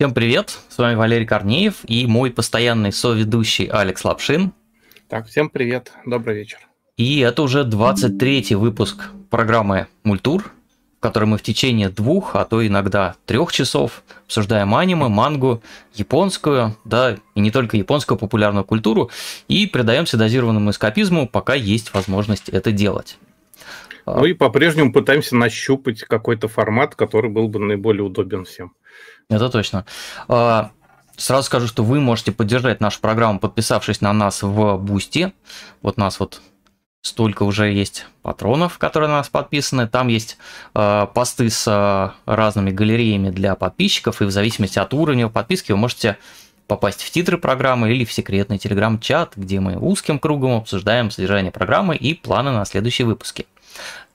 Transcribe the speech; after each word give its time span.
Всем 0.00 0.14
привет, 0.14 0.58
с 0.70 0.78
вами 0.78 0.94
Валерий 0.94 1.26
Корнеев 1.26 1.80
и 1.86 2.06
мой 2.06 2.30
постоянный 2.30 2.90
соведущий 2.90 3.66
Алекс 3.66 4.02
Лапшин. 4.02 4.54
Так, 5.10 5.26
всем 5.26 5.50
привет, 5.50 5.92
добрый 6.06 6.36
вечер. 6.36 6.58
И 6.96 7.18
это 7.18 7.42
уже 7.42 7.64
23-й 7.64 8.54
выпуск 8.54 9.10
программы 9.28 9.88
«Мультур», 10.02 10.52
в 10.96 11.00
которой 11.00 11.26
мы 11.26 11.36
в 11.36 11.42
течение 11.42 11.90
двух, 11.90 12.34
а 12.34 12.46
то 12.46 12.66
иногда 12.66 13.16
трех 13.26 13.52
часов 13.52 14.02
обсуждаем 14.24 14.74
аниме, 14.74 15.08
мангу, 15.08 15.62
японскую, 15.92 16.78
да, 16.86 17.18
и 17.34 17.40
не 17.40 17.50
только 17.50 17.76
японскую 17.76 18.16
популярную 18.16 18.64
культуру, 18.64 19.10
и 19.48 19.66
предаемся 19.66 20.16
дозированному 20.16 20.70
эскапизму, 20.70 21.28
пока 21.28 21.52
есть 21.52 21.92
возможность 21.92 22.48
это 22.48 22.72
делать. 22.72 23.18
Ну 24.06 24.24
и 24.24 24.32
по-прежнему 24.32 24.94
пытаемся 24.94 25.36
нащупать 25.36 26.04
какой-то 26.04 26.48
формат, 26.48 26.94
который 26.94 27.30
был 27.30 27.48
бы 27.48 27.58
наиболее 27.58 28.02
удобен 28.02 28.46
всем. 28.46 28.72
Это 29.28 29.48
точно. 29.48 29.84
А, 30.28 30.70
сразу 31.16 31.44
скажу, 31.44 31.66
что 31.66 31.84
вы 31.84 32.00
можете 32.00 32.32
поддержать 32.32 32.80
нашу 32.80 33.00
программу, 33.00 33.38
подписавшись 33.38 34.00
на 34.00 34.12
нас 34.12 34.42
в 34.42 34.76
Бусти. 34.78 35.32
Вот 35.82 35.96
нас 35.96 36.18
вот 36.18 36.40
столько 37.02 37.44
уже 37.44 37.72
есть 37.72 38.06
патронов, 38.22 38.78
которые 38.78 39.08
на 39.08 39.18
нас 39.18 39.28
подписаны. 39.28 39.88
Там 39.88 40.08
есть 40.08 40.36
э, 40.74 41.06
посты 41.14 41.48
с 41.48 41.66
э, 41.66 42.10
разными 42.30 42.70
галереями 42.70 43.30
для 43.30 43.54
подписчиков, 43.54 44.20
и 44.20 44.24
в 44.24 44.30
зависимости 44.30 44.78
от 44.78 44.92
уровня 44.92 45.28
подписки 45.28 45.72
вы 45.72 45.78
можете 45.78 46.18
попасть 46.66 47.02
в 47.02 47.10
титры 47.10 47.36
программы 47.38 47.90
или 47.92 48.04
в 48.04 48.12
секретный 48.12 48.58
телеграм-чат, 48.58 49.32
где 49.36 49.60
мы 49.60 49.76
узким 49.76 50.18
кругом 50.18 50.58
обсуждаем 50.58 51.10
содержание 51.10 51.50
программы 51.50 51.96
и 51.96 52.14
планы 52.14 52.52
на 52.52 52.64
следующие 52.64 53.06
выпуски. 53.06 53.46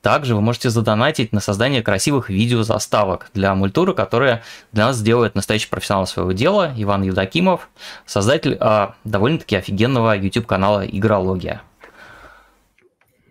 Также 0.02 0.36
вы 0.36 0.42
можете 0.42 0.70
задонатить 0.70 1.34
на 1.34 1.40
создание 1.40 1.82
красивых 1.82 2.30
видеозаставок 2.30 3.32
для 3.34 3.56
мультуры, 3.56 3.96
которые 3.96 4.44
для 4.72 4.86
нас 4.86 5.02
делает 5.02 5.34
настоящий 5.34 5.68
профессионал 5.68 6.06
своего 6.06 6.32
дела, 6.32 6.74
Иван 6.78 7.02
Евдокимов, 7.02 7.70
создатель 8.06 8.56
а, 8.60 8.94
довольно-таки 9.04 9.56
офигенного 9.56 10.16
YouTube-канала 10.16 10.86
«Игрология». 10.86 11.64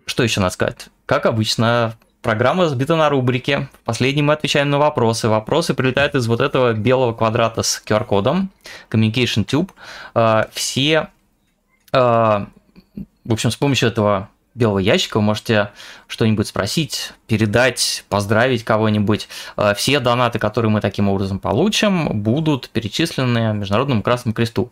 Что 0.05 0.23
еще 0.23 0.41
надо 0.41 0.53
сказать? 0.53 0.87
Как 1.05 1.25
обычно, 1.25 1.95
программа 2.21 2.67
сбита 2.67 2.95
на 2.95 3.07
рубрике. 3.09 3.69
В 3.81 3.85
последней 3.85 4.23
мы 4.23 4.33
отвечаем 4.33 4.69
на 4.69 4.77
вопросы. 4.77 5.29
Вопросы 5.29 5.75
прилетают 5.75 6.15
из 6.15 6.27
вот 6.27 6.41
этого 6.41 6.73
белого 6.73 7.13
квадрата 7.13 7.63
с 7.63 7.81
QR-кодом, 7.85 8.49
Communication 8.89 9.45
Tube. 9.45 9.69
А, 10.13 10.47
все, 10.51 11.07
а, 11.93 12.47
в 13.23 13.31
общем, 13.31 13.49
с 13.49 13.55
помощью 13.55 13.89
этого 13.89 14.29
белого 14.55 14.79
ящика 14.79 15.17
вы 15.17 15.23
можете 15.23 15.71
что-нибудь 16.07 16.47
спросить, 16.47 17.11
передать, 17.27 18.05
поздравить 18.09 18.63
кого-нибудь. 18.63 19.27
Э, 19.57 19.73
все 19.75 19.99
донаты, 19.99 20.39
которые 20.39 20.71
мы 20.71 20.81
таким 20.81 21.09
образом 21.09 21.39
получим, 21.39 22.21
будут 22.21 22.69
перечислены 22.69 23.53
Международному 23.53 24.01
Красному 24.01 24.33
Кресту. 24.33 24.71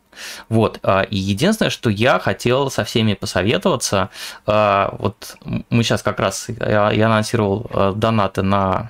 Вот. 0.50 0.80
Э, 0.84 1.06
и 1.10 1.18
единственное, 1.18 1.70
что 1.70 1.90
я 1.90 2.18
хотел 2.20 2.72
со 2.72 2.84
всеми 2.86 3.14
посоветоваться, 3.14 4.10
э, 4.48 4.90
вот 4.98 5.38
мы 5.70 5.84
сейчас 5.84 6.02
как 6.02 6.20
раз, 6.20 6.48
я, 6.60 6.92
я 6.92 7.08
анонсировал 7.08 7.94
донаты 7.96 8.42
на 8.42 8.90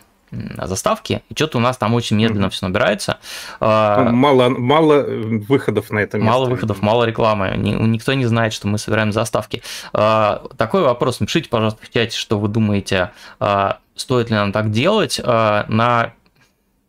заставки, 0.63 1.21
и 1.29 1.33
что-то 1.35 1.57
у 1.57 1.61
нас 1.61 1.77
там 1.77 1.93
очень 1.93 2.17
медленно 2.17 2.45
mm-hmm. 2.45 2.49
все 2.49 2.67
набирается. 2.67 3.17
А, 3.59 4.09
мало, 4.09 4.49
мало 4.49 5.03
выходов 5.03 5.91
на 5.91 5.99
это 5.99 6.17
место. 6.17 6.31
Мало 6.31 6.49
выходов, 6.49 6.81
мало 6.81 7.03
рекламы. 7.05 7.53
Никто 7.57 8.13
не 8.13 8.25
знает, 8.25 8.53
что 8.53 8.67
мы 8.67 8.77
собираем 8.77 9.11
заставки. 9.11 9.61
А, 9.93 10.43
такой 10.57 10.83
вопрос. 10.83 11.19
Напишите, 11.19 11.49
пожалуйста, 11.49 11.85
в 11.85 11.89
чате, 11.89 12.17
что 12.17 12.39
вы 12.39 12.47
думаете, 12.47 13.11
а, 13.39 13.79
стоит 13.95 14.29
ли 14.29 14.35
нам 14.35 14.51
так 14.51 14.71
делать. 14.71 15.21
На 15.23 16.13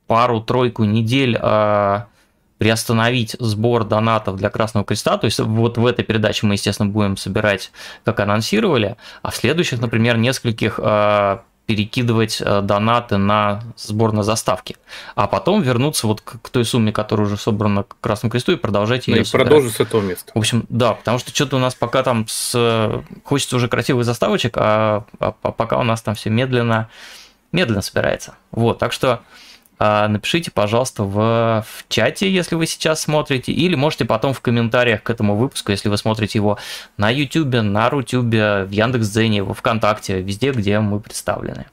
пару-тройку 0.06 0.84
недель 0.84 1.38
приостановить 2.56 3.36
сбор 3.40 3.84
донатов 3.84 4.36
для 4.36 4.48
Красного 4.48 4.86
Креста. 4.86 5.18
То 5.18 5.26
есть 5.26 5.38
вот 5.40 5.76
в 5.76 5.84
этой 5.84 6.04
передаче 6.04 6.46
мы, 6.46 6.54
естественно, 6.54 6.88
будем 6.88 7.16
собирать, 7.16 7.72
как 8.04 8.20
анонсировали, 8.20 8.96
а 9.22 9.30
в 9.30 9.36
следующих, 9.36 9.80
например, 9.80 10.16
нескольких 10.16 10.78
перекидывать 11.66 12.40
э, 12.40 12.60
донаты 12.60 13.16
на 13.16 13.62
сбор 13.76 14.12
на 14.12 14.22
заставки, 14.22 14.76
а 15.14 15.26
потом 15.26 15.62
вернуться 15.62 16.06
вот 16.06 16.20
к, 16.20 16.40
к 16.42 16.50
той 16.50 16.64
сумме, 16.64 16.92
которая 16.92 17.26
уже 17.26 17.36
собрана 17.36 17.84
к 17.84 17.96
Красному 18.00 18.30
Кресту 18.30 18.52
и 18.52 18.56
продолжать 18.56 19.08
ее. 19.08 19.16
Ну 19.16 19.22
и 19.22 19.30
продолжить 19.30 19.74
с 19.74 19.80
этого 19.80 20.02
места. 20.02 20.30
В 20.34 20.38
общем, 20.38 20.66
да, 20.68 20.92
потому 20.92 21.18
что 21.18 21.34
что-то 21.34 21.56
у 21.56 21.60
нас 21.60 21.74
пока 21.74 22.02
там 22.02 22.26
с... 22.28 23.02
хочется 23.24 23.56
уже 23.56 23.68
красивых 23.68 24.04
заставочек, 24.04 24.56
а, 24.56 25.04
а, 25.18 25.34
а 25.42 25.52
пока 25.52 25.78
у 25.78 25.84
нас 25.84 26.02
там 26.02 26.14
все 26.14 26.28
медленно, 26.28 26.90
медленно 27.50 27.82
собирается. 27.82 28.34
Вот, 28.50 28.78
так 28.78 28.92
что 28.92 29.22
напишите, 29.78 30.50
пожалуйста, 30.50 31.04
в, 31.04 31.64
в 31.66 31.84
чате, 31.88 32.32
если 32.32 32.54
вы 32.54 32.66
сейчас 32.66 33.02
смотрите, 33.02 33.52
или 33.52 33.74
можете 33.74 34.04
потом 34.04 34.32
в 34.32 34.40
комментариях 34.40 35.02
к 35.02 35.10
этому 35.10 35.36
выпуску, 35.36 35.72
если 35.72 35.88
вы 35.88 35.96
смотрите 35.96 36.38
его 36.38 36.58
на 36.96 37.10
YouTube, 37.10 37.62
на 37.62 37.90
Рутюбе, 37.90 38.64
в 38.64 38.70
Яндекс.Дзене, 38.70 39.42
в 39.42 39.54
ВКонтакте, 39.54 40.20
везде, 40.20 40.52
где 40.52 40.80
мы 40.80 41.00
представлены. 41.00 41.66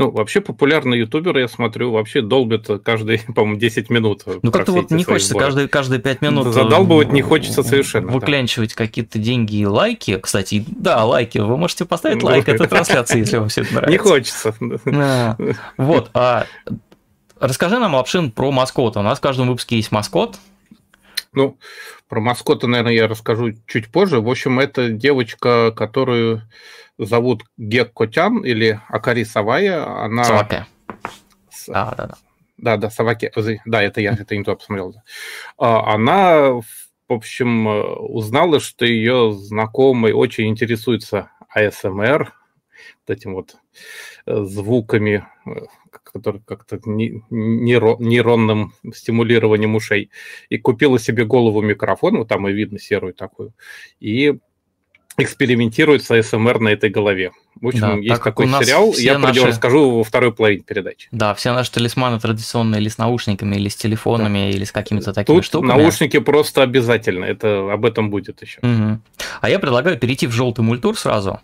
Ну, 0.00 0.10
вообще 0.10 0.40
популярные 0.40 1.00
ютуберы, 1.00 1.40
я 1.40 1.48
смотрю, 1.48 1.92
вообще 1.92 2.22
долбят 2.22 2.68
каждые, 2.82 3.18
по-моему, 3.34 3.60
10 3.60 3.90
минут. 3.90 4.22
Ну, 4.42 4.50
как-то 4.50 4.72
вот 4.72 4.90
не 4.90 5.04
хочется 5.04 5.32
сборы. 5.32 5.44
каждые, 5.44 5.68
каждые 5.68 6.00
5 6.00 6.22
минут 6.22 6.54
Задалбывать 6.54 7.12
не 7.12 7.20
хочется 7.20 7.62
совершенно. 7.62 8.10
Выклянчивать 8.10 8.70
да. 8.70 8.76
какие-то 8.76 9.18
деньги 9.18 9.56
и 9.56 9.66
лайки. 9.66 10.18
Кстати, 10.18 10.64
да, 10.68 11.04
лайки. 11.04 11.36
Вы 11.36 11.54
можете 11.58 11.84
поставить 11.84 12.22
лайк 12.22 12.48
этой 12.48 12.66
трансляции, 12.66 13.18
если 13.18 13.36
вам 13.36 13.50
все 13.50 13.60
это 13.60 13.74
нравится. 13.74 13.90
Не 13.90 13.98
хочется. 13.98 14.54
Вот. 15.76 16.10
А 17.40 17.48
Расскажи 17.48 17.78
нам, 17.78 17.94
Лапшин, 17.94 18.32
про 18.32 18.50
маскота. 18.50 19.00
У 19.00 19.02
нас 19.02 19.16
в 19.16 19.22
каждом 19.22 19.48
выпуске 19.48 19.76
есть 19.76 19.90
маскот. 19.90 20.38
Ну, 21.32 21.56
про 22.06 22.20
маскота, 22.20 22.66
наверное, 22.66 22.92
я 22.92 23.08
расскажу 23.08 23.54
чуть 23.66 23.90
позже. 23.90 24.20
В 24.20 24.28
общем, 24.28 24.60
это 24.60 24.90
девочка, 24.90 25.72
которую 25.72 26.42
зовут 26.98 27.44
Геккотян 27.56 28.44
или 28.44 28.78
Акари 28.88 29.24
Савая. 29.24 29.86
Она... 30.04 30.24
Саваке. 30.24 30.66
Да, 31.66 31.94
да, 31.96 32.06
да. 32.08 32.14
Да, 32.58 32.76
да, 32.76 32.90
Саваке. 32.90 33.32
Да, 33.64 33.82
это 33.82 34.02
я, 34.02 34.12
это 34.12 34.36
не 34.36 34.44
то 34.44 34.54
посмотрел. 34.54 34.94
А, 35.56 35.94
она, 35.94 36.50
в 36.50 36.62
общем, 37.08 37.66
узнала, 37.66 38.60
что 38.60 38.84
ее 38.84 39.32
знакомый 39.32 40.12
очень 40.12 40.46
интересуется 40.48 41.30
АСМР, 41.48 42.34
вот 43.06 43.16
этим 43.16 43.32
вот 43.32 43.54
э, 43.54 43.78
звуками 44.26 45.24
который 46.12 46.40
как-то 46.44 46.78
нейронным 46.84 48.72
стимулированием 48.92 49.74
ушей, 49.74 50.10
и 50.48 50.58
купила 50.58 50.98
себе 50.98 51.24
голову 51.24 51.62
микрофон, 51.62 52.18
вот 52.18 52.28
там 52.28 52.48
и 52.48 52.52
видно 52.52 52.78
серую 52.78 53.14
такую, 53.14 53.52
и 53.98 54.38
экспериментирует 55.16 56.02
с 56.02 56.10
АСМР 56.10 56.60
на 56.60 56.68
этой 56.68 56.88
голове. 56.88 57.32
В 57.60 57.66
общем, 57.66 57.80
да, 57.80 57.94
есть 57.96 58.22
такой 58.22 58.46
сериал, 58.46 58.94
я 58.96 59.18
про 59.18 59.32
него 59.32 59.46
расскажу 59.46 59.90
во 59.90 60.04
второй 60.04 60.32
половине 60.32 60.62
передачи. 60.62 61.08
Да, 61.10 61.34
все 61.34 61.52
наши 61.52 61.70
талисманы 61.72 62.18
традиционные 62.18 62.80
или 62.80 62.88
с 62.88 62.96
наушниками, 62.96 63.56
или 63.56 63.68
с 63.68 63.76
телефонами, 63.76 64.38
да. 64.38 64.48
или 64.50 64.64
с 64.64 64.72
какими-то 64.72 65.12
такими 65.12 65.36
Тут 65.36 65.44
штуками. 65.44 65.68
наушники 65.68 66.18
просто 66.20 66.62
обязательно, 66.62 67.24
это 67.24 67.70
об 67.70 67.84
этом 67.84 68.08
будет 68.08 68.40
еще. 68.40 68.60
Угу. 68.60 69.00
А 69.40 69.50
я 69.50 69.58
предлагаю 69.58 69.98
перейти 69.98 70.26
в 70.26 70.32
желтый 70.32 70.64
мультур 70.64 70.96
сразу. 70.98 71.40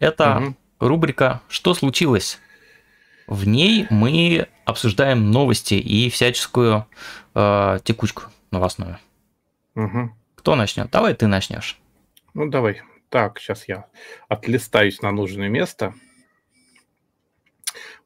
Это 0.00 0.38
угу. 0.38 0.54
Рубрика 0.88 1.42
«Что 1.48 1.74
случилось?». 1.74 2.38
В 3.26 3.46
ней 3.46 3.86
мы 3.90 4.48
обсуждаем 4.64 5.30
новости 5.30 5.74
и 5.74 6.10
всяческую 6.10 6.86
э, 7.34 7.78
текучку 7.82 8.24
новостную. 8.50 8.98
Угу. 9.74 10.10
Кто 10.36 10.54
начнет? 10.56 10.90
Давай 10.90 11.14
ты 11.14 11.26
начнешь. 11.26 11.78
Ну, 12.34 12.48
давай. 12.48 12.82
Так, 13.08 13.38
сейчас 13.38 13.66
я 13.68 13.86
отлистаюсь 14.28 15.00
на 15.00 15.10
нужное 15.10 15.48
место. 15.48 15.94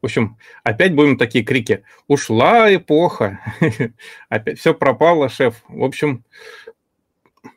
В 0.00 0.06
общем, 0.06 0.38
опять 0.62 0.94
будем 0.94 1.19
такие 1.19 1.44
крики. 1.44 1.82
Ушла 2.06 2.73
эпоха. 2.75 3.41
опять 4.29 4.61
все 4.61 4.73
пропало, 4.73 5.29
шеф. 5.29 5.62
В 5.67 5.82
общем, 5.82 6.25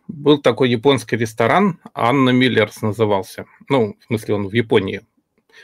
был 0.07 0.42
такой 0.42 0.69
японский 0.69 1.18
ресторан, 1.18 1.80
Анна 1.94 2.31
Миллерс 2.31 2.81
назывался. 2.81 3.45
Ну, 3.69 3.98
в 4.00 4.06
смысле, 4.06 4.36
он 4.36 4.48
в 4.48 4.54
Японии 4.54 5.01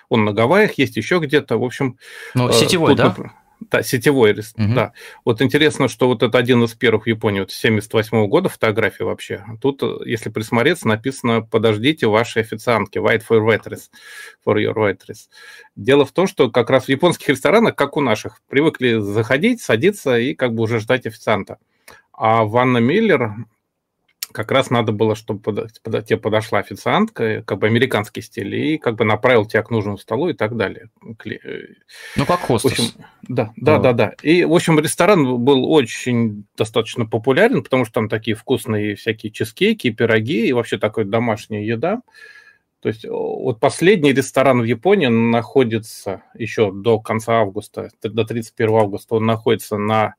он 0.09 0.25
на 0.25 0.33
Гавайях, 0.33 0.77
есть 0.77 0.97
еще 0.97 1.19
где-то, 1.19 1.57
в 1.57 1.63
общем... 1.63 1.97
Ну, 2.33 2.49
э, 2.49 2.53
сетевой, 2.53 2.95
тут, 2.95 2.97
да? 2.97 3.33
Да, 3.59 3.81
сетевой, 3.81 4.31
угу. 4.31 4.45
да. 4.55 4.93
Вот 5.25 5.41
интересно, 5.41 5.87
что 5.87 6.07
вот 6.07 6.21
это 6.21 6.37
один 6.37 6.63
из 6.63 6.73
первых 6.73 7.05
в 7.05 7.07
Японии, 7.07 7.39
вот 7.39 7.51
78 7.51 8.17
-го 8.17 8.27
года 8.27 8.49
фотографии 8.49 9.03
вообще. 9.03 9.43
Тут, 9.61 9.81
э, 9.81 9.97
если 10.05 10.29
присмотреться, 10.29 10.87
написано 10.87 11.41
«Подождите 11.41 12.07
ваши 12.07 12.39
официантки, 12.39 12.99
wait 12.99 13.23
for 13.27 13.43
waitress, 13.43 13.89
for 14.45 14.55
your 14.55 14.75
waitress». 14.75 15.27
Дело 15.75 16.05
в 16.05 16.11
том, 16.11 16.27
что 16.27 16.51
как 16.51 16.69
раз 16.69 16.85
в 16.85 16.89
японских 16.89 17.29
ресторанах, 17.29 17.75
как 17.75 17.97
у 17.97 18.01
наших, 18.01 18.41
привыкли 18.47 18.99
заходить, 18.99 19.61
садиться 19.61 20.17
и 20.17 20.35
как 20.35 20.53
бы 20.53 20.63
уже 20.63 20.79
ждать 20.79 21.07
официанта. 21.07 21.57
А 22.13 22.43
Ванна 22.43 22.77
Миллер 22.77 23.33
как 24.37 24.51
раз 24.51 24.69
надо 24.69 24.91
было, 24.91 25.15
чтобы 25.15 25.39
под, 25.39 25.81
под, 25.81 26.05
тебе 26.05 26.19
подошла 26.19 26.59
официантка, 26.59 27.41
как 27.41 27.57
бы 27.57 27.65
американский 27.65 28.21
стиль, 28.21 28.53
и 28.53 28.77
как 28.77 28.95
бы 28.95 29.03
направил 29.03 29.45
тебя 29.45 29.63
к 29.63 29.71
нужному 29.71 29.97
столу 29.97 30.29
и 30.29 30.33
так 30.33 30.55
далее. 30.55 30.91
Ну, 31.01 32.25
как 32.27 32.41
хостес. 32.41 32.69
В 32.69 32.73
общем, 32.73 33.05
да, 33.23 33.51
да, 33.55 33.79
да, 33.79 33.93
да. 33.93 34.13
И, 34.21 34.45
в 34.45 34.53
общем, 34.53 34.79
ресторан 34.79 35.43
был 35.43 35.65
очень 35.71 36.45
достаточно 36.55 37.07
популярен, 37.07 37.63
потому 37.63 37.83
что 37.83 37.95
там 37.95 38.09
такие 38.09 38.37
вкусные 38.37 38.93
всякие 38.93 39.31
чизкейки, 39.31 39.89
пироги 39.89 40.45
и 40.45 40.53
вообще 40.53 40.77
такая 40.77 41.05
домашняя 41.05 41.63
еда. 41.63 42.03
То 42.81 42.89
есть 42.89 43.05
вот 43.09 43.59
последний 43.59 44.13
ресторан 44.13 44.61
в 44.61 44.65
Японии 44.65 45.07
находится 45.07 46.21
еще 46.35 46.71
до 46.71 46.99
конца 46.99 47.39
августа, 47.39 47.89
до 48.03 48.23
31 48.23 48.75
августа, 48.75 49.15
он 49.15 49.25
находится 49.25 49.77
на 49.77 50.13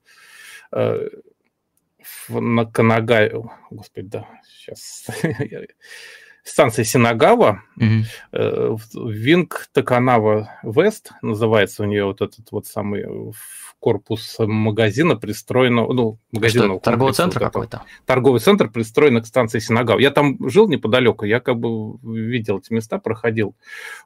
э, 2.28 2.40
на 2.40 2.64
Канагаю, 2.66 3.50
господи, 3.70 4.08
да, 4.08 4.28
сейчас, 4.44 5.06
станция 6.48 6.84
Синагава, 6.84 7.62
угу. 7.76 8.78
Винг 9.10 9.68
Таканава 9.72 10.50
Вест 10.62 11.12
называется 11.22 11.82
у 11.82 11.86
нее 11.86 12.04
вот 12.04 12.20
этот 12.20 12.50
вот 12.50 12.66
самый 12.66 13.04
корпус 13.80 14.36
магазина 14.40 15.16
пристроенного, 15.16 15.92
ну, 15.92 16.18
магазинного 16.32 16.80
Торговый 16.80 17.14
центр 17.14 17.38
какой-то? 17.38 17.82
Торговый 18.06 18.40
центр 18.40 18.68
пристроен 18.68 19.22
к 19.22 19.26
станции 19.26 19.60
Синагав. 19.60 20.00
Я 20.00 20.10
там 20.10 20.36
жил 20.48 20.68
неподалеку, 20.68 21.24
я 21.24 21.40
как 21.40 21.58
бы 21.58 21.96
видел 22.02 22.58
эти 22.58 22.72
места, 22.72 22.98
проходил. 22.98 23.54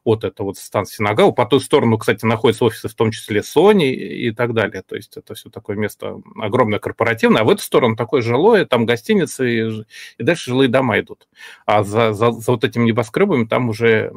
Вот 0.04 0.24
это 0.24 0.42
вот 0.42 0.58
станция 0.58 0.96
Синагав. 0.96 1.34
По 1.34 1.46
ту 1.46 1.58
сторону, 1.58 1.96
кстати, 1.96 2.26
находятся 2.26 2.66
офисы, 2.66 2.88
в 2.88 2.94
том 2.94 3.10
числе 3.12 3.40
Sony 3.40 3.92
и 3.92 4.30
так 4.32 4.52
далее. 4.52 4.82
То 4.86 4.94
есть 4.94 5.16
это 5.16 5.34
все 5.34 5.48
такое 5.48 5.76
место 5.76 6.20
огромное 6.36 6.78
корпоративное. 6.78 7.40
А 7.40 7.44
в 7.44 7.50
эту 7.50 7.62
сторону 7.62 7.96
такое 7.96 8.20
жилое, 8.20 8.66
там 8.66 8.84
гостиницы 8.84 9.50
и, 9.50 9.84
и 10.18 10.22
дальше 10.22 10.50
жилые 10.50 10.68
дома 10.68 11.00
идут. 11.00 11.28
А 11.64 11.82
за, 11.82 12.12
за, 12.12 12.31
за 12.32 12.52
вот 12.52 12.64
этими 12.64 12.84
небоскребами 12.84 13.44
там 13.44 13.68
уже 13.68 14.12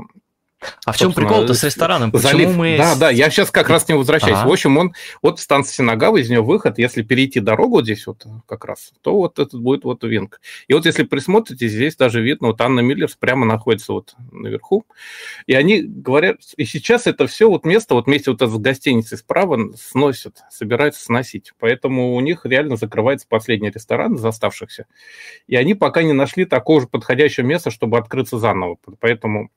а 0.86 0.92
в 0.92 0.98
чем 0.98 1.13
прикол-то 1.13 1.54
с 1.54 1.63
рестораном? 1.63 2.12
Почему 2.12 2.31
залив. 2.31 2.56
мы... 2.56 2.78
Да, 2.78 2.96
да, 2.96 3.10
я 3.10 3.30
сейчас 3.30 3.52
как 3.52 3.69
раз 3.69 3.84
к 3.84 3.90
нему 3.90 4.00
возвращаюсь. 4.00 4.38
Ага. 4.38 4.50
В 4.50 4.52
общем, 4.52 4.78
он 4.78 4.94
от 5.22 5.40
станции 5.40 5.74
Синагава, 5.74 6.18
из 6.18 6.30
нее 6.30 6.42
выход, 6.42 6.78
если 6.78 7.02
перейти 7.04 7.40
дорогу 7.40 7.81
здесь 7.81 8.07
вот 8.07 8.25
как 8.48 8.66
раз, 8.66 8.92
то 9.02 9.16
вот 9.16 9.40
этот 9.40 9.60
будет 9.60 9.84
вот 9.84 10.04
Винг. 10.04 10.40
И 10.68 10.74
вот 10.74 10.86
если 10.86 11.04
присмотрите, 11.04 11.68
здесь 11.68 11.96
даже 11.96 12.22
видно, 12.22 12.48
вот 12.48 12.62
Анна 12.62 12.80
Миллерс 12.80 13.16
прямо 13.16 13.46
находится 13.46 13.94
вот 13.94 14.16
наверху. 14.31 14.86
И 15.46 15.54
они 15.54 15.81
говорят, 15.81 16.38
и 16.58 16.66
сейчас 16.66 17.08
это 17.08 17.28
все 17.28 17.50
вот 17.50 17.66
место, 17.66 17.96
вот 17.96 18.08
вместе 18.08 18.31
вот 18.31 18.42
с 18.42 18.58
гостиницей 18.58 19.18
справа 19.18 19.72
сносят, 19.75 20.40
собираются 20.50 21.04
сносить. 21.04 21.54
Поэтому 21.60 22.16
у 22.16 22.19
них 22.19 22.46
реально 22.46 22.78
закрывается 22.78 23.28
последний 23.28 23.69
ресторан 23.69 24.16
из 24.16 24.25
оставшихся. 24.25 24.86
И 25.48 25.56
они 25.56 25.74
пока 25.74 26.04
не 26.04 26.13
нашли 26.13 26.46
такого 26.46 26.81
же 26.81 26.88
подходящего 26.88 27.46
места, 27.46 27.72
чтобы 27.72 27.98
открыться 27.98 28.38
заново. 28.38 28.78
Поэтому 29.00 29.50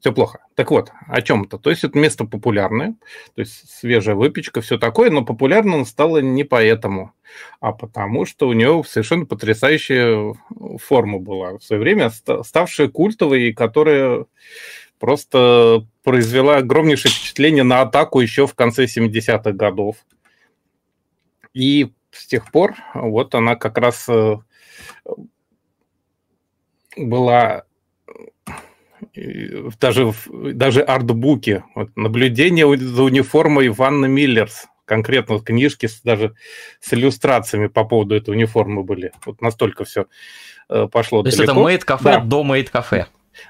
все 0.00 0.12
плохо. 0.12 0.40
Так 0.54 0.70
вот, 0.70 0.90
о 1.08 1.22
чем-то. 1.22 1.58
То 1.58 1.70
есть 1.70 1.84
это 1.84 1.98
место 1.98 2.24
популярное, 2.24 2.94
то 3.34 3.40
есть 3.40 3.70
свежая 3.70 4.14
выпечка, 4.14 4.60
все 4.60 4.78
такое, 4.78 5.10
но 5.10 5.24
популярным 5.24 5.84
стало 5.84 6.18
не 6.18 6.44
поэтому, 6.44 7.12
а 7.60 7.72
потому 7.72 8.24
что 8.26 8.48
у 8.48 8.52
него 8.52 8.84
совершенно 8.84 9.26
потрясающая 9.26 10.34
форма 10.78 11.18
была 11.18 11.58
в 11.58 11.62
свое 11.62 11.80
время, 11.80 12.10
ставшая 12.42 12.88
культовой, 12.88 13.48
и 13.48 13.52
которая 13.52 14.26
просто 14.98 15.86
произвела 16.02 16.56
огромнейшее 16.58 17.12
впечатление 17.12 17.64
на 17.64 17.82
атаку 17.82 18.20
еще 18.20 18.46
в 18.46 18.54
конце 18.54 18.84
70-х 18.84 19.52
годов. 19.52 19.96
И 21.52 21.92
с 22.10 22.26
тех 22.26 22.50
пор 22.50 22.74
вот 22.94 23.34
она 23.34 23.56
как 23.56 23.78
раз 23.78 24.08
э, 24.08 24.36
была 26.96 27.64
даже, 29.80 30.12
даже 30.28 30.82
артбуки, 30.82 31.64
вот, 31.74 31.90
наблюдение 31.96 32.76
за 32.76 33.02
униформой 33.02 33.68
Ванны 33.68 34.08
Миллерс, 34.08 34.66
конкретно 34.84 35.38
книжки 35.38 35.86
с, 35.86 36.00
даже 36.02 36.34
с 36.80 36.92
иллюстрациями 36.92 37.68
по 37.68 37.84
поводу 37.84 38.14
этой 38.14 38.30
униформы 38.30 38.82
были. 38.82 39.12
Вот 39.24 39.40
настолько 39.40 39.84
все 39.84 40.06
э, 40.68 40.88
пошло 40.90 41.22
То 41.22 41.30
далеко. 41.30 41.70
есть 41.70 41.84
это 41.84 41.94
мейд-кафе 41.94 42.02
да. 42.02 42.20
до 42.20 42.42
мейд-кафе. 42.44 43.06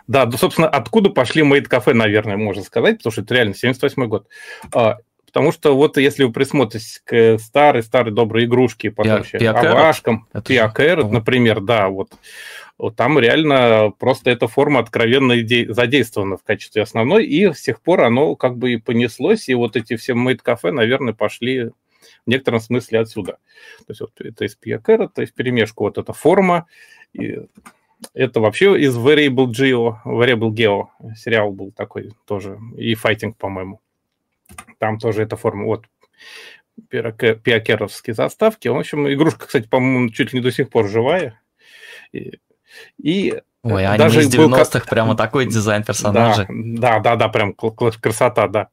Да, 0.07 0.27
ну, 0.27 0.39
собственно, 0.39 0.69
откуда 0.69 1.11
пошли 1.11 1.43
мейд-кафе, 1.43 1.93
наверное, 1.93 2.37
можно 2.37 2.63
сказать, 2.63 2.99
потому 2.99 3.13
что 3.13 3.23
это 3.23 3.35
реально 3.35 3.55
78 3.55 4.07
год. 4.07 4.29
А, 4.73 4.99
потому 5.27 5.53
что 5.53 5.77
вот 5.77 5.97
если 5.99 6.25
вы 6.25 6.33
присмотритесь 6.33 7.03
к 7.05 7.39
старой-старой 7.39 8.13
доброй 8.13 8.45
игрушке, 8.45 8.91
по 8.91 9.03
Авашкам, 9.03 10.27
Пиакерот, 10.47 11.11
например, 11.11 11.61
да, 11.61 11.89
вот 11.89 12.13
там 12.97 13.19
реально 13.19 13.93
просто 13.99 14.31
эта 14.31 14.49
форма 14.49 14.81
откровенно 14.81 15.35
задействована 15.73 16.37
в 16.37 16.43
качестве 16.43 16.83
основной, 16.83 17.25
и 17.27 17.53
с 17.53 17.63
тех 17.63 17.81
пор 17.81 18.03
оно 18.03 18.35
как 18.37 18.57
бы 18.59 18.73
и 18.73 18.79
понеслось, 18.79 19.49
и 19.49 19.55
вот 19.55 19.77
эти 19.77 19.97
все 19.97 20.15
мейд-кафе, 20.15 20.73
наверное, 20.73 21.15
пошли 21.15 21.67
в 21.67 21.73
некотором 22.27 22.61
смысле 22.61 23.01
отсюда. 23.01 23.39
То 23.87 23.91
есть 23.91 24.01
вот 24.01 24.13
это 24.21 24.45
из 24.45 24.57
Пьякера, 24.57 25.09
то 25.09 25.21
есть 25.21 25.35
перемешку 25.35 25.85
вот 25.85 25.99
эта 25.99 26.13
форма, 26.13 26.67
и 27.13 27.39
это 28.13 28.41
вообще 28.41 28.79
из 28.81 28.97
Variable 28.97 29.47
Geo, 29.47 29.99
Variable 30.05 30.51
Geo 30.51 30.89
сериал 31.17 31.53
был 31.53 31.71
такой 31.71 32.13
тоже, 32.27 32.59
и 32.77 32.95
Fighting, 32.95 33.35
по-моему. 33.39 33.81
Там 34.79 34.99
тоже 34.99 35.23
эта 35.23 35.37
форма, 35.37 35.65
вот, 35.65 35.87
пиакеровские 36.89 38.15
заставки. 38.15 38.69
В 38.69 38.77
общем, 38.77 39.09
игрушка, 39.11 39.47
кстати, 39.47 39.69
по-моему, 39.69 40.11
чуть 40.11 40.33
ли 40.33 40.41
не 40.41 40.43
до 40.43 40.51
сих 40.51 40.71
пор 40.71 40.89
живая. 40.89 41.41
И 43.03 43.41
Ой, 43.63 43.87
а 43.87 43.97
даже 43.97 44.21
из 44.21 44.35
90-х 44.35 44.81
был... 44.81 44.87
прямо 44.91 45.17
такой 45.17 45.47
дизайн 45.47 45.83
персонажа. 45.83 46.47
Да, 46.51 46.99
да, 46.99 47.01
да, 47.01 47.17
да, 47.17 47.29
прям 47.29 47.55
красота, 47.55 48.47
да. 48.47 48.69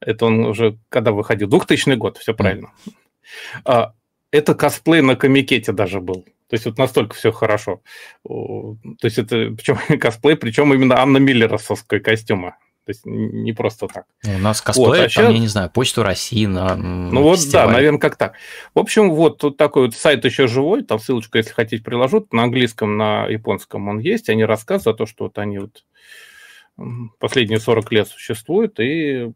Это 0.00 0.26
он 0.26 0.46
уже 0.46 0.78
когда 0.88 1.12
выходил? 1.12 1.46
2000 1.48 1.94
год, 1.96 2.16
все 2.16 2.32
правильно. 2.32 2.70
Mm. 3.64 3.90
Это 4.32 4.54
косплей 4.54 5.02
на 5.02 5.16
комикете 5.16 5.72
даже 5.72 6.00
был. 6.00 6.24
То 6.48 6.54
есть 6.54 6.64
вот 6.64 6.78
настолько 6.78 7.14
все 7.14 7.32
хорошо. 7.32 7.80
То 8.24 8.76
есть 9.02 9.18
это 9.18 9.52
причем 9.56 9.76
косплей, 10.00 10.36
причем 10.36 10.72
именно 10.72 10.98
Анна 11.00 11.18
Миллеровского 11.18 12.00
костюма. 12.00 12.56
То 12.90 12.92
есть 12.92 13.06
не 13.06 13.52
просто 13.52 13.86
так. 13.86 14.04
У 14.26 14.38
нас 14.38 14.60
косплей, 14.60 14.86
вот, 14.86 14.96
а 14.96 15.00
там, 15.02 15.08
сейчас... 15.08 15.32
я 15.32 15.38
не 15.38 15.46
знаю, 15.46 15.70
Почту 15.70 16.02
России 16.02 16.46
на 16.46 16.74
Ну 16.74 17.22
вот, 17.22 17.38
фестивале. 17.38 17.68
да, 17.68 17.72
наверное, 17.74 18.00
как 18.00 18.16
так. 18.16 18.32
В 18.74 18.80
общем, 18.80 19.12
вот 19.12 19.38
тут 19.38 19.56
такой 19.56 19.84
вот 19.84 19.94
сайт 19.94 20.24
еще 20.24 20.48
живой, 20.48 20.82
там 20.82 20.98
ссылочку, 20.98 21.38
если 21.38 21.52
хотите, 21.52 21.84
приложу. 21.84 22.26
На 22.32 22.42
английском, 22.42 22.96
на 22.96 23.26
японском 23.28 23.86
он 23.86 24.00
есть. 24.00 24.28
Они 24.28 24.44
рассказывают 24.44 24.96
о 24.96 24.98
том, 24.98 25.06
что 25.06 25.24
вот 25.24 25.38
они 25.38 25.60
вот 25.60 25.84
последние 27.20 27.60
40 27.60 27.92
лет 27.92 28.08
существуют 28.08 28.80
и, 28.80 29.30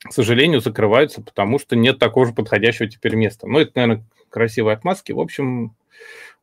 к 0.00 0.12
сожалению, 0.12 0.60
закрываются, 0.60 1.22
потому 1.22 1.58
что 1.58 1.76
нет 1.76 1.98
такого 1.98 2.26
же 2.26 2.34
подходящего 2.34 2.90
теперь 2.90 3.14
места. 3.14 3.46
Ну, 3.46 3.58
это, 3.58 3.72
наверное, 3.74 4.04
красивые 4.28 4.74
отмазки. 4.74 5.12
В 5.12 5.20
общем, 5.20 5.74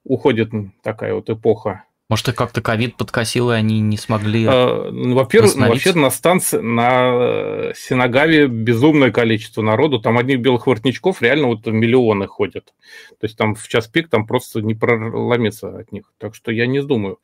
уходит 0.03 0.49
такая 0.81 1.13
вот 1.13 1.29
эпоха 1.29 1.83
может, 2.09 2.27
их 2.27 2.35
как-то 2.35 2.61
ковид 2.61 2.97
подкосил, 2.97 3.51
и 3.51 3.55
они 3.55 3.79
не 3.79 3.97
смогли 3.97 4.45
а, 4.47 4.91
ну, 4.91 5.15
Во-первых, 5.15 5.55
вообще 5.55 5.93
на 5.93 6.09
станции, 6.09 6.59
на 6.59 7.69
э, 7.69 7.73
Синагаве 7.75 8.47
безумное 8.47 9.09
количество 9.09 9.61
народу. 9.61 9.99
Там 9.99 10.17
одних 10.17 10.41
белых 10.41 10.67
воротничков 10.67 11.21
реально 11.21 11.47
вот 11.47 11.65
миллионы 11.65 12.27
ходят. 12.27 12.73
То 13.19 13.25
есть 13.25 13.37
там 13.37 13.55
в 13.55 13.67
час 13.67 13.87
пик 13.87 14.09
там 14.09 14.27
просто 14.27 14.61
не 14.61 14.75
проломиться 14.75 15.77
от 15.77 15.91
них. 15.93 16.11
Так 16.17 16.35
что 16.35 16.51
я 16.51 16.67
не 16.67 16.81
думаю. 16.81 17.19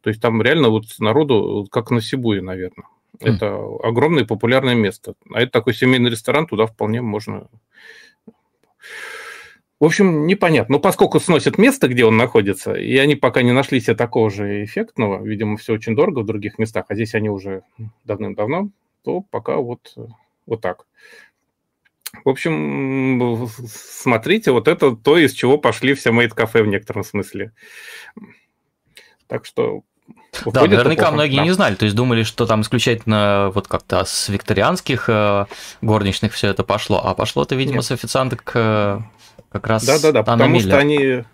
То 0.00 0.10
есть 0.10 0.20
там 0.20 0.42
реально 0.42 0.68
вот 0.68 0.86
народу, 0.98 1.66
как 1.70 1.90
на 1.90 2.00
Сибуе, 2.00 2.42
наверное. 2.42 2.88
Mm. 3.20 3.36
Это 3.36 3.56
огромное 3.84 4.24
популярное 4.24 4.74
место. 4.74 5.14
А 5.32 5.40
это 5.42 5.52
такой 5.52 5.74
семейный 5.74 6.10
ресторан, 6.10 6.48
туда 6.48 6.66
вполне 6.66 7.00
можно 7.00 7.48
в 9.84 9.86
общем, 9.86 10.26
непонятно. 10.26 10.76
Но 10.76 10.80
поскольку 10.80 11.20
сносят 11.20 11.58
место, 11.58 11.88
где 11.88 12.06
он 12.06 12.16
находится, 12.16 12.72
и 12.72 12.96
они 12.96 13.16
пока 13.16 13.42
не 13.42 13.52
нашли 13.52 13.82
себе 13.82 13.94
такого 13.94 14.30
же 14.30 14.64
эффектного, 14.64 15.22
видимо, 15.22 15.58
все 15.58 15.74
очень 15.74 15.94
дорого 15.94 16.20
в 16.20 16.24
других 16.24 16.58
местах, 16.58 16.86
а 16.88 16.94
здесь 16.94 17.14
они 17.14 17.28
уже 17.28 17.64
давным-давно, 18.04 18.70
то 19.04 19.20
пока 19.20 19.56
вот, 19.56 19.94
вот 20.46 20.62
так. 20.62 20.86
В 22.24 22.30
общем, 22.30 23.46
смотрите, 23.68 24.52
вот 24.52 24.68
это 24.68 24.96
то, 24.96 25.18
из 25.18 25.34
чего 25.34 25.58
пошли 25.58 25.92
все 25.92 26.12
мейд-кафе 26.12 26.62
в 26.62 26.66
некотором 26.66 27.04
смысле. 27.04 27.52
Так 29.26 29.44
что 29.44 29.82
да, 30.46 30.62
наверняка 30.62 31.10
многие 31.10 31.36
да. 31.36 31.44
не 31.44 31.50
знали, 31.50 31.74
то 31.74 31.84
есть 31.84 31.94
думали, 31.94 32.22
что 32.22 32.46
там 32.46 32.62
исключительно 32.62 33.52
вот 33.54 33.68
как-то 33.68 34.06
с 34.06 34.30
викторианских 34.30 35.10
э, 35.10 35.44
горничных 35.82 36.32
все 36.32 36.48
это 36.48 36.64
пошло, 36.64 37.02
а 37.04 37.14
пошло 37.14 37.42
это, 37.42 37.54
видимо, 37.54 37.76
Нет. 37.76 37.84
с 37.84 37.90
официанток 37.90 38.50
э, 38.54 39.00
как 39.54 39.68
раз 39.68 39.84
Да-да-да, 39.84 40.24
потому 40.24 40.54
Миллер. 40.54 40.68
что 40.68 40.78
они 40.78 41.24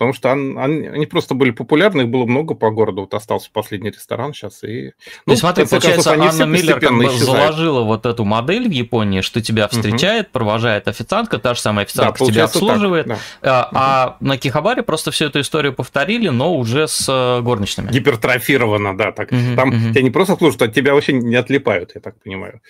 потому 0.00 0.14
что 0.14 0.30
он, 0.30 0.56
он, 0.56 0.70
они 0.94 1.04
просто 1.04 1.34
были 1.34 1.50
популярны, 1.50 2.02
их 2.02 2.08
было 2.08 2.24
много 2.24 2.54
по 2.54 2.70
городу, 2.70 3.02
вот 3.02 3.12
остался 3.12 3.50
последний 3.52 3.90
ресторан 3.90 4.32
сейчас. 4.32 4.64
И, 4.64 4.94
ну, 5.26 5.36
смотри, 5.36 5.66
получается, 5.66 6.14
концов, 6.14 6.40
Анна 6.40 6.50
Миллер 6.50 6.80
как 6.80 6.96
бы 6.96 7.10
заложила 7.10 7.82
вот 7.82 8.06
эту 8.06 8.24
модель 8.24 8.66
в 8.66 8.72
Японии, 8.72 9.20
что 9.20 9.42
тебя 9.42 9.68
встречает, 9.68 10.28
угу. 10.28 10.32
провожает 10.32 10.88
официантка, 10.88 11.38
та 11.38 11.52
же 11.52 11.60
самая 11.60 11.84
официантка 11.84 12.24
да, 12.24 12.30
тебя 12.32 12.44
обслуживает, 12.44 13.08
так, 13.08 13.18
да. 13.42 13.68
а, 13.74 14.16
угу. 14.18 14.26
на 14.26 14.38
Кихабаре 14.38 14.82
просто 14.82 15.10
всю 15.10 15.26
эту 15.26 15.42
историю 15.42 15.74
повторили, 15.74 16.30
но 16.30 16.56
уже 16.56 16.88
с 16.88 17.06
э, 17.06 17.42
горничными. 17.42 17.92
Гипертрофировано, 17.92 18.96
да, 18.96 19.12
так. 19.12 19.30
Угу, 19.30 19.54
Там 19.54 19.68
угу. 19.68 19.92
тебя 19.92 20.00
не 20.00 20.10
просто 20.10 20.34
служат, 20.36 20.62
а 20.62 20.68
тебя 20.68 20.94
вообще 20.94 21.12
не 21.12 21.36
отлипают, 21.36 21.92
я 21.94 22.00
так 22.00 22.14
понимаю. 22.22 22.62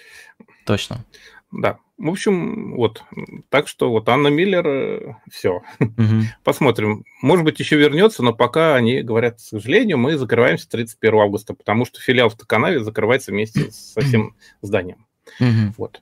Точно. 0.67 1.05
Да. 1.53 1.79
В 1.99 2.09
общем, 2.09 2.75
вот. 2.77 3.03
Так 3.51 3.69
что 3.69 3.91
вот 3.91 4.09
Анна 4.09 4.29
Миллер, 4.29 4.67
э, 4.67 5.15
все. 5.31 5.63
Угу. 5.81 6.23
Посмотрим. 6.45 7.05
Может 7.21 7.45
быть, 7.45 7.61
еще 7.61 7.77
вернется, 7.77 8.23
но 8.23 8.33
пока 8.33 8.75
они 8.75 9.03
говорят, 9.03 9.37
к 9.37 9.41
сожалению, 9.41 9.99
мы 9.99 10.17
закрываемся 10.17 10.69
31 10.71 11.21
августа, 11.21 11.55
потому 11.55 11.85
что 11.85 12.01
филиал 12.01 12.31
в 12.31 12.37
Токанаве 12.37 12.81
закрывается 12.81 13.33
вместе 13.33 13.71
со 13.71 14.01
всем 14.01 14.35
зданием. 14.63 15.07
Угу. 15.41 15.75
Вот. 15.77 16.01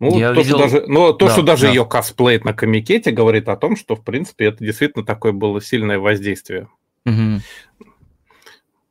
Ну, 0.00 0.16
Я 0.16 0.32
то, 0.32 0.40
видел... 0.40 0.58
что 0.58 0.58
даже, 0.58 0.84
ну, 0.86 1.12
то, 1.12 1.26
да, 1.26 1.32
что 1.32 1.42
даже 1.42 1.62
да. 1.66 1.68
ее 1.70 1.84
косплеит 1.84 2.44
на 2.44 2.52
комикете, 2.52 3.10
говорит 3.10 3.48
о 3.48 3.56
том, 3.56 3.74
что, 3.74 3.96
в 3.96 4.04
принципе, 4.04 4.46
это 4.46 4.64
действительно 4.64 5.04
такое 5.04 5.32
было 5.32 5.60
сильное 5.60 5.98
воздействие. 5.98 6.68
Угу. 7.04 7.40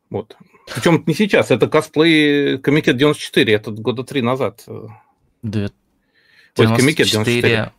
Вот. 0.09 0.37
Причем 0.73 1.03
не 1.05 1.13
сейчас, 1.13 1.51
это 1.51 1.67
косплей 1.67 2.57
Комикет 2.59 2.97
94, 2.97 3.53
это 3.53 3.71
года 3.71 4.03
три 4.03 4.21
назад. 4.21 4.65
Да. 5.41 5.69
Ой, 6.57 6.67
Комикет 6.75 7.07
94. 7.07 7.71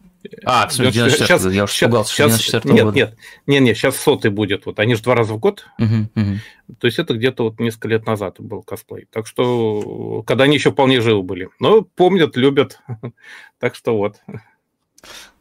А, 0.44 0.66
в 0.66 0.72
смысле, 0.72 0.92
94, 0.92 1.26
сейчас, 1.26 1.52
я 1.52 1.64
уже 1.64 1.72
испугался, 1.72 2.12
сейчас, 2.12 2.38
94 2.38 2.74
нет, 2.74 2.84
года. 2.84 2.96
Нет, 2.96 3.16
нет, 3.46 3.62
нет, 3.62 3.76
сейчас 3.76 3.96
сотый 3.96 4.30
будет. 4.30 4.66
Вот 4.66 4.78
они 4.80 4.94
же 4.94 5.02
два 5.02 5.14
раза 5.14 5.34
в 5.34 5.38
год. 5.38 5.66
Угу, 5.78 5.94
угу. 6.14 6.74
То 6.78 6.86
есть 6.86 6.98
это 6.98 7.14
где-то 7.14 7.44
вот 7.44 7.60
несколько 7.60 7.88
лет 7.88 8.06
назад 8.06 8.36
был 8.38 8.62
косплей. 8.62 9.06
Так 9.10 9.26
что, 9.26 10.22
когда 10.26 10.44
они 10.44 10.56
еще 10.56 10.72
вполне 10.72 11.00
живы 11.00 11.22
были. 11.22 11.48
Но 11.60 11.82
помнят, 11.82 12.36
любят. 12.36 12.80
так 13.58 13.74
что 13.74 13.96
вот. 13.96 14.16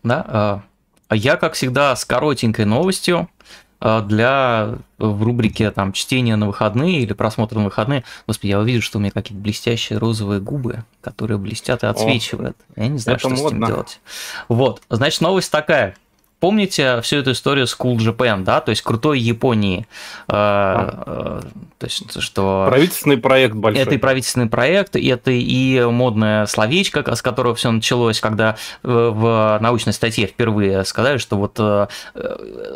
Да, 0.03 0.63
а 1.09 1.15
я, 1.15 1.37
как 1.37 1.53
всегда, 1.53 1.95
с 1.95 2.05
коротенькой 2.05 2.65
новостью. 2.65 3.29
А, 3.79 4.01
для 4.01 4.79
в 4.97 5.23
рубрике 5.23 5.69
там 5.69 5.93
чтения 5.93 6.35
на 6.35 6.47
выходные 6.47 7.01
или 7.01 7.13
просмотра 7.13 7.59
на 7.59 7.65
выходные. 7.65 8.03
Господи, 8.25 8.51
я 8.51 8.59
увижу, 8.59 8.81
что 8.81 8.97
у 8.97 9.01
меня 9.01 9.11
какие-то 9.11 9.41
блестящие 9.41 9.99
розовые 9.99 10.41
губы, 10.41 10.83
которые 11.01 11.37
блестят 11.37 11.83
и 11.83 11.87
отсвечивают. 11.87 12.57
О, 12.75 12.81
я 12.81 12.87
не 12.87 12.97
знаю, 12.97 13.19
что 13.19 13.29
модно. 13.29 13.43
с 13.43 13.51
этим 13.51 13.65
делать. 13.65 13.99
Вот, 14.47 14.81
значит, 14.89 15.21
новость 15.21 15.51
такая. 15.51 15.95
Помните 16.39 17.01
всю 17.01 17.17
эту 17.17 17.31
историю 17.31 17.65
с 17.65 17.75
Cool 17.75 17.97
Japan, 17.97 18.43
да, 18.43 18.61
то 18.61 18.69
есть 18.69 18.83
крутой 18.83 19.19
Японии, 19.19 19.87
э, 20.29 20.33
э, 20.35 21.41
то 21.79 21.85
есть 21.85 22.21
что... 22.21 22.67
Правительственный 22.69 23.17
проект 23.17 23.55
большой. 23.55 23.81
Это 23.81 23.95
и 23.95 23.97
правительственный 23.97 24.47
проект, 24.47 24.95
и 24.95 25.07
это 25.07 25.31
и 25.31 25.81
модное 25.85 26.45
словечко, 26.45 27.15
с 27.15 27.23
которого 27.23 27.55
все 27.55 27.71
началось, 27.71 28.19
когда 28.19 28.55
в 28.83 29.57
научной 29.61 29.93
статье 29.93 30.27
впервые 30.27 30.85
сказали, 30.85 31.17
что 31.17 31.37
вот 31.37 31.55
э, 31.57 31.87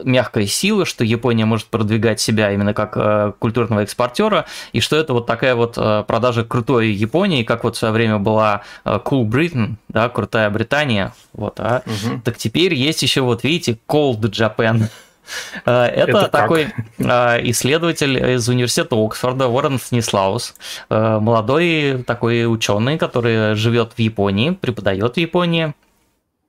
мягкая 0.05 0.47
сила, 0.47 0.83
что 0.85 1.03
Япония 1.03 1.45
может 1.45 1.67
продвигать 1.67 2.19
себя 2.19 2.51
именно 2.51 2.73
как 2.73 3.37
культурного 3.37 3.81
экспортера, 3.81 4.45
и 4.73 4.79
что 4.79 4.95
это 4.95 5.13
вот 5.13 5.27
такая 5.27 5.53
вот 5.53 5.75
продажа 6.07 6.43
крутой 6.43 6.93
Японии, 6.93 7.43
как 7.43 7.63
вот 7.63 7.75
в 7.75 7.79
свое 7.79 7.93
время 7.93 8.17
была 8.17 8.61
Cool 8.85 9.25
Britain, 9.25 9.75
да, 9.87 10.09
крутая 10.09 10.49
Британия, 10.49 11.13
вот, 11.33 11.59
а 11.59 11.83
угу. 11.85 12.21
так 12.23 12.37
теперь 12.37 12.73
есть 12.73 13.03
еще 13.03 13.21
вот 13.21 13.43
видите, 13.43 13.50
Cold 13.87 14.21
Japan. 14.21 14.89
Э, 15.65 15.85
это, 15.85 16.17
Это 16.17 16.27
такой 16.27 16.73
э, 16.97 17.49
исследователь 17.49 18.17
из 18.33 18.47
университета 18.49 18.95
Оксфорда, 18.95 19.47
Уоррен 19.47 19.79
Снислаус, 19.79 20.55
э, 20.89 21.19
молодой 21.19 22.03
такой 22.03 22.51
ученый, 22.51 22.97
который 22.97 23.55
живет 23.55 23.93
в 23.95 23.99
Японии, 23.99 24.51
преподает 24.51 25.15
в 25.15 25.17
Японии. 25.17 25.73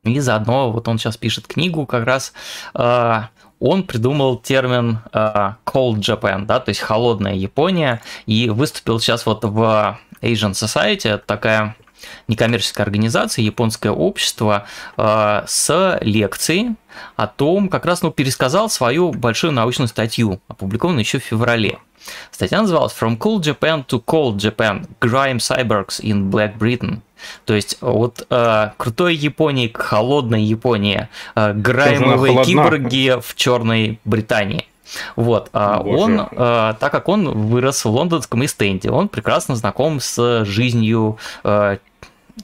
И 0.04 0.18
заодно 0.18 0.72
вот 0.72 0.88
он 0.88 0.98
сейчас 0.98 1.16
пишет 1.16 1.46
книгу 1.46 1.86
как 1.86 2.04
раз 2.04 2.32
он 2.74 3.84
придумал 3.84 4.38
термин 4.38 4.98
Cold 5.12 6.00
Japan, 6.00 6.46
да, 6.46 6.58
то 6.58 6.70
есть 6.70 6.80
холодная 6.80 7.34
Япония, 7.34 8.00
и 8.26 8.50
выступил 8.50 8.98
сейчас 8.98 9.24
вот 9.26 9.44
в 9.44 9.96
Asian 10.20 10.54
Society, 10.54 11.08
это 11.08 11.24
такая 11.24 11.76
некоммерческая 12.28 12.84
организация, 12.84 13.42
японское 13.42 13.90
общество, 13.90 14.66
э, 14.96 15.42
с 15.46 15.98
лекцией 16.02 16.76
о 17.16 17.26
том, 17.26 17.68
как 17.68 17.86
раз 17.86 18.02
ну, 18.02 18.10
пересказал 18.10 18.68
свою 18.68 19.12
большую 19.12 19.52
научную 19.52 19.88
статью, 19.88 20.40
опубликованную 20.48 21.02
еще 21.02 21.18
в 21.18 21.24
феврале. 21.24 21.78
Статья 22.30 22.60
называлась 22.60 22.94
From 22.98 23.16
Cool 23.18 23.40
Japan 23.40 23.86
to 23.86 24.02
Cold 24.04 24.36
Japan 24.36 24.86
Grime 25.00 25.38
Cyborgs 25.38 26.00
in 26.00 26.30
Black 26.30 26.58
Britain. 26.58 26.98
То 27.44 27.54
есть 27.54 27.78
от 27.80 28.26
э, 28.30 28.70
крутой 28.76 29.14
Японии 29.14 29.68
к 29.68 29.78
холодной 29.80 30.42
Японии, 30.42 31.08
э, 31.36 31.52
граймовые 31.52 32.44
киборги 32.44 33.20
в 33.20 33.36
черной 33.36 34.00
Британии. 34.04 34.66
Вот, 35.16 35.48
а 35.52 35.80
он, 35.80 36.20
э, 36.20 36.74
так 36.78 36.92
как 36.92 37.08
он 37.08 37.28
вырос 37.48 37.84
в 37.84 37.90
лондонском 37.90 38.44
Истенде, 38.44 38.90
он 38.90 39.08
прекрасно 39.08 39.56
знаком 39.56 40.00
с 40.00 40.44
жизнью 40.44 41.18
э, 41.44 41.78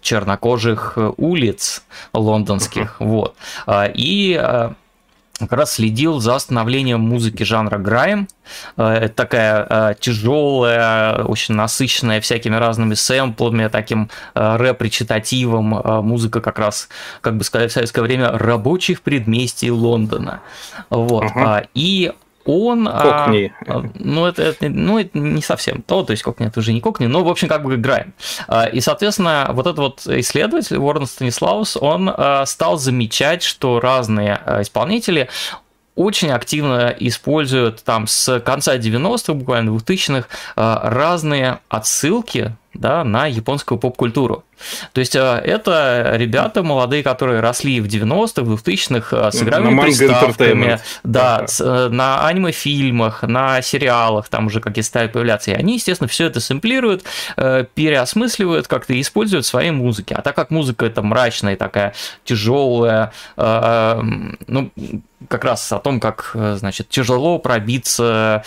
чернокожих 0.01 0.95
э, 0.97 1.13
улиц 1.17 1.83
лондонских, 2.13 2.97
вот. 3.01 3.35
А, 3.67 3.87
и 3.87 4.39
э, 4.41 4.71
как 5.39 5.53
раз 5.53 5.75
следил 5.75 6.19
за 6.21 6.39
становлением 6.39 7.01
музыки 7.01 7.43
жанра 7.43 7.79
грайм. 7.79 8.29
Э, 8.77 8.89
это 8.89 9.15
такая 9.15 9.95
тяжелая, 9.95 11.25
очень 11.25 11.55
насыщенная 11.55 12.21
всякими 12.21 12.57
разными 12.57 12.95
сэмплами, 12.95 13.69
таким 13.69 14.11
рэп-речитативом. 14.35 16.05
Музыка 16.05 16.41
как 16.41 16.59
раз, 16.59 16.89
как 17.21 17.37
бы 17.37 17.45
сказать 17.45 17.71
в 17.71 17.75
советское 17.75 18.03
время, 18.03 18.33
рабочих 18.33 19.03
предместий 19.03 19.71
Лондона. 19.71 20.41
Вот. 20.91 21.25
Uh-huh. 21.25 21.67
И 21.75 22.13
он... 22.49 22.89
А, 22.91 23.27
кокни. 23.27 23.53
А, 23.67 23.83
ну, 23.95 24.25
это, 24.25 24.43
это, 24.43 24.69
ну, 24.71 24.99
это 24.99 25.19
не 25.19 25.43
совсем 25.43 25.83
то, 25.83 26.03
то 26.03 26.13
есть 26.13 26.23
кокни 26.23 26.47
это 26.47 26.61
уже 26.61 26.73
не 26.73 26.81
кокни, 26.81 27.07
но, 27.07 27.23
в 27.23 27.29
общем, 27.29 27.47
как 27.47 27.63
бы 27.63 27.75
играем. 27.75 28.15
А, 28.49 28.65
и, 28.65 28.81
соответственно, 28.81 29.51
вот 29.53 29.67
этот 29.67 29.79
вот 29.79 30.07
исследователь, 30.07 30.79
Уоррен 30.79 31.07
Станислаус, 31.07 31.77
он 31.77 32.11
а, 32.11 32.47
стал 32.47 32.79
замечать, 32.79 33.43
что 33.43 33.81
разные 33.81 34.41
исполнители 34.61 35.29
очень 35.95 36.31
активно 36.31 36.95
используют 36.99 37.83
там 37.83 38.07
с 38.07 38.41
конца 38.41 38.77
90-х, 38.79 39.35
буквально 39.35 39.71
2000-х, 39.71 40.29
разные 40.57 41.59
отсылки 41.69 42.55
да, 42.79 43.05
на 43.05 43.27
японскую 43.27 43.79
поп-культуру. 43.79 44.45
То 44.93 45.01
есть 45.01 45.15
э, 45.15 45.21
это 45.21 46.13
ребята 46.15 46.63
молодые, 46.63 47.03
которые 47.03 47.41
росли 47.41 47.81
в 47.81 47.87
90-х, 47.87 48.43
в 48.43 48.55
2000-х 48.55 49.31
с 49.31 49.43
игровыми 49.43 49.81
приставками, 49.83 50.81
да, 51.05 51.47
с, 51.47 51.61
э, 51.61 51.89
на 51.89 52.27
аниме-фильмах, 52.27 53.23
на 53.23 53.63
сериалах, 53.63 54.29
там 54.29 54.47
уже 54.47 54.61
какие 54.61 54.83
стали 54.83 55.09
появляться. 55.09 55.53
И 55.53 55.55
они, 55.55 55.75
естественно, 55.75 56.09
все 56.09 56.27
это 56.27 56.41
сэмплируют, 56.41 57.05
э, 57.37 57.65
переосмысливают 57.75 58.69
как-то 58.69 58.95
и 58.95 59.01
используют 59.01 59.45
в 59.45 59.49
своей 59.49 59.71
музыке. 59.71 60.15
А 60.15 60.23
так 60.23 60.35
как 60.37 60.51
музыка 60.51 60.87
это 60.87 61.03
мрачная, 61.03 61.57
такая 61.57 61.95
тяжелая, 62.25 63.13
ну, 63.37 64.71
как 65.29 65.45
раз 65.45 65.73
о 65.73 65.79
том, 65.79 66.01
как, 66.01 66.31
значит, 66.35 66.89
тяжело 66.89 67.39
пробиться 67.39 68.45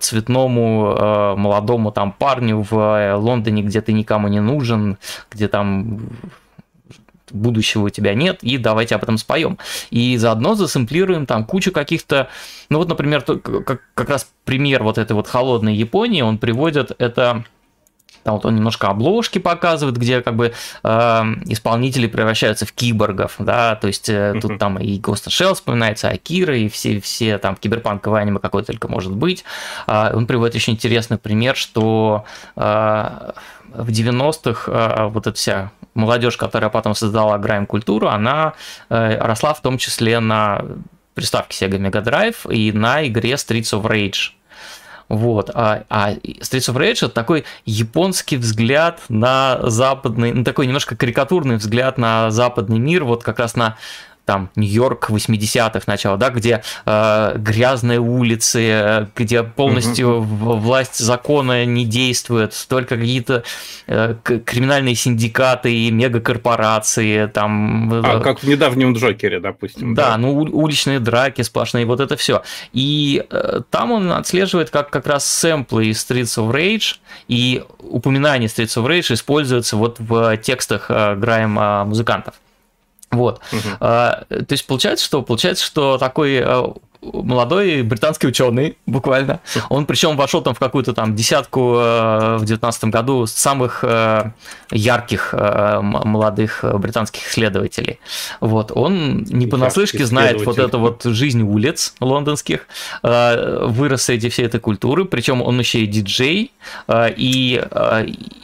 цветному 0.00 1.36
молодому 1.36 1.92
там 1.92 2.12
парню 2.12 2.66
в 2.68 3.16
Лондоне, 3.16 3.62
где 3.68 3.80
ты 3.80 3.92
никому 3.92 4.28
не 4.28 4.40
нужен, 4.40 4.98
где 5.30 5.48
там 5.48 6.00
будущего 7.30 7.86
у 7.86 7.88
тебя 7.90 8.14
нет, 8.14 8.38
и 8.42 8.58
давайте 8.58 8.94
об 8.94 9.02
этом 9.02 9.18
споем. 9.18 9.58
И 9.90 10.16
заодно 10.16 10.54
засэмплируем 10.54 11.26
там 11.26 11.44
кучу 11.44 11.72
каких-то, 11.72 12.28
ну 12.70 12.78
вот, 12.78 12.88
например, 12.88 13.22
как, 13.22 13.82
как 13.94 14.08
раз 14.08 14.30
пример 14.44 14.82
вот 14.82 14.98
этой 14.98 15.12
вот 15.12 15.28
холодной 15.28 15.74
Японии 15.74 16.22
он 16.22 16.38
приводит, 16.38 16.92
это 16.98 17.44
там 18.24 18.34
вот 18.34 18.44
он 18.44 18.56
немножко 18.56 18.88
обложки 18.88 19.38
показывает, 19.38 19.96
где 19.96 20.20
как 20.20 20.36
бы 20.36 20.52
э, 20.82 20.88
исполнители 21.46 22.06
превращаются 22.06 22.66
в 22.66 22.72
киборгов, 22.72 23.36
да, 23.38 23.76
то 23.76 23.86
есть 23.86 24.08
э, 24.08 24.34
тут 24.42 24.58
там 24.58 24.78
и 24.78 24.98
Ghost 24.98 25.28
Shell 25.28 25.54
вспоминается, 25.54 26.08
Акира, 26.08 26.56
и 26.56 26.68
все, 26.68 27.00
все 27.00 27.38
там 27.38 27.56
киберпанковое 27.56 28.20
аниме 28.20 28.38
какое 28.38 28.64
только 28.64 28.88
может 28.88 29.14
быть. 29.14 29.44
Э, 29.86 30.10
он 30.14 30.26
приводит 30.26 30.56
еще 30.56 30.72
интересный 30.72 31.16
пример, 31.16 31.56
что 31.56 32.24
э, 32.56 33.30
в 33.74 33.88
90-х 33.90 34.70
э, 34.70 35.08
вот 35.08 35.26
эта 35.26 35.36
вся 35.36 35.70
молодежь, 35.94 36.36
которая 36.36 36.70
потом 36.70 36.94
создала 36.94 37.38
грайм-культуру, 37.38 38.08
она 38.08 38.54
э, 38.88 39.18
росла 39.18 39.54
в 39.54 39.62
том 39.62 39.78
числе 39.78 40.20
на 40.20 40.64
приставке 41.14 41.66
Sega 41.66 41.78
Mega 41.78 42.04
Drive 42.04 42.52
и 42.52 42.72
на 42.72 43.06
игре 43.06 43.32
Streets 43.32 43.72
of 43.72 43.82
Rage. 43.82 44.32
Вот. 45.08 45.50
А, 45.54 45.84
а 45.88 46.12
Streets 46.12 46.72
of 46.72 46.76
Rage 46.76 47.06
это 47.06 47.08
такой 47.08 47.44
японский 47.64 48.36
взгляд 48.36 49.00
на 49.08 49.58
западный, 49.62 50.32
ну, 50.32 50.44
такой 50.44 50.66
немножко 50.66 50.96
карикатурный 50.96 51.56
взгляд 51.56 51.98
на 51.98 52.30
западный 52.30 52.78
мир, 52.78 53.04
вот 53.04 53.24
как 53.24 53.38
раз 53.38 53.56
на 53.56 53.76
там 54.28 54.50
Нью-Йорк 54.56 55.08
80-х 55.08 55.84
начала, 55.86 56.18
да, 56.18 56.28
где 56.28 56.62
э, 56.84 57.34
грязные 57.38 57.98
улицы, 57.98 59.08
где 59.16 59.42
полностью 59.42 60.18
угу. 60.18 60.58
власть 60.58 60.98
закона 60.98 61.64
не 61.64 61.86
действует, 61.86 62.54
только 62.68 62.98
какие-то 62.98 63.42
э, 63.86 64.16
криминальные 64.22 64.96
синдикаты 64.96 65.74
и 65.74 65.90
мегакорпорации, 65.90 67.24
там... 67.28 67.90
А, 68.04 68.20
как 68.20 68.40
в 68.40 68.44
недавнем 68.46 68.92
Джокере, 68.92 69.40
допустим. 69.40 69.94
Да, 69.94 70.10
да? 70.10 70.18
ну 70.18 70.34
уличные 70.34 71.00
драки 71.00 71.40
сплошные, 71.40 71.86
вот 71.86 72.00
это 72.00 72.18
все. 72.18 72.42
И 72.74 73.24
э, 73.30 73.62
там 73.70 73.92
он 73.92 74.12
отслеживает 74.12 74.68
как 74.68 74.90
как 74.90 75.06
раз 75.06 75.26
сэмплы 75.26 75.86
из 75.86 76.04
Streets 76.04 76.36
of 76.36 76.52
Rage, 76.52 76.96
и 77.28 77.64
упоминание 77.78 78.50
Streets 78.50 78.76
of 78.76 78.86
Rage 78.86 79.14
используется 79.14 79.78
вот 79.78 79.98
в 79.98 80.36
текстах 80.36 80.90
э, 80.90 81.14
Грайма 81.14 81.86
музыкантов. 81.86 82.34
Вот. 83.10 83.40
Угу. 83.52 83.68
А, 83.80 84.24
то 84.28 84.52
есть 84.52 84.66
получается, 84.66 85.04
что 85.04 85.22
получается, 85.22 85.64
что 85.64 85.98
такой 85.98 86.34
э, 86.34 86.64
молодой 87.00 87.82
британский 87.82 88.26
ученый, 88.26 88.76
буквально. 88.86 89.40
Он 89.68 89.86
причем 89.86 90.16
вошел 90.16 90.42
там 90.42 90.54
в 90.54 90.58
какую-то 90.58 90.94
там 90.94 91.14
десятку 91.14 91.76
э, 91.78 92.36
в 92.38 92.44
девятнадцатом 92.44 92.90
году 92.90 93.26
самых 93.26 93.80
э, 93.82 94.32
ярких 94.70 95.30
э, 95.32 95.80
молодых 95.80 96.64
британских 96.64 97.28
исследователей. 97.28 98.00
Вот, 98.40 98.72
он 98.74 99.22
не 99.24 99.46
понаслышке 99.46 100.04
знает 100.04 100.44
вот 100.44 100.58
эту 100.58 100.78
вот 100.78 101.04
жизнь 101.04 101.42
улиц 101.42 101.94
лондонских, 102.00 102.66
вырос 103.02 104.02
среди 104.02 104.28
всей 104.28 104.46
этой 104.46 104.60
культуры, 104.60 105.04
причем 105.04 105.42
он 105.42 105.58
еще 105.58 105.80
и 105.80 105.86
диджей, 105.86 106.52
и, 106.92 107.64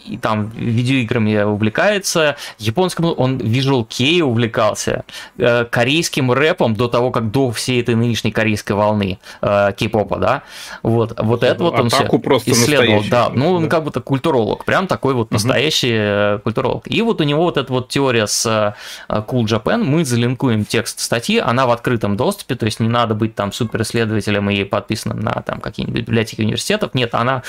и 0.07 0.17
там 0.19 0.51
видеоиграми 0.51 1.43
увлекается, 1.43 2.37
японскому 2.59 3.13
он 3.13 3.39
Visual 3.39 3.87
Kei 3.87 4.23
увлекался, 4.23 5.05
корейским 5.37 6.33
рэпом 6.33 6.75
до 6.75 6.89
того, 6.89 7.11
как 7.11 7.31
до 7.31 7.51
всей 7.51 7.81
этой 7.81 7.95
нынешней 7.95 8.33
корейской 8.45 8.73
волны 8.73 9.19
э, 9.41 9.73
кей-попа, 9.75 10.19
да, 10.19 10.43
вот, 10.83 11.19
вот 11.19 11.43
это 11.43 11.65
вот 11.65 11.81
он 11.81 11.89
все 11.89 12.05
исследовал, 12.05 13.03
да, 13.11 13.31
ну, 13.33 13.55
он 13.55 13.71
как 13.71 13.85
будто 13.85 14.03
культуролог, 14.03 14.67
прям 14.67 14.87
такой 14.87 15.15
вот 15.15 15.31
настоящий 15.31 16.35
угу. 16.35 16.43
культуролог. 16.43 16.83
И 16.87 17.01
вот 17.01 17.23
у 17.23 17.25
него 17.25 17.45
вот 17.45 17.57
эта 17.57 17.73
вот 17.73 17.89
теория 17.89 18.27
с 18.27 18.45
э, 18.45 18.75
Cool 19.09 19.45
Japan, 19.45 19.83
мы 19.83 20.05
залинкуем 20.05 20.67
текст 20.67 21.01
статьи, 21.01 21.39
она 21.39 21.67
в 21.67 21.71
открытом 21.71 22.19
доступе, 22.19 22.55
то 22.55 22.67
есть 22.67 22.81
не 22.81 22.89
надо 22.89 23.15
быть 23.15 23.35
там 23.35 23.51
супер 23.51 23.81
исследователем 23.81 24.51
и 24.51 24.65
подписанным 24.65 25.21
на 25.21 25.33
там 25.43 25.61
какие-нибудь 25.61 26.03
библиотеки 26.03 26.43
университетов, 26.43 26.93
нет, 26.93 27.15
она 27.15 27.43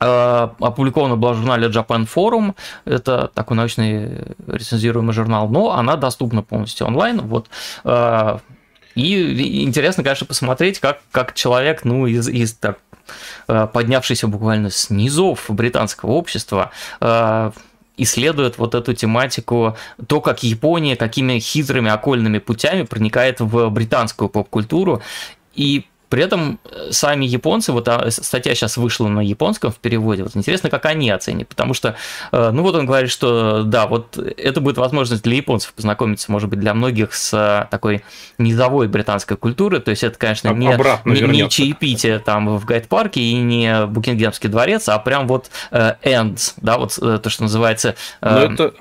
опубликована 0.00 1.16
была 1.16 1.34
в 1.34 1.36
журнале 1.36 1.68
Japan 1.68 2.08
Forum, 2.12 2.54
это 2.86 3.30
такой 3.34 3.56
научный 3.56 4.34
рецензируемый 4.46 5.12
журнал, 5.12 5.46
но 5.48 5.72
она 5.72 5.96
доступна 5.96 6.42
полностью 6.42 6.86
онлайн, 6.86 7.20
вот 7.20 7.48
и 8.94 9.62
интересно, 9.62 10.02
конечно, 10.02 10.26
посмотреть, 10.26 10.80
как, 10.80 11.00
как 11.10 11.34
человек, 11.34 11.84
ну, 11.84 12.06
из, 12.06 12.28
из 12.28 12.54
так, 12.54 12.78
э, 13.48 13.68
поднявшийся 13.72 14.26
буквально 14.26 14.70
с 14.70 14.90
низов 14.90 15.46
британского 15.48 16.12
общества, 16.12 16.70
э, 17.00 17.50
исследует 17.96 18.58
вот 18.58 18.74
эту 18.74 18.94
тематику, 18.94 19.76
то, 20.06 20.20
как 20.20 20.42
Япония 20.42 20.96
какими 20.96 21.38
хитрыми 21.38 21.90
окольными 21.90 22.38
путями 22.38 22.82
проникает 22.82 23.40
в 23.40 23.68
британскую 23.68 24.28
поп-культуру, 24.28 25.02
и 25.54 25.86
при 26.10 26.24
этом 26.24 26.58
э, 26.64 26.88
сами 26.90 27.24
японцы, 27.24 27.72
вот 27.72 27.88
а, 27.88 28.10
статья 28.10 28.54
сейчас 28.54 28.76
вышла 28.76 29.08
на 29.08 29.20
японском 29.20 29.70
в 29.70 29.76
переводе, 29.76 30.24
вот 30.24 30.36
интересно, 30.36 30.68
как 30.68 30.84
они 30.86 31.08
оценят, 31.08 31.48
потому 31.48 31.72
что, 31.72 31.94
э, 32.32 32.50
ну 32.52 32.62
вот 32.62 32.74
он 32.74 32.84
говорит, 32.84 33.10
что 33.10 33.62
да, 33.62 33.86
вот 33.86 34.18
это 34.18 34.60
будет 34.60 34.76
возможность 34.76 35.22
для 35.22 35.36
японцев 35.36 35.72
познакомиться, 35.72 36.30
может 36.30 36.50
быть, 36.50 36.58
для 36.58 36.74
многих 36.74 37.14
с 37.14 37.32
э, 37.32 37.68
такой 37.70 38.02
низовой 38.38 38.88
британской 38.88 39.36
культурой, 39.36 39.80
то 39.80 39.92
есть 39.92 40.02
это, 40.02 40.18
конечно, 40.18 40.48
не, 40.48 40.66
не, 41.04 41.20
не 41.20 41.48
чаепитие 41.48 42.18
там 42.18 42.58
в 42.58 42.64
гайд-парке 42.64 43.20
и 43.20 43.34
не 43.34 43.86
Букингемский 43.86 44.50
дворец, 44.50 44.88
а 44.88 44.98
прям 44.98 45.28
вот 45.28 45.50
ends, 45.70 46.54
да, 46.56 46.76
вот 46.76 46.96
то, 46.96 47.30
что 47.30 47.44
называется... 47.44 47.94
Но 48.20 48.40
это 48.40 48.74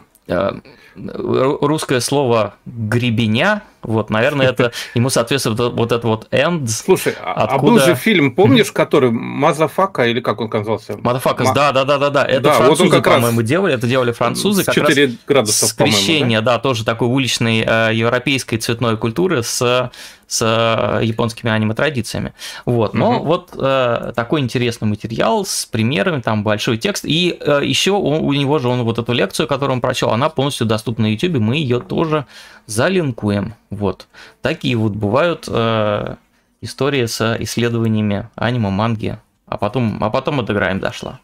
русское 1.62 2.00
слово 2.00 2.56
гребеня, 2.66 3.64
вот, 3.82 4.10
наверное, 4.10 4.50
это 4.50 4.72
ему 4.94 5.10
соответствует 5.10 5.60
вот 5.60 5.92
это 5.92 6.06
вот 6.08 6.28
end. 6.32 6.68
Слушай, 6.68 7.14
откуда... 7.24 7.54
а 7.54 7.58
был 7.60 7.80
же 7.80 7.96
фильм, 7.96 8.36
помнишь, 8.36 8.72
который 8.72 9.12
Мазафака 9.12 10.06
или 10.06 10.20
как 10.20 10.42
он 10.42 10.50
казался? 10.50 10.98
Мазафака, 10.98 11.46
Ма... 11.46 11.54
да, 11.54 11.72
да, 11.72 11.86
да, 11.86 11.98
да, 11.98 12.10
да. 12.10 12.26
Это 12.26 12.42
да, 12.42 12.54
французы, 12.54 12.96
вот 12.96 13.04
по-моему, 13.04 13.40
раз... 13.40 13.48
делали, 13.48 13.74
это 13.74 13.88
делали 13.88 14.12
французы. 14.12 14.66
4 14.66 15.08
как 15.08 15.16
градуса, 15.28 15.68
скрещение, 15.68 16.42
да? 16.42 16.54
да, 16.54 16.60
тоже 16.60 16.84
такой 16.84 17.08
уличной 17.08 17.64
э, 17.66 17.92
европейской 17.94 18.58
цветной 18.58 18.98
культуры 18.98 19.44
с 19.44 19.92
с 20.30 20.42
э, 20.42 21.04
японскими 21.04 21.52
аниме-традициями. 21.52 22.34
Вот. 22.66 22.94
Но 22.94 23.18
угу. 23.18 23.26
вот 23.26 23.50
э, 23.58 24.14
такой 24.16 24.42
интересный 24.42 24.88
материал 24.88 25.44
с 25.44 25.66
примерами, 25.66 26.22
там 26.22 26.44
большой 26.44 26.78
текст. 26.78 27.04
И 27.04 27.36
э, 27.40 27.62
еще 27.64 27.92
у, 27.92 27.98
у 27.98 28.34
него 28.34 28.60
же 28.60 28.70
он 28.70 28.84
вот 28.84 29.00
эту 29.00 29.12
лекцию, 29.12 29.48
которую 29.48 29.76
он 29.76 29.82
прочел, 29.82 30.12
она 30.12 30.30
полностью 30.30 30.68
доступна 30.68 31.06
на 31.06 31.12
YouTube, 31.12 31.40
мы 31.40 31.56
ее 31.56 31.80
тоже 31.80 32.28
залинкуем. 32.68 33.56
Вот. 33.72 34.08
Такие 34.44 34.76
вот 34.76 34.94
бывают 34.94 35.46
э, 35.48 36.16
истории 36.62 37.06
с 37.08 37.36
исследованиями 37.40 38.30
аниме, 38.36 38.70
манги. 38.70 39.18
А 39.48 39.58
потом, 39.58 40.04
а 40.04 40.12
потом 40.12 40.42
и 40.42 40.46
играем 40.46 40.80
дошла. 40.80 41.20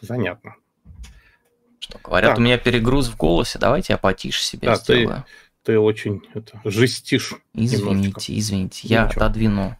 Занятно. 0.00 0.54
Что 1.80 1.98
говорят, 2.02 2.30
так. 2.30 2.38
у 2.38 2.40
меня 2.40 2.56
перегруз 2.56 3.08
в 3.08 3.16
голосе. 3.16 3.58
Давайте 3.58 3.94
я 3.94 3.98
потише 3.98 4.42
себе 4.42 4.68
да, 4.68 4.76
сделаю. 4.76 5.24
Ты, 5.26 5.45
ты 5.66 5.80
очень 5.80 6.22
это, 6.32 6.60
жестишь. 6.64 7.34
Извините, 7.52 7.88
немножечко. 7.88 8.38
извините. 8.38 8.86
Я 8.86 9.06
Ничего. 9.06 9.24
отодвину 9.24 9.76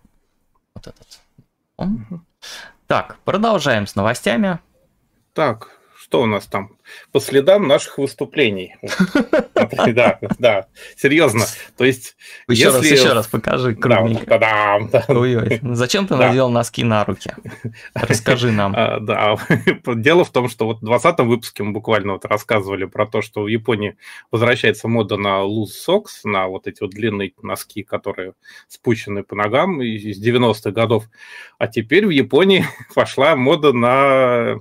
вот 0.75 0.87
этот. 0.89 1.21
Угу. 1.77 2.21
Так, 2.89 3.19
продолжаем 3.25 3.87
с 3.87 3.95
новостями. 3.95 4.59
Так, 5.33 5.76
что 6.17 6.23
у 6.23 6.27
нас 6.27 6.47
там? 6.47 6.71
По 7.13 7.21
следам 7.21 7.69
наших 7.69 7.99
выступлений. 7.99 8.77
Да, 9.89 10.19
да, 10.39 10.67
серьезно. 10.97 11.45
То 11.77 11.85
есть, 11.85 12.17
еще 12.49 12.71
раз, 12.71 12.85
еще 12.85 13.13
раз 13.13 13.27
покажи 13.27 13.75
крупненько. 13.75 15.05
Ой-ой, 15.09 15.61
зачем 15.63 16.07
ты 16.07 16.17
надел 16.17 16.49
носки 16.49 16.85
на 16.85 17.05
руки? 17.05 17.33
Расскажи 17.93 18.51
нам. 18.51 18.73
А, 18.75 18.99
да, 19.01 19.37
дело 19.95 20.25
в 20.25 20.31
том, 20.31 20.49
что 20.49 20.65
вот 20.67 20.81
в 20.81 20.85
20 20.85 21.19
выпуске 21.21 21.63
мы 21.65 21.73
буквально 21.73 22.15
вот 22.15 22.25
рассказывали 22.25 22.87
про 22.87 23.07
то, 23.07 23.21
что 23.21 23.43
в 23.43 23.49
Японии 23.49 23.99
возвращается 24.31 24.89
мода 24.89 25.19
на 25.19 25.43
loose 25.45 25.73
socks, 25.87 26.25
на 26.25 26.47
вот 26.49 26.67
эти 26.67 26.81
вот 26.81 26.93
длинные 26.93 27.33
носки, 27.43 27.83
которые 27.83 28.33
спущены 28.69 29.23
по 29.23 29.35
ногам 29.35 29.83
из 29.83 30.23
90-х 30.23 30.71
годов. 30.71 31.05
А 31.59 31.67
теперь 31.67 32.07
в 32.07 32.11
Японии 32.11 32.65
пошла 32.95 33.37
мода 33.37 33.75
на 33.75 34.61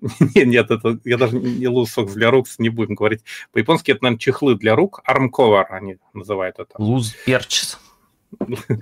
нет, 0.34 0.46
нет, 0.46 0.70
это 0.70 0.98
я 1.04 1.16
даже 1.16 1.38
не 1.38 1.66
socks 1.66 2.14
для 2.14 2.30
рук 2.30 2.46
не 2.58 2.68
будем 2.68 2.94
говорить. 2.94 3.22
По-японски 3.52 3.92
это, 3.92 4.04
наверное, 4.04 4.18
чехлы 4.18 4.54
для 4.56 4.74
рук. 4.74 5.02
Cover 5.06 5.64
они 5.68 5.98
называют 6.12 6.58
это. 6.58 6.76
Loose 6.78 7.14
perches. 7.26 7.76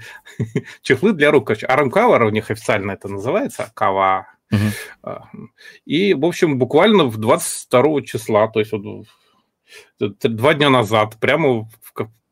чехлы 0.83 1.12
для 1.12 1.31
рук. 1.31 1.46
Короче, 1.48 1.66
cover 1.66 2.27
у 2.27 2.31
них 2.31 2.51
официально 2.51 2.92
это 2.92 3.09
называется. 3.09 3.70
Кава. 3.75 4.27
Угу. 4.51 5.51
И, 5.87 6.14
в 6.14 6.25
общем, 6.25 6.59
буквально 6.59 7.05
в 7.05 7.16
22 7.16 8.03
числа, 8.03 8.48
то 8.48 8.61
есть 8.61 8.72
вот 8.72 9.07
два 9.98 10.55
дня 10.55 10.68
назад, 10.68 11.18
прямо 11.18 11.64
в, 11.64 11.68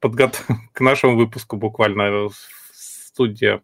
подгот... 0.00 0.42
к 0.72 0.80
нашему 0.80 1.16
выпуску 1.16 1.56
буквально 1.56 2.28
в 2.28 2.34
студии 2.72 3.60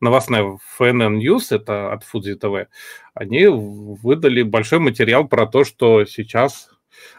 новостная 0.00 0.58
FNN 0.78 1.18
News, 1.18 1.46
это 1.50 1.92
от 1.92 2.04
Фудзи 2.04 2.34
ТВ, 2.34 2.68
они 3.14 3.46
выдали 3.46 4.42
большой 4.42 4.78
материал 4.78 5.26
про 5.26 5.46
то, 5.46 5.64
что 5.64 6.04
сейчас 6.04 6.70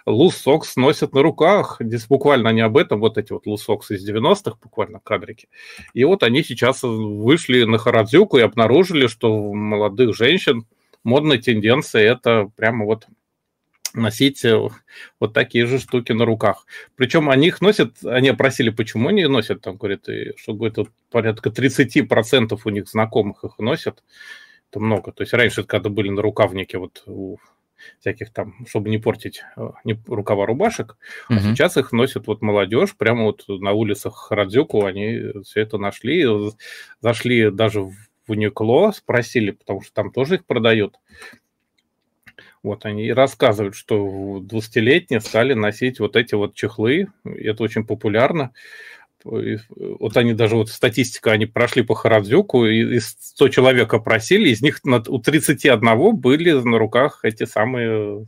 Лус 0.05 0.35
Сокс 0.35 0.75
носят 0.75 1.13
на 1.13 1.21
руках. 1.21 1.77
Здесь 1.79 2.07
буквально 2.07 2.49
не 2.49 2.61
об 2.61 2.77
этом, 2.77 2.99
вот 2.99 3.17
эти 3.17 3.33
вот 3.33 3.45
Лус 3.45 3.63
Сокс 3.63 3.91
из 3.91 4.09
90-х, 4.09 4.57
буквально 4.61 4.99
кадрики. 4.99 5.49
И 5.93 6.03
вот 6.03 6.23
они 6.23 6.43
сейчас 6.43 6.83
вышли 6.83 7.63
на 7.63 7.77
Харадзюку 7.77 8.37
и 8.37 8.41
обнаружили, 8.41 9.07
что 9.07 9.33
у 9.33 9.53
молодых 9.53 10.15
женщин 10.15 10.65
модная 11.03 11.37
тенденция 11.37 12.11
это 12.11 12.49
прямо 12.55 12.85
вот 12.85 13.07
носить 13.97 14.45
э, 14.45 14.57
вот 15.19 15.33
такие 15.33 15.65
же 15.65 15.79
штуки 15.79 16.11
на 16.11 16.25
руках. 16.25 16.65
Причем 16.95 17.29
они 17.29 17.47
их 17.47 17.61
носят, 17.61 17.95
они 18.05 18.29
опросили, 18.29 18.69
почему 18.69 19.09
они 19.09 19.25
носят, 19.25 19.61
там 19.61 19.77
говорят, 19.77 20.07
что 20.37 20.53
говорит, 20.53 20.77
вот 20.77 20.89
порядка 21.11 21.49
30% 21.49 22.59
у 22.63 22.69
них 22.69 22.87
знакомых 22.87 23.43
их 23.43 23.59
носят. 23.59 24.03
Это 24.69 24.79
много. 24.79 25.11
То 25.11 25.23
есть 25.23 25.33
раньше, 25.33 25.63
когда 25.63 25.89
были 25.89 26.09
на 26.09 26.21
рукавнике 26.21 26.77
вот 26.77 27.03
у 27.05 27.37
всяких 27.99 28.31
там, 28.31 28.65
чтобы 28.67 28.89
не 28.89 28.97
портить 28.97 29.43
э, 29.55 29.69
не, 29.83 29.99
рукава 30.07 30.45
рубашек, 30.45 30.97
угу. 31.29 31.37
а 31.37 31.39
сейчас 31.39 31.77
их 31.77 31.91
носят 31.91 32.27
вот 32.27 32.41
молодежь, 32.41 32.95
прямо 32.95 33.23
вот 33.23 33.45
на 33.47 33.71
улицах 33.71 34.31
Радзюку 34.31 34.85
они 34.85 35.41
все 35.43 35.61
это 35.61 35.77
нашли, 35.77 36.25
зашли 37.01 37.51
даже 37.51 37.81
в 37.81 37.93
Уникло, 38.27 38.91
спросили, 38.91 39.51
потому 39.51 39.81
что 39.81 39.93
там 39.93 40.11
тоже 40.11 40.35
их 40.35 40.45
продают. 40.45 40.95
Вот 42.67 42.85
они 42.85 43.11
рассказывают, 43.13 43.75
что 43.75 44.39
20-летние 44.39 45.21
стали 45.21 45.53
носить 45.53 45.99
вот 45.99 46.15
эти 46.15 46.35
вот 46.35 46.53
чехлы. 46.53 47.07
Это 47.23 47.63
очень 47.63 47.85
популярно. 47.85 48.51
Вот 49.23 50.15
они 50.15 50.33
даже, 50.33 50.55
вот 50.55 50.69
статистика, 50.69 51.31
они 51.31 51.45
прошли 51.45 51.81
по 51.81 51.95
Харадзюку, 51.95 52.65
и 52.65 52.99
100 52.99 53.49
человек 53.49 53.93
опросили, 53.93 54.49
из 54.49 54.61
них 54.61 54.79
у 54.85 55.19
31 55.19 56.15
были 56.15 56.51
на 56.51 56.77
руках 56.77 57.19
эти 57.23 57.45
самые 57.45 58.27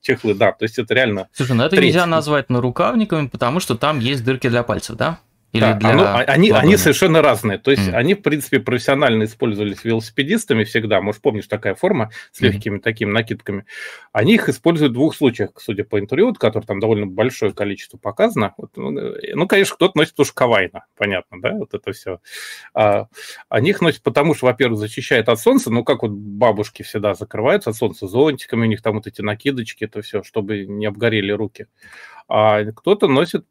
чехлы. 0.00 0.34
Да, 0.34 0.52
то 0.52 0.64
есть 0.64 0.78
это 0.78 0.94
реально... 0.94 1.28
Слушай, 1.32 1.56
ну 1.56 1.64
это 1.64 1.76
треть. 1.76 1.88
нельзя 1.88 2.06
назвать 2.06 2.50
нарукавниками, 2.50 3.28
потому 3.28 3.60
что 3.60 3.76
там 3.76 4.00
есть 4.00 4.24
дырки 4.24 4.48
для 4.48 4.62
пальцев, 4.62 4.96
да? 4.96 5.20
Или 5.52 5.62
да, 5.62 5.74
для 5.74 5.90
оно, 5.90 6.02
а, 6.04 6.20
они, 6.20 6.50
они 6.50 6.76
совершенно 6.76 7.22
разные. 7.22 7.58
То 7.58 7.70
есть 7.70 7.88
mm. 7.88 7.92
они, 7.92 8.14
в 8.14 8.22
принципе, 8.22 8.60
профессионально 8.60 9.24
использовались 9.24 9.82
велосипедистами 9.82 10.64
всегда. 10.64 11.00
Может, 11.00 11.22
помнишь, 11.22 11.48
такая 11.48 11.74
форма 11.74 12.10
с 12.30 12.40
легкими 12.40 12.78
mm. 12.78 12.80
такими 12.80 13.10
накидками. 13.10 13.64
Они 14.12 14.34
их 14.34 14.48
используют 14.48 14.92
в 14.92 14.94
двух 14.94 15.16
случаях, 15.16 15.50
судя 15.58 15.84
по 15.84 15.98
интервью, 15.98 16.32
который 16.34 16.64
там 16.64 16.78
довольно 16.78 17.06
большое 17.06 17.52
количество 17.52 17.98
показано. 17.98 18.54
Вот, 18.56 18.70
ну, 18.76 18.96
э, 18.96 19.34
ну, 19.34 19.48
конечно, 19.48 19.74
кто-то 19.74 19.98
носит 19.98 20.14
тоже 20.14 20.32
кавайна, 20.32 20.84
понятно, 20.96 21.40
да, 21.40 21.54
вот 21.54 21.74
это 21.74 21.92
все. 21.92 22.20
А, 22.72 23.08
они 23.48 23.70
их 23.70 23.80
носят 23.80 24.02
потому, 24.02 24.34
что, 24.34 24.46
во-первых, 24.46 24.78
защищает 24.78 25.28
от 25.28 25.40
солнца, 25.40 25.70
ну, 25.70 25.82
как 25.82 26.02
вот 26.02 26.12
бабушки 26.12 26.82
всегда 26.84 27.14
закрываются 27.14 27.70
от 27.70 27.76
солнца 27.76 28.06
зонтиками, 28.06 28.62
у 28.62 28.68
них 28.68 28.82
там 28.82 28.94
вот 28.94 29.06
эти 29.08 29.20
накидочки, 29.20 29.84
это 29.84 30.02
все, 30.02 30.22
чтобы 30.22 30.66
не 30.66 30.86
обгорели 30.86 31.32
руки 31.32 31.66
а 32.30 32.64
кто-то 32.64 33.08
носит, 33.08 33.44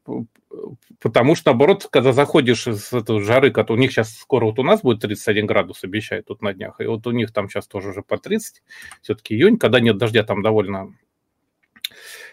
потому 1.00 1.36
что, 1.36 1.52
наоборот, 1.52 1.88
когда 1.92 2.12
заходишь 2.12 2.68
из 2.68 2.92
этой 2.92 3.22
жары, 3.22 3.54
у 3.70 3.76
них 3.76 3.92
сейчас 3.92 4.16
скоро 4.16 4.46
вот 4.46 4.60
у 4.60 4.64
нас 4.64 4.82
будет 4.82 5.02
31 5.02 5.46
градус, 5.46 5.84
обещают 5.84 6.28
тут 6.28 6.42
на 6.42 6.54
днях, 6.54 6.80
и 6.82 6.86
вот 6.86 7.06
у 7.08 7.12
них 7.12 7.32
там 7.32 7.50
сейчас 7.50 7.68
тоже 7.68 7.90
уже 7.90 8.02
по 8.02 8.18
30, 8.18 8.64
все-таки 9.02 9.36
июнь, 9.36 9.58
когда 9.58 9.80
нет 9.80 9.98
дождя, 9.98 10.24
там 10.24 10.42
довольно 10.42 10.94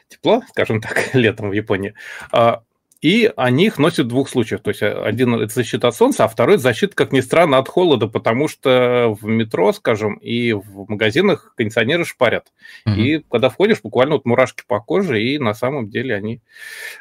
тепло, 0.08 0.42
скажем 0.48 0.80
так, 0.80 1.10
летом 1.14 1.50
в 1.50 1.52
Японии. 1.52 1.94
А, 2.32 2.62
и 3.06 3.32
они 3.36 3.66
их 3.66 3.78
носят 3.78 4.06
в 4.06 4.08
двух 4.08 4.28
случаях. 4.28 4.62
То 4.62 4.70
есть 4.70 4.82
э, 4.82 4.92
один 4.92 5.32
это 5.36 5.54
защита 5.54 5.86
от 5.86 5.94
солнца, 5.94 6.24
а 6.24 6.28
второй 6.28 6.58
защита, 6.58 6.96
как 6.96 7.12
ни 7.12 7.20
странно, 7.20 7.58
от 7.58 7.68
холода, 7.68 8.08
потому 8.08 8.48
что 8.48 9.16
в 9.20 9.24
метро, 9.26 9.72
скажем, 9.72 10.16
и 10.16 10.52
в 10.52 10.90
магазинах 10.90 11.54
кондиционеры 11.56 12.04
шпарят. 12.04 12.52
Mm-hmm. 12.84 12.96
И 12.96 13.24
когда 13.30 13.48
входишь, 13.48 13.80
буквально 13.80 14.16
вот 14.16 14.24
мурашки 14.24 14.64
по 14.66 14.80
коже, 14.80 15.22
и 15.22 15.38
на 15.38 15.54
самом 15.54 15.88
деле 15.88 16.16
они 16.16 16.40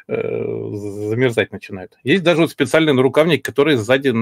э, 0.06 0.14
замерзать 0.14 1.50
начинают. 1.50 1.98
Есть 2.04 2.22
даже 2.22 2.42
вот 2.42 2.52
специальные 2.52 2.92
нарукавники, 2.92 3.42
которые 3.42 3.76
сзади 3.76 4.14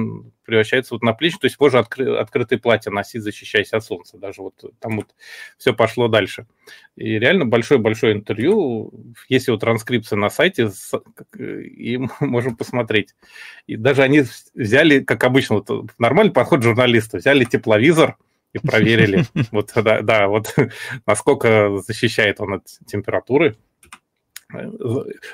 превращаются 0.46 0.94
вот 0.94 1.02
на 1.02 1.12
плечи, 1.12 1.36
то 1.38 1.44
есть 1.44 1.60
можно 1.60 1.80
откры- 1.80 2.16
открытые 2.16 2.58
платья 2.58 2.92
носить, 2.92 3.22
защищаясь 3.22 3.74
от 3.74 3.84
солнца. 3.84 4.16
Даже 4.16 4.40
вот 4.40 4.54
там 4.80 4.96
вот 4.96 5.08
все 5.58 5.74
пошло 5.74 6.08
дальше. 6.08 6.46
И 6.96 7.18
реально 7.18 7.44
большое-большое 7.44 8.14
интервью. 8.14 8.90
Есть 9.28 9.48
вот 9.48 9.60
транскрипция 9.60 10.16
на 10.16 10.30
сайте, 10.30 10.70
и 11.74 11.98
можем 12.20 12.56
посмотреть. 12.56 13.14
И 13.66 13.76
даже 13.76 14.02
они 14.02 14.24
взяли, 14.54 15.00
как 15.00 15.24
обычно, 15.24 15.56
вот 15.56 15.90
нормальный 15.98 16.32
подход 16.32 16.62
журналиста, 16.62 17.18
взяли 17.18 17.44
тепловизор 17.44 18.16
и 18.52 18.58
проверили. 18.58 19.24
Вот, 19.50 19.72
да, 19.74 20.02
да, 20.02 20.28
вот 20.28 20.54
насколько 21.06 21.78
защищает 21.86 22.40
он 22.40 22.54
от 22.54 22.66
температуры. 22.86 23.56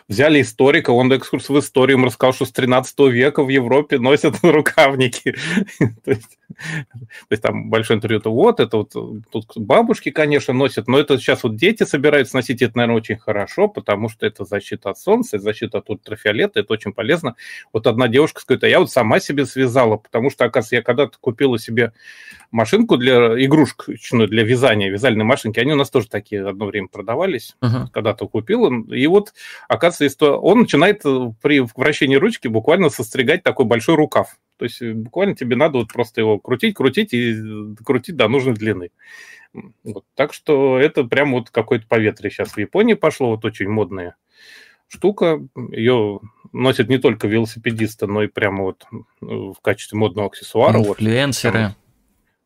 Взяли 0.08 0.42
историка, 0.42 0.90
он 0.90 1.12
экскурс 1.12 1.48
в 1.48 1.58
историю 1.58 1.98
им 1.98 2.04
рассказал, 2.04 2.32
что 2.32 2.44
с 2.46 2.52
13 2.52 2.98
века 3.10 3.42
в 3.42 3.48
Европе 3.48 3.98
носят 3.98 4.36
рукавники. 4.42 5.34
то, 6.04 6.10
есть, 6.10 6.38
то 6.48 7.30
есть 7.30 7.42
там 7.42 7.70
большое 7.70 7.98
интервью, 7.98 8.20
то 8.20 8.32
вот, 8.32 8.60
это 8.60 8.78
вот 8.78 8.92
тут 9.30 9.52
бабушки, 9.56 10.10
конечно, 10.10 10.54
носят, 10.54 10.88
но 10.88 10.98
это 10.98 11.18
сейчас 11.18 11.42
вот 11.42 11.56
дети 11.56 11.84
собираются 11.84 12.36
носить, 12.36 12.62
это, 12.62 12.76
наверное, 12.76 12.96
очень 12.96 13.18
хорошо, 13.18 13.68
потому 13.68 14.08
что 14.08 14.26
это 14.26 14.44
защита 14.44 14.90
от 14.90 14.98
солнца, 14.98 15.38
защита 15.38 15.78
от 15.78 15.90
ультрафиолета, 15.90 16.60
это 16.60 16.72
очень 16.72 16.92
полезно. 16.92 17.36
Вот 17.72 17.86
одна 17.86 18.08
девушка 18.08 18.40
сказала, 18.40 18.60
а 18.62 18.68
я 18.68 18.80
вот 18.80 18.90
сама 18.90 19.20
себе 19.20 19.46
связала, 19.46 19.96
потому 19.96 20.30
что, 20.30 20.44
оказывается, 20.44 20.76
я 20.76 20.82
когда-то 20.82 21.18
купила 21.20 21.58
себе 21.58 21.92
машинку 22.50 22.96
для 22.96 23.42
игрушечную, 23.44 24.28
для 24.28 24.44
вязания, 24.44 24.90
вязальные 24.90 25.24
машинки, 25.24 25.60
они 25.60 25.72
у 25.72 25.76
нас 25.76 25.90
тоже 25.90 26.08
такие 26.08 26.46
одно 26.46 26.66
время 26.66 26.88
продавались, 26.88 27.56
uh-huh. 27.62 27.88
когда-то 27.92 28.26
купила, 28.26 28.70
и 28.90 29.06
вот, 29.10 29.34
оказывается, 29.68 30.32
он 30.32 30.60
начинает 30.60 31.02
э, 31.04 31.32
при 31.42 31.60
вращении 31.60 32.16
ручки 32.16 32.48
буквально 32.48 32.90
состригать 32.90 33.42
такой 33.42 33.66
большой 33.66 33.96
рукав. 33.96 34.38
То 34.56 34.64
есть 34.64 34.80
э, 34.82 34.92
буквально 34.92 35.34
тебе 35.36 35.56
надо 35.56 35.78
вот 35.78 35.92
просто 35.92 36.20
его 36.20 36.38
крутить, 36.38 36.74
крутить 36.74 37.12
и 37.12 37.36
крутить 37.84 38.16
до 38.16 38.28
нужной 38.28 38.54
длины. 38.54 38.90
Вот. 39.84 40.04
Так 40.14 40.32
что 40.32 40.78
это 40.78 41.04
прям 41.04 41.32
вот 41.32 41.50
какое-то 41.50 41.86
поветрие 41.86 42.30
сейчас 42.30 42.50
в 42.52 42.58
Японии 42.58 42.94
пошло, 42.94 43.30
вот 43.30 43.44
очень 43.44 43.68
модная 43.68 44.16
штука. 44.88 45.40
Ее 45.70 46.20
носят 46.52 46.88
не 46.88 46.98
только 46.98 47.28
велосипедисты, 47.28 48.06
но 48.06 48.22
и 48.22 48.28
прямо 48.28 48.64
вот 48.64 48.86
в 49.20 49.56
качестве 49.62 49.98
модного 49.98 50.28
аксессуара. 50.28 50.78
Инфлюенсеры. 50.78 51.68
Вот, 51.68 51.74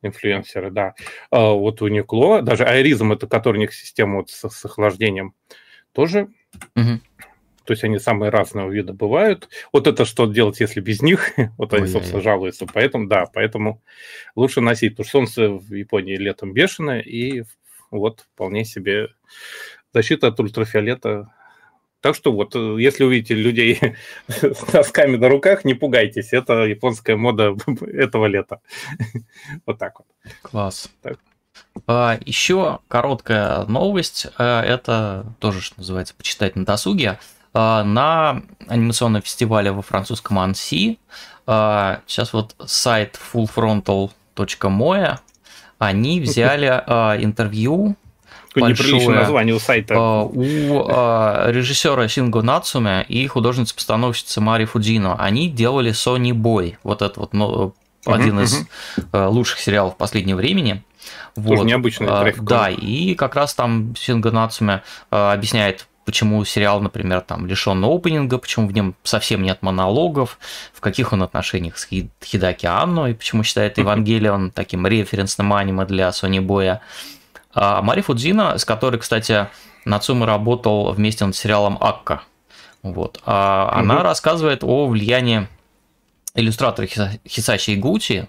инфлюенсеры, 0.02 0.70
да. 0.70 0.94
А 1.30 1.52
вот 1.52 1.82
у 1.82 1.88
Никло, 1.88 2.42
даже 2.42 2.64
Айризм, 2.64 3.12
это 3.12 3.26
них 3.56 3.74
система 3.74 4.18
вот 4.18 4.30
с, 4.30 4.48
с 4.48 4.64
охлаждением, 4.64 5.34
тоже 5.92 6.28
Угу. 6.76 7.00
То 7.64 7.72
есть 7.72 7.82
они 7.82 7.98
самые 7.98 8.30
разные 8.30 8.70
вида 8.70 8.92
бывают. 8.92 9.48
Вот 9.72 9.86
это 9.86 10.04
что 10.04 10.26
делать, 10.26 10.60
если 10.60 10.80
без 10.80 11.00
них? 11.00 11.30
вот 11.56 11.72
они, 11.72 11.86
собственно, 11.86 12.22
жалуются. 12.22 12.66
Поэтому, 12.66 13.08
да, 13.08 13.26
поэтому 13.32 13.82
лучше 14.36 14.60
носить. 14.60 14.92
Потому 14.92 15.04
что 15.08 15.18
солнце 15.18 15.48
в 15.48 15.72
Японии 15.72 16.16
летом 16.16 16.52
бешеное, 16.52 17.00
и 17.00 17.44
вот 17.90 18.26
вполне 18.34 18.64
себе 18.64 19.08
защита 19.92 20.28
от 20.28 20.40
ультрафиолета. 20.40 21.32
Так 22.00 22.14
что 22.14 22.32
вот, 22.32 22.54
если 22.54 23.04
увидите 23.04 23.34
людей 23.34 23.80
с 24.28 24.72
носками 24.72 25.16
на 25.16 25.30
руках, 25.30 25.64
не 25.64 25.72
пугайтесь. 25.72 26.34
Это 26.34 26.64
японская 26.64 27.16
мода 27.16 27.56
этого 27.86 28.26
лета. 28.26 28.60
вот 29.64 29.78
так 29.78 30.00
вот. 30.00 30.08
Класс. 30.42 30.90
Так. 31.00 31.18
А, 31.86 32.18
Еще 32.24 32.78
короткая 32.88 33.64
новость, 33.64 34.28
э, 34.38 34.60
это 34.60 35.26
тоже, 35.40 35.60
что 35.60 35.78
называется, 35.78 36.14
почитать 36.14 36.56
на 36.56 36.64
досуге. 36.64 37.18
А, 37.52 37.84
на 37.84 38.42
анимационном 38.68 39.22
фестивале 39.22 39.72
во 39.72 39.82
французском 39.82 40.38
Анси, 40.38 40.98
а, 41.46 42.00
сейчас 42.06 42.32
вот 42.32 42.54
сайт 42.64 43.18
fullfrontal.moe, 43.32 45.18
они 45.78 46.20
взяли 46.20 46.66
интервью 47.22 47.96
большое 48.54 49.10
название 49.10 49.54
у 49.54 49.58
сайта. 49.58 49.98
У 49.98 50.88
режиссера 51.50 52.08
Синго 52.08 52.40
Нацуме 52.42 53.04
и 53.08 53.26
художницы-постановщицы 53.26 54.40
Мари 54.40 54.64
Фудзино. 54.64 55.16
Они 55.16 55.50
делали 55.50 55.90
Sony 55.90 56.30
Boy, 56.30 56.76
вот 56.84 57.02
этот 57.02 57.16
вот 57.18 57.34
ну, 57.34 57.74
один 58.06 58.40
из 58.40 58.66
лучших 59.12 59.58
сериалов 59.58 59.96
последнего 59.96 60.38
времени. 60.38 60.82
Тоже 61.34 61.46
вот. 61.46 61.64
необычный 61.64 62.08
а, 62.08 62.32
Да, 62.40 62.70
и 62.70 63.14
как 63.14 63.34
раз 63.34 63.54
там 63.54 63.94
Синга 63.96 64.30
Нацуме 64.30 64.82
а, 65.10 65.32
объясняет, 65.32 65.86
почему 66.04 66.44
сериал, 66.44 66.80
например, 66.80 67.20
там 67.20 67.46
лишен 67.46 67.82
опенинга, 67.84 68.38
почему 68.38 68.68
в 68.68 68.72
нем 68.72 68.94
совсем 69.02 69.42
нет 69.42 69.62
монологов, 69.62 70.38
в 70.72 70.80
каких 70.80 71.12
он 71.12 71.22
отношениях 71.22 71.78
с 71.78 71.88
Хидаки 72.24 72.66
Анно, 72.66 73.06
и 73.06 73.14
почему 73.14 73.42
считает 73.42 73.78
Евангелион 73.78 74.50
таким 74.50 74.86
референсным 74.86 75.52
аниме 75.52 75.86
для 75.86 76.08
Sony 76.08 76.44
Boy. 76.44 76.78
А 77.54 77.82
Мари 77.82 78.00
Фудзина, 78.00 78.58
с 78.58 78.64
которой, 78.64 78.98
кстати, 78.98 79.48
Нацума 79.84 80.26
работал 80.26 80.92
вместе 80.92 81.24
над 81.24 81.36
сериалом 81.36 81.78
Акка. 81.80 82.22
Вот. 82.82 83.20
А 83.24 83.70
угу. 83.70 83.80
Она 83.80 84.02
рассказывает 84.02 84.62
о 84.62 84.86
влиянии 84.86 85.48
иллюстратора 86.34 86.86
Хисачи 86.86 87.74
Игути, 87.74 88.26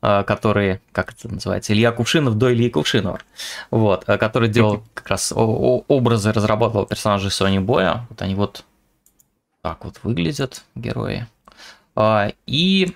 который, 0.00 0.80
как 0.92 1.12
это 1.12 1.28
называется, 1.32 1.72
Илья 1.72 1.90
Кувшинов 1.92 2.36
до 2.36 2.52
Ильи 2.52 2.70
Кувшинова, 2.70 3.20
вот, 3.70 4.04
э, 4.06 4.16
который 4.18 4.48
делал 4.48 4.84
как 4.94 5.08
раз 5.08 5.32
образы, 5.34 6.32
разрабатывал 6.32 6.86
персонажей 6.86 7.30
Сони 7.30 7.58
Боя, 7.58 8.06
вот 8.08 8.22
они 8.22 8.34
вот 8.34 8.64
так 9.62 9.84
вот 9.84 10.00
выглядят, 10.02 10.62
герои. 10.74 11.26
А, 11.96 12.32
и 12.46 12.94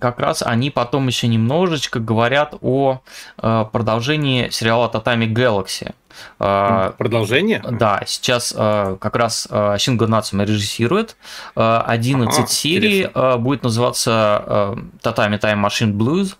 как 0.00 0.18
раз 0.20 0.42
они 0.42 0.70
потом 0.70 1.06
еще 1.08 1.26
немножечко 1.26 2.00
говорят 2.00 2.54
о 2.60 3.00
э, 3.38 3.64
продолжении 3.72 4.48
сериала 4.50 4.88
Татами 4.88 5.26
Galaxy. 5.26 5.94
Э, 6.38 6.92
Продолжение? 6.98 7.62
Да, 7.70 8.02
сейчас 8.06 8.54
э, 8.56 8.96
как 9.00 9.16
раз 9.16 9.48
Шинго 9.78 10.06
Нацума 10.06 10.44
режиссирует. 10.44 11.16
11 11.54 12.38
ага, 12.38 12.46
серий 12.46 13.02
интересно. 13.02 13.38
будет 13.38 13.62
называться 13.62 14.76
Татами 15.00 15.36
Time 15.36 15.64
Machine 15.64 15.92
Blues. 15.92 16.36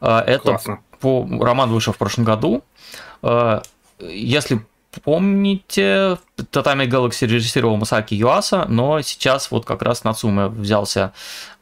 Это 0.00 0.38
Классно. 0.38 0.80
по 1.00 1.26
роман 1.40 1.70
вышел 1.70 1.92
в 1.92 1.98
прошлом 1.98 2.24
году. 2.24 2.62
Если 4.00 4.60
помните, 5.00 6.18
Татами 6.50 6.84
Galaxy 6.84 7.26
режиссировал 7.26 7.76
Масаки 7.76 8.14
Юаса, 8.14 8.66
но 8.68 9.00
сейчас 9.02 9.50
вот 9.50 9.64
как 9.64 9.82
раз 9.82 10.04
Нацуме 10.04 10.46
взялся 10.46 11.12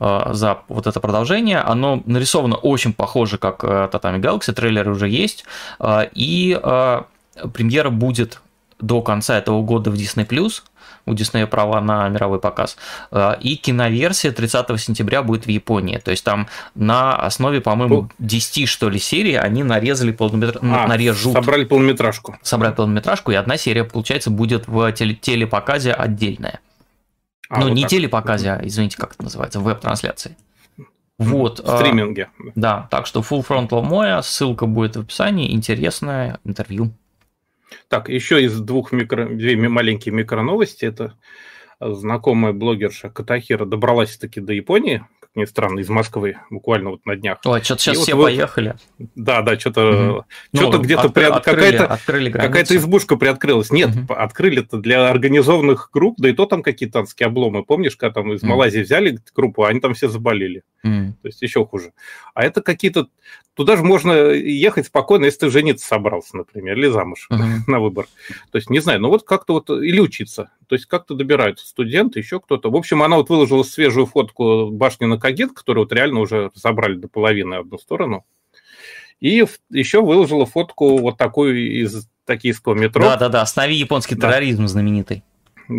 э, 0.01 0.21
за 0.33 0.59
вот 0.69 0.87
это 0.87 1.01
продолжение. 1.01 1.59
Оно 1.59 2.03
нарисовано 2.07 2.57
очень 2.57 2.93
похоже, 2.93 3.39
как 3.39 3.65
э, 3.65 3.89
Татами 3.91 4.19
Galaxy, 4.19 4.53
трейлеры 4.53 4.91
уже 4.93 5.09
есть. 5.09 5.45
Э, 5.79 6.09
и 6.13 6.59
э, 6.61 7.03
премьера 7.53 7.91
будет 7.91 8.41
до 8.81 9.01
конца 9.01 9.39
этого 9.39 9.63
года 9.63 9.91
в 9.91 9.95
Disney+, 9.95 10.27
у 11.07 11.13
Disney 11.15 11.47
права 11.47 11.81
на 11.81 12.09
мировой 12.09 12.41
показ, 12.41 12.77
э, 13.11 13.37
и 13.41 13.57
киноверсия 13.57 14.33
30 14.33 14.81
сентября 14.81 15.23
будет 15.23 15.47
в 15.47 15.49
Японии. 15.49 15.99
То 15.99 16.11
есть 16.11 16.25
там 16.25 16.49
на 16.75 17.15
основе, 17.15 17.61
по-моему, 17.61 18.09
10 18.19 18.69
что 18.69 18.89
ли 18.89 18.99
серий 18.99 19.35
они 19.35 19.63
нарезали 19.63 20.13
полнометражку, 20.13 20.67
А, 20.67 20.87
нарежут. 20.87 21.33
Собрали 21.33 21.65
полнометражку. 21.65 22.37
Собрали 22.43 22.75
полнометражку, 22.75 23.33
и 23.33 23.35
одна 23.35 23.57
серия, 23.57 23.85
получается, 23.85 24.31
будет 24.31 24.67
в 24.67 24.93
теле- 24.93 25.15
телепоказе 25.15 25.93
отдельная. 25.93 26.61
А, 27.49 27.61
ну, 27.61 27.69
вот 27.69 27.75
не 27.75 27.83
так. 27.83 27.91
телепоказе, 27.91 28.53
а, 28.53 28.61
извините, 28.63 28.97
как 28.97 29.15
это 29.15 29.25
называется, 29.25 29.61
веб-трансляции. 29.61 30.37
Вот. 31.19 31.61
В 31.61 31.69
а, 31.69 31.77
стриминге. 31.79 32.31
Да, 32.55 32.89
так 32.91 33.07
что 33.07 33.21
Full 33.21 33.47
Frontal 33.47 33.87
Moya, 33.87 34.23
ссылка 34.23 34.67
будет 34.67 34.97
в 34.97 35.01
описании, 35.01 35.53
интересное 35.53 36.39
интервью. 36.45 36.93
Так, 37.89 38.09
еще 38.09 38.43
из 38.43 38.59
двух 38.61 38.93
микро... 38.93 39.27
две 39.27 39.57
маленькие 39.57 40.15
микроновости. 40.15 40.85
Это 40.85 41.15
знакомая 41.81 42.53
блогерша 42.53 43.11
Катахира 43.11 43.65
добралась 43.65 44.17
таки 44.17 44.41
до 44.41 44.53
Японии, 44.53 45.05
как 45.21 45.31
ни 45.35 45.45
странно, 45.45 45.81
из 45.81 45.89
Москвы, 45.89 46.37
буквально 46.51 46.91
вот 46.91 47.05
на 47.07 47.17
днях. 47.17 47.41
Ой, 47.45 47.61
что-то 47.63 47.81
сейчас 47.83 47.97
вот 47.97 48.03
все 48.05 48.15
вы- 48.15 48.23
поехали. 48.25 48.77
Да, 49.17 49.43
да, 49.43 49.59
что-то 49.59 49.81
Мгм. 49.81 50.23
что-то 50.61 50.77
Ну, 50.79 50.83
где-то 50.85 51.09
откры- 51.09 51.25
открыли- 51.25 52.31
какая-то 52.31 52.39
какая-то 52.39 52.77
избушка 52.77 53.17
приоткрылась. 53.17 53.71
Нет, 53.73 53.91
п- 54.07 54.15
открыли-то 54.15 54.77
для 54.79 55.09
организованных 55.11 55.91
групп, 55.93 56.17
да 56.19 56.29
и 56.29 56.33
то 56.33 56.47
там 56.47 56.63
какие-то 56.63 57.01
танские 57.01 57.27
обломы. 57.27 57.65
Помнишь, 57.65 57.97
когда 57.97 58.15
там 58.21 58.33
из 58.33 58.43
Мгм. 58.43 58.51
Малайзии 58.51 58.81
взяли 58.83 59.19
группу, 59.35 59.65
а 59.65 59.69
они 59.69 59.81
там 59.81 59.95
все 59.95 60.09
заболели. 60.09 60.63
То 60.83 61.15
есть 61.29 61.41
еще 61.43 61.65
хуже. 61.65 61.93
А 62.35 62.45
это 62.45 62.61
какие-то... 62.61 63.07
Туда 63.55 63.77
же 63.77 63.85
можно 63.85 64.13
ехать 64.31 64.87
спокойно, 64.87 65.27
если 65.27 65.41
ты 65.41 65.51
жениться 65.51 65.87
собрался, 65.87 66.37
например, 66.37 66.77
или 66.77 66.89
замуж 66.89 67.27
Мгм. 67.31 67.65
на 67.69 67.79
выбор. 67.81 68.07
То 68.51 68.57
есть, 68.57 68.69
не 68.71 68.81
знаю, 68.81 69.01
ну 69.01 69.09
вот 69.09 69.23
как-то 69.25 69.53
вот... 69.55 69.71
Или 69.71 70.01
учиться. 70.01 70.51
То 70.67 70.75
есть 70.75 70.87
как-то 70.87 71.15
добираются 71.15 71.67
студенты, 71.67 72.19
еще 72.19 72.41
кто-то. 72.41 72.71
В 72.71 72.77
общем, 72.77 73.03
она 73.03 73.17
вот 73.17 73.29
выложила 73.29 73.63
свежую 73.63 74.07
фотку 74.07 74.71
башни 74.71 75.05
на 75.05 75.19
Кагет, 75.19 75.53
которую 75.53 75.85
вот 75.85 75.93
реально 75.93 76.21
уже 76.21 76.51
забрали 76.55 76.97
до 76.97 77.09
половины 77.09 77.55
одну 77.55 77.79
сторону. 77.79 78.25
И 79.21 79.45
еще 79.71 80.03
выложила 80.03 80.47
фотку 80.47 80.99
вот 80.99 81.17
такую 81.17 81.81
из 81.83 82.09
токийского 82.25 82.75
метро. 82.75 83.03
Да-да-да, 83.05 83.43
останови 83.43 83.75
японский 83.77 84.17
Да. 84.17 84.29
терроризм 84.29 84.67
знаменитый. 84.67 85.23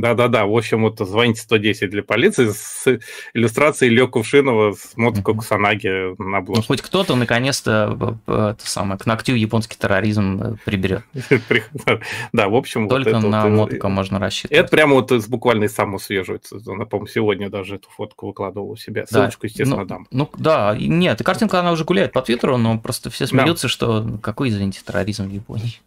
Да-да-да, 0.02 0.46
в 0.46 0.56
общем, 0.56 0.82
вот 0.84 1.00
звоните 1.00 1.42
110 1.42 1.90
для 1.90 2.04
полиции 2.04 2.50
с 2.50 3.00
иллюстрацией 3.34 3.94
Лё 3.94 4.08
Кувшинова 4.08 4.74
с 4.74 4.94
Мгм. 4.96 5.22
Кусанаги 5.24 6.16
на 6.22 6.30
Ну, 6.30 6.36
обложке. 6.38 6.68
хоть 6.68 6.82
кто-то 6.82 7.16
наконец-то 7.16 8.18
это 8.28 8.58
самое, 8.64 9.00
к 9.00 9.06
ногтю 9.06 9.36
японский 9.36 9.78
терроризм 9.78 10.42
э, 10.42 10.56
приберет. 10.66 11.04
Да, 12.34 12.50
в 12.50 12.56
общем, 12.56 12.88
Только 12.90 13.20
на 13.20 13.48
вот, 13.50 13.74
э, 13.74 13.88
можно 13.88 14.20
рассчитывать. 14.20 14.58
Это 14.58 14.70
прямо 14.70 14.94
вот 14.96 15.12
буквально 15.28 15.68
самого 15.68 15.98
свежего. 15.98 16.40
Она, 16.68 16.86
по-моему, 16.86 17.08
сегодня 17.08 17.50
даже 17.50 17.76
эту 17.76 17.90
фотку 17.90 18.28
выкладывала 18.28 18.72
у 18.72 18.76
себя. 18.76 19.02
Да. 19.04 19.08
Ссылочку, 19.08 19.46
естественно, 19.46 19.82
ну, 19.82 19.86
дам. 19.86 20.08
Ну 20.12 20.30
да, 20.38 20.76
нет, 20.78 21.22
картинка 21.24 21.60
она 21.60 21.72
уже 21.72 21.84
гуляет 21.84 22.12
по 22.14 22.22
Твиттеру, 22.22 22.58
но 22.58 22.78
просто 22.78 23.10
все 23.10 23.26
Да. 23.26 23.30
смеются, 23.30 23.68
что 23.68 24.02
ну, 24.02 24.18
какой, 24.18 24.50
извините, 24.50 24.82
терроризм 24.86 25.28
в 25.28 25.32
Японии. 25.34 25.80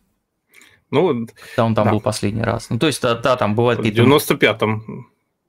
Ну, 0.91 1.05
он 1.07 1.29
там 1.57 1.75
Да. 1.75 1.91
был 1.91 2.01
последний 2.01 2.43
раз. 2.43 2.71
Ну, 2.71 2.79
то 2.79 2.87
есть, 2.87 3.03
да, 3.03 3.15
да, 3.15 3.37
там 3.37 3.55
бывают 3.55 3.81
в 3.81 3.83
какие-то... 3.83 4.03
95-м. 4.03 5.09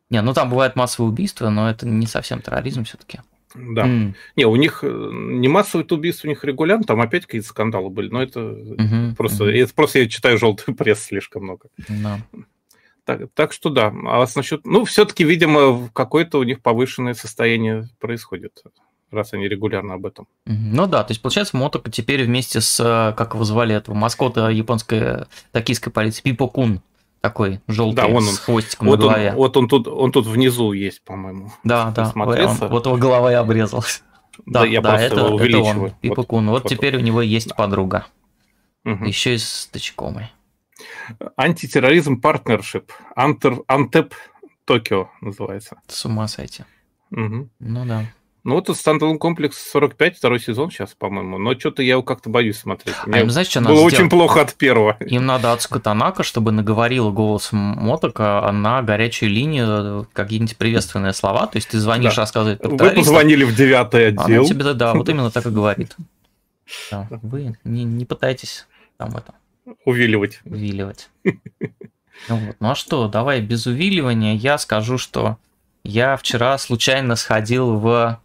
Не, 0.09 0.21
ну 0.21 0.33
там 0.33 0.49
бывают 0.49 0.75
массовые 0.75 1.11
убийства, 1.11 1.49
но 1.49 1.69
это 1.69 1.85
не 1.85 2.07
совсем 2.07 2.41
терроризм 2.41 2.85
все-таки. 2.85 3.19
Да. 3.55 3.85
Не, 4.35 4.45
у 4.45 4.55
них 4.55 4.79
э, 4.83 4.87
не 5.11 5.47
массовые 5.47 5.85
убийства, 5.89 6.27
у 6.27 6.29
них 6.29 6.43
регулярно, 6.43 6.83
там 6.85 7.01
опять 7.01 7.25
какие-то 7.25 7.47
скандалы 7.47 7.89
были, 7.89 8.09
но 8.09 8.21
это 8.21 8.55
просто, 9.17 9.45
это 9.45 9.73
просто 9.73 9.99
я 9.99 10.07
читаю 10.07 10.37
желтую 10.37 10.75
прессу 10.77 11.03
слишком 11.03 11.43
много. 11.43 11.69
Да. 11.89 12.19
Так, 13.05 13.21
так 13.33 13.53
что 13.53 13.69
да. 13.69 13.87
А 13.87 14.17
вас 14.19 14.35
насчет... 14.35 14.65
Ну, 14.65 14.83
все-таки, 14.83 15.23
видимо, 15.23 15.89
какое-то 15.93 16.39
у 16.39 16.43
них 16.43 16.61
повышенное 16.61 17.13
состояние 17.13 17.89
происходит, 17.99 18.61
раз 19.11 19.33
они 19.33 19.47
регулярно 19.47 19.93
об 19.95 20.05
этом. 20.05 20.27
Ну 20.45 20.85
да, 20.87 21.03
то 21.03 21.11
есть 21.11 21.21
получается 21.21 21.55
Мотока 21.57 21.89
теперь 21.91 22.23
вместе 22.25 22.61
с, 22.61 22.79
э, 22.79 23.13
как 23.15 23.33
его 23.33 23.43
звали, 23.43 23.73
этого 23.75 23.95
маскота 23.95 24.49
японской 24.49 24.99
э, 24.99 25.25
токийской 25.51 25.91
полиции, 25.91 26.21
Пипо 26.21 26.47
Кун, 26.47 26.81
такой 27.21 27.61
желтый, 27.67 28.05
Да, 28.05 28.07
он. 28.13 28.23
с 28.23 28.39
хвостиком 28.39 28.87
Вот 28.87 28.99
на 28.99 29.05
он, 29.05 29.11
голове. 29.13 29.33
вот 29.33 29.57
он 29.57 29.67
тут, 29.67 29.87
он 29.87 30.11
тут 30.11 30.25
внизу 30.27 30.71
есть, 30.73 31.01
по-моему. 31.03 31.51
да, 31.63 31.91
да, 31.91 32.11
он- 32.15 32.55
вот 32.69 32.85
его 32.85 32.97
голова 32.97 33.31
и 33.31 33.35
обрезалась. 33.35 34.03
Да, 34.45 34.63
я 34.65 34.81
да, 34.81 34.89
просто 34.91 35.05
это, 35.07 35.15
его 35.15 35.25
это 35.27 35.35
увеличиваю. 35.35 35.83
он, 35.85 35.91
Пипо 35.99 36.15
Вот. 36.17 36.27
Кун. 36.27 36.49
Вот 36.49 36.63
фото. 36.63 36.75
теперь 36.75 36.95
у 36.95 36.99
него 36.99 37.21
есть 37.23 37.55
подруга, 37.55 38.05
Мгм. 38.83 39.05
еще 39.05 39.33
и 39.33 39.37
с 39.39 39.67
Тачикомой. 39.71 40.31
Anti-terrorism 41.35 42.21
partnership. 42.21 42.91
Антеп 43.15 44.13
Токио 44.65 45.09
называется. 45.21 45.77
С 45.87 46.05
ума 46.05 46.27
сойти. 46.27 46.65
Мгм. 47.09 47.49
Ну 47.59 47.85
да. 47.85 48.05
Ну, 48.47 48.55
вот 48.55 48.69
это 48.69 48.79
Stand 48.79 48.99
Alone 48.99 49.19
Complex 49.19 49.57
45, 49.71 50.15
второй 50.17 50.39
сезон 50.39 50.71
сейчас, 50.71 50.93
по-моему. 50.97 51.37
Но 51.37 51.59
что-то 51.59 51.83
я 51.83 51.91
его 51.95 52.01
как-то 52.01 52.29
боюсь 52.29 52.57
смотреть. 52.57 52.95
А 53.03 53.09
Мне 53.09 53.19
им 53.19 53.29
знаешь, 53.29 53.49
что 53.49 53.59
было 53.59 53.81
очень 53.81 53.95
сделать? 53.97 54.11
плохо 54.11 54.39
от 54.39 54.53
первого. 54.53 54.95
Им 55.01 55.25
надо 55.25 55.51
Ацука 55.51 55.81
Танака, 55.81 56.23
чтобы 56.23 56.53
наговорила 56.53 57.11
голосом 57.11 57.57
Мотока 57.59 58.49
на 58.53 58.81
горячую 58.83 59.31
линию 59.31 60.07
какие-нибудь 60.13 60.55
приветственные 60.55 61.11
слова. 61.11 61.47
То 61.47 61.57
есть 61.57 61.67
ты 61.67 61.77
звонишь, 61.77 62.15
Да. 62.15 62.21
рассказывать 62.21 62.61
про 62.61 62.69
Вы 62.69 62.91
позвонили 62.91 63.43
в 63.43 63.53
девятый 63.53 64.11
Она 64.13 64.23
отдел. 64.23 64.45
тебе, 64.45 64.63
да, 64.63 64.73
да, 64.73 64.93
вот 64.93 65.09
именно 65.09 65.29
так 65.29 65.45
и 65.45 65.49
говорит. 65.49 65.97
Да, 66.89 67.05
вы 67.21 67.53
не, 67.65 67.83
не 67.83 68.05
пытайтесь 68.05 68.65
там 68.97 69.09
это 69.17 69.33
Увиливать. 69.83 70.39
увиливать. 70.45 71.09
Ну, 71.25 71.33
вот. 72.29 72.55
ну 72.61 72.69
а 72.71 72.75
что, 72.75 73.09
давай 73.09 73.41
без 73.41 73.65
увиливания 73.67 74.35
я 74.35 74.57
скажу, 74.57 74.97
что 74.97 75.35
я 75.83 76.15
вчера 76.15 76.57
случайно 76.57 77.17
сходил 77.17 77.77
в 77.77 78.19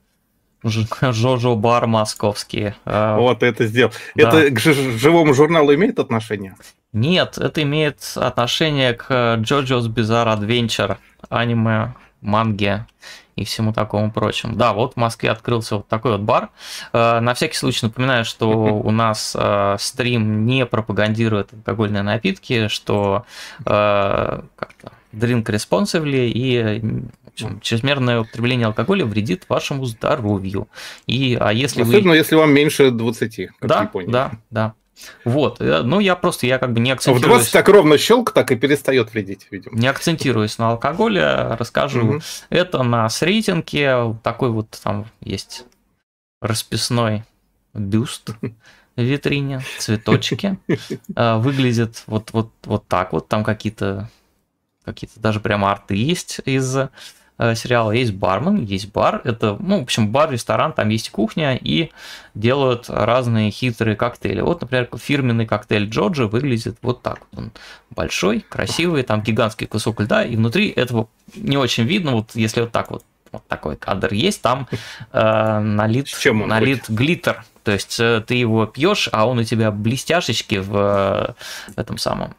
Жожо 0.65 1.57
бар 1.57 1.87
московский. 1.87 2.75
Э, 2.85 3.17
Вот 3.19 3.43
это 3.43 3.67
сделал. 3.67 3.93
Да. 4.15 4.29
Это 4.29 4.51
к 4.55 4.59
жи- 4.61 4.99
живому 4.99 5.35
журналу 5.35 5.75
имеет 5.75 5.99
отношение? 5.99 6.55
Нет, 6.93 7.39
это 7.39 7.63
имеет 7.63 7.99
отношение 8.17 8.93
к 8.95 9.11
JoJo's 9.11 9.89
Bizarre 9.89 10.39
Adventure, 10.39 10.97
аниме, 11.31 11.95
манге 12.21 12.87
и 13.35 13.45
всему 13.45 13.73
такому 13.73 14.11
прочему. 14.13 14.55
Да, 14.57 14.75
вот 14.75 14.93
в 14.93 14.97
Москве 14.99 15.31
открылся 15.31 15.77
вот 15.77 15.89
такой 15.89 16.13
вот 16.13 16.21
бар. 16.21 16.51
Э, 16.93 17.21
На 17.21 17.33
всякий 17.35 17.57
случай 17.57 17.87
напоминаю, 17.87 18.25
что 18.27 18.47
у 18.85 18.91
нас 18.91 19.35
э, 19.39 19.77
стрим 19.81 20.45
не 20.45 20.67
пропагандирует 20.67 21.53
алкогольные 21.55 22.03
напитки, 22.03 22.69
что 22.69 23.25
э, 23.65 24.41
как-то 24.57 24.93
drink 25.13 25.45
responsibly 25.45 26.29
и 26.29 26.81
в 27.37 27.61
чрезмерное 27.61 28.21
употребление 28.21 28.67
алкоголя 28.67 29.05
вредит 29.07 29.45
вашему 29.49 29.85
здоровью. 29.87 30.69
И, 31.07 31.37
а 31.41 31.53
если 31.53 31.83
вы... 31.83 31.95
Особенно, 31.95 32.13
если 32.15 32.35
вам 32.35 32.53
меньше 32.53 32.91
20, 32.91 33.37
как 33.47 33.55
в 33.61 33.67
Да, 33.67 33.83
Японии. 33.83 34.11
да, 34.13 34.33
да. 34.51 34.75
Вот, 35.25 35.61
э, 35.61 35.83
ну 35.83 35.99
я 35.99 36.15
просто, 36.15 36.47
я 36.47 36.59
как 36.59 36.73
бы 36.73 36.81
не 36.81 36.91
В 36.91 36.95
акцентируюсь, 36.95 37.27
20 37.27 37.53
так 37.53 37.69
ровно 37.69 37.99
щелк, 37.99 38.33
так 38.33 38.53
и 38.53 38.57
перестает 38.57 39.13
вредить, 39.13 39.49
видимо. 39.51 39.77
не 39.77 39.89
акцентируюсь 39.89 40.59
на 40.59 40.71
алкоголе, 40.71 41.57
расскажу. 41.59 42.03
Мгм. 42.05 42.23
Это 42.51 42.83
на 42.83 43.09
Срейтинге, 43.09 44.15
такой 44.23 44.51
вот 44.51 44.79
там 44.83 45.07
есть 45.21 45.65
расписной 46.41 47.25
бюст 47.75 48.31
в 48.43 49.01
витрине, 49.03 49.63
цветочки. 49.79 50.59
Э, 51.17 51.37
Выглядит 51.39 52.03
вот, 52.07 52.31
вот, 52.33 52.51
вот 52.65 52.87
так 52.87 53.13
вот, 53.13 53.29
там 53.29 53.43
какие-то 53.43 54.09
какие-то 54.85 55.21
даже 55.21 55.41
прямо 55.41 55.71
арты 55.71 55.95
есть 55.95 56.41
из 56.45 56.77
э, 56.77 56.89
сериала. 57.55 57.93
Есть 57.93 58.13
бармен, 58.13 58.65
есть 58.65 58.93
бар. 58.93 59.21
Это, 59.25 59.57
ну, 59.59 59.81
в 59.81 59.83
общем, 59.83 60.11
бар, 60.11 60.31
ресторан, 60.31 60.73
там 60.73 60.89
есть 60.89 61.11
кухня, 61.11 61.57
и 61.57 61.91
делают 62.35 62.87
разные 62.89 63.51
хитрые 63.51 63.97
коктейли. 63.97 64.41
Вот, 64.41 64.61
например, 64.61 64.89
фирменный 64.97 65.47
коктейль 65.47 65.89
Джоджи 65.89 66.27
выглядит 66.27 66.79
вот 66.83 67.03
так. 67.03 67.21
Он 67.37 67.53
большой, 67.91 68.41
красивый, 68.41 69.03
там 69.03 69.23
гигантский 69.23 69.67
кусок 69.67 70.01
льда, 70.01 70.25
и 70.25 70.37
внутри 70.37 70.69
этого 70.71 71.09
не 71.35 71.57
очень 71.57 71.85
видно, 71.85 72.13
вот 72.13 72.31
если 72.35 72.61
вот 72.63 72.73
так 72.73 72.91
вот 72.91 73.05
вот 73.33 73.47
такой 73.49 73.77
кадр 73.77 74.13
есть, 74.13 74.43
там 74.43 74.69
э, 75.13 75.59
налит, 75.59 76.07
чем 76.07 76.47
налит 76.47 76.89
глиттер. 76.89 77.45
То 77.65 77.73
есть 77.73 77.99
э, 77.99 78.23
ты 78.27 78.35
его 78.35 78.67
пьешь, 78.67 79.09
а 79.11 79.27
он 79.27 79.39
у 79.39 79.45
тебя 79.45 79.71
блестяшечки 79.71 80.57
в, 80.57 80.77
э, 80.77 81.73
в 81.75 81.79
этом 81.79 81.99
самом 81.99 82.35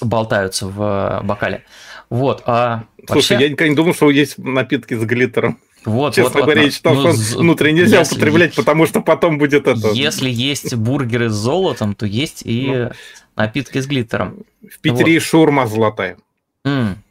болтаются 0.00 0.66
в 0.66 0.82
э, 0.82 1.22
бокале. 1.24 1.64
Вот, 2.08 2.42
а 2.46 2.84
Слушай, 3.06 3.14
вообще- 3.34 3.44
я 3.44 3.48
никогда 3.50 3.68
не 3.68 3.76
думал, 3.76 3.94
что 3.94 4.10
есть 4.10 4.36
напитки 4.38 4.94
с 4.94 5.04
глиттером. 5.04 5.58
вот, 5.84 6.14
Честно 6.14 6.24
вот, 6.30 6.34
вот, 6.34 6.42
говоря, 6.44 6.60
ну, 6.62 6.66
я 6.66 6.72
считал, 6.72 6.94
ну, 6.94 7.00
что 7.02 7.12
з- 7.12 7.36
внутри 7.36 7.72
нельзя 7.72 8.00
если- 8.00 8.14
употреблять, 8.16 8.54
потому 8.54 8.86
что 8.86 9.00
потом 9.00 9.38
будет 9.38 9.66
это... 9.68 9.88
Если 9.92 10.28
есть 10.28 10.74
бургеры 10.74 11.28
с 11.30 11.34
золотом, 11.34 11.94
то 11.94 12.06
есть 12.06 12.42
и 12.44 12.66
Ну. 12.68 12.90
напитки 13.36 13.78
с 13.80 13.86
глиттером. 13.86 14.38
В 14.68 14.78
Питере 14.80 15.14
и 15.14 15.18
шаурма 15.20 15.66
золотая. 15.66 16.16
М. 16.64 17.02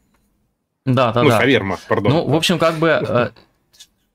Да, 0.86 1.12
да, 1.13 1.23
ну, 1.23 1.30
да. 1.30 1.39
шаверма, 1.39 1.78
пардон. 1.88 2.12
Ну, 2.13 2.25
в 2.28 2.36
общем, 2.36 2.58
как 2.60 2.75
бы, 2.75 2.88
э, 2.89 3.30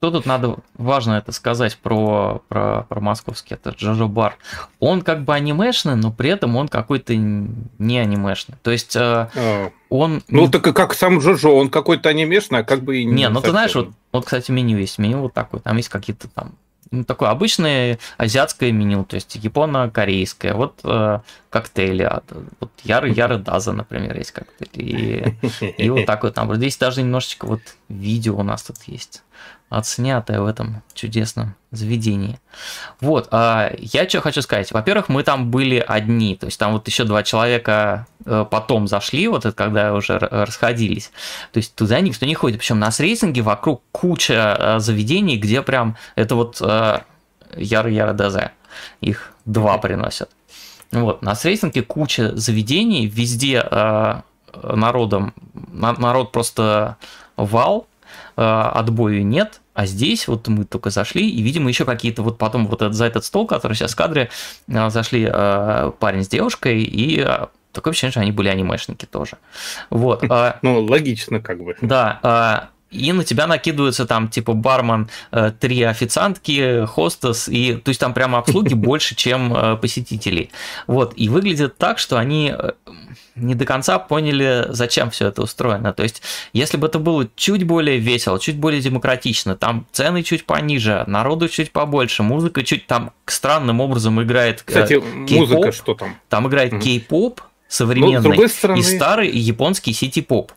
что 0.04 0.10
тут 0.10 0.26
надо 0.26 0.56
важно 0.76 1.12
это 1.12 1.32
сказать 1.32 1.78
про, 1.78 2.42
про, 2.48 2.82
про 2.82 3.00
московский 3.00 3.54
этот 3.54 3.78
Джоджо 3.78 4.06
Бар? 4.06 4.36
Он 4.78 5.00
как 5.00 5.24
бы 5.24 5.32
анимешный, 5.32 5.96
но 5.96 6.12
при 6.12 6.28
этом 6.28 6.56
он 6.56 6.68
какой-то 6.68 7.16
не 7.16 7.98
анимешный. 7.98 8.56
То 8.62 8.70
есть 8.70 8.96
э, 8.96 9.00
а, 9.00 9.70
он... 9.88 10.22
Ну, 10.28 10.42
не... 10.42 10.50
так 10.50 10.66
и 10.66 10.74
как 10.74 10.92
сам 10.92 11.20
Джоджо, 11.20 11.48
он 11.48 11.70
какой-то 11.70 12.10
анимешный, 12.10 12.58
а 12.58 12.64
как 12.64 12.82
бы 12.82 12.98
и 12.98 13.04
не... 13.06 13.14
Не, 13.14 13.28
ну 13.30 13.40
ты 13.40 13.48
знаешь, 13.48 13.74
вот, 13.74 13.92
вот, 14.12 14.26
кстати, 14.26 14.50
меню 14.50 14.76
есть. 14.76 14.98
Меню 14.98 15.20
вот 15.20 15.32
такое. 15.32 15.62
Там 15.62 15.78
есть 15.78 15.88
какие-то 15.88 16.28
там 16.28 16.52
ну, 16.90 17.04
такое 17.04 17.30
обычное 17.30 17.98
азиатское 18.18 18.72
меню, 18.72 19.04
то 19.04 19.14
есть 19.14 19.34
японо-корейское. 19.36 20.52
Вот 20.52 20.80
э, 20.84 21.20
коктейли, 21.48 22.02
а, 22.02 22.22
вот 22.60 22.70
Яры 22.84 23.08
Яры 23.08 23.38
Даза, 23.38 23.72
например, 23.72 24.18
есть 24.18 24.32
коктейль. 24.32 24.68
И, 24.74 25.34
и 25.78 25.88
вот 25.88 26.04
так 26.06 26.24
вот 26.24 26.34
там. 26.34 26.54
Здесь 26.54 26.76
даже 26.76 27.00
немножечко 27.00 27.46
вот 27.46 27.62
видео 27.88 28.36
у 28.36 28.42
нас 28.42 28.62
тут 28.64 28.76
есть 28.86 29.23
отснятое 29.76 30.40
в 30.40 30.46
этом 30.46 30.82
чудесном 30.94 31.54
заведении. 31.76 32.40
Вот, 33.00 33.28
а 33.30 33.72
я 33.78 34.08
что 34.08 34.20
хочу 34.20 34.42
сказать. 34.42 34.72
Во-первых, 34.72 35.08
мы 35.08 35.22
там 35.22 35.50
были 35.50 35.84
одни, 35.86 36.36
то 36.36 36.46
есть 36.46 36.58
там 36.58 36.72
вот 36.72 36.86
еще 36.86 37.04
два 37.04 37.22
человека 37.22 38.06
э, 38.24 38.46
потом 38.50 38.86
зашли, 38.86 39.28
вот 39.28 39.44
это 39.44 39.56
когда 39.56 39.92
уже 39.92 40.18
расходились. 40.18 41.10
То 41.52 41.58
есть 41.58 41.74
туда 41.74 42.00
никто 42.00 42.26
не 42.26 42.34
ходит. 42.34 42.58
Причем 42.58 42.78
на 42.78 42.90
рейсинге 42.96 43.42
вокруг 43.42 43.82
куча 43.92 44.56
э, 44.58 44.78
заведений, 44.78 45.36
где 45.36 45.62
прям 45.62 45.96
это 46.14 46.34
вот 46.34 46.60
э, 46.60 47.00
Яра-Яра 47.56 48.12
ДЗ. 48.12 48.50
Их 49.00 49.32
два 49.44 49.78
приносят. 49.78 50.30
Вот, 50.90 51.22
на 51.22 51.34
рейсинге 51.42 51.82
куча 51.82 52.36
заведений, 52.36 53.06
везде 53.06 53.68
народом, 54.62 55.34
народ 55.72 56.30
просто 56.30 56.96
вал, 57.36 57.88
отбою 58.36 59.26
нет, 59.26 59.60
а 59.74 59.86
здесь 59.86 60.28
вот 60.28 60.48
мы 60.48 60.64
только 60.64 60.90
зашли, 60.90 61.28
и, 61.28 61.42
видимо, 61.42 61.68
еще 61.68 61.84
какие-то 61.84 62.22
вот 62.22 62.38
потом 62.38 62.66
вот 62.66 62.80
за 62.94 63.04
этот 63.04 63.24
стол, 63.24 63.46
который 63.46 63.74
сейчас 63.74 63.92
в 63.92 63.96
кадре, 63.96 64.30
а, 64.72 64.88
зашли 64.90 65.28
а, 65.30 65.90
парень 65.90 66.24
с 66.24 66.28
девушкой, 66.28 66.82
и 66.82 67.20
а, 67.20 67.50
такое 67.72 67.90
ощущение, 67.90 68.12
что 68.12 68.20
они 68.20 68.32
были 68.32 68.48
анимешники 68.48 69.04
тоже. 69.04 69.36
Вот. 69.90 70.24
Ну, 70.62 70.84
логично 70.84 71.40
как 71.40 71.62
бы. 71.62 71.76
Да, 71.80 72.70
и 72.94 73.12
на 73.12 73.24
тебя 73.24 73.46
накидываются 73.46 74.06
там 74.06 74.28
типа 74.28 74.52
бармен, 74.52 75.08
э, 75.32 75.52
три 75.58 75.82
официантки, 75.82 76.86
хостес, 76.86 77.48
и 77.48 77.74
то 77.74 77.88
есть 77.88 78.00
там 78.00 78.14
прямо 78.14 78.38
обслуги 78.38 78.74
больше, 78.74 79.14
чем 79.14 79.54
э, 79.54 79.76
посетителей. 79.76 80.50
Вот, 80.86 81.12
и 81.16 81.28
выглядит 81.28 81.76
так, 81.76 81.98
что 81.98 82.18
они 82.18 82.54
э, 82.56 82.70
не 83.36 83.54
до 83.54 83.64
конца 83.64 83.98
поняли, 83.98 84.66
зачем 84.68 85.10
все 85.10 85.28
это 85.28 85.42
устроено. 85.42 85.92
То 85.92 86.02
есть, 86.02 86.22
если 86.52 86.76
бы 86.76 86.86
это 86.86 86.98
было 86.98 87.28
чуть 87.36 87.64
более 87.64 87.98
весело, 87.98 88.38
чуть 88.38 88.56
более 88.56 88.80
демократично, 88.80 89.56
там 89.56 89.86
цены 89.92 90.22
чуть 90.22 90.44
пониже, 90.44 91.04
народу 91.06 91.48
чуть 91.48 91.72
побольше, 91.72 92.22
музыка 92.22 92.62
чуть 92.62 92.86
там 92.86 93.12
странным 93.26 93.80
образом 93.80 94.22
играет 94.22 94.62
Кстати, 94.62 95.02
музыка 95.32 95.72
что 95.72 95.94
там? 95.94 96.16
Там 96.28 96.48
играет 96.48 96.80
кей-поп 96.82 97.40
современный 97.68 98.36
ну, 98.36 98.48
стороны... 98.48 98.78
и 98.78 98.82
старый 98.82 99.30
японский 99.30 99.92
сити-поп. 99.92 100.52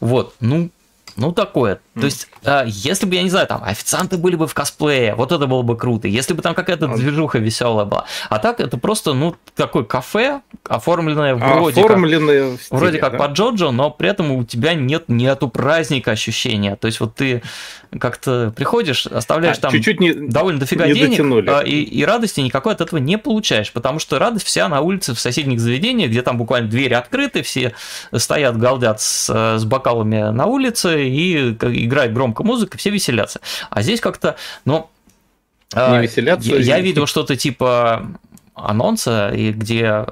Вот, 0.00 0.34
ну, 0.40 0.70
ну 1.16 1.32
такое. 1.32 1.80
Mm. 1.94 2.00
То 2.00 2.04
есть, 2.04 2.28
э, 2.44 2.64
если 2.66 3.06
бы, 3.06 3.14
я 3.14 3.22
не 3.22 3.30
знаю, 3.30 3.46
там 3.46 3.62
официанты 3.64 4.18
были 4.18 4.36
бы 4.36 4.46
в 4.46 4.54
косплее, 4.54 5.14
вот 5.14 5.32
это 5.32 5.46
было 5.46 5.62
бы 5.62 5.76
круто. 5.76 6.08
Если 6.08 6.34
бы 6.34 6.42
там 6.42 6.54
какая-то 6.54 6.88
движуха 6.88 7.38
веселая 7.38 7.86
была. 7.86 8.04
А 8.28 8.38
так 8.38 8.60
это 8.60 8.78
просто, 8.78 9.14
ну, 9.14 9.34
такое 9.54 9.84
кафе, 9.84 10.42
оформленное 10.68 11.34
вроде 11.34 11.80
оформленное 11.80 12.50
как, 12.52 12.60
стиле, 12.60 12.78
вроде 12.78 12.98
как 12.98 13.12
да? 13.12 13.18
по 13.18 13.24
Джоджо, 13.32 13.70
но 13.70 13.90
при 13.90 14.10
этом 14.10 14.30
у 14.32 14.44
тебя 14.44 14.74
нет 14.74 15.04
нету 15.08 15.48
праздника 15.48 16.10
ощущения. 16.10 16.76
То 16.76 16.86
есть 16.86 17.00
вот 17.00 17.14
ты 17.14 17.42
как-то 17.98 18.52
приходишь, 18.54 19.06
оставляешь 19.06 19.58
а, 19.58 19.62
там 19.62 19.72
чуть-чуть 19.72 20.00
не, 20.00 20.12
довольно 20.12 20.60
дофига 20.60 20.86
не 20.86 20.94
денег, 20.94 21.48
а, 21.48 21.60
и, 21.60 21.82
и 21.82 22.04
радости 22.04 22.40
никакой 22.40 22.74
от 22.74 22.80
этого 22.80 22.98
не 22.98 23.18
получаешь, 23.18 23.72
потому 23.72 23.98
что 23.98 24.18
радость 24.18 24.46
вся 24.46 24.68
на 24.68 24.80
улице 24.80 25.14
в 25.14 25.20
соседних 25.20 25.60
заведениях, 25.60 26.10
где 26.10 26.22
там 26.22 26.38
буквально 26.38 26.68
двери 26.68 26.94
открыты, 26.94 27.42
все 27.42 27.74
стоят, 28.14 28.58
галдят 28.58 29.00
с, 29.00 29.58
с 29.58 29.64
бокалами 29.64 30.30
на 30.30 30.46
улице, 30.46 31.08
и 31.08 31.50
играет 31.50 32.12
громко 32.12 32.42
музыка, 32.42 32.78
все 32.78 32.90
веселятся. 32.90 33.40
А 33.70 33.82
здесь 33.82 34.00
как-то, 34.00 34.36
ну, 34.64 34.90
не 35.74 35.80
а, 35.80 36.00
веселятся. 36.00 36.48
Я, 36.48 36.76
я 36.76 36.80
видел 36.80 37.06
что-то 37.06 37.36
типа 37.36 38.06
анонса, 38.54 39.32
и 39.34 39.52
где 39.52 40.04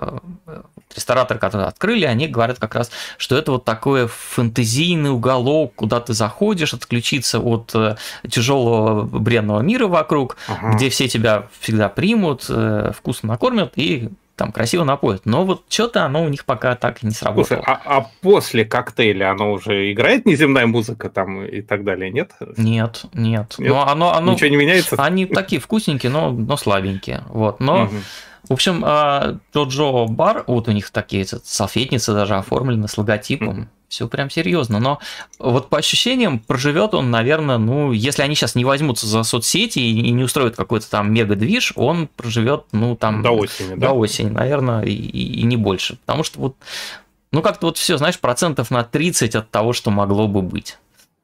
рестораторы, 0.95 1.39
которые 1.41 1.69
открыли, 1.69 2.05
они 2.05 2.29
говорят 2.29 2.59
как 2.59 2.75
раз, 2.75 2.91
что 3.19 3.37
это 3.37 3.53
вот 3.53 3.65
такой 3.65 4.07
фэнтезийный 4.09 5.11
уголок, 5.11 5.75
куда 5.75 6.01
ты 6.01 6.13
заходишь, 6.13 6.75
отключиться 6.75 7.41
от 7.41 7.73
э, 7.75 7.97
тяжелого 8.29 9.03
бренного 9.03 9.61
мира 9.61 9.87
вокруг, 9.87 10.37
ага. 10.49 10.75
где 10.75 10.89
все 10.89 11.09
тебя 11.09 11.49
всегда 11.61 11.89
примут, 11.89 12.47
э, 12.49 12.93
вкусно 12.95 13.31
накормят 13.31 13.73
и 13.77 14.11
там 14.37 14.53
красиво 14.53 14.85
напоят. 14.85 15.27
Но 15.27 15.45
вот 15.45 15.65
что-то 15.69 16.05
оно 16.05 16.25
у 16.25 16.29
них 16.29 16.45
пока 16.45 16.75
так 16.75 17.03
и 17.03 17.07
не 17.07 17.13
сработало. 17.13 17.45
Слушай, 17.45 17.63
а, 17.67 17.81
а 17.85 18.11
после 18.21 18.65
коктейля 18.65 19.31
оно 19.31 19.53
уже 19.53 19.93
играет 19.93 20.27
неземная 20.27 20.67
музыка 20.67 21.09
там 21.09 21.45
и 21.45 21.63
так 21.63 21.85
далее, 21.85 22.11
нет? 22.11 22.33
Нет, 22.57 23.05
нет. 23.13 23.55
нет? 23.59 23.71
Но 23.71 23.89
оно, 23.89 24.15
оно, 24.15 24.33
Ничего 24.33 24.51
не 24.51 24.57
меняется? 24.57 24.97
Они 24.97 25.27
такие 25.27 25.61
вкусненькие, 25.61 26.11
но, 26.11 26.31
но 26.31 26.57
слабенькие. 26.57 27.23
Вот. 27.29 27.61
Но, 27.61 27.85
угу. 27.85 27.95
В 28.49 28.53
общем, 28.53 28.83
а, 28.85 29.39
Джоджо 29.55 30.07
бар, 30.07 30.45
вот 30.47 30.69
у 30.69 30.73
них 30.73 30.91
такие 30.91 31.27
салфетницы 31.27 32.13
даже 32.13 32.37
оформлены 32.37 32.89
с 32.89 32.99
логотипом. 32.99 33.69
Все 33.89 34.09
прям 34.09 34.29
серьезно. 34.29 34.81
Но 34.81 34.99
вот 35.39 35.69
по 35.69 35.79
ощущениям 35.79 36.41
проживет 36.41 36.95
он, 36.95 37.11
наверное, 37.11 37.59
ну, 37.59 37.93
если 37.93 38.23
они 38.23 38.35
сейчас 38.35 38.55
не 38.55 38.65
возьмутся 38.65 39.07
за 39.07 39.23
соцсети 39.23 39.79
и 39.79 40.11
не 40.11 40.25
устроят 40.25 40.57
какой-то 40.57 40.91
там 40.91 41.13
мега-движ, 41.13 41.75
он 41.77 42.09
проживет, 42.09 42.65
ну, 42.73 42.97
там... 42.97 43.23
До 43.23 43.31
осени, 43.31 43.75
до 43.75 43.77
да? 43.77 43.89
До 43.89 43.93
осени, 43.95 44.31
наверное, 44.31 44.83
и, 44.83 44.93
и 44.93 45.43
не 45.45 45.57
больше. 45.57 45.97
Потому 46.05 46.25
что 46.25 46.41
вот, 46.41 46.57
ну, 47.31 47.41
как-то 47.41 47.67
вот 47.67 47.79
все, 47.79 47.97
знаешь, 47.97 48.19
процентов 48.19 48.71
на 48.71 48.83
30 48.83 49.37
от 49.37 49.51
того, 49.51 49.73
что 49.73 49.91
могло 49.91 50.27
бы 50.27 50.43
быть. 50.43 50.77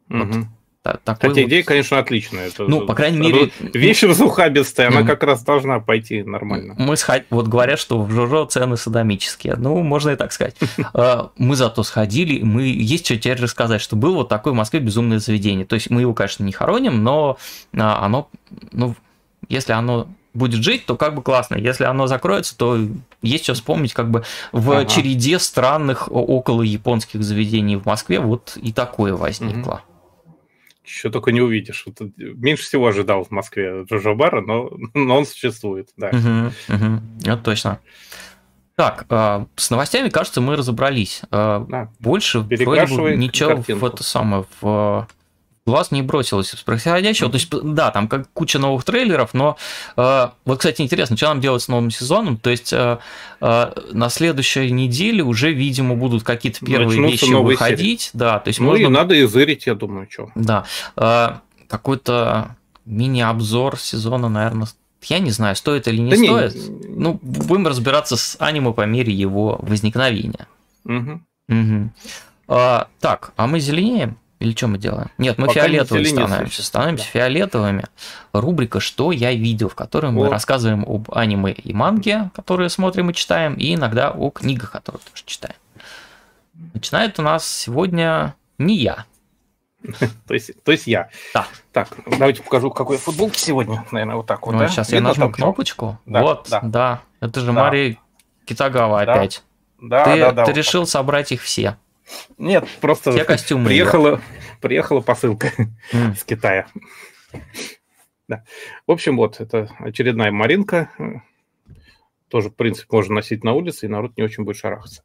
Угу. 0.09 0.18
Вот 0.18 0.46
такой 0.82 1.30
Хотя 1.30 1.42
вот... 1.42 1.48
идея, 1.48 1.62
конечно, 1.62 1.98
отличная. 1.98 2.48
Это, 2.48 2.64
ну, 2.64 2.86
по 2.86 2.94
крайней 2.94 3.18
мере... 3.18 3.50
Вещь 3.60 4.02
разухабистая, 4.02 4.88
она 4.88 5.02
как 5.02 5.22
раз 5.22 5.42
должна 5.42 5.80
пойти 5.80 6.22
нормально. 6.22 6.74
Мы 6.78 6.96
сход... 6.96 7.24
Вот 7.30 7.48
говорят, 7.48 7.78
что 7.78 8.00
в 8.00 8.10
Жожо 8.10 8.46
цены 8.46 8.76
садомические. 8.76 9.56
Ну, 9.56 9.82
можно 9.82 10.10
и 10.10 10.16
так 10.16 10.32
сказать. 10.32 10.56
А, 10.92 11.30
мы 11.36 11.56
зато 11.56 11.82
сходили, 11.82 12.42
мы 12.42 12.62
есть 12.64 13.06
что 13.06 13.16
теперь 13.16 13.40
рассказать, 13.40 13.80
что 13.80 13.96
было 13.96 14.16
вот 14.16 14.28
такое 14.28 14.52
в 14.52 14.56
Москве 14.56 14.80
безумное 14.80 15.18
заведение. 15.18 15.64
То 15.64 15.74
есть 15.74 15.88
мы 15.88 16.00
его, 16.00 16.14
конечно, 16.14 16.42
не 16.42 16.52
хороним, 16.52 17.04
но 17.04 17.38
а, 17.76 18.04
оно, 18.04 18.28
ну, 18.72 18.96
если 19.48 19.72
оно 19.72 20.08
будет 20.34 20.62
жить, 20.62 20.86
то 20.86 20.96
как 20.96 21.14
бы 21.14 21.22
классно. 21.22 21.56
Если 21.56 21.84
оно 21.84 22.06
закроется, 22.06 22.56
то 22.56 22.78
есть 23.22 23.44
что 23.44 23.54
вспомнить 23.54 23.92
как 23.92 24.10
бы 24.10 24.24
в 24.52 24.70
ага. 24.70 24.86
череде 24.86 25.38
странных 25.38 26.10
около 26.10 26.62
японских 26.62 27.22
заведений 27.22 27.76
в 27.76 27.86
Москве 27.86 28.20
вот 28.20 28.56
и 28.56 28.72
такое 28.72 29.14
возникло. 29.14 29.74
Угу. 29.74 29.89
Еще 30.90 31.11
только 31.11 31.31
не 31.31 31.40
увидишь. 31.40 31.85
Вот, 31.87 32.00
меньше 32.16 32.64
всего 32.64 32.88
ожидал 32.88 33.24
в 33.24 33.31
Москве 33.31 33.85
Джоджо 33.85 34.14
Бара, 34.14 34.40
но, 34.40 34.70
но 34.94 35.18
он 35.18 35.26
существует, 35.26 35.90
да. 35.96 36.09
Угу, 36.09 36.74
угу. 36.74 37.00
Это 37.24 37.37
точно. 37.38 37.81
Так, 38.74 39.07
э, 39.09 39.46
с 39.57 39.70
новостями, 39.70 40.09
кажется, 40.09 40.40
мы 40.40 40.57
разобрались. 40.57 41.22
Э, 41.31 41.64
да. 41.68 41.90
Больше 42.00 42.40
вроде 42.40 42.87
бы 42.87 43.14
ничего 43.14 43.57
картинку. 43.57 43.87
в 43.87 43.88
это 43.88 44.03
самое 44.03 44.44
в 44.61 45.07
глаз 45.70 45.90
не 45.90 46.02
бросилось 46.02 46.50
с 46.50 46.62
происходящего. 46.62 47.28
Mm-hmm. 47.28 47.30
То 47.30 47.37
есть, 47.37 47.74
да, 47.74 47.90
там 47.90 48.09
как 48.09 48.28
куча 48.33 48.59
новых 48.59 48.85
трейлеров, 48.85 49.35
но 49.35 49.56
э, 49.96 50.28
вот, 50.44 50.59
кстати, 50.59 50.83
интересно, 50.83 51.16
что 51.16 51.28
нам 51.28 51.40
делать 51.40 51.62
с 51.62 51.68
новым 51.68 51.90
сезоном? 51.90 52.37
То 52.37 52.50
есть 52.50 52.72
э, 52.72 52.98
э, 53.40 53.72
на 53.92 54.09
следующей 54.09 54.70
неделе 54.70 55.22
уже, 55.22 55.52
видимо, 55.52 55.94
будут 55.94 56.24
какие-то 56.24 56.64
первые 56.64 57.00
Начнутся 57.00 57.26
вещи 57.26 57.35
выходить. 57.35 58.00
Серии. 58.02 58.18
Да, 58.18 58.38
то 58.40 58.48
есть 58.48 58.61
ну 58.61 58.66
можно... 58.66 58.83
и 58.83 58.88
надо 58.88 59.14
и 59.14 59.24
зырить, 59.26 59.66
я 59.66 59.74
думаю, 59.74 60.09
что. 60.11 60.30
Да. 60.35 60.64
Э, 60.96 61.37
какой-то 61.68 62.56
мини-обзор 62.85 63.78
сезона, 63.78 64.28
наверное, 64.28 64.66
я 65.02 65.18
не 65.18 65.30
знаю, 65.30 65.56
стоит 65.56 65.88
или 65.88 65.98
не 65.98 66.11
да 66.11 66.16
стоит. 66.16 66.54
Не... 66.54 66.88
Ну, 66.88 67.20
будем 67.22 67.66
разбираться 67.66 68.16
с 68.16 68.37
аниме 68.40 68.72
по 68.72 68.85
мере 68.87 69.12
его 69.12 69.59
возникновения. 69.62 70.46
Угу. 70.85 71.20
Угу. 71.48 71.90
А, 72.48 72.88
так, 72.98 73.33
а 73.37 73.46
мы 73.46 73.61
зеленеем? 73.61 74.18
Или 74.40 74.55
что 74.55 74.68
мы 74.68 74.79
делаем? 74.79 75.11
Нет, 75.18 75.37
мы 75.37 75.48
Пока 75.48 75.61
фиолетовыми 75.61 76.05
становимся. 76.05 76.62
Становимся 76.62 77.05
да. 77.05 77.11
фиолетовыми. 77.11 77.85
Рубрика 78.32 78.80
«Что 78.80 79.12
я 79.12 79.32
видел», 79.32 79.68
в 79.68 79.74
которой 79.74 80.11
мы 80.12 80.30
рассказываем 80.30 80.82
об 80.86 81.12
аниме 81.12 81.53
и 81.53 81.74
манге, 81.74 82.30
которые 82.34 82.70
смотрим 82.70 83.11
и 83.11 83.14
читаем, 83.14 83.55
и 83.55 83.74
иногда 83.74 84.11
о 84.11 84.30
книгах, 84.30 84.72
которые 84.72 85.03
тоже 85.03 85.24
читаем. 85.26 85.57
Начинает 86.72 87.18
у 87.18 87.22
нас 87.22 87.47
сегодня 87.47 88.34
не 88.57 88.76
я. 88.76 89.05
то, 90.26 90.34
есть, 90.34 90.62
то 90.64 90.72
есть 90.72 90.86
я. 90.86 91.11
Да. 91.34 91.47
Так, 91.72 91.88
давайте 92.07 92.43
покажу, 92.43 92.70
какой 92.70 92.97
футболки 92.97 93.38
сегодня. 93.38 93.84
Наверное, 93.91 94.16
вот 94.16 94.26
так 94.26 94.47
вот. 94.47 94.53
Ну, 94.53 94.59
да? 94.59 94.68
Сейчас 94.68 94.91
Видно 94.91 95.09
я 95.09 95.09
нажму 95.09 95.30
кнопочку. 95.30 95.99
Да, 96.07 96.22
вот, 96.22 96.47
да. 96.51 96.61
да. 96.62 97.03
Это 97.20 97.41
же 97.41 97.47
да. 97.47 97.53
Мари 97.53 97.99
Китагава 98.47 99.05
да. 99.05 99.12
опять. 99.12 99.43
Да, 99.80 100.05
ты, 100.05 100.20
да, 100.20 100.32
да. 100.32 100.45
Ты 100.47 100.53
решил 100.53 100.86
собрать 100.86 101.32
их 101.32 101.43
все. 101.43 101.76
Нет, 102.38 102.66
просто 102.80 103.12
Все 103.12 103.24
костюмы 103.24 103.66
приехала, 103.66 104.20
приехала 104.61 105.00
посылка 105.00 105.52
mm. 105.92 106.16
с 106.16 106.24
Китая. 106.24 106.66
Да. 108.28 108.44
В 108.86 108.92
общем, 108.92 109.16
вот, 109.16 109.40
это 109.40 109.68
очередная 109.78 110.30
Маринка. 110.30 110.90
Тоже, 112.28 112.50
в 112.50 112.54
принципе, 112.54 112.86
можно 112.92 113.16
носить 113.16 113.42
на 113.42 113.54
улице, 113.54 113.86
и 113.86 113.88
народ 113.88 114.16
не 114.16 114.22
очень 114.22 114.44
будет 114.44 114.56
шарахаться. 114.56 115.02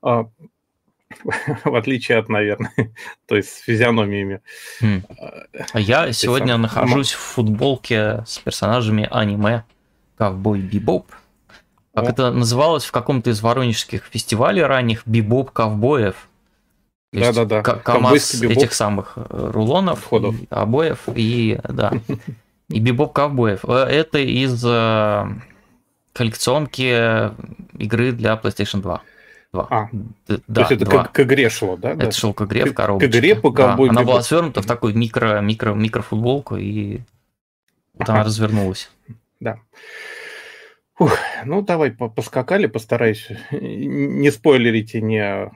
А, 0.00 0.26
в 1.64 1.74
отличие 1.74 2.18
от, 2.18 2.28
наверное, 2.28 2.72
то 3.26 3.36
есть 3.36 3.50
с 3.50 3.58
физиономиями. 3.58 4.40
А 5.72 5.80
я 5.80 6.12
сегодня 6.12 6.54
сам... 6.54 6.62
нахожусь 6.62 7.12
в 7.12 7.18
футболке 7.18 8.24
с 8.26 8.38
персонажами 8.38 9.06
аниме 9.10 9.64
«Ковбой 10.16 10.60
Бибоп». 10.60 11.12
Как 11.94 12.04
О. 12.04 12.08
это 12.08 12.32
называлось 12.32 12.84
в 12.84 12.92
каком-то 12.92 13.30
из 13.30 13.42
воронежских 13.42 14.06
фестивалей 14.10 14.62
ранних 14.62 15.06
«Бибоп 15.06 15.50
ковбоев». 15.50 16.28
Да-да-да. 17.12 17.62
КамАЗ 17.62 18.42
этих 18.42 18.72
самых 18.72 19.12
э, 19.16 19.50
рулонов, 19.52 20.00
Входов. 20.00 20.40
И 20.40 20.46
обоев 20.48 21.00
и, 21.14 21.60
да, 21.68 21.92
и 22.68 22.80
«Бибоп 22.80 23.12
ковбоев». 23.12 23.64
Э, 23.66 23.84
это 23.84 24.18
из 24.18 24.64
э, 24.64 25.26
коллекционки 26.14 27.30
игры 27.78 28.12
для 28.12 28.34
PlayStation 28.34 28.80
2. 28.80 29.02
2. 29.52 29.66
А, 29.70 29.88
да, 30.26 30.36
то 30.54 30.60
есть 30.60 30.72
это 30.72 30.84
2. 30.86 31.04
К, 31.04 31.12
к 31.12 31.20
игре 31.20 31.50
шло, 31.50 31.76
да? 31.76 31.90
Это 31.90 32.06
да? 32.06 32.12
шло 32.12 32.32
к 32.32 32.42
игре 32.42 32.64
в 32.64 32.74
коробочке. 32.74 33.08
К 33.08 33.14
игре 33.14 33.34
по 33.36 33.50
да. 33.50 33.74
Она 33.74 34.02
была 34.02 34.22
свернута 34.22 34.62
в 34.62 34.66
такую 34.66 34.96
микро, 34.96 35.40
микро, 35.40 35.74
микрофутболку, 35.74 36.56
и 36.56 37.00
вот 37.94 38.08
она 38.08 38.24
развернулась. 38.24 38.90
Да. 39.40 39.58
Ух, 41.00 41.18
ну, 41.44 41.62
давай 41.62 41.90
поскакали, 41.90 42.66
постараюсь 42.66 43.26
не 43.50 44.30
спойлерить 44.30 44.94
и 44.94 45.02
не... 45.02 45.50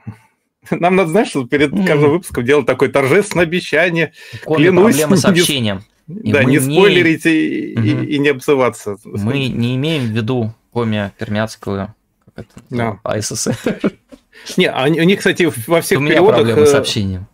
Нам 0.79 0.95
надо, 0.95 1.09
знаешь, 1.09 1.29
что 1.29 1.45
перед 1.45 1.71
каждым 1.71 2.11
выпуском 2.11 2.45
делать 2.45 2.65
такое 2.65 2.89
торжественное 2.89 3.45
обещание. 3.45 4.13
Коми 4.43 4.63
Клянусь, 4.63 4.95
проблемы 4.95 5.17
с 5.17 5.25
общением. 5.25 5.83
Да, 6.07 6.43
не 6.43 6.59
спойлерить 6.59 7.25
не... 7.25 7.31
И, 7.31 7.93
угу. 7.93 8.23
не 8.23 8.29
обзываться. 8.29 8.97
Мы 9.03 9.47
не 9.49 9.75
имеем 9.75 10.03
в 10.03 10.11
виду 10.11 10.53
Коми 10.71 11.11
Пермяцкую 11.17 11.93
это, 12.37 12.61
да. 12.69 12.99
АССР. 13.03 13.57
Не, 14.57 14.69
они, 14.69 15.01
у 15.01 15.03
них, 15.03 15.17
кстати, 15.17 15.51
во 15.67 15.81
всех 15.81 15.99
у 15.99 16.01
меня 16.01 16.13
переводах... 16.13 16.37
проблемы 16.37 16.67
с 16.67 16.73
э, 16.73 16.77
общением. 16.77 17.27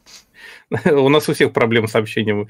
У 0.86 1.10
нас 1.10 1.30
у 1.30 1.34
всех 1.34 1.52
проблемы 1.52 1.88
с 1.88 1.96
общением. 1.96 2.48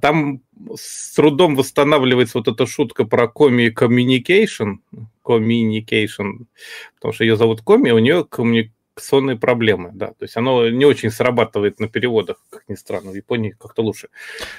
Там 0.00 0.40
с 0.74 1.14
трудом 1.14 1.56
восстанавливается 1.56 2.38
вот 2.38 2.48
эта 2.48 2.66
шутка 2.66 3.04
про 3.04 3.28
коми 3.28 3.68
communication, 3.68 4.76
communication, 5.24 6.46
потому 6.94 7.12
что 7.12 7.24
ее 7.24 7.36
зовут 7.36 7.60
коми, 7.62 7.90
у 7.90 7.98
нее 7.98 8.24
коммуникационные 8.96 9.36
проблемы, 9.36 9.90
да, 9.92 10.08
то 10.08 10.22
есть 10.22 10.36
оно 10.36 10.68
не 10.70 10.84
очень 10.84 11.10
срабатывает 11.10 11.80
на 11.80 11.88
переводах, 11.88 12.36
как 12.50 12.64
ни 12.68 12.74
странно, 12.74 13.10
в 13.10 13.14
Японии 13.14 13.50
как-то 13.50 13.82
лучше. 13.82 14.08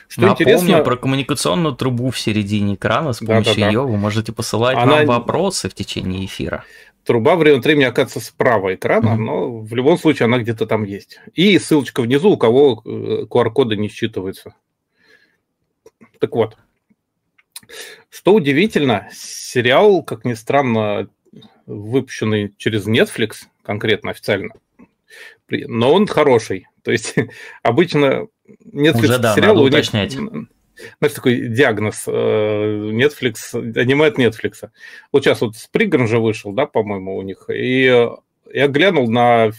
Что 0.07 0.21
Напомню 0.21 0.53
интересно... 0.53 0.83
про 0.83 0.95
коммуникационную 0.95 1.75
трубу 1.75 2.11
в 2.11 2.19
середине 2.19 2.75
экрана, 2.75 3.13
с 3.13 3.19
помощью 3.19 3.55
да, 3.55 3.59
да, 3.59 3.61
да. 3.61 3.67
ее 3.67 3.81
вы 3.81 3.97
можете 3.97 4.31
посылать 4.31 4.77
Она... 4.77 4.97
нам 4.97 5.05
вопросы 5.07 5.69
в 5.69 5.73
течение 5.73 6.25
эфира 6.25 6.63
труба 7.03 7.37
время 7.37 7.59
от 7.59 7.63
времени 7.63 7.85
оказывается 7.85 8.19
справа 8.19 8.75
экрана, 8.75 9.11
mm-hmm. 9.11 9.15
но 9.15 9.59
в 9.59 9.73
любом 9.73 9.97
случае 9.97 10.25
она 10.25 10.39
где-то 10.39 10.65
там 10.65 10.83
есть. 10.83 11.21
И 11.35 11.57
ссылочка 11.57 12.01
внизу, 12.01 12.31
у 12.31 12.37
кого 12.37 12.83
QR-коды 12.83 13.75
э, 13.75 13.77
не 13.77 13.87
считываются. 13.87 14.55
Так 16.19 16.35
вот, 16.35 16.57
что 18.09 18.33
удивительно, 18.33 19.07
сериал, 19.13 20.03
как 20.03 20.25
ни 20.25 20.33
странно, 20.33 21.07
выпущенный 21.67 22.53
через 22.57 22.87
Netflix, 22.87 23.45
конкретно 23.61 24.11
официально, 24.11 24.53
но 25.49 25.93
он 25.93 26.07
хороший. 26.07 26.67
То 26.83 26.91
есть 26.91 27.15
обычно 27.61 28.27
Netflix 28.65 29.03
Уже, 29.03 29.19
да, 29.19 29.35
сериалы 29.35 29.63
у 29.63 29.67
них 29.67 29.83
знаешь, 30.99 31.15
такой 31.15 31.47
диагноз 31.49 32.03
э, 32.07 32.11
Netflix, 32.11 33.53
аниме 33.53 34.07
от 34.07 34.19
Netflix. 34.19 34.69
Вот 35.11 35.23
сейчас 35.23 35.41
вот 35.41 35.55
Сприган 35.55 36.07
же 36.07 36.19
вышел, 36.19 36.53
да, 36.53 36.67
по-моему, 36.67 37.17
у 37.17 37.21
них, 37.23 37.49
и 37.49 38.07
я 38.53 38.67
глянул 38.67 39.09
на 39.09 39.51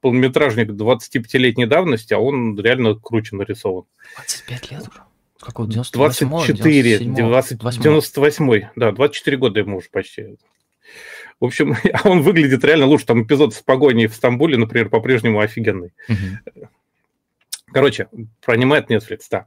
полнометражник 0.00 0.68
25-летней 0.68 1.66
давности, 1.66 2.14
а 2.14 2.18
он 2.18 2.58
реально 2.60 2.94
круче 2.94 3.34
нарисован. 3.36 3.84
25 4.16 4.70
лет 4.70 4.82
уже? 4.82 5.02
Какой, 5.40 5.66
24, 5.66 6.98
20, 6.98 7.58
98, 7.58 8.68
да, 8.76 8.92
24 8.92 9.36
года 9.36 9.60
ему 9.60 9.78
уже 9.78 9.88
почти. 9.90 10.36
В 11.40 11.44
общем, 11.44 11.74
он 12.04 12.22
выглядит 12.22 12.64
реально 12.64 12.86
лучше. 12.86 13.06
Там 13.06 13.22
эпизод 13.22 13.54
с 13.54 13.62
погоней 13.62 14.06
в 14.06 14.14
Стамбуле, 14.14 14.56
например, 14.56 14.88
по-прежнему 14.88 15.40
офигенный. 15.40 15.92
Угу. 16.08 16.68
Короче, 17.72 18.08
про 18.44 18.54
аниме 18.54 18.78
от 18.78 18.90
Netflix, 18.90 19.20
да. 19.30 19.46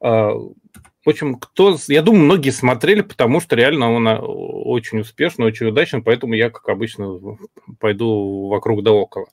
А, 0.00 0.32
в 0.32 1.08
общем, 1.08 1.36
кто... 1.36 1.76
Я 1.88 2.02
думаю, 2.02 2.24
многие 2.24 2.50
смотрели, 2.50 3.02
потому 3.02 3.40
что 3.40 3.56
реально 3.56 3.92
он 3.92 4.08
а, 4.08 4.18
очень 4.18 5.00
успешный, 5.00 5.46
очень 5.46 5.66
удачный, 5.66 6.02
поэтому 6.02 6.34
я, 6.34 6.50
как 6.50 6.68
обычно, 6.68 7.38
пойду 7.78 8.48
вокруг 8.48 8.82
да 8.82 8.92
около. 8.92 9.26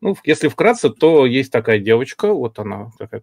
Ну, 0.00 0.16
если 0.24 0.48
вкратце, 0.48 0.90
то 0.90 1.26
есть 1.26 1.52
такая 1.52 1.78
девочка, 1.78 2.32
вот 2.34 2.58
она 2.58 2.90
такая 2.98 3.22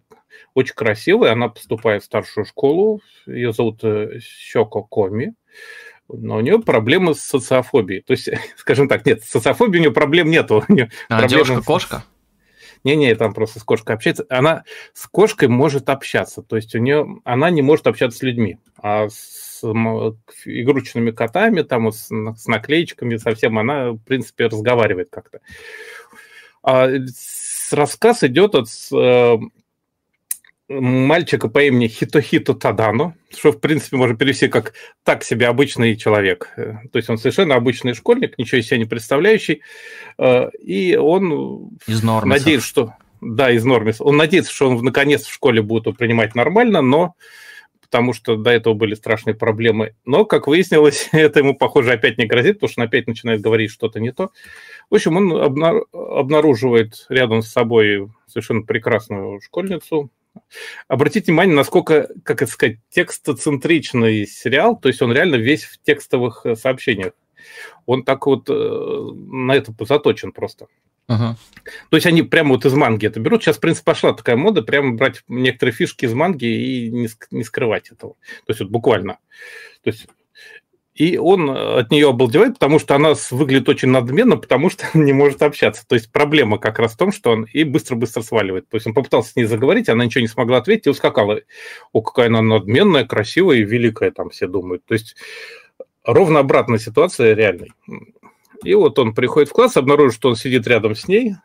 очень 0.54 0.74
красивая, 0.74 1.32
она 1.32 1.50
поступает 1.50 2.02
в 2.02 2.06
старшую 2.06 2.46
школу, 2.46 3.02
ее 3.26 3.52
зовут 3.52 3.84
э, 3.84 4.18
Щоко 4.20 4.82
Коми, 4.82 5.34
но 6.12 6.36
у 6.36 6.40
нее 6.40 6.60
проблемы 6.60 7.14
с 7.14 7.20
социофобией. 7.20 8.02
То 8.02 8.12
есть, 8.12 8.28
скажем 8.56 8.88
так, 8.88 9.04
нет, 9.06 9.22
с 9.24 9.30
социофобией 9.30 9.80
у 9.80 9.82
нее 9.82 9.92
проблем 9.92 10.30
нету. 10.30 10.64
А 11.08 11.26
девушка-кошка? 11.26 12.04
Не-не, 12.84 13.14
там 13.14 13.34
просто 13.34 13.60
с 13.60 13.62
кошкой 13.62 13.96
общается. 13.96 14.24
Она 14.30 14.64
с 14.94 15.06
кошкой 15.06 15.48
может 15.48 15.90
общаться, 15.90 16.42
то 16.42 16.56
есть 16.56 16.74
у 16.74 16.78
нее 16.78 17.20
она 17.24 17.50
не 17.50 17.60
может 17.60 17.86
общаться 17.86 18.18
с 18.18 18.22
людьми, 18.22 18.58
а 18.78 19.08
с 19.10 19.62
игрушечными 19.62 21.10
котами, 21.10 21.60
там 21.60 21.84
вот 21.84 21.96
с, 21.96 22.08
с 22.08 22.46
наклеечками 22.46 23.16
совсем 23.16 23.58
она, 23.58 23.90
в 23.90 23.98
принципе, 23.98 24.46
разговаривает 24.46 25.10
как-то. 25.10 25.40
А 26.62 26.88
рассказ 27.72 28.22
идет 28.24 28.54
от 28.54 28.68
э, 28.92 29.38
мальчика 30.70 31.48
по 31.48 31.62
имени 31.62 31.88
Хитохито 31.88 32.54
Тадано, 32.54 33.14
что, 33.36 33.50
в 33.50 33.60
принципе, 33.60 33.96
можно 33.96 34.16
перевести 34.16 34.46
как 34.48 34.74
«так 35.02 35.24
себе 35.24 35.48
обычный 35.48 35.96
человек». 35.96 36.52
Э, 36.56 36.74
то 36.92 36.96
есть 36.96 37.10
он 37.10 37.18
совершенно 37.18 37.56
обычный 37.56 37.94
школьник, 37.94 38.38
ничего 38.38 38.60
из 38.60 38.68
себя 38.68 38.78
не 38.78 38.84
представляющий, 38.84 39.62
э, 40.18 40.50
и 40.62 40.96
он 40.96 41.70
из 41.86 42.02
надеется, 42.02 42.66
что... 42.66 42.94
Да, 43.20 43.50
из 43.50 43.64
Нормис. 43.64 43.96
Он 44.00 44.16
надеется, 44.16 44.50
что 44.50 44.70
он 44.70 44.82
наконец 44.82 45.26
в 45.26 45.32
школе 45.32 45.60
будет 45.60 45.98
принимать 45.98 46.34
нормально, 46.34 46.80
но 46.80 47.16
потому 47.82 48.12
что 48.14 48.36
до 48.36 48.50
этого 48.50 48.74
были 48.74 48.94
страшные 48.94 49.34
проблемы. 49.34 49.94
Но, 50.06 50.24
как 50.24 50.46
выяснилось, 50.46 51.08
это 51.12 51.40
ему, 51.40 51.54
похоже, 51.56 51.92
опять 51.92 52.16
не 52.16 52.26
грозит, 52.26 52.56
потому 52.56 52.70
что 52.70 52.80
он 52.80 52.86
опять 52.86 53.08
начинает 53.08 53.40
говорить 53.40 53.72
что-то 53.72 53.98
не 53.98 54.12
то. 54.12 54.30
В 54.88 54.94
общем, 54.94 55.16
он 55.16 55.32
обнаруживает 55.92 57.06
рядом 57.08 57.42
с 57.42 57.48
собой 57.48 58.08
совершенно 58.26 58.62
прекрасную 58.62 59.40
школьницу, 59.40 60.10
Обратите 60.88 61.26
внимание, 61.26 61.56
насколько, 61.56 62.08
как 62.24 62.42
это 62.42 62.50
сказать, 62.50 62.78
текстоцентричный 62.90 64.26
сериал, 64.26 64.78
то 64.78 64.88
есть 64.88 65.02
он 65.02 65.12
реально 65.12 65.36
весь 65.36 65.64
в 65.64 65.80
текстовых 65.82 66.44
э, 66.44 66.56
сообщениях. 66.56 67.12
Он 67.86 68.04
так 68.04 68.26
вот 68.26 68.48
э, 68.48 68.52
на 68.52 69.52
это 69.52 69.72
заточен 69.80 70.32
просто. 70.32 70.66
Uh-huh. 71.08 71.34
То 71.88 71.96
есть 71.96 72.06
они 72.06 72.22
прямо 72.22 72.50
вот 72.50 72.64
из 72.64 72.72
манги 72.74 73.06
это 73.06 73.18
берут. 73.18 73.42
Сейчас, 73.42 73.56
в 73.56 73.60
принципе, 73.60 73.84
пошла 73.84 74.12
такая 74.12 74.36
мода, 74.36 74.62
прямо 74.62 74.94
брать 74.94 75.24
некоторые 75.26 75.74
фишки 75.74 76.04
из 76.04 76.14
манги 76.14 76.44
и 76.44 76.90
не, 76.90 77.08
не 77.32 77.42
скрывать 77.42 77.90
этого. 77.90 78.14
То 78.46 78.50
есть 78.50 78.60
вот 78.60 78.70
буквально. 78.70 79.18
То 79.82 79.90
есть 79.90 80.06
и 81.00 81.16
он 81.16 81.48
от 81.48 81.90
нее 81.90 82.10
обалдевает, 82.10 82.58
потому 82.58 82.78
что 82.78 82.94
она 82.94 83.14
выглядит 83.30 83.70
очень 83.70 83.88
надменно, 83.88 84.36
потому 84.36 84.68
что 84.68 84.86
не 84.98 85.14
может 85.14 85.40
общаться. 85.40 85.82
То 85.88 85.94
есть 85.94 86.12
проблема 86.12 86.58
как 86.58 86.78
раз 86.78 86.92
в 86.92 86.98
том, 86.98 87.10
что 87.10 87.30
он 87.30 87.44
и 87.44 87.64
быстро-быстро 87.64 88.20
сваливает. 88.20 88.68
То 88.68 88.76
есть 88.76 88.86
он 88.86 88.92
попытался 88.92 89.30
с 89.30 89.36
ней 89.36 89.44
заговорить, 89.44 89.88
она 89.88 90.04
ничего 90.04 90.20
не 90.20 90.28
смогла 90.28 90.58
ответить 90.58 90.86
и 90.86 90.90
ускакала. 90.90 91.40
О, 91.92 92.02
какая 92.02 92.26
она 92.26 92.42
надменная, 92.42 93.06
красивая 93.06 93.56
и 93.56 93.64
великая, 93.64 94.10
там 94.10 94.28
все 94.28 94.46
думают. 94.46 94.84
То 94.84 94.92
есть 94.92 95.16
ровно 96.04 96.40
обратная 96.40 96.78
ситуация 96.78 97.32
реальной. 97.32 97.72
И 98.62 98.74
вот 98.74 98.98
он 98.98 99.14
приходит 99.14 99.48
в 99.48 99.54
класс, 99.54 99.78
обнаружит, 99.78 100.16
что 100.16 100.28
он 100.28 100.36
сидит 100.36 100.66
рядом 100.66 100.94
с 100.94 101.08
ней. 101.08 101.36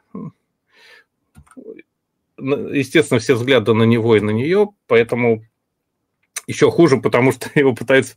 Естественно, 2.38 3.22
все 3.22 3.36
взгляды 3.36 3.74
на 3.74 3.84
него 3.84 4.18
и 4.18 4.20
на 4.20 4.32
нее, 4.32 4.68
поэтому 4.88 5.46
еще 6.48 6.70
хуже, 6.70 6.98
потому 6.98 7.32
что 7.32 7.50
его 7.56 7.74
пытается 7.74 8.16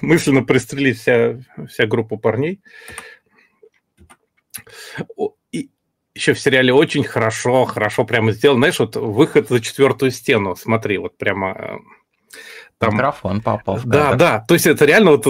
мысленно 0.00 0.42
пристрелить 0.42 0.98
вся, 0.98 1.38
вся 1.68 1.86
группа 1.86 2.16
парней. 2.16 2.60
И 5.52 5.70
еще 6.14 6.34
в 6.34 6.40
сериале 6.40 6.72
очень 6.72 7.04
хорошо, 7.04 7.64
хорошо 7.64 8.04
прямо 8.04 8.32
сделано. 8.32 8.60
Знаешь, 8.60 8.78
вот 8.78 8.96
выход 8.96 9.48
за 9.48 9.60
четвертую 9.60 10.10
стену, 10.10 10.56
смотри, 10.56 10.98
вот 10.98 11.16
прямо 11.16 11.52
э, 11.52 11.76
там... 12.78 12.94
Микрофон 12.94 13.40
попал. 13.40 13.80
Да, 13.84 14.04
кадр. 14.04 14.16
да. 14.16 14.44
То 14.46 14.54
есть 14.54 14.66
это 14.66 14.84
реально 14.84 15.12
вот 15.12 15.26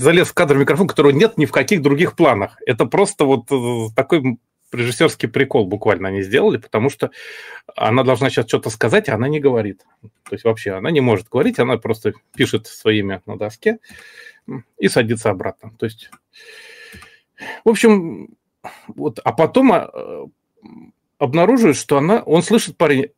залез 0.00 0.28
в 0.28 0.34
кадр 0.34 0.56
микрофон, 0.56 0.86
которого 0.86 1.12
нет 1.12 1.38
ни 1.38 1.46
в 1.46 1.52
каких 1.52 1.82
других 1.82 2.16
планах. 2.16 2.56
Это 2.66 2.86
просто 2.86 3.24
вот 3.24 3.50
э, 3.50 3.88
такой 3.94 4.38
режиссерский 4.74 5.28
прикол 5.28 5.66
буквально 5.66 6.08
они 6.08 6.22
сделали, 6.22 6.58
потому 6.58 6.90
что 6.90 7.10
она 7.76 8.02
должна 8.02 8.30
сейчас 8.30 8.46
что-то 8.46 8.70
сказать, 8.70 9.08
а 9.08 9.14
она 9.14 9.28
не 9.28 9.40
говорит. 9.40 9.84
То 10.02 10.32
есть 10.32 10.44
вообще 10.44 10.72
она 10.72 10.90
не 10.90 11.00
может 11.00 11.28
говорить, 11.28 11.58
она 11.58 11.78
просто 11.78 12.12
пишет 12.34 12.66
свое 12.66 13.00
имя 13.00 13.22
на 13.26 13.36
доске 13.36 13.78
и 14.78 14.88
садится 14.88 15.30
обратно. 15.30 15.72
То 15.78 15.86
есть, 15.86 16.10
в 17.64 17.68
общем, 17.68 18.36
вот, 18.88 19.20
а 19.22 19.32
потом 19.32 19.72
а, 19.72 19.90
обнаруживает, 21.18 21.76
что 21.76 21.98
она, 21.98 22.20
он 22.20 22.42
слышит 22.42 22.76
парень, 22.76 23.10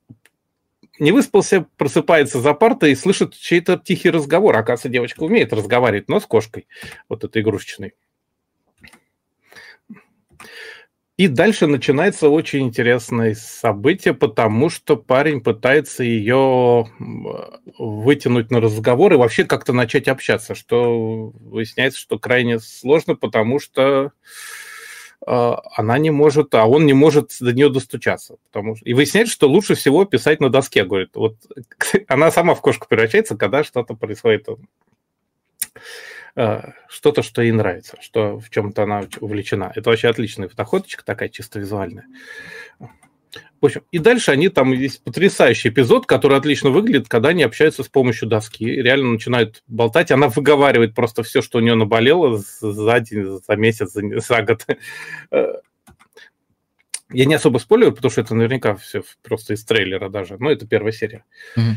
не 0.99 1.13
выспался, 1.13 1.67
просыпается 1.77 2.41
за 2.41 2.55
партой 2.55 2.93
и 2.93 2.97
слышит 2.97 3.35
чей-то 3.35 3.79
тихий 3.79 4.11
разговор. 4.11 4.57
Оказывается, 4.57 4.89
девочка 4.89 5.23
умеет 5.23 5.53
разговаривать, 5.53 6.09
но 6.09 6.21
с 6.21 6.27
кошкой, 6.27 6.67
вот 7.09 7.25
этой 7.25 7.43
игрушечной. 7.43 7.95
И 11.17 11.29
дальше 11.29 11.67
начинается 11.67 12.29
очень 12.29 12.67
интересное 12.67 13.35
событие, 13.35 14.13
потому 14.13 14.69
что 14.69 14.99
парень 14.99 15.41
пытается 15.41 16.05
ее 16.05 16.89
вытянуть 17.79 18.51
на 18.51 18.61
разговор 18.61 19.15
и 19.15 19.17
вообще 19.17 19.45
как-то 19.45 19.73
начать 19.73 20.09
общаться, 20.09 20.55
что 20.55 21.33
выясняется, 21.41 21.99
что 21.99 22.19
крайне 22.19 22.61
сложно, 22.61 23.17
потому 23.17 23.61
что 23.61 24.13
э, 25.27 25.53
она 25.77 25.97
не 25.97 26.11
может, 26.11 26.55
а 26.55 26.67
он 26.67 26.85
не 26.85 26.93
может 26.93 27.31
до 27.41 27.55
нее 27.55 27.71
достучаться. 27.71 28.37
Потому 28.53 28.77
что... 28.77 28.85
И 28.85 28.93
выясняется, 28.93 29.33
что 29.33 29.49
лучше 29.49 29.75
всего 29.75 30.05
писать 30.05 30.41
на 30.41 30.51
доске, 30.51 30.85
говорит. 30.85 31.13
Вот 31.15 31.37
она 32.09 32.31
сама 32.31 32.55
в 32.55 32.61
кошку 32.61 32.89
превращается, 32.89 33.39
когда 33.39 33.65
что-то 33.65 33.95
происходит 33.95 34.49
что-то, 36.37 37.23
что 37.23 37.43
ей 37.43 37.53
нравится, 37.53 37.97
что 38.01 38.39
в 38.39 38.51
чем-то 38.51 38.83
она 38.83 39.05
увлечена. 39.21 39.73
Это 39.75 39.91
вообще 39.91 40.09
отличная 40.09 40.49
фотоходочка, 40.49 41.05
такая 41.05 41.31
чисто 41.31 41.59
визуальная. 41.59 42.05
В 43.61 43.67
общем, 43.67 43.83
и 43.91 43.99
дальше 43.99 44.31
они 44.31 44.49
там 44.49 44.73
есть 44.73 45.03
потрясающий 45.03 45.71
эпизод, 45.71 46.07
который 46.07 46.37
отлично 46.37 46.71
выглядит, 46.71 47.09
когда 47.09 47.31
они 47.31 47.43
общаются 47.43 47.83
с 47.83 47.89
помощью 47.89 48.29
доски, 48.29 48.67
реально 48.67 49.13
начинают 49.13 49.63
болтать, 49.67 50.11
она 50.11 50.29
выговаривает 50.29 50.95
просто 50.95 51.23
все, 51.23 51.43
что 51.43 51.59
у 51.59 51.61
нее 51.61 51.75
наболело 51.75 52.39
за 52.39 53.01
день, 53.01 53.41
за 53.47 53.57
месяц, 53.57 53.93
за, 53.93 54.03
за 54.21 54.43
год. 54.43 54.67
Э, 55.31 55.55
я 57.11 57.25
не 57.25 57.35
особо 57.35 57.59
спойлерю, 57.59 57.93
потому 57.93 58.11
что 58.11 58.21
это 58.21 58.35
наверняка 58.35 58.77
все 58.77 59.03
просто 59.23 59.55
из 59.55 59.65
трейлера 59.65 60.09
даже, 60.09 60.37
но 60.39 60.51
это 60.51 60.67
первая 60.67 60.93
серия. 60.93 61.25
Mm-hmm. 61.57 61.75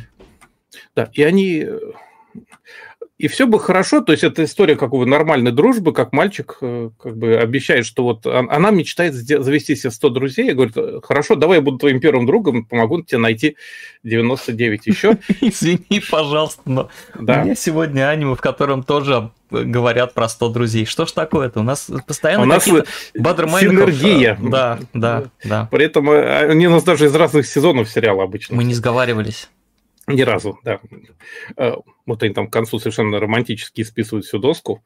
Да, 0.96 1.10
и 1.14 1.24
они 1.24 1.68
и 3.20 3.28
все 3.28 3.48
бы 3.48 3.60
хорошо, 3.60 4.00
то 4.00 4.14
есть 4.14 4.24
это 4.24 4.46
история 4.46 4.78
какого 4.78 5.04
нормальной 5.04 5.52
дружбы, 5.52 5.92
как 5.92 6.14
мальчик 6.14 6.58
э, 6.62 6.90
как 6.98 7.18
бы 7.18 7.36
обещает, 7.36 7.86
что 7.86 8.04
вот 8.04 8.26
она 8.26 8.72
мечтает 8.72 9.14
завести 9.14 9.76
себе 9.76 9.92
100 9.92 10.10
друзей, 10.10 10.50
и 10.50 10.54
говорит, 10.54 10.76
хорошо, 11.04 11.36
давай 11.36 11.58
я 11.58 11.62
буду 11.62 11.80
твоим 11.80 12.00
первым 12.00 12.26
другом, 12.26 12.64
помогу 12.64 13.02
тебе 13.02 13.18
найти 13.18 13.58
99 14.04 14.88
еще. 14.88 15.18
Извини, 15.42 16.02
пожалуйста, 16.10 16.62
но 16.64 16.90
да. 17.14 17.42
у 17.42 17.44
меня 17.44 17.56
сегодня 17.56 18.08
аниме, 18.08 18.36
в 18.36 18.42
котором 18.42 18.84
тоже 18.84 19.32
говорят 19.52 20.14
про 20.14 20.30
100 20.30 20.50
друзей. 20.50 20.86
Что 20.86 21.06
ж 21.06 21.12
такое-то? 21.12 21.60
У 21.60 21.64
нас 21.64 21.92
постоянно 22.08 22.44
у 22.44 22.46
нас 22.46 22.64
синергия. 22.64 24.38
Да, 24.42 24.80
да, 24.94 25.26
да. 25.44 25.68
При 25.70 25.86
этом 25.86 26.10
э, 26.10 26.48
они 26.48 26.68
у 26.68 26.72
нас 26.72 26.84
даже 26.84 27.08
из 27.08 27.16
разных 27.16 27.48
сезонов 27.48 27.90
сериала 27.90 28.24
обычно. 28.24 28.56
Мы 28.56 28.64
не 28.64 28.74
сговоривались. 28.74 29.50
Ни 30.10 30.22
разу, 30.22 30.60
да. 30.64 30.80
Э, 31.56 31.76
вот 32.06 32.24
они 32.24 32.34
там 32.34 32.48
к 32.48 32.54
концу 32.54 32.80
совершенно 32.80 33.20
романтически 33.20 33.84
списывают 33.84 34.26
всю 34.26 34.40
доску. 34.40 34.84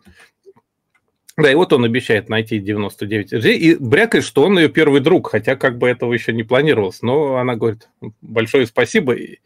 Да, 1.36 1.51
и 1.51 1.55
вот 1.55 1.74
он 1.74 1.84
обещает 1.84 2.30
найти 2.30 2.59
99 2.59 3.30
друзей, 3.30 3.57
и 3.57 3.76
брякает, 3.76 4.24
что 4.24 4.43
он 4.43 4.59
ее 4.59 4.69
первый 4.69 5.01
друг, 5.01 5.32
хотя 5.32 5.55
как 5.55 5.80
бы 5.80 5.89
этого 5.89 6.13
еще 6.13 6.32
не 6.32 6.43
планировалось. 6.43 7.01
Но 7.01 7.38
она 7.38 7.55
говорит 7.55 7.89
большое 8.21 8.67
спасибо 8.67 9.13
и, 9.13 9.39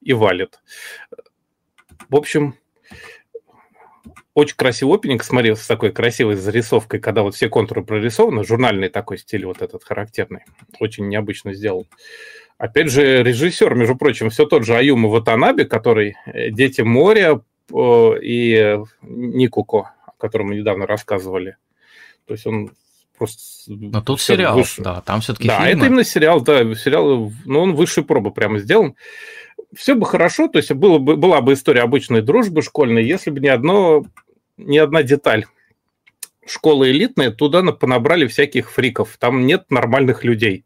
и 0.00 0.12
валит. 0.12 0.60
В 2.08 2.14
общем, 2.14 2.54
очень 4.34 4.56
красивый 4.56 4.96
опенинг, 4.96 5.24
смотри, 5.24 5.54
с 5.54 5.66
такой 5.66 5.90
красивой 5.90 6.36
зарисовкой, 6.36 7.00
когда 7.00 7.22
вот 7.22 7.34
все 7.34 7.48
контуры 7.48 7.84
прорисованы, 7.84 8.44
журнальный 8.44 8.88
такой 8.88 9.18
стиль 9.18 9.46
вот 9.46 9.62
этот 9.62 9.82
характерный, 9.82 10.44
очень 10.78 11.08
необычно 11.08 11.54
сделан. 11.54 11.86
Опять 12.58 12.90
же, 12.90 13.22
режиссер, 13.22 13.74
между 13.74 13.96
прочим, 13.96 14.30
все 14.30 14.46
тот 14.46 14.64
же 14.64 14.76
Аюма 14.76 15.08
Ватанаби, 15.08 15.64
который 15.64 16.16
э, 16.26 16.50
«Дети 16.50 16.82
моря» 16.82 17.40
и 17.70 18.78
Никуко, 19.02 19.92
о 20.06 20.12
котором 20.18 20.48
мы 20.48 20.56
недавно 20.56 20.86
рассказывали. 20.86 21.56
То 22.26 22.34
есть 22.34 22.46
он 22.46 22.70
просто... 23.16 23.40
Но 23.72 24.02
тут 24.02 24.20
сериал, 24.20 24.56
выше. 24.56 24.82
да, 24.82 25.00
там 25.00 25.20
все-таки 25.20 25.48
Да, 25.48 25.58
фильмы. 25.64 25.70
это 25.70 25.86
именно 25.86 26.04
сериал, 26.04 26.40
да, 26.42 26.74
сериал, 26.74 27.32
но 27.44 27.62
он 27.62 27.74
высшей 27.74 28.04
пробы 28.04 28.30
прямо 28.32 28.58
сделан. 28.58 28.94
Все 29.74 29.94
бы 29.94 30.04
хорошо, 30.06 30.48
то 30.48 30.58
есть 30.58 30.70
было 30.72 30.98
бы, 30.98 31.16
была 31.16 31.40
бы 31.40 31.54
история 31.54 31.80
обычной 31.82 32.22
дружбы 32.22 32.62
школьной, 32.62 33.04
если 33.04 33.30
бы 33.30 33.40
не 33.40 33.48
одно, 33.48 34.04
ни 34.56 34.78
одна 34.78 35.02
деталь 35.02 35.46
школа 36.46 36.90
элитная, 36.90 37.30
туда 37.30 37.62
понабрали 37.72 38.26
всяких 38.26 38.70
фриков. 38.70 39.16
Там 39.18 39.46
нет 39.46 39.70
нормальных 39.70 40.24
людей. 40.24 40.64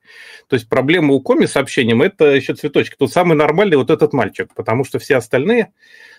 То 0.48 0.54
есть 0.54 0.68
проблема 0.68 1.14
у 1.14 1.20
Коми 1.20 1.46
с 1.46 1.56
общением– 1.56 2.02
это 2.02 2.26
еще 2.26 2.54
цветочки. 2.54 2.96
Тут 2.98 3.12
самый 3.12 3.36
нормальный 3.36 3.76
вот 3.76 3.90
этот 3.90 4.12
мальчик, 4.12 4.52
потому 4.54 4.84
что 4.84 4.98
все 4.98 5.16
остальные, 5.16 5.72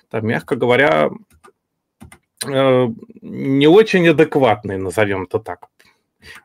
там, 0.10 0.26
мягко 0.28 0.56
говоря, 0.56 1.10
э, 2.46 2.88
не 3.22 3.68
очень 3.68 4.08
адекватные, 4.08 4.78
назовем 4.78 5.24
это 5.24 5.40
так. 5.40 5.68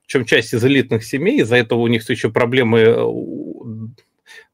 Причем 0.03 0.25
часть 0.25 0.55
из 0.55 0.65
элитных 0.65 1.05
семей, 1.05 1.41
из-за 1.41 1.57
этого 1.57 1.81
у 1.81 1.89
них 1.89 2.09
еще 2.09 2.31
проблемы, 2.31 2.79
э, 2.81 3.05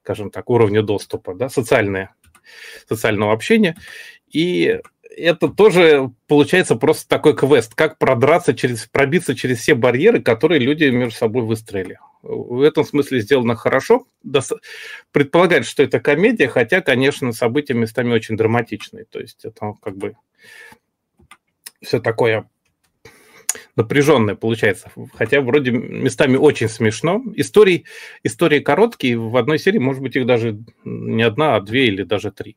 скажем 0.03 0.31
так, 0.31 0.51
уровня 0.51 0.83
доступа, 0.83 1.35
да, 1.35 1.49
социальные, 1.49 2.11
социального 2.89 3.33
общения. 3.33 3.77
И 4.33 4.81
это 5.17 5.49
тоже 5.49 6.11
получается 6.27 6.77
просто 6.77 7.09
такой 7.09 7.37
квест, 7.37 7.75
как 7.75 7.99
продраться 7.99 8.55
через, 8.55 8.87
пробиться 8.87 9.35
через 9.35 9.59
все 9.59 9.75
барьеры, 9.75 10.23
которые 10.23 10.61
люди 10.61 10.85
между 10.85 11.17
собой 11.17 11.43
выстроили. 11.43 11.99
В 12.23 12.63
этом 12.63 12.85
смысле 12.85 13.21
сделано 13.21 13.57
хорошо. 13.57 14.07
Предполагать, 15.11 15.67
что 15.67 15.83
это 15.83 16.01
комедия, 16.01 16.49
хотя, 16.49 16.81
конечно, 16.81 17.33
события 17.33 17.75
местами 17.75 18.13
очень 18.13 18.37
драматичные. 18.37 19.05
То 19.05 19.21
есть 19.21 19.45
это 19.45 19.75
как 19.83 19.97
бы 19.97 20.15
все 21.83 21.99
такое 22.01 22.49
напряженное 23.75 24.35
получается. 24.35 24.91
Хотя 25.15 25.41
вроде 25.41 25.71
местами 25.71 26.37
очень 26.37 26.69
смешно. 26.69 27.23
Истории, 27.35 27.85
истории 28.23 28.61
короткие. 28.61 29.19
В 29.19 29.37
одной 29.37 29.59
серии, 29.59 29.79
может 29.79 30.03
быть, 30.03 30.17
их 30.17 30.27
даже 30.27 30.59
не 30.85 31.23
одна, 31.23 31.57
а 31.57 31.61
две 31.61 31.87
или 31.87 32.03
даже 32.03 32.31
три. 32.31 32.57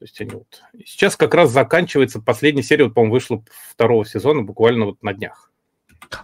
То 0.00 0.04
есть 0.04 0.18
они 0.22 0.30
вот... 0.30 0.62
Сейчас 0.86 1.14
как 1.14 1.34
раз 1.34 1.50
заканчивается 1.50 2.22
последняя 2.22 2.62
серия, 2.62 2.84
вот, 2.84 2.94
по-моему, 2.94 3.12
вышла 3.12 3.44
второго 3.68 4.06
сезона 4.06 4.40
буквально 4.40 4.86
вот 4.86 5.02
на 5.02 5.12
днях. 5.12 5.52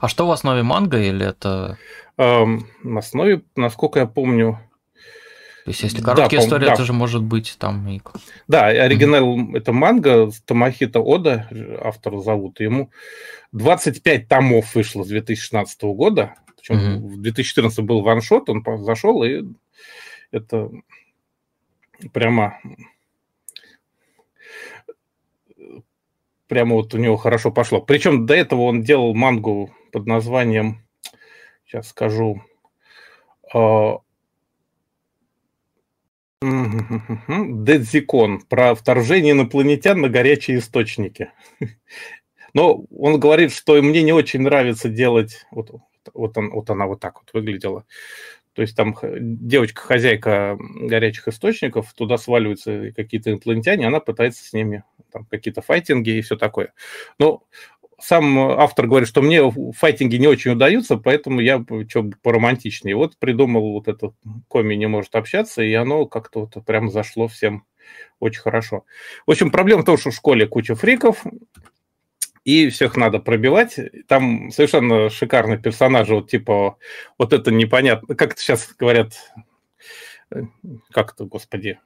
А 0.01 0.09
что 0.09 0.27
в 0.27 0.31
основе 0.31 0.63
манга 0.63 0.99
или 0.99 1.27
это... 1.27 1.77
Эм, 2.17 2.69
на 2.83 3.01
основе, 3.01 3.43
насколько 3.55 3.99
я 3.99 4.07
помню... 4.07 4.59
То 5.67 5.73
есть 5.73 5.83
если 5.83 6.01
короткие 6.01 6.41
да, 6.41 6.47
истории, 6.47 6.65
да. 6.65 6.73
это 6.73 6.85
же 6.85 6.95
может 6.95 7.23
быть 7.23 7.57
там 7.59 7.87
и... 7.87 8.01
Да, 8.49 8.69
оригинал 8.69 9.37
mm-hmm. 9.37 9.59
это 9.59 9.75
манга, 9.75 10.31
Томахита 10.47 11.01
Ода, 11.01 11.47
автор 11.83 12.19
зовут, 12.21 12.61
ему 12.61 12.91
25 13.53 14.27
томов 14.27 14.75
вышло 14.75 15.05
с 15.05 15.09
2016 15.09 15.83
года, 15.83 16.35
причем 16.57 16.77
mm-hmm. 16.77 16.99
в 17.09 17.21
2014 17.21 17.81
был 17.81 18.01
ваншот, 18.01 18.49
он 18.49 18.65
зашел, 18.83 19.23
и 19.23 19.43
это 20.31 20.71
прямо 22.15 22.59
прямо 26.49 26.75
вот 26.75 26.95
у 26.95 26.99
него 26.99 27.17
хорошо 27.17 27.51
пошло. 27.51 27.81
Причем 27.81 28.27
до 28.27 28.35
этого 28.35 28.63
он 28.63 28.83
делал 28.83 29.15
мангу 29.15 29.71
под 29.93 30.07
названием, 30.07 30.83
сейчас 31.67 31.89
скажу, 31.89 32.43
Дедзикон 36.43 38.41
про 38.43 38.75
вторжение 38.75 39.33
инопланетян 39.33 40.01
на 40.01 40.09
горячие 40.09 40.59
источники. 40.59 41.31
Но 42.55 42.85
он 42.97 43.19
говорит, 43.19 43.53
что 43.53 43.81
мне 43.83 44.03
не 44.03 44.13
очень 44.13 44.41
нравится 44.41 44.89
делать, 44.89 45.47
вот, 45.51 45.71
вот, 46.15 46.39
он, 46.39 46.51
вот 46.51 46.71
она 46.71 46.87
вот 46.87 47.01
так 47.01 47.21
вот 47.21 47.33
выглядела, 47.33 47.85
то 48.57 48.63
есть 48.63 48.75
там 48.75 48.97
девочка-хозяйка 49.03 50.59
горячих 50.59 51.29
источников, 51.29 51.93
туда 51.93 52.17
сваливаются 52.17 52.91
какие-то 52.97 53.31
инопланетяне, 53.31 53.87
она 53.87 54.01
пытается 54.01 54.43
с 54.43 54.55
ними 54.55 54.83
там 55.13 55.27
какие-то 55.27 55.61
файтинги 55.61 56.11
и 56.11 56.23
все 56.23 56.37
такое. 56.37 56.73
Но 57.19 57.43
сам 58.01 58.39
автор 58.39 58.87
говорит, 58.87 59.09
что 59.09 59.21
мне 59.21 59.43
файтинги 59.77 60.17
не 60.17 60.27
очень 60.27 60.53
удаются, 60.53 60.97
поэтому 60.97 61.41
я 61.41 61.63
что 61.89 62.11
поромантичнее. 62.23 62.97
Вот 62.97 63.19
придумал 63.19 63.73
вот 63.73 63.89
этот 63.89 64.15
коми 64.49 64.75
не 64.75 64.87
может 64.87 65.15
общаться, 65.15 65.63
и 65.63 65.73
оно 65.75 66.07
как-то 66.07 66.41
вот 66.41 66.65
прям 66.65 66.91
зашло 66.91 67.29
всем 67.29 67.65
очень 68.21 68.41
хорошо. 68.41 68.85
В 69.27 69.33
общем, 69.33 69.51
проблема 69.51 69.83
в 69.83 69.85
том, 69.85 69.99
что 69.99 70.11
в 70.11 70.15
школе 70.15 70.47
куча 70.47 70.75
фриков, 70.75 71.25
и 72.47 72.71
всех 72.71 72.97
надо 72.97 73.19
пробивать. 73.19 73.77
Там 74.07 74.53
совершенно 74.53 75.11
шикарные 75.11 75.59
персонажи, 75.59 76.15
вот 76.15 76.31
типа 76.31 76.77
вот 77.19 77.33
это 77.33 77.51
непонятно, 77.51 78.15
как 78.15 78.33
это 78.33 78.41
сейчас 78.41 78.69
говорят, 78.79 79.15
э, 80.31 80.43
как 80.93 81.13
это, 81.13 81.25
господи, 81.25 81.81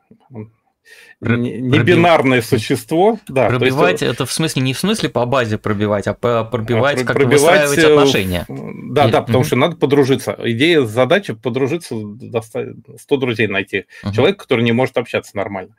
не 1.21 1.79
бинарное 1.79 2.43
существо. 2.43 3.19
Да, 3.27 3.49
пробивать 3.49 4.03
есть, 4.03 4.15
это 4.15 4.27
в 4.27 4.33
смысле 4.33 4.61
не 4.61 4.75
в 4.75 4.79
смысле 4.79 5.09
по 5.09 5.25
базе 5.25 5.57
пробивать, 5.57 6.07
а 6.07 6.13
пробивать, 6.13 7.03
а 7.03 7.05
как 7.07 7.17
пробивать, 7.17 7.41
выстраивать 7.41 7.79
э, 7.79 7.93
отношения. 7.93 8.45
Да, 8.49 9.05
Или... 9.05 9.13
да, 9.13 9.23
потому 9.23 9.43
mm-hmm. 9.43 9.47
что 9.47 9.57
надо 9.57 9.77
подружиться. 9.77 10.37
Идея, 10.45 10.83
задача 10.83 11.35
подружиться, 11.35 11.95
100 11.95 13.17
друзей 13.17 13.47
найти. 13.47 13.87
Mm-hmm. 14.05 14.13
Человек, 14.13 14.37
который 14.39 14.63
не 14.63 14.73
может 14.73 14.99
общаться 14.99 15.35
нормально. 15.39 15.75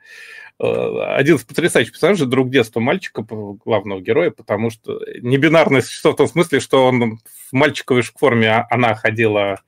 Один 0.58 1.36
из 1.36 1.44
потрясающих 1.44 1.92
персонажей, 1.92 2.26
друг 2.26 2.50
детства 2.50 2.80
мальчика, 2.80 3.24
главного 3.64 4.00
героя, 4.00 4.30
потому 4.30 4.70
что 4.70 5.00
не 5.20 5.36
бинарное 5.36 5.80
существо 5.80 6.12
в 6.12 6.16
том 6.16 6.28
смысле, 6.28 6.60
что 6.60 6.86
он 6.86 7.18
в 7.18 7.52
мальчиковой 7.52 8.02
форме 8.02 8.50
а 8.50 8.66
она 8.70 8.94
ходила 8.94 9.60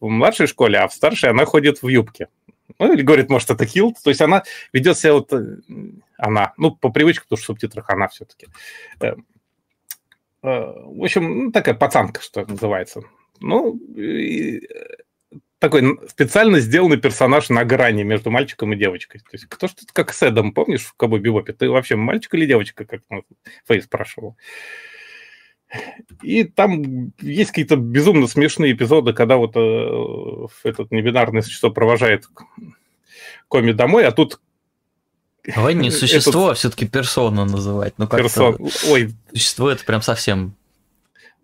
в 0.00 0.08
младшей 0.08 0.46
школе, 0.46 0.78
а 0.78 0.88
в 0.88 0.94
старшей 0.94 1.30
она 1.30 1.44
ходит 1.44 1.82
в 1.82 1.88
юбке. 1.88 2.28
Ну, 2.78 2.92
или 2.92 3.02
говорит, 3.02 3.28
может, 3.28 3.50
это 3.50 3.66
килт. 3.66 3.96
То 4.02 4.10
есть 4.10 4.20
она 4.20 4.42
ведет 4.72 4.98
себя 4.98 5.14
вот... 5.14 5.32
Э, 5.32 5.58
она, 6.16 6.52
ну, 6.56 6.74
по 6.74 6.90
привычке, 6.90 7.24
потому 7.24 7.36
что 7.36 7.44
в 7.44 7.46
субтитрах 7.46 7.90
она 7.90 8.08
все-таки. 8.08 8.46
Э, 9.00 9.14
в 10.42 11.02
общем, 11.02 11.44
ну, 11.44 11.52
такая 11.52 11.74
пацанка, 11.74 12.20
что 12.20 12.44
называется. 12.46 13.02
Ну, 13.40 13.78
такой 15.62 15.96
специально 16.08 16.58
сделанный 16.58 16.96
персонаж 16.96 17.48
на 17.48 17.64
грани 17.64 18.02
между 18.02 18.32
мальчиком 18.32 18.72
и 18.72 18.76
девочкой. 18.76 19.20
То 19.20 19.28
есть 19.34 19.46
кто 19.48 19.68
что-то 19.68 19.92
как 19.92 20.12
с 20.12 20.20
Эдом, 20.20 20.52
помнишь, 20.52 20.82
в 20.82 20.94
Кабо 20.94 21.20
Бибопе? 21.20 21.52
Ты 21.52 21.70
вообще 21.70 21.94
мальчик 21.94 22.34
или 22.34 22.46
девочка, 22.46 22.84
как 22.84 23.02
Фэй 23.66 23.80
спрашивал? 23.80 24.36
И 26.20 26.42
там 26.42 27.12
есть 27.20 27.50
какие-то 27.50 27.76
безумно 27.76 28.26
смешные 28.26 28.72
эпизоды, 28.72 29.12
когда 29.12 29.36
вот 29.36 29.52
э, 29.54 30.48
этот 30.64 30.90
небинарное 30.90 31.42
существо 31.42 31.70
провожает 31.70 32.24
Коми 33.46 33.70
домой, 33.70 34.04
а 34.04 34.10
тут 34.10 34.40
Давай 35.54 35.74
не 35.74 35.90
существо, 35.92 36.46
этот... 36.46 36.50
а 36.50 36.54
все-таки 36.54 36.88
персона 36.88 37.44
называть. 37.44 37.94
Ну, 37.98 38.08
как 38.08 38.20
Персон... 38.20 38.56
Ой. 38.88 39.14
Существо 39.30 39.70
это 39.70 39.84
прям 39.84 40.02
совсем... 40.02 40.56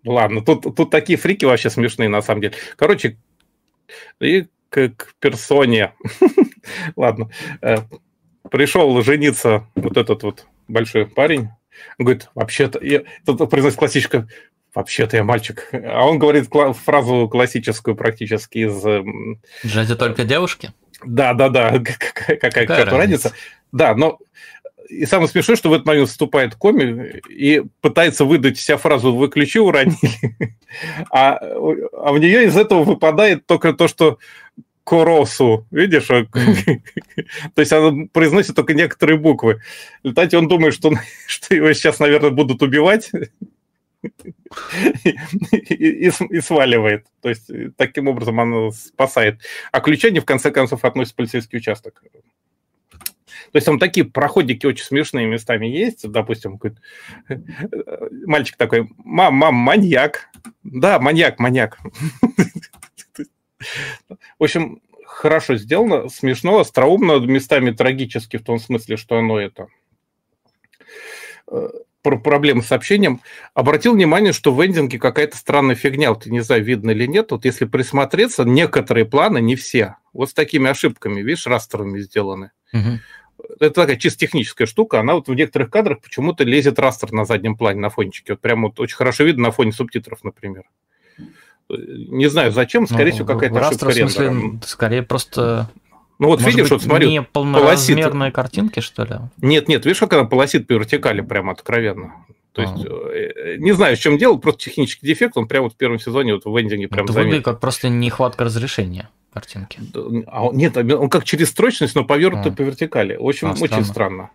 Ладно, 0.03 0.43
тут, 0.43 0.75
тут 0.75 0.89
такие 0.89 1.17
фрики 1.17 1.45
вообще 1.45 1.69
смешные, 1.69 2.09
на 2.09 2.21
самом 2.21 2.41
деле. 2.41 2.55
Короче, 2.75 3.17
и 4.19 4.47
к, 4.69 4.89
к 4.89 5.13
персоне. 5.19 5.93
Ладно. 6.95 7.29
Э, 7.61 7.77
пришел 8.51 9.01
жениться 9.01 9.67
вот 9.75 9.97
этот 9.97 10.23
вот 10.23 10.45
большой 10.67 11.07
парень. 11.07 11.49
Он 11.97 12.05
говорит, 12.05 12.29
вообще-то... 12.35 12.79
Тут 13.25 13.49
произносит 13.49 13.79
классическое 13.79 14.27
вообще-то 14.73 15.17
я 15.17 15.23
мальчик. 15.23 15.69
А 15.73 16.05
он 16.05 16.19
говорит 16.19 16.49
фразу 16.85 17.27
классическую 17.27 17.95
практически 17.95 18.59
из... 18.59 18.83
Джази 19.65 19.95
только 19.95 20.23
девушки? 20.23 20.71
Да, 21.03 21.33
да, 21.33 21.49
да. 21.49 21.79
Какая 22.41 22.85
разница? 22.85 23.33
Да, 23.71 23.95
но 23.95 24.19
и 24.89 25.05
самое 25.05 25.29
смешное, 25.29 25.55
что 25.55 25.69
в 25.69 25.73
этот 25.73 25.85
момент 25.85 26.09
вступает 26.09 26.55
коми 26.55 27.21
и 27.29 27.63
пытается 27.81 28.25
выдать 28.25 28.57
себя 28.57 28.77
фразу 28.77 29.15
«вы 29.15 29.29
ключи 29.29 29.59
уронили», 29.59 30.57
а, 31.11 31.33
а 31.33 32.11
в 32.11 32.19
нее 32.19 32.45
из 32.45 32.57
этого 32.57 32.83
выпадает 32.83 33.45
только 33.45 33.73
то, 33.73 33.87
что 33.87 34.17
Коросу, 34.83 35.67
видишь? 35.69 36.07
То 36.07 37.59
есть 37.61 37.71
она 37.71 38.07
произносит 38.11 38.55
только 38.55 38.73
некоторые 38.73 39.19
буквы. 39.19 39.61
В 40.01 40.05
результате 40.05 40.37
он 40.37 40.47
думает, 40.47 40.73
что, 40.73 40.91
что 41.27 41.55
его 41.55 41.71
сейчас, 41.73 41.99
наверное, 41.99 42.31
будут 42.31 42.63
убивать, 42.63 43.11
и, 44.01 45.09
и, 45.69 46.11
и 46.29 46.41
сваливает. 46.41 47.05
То 47.21 47.29
есть 47.29 47.51
таким 47.77 48.07
образом 48.07 48.39
она 48.39 48.71
спасает. 48.71 49.41
А 49.71 49.79
ключа 49.81 50.09
не 50.09 50.21
в 50.21 50.25
конце 50.25 50.49
концов 50.49 50.83
относится 50.83 51.13
в 51.13 51.17
полицейский 51.17 51.59
участок. 51.59 52.01
То 53.51 53.57
есть 53.57 53.65
там 53.65 53.79
такие 53.79 54.05
проходики 54.05 54.65
очень 54.65 54.85
смешные 54.85 55.27
местами 55.27 55.67
есть. 55.67 56.09
Допустим, 56.09 56.59
мальчик 58.25 58.57
такой, 58.57 58.89
мам, 58.97 59.33
мам, 59.35 59.55
маньяк. 59.55 60.29
Да, 60.63 60.99
маньяк, 60.99 61.39
маньяк. 61.39 61.79
В 64.39 64.43
общем, 64.43 64.81
хорошо 65.05 65.57
сделано, 65.57 66.07
смешно, 66.09 66.59
остроумно, 66.59 67.19
местами 67.19 67.71
трагически 67.71 68.37
в 68.37 68.43
том 68.43 68.59
смысле, 68.59 68.95
что 68.95 69.17
оно 69.17 69.39
это 69.39 69.67
э, 71.51 71.69
про 72.01 72.17
проблемы 72.17 72.61
с 72.63 72.71
общением, 72.71 73.21
обратил 73.53 73.93
внимание, 73.93 74.31
что 74.31 74.53
в 74.53 74.65
эндинге 74.65 74.97
какая-то 74.97 75.35
странная 75.35 75.75
фигня, 75.75 76.11
вот 76.11 76.25
не 76.25 76.39
знаю, 76.39 76.63
видно 76.63 76.91
или 76.91 77.05
нет, 77.05 77.31
вот 77.31 77.43
если 77.43 77.65
присмотреться, 77.65 78.45
некоторые 78.45 79.05
планы, 79.05 79.41
не 79.41 79.55
все, 79.55 79.97
вот 80.13 80.29
с 80.29 80.33
такими 80.33 80.69
ошибками, 80.69 81.21
видишь, 81.21 81.47
растерами 81.47 81.99
сделаны. 81.99 82.51
Угу 82.71 82.99
это 83.59 83.71
такая 83.71 83.97
чисто 83.97 84.19
техническая 84.19 84.67
штука, 84.67 84.99
она 84.99 85.15
вот 85.15 85.27
в 85.27 85.33
некоторых 85.33 85.69
кадрах 85.69 86.01
почему-то 86.01 86.43
лезет 86.43 86.79
растер 86.79 87.11
на 87.11 87.25
заднем 87.25 87.55
плане, 87.55 87.79
на 87.79 87.89
фончике. 87.89 88.33
Вот 88.33 88.41
прямо 88.41 88.67
вот 88.67 88.79
очень 88.79 88.95
хорошо 88.95 89.23
видно 89.23 89.43
на 89.43 89.51
фоне 89.51 89.71
субтитров, 89.71 90.23
например. 90.23 90.63
Не 91.69 92.27
знаю 92.29 92.51
зачем, 92.51 92.87
скорее 92.87 93.11
ну, 93.11 93.15
всего, 93.15 93.27
какая-то 93.27 93.67
ошибка 93.67 93.91
смысле, 93.91 94.25
рендера. 94.27 94.65
Скорее 94.65 95.03
просто 95.03 95.69
ну 96.19 96.27
вот 96.27 96.41
Может 96.41 96.57
видишь, 96.57 96.69
быть, 96.69 96.71
вот 96.71 96.81
смотри. 96.83 97.09
Не 97.09 97.21
полноразмерные 97.21 98.11
полосит. 98.11 98.35
картинки, 98.35 98.79
что 98.81 99.05
ли? 99.05 99.15
Нет, 99.37 99.69
нет, 99.69 99.85
видишь, 99.85 99.99
как 99.99 100.13
она 100.13 100.25
полосит 100.25 100.67
по 100.67 100.73
вертикали 100.73 101.21
прямо 101.21 101.53
откровенно. 101.53 102.13
То 102.53 102.61
есть, 102.63 102.73
а. 102.85 103.57
не 103.57 103.71
знаю, 103.73 103.95
в 103.95 103.99
чем 103.99 104.17
дело, 104.17 104.37
просто 104.37 104.65
технический 104.65 105.05
дефект, 105.05 105.37
он 105.37 105.47
прямо 105.47 105.65
вот 105.65 105.73
в 105.73 105.77
первом 105.77 105.99
сезоне 105.99 106.33
вот 106.33 106.45
в 106.45 106.61
эндинге 106.61 106.87
прям 106.87 107.05
Это 107.05 107.13
выглядит 107.13 107.45
как 107.45 107.59
просто 107.59 107.89
нехватка 107.89 108.43
разрешения 108.43 109.09
картинки. 109.31 109.79
А, 110.27 110.49
нет, 110.51 110.75
он 110.77 111.09
как 111.09 111.23
через 111.23 111.49
строчность, 111.49 111.95
но 111.95 112.03
повернут 112.03 112.45
а. 112.45 112.51
по 112.51 112.61
вертикали. 112.61 113.15
Очень, 113.15 113.49
а, 113.49 113.51
очень 113.51 113.85
странно. 113.85 114.31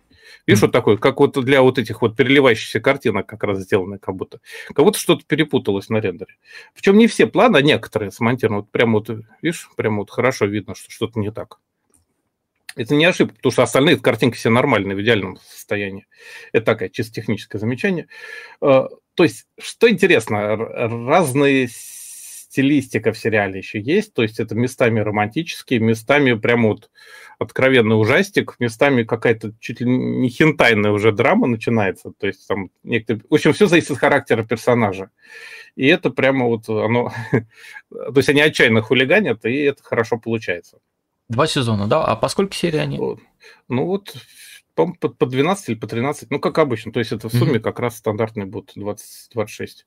Видишь, 0.47 0.61
mm. 0.61 0.65
вот 0.67 0.71
такой, 0.71 0.97
как 0.97 1.19
вот 1.19 1.43
для 1.43 1.61
вот 1.61 1.79
этих 1.79 2.01
вот 2.01 2.15
переливающихся 2.15 2.79
картинок 2.79 3.25
как 3.25 3.43
раз 3.43 3.59
сделаны, 3.59 3.97
как 3.97 4.15
будто. 4.15 4.39
Как 4.67 4.85
будто 4.85 4.99
что-то 4.99 5.23
перепуталось 5.25 5.89
на 5.89 5.97
рендере. 5.97 6.35
Причем 6.75 6.97
не 6.97 7.07
все 7.07 7.25
планы, 7.25 7.57
а 7.57 7.61
некоторые 7.61 8.11
смонтированы. 8.11 8.61
Вот 8.61 8.71
прямо 8.71 8.99
вот, 8.99 9.09
видишь, 9.41 9.69
прямо 9.75 9.99
вот 9.99 10.11
хорошо 10.11 10.45
видно, 10.45 10.75
что 10.75 10.91
что-то 10.91 11.19
не 11.19 11.31
так. 11.31 11.59
Это 12.75 12.93
не 12.93 13.05
ошибка, 13.05 13.35
потому 13.35 13.51
что 13.51 13.63
остальные 13.63 13.97
картинки 13.97 14.35
все 14.35 14.49
нормальные, 14.49 14.97
в 14.97 15.01
идеальном 15.01 15.37
состоянии. 15.37 16.07
Это 16.51 16.65
такое 16.65 16.89
чисто 16.89 17.13
техническое 17.13 17.57
замечание. 17.57 18.07
А, 18.61 18.89
то 19.13 19.23
есть, 19.23 19.47
что 19.57 19.89
интересно, 19.89 20.57
разные 20.57 21.69
стилистика 21.69 23.11
в 23.11 23.17
сериале 23.17 23.59
еще 23.59 23.81
есть, 23.81 24.13
то 24.13 24.23
есть 24.23 24.39
это 24.39 24.55
местами 24.55 24.99
романтические, 24.99 25.79
местами 25.79 26.33
прямо 26.33 26.69
вот 26.69 26.89
откровенный 27.37 27.99
ужастик, 27.99 28.55
местами 28.59 29.03
какая-то 29.03 29.53
чуть 29.59 29.81
ли 29.81 29.89
не 29.89 30.29
хентайная 30.29 30.91
уже 30.91 31.11
драма 31.11 31.47
начинается, 31.47 32.11
то 32.17 32.27
есть 32.27 32.47
там 32.47 32.71
некоторые... 32.83 33.23
В 33.29 33.33
общем, 33.33 33.51
все 33.51 33.67
зависит 33.67 33.91
от 33.91 33.97
характера 33.97 34.43
персонажа. 34.43 35.09
И 35.75 35.85
это 35.87 36.09
прямо 36.11 36.45
вот 36.45 36.69
оно... 36.69 37.11
то 37.89 38.13
есть 38.15 38.29
они 38.29 38.39
отчаянно 38.39 38.81
хулиганят, 38.81 39.43
и 39.45 39.63
это 39.63 39.83
хорошо 39.83 40.17
получается. 40.17 40.79
Два 41.29 41.47
сезона, 41.47 41.87
да? 41.87 42.03
А 42.03 42.15
по 42.15 42.27
сколько 42.27 42.55
серий 42.55 42.79
они? 42.79 42.97
Ну 43.67 43.85
вот, 43.85 44.15
по, 44.75 44.87
по 44.87 45.25
12 45.25 45.69
или 45.69 45.75
по 45.75 45.87
13, 45.87 46.29
ну 46.29 46.39
как 46.39 46.57
обычно, 46.59 46.91
то 46.91 46.99
есть 46.99 47.11
это 47.11 47.29
в 47.29 47.33
сумме 47.33 47.55
mm-hmm. 47.55 47.59
как 47.59 47.79
раз 47.79 47.97
стандартный 47.97 48.45
будет 48.45 48.71
20, 48.75 49.29
26 49.33 49.85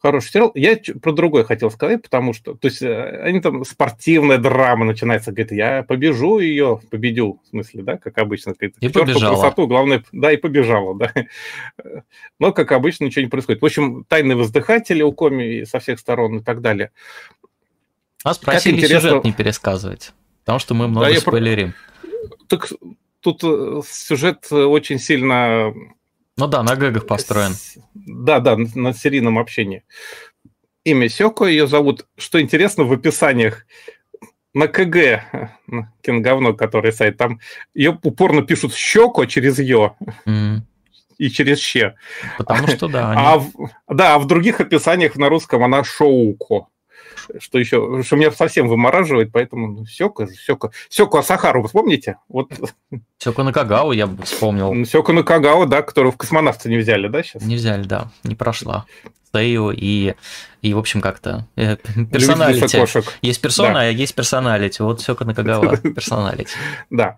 хороший 0.00 0.30
сериал. 0.30 0.52
Я 0.54 0.78
про 1.00 1.12
другое 1.12 1.44
хотел 1.44 1.70
сказать, 1.70 2.02
потому 2.02 2.32
что, 2.32 2.54
то 2.54 2.68
есть, 2.68 2.82
э, 2.82 3.20
они 3.22 3.40
там 3.40 3.64
спортивная 3.64 4.38
драма 4.38 4.84
начинается, 4.84 5.32
говорит, 5.32 5.52
я 5.52 5.82
побежу 5.82 6.38
ее, 6.38 6.80
победю, 6.90 7.40
в 7.44 7.48
смысле, 7.48 7.82
да, 7.82 7.98
как 7.98 8.18
обычно. 8.18 8.52
Говорит, 8.52 8.76
и 8.80 8.88
побежала. 8.88 9.34
красоту, 9.34 9.66
главное, 9.66 10.04
да, 10.12 10.32
и 10.32 10.36
побежала, 10.36 10.96
да. 10.96 11.12
Но, 12.38 12.52
как 12.52 12.72
обычно, 12.72 13.04
ничего 13.04 13.22
не 13.22 13.30
происходит. 13.30 13.60
В 13.60 13.64
общем, 13.64 14.04
тайные 14.08 14.36
воздыхатели 14.36 15.02
у 15.02 15.12
Коми 15.12 15.64
со 15.64 15.80
всех 15.80 15.98
сторон 15.98 16.38
и 16.38 16.42
так 16.42 16.60
далее. 16.60 16.92
А 18.24 18.34
спросили 18.34 18.80
сюжет 18.84 19.24
не 19.24 19.32
пересказывать, 19.32 20.12
потому 20.48 20.60
что 20.60 20.72
мы 20.72 20.88
много 20.88 21.12
да, 21.12 21.20
спойлерим. 21.20 21.74
Я... 22.02 22.10
Так 22.46 22.72
тут 23.20 23.44
э, 23.44 23.82
сюжет 23.86 24.50
очень 24.50 24.98
сильно 24.98 25.74
ну 26.38 26.46
да, 26.46 26.62
на 26.62 26.74
гэгах 26.74 27.06
построен. 27.06 27.52
Да, 27.94 28.40
да, 28.40 28.56
на 28.56 28.94
серийном 28.94 29.38
общении. 29.38 29.84
Имя 30.84 31.10
Сёко 31.10 31.44
ее 31.44 31.66
зовут. 31.66 32.06
Что 32.16 32.40
интересно, 32.40 32.84
в 32.84 32.92
описаниях 32.94 33.66
на 34.54 34.68
КГ, 34.68 35.52
кинговно, 36.02 36.54
который 36.54 36.94
сайт, 36.94 37.18
там 37.18 37.40
ее 37.74 37.98
упорно 38.02 38.40
пишут 38.40 38.72
щеко 38.72 39.26
через 39.26 39.58
ее 39.58 39.96
mm. 40.24 40.60
и 41.18 41.28
через 41.28 41.58
ще. 41.58 41.94
Потому 42.38 42.68
что 42.68 42.88
да. 42.88 43.10
Они... 43.10 43.20
А 43.22 43.36
в, 43.36 43.50
да, 43.86 44.14
а 44.14 44.18
в 44.18 44.26
других 44.26 44.62
описаниях 44.62 45.16
на 45.16 45.28
русском 45.28 45.62
она 45.62 45.84
шоуко. 45.84 46.68
Что 47.38 47.58
еще, 47.58 48.02
что 48.04 48.16
меня 48.16 48.30
совсем 48.32 48.68
вымораживает, 48.68 49.32
поэтому 49.32 49.68
ну, 49.68 49.86
Сёка, 49.86 50.26
Сёка, 50.26 50.70
Сёку 50.88 51.18
Асахару, 51.18 51.62
вы 51.62 51.68
вспомните? 51.68 52.16
Вот. 52.28 52.50
Сёку 53.18 53.42
Накагау 53.42 53.92
я 53.92 54.06
бы 54.06 54.22
вспомнил. 54.24 54.72
Ну, 54.72 54.84
Сёку 54.84 55.12
Накагау, 55.12 55.66
да, 55.66 55.82
которую 55.82 56.12
в 56.12 56.16
космонавты 56.16 56.68
не 56.68 56.78
взяли, 56.78 57.08
да, 57.08 57.22
сейчас? 57.22 57.42
Не 57.42 57.56
взяли, 57.56 57.84
да, 57.84 58.10
не 58.24 58.34
прошла. 58.34 58.86
Сейю 59.32 59.70
и, 59.70 60.14
и 60.62 60.74
в 60.74 60.78
общем, 60.78 61.00
как-то 61.00 61.46
э, 61.56 61.76
персоналити. 61.76 62.78
Есть 63.20 63.40
персона, 63.40 63.74
да. 63.74 63.80
а 63.80 63.84
есть 63.84 64.14
персоналити. 64.14 64.82
Вот 64.82 65.00
Сёка 65.00 65.24
Накагава 65.24 65.76
персоналити. 65.94 66.50
Да. 66.90 67.16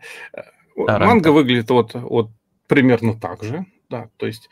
Манга 0.77 1.29
выглядит 1.29 1.71
вот, 1.71 1.95
вот 1.95 2.31
примерно 2.67 3.19
так 3.19 3.43
же, 3.43 3.67
да, 3.89 4.09
то 4.17 4.27
есть 4.27 4.49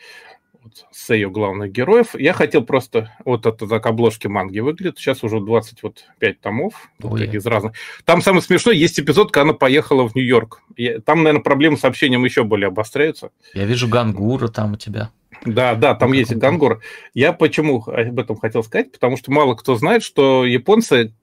вот, 0.68 0.86
с 0.90 1.12
ее 1.12 1.30
главных 1.30 1.72
героев. 1.72 2.14
Я 2.14 2.32
хотел 2.32 2.62
просто, 2.62 3.12
вот 3.24 3.46
это 3.46 3.66
так 3.66 3.86
обложки 3.86 4.26
манги 4.26 4.60
выглядит, 4.60 4.98
сейчас 4.98 5.22
уже 5.24 5.40
25 5.40 6.40
томов 6.40 6.90
вот, 6.98 7.20
из 7.20 7.46
разных. 7.46 7.72
Там 8.04 8.22
самое 8.22 8.42
смешное, 8.42 8.74
есть 8.74 8.98
эпизод, 9.00 9.32
когда 9.32 9.50
она 9.50 9.52
поехала 9.54 10.08
в 10.08 10.14
Нью-Йорк. 10.14 10.62
Там, 11.04 11.22
наверное, 11.22 11.42
проблемы 11.42 11.76
с 11.76 11.84
общением 11.84 12.24
еще 12.24 12.44
более 12.44 12.68
обостряются. 12.68 13.30
Я 13.54 13.64
вижу 13.64 13.88
Гангура 13.88 14.48
там 14.48 14.74
у 14.74 14.76
тебя. 14.76 15.10
Да, 15.44 15.74
да, 15.74 15.94
там 15.94 16.12
есть 16.12 16.34
Гангур. 16.34 16.80
Я 17.14 17.32
почему 17.32 17.82
об 17.86 18.18
этом 18.18 18.36
хотел 18.36 18.62
сказать? 18.64 18.92
Потому 18.92 19.16
что 19.16 19.30
мало 19.30 19.54
кто 19.54 19.76
знает, 19.76 20.02
что 20.02 20.44
японцы 20.44 21.14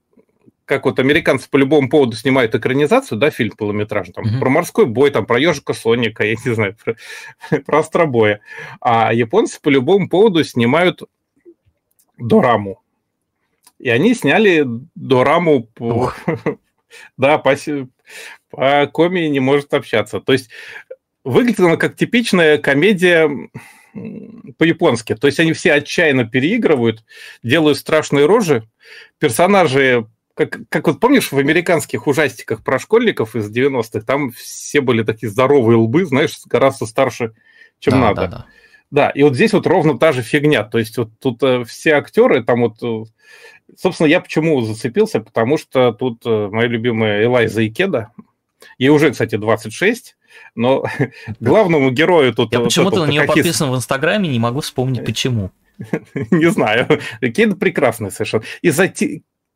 как 0.66 0.86
вот 0.86 1.00
американцы 1.00 1.50
по 1.50 1.58
любому 1.58 1.90
поводу 1.90 2.16
снимают 2.16 2.56
экранизацию, 2.56 3.18
да, 3.18 3.30
фильм 3.30 3.52
полуметражный, 3.56 4.14
там, 4.14 4.26
mm-hmm. 4.26 4.40
про 4.40 4.50
морской 4.50 4.86
бой, 4.86 5.12
там, 5.12 5.26
про 5.26 5.40
ежика 5.40 5.74
Соника, 5.74 6.26
я 6.26 6.36
не 6.44 6.54
знаю, 6.54 6.76
про, 6.84 6.96
про 7.66 7.80
астробоя. 7.80 8.42
А 8.82 9.14
японцы 9.14 9.60
по 9.62 9.70
любому 9.70 10.10
поводу 10.10 10.44
снимают 10.44 11.04
дораму. 12.18 12.82
И 13.80 13.90
они 13.90 14.16
сняли 14.16 14.66
дораму 14.96 15.64
по... 15.64 16.14
да, 17.18 17.38
по, 17.38 17.56
по 18.50 18.88
коме 18.88 19.30
не 19.30 19.40
может 19.40 19.74
общаться. 19.74 20.20
То 20.20 20.34
есть 20.34 20.50
выглядит 21.24 21.60
она 21.60 21.78
как 21.78 21.96
типичная 21.96 22.58
комедия 22.58 23.30
по-японски. 24.58 25.16
То 25.16 25.28
есть 25.28 25.40
они 25.40 25.54
все 25.54 25.74
отчаянно 25.74 26.26
переигрывают, 26.26 27.04
делают 27.44 27.78
страшные 27.78 28.26
рожи. 28.26 28.68
Персонажи 29.20 30.08
как, 30.36 30.60
как 30.70 30.88
вот 30.88 31.00
помнишь, 31.00 31.32
в 31.32 31.38
американских 31.38 32.08
ужастиках 32.08 32.62
про 32.62 32.78
школьников 32.78 33.36
из 33.36 33.50
90-х, 33.50 34.02
там 34.02 34.32
все 34.32 34.82
были 34.82 35.04
такие 35.04 35.30
здоровые 35.30 35.78
лбы, 35.78 36.06
знаешь, 36.06 36.38
гораздо 36.46 36.86
старше, 36.86 37.34
чем 37.80 37.94
да, 37.94 38.00
надо. 38.00 38.22
Да, 38.22 38.28
да. 38.28 38.46
да, 38.92 39.10
и 39.10 39.24
вот 39.24 39.36
здесь 39.36 39.54
вот 39.54 39.66
ровно 39.66 39.98
та 39.98 40.12
же 40.12 40.22
фигня. 40.22 40.64
То 40.64 40.78
есть 40.78 40.98
вот 40.98 41.10
тут 41.20 41.42
э, 41.42 41.64
все 41.64 41.94
актеры, 41.94 42.44
там 42.44 42.62
вот... 42.62 42.84
Э, 42.84 43.10
собственно, 43.78 44.08
я 44.08 44.20
почему 44.20 44.62
зацепился? 44.62 45.22
Потому 45.22 45.58
что 45.58 45.94
тут 45.94 46.22
э, 46.26 46.50
моя 46.52 46.68
любимая 46.68 47.24
Элайза 47.24 47.66
Икеда, 47.66 48.12
ей 48.78 48.90
уже, 48.90 49.12
кстати, 49.12 49.38
26, 49.38 50.18
но 50.54 50.84
главному 51.40 51.92
герою 51.92 52.34
тут... 52.34 52.52
Я 52.52 52.60
почему-то 52.60 53.06
на 53.06 53.10
нее 53.10 53.24
подписан 53.24 53.72
в 53.72 53.76
Инстаграме, 53.76 54.28
не 54.28 54.40
могу 54.40 54.60
вспомнить, 54.60 55.06
почему. 55.06 55.52
Не 56.32 56.52
знаю. 56.52 56.88
Кейда 57.22 57.56
прекрасная 57.56 58.10
совершенно. 58.10 58.44
Из-за 58.62 58.90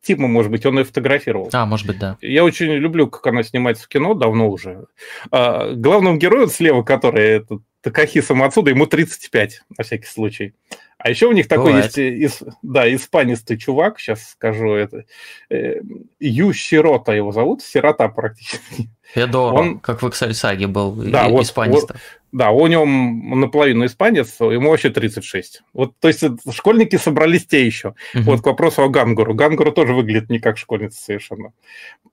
Тима, 0.02 0.28
может 0.28 0.50
быть, 0.50 0.64
он 0.64 0.78
ее 0.78 0.84
фотографировал. 0.84 1.50
А, 1.52 1.66
может 1.66 1.86
быть, 1.86 1.98
да. 1.98 2.16
Я 2.20 2.44
очень 2.44 2.66
люблю, 2.72 3.08
как 3.08 3.26
она 3.26 3.42
снимается 3.42 3.84
в 3.84 3.88
кино, 3.88 4.14
давно 4.14 4.48
уже. 4.48 4.86
А, 5.30 5.72
главному 5.74 6.16
герою 6.16 6.48
слева, 6.48 6.82
который 6.82 7.24
это 7.24 7.58
Такахиса 7.82 8.34
Мацуда, 8.34 8.70
ему 8.70 8.86
35, 8.86 9.62
на 9.76 9.84
всякий 9.84 10.06
случай. 10.06 10.54
А 11.02 11.08
еще 11.08 11.26
у 11.26 11.32
них 11.32 11.48
такой 11.48 11.72
Бывает. 11.72 11.96
есть, 11.96 12.42
да, 12.62 12.94
испанистый 12.94 13.56
чувак, 13.56 13.98
сейчас 13.98 14.30
скажу 14.32 14.74
это, 14.74 15.04
э, 15.48 15.80
Ю 16.18 16.52
Сирота 16.52 17.14
его 17.14 17.32
зовут, 17.32 17.62
сирота 17.62 18.08
практически. 18.08 18.90
Федоро, 19.14 19.54
он, 19.54 19.78
как 19.80 20.02
в 20.02 20.08
Эксальсаге 20.08 20.66
был 20.66 20.92
да, 20.92 21.28
вот, 21.28 21.44
испанистов. 21.44 21.96
Вот, 21.96 22.00
да, 22.32 22.50
у 22.50 22.66
него 22.66 22.84
наполовину 22.84 23.86
испанец, 23.86 24.38
ему 24.40 24.70
вообще 24.70 24.90
36. 24.90 25.62
Вот, 25.72 25.94
то 25.98 26.08
есть 26.08 26.22
школьники 26.52 26.96
собрались 26.96 27.46
те 27.46 27.64
еще. 27.64 27.94
Угу. 28.14 28.22
Вот 28.24 28.42
к 28.42 28.46
вопросу 28.46 28.82
о 28.82 28.88
Гангуру. 28.90 29.34
Гангуру 29.34 29.72
тоже 29.72 29.94
выглядит 29.94 30.28
не 30.28 30.38
как 30.38 30.58
школьница 30.58 31.02
совершенно. 31.02 31.52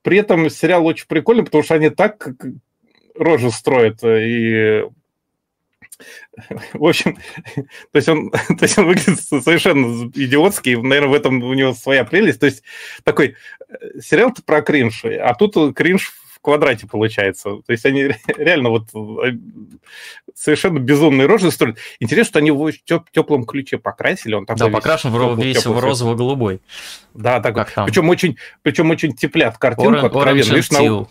При 0.01 0.17
этом 0.17 0.49
сериал 0.49 0.85
очень 0.85 1.07
прикольный, 1.07 1.43
потому 1.43 1.61
что 1.61 1.75
они 1.75 1.89
так 1.89 2.29
рожи 3.15 3.51
строят 3.51 3.99
и 4.03 4.83
в 6.73 6.85
общем, 6.85 7.17
то 7.55 7.95
есть 7.95 8.09
он, 8.09 8.29
то 8.31 8.61
есть 8.61 8.77
он 8.77 8.85
выглядит 8.85 9.19
совершенно 9.21 10.09
идиотский, 10.13 10.75
наверное, 10.75 11.09
в 11.09 11.13
этом 11.13 11.43
у 11.43 11.53
него 11.53 11.73
своя 11.73 12.03
прелесть. 12.03 12.39
То 12.39 12.45
есть 12.45 12.63
такой 13.03 13.35
э, 13.67 13.99
сериал-то 14.01 14.43
про 14.43 14.61
кринж, 14.61 15.05
а 15.05 15.33
тут 15.33 15.75
кринж 15.75 16.13
в 16.33 16.39
квадрате 16.39 16.87
получается. 16.87 17.61
То 17.65 17.71
есть 17.71 17.85
они 17.85 18.11
реально 18.37 18.69
вот 18.69 18.89
э, 18.93 19.31
совершенно 20.35 20.79
безумные 20.79 21.25
рожи 21.27 21.51
строят. 21.51 21.77
Интересно, 21.99 22.29
что 22.29 22.39
они 22.39 22.49
его 22.49 22.69
в 22.69 23.11
теплом 23.11 23.45
ключе 23.45 23.77
покрасили. 23.77 24.35
Он 24.35 24.45
такой 24.45 24.69
да, 24.69 24.69
покрашен 24.69 25.11
в, 25.11 25.43
весь 25.43 25.65
в 25.65 25.79
розово-голубой. 25.79 26.61
Да, 27.13 27.39
так. 27.41 27.73
Причем 27.85 28.07
очень, 28.09 28.37
причем 28.61 28.91
очень 28.91 29.13
теплят 29.13 29.57
картинку 29.57 29.91
Orange, 29.91 30.05
откровенно. 30.05 30.53
Видишь, 30.53 30.71
на, 30.71 31.07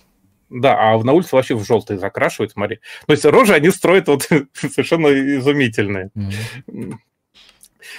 да, 0.49 0.77
а 0.79 1.03
на 1.03 1.13
улице 1.13 1.35
вообще 1.35 1.55
в 1.55 1.65
желтый 1.65 1.99
закрашивают, 1.99 2.53
смотри. 2.53 2.81
То 3.07 3.13
есть 3.13 3.25
рожи 3.25 3.55
они 3.55 3.71
строят 3.71 4.09
вот 4.09 4.23
совершенно 4.55 5.09
изумительные. 5.09 6.11
Mm-hmm. 6.17 6.95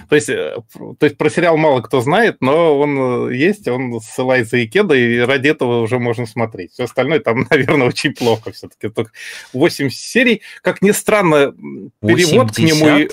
То 0.10 0.16
есть, 0.16 0.30
э, 0.30 0.58
то 1.00 1.06
есть 1.06 1.18
про 1.18 1.30
сериал 1.30 1.58
мало 1.58 1.82
кто 1.82 2.02
знает, 2.02 2.38
но 2.40 2.78
он 2.80 3.30
э, 3.30 3.36
есть, 3.36 3.68
он 3.68 4.00
ссылается 4.02 4.58
и 4.58 4.68
кеда, 4.68 4.94
и 4.96 5.20
ради 5.20 5.50
этого 5.50 5.82
уже 5.82 6.00
можно 6.00 6.26
смотреть. 6.26 6.74
Все 6.74 6.84
остальное 6.84 7.20
там, 7.20 7.48
наверное, 7.50 7.88
очень 7.88 8.14
плохо 8.14 8.52
все-таки. 8.52 8.90
Только 8.90 9.12
8 9.54 9.90
серий. 9.90 10.42
Как 10.62 10.82
ни 10.82 10.92
странно, 10.92 11.54
перевод 12.02 12.50
80? 12.50 12.56
к 12.56 12.60
нему... 12.60 13.10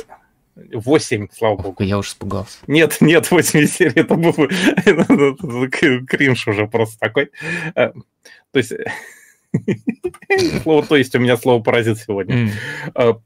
8, 0.73 1.29
слава 1.37 1.57
богу. 1.57 1.83
Я 1.83 1.99
уже 1.99 2.11
испугался. 2.11 2.59
Нет, 2.69 2.99
нет, 3.01 3.29
8 3.29 3.67
серий, 3.67 4.03
это 4.03 4.15
был 4.15 4.35
кринж 5.69 6.47
уже 6.47 6.69
просто 6.69 6.99
такой. 7.01 7.31
Э, 7.75 7.91
то 8.53 8.59
есть 8.59 8.73
Слово 10.63 10.85
«то 10.85 10.97
есть» 10.97 11.15
у 11.15 11.19
меня 11.19 11.37
слово 11.37 11.63
«паразит» 11.63 11.99
сегодня. 11.99 12.51
А, 12.95 13.19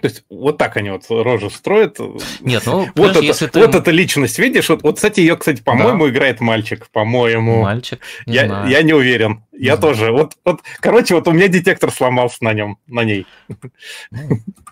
то 0.00 0.08
есть 0.08 0.24
вот 0.28 0.58
так 0.58 0.76
они 0.76 0.90
вот 0.90 1.04
рожи 1.08 1.50
строят. 1.50 1.98
Нет, 2.40 2.62
ну, 2.66 2.88
вот, 2.94 3.10
это, 3.10 3.20
если 3.20 3.46
ты... 3.46 3.60
вот 3.60 3.74
эта 3.74 3.90
личность, 3.90 4.38
видишь? 4.38 4.68
Вот, 4.68 4.82
вот 4.82 4.96
кстати, 4.96 5.20
ее, 5.20 5.36
кстати, 5.36 5.62
по-моему, 5.62 6.04
да. 6.04 6.10
играет 6.10 6.40
мальчик, 6.40 6.88
по-моему. 6.90 7.62
Мальчик? 7.62 8.00
Не 8.26 8.34
я, 8.34 8.46
знаю. 8.46 8.68
я 8.68 8.82
не 8.82 8.92
уверен. 8.92 9.44
Не 9.52 9.66
я 9.66 9.76
знаю. 9.76 9.94
тоже. 9.94 10.12
Вот, 10.12 10.34
вот, 10.44 10.60
короче, 10.80 11.14
вот 11.14 11.26
у 11.28 11.32
меня 11.32 11.48
детектор 11.48 11.90
сломался 11.90 12.44
на 12.44 12.52
нем, 12.52 12.78
на 12.86 13.04
ней. 13.04 13.26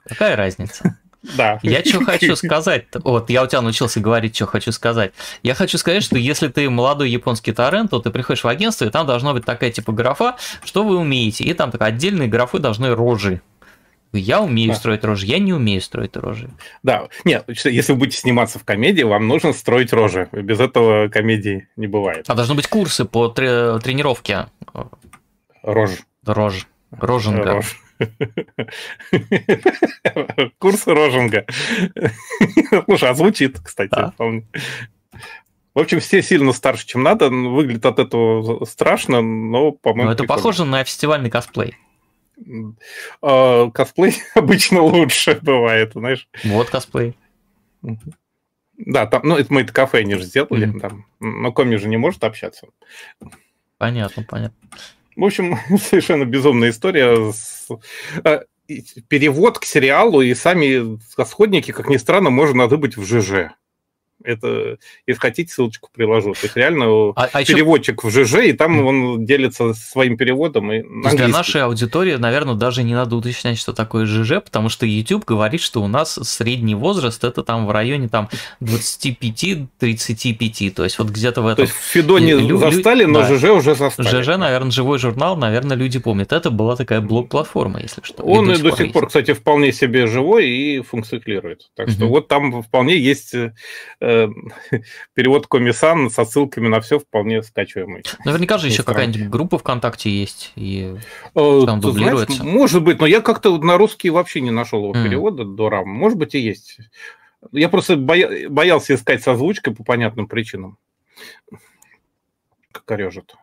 Какая 0.07 0.37
разница? 0.37 0.99
Да. 1.37 1.59
Я 1.63 1.85
что 1.85 2.05
хочу 2.05 2.37
сказать, 2.37 2.87
вот 2.93 3.31
я 3.31 3.43
у 3.43 3.47
тебя 3.47 3.63
научился 3.63 4.01
говорить, 4.01 4.37
что 4.37 4.47
хочу 4.47 4.73
сказать. 4.73 5.13
Я 5.43 5.55
хочу 5.55 5.79
сказать, 5.79 6.03
что 6.03 6.17
если 6.19 6.49
ты 6.49 6.69
молодой 6.69 7.11
японский 7.11 7.53
торрент, 7.53 7.91
то 7.91 7.99
ты 7.99 8.11
приходишь 8.11 8.45
в 8.45 8.49
агентство, 8.49 8.85
и 8.85 8.91
там 8.91 9.07
должна 9.07 9.33
быть 9.33 9.45
такая 9.45 9.71
типа 9.71 9.93
графа, 9.93 10.37
что 10.65 10.85
вы 10.85 10.97
умеете, 10.99 11.45
и 11.45 11.53
там 11.55 11.71
так 11.71 11.83
отдельные 11.83 12.29
графы 12.29 12.59
должны 12.59 12.95
рожи. 12.95 13.41
Я 14.13 14.41
умею 14.41 14.71
да. 14.71 14.77
строить 14.77 15.05
рожи, 15.05 15.27
я 15.27 15.39
не 15.41 15.53
умею 15.53 15.81
строить 15.81 16.17
рожи. 16.17 16.49
Да, 16.85 17.09
нет, 17.25 17.45
если 17.49 17.93
вы 17.93 17.99
будете 17.99 18.19
сниматься 18.19 18.61
в 18.61 18.65
комедии, 18.65 19.03
вам 19.03 19.27
нужно 19.27 19.53
строить 19.53 19.93
рожи. 19.93 20.29
Без 20.31 20.61
этого 20.61 21.09
комедии 21.09 21.69
не 21.77 21.89
бывает. 21.89 22.25
А 22.29 22.35
должны 22.35 22.55
быть 22.55 22.69
курсы 22.69 23.05
по 23.07 23.29
тре- 23.29 23.79
тренировке. 23.81 24.47
Рож. 25.63 25.91
Рож. 26.25 26.69
Роженка. 26.93 27.55
Рож. 27.55 27.84
Курс 30.59 30.87
Рожинга. 30.87 31.47
Слушай, 32.87 33.11
а 33.11 33.15
звучит, 33.15 33.59
кстати. 33.61 33.91
Да. 33.91 34.13
В 34.19 35.81
общем, 35.81 36.01
все 36.01 36.23
сильно 36.23 36.53
старше, 36.53 36.87
чем 36.87 37.03
надо. 37.03 37.31
Выглядит 37.31 37.85
от 37.85 37.99
этого 37.99 38.65
страшно, 38.65 39.21
но, 39.23 39.73
по-моему... 39.73 40.07
Но 40.07 40.13
это 40.13 40.23
прикольно. 40.23 40.43
похоже 40.43 40.65
на 40.65 40.85
фестивальный 40.85 41.31
косплей. 41.31 41.77
А, 43.23 43.71
косплей 43.71 44.17
обычно 44.35 44.83
лучше 44.83 45.39
бывает, 45.43 45.93
знаешь. 45.95 46.29
Вот 46.45 46.71
косплей. 46.71 47.17
Да, 48.77 49.07
там, 49.07 49.23
ну, 49.25 49.37
это 49.37 49.53
мы 49.53 49.63
это 49.63 49.73
кафе 49.73 50.03
не 50.03 50.17
же 50.17 50.25
сделали, 50.25 50.67
mm-hmm. 50.67 50.81
там, 50.81 51.07
но 51.21 51.53
Коми 51.53 51.77
же 51.77 51.89
не 51.89 51.97
может 51.97 52.25
общаться. 52.25 52.67
Понятно, 53.79 54.25
понятно. 54.25 54.69
В 55.17 55.25
общем, 55.25 55.59
совершенно 55.79 56.25
безумная 56.25 56.71
история. 56.71 57.33
А, 58.25 58.43
перевод 59.09 59.59
к 59.59 59.65
сериалу 59.65 60.21
и 60.23 60.35
сами 60.35 60.99
расходники, 61.17 61.73
как 61.73 61.89
ни 61.89 61.97
странно, 61.97 62.31
можно 62.31 62.65
надыбыть 62.65 62.97
в 62.97 63.05
ЖЖ. 63.05 63.53
Это, 64.23 64.79
если 65.07 65.21
хотите, 65.21 65.53
ссылочку 65.53 65.91
приложу. 65.93 66.33
То 66.33 66.45
есть 66.45 66.57
реально 66.57 67.13
а, 67.17 67.29
а 67.33 67.45
переводчик 67.45 68.03
еще... 68.05 68.23
в 68.23 68.27
ЖЖ, 68.27 68.35
и 68.47 68.53
там 68.53 68.85
он 68.85 69.27
делится 69.27 69.75
своим 69.75 70.17
переводом. 70.17 70.73
И 70.73 70.83
на 70.83 71.11
для 71.11 71.29
нашей 71.29 71.63
аудитории, 71.63 72.17
наверное, 72.17 72.55
даже 72.55 72.85
не 72.85 72.95
надо 72.95 73.17
уточнять, 73.17 73.59
что 73.59 73.73
такое 73.73 74.07
ЖЖ, 74.07 74.41
потому 74.43 74.69
что 74.69 74.87
YouTube 74.87 75.25
говорит, 75.25 75.61
что 75.61 75.83
у 75.83 75.89
нас 75.89 76.19
средний 76.23 76.75
возраст 76.75 77.23
это 77.25 77.43
там 77.43 77.67
в 77.67 77.71
районе 77.71 78.09
там 78.09 78.29
25-35. 78.63 80.71
То 80.71 80.85
есть 80.85 80.99
вот 80.99 81.09
где-то 81.09 81.43
в 81.43 81.47
этом... 81.47 81.57
То 81.57 81.63
есть 81.63 81.75
в 81.75 81.83
Фидоне 81.83 82.35
лю- 82.35 82.59
застали, 82.59 83.05
но 83.05 83.21
да. 83.21 83.37
ЖЖ 83.37 83.45
уже 83.51 83.75
застали. 83.75 84.23
ЖЖ, 84.23 84.37
наверное, 84.39 84.71
живой 84.71 84.99
журнал, 84.99 85.37
наверное, 85.37 85.77
люди 85.77 85.99
помнят. 85.99 86.33
Это 86.33 86.51
была 86.51 86.77
такая 86.77 87.01
блог-платформа, 87.01 87.81
если 87.81 88.01
что. 88.03 88.23
Он 88.23 88.51
и 88.51 88.57
до, 88.57 88.71
до 88.71 88.77
сих 88.77 88.93
пор, 88.93 89.09
кстати, 89.09 89.35
вполне 89.35 89.73
себе 89.73 90.07
живой 90.07 90.49
и 90.49 90.81
функционирует. 90.81 91.71
Так 91.75 91.91
что 91.91 92.07
вот 92.07 92.29
там 92.29 92.63
вполне 92.63 92.97
есть 92.97 93.35
э, 94.05 94.29
перевод 95.15 95.47
комиссан 95.47 96.11
со 96.11 96.25
ссылками 96.25 96.69
на 96.69 96.81
все 96.81 96.99
вполне 96.99 97.43
скачиваемый. 97.43 98.03
Наверняка 98.25 98.59
же 98.59 98.69
еще 98.69 98.83
какая-нибудь 98.83 99.29
группа 99.29 99.59
ВКонтакте 99.59 100.11
есть, 100.11 100.53
и 100.57 100.97
э, 101.35 101.63
там 101.67 101.81
дублируется. 101.81 102.37
Знаешь, 102.37 102.53
может 102.53 102.83
быть, 102.83 103.01
но 103.01 103.07
я 103.07 103.21
как-то 103.21 103.59
на 103.59 103.79
русский 103.79 104.11
вообще 104.11 104.41
не 104.41 104.51
нашел 104.51 104.83
его 104.83 104.95
mm. 104.95 105.05
перевода 105.05 105.45
до 105.45 105.69
рам. 105.69 105.89
Может 105.89 106.19
быть, 106.19 106.35
и 106.35 106.39
есть. 106.39 106.79
Я 107.53 107.69
просто 107.69 107.97
боя... 107.97 108.49
боялся 108.49 108.95
искать 108.95 109.23
с 109.23 109.29
озвучкой 109.29 109.75
по 109.75 109.85
понятным 109.85 110.27
причинам. 110.27 110.79
Корежит. 112.73 113.35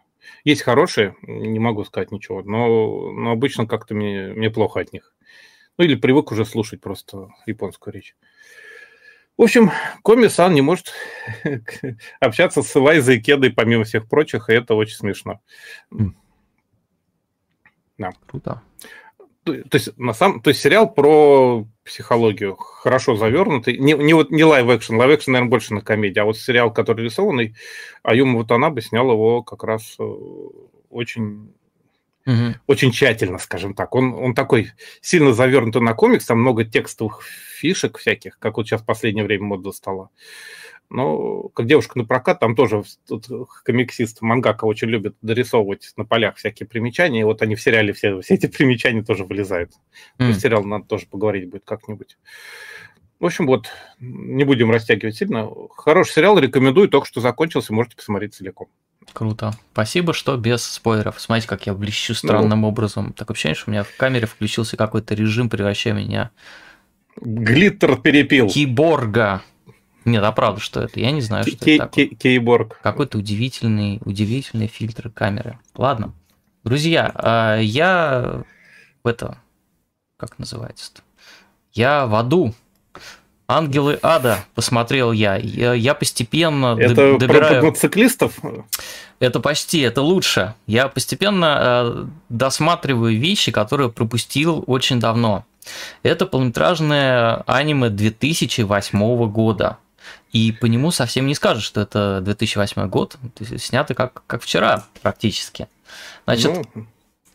Есть 0.44 0.64
хорошие, 0.64 1.16
не 1.22 1.60
могу 1.60 1.84
сказать 1.84 2.12
ничего, 2.12 2.42
но, 2.42 3.12
но 3.12 3.32
обычно 3.32 3.68
как-то 3.68 3.94
мне, 3.94 4.34
мне 4.36 4.50
плохо 4.50 4.80
от 4.80 4.92
них. 4.92 5.14
Ну 5.78 5.86
или 5.86 5.96
привык 5.96 6.32
уже 6.32 6.46
слушать 6.46 6.82
просто 6.82 7.30
японскую 7.46 7.94
речь. 7.94 8.16
В 9.42 9.44
общем, 9.44 9.72
Коми-сан 10.04 10.54
не 10.54 10.62
может 10.62 10.94
общаться 12.20 12.62
с 12.62 12.76
Элайзой 12.76 13.18
и 13.18 13.20
Кедой, 13.20 13.50
помимо 13.50 13.86
всех 13.86 14.08
прочих, 14.08 14.52
и 14.52 14.54
это 14.54 14.76
очень 14.76 14.94
смешно. 14.94 15.42
Да. 17.98 18.12
Круто. 18.28 18.62
То, 19.44 19.64
то 19.64 19.78
есть, 19.78 19.98
на 19.98 20.14
самом, 20.14 20.42
то 20.42 20.52
есть 20.52 20.62
сериал 20.62 20.94
про 20.94 21.66
психологию 21.84 22.56
хорошо 22.56 23.16
завернутый. 23.16 23.80
Не, 23.80 23.94
не, 23.94 24.14
вот, 24.14 24.30
не 24.30 24.44
лайв-экшен, 24.44 24.96
лайв-экшен, 24.96 25.34
наверное, 25.34 25.50
больше 25.50 25.74
на 25.74 25.82
комедии, 25.82 26.20
а 26.20 26.26
вот 26.26 26.38
сериал, 26.38 26.72
который 26.72 27.06
рисованный, 27.06 27.56
Аюма 28.04 28.38
вот 28.38 28.52
она 28.52 28.70
бы 28.70 28.84
снял 28.84 29.12
его 29.12 29.42
как 29.42 29.64
раз 29.64 29.96
э, 29.98 30.04
очень 30.92 31.52
угу. 32.28 32.56
очень 32.68 32.92
тщательно, 32.92 33.40
скажем 33.40 33.74
так. 33.74 33.96
Он, 33.96 34.14
он 34.14 34.36
такой 34.36 34.72
сильно 35.02 35.34
завернутый 35.34 35.82
на 35.82 35.96
комикс, 35.96 36.28
там 36.28 36.42
много 36.42 36.64
текстовых 36.64 37.24
фишек 37.62 37.98
всяких, 37.98 38.40
как 38.40 38.58
вот 38.58 38.68
сейчас 38.68 38.82
в 38.82 38.86
последнее 38.86 39.24
время 39.24 39.46
мода 39.46 39.72
стала. 39.72 40.10
Но 40.90 41.44
как 41.50 41.68
девушка 41.68 41.98
на 41.98 42.04
прокат, 42.04 42.40
там 42.40 42.54
тоже 42.54 42.84
тут 43.08 43.28
комиксист 43.64 44.22
Мангака 44.22 44.66
очень 44.66 44.90
любит 44.90 45.16
дорисовывать 45.22 45.94
на 45.96 46.04
полях 46.04 46.36
всякие 46.36 46.68
примечания, 46.68 47.22
и 47.22 47.24
вот 47.24 47.42
они 47.42 47.56
в 47.56 47.62
сериале 47.62 47.94
все, 47.94 48.20
все 48.20 48.34
эти 48.34 48.48
примечания 48.48 49.04
тоже 49.04 49.24
вылезают. 49.24 49.72
Mm. 50.18 50.34
сериал 50.34 50.64
надо 50.64 50.86
тоже 50.86 51.06
поговорить 51.06 51.50
будет 51.50 51.64
как-нибудь. 51.66 52.18
В 53.22 53.26
общем, 53.26 53.46
вот, 53.46 53.68
не 54.00 54.44
будем 54.44 54.72
растягивать 54.72 55.16
сильно. 55.16 55.48
Хороший 55.78 56.14
сериал, 56.14 56.40
рекомендую, 56.40 56.90
только 56.90 57.08
что 57.08 57.22
закончился, 57.22 57.72
можете 57.72 57.96
посмотреть 57.96 58.34
целиком. 58.34 58.68
Круто. 59.14 59.54
Спасибо, 59.74 60.14
что 60.14 60.36
без 60.38 60.64
спойлеров. 60.64 61.22
Смотрите, 61.22 61.48
как 61.48 61.68
я 61.68 61.74
блещу 61.74 62.16
странным 62.16 62.62
ну, 62.62 62.68
образом. 62.68 63.14
Так 63.14 63.30
ощущение, 63.30 63.56
что 63.56 63.70
у 63.70 63.72
меня 63.72 63.84
в 63.84 63.96
камере 63.96 64.26
включился 64.26 64.76
какой-то 64.76 65.14
режим, 65.16 65.50
превращая 65.50 65.94
меня... 65.94 66.32
Глиттер 67.20 67.98
перепил. 67.98 68.48
Киборга. 68.48 69.42
Нет, 70.06 70.24
а 70.24 70.32
правда, 70.32 70.60
что 70.60 70.82
это? 70.82 71.00
Я 71.00 71.12
не 71.12 71.22
знаю, 71.22 71.46
что 71.46 71.56
это 71.56 71.86
такое. 71.86 72.08
Кейборг. 72.08 72.80
Какой-то 72.82 73.20
удивительный, 73.20 74.00
удивительный 74.04 74.68
фильтр 74.68 75.10
камеры. 75.10 75.60
Ладно. 75.76 76.14
Друзья, 76.64 77.12
а, 77.14 77.60
я 77.60 78.44
в 79.04 79.08
это... 79.08 79.38
Как 80.18 80.38
называется-то? 80.40 81.02
Я 81.74 82.06
в 82.06 82.16
аду. 82.16 82.54
Ангелы 83.48 84.00
ада 84.02 84.46
посмотрел 84.56 85.12
я. 85.12 85.36
Я, 85.36 85.74
я 85.74 85.94
постепенно 85.94 86.78
это 86.80 87.18
добираю... 87.18 87.60
про 87.60 87.68
мотоциклистов? 87.68 88.40
Это 89.20 89.40
почти, 89.40 89.80
это 89.82 90.02
лучше. 90.02 90.56
Я 90.68 90.88
постепенно 90.88 91.60
э, 91.60 92.06
досматриваю 92.30 93.20
вещи, 93.20 93.52
которые 93.52 93.92
пропустил 93.92 94.64
очень 94.68 95.00
давно. 95.00 95.46
Это 96.04 96.26
полнометражное 96.26 97.44
аниме 97.48 97.90
2008 97.90 99.30
года. 99.30 99.78
И 100.32 100.52
по 100.52 100.66
нему 100.66 100.92
совсем 100.92 101.28
не 101.28 101.36
скажешь, 101.36 101.64
что 101.64 101.82
это 101.82 102.22
2008 102.22 102.88
год. 102.88 103.18
Снято 103.58 103.94
как, 103.94 104.24
как 104.28 104.42
вчера 104.42 104.86
практически. 105.02 105.68
Значит, 106.26 106.52
ну, 106.74 106.86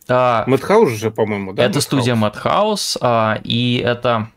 а, 0.08 0.44
Мэтхаус 0.46 0.92
же, 0.92 1.10
по-моему, 1.10 1.52
да? 1.52 1.64
Это 1.64 1.80
студия 1.80 2.14
Мэтхаус, 2.14 2.96
а, 3.00 3.38
и 3.42 3.82
это 3.84 4.30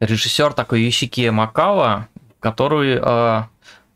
режиссер 0.00 0.52
такой 0.52 0.82
Юсики 0.82 1.28
Макава, 1.28 2.08
который, 2.40 2.98
э, 3.00 3.42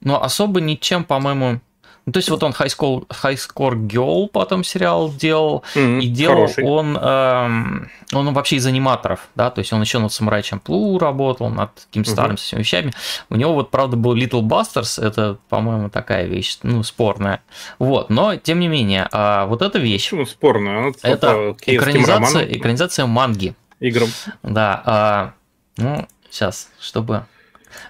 ну, 0.00 0.16
особо 0.16 0.60
ничем, 0.60 1.04
по-моему, 1.04 1.60
ну, 2.06 2.12
то 2.12 2.18
есть 2.18 2.28
вот 2.28 2.42
он 2.42 2.52
High 2.52 2.68
School, 2.68 3.06
High 3.08 3.36
Score 3.36 3.86
Girl 3.86 4.28
потом 4.28 4.62
сериал 4.62 5.10
делал, 5.10 5.64
mm-hmm, 5.74 6.00
и 6.00 6.08
делал 6.08 6.34
хороший. 6.34 6.64
он, 6.64 6.98
э, 7.00 7.86
он 8.12 8.34
вообще 8.34 8.56
из 8.56 8.66
аниматоров, 8.66 9.28
да, 9.34 9.50
то 9.50 9.60
есть 9.60 9.72
он 9.72 9.80
еще 9.80 9.98
над 9.98 10.12
Самурай 10.12 10.42
Чамплу 10.42 10.98
работал, 10.98 11.48
над 11.48 11.70
mm-hmm. 11.92 12.04
старыми 12.04 12.36
всеми 12.36 12.60
вещами. 12.60 12.92
У 13.30 13.36
него 13.36 13.54
вот, 13.54 13.70
правда, 13.70 13.96
был 13.96 14.14
Little 14.14 14.42
Busters, 14.42 15.02
это, 15.02 15.38
по-моему, 15.48 15.88
такая 15.88 16.26
вещь, 16.26 16.58
ну, 16.62 16.82
спорная. 16.82 17.42
Вот, 17.78 18.10
но, 18.10 18.36
тем 18.36 18.60
не 18.60 18.68
менее, 18.68 19.08
э, 19.10 19.46
вот 19.46 19.62
эта 19.62 19.78
вещь... 19.78 20.10
Почему 20.10 20.26
спорная? 20.26 20.92
Это 21.02 21.56
экранизация, 21.64 22.44
экранизация 22.52 23.06
манги. 23.06 23.54
Играм. 23.80 24.08
Да, 24.42 25.32
э, 25.78 25.82
ну, 25.82 26.06
сейчас, 26.30 26.68
чтобы 26.78 27.24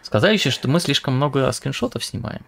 сказать 0.03 0.35
еще, 0.35 0.51
что 0.51 0.69
мы 0.69 0.79
слишком 0.79 1.17
много 1.17 1.51
скриншотов 1.51 2.05
снимаем. 2.05 2.43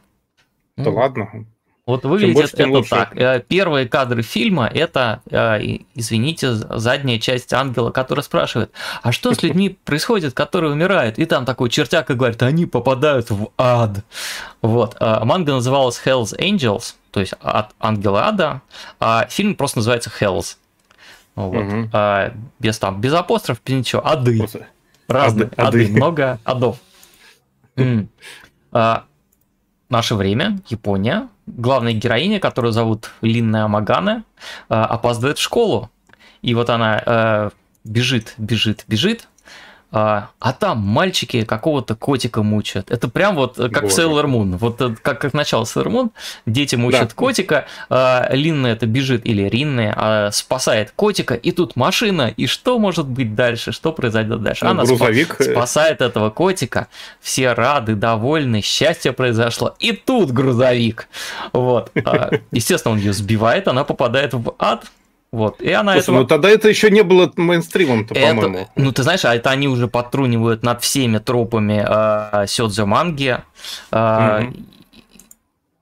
Да 0.77 0.91
ну, 0.91 0.97
ладно. 0.97 1.47
Вот 1.87 2.05
выглядит 2.05 2.35
больше, 2.35 2.55
это 2.55 2.69
лучше. 2.69 2.91
так. 2.91 3.17
Э, 3.17 3.41
первые 3.47 3.89
кадры 3.89 4.23
фильма 4.23 4.67
это, 4.67 5.23
э, 5.31 5.79
извините, 5.95 6.53
задняя 6.53 7.21
часть 7.21 7.53
ангела, 7.53 7.93
который 7.93 8.25
спрашивает, 8.25 8.73
а 9.03 9.13
что 9.13 9.33
с 9.33 9.41
людьми 9.45 9.79
происходит, 9.85 10.35
которые 10.35 10.73
умирают? 10.73 11.17
И 11.21 11.25
там 11.27 11.45
такой 11.45 11.71
чертяк 11.71 12.11
и 12.11 12.15
говорит, 12.15 12.43
они 12.43 12.67
попадают 12.67 13.31
в 13.31 13.51
ад. 13.57 14.05
Вот. 14.63 14.97
Э, 14.99 15.25
манга 15.25 15.53
называлась 15.53 16.01
Hell's 16.05 16.37
Angels, 16.37 16.95
то 17.13 17.21
есть 17.21 17.35
от 17.41 17.71
ангела 17.79 18.27
ада, 18.27 18.63
а 18.99 19.29
фильм 19.31 19.55
просто 19.55 19.79
называется 19.79 20.11
Hell's. 20.21 20.57
Вот. 21.37 21.55
Угу. 21.57 21.91
Без 22.59 22.79
там, 22.81 23.01
без 23.01 23.13
апостроф, 23.13 23.61
без 23.65 23.75
ничего, 23.75 24.05
ады. 24.05 24.39
Просто 24.39 24.67
Разные 25.07 25.51
ады, 25.57 25.85
ады. 25.85 25.89
много 25.93 26.41
адов. 26.43 26.79
А, 28.73 29.05
наше 29.89 30.15
время, 30.17 30.59
Япония. 30.69 31.29
Главная 31.47 31.93
героиня, 31.93 32.41
которую 32.41 32.73
зовут 32.73 33.11
Линна 33.21 33.65
Амагана, 33.65 34.25
а, 34.69 34.85
опаздывает 34.85 35.39
в 35.39 35.43
школу. 35.43 35.91
И 36.43 36.55
вот 36.55 36.71
она 36.71 37.03
а, 37.05 37.51
бежит, 37.85 38.35
бежит, 38.37 38.85
бежит, 38.89 39.29
а, 39.93 40.31
а 40.41 40.53
там 40.53 40.79
мальчики 40.79 41.45
какого-то 41.45 41.95
котика 41.95 42.43
мучают. 42.43 42.91
Это 42.91 43.09
прям 43.09 43.37
вот 43.37 43.57
как 43.57 43.83
Боже. 43.85 43.95
в 43.95 43.99
Sailor 43.99 44.25
Moon. 44.27 44.57
Вот 44.59 44.81
э, 44.81 44.95
как, 45.01 45.21
как 45.21 45.33
начало 45.33 45.63
Sailor 45.63 45.87
Moon. 45.87 46.11
Дети 46.45 46.75
мучают 46.75 47.11
да. 47.11 47.15
котика. 47.15 47.67
А, 47.89 48.29
Линна 48.33 48.67
это 48.67 48.87
бежит, 48.87 49.25
или 49.25 49.43
Ринна 49.43 49.95
а, 49.97 50.31
спасает 50.33 50.93
котика. 50.97 51.35
И 51.35 51.53
тут 51.53 51.77
машина. 51.77 52.33
И 52.37 52.47
что 52.47 52.79
может 52.79 53.07
быть 53.07 53.35
дальше? 53.35 53.71
Что 53.71 53.93
произойдет 53.93 54.43
дальше? 54.43 54.65
Ну, 54.65 54.73
Она 54.73 54.85
грузовик. 54.85 55.41
Спа- 55.41 55.53
спасает 55.53 56.01
этого 56.01 56.31
котика. 56.31 56.89
Все 57.21 57.53
рады, 57.53 57.95
довольны. 57.95 58.63
Счастье 58.63 59.13
произошло. 59.13 59.77
И 59.79 59.93
тут 59.93 60.33
грузовик. 60.33 61.09
Вот. 61.53 61.93
А, 62.05 62.33
естественно, 62.51 62.95
он 62.95 62.99
ее 62.99 63.13
сбивает. 63.13 63.69
Она 63.69 63.85
попадает 63.85 64.35
в 64.35 64.55
ад 64.59 64.87
вот. 65.37 65.61
И 65.61 65.71
она 65.71 65.93
Слушай, 65.93 66.03
этого... 66.05 66.19
ну 66.21 66.27
тогда 66.27 66.49
это 66.49 66.67
еще 66.69 66.91
не 66.91 67.03
было 67.03 67.31
мейнстримом-то, 67.37 68.15
по-моему. 68.15 68.69
Ну, 68.75 68.93
ты 68.93 69.03
знаешь, 69.03 69.25
а 69.27 69.35
это 69.35 69.51
они 69.51 69.69
уже 69.69 69.87
подтрунивают 69.87 70.63
над 70.63 70.83
всеми 70.83 71.19
тропами 71.19 71.85
э, 71.87 72.47
Сёдзё 72.47 72.87
манги. 72.87 73.37
Э, 73.93 74.45
угу. 74.45 74.57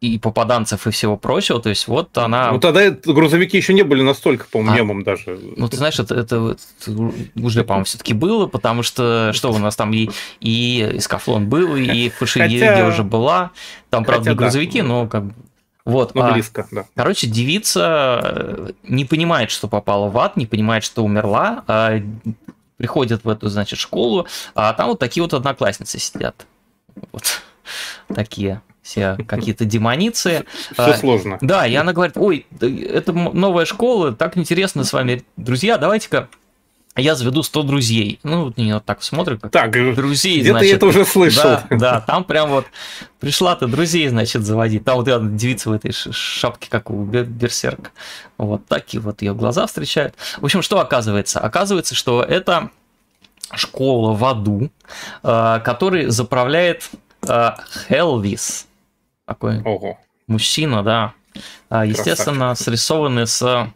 И 0.01 0.19
попаданцев 0.19 0.87
и 0.87 0.91
всего 0.91 1.17
прочего, 1.17 1.63
то 1.63 1.71
есть 1.71 1.89
вот 1.89 2.19
она... 2.19 2.53
Ну 2.53 2.61
тогда 2.61 2.83
это, 2.83 3.11
грузовики 3.11 3.57
еще 3.57 3.73
не 3.73 3.83
были 3.83 4.03
настолько, 4.03 4.45
по-моему, 4.51 4.75
а, 4.75 4.77
мемом 4.77 5.03
даже. 5.03 5.39
Ну 5.57 5.67
ты 5.67 5.79
знаешь, 5.79 5.99
это, 5.99 6.15
это, 6.15 6.57
это 6.81 7.13
уже, 7.37 7.65
по-моему, 7.65 7.85
все-таки 7.87 8.13
было, 8.13 8.47
потому 8.47 8.83
что 8.83 9.31
что 9.33 9.51
у 9.51 9.57
нас 9.57 9.77
там 9.77 9.95
и, 9.95 10.11
и 10.41 10.97
Скафлон 10.99 11.49
был, 11.49 11.77
и 11.77 12.11
Фашиги 12.11 12.59
Хотя... 12.59 12.87
уже 12.87 13.03
была, 13.03 13.53
там, 13.89 14.05
правда, 14.05 14.25
Хотя, 14.25 14.31
не 14.33 14.37
грузовики, 14.37 14.81
да. 14.83 14.87
но 14.89 15.07
как 15.07 15.25
бы 15.25 15.35
вот, 15.85 16.13
а, 16.15 16.33
близко, 16.33 16.67
да. 16.71 16.87
Короче, 16.95 17.27
девица 17.27 18.21
э, 18.23 18.71
не 18.85 19.05
понимает, 19.05 19.51
что 19.51 19.69
попала 19.69 20.09
в 20.09 20.19
ад, 20.19 20.37
не 20.37 20.47
понимает, 20.47 20.83
что 20.83 21.05
умерла, 21.05 21.63
а 21.67 22.01
приходит 22.79 23.25
в 23.25 23.29
эту, 23.29 23.49
значит, 23.49 23.79
школу, 23.79 24.27
а 24.55 24.73
там 24.73 24.89
вот 24.89 24.99
такие 24.99 25.23
вот 25.23 25.35
одноклассницы 25.35 25.99
сидят. 25.99 26.47
Вот. 27.13 27.43
такие 28.15 28.63
все 28.83 29.17
какие-то 29.27 29.65
демоницы. 29.65 30.45
Все 30.73 30.83
а, 30.83 30.95
сложно. 30.95 31.39
Да, 31.41 31.67
и 31.67 31.75
она 31.75 31.93
говорит, 31.93 32.17
ой, 32.17 32.47
это 32.61 33.13
новая 33.13 33.65
школа, 33.65 34.13
так 34.13 34.37
интересно 34.37 34.85
с 34.85 34.93
вами, 34.93 35.25
друзья, 35.37 35.79
давайте-ка 35.79 36.29
я 36.97 37.15
заведу 37.17 37.43
100 37.43 37.63
друзей. 37.65 38.21
Ну, 38.23 38.45
вот 38.45 38.57
меня 38.57 38.75
вот 38.75 38.85
так 38.85 39.03
смотрят, 39.03 39.41
как 39.41 39.51
так, 39.51 39.73
друзей, 39.95 40.41
где 40.41 40.51
значит. 40.51 40.77
это 40.77 40.87
уже 40.87 41.05
слышал. 41.05 41.43
Да, 41.43 41.67
да, 41.71 42.01
там 42.01 42.25
прям 42.25 42.51
вот 42.51 42.67
пришла 43.19 43.57
ты 43.57 43.67
друзей, 43.67 44.09
значит, 44.09 44.45
заводить. 44.45 44.85
Там 44.85 44.97
вот 44.97 45.09
я 45.09 45.19
девица 45.19 45.71
в 45.71 45.73
этой 45.73 45.93
шапке, 45.93 46.69
как 46.71 46.91
у 46.91 47.05
Берсерка. 47.05 47.91
Вот 48.39 48.67
такие 48.67 49.01
вот 49.01 49.23
ее 49.23 49.35
глаза 49.35 49.67
встречают. 49.67 50.15
В 50.39 50.45
общем, 50.45 50.63
что 50.63 50.79
оказывается? 50.79 51.41
Оказывается, 51.41 51.95
что 51.97 52.23
это 52.23 52.71
школа 53.53 54.13
в 54.13 54.25
аду, 54.25 54.71
э, 55.23 55.61
который 55.65 56.07
заправляет 56.07 56.91
э, 57.27 57.51
Хелвис. 57.89 58.67
Такой 59.27 59.63
Ого. 59.63 59.99
мужчина, 60.27 60.83
да. 60.83 61.15
А, 61.69 61.85
естественно, 61.85 62.49
Красавчик. 62.49 62.65
срисованный 62.65 63.27
с 63.27 63.73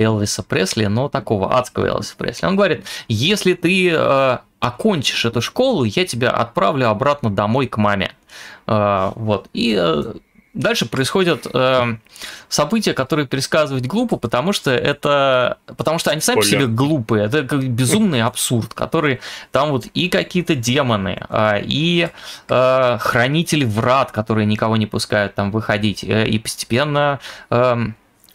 Элвиса 0.00 0.42
Пресли, 0.42 0.86
но 0.86 1.08
такого 1.08 1.56
адского 1.56 1.86
Элвиса 1.86 2.16
Пресли. 2.16 2.46
Он 2.46 2.56
говорит, 2.56 2.84
если 3.08 3.52
ты 3.52 3.90
э, 3.92 4.38
окончишь 4.58 5.24
эту 5.24 5.42
школу, 5.42 5.84
я 5.84 6.06
тебя 6.06 6.30
отправлю 6.30 6.88
обратно 6.88 7.30
домой 7.30 7.66
к 7.66 7.76
маме. 7.76 8.12
Э, 8.66 9.12
вот. 9.14 9.48
И 9.52 9.76
э, 9.78 10.14
дальше 10.54 10.86
происходят 10.86 11.46
э, 11.52 11.96
события, 12.48 12.94
которые 12.94 13.26
пересказывать 13.26 13.86
глупо, 13.86 14.16
потому 14.16 14.52
что 14.52 14.70
это, 14.70 15.58
потому 15.66 15.98
что 15.98 16.10
они 16.10 16.20
сами 16.20 16.36
по 16.36 16.44
себе 16.44 16.66
глупые. 16.66 17.26
Это 17.26 17.44
как 17.44 17.68
безумный 17.68 18.22
абсурд, 18.22 18.74
который 18.74 19.20
там 19.52 19.70
вот 19.70 19.86
и 19.86 20.08
какие-то 20.08 20.54
демоны, 20.54 21.22
э, 21.28 21.60
и 21.62 22.08
э, 22.48 22.98
хранители 23.00 23.64
врат, 23.64 24.12
которые 24.12 24.46
никого 24.46 24.76
не 24.76 24.86
пускают 24.86 25.34
там 25.34 25.50
выходить, 25.50 26.02
э, 26.04 26.26
и 26.26 26.38
постепенно 26.38 27.20
э, 27.50 27.76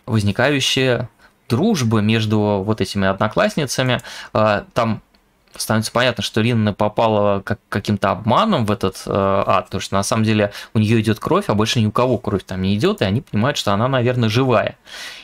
возникающие 0.05 1.09
дружбы 1.49 2.01
между 2.01 2.63
вот 2.65 2.81
этими 2.81 3.07
одноклассницами. 3.07 4.01
А, 4.33 4.65
там 4.73 5.01
становится 5.61 5.91
понятно, 5.91 6.23
что 6.23 6.41
Ринна 6.41 6.73
попала 6.73 7.41
как, 7.41 7.59
каким-то 7.69 8.11
обманом 8.11 8.65
в 8.65 8.71
этот 8.71 9.03
э, 9.05 9.11
ад, 9.11 9.65
потому 9.65 9.81
что 9.81 9.95
на 9.95 10.03
самом 10.03 10.23
деле 10.23 10.51
у 10.73 10.79
нее 10.79 10.99
идет 11.01 11.19
кровь, 11.19 11.45
а 11.47 11.55
больше 11.55 11.79
ни 11.79 11.85
у 11.85 11.91
кого 11.91 12.17
кровь 12.17 12.43
там 12.43 12.61
не 12.61 12.75
идет, 12.75 13.01
и 13.01 13.05
они 13.05 13.21
понимают, 13.21 13.57
что 13.57 13.73
она, 13.73 13.87
наверное, 13.87 14.29
живая. 14.29 14.77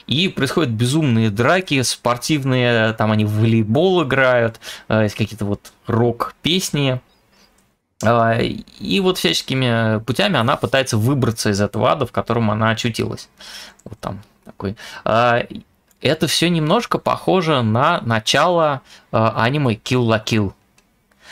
И 0.07 0.27
происходят 0.29 0.71
безумные 0.71 1.29
драки, 1.29 1.81
спортивные, 1.81 2.93
там 2.93 3.11
они 3.11 3.25
в 3.25 3.39
волейбол 3.39 4.03
играют, 4.03 4.59
э, 4.87 5.09
какие-то 5.09 5.45
вот 5.45 5.71
рок-песни. 5.87 7.01
Э, 8.03 8.43
и 8.43 8.99
вот 8.99 9.17
всяческими 9.17 9.99
путями 9.99 10.37
она 10.37 10.55
пытается 10.55 10.97
выбраться 10.97 11.49
из 11.49 11.61
этого 11.61 11.91
ада, 11.91 12.05
в 12.05 12.11
котором 12.11 12.51
она 12.51 12.69
очутилась. 12.69 13.29
Вот 13.83 13.99
там 13.99 14.21
такой. 14.45 14.75
Э, 16.01 16.07
это 16.07 16.27
все 16.27 16.49
немножко 16.49 16.97
похоже 16.97 17.61
на 17.61 18.01
начало 18.01 18.81
э, 19.11 19.31
аниме 19.35 19.75
Kill 19.75 20.07
la 20.07 20.23
Kill. 20.23 20.53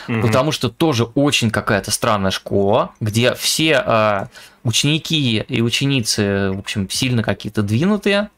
Угу. 0.08 0.22
Потому 0.22 0.52
что 0.52 0.70
тоже 0.70 1.04
очень 1.04 1.52
какая-то 1.52 1.92
странная 1.92 2.32
школа, 2.32 2.92
где 3.00 3.34
все 3.36 3.84
э, 3.86 4.26
ученики 4.64 5.40
и 5.40 5.62
ученицы, 5.62 6.52
в 6.52 6.60
общем, 6.60 6.90
сильно 6.90 7.22
какие-то 7.22 7.62
двинутые. 7.62 8.30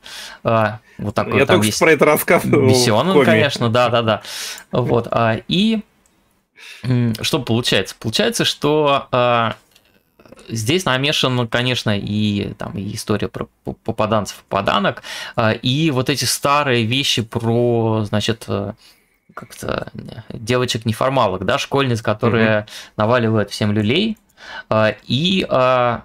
Э, 0.43 0.77
вот 0.97 1.15
такой 1.15 1.39
Я 1.39 1.45
там 1.45 1.57
только 1.57 1.67
есть 1.67 1.79
про 1.79 1.91
это 1.91 2.05
рассказывал. 2.05 2.67
Бесенок, 2.67 3.25
конечно, 3.25 3.69
да, 3.69 3.89
да, 3.89 4.01
да. 4.01 4.21
Вот. 4.71 5.07
Э, 5.11 5.41
и 5.47 5.81
что 7.21 7.39
получается? 7.39 7.95
Получается, 7.99 8.43
что 8.43 9.07
э, 9.11 9.51
здесь 10.49 10.85
намешан, 10.85 11.47
конечно, 11.47 11.97
и 11.97 12.53
там 12.57 12.77
и 12.77 12.93
история 12.93 13.27
про 13.27 13.47
попаданцев, 13.83 14.43
попаданок, 14.47 15.03
а, 15.35 15.51
и 15.51 15.91
вот 15.91 16.09
эти 16.09 16.25
старые 16.25 16.85
вещи 16.85 17.21
про, 17.21 18.03
значит, 18.05 18.45
э, 18.47 18.73
как-то 19.33 19.91
девочек-неформалок, 20.29 21.45
да, 21.45 21.57
школьниц, 21.57 22.01
которые 22.01 22.59
угу. 22.59 22.67
наваливают 22.97 23.49
всем 23.51 23.71
люлей, 23.71 24.17
а, 24.69 24.95
и 25.07 25.45
а, 25.49 26.03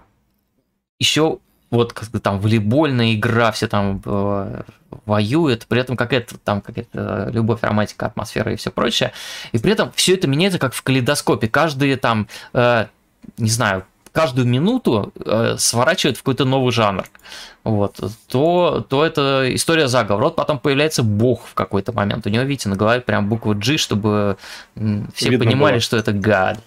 еще 0.99 1.39
вот 1.71 1.93
как 1.93 2.09
там 2.21 2.39
волейбольная 2.39 3.15
игра, 3.15 3.51
все 3.51 3.67
там 3.67 4.01
э, 4.05 4.63
воюют, 5.05 5.67
при 5.67 5.81
этом 5.81 5.97
какая-то 5.97 6.39
там 6.39 6.61
какая-то 6.61 7.29
любовь, 7.33 7.61
романтика, 7.63 8.07
атмосфера 8.07 8.53
и 8.53 8.57
все 8.57 8.71
прочее. 8.71 9.13
И 9.53 9.59
при 9.59 9.73
этом 9.73 9.93
все 9.93 10.15
это 10.15 10.29
меняется 10.29 10.59
как 10.59 10.75
в 10.75 10.83
калейдоскопе. 10.83 11.49
Каждый 11.49 11.97
там, 11.97 12.29
э, 12.53 12.87
не 13.39 13.51
знаю, 13.51 13.85
каждую 14.17 14.49
минуту 14.49 15.13
э, 15.27 15.57
сворачивает 15.59 16.17
в 16.17 16.23
какой-то 16.23 16.47
новый 16.47 16.73
жанр, 16.73 17.05
вот, 17.65 18.01
то, 18.31 18.87
то 18.89 19.05
это 19.05 19.55
история 19.55 19.89
заговора. 19.89 20.25
Вот 20.25 20.37
потом 20.37 20.59
появляется 20.59 21.03
бог 21.03 21.47
в 21.47 21.53
какой-то 21.53 21.93
момент. 21.93 22.27
У 22.27 22.31
него, 22.31 22.43
видите, 22.45 22.71
на 22.71 22.77
голове 22.77 23.03
прям 23.03 23.29
буква 23.29 23.53
G, 23.53 23.77
чтобы 23.77 24.39
все 25.15 25.29
Видно 25.29 25.45
понимали, 25.45 25.75
было. 25.75 25.81
что 25.81 25.99
это 25.99 26.13
гад. 26.13 26.61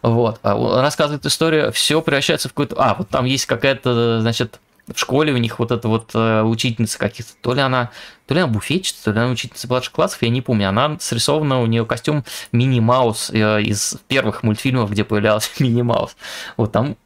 Вот. 0.00 0.38
А 0.42 0.56
он 0.56 0.80
рассказывает 0.80 1.26
историю, 1.26 1.72
все 1.72 2.00
превращается 2.00 2.48
в 2.48 2.52
какой-то... 2.52 2.76
А, 2.78 2.94
вот 2.94 3.10
там 3.10 3.26
есть 3.26 3.44
какая-то, 3.44 4.22
значит, 4.22 4.58
в 4.92 4.98
школе 4.98 5.32
у 5.32 5.36
них 5.36 5.58
вот 5.58 5.70
эта 5.70 5.88
вот 5.88 6.10
э, 6.14 6.42
учительница 6.42 6.98
каких-то, 6.98 7.32
то 7.40 7.54
ли 7.54 7.60
она, 7.60 7.90
то 8.26 8.34
ли 8.34 8.40
она 8.40 8.52
буфетчица, 8.52 9.04
то 9.04 9.12
ли 9.12 9.18
она 9.18 9.30
учительница 9.30 9.66
младших 9.68 9.92
классов, 9.92 10.22
я 10.22 10.28
не 10.28 10.42
помню. 10.42 10.68
Она 10.68 10.98
срисована, 11.00 11.60
у 11.60 11.66
нее 11.66 11.86
костюм 11.86 12.24
Мини 12.52 12.80
Маус 12.80 13.30
э, 13.30 13.62
из 13.62 13.96
первых 14.08 14.42
мультфильмов, 14.42 14.90
где 14.90 15.04
появлялся 15.04 15.50
Мини 15.58 15.82
Маус. 15.82 16.16
Вот 16.56 16.72
там 16.72 16.96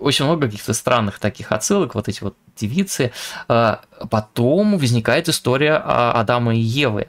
очень 0.00 0.24
много 0.24 0.46
каких-то 0.46 0.72
странных 0.72 1.18
таких 1.18 1.52
отсылок, 1.52 1.94
вот 1.94 2.08
эти 2.08 2.22
вот 2.22 2.36
девицы. 2.56 3.12
Э, 3.48 3.76
потом 4.10 4.78
возникает 4.78 5.28
история 5.28 5.76
Адама 5.76 6.54
и 6.54 6.60
Евы 6.60 7.08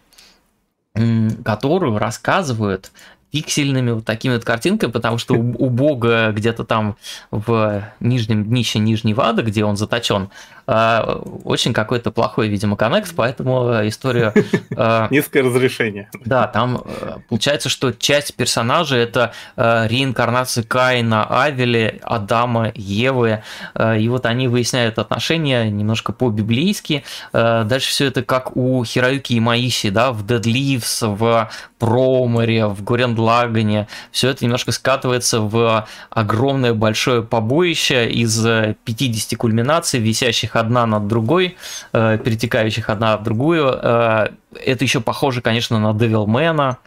которую 1.44 1.98
рассказывают 1.98 2.92
пиксельными 3.32 3.92
вот 3.92 4.06
такими 4.06 4.34
вот 4.34 4.46
картинками, 4.46 4.92
потому 4.92 5.18
что 5.18 5.34
у, 5.34 5.66
у 5.66 5.70
бога 5.70 6.32
где-то 6.32 6.64
там 6.64 6.96
в 7.32 7.84
нижнем 8.00 8.46
днище 8.46 8.80
нижнего 8.80 9.28
ада, 9.28 9.44
где 9.44 9.66
он 9.66 9.78
заточен, 9.78 10.30
очень 10.68 11.72
какой-то 11.72 12.12
плохой, 12.12 12.50
видимо, 12.50 12.76
коннект, 12.76 13.14
поэтому 13.16 13.88
история... 13.88 14.34
А, 14.76 15.08
Низкое 15.12 15.44
разрешение. 15.44 16.10
Да, 16.26 16.48
там 16.48 16.84
э, 16.84 17.18
получается, 17.30 17.70
что 17.70 17.94
часть 17.94 18.36
персонажей 18.36 19.00
это 19.00 19.32
э, 19.56 19.88
реинкарнация 19.88 20.66
Каина, 20.66 21.26
Авели, 21.26 22.02
Адама, 22.04 22.74
Евы, 22.76 23.44
э, 23.76 24.00
и 24.00 24.10
вот 24.10 24.26
они 24.26 24.50
выясняют 24.50 25.00
отношения 25.00 25.70
немножко 25.70 26.12
по-библейски. 26.12 27.04
Дальше 27.32 27.90
все 27.90 28.08
это 28.08 28.24
как 28.24 28.58
у 28.58 28.84
Хироюки 28.84 29.34
и 29.34 29.40
Маиси, 29.40 29.90
да, 29.90 30.12
в 30.12 30.26
Dead 30.26 30.42
Leaves, 30.42 31.08
в 31.16 31.50
Проморе, 31.80 32.68
в 32.68 32.84
Гурендлагане. 32.84 33.88
Все 34.12 34.30
это 34.30 34.44
немножко 34.44 34.74
скатывается 34.74 35.40
в 35.40 35.88
огромное 36.10 36.74
большое 36.74 37.24
побоище 37.24 38.10
из 38.10 38.38
50 38.84 39.38
кульминаций, 39.38 40.00
висящих 40.02 40.57
одна 40.60 40.86
над 40.86 41.08
другой, 41.08 41.58
э, 41.94 42.18
перетекающих 42.18 42.90
одна 42.90 43.18
в 43.18 43.24
другую. 43.24 43.68
Э, 43.82 44.30
это 44.54 44.84
еще 44.84 45.02
похоже, 45.02 45.42
конечно, 45.42 45.80
на 45.80 45.94
Девилмена, 45.94 46.78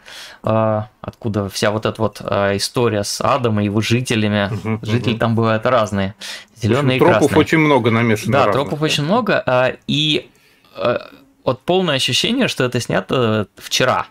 э, 0.43 0.81
откуда 1.01 1.49
вся 1.49 1.71
вот 1.71 1.85
эта 1.85 2.01
вот 2.01 2.21
э, 2.21 2.57
история 2.57 3.03
с 3.03 3.21
Адом 3.21 3.59
и 3.59 3.65
его 3.65 3.81
жителями. 3.81 4.51
Угу, 4.53 4.85
Жители 4.85 5.13
угу. 5.13 5.19
там 5.19 5.35
бывают 5.35 5.65
разные. 5.65 6.15
Зеленые 6.55 6.97
и 6.97 6.99
красные. 6.99 7.19
Тропов 7.19 7.37
очень 7.37 7.57
много 7.59 7.91
намешано. 7.91 8.33
Да, 8.33 8.45
разных. 8.45 8.55
тропов 8.55 8.81
очень 8.81 9.03
много. 9.03 9.43
Э, 9.45 9.75
и 9.87 10.29
э, 10.75 10.97
вот 11.43 11.61
полное 11.61 11.95
ощущение, 11.95 12.47
что 12.47 12.63
это 12.63 12.79
снято 12.79 13.47
вчера, 13.55 14.07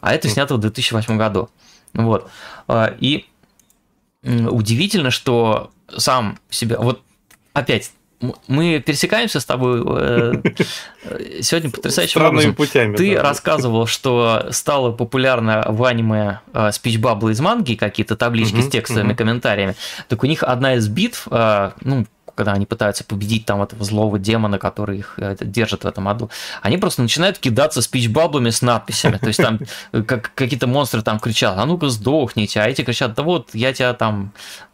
а 0.00 0.14
это 0.14 0.28
снято 0.28 0.54
в 0.54 0.58
2008 0.58 1.16
году. 1.16 1.48
Вот. 1.94 2.28
Э, 2.68 2.94
и 2.98 3.26
удивительно, 4.22 5.10
что 5.10 5.70
сам 5.96 6.38
себя... 6.50 6.78
Вот 6.78 7.02
опять 7.52 7.92
мы 8.46 8.82
пересекаемся 8.84 9.40
с 9.40 9.44
тобой 9.44 9.82
э, 9.84 10.32
сегодня 11.40 11.70
потрясающим 11.70 12.20
Странными 12.20 12.50
образом. 12.50 12.54
путями. 12.54 12.96
Ты 12.96 13.14
да. 13.14 13.22
рассказывал, 13.22 13.86
что 13.86 14.48
стало 14.50 14.92
популярно 14.92 15.64
в 15.68 15.84
аниме 15.84 16.40
э, 16.52 16.72
спичбаблы 16.72 17.32
из 17.32 17.40
манги, 17.40 17.74
какие-то 17.74 18.16
таблички 18.16 18.56
угу, 18.58 18.62
с 18.62 18.68
текстовыми 18.68 19.10
угу. 19.10 19.18
комментариями. 19.18 19.74
Так 20.08 20.22
у 20.22 20.26
них 20.26 20.42
одна 20.42 20.74
из 20.74 20.88
битв, 20.88 21.28
э, 21.30 21.70
ну, 21.82 22.06
когда 22.34 22.52
они 22.52 22.66
пытаются 22.66 23.04
победить 23.04 23.46
там 23.46 23.62
этого 23.62 23.84
злого 23.84 24.18
демона, 24.18 24.58
который 24.58 24.98
их 24.98 25.14
э, 25.18 25.36
держит 25.40 25.84
в 25.84 25.86
этом 25.86 26.08
аду, 26.08 26.30
они 26.62 26.78
просто 26.78 27.02
начинают 27.02 27.38
кидаться 27.38 27.80
спичбаблами 27.82 28.50
с 28.50 28.62
надписями. 28.62 29.18
То 29.18 29.28
есть 29.28 29.40
там 29.40 29.60
э, 29.92 30.02
как, 30.02 30.32
какие-то 30.34 30.66
монстры 30.66 31.02
там 31.02 31.18
кричат, 31.18 31.56
а 31.56 31.64
ну-ка 31.66 31.88
сдохните, 31.88 32.60
а 32.60 32.68
эти 32.68 32.82
кричат, 32.82 33.14
да 33.14 33.22
вот, 33.22 33.50
я 33.54 33.72
тебя 33.72 33.94
там 33.94 34.32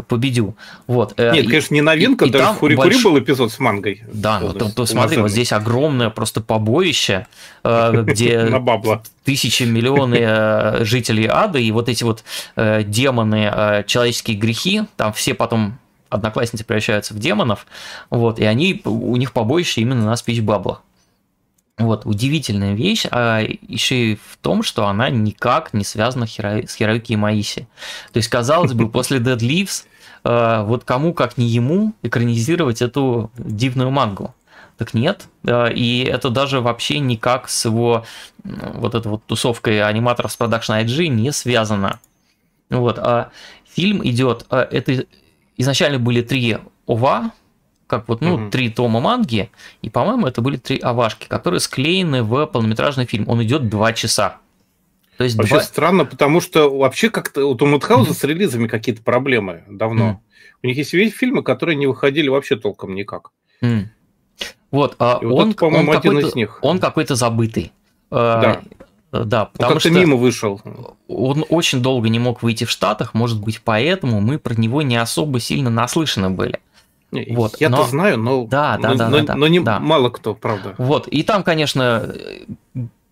победю. 0.08 0.56
Вот. 0.86 1.14
Э, 1.16 1.32
Нет, 1.32 1.44
и, 1.44 1.48
конечно, 1.48 1.74
не 1.74 1.82
новинка, 1.82 2.24
и, 2.24 2.30
даже 2.30 2.44
и 2.44 2.54
в 2.54 2.58
Фурикури 2.58 2.90
больш... 2.90 3.04
был 3.04 3.18
эпизод 3.18 3.52
с 3.52 3.58
мангой. 3.58 4.02
Да, 4.12 4.40
ну, 4.40 4.52
то, 4.52 4.72
то 4.72 4.86
смотри, 4.86 5.18
вот 5.18 5.30
здесь 5.30 5.52
огромное 5.52 6.10
просто 6.10 6.40
побоище, 6.40 7.26
где 7.62 8.50
тысячи, 9.24 9.64
миллионы 9.64 10.84
жителей 10.84 11.28
ада, 11.30 11.58
и 11.58 11.70
вот 11.70 11.88
эти 11.88 12.04
вот 12.04 12.24
демоны, 12.56 13.84
человеческие 13.86 14.36
грехи, 14.36 14.82
там 14.96 15.12
все 15.12 15.34
потом 15.34 15.78
одноклассницы 16.10 16.64
превращаются 16.64 17.14
в 17.14 17.18
демонов, 17.18 17.66
вот, 18.10 18.38
и 18.38 18.44
они, 18.44 18.82
у 18.84 19.16
них 19.16 19.32
побоище 19.32 19.80
именно 19.80 20.04
на 20.04 20.16
спич-баблах. 20.16 20.82
Вот, 21.80 22.04
удивительная 22.04 22.74
вещь, 22.74 23.06
а 23.10 23.40
еще 23.40 24.12
и 24.12 24.14
в 24.16 24.36
том, 24.42 24.62
что 24.62 24.86
она 24.86 25.08
никак 25.08 25.72
не 25.72 25.82
связана 25.82 26.26
с 26.26 26.74
Хироюки 26.74 27.16
Маиси. 27.16 27.66
То 28.12 28.18
есть, 28.18 28.28
казалось 28.28 28.74
бы, 28.74 28.90
после 28.90 29.18
Dead 29.18 29.38
Leaves, 29.38 29.84
э, 30.24 30.62
вот 30.64 30.84
кому, 30.84 31.14
как 31.14 31.38
не 31.38 31.46
ему, 31.46 31.94
экранизировать 32.02 32.82
эту 32.82 33.30
дивную 33.38 33.90
мангу. 33.90 34.34
Так 34.76 34.92
нет, 34.92 35.26
э, 35.44 35.72
и 35.72 36.04
это 36.04 36.28
даже 36.28 36.60
вообще 36.60 36.98
никак 36.98 37.48
с 37.48 37.64
его 37.64 38.04
вот 38.44 38.94
этой 38.94 39.08
вот 39.08 39.24
тусовкой 39.24 39.82
аниматоров 39.82 40.32
с 40.32 40.38
Production 40.38 40.84
IG 40.84 41.06
не 41.06 41.32
связано. 41.32 41.98
Вот, 42.68 42.98
а 42.98 43.30
фильм 43.74 44.06
идет, 44.06 44.44
э, 44.50 44.66
это 44.70 45.06
изначально 45.60 45.98
были 45.98 46.22
три 46.22 46.58
ОВА, 46.86 47.32
как 47.86 48.08
вот, 48.08 48.20
ну, 48.20 48.34
угу. 48.34 48.50
три 48.50 48.70
тома 48.70 49.00
манги, 49.00 49.50
и, 49.82 49.90
по-моему, 49.90 50.26
это 50.26 50.40
были 50.40 50.56
три 50.56 50.78
авашки, 50.78 51.26
которые 51.26 51.60
склеены 51.60 52.22
в 52.22 52.46
полнометражный 52.46 53.04
фильм. 53.04 53.28
Он 53.28 53.42
идет 53.42 53.68
два 53.68 53.92
часа. 53.92 54.38
То 55.16 55.24
есть 55.24 55.36
вообще 55.36 55.56
два... 55.56 55.62
странно, 55.62 56.04
потому 56.04 56.40
что 56.40 56.70
вообще 56.74 57.10
как-то 57.10 57.44
у 57.44 57.66
Мудхауза 57.66 58.14
с 58.14 58.24
релизами 58.24 58.68
какие-то 58.68 59.02
проблемы 59.02 59.64
давно. 59.68 60.22
У 60.62 60.66
них 60.66 60.76
есть 60.76 60.92
весь 60.92 61.14
фильмы, 61.14 61.42
которые 61.42 61.76
не 61.76 61.86
выходили 61.86 62.28
вообще 62.28 62.56
толком 62.56 62.94
никак. 62.94 63.32
Вот, 64.70 64.94
а 64.98 65.18
и 65.20 65.24
он, 65.24 65.32
вот 65.32 65.48
это, 65.48 65.56
по-моему, 65.58 65.90
он 65.90 65.96
один 65.96 66.18
из 66.20 66.34
них. 66.34 66.58
Он 66.62 66.78
какой-то 66.78 67.16
забытый. 67.16 67.72
Да. 68.10 68.62
Да, 69.12 69.46
потому 69.46 69.74
он 69.74 69.80
что 69.80 69.90
мимо 69.90 70.16
вышел. 70.16 70.60
Он 71.08 71.44
очень 71.48 71.82
долго 71.82 72.08
не 72.08 72.18
мог 72.18 72.42
выйти 72.42 72.64
в 72.64 72.70
Штатах, 72.70 73.12
может 73.14 73.40
быть, 73.40 73.60
поэтому 73.62 74.20
мы 74.20 74.38
про 74.38 74.54
него 74.54 74.82
не 74.82 74.96
особо 74.96 75.40
сильно 75.40 75.70
наслышаны 75.70 76.30
были. 76.30 76.60
Вот, 77.10 77.60
Я-то 77.60 77.78
но... 77.78 77.84
знаю, 77.84 78.18
но, 78.18 78.44
да, 78.44 78.78
да, 78.78 78.90
но, 78.90 78.94
да, 78.94 79.08
но, 79.08 79.20
да, 79.22 79.34
но 79.34 79.48
не 79.48 79.58
да. 79.58 79.80
мало 79.80 80.10
кто, 80.10 80.34
правда. 80.34 80.76
Вот, 80.78 81.08
и 81.08 81.24
там, 81.24 81.42
конечно, 81.42 82.14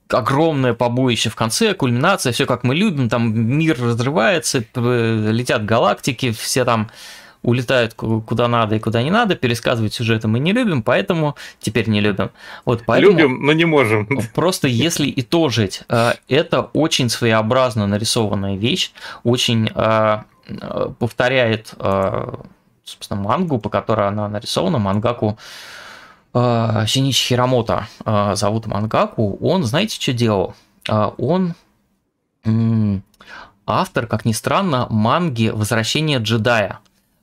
огромное 0.09 0.73
побоище 0.73 1.31
в 1.31 1.35
конце, 1.35 1.75
кульминация, 1.75 2.33
все 2.33 2.47
как 2.47 2.63
мы 2.63 2.77
любим, 2.77 3.09
там 3.09 3.35
мир 3.35 3.77
разрывается, 3.81 4.65
летят 4.77 5.65
галактики, 5.65 6.31
все 6.31 6.65
там 6.65 6.91
улетают 7.43 7.95
куда 7.95 8.49
надо 8.49 8.77
и 8.77 8.79
куда 8.79 9.03
не 9.03 9.11
надо, 9.11 9.37
пересказывать 9.37 9.95
сюжеты 9.95 10.29
мы 10.29 10.39
не 10.39 10.53
любим, 10.53 10.83
поэтому 10.83 11.37
теперь 11.61 11.89
не 11.89 12.01
любим. 12.01 12.31
Вот 12.65 12.83
поэтому 12.87 13.13
любим, 13.13 13.47
но 13.47 13.53
не 13.53 13.65
можем. 13.65 14.09
Просто 14.35 14.69
если 14.69 15.13
итожить, 15.17 15.83
э, 15.89 16.13
это 16.29 16.63
очень 16.73 17.09
своеобразно 17.09 17.87
нарисованная 17.87 18.57
вещь, 18.57 18.93
очень 19.25 19.71
э, 19.75 20.19
э, 20.49 20.89
повторяет 20.99 21.75
собственно, 22.89 23.21
мангу, 23.21 23.59
по 23.59 23.69
которой 23.69 24.09
она 24.09 24.29
нарисована, 24.29 24.79
мангаку 24.79 25.39
э, 26.35 26.85
Синичи 26.87 27.29
Хирамото 27.29 27.87
э, 28.05 28.35
зовут 28.35 28.67
мангаку. 28.67 29.37
Он, 29.41 29.65
знаете, 29.65 30.01
что 30.01 30.13
делал? 30.13 30.55
Э, 30.89 31.11
он 31.19 31.55
э, 32.45 33.01
автор, 33.67 34.07
как 34.07 34.25
ни 34.25 34.33
странно, 34.33 34.87
манги 34.91 35.49
«Возвращение 35.49 36.19
джедая». 36.19 36.81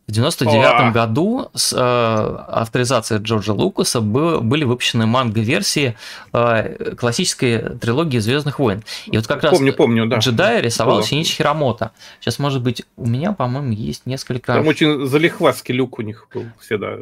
В 0.07 0.11
99 0.11 0.93
году 0.93 1.49
с 1.55 1.73
э, 1.73 1.77
авторизацией 1.77 3.23
Джорджа 3.23 3.53
Лукаса 3.53 4.01
был, 4.01 4.39
были 4.39 4.63
выпущены 4.63 5.07
манго-версии 5.07 5.97
э, 6.31 6.95
классической 6.95 7.77
трилогии 7.79 8.19
Звездных 8.19 8.59
войн. 8.59 8.83
И 9.07 9.17
вот 9.17 9.25
как 9.25 9.43
раз 9.43 9.57
помню, 9.57 9.73
помню, 9.73 10.05
да. 10.05 10.17
джедая 10.17 10.61
рисовал 10.61 10.97
Было. 10.97 11.03
Синичи 11.03 11.35
Хирамото. 11.35 11.91
Сейчас, 12.19 12.37
может 12.37 12.61
быть, 12.61 12.83
у 12.97 13.07
меня, 13.07 13.33
по-моему, 13.33 13.71
есть 13.71 14.05
несколько... 14.05 14.53
Там 14.53 14.67
очень 14.67 15.07
залихватский 15.07 15.73
люк 15.73 15.97
у 15.97 16.03
них 16.03 16.27
был 16.31 16.45
всегда. 16.59 16.97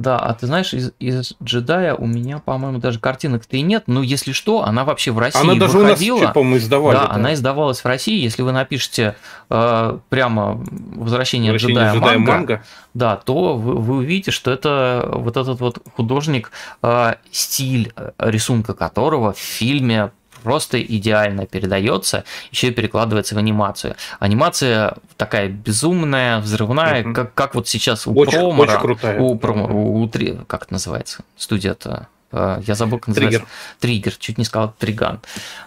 Да, 0.00 0.16
а 0.18 0.32
ты 0.32 0.46
знаешь, 0.46 0.72
из, 0.72 0.92
из 0.98 1.34
джедая 1.42 1.94
у 1.94 2.06
меня, 2.06 2.38
по-моему, 2.38 2.78
даже 2.78 2.98
картинок-то 2.98 3.58
и 3.58 3.60
нет. 3.60 3.84
Но 3.86 4.02
если 4.02 4.32
что, 4.32 4.64
она 4.64 4.86
вообще 4.86 5.10
в 5.10 5.18
России 5.18 5.42
она 5.42 5.56
даже 5.56 5.76
выходила. 5.76 6.16
У 6.16 6.22
нас, 6.22 6.32
по-моему, 6.32 6.56
издавали. 6.56 6.96
Да, 6.96 7.06
да, 7.06 7.12
она 7.12 7.34
издавалась 7.34 7.80
в 7.80 7.84
России. 7.84 8.18
Если 8.18 8.40
вы 8.40 8.52
напишете 8.52 9.14
э, 9.50 9.98
прямо 10.08 10.64
возвращение, 10.94 11.52
возвращение 11.52 11.92
джедая, 11.92 11.94
джедая 11.94 12.16
манга, 12.16 12.32
манга, 12.32 12.62
да, 12.94 13.16
то 13.16 13.58
вы, 13.58 13.74
вы 13.74 13.96
увидите, 13.96 14.30
что 14.30 14.50
это 14.50 15.06
вот 15.12 15.36
этот 15.36 15.60
вот 15.60 15.82
художник, 15.94 16.50
э, 16.82 17.16
стиль 17.30 17.92
рисунка 18.18 18.72
которого 18.72 19.34
в 19.34 19.38
фильме 19.38 20.12
просто 20.42 20.82
идеально 20.82 21.46
передается, 21.46 22.24
еще 22.50 22.68
и 22.68 22.70
перекладывается 22.70 23.34
в 23.34 23.38
анимацию. 23.38 23.96
Анимация 24.18 24.94
такая 25.16 25.48
безумная, 25.48 26.40
взрывная, 26.40 27.02
mm-hmm. 27.02 27.12
как, 27.12 27.34
как 27.34 27.54
вот 27.54 27.68
сейчас 27.68 28.06
у 28.06 28.14
очень, 28.14 28.38
Промора, 28.38 28.70
очень 28.70 28.80
крутая. 28.80 29.20
у, 29.20 29.36
Промо, 29.36 29.66
у, 29.66 30.02
у, 30.02 30.08
как 30.46 30.64
это 30.64 30.72
называется, 30.72 31.22
студия-то, 31.36 32.08
э, 32.32 32.62
я 32.66 32.74
забыл, 32.74 32.98
как 32.98 33.08
называется. 33.08 33.40
Триггер. 33.40 33.48
Триггер, 33.80 34.12
чуть 34.18 34.38
не 34.38 34.44
сказал 34.44 34.74
Триган. 34.78 35.20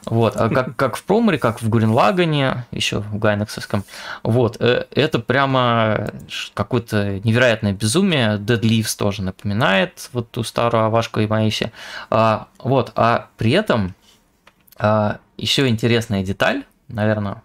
Вот, 0.06 0.36
а 0.36 0.50
как, 0.50 0.76
как 0.76 0.96
в 0.96 1.04
Проморе, 1.04 1.38
как 1.38 1.62
в 1.62 1.70
Гуренлагане, 1.70 2.66
еще 2.72 3.00
в 3.00 3.18
Гайнексовском. 3.18 3.84
Вот, 4.24 4.58
э, 4.60 4.86
это 4.92 5.20
прямо 5.20 6.12
какое-то 6.54 7.20
невероятное 7.24 7.74
безумие. 7.74 8.38
Dead 8.38 8.62
Leaves 8.62 8.98
тоже 8.98 9.22
напоминает 9.22 10.10
вот 10.14 10.32
ту 10.32 10.44
старую 10.44 10.86
Авашку 10.86 11.20
и 11.20 11.28
Маиси. 11.28 11.72
А, 12.10 12.48
вот, 12.60 12.92
а 12.96 13.28
при 13.38 13.52
этом 13.52 13.96
а, 14.78 15.20
еще 15.38 15.68
интересная 15.68 16.24
деталь, 16.24 16.64
наверное, 16.88 17.44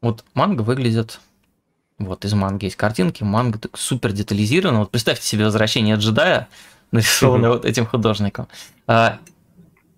вот 0.00 0.24
манга 0.34 0.62
выглядит 0.62 1.20
вот 1.98 2.24
из 2.24 2.32
манги 2.34 2.64
есть 2.64 2.76
картинки, 2.76 3.22
манга 3.22 3.58
так 3.58 3.76
супер 3.78 4.12
детализирована. 4.12 4.80
Вот 4.80 4.90
представьте 4.90 5.26
себе 5.26 5.44
возвращение 5.44 5.96
джедая, 5.96 6.48
нарисованное 6.92 7.50
вот 7.50 7.64
этим 7.64 7.86
художником. 7.86 8.48
А, 8.86 9.18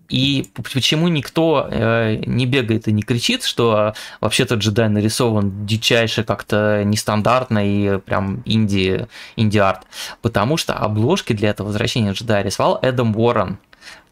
и 0.07 0.47
почему 0.53 1.07
никто 1.07 1.67
э, 1.69 2.21
не 2.27 2.45
бегает 2.45 2.87
и 2.87 2.91
не 2.91 3.01
кричит, 3.01 3.43
что 3.43 3.95
вообще-то 4.21 4.55
джедай 4.55 4.87
нарисован 4.87 5.65
дичайше 5.65 6.23
как-то 6.23 6.83
нестандартно 6.83 7.67
и 7.67 7.97
прям 7.97 8.43
инди, 8.45 9.07
инди-арт? 9.35 9.81
Потому 10.21 10.57
что 10.57 10.75
обложки 10.75 11.33
для 11.33 11.49
этого 11.49 11.67
возвращения 11.67 12.11
джедая 12.11 12.43
рисовал 12.43 12.77
Эдам 12.83 13.15
Уоррен 13.15 13.57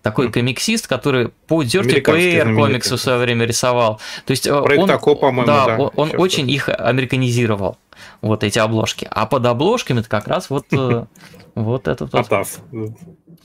такой 0.04 0.32
комиксист, 0.32 0.86
который 0.86 1.30
по 1.30 1.64
Dirty 1.64 2.04
Player 2.04 2.54
комиксу 2.56 2.98
в 2.98 3.02
свое 3.02 3.18
время 3.18 3.46
рисовал. 3.46 4.00
То 4.26 4.32
есть 4.32 4.46
э, 4.46 4.62
Проект 4.62 4.84
он, 4.84 4.90
Тако, 4.90 5.16
по-моему, 5.16 5.48
да, 5.48 5.66
да, 5.66 5.78
он, 5.78 5.92
он 5.96 6.12
очень 6.20 6.48
их 6.50 6.70
американизировал, 6.70 7.78
вот 8.22 8.44
эти 8.44 8.60
обложки. 8.60 9.08
А 9.10 9.26
под 9.26 9.46
обложками 9.46 10.02
это 10.02 10.10
как 10.10 10.28
раз 10.28 10.50
вот, 10.50 10.66
э, 10.72 11.06
вот 11.56 11.88
этот 11.88 12.14
вот... 12.14 12.30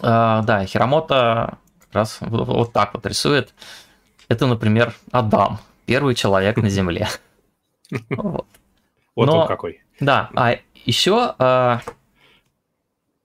А, 0.01 0.43
да, 0.43 0.65
Хиромото 0.67 1.59
как 1.81 1.95
раз 1.95 2.19
вот, 2.21 2.73
так 2.73 2.93
вот 2.93 3.07
рисует. 3.07 3.55
Это, 4.29 4.47
например, 4.47 4.95
Адам, 5.13 5.61
первый 5.87 6.15
человек 6.15 6.57
на 6.59 6.69
Земле. 6.69 7.09
Вот. 8.11 8.47
Вот 9.17 9.29
он 9.31 9.49
какой. 9.49 9.81
Да, 9.99 10.31
а 10.37 10.59
еще 10.85 11.35
а, 11.39 11.81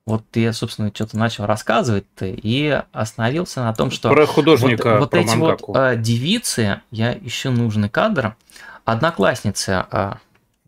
вот 0.06 0.24
я, 0.34 0.52
собственно, 0.52 0.90
что-то 0.94 1.16
начал 1.16 1.46
рассказывать 1.46 2.04
и 2.20 2.82
остановился 2.92 3.62
на 3.62 3.72
том, 3.72 3.90
что 3.90 4.10
про 4.10 4.26
художника, 4.26 4.98
вот, 4.98 5.12
вот 5.12 5.14
эти 5.14 5.34
мангаку. 5.34 5.72
вот 5.72 5.78
а, 5.78 5.96
девицы, 5.96 6.82
я 6.90 7.14
ищу 7.14 7.50
нужный 7.50 7.88
кадр, 7.88 8.36
одноклассницы 8.84 9.86
а, 9.90 10.18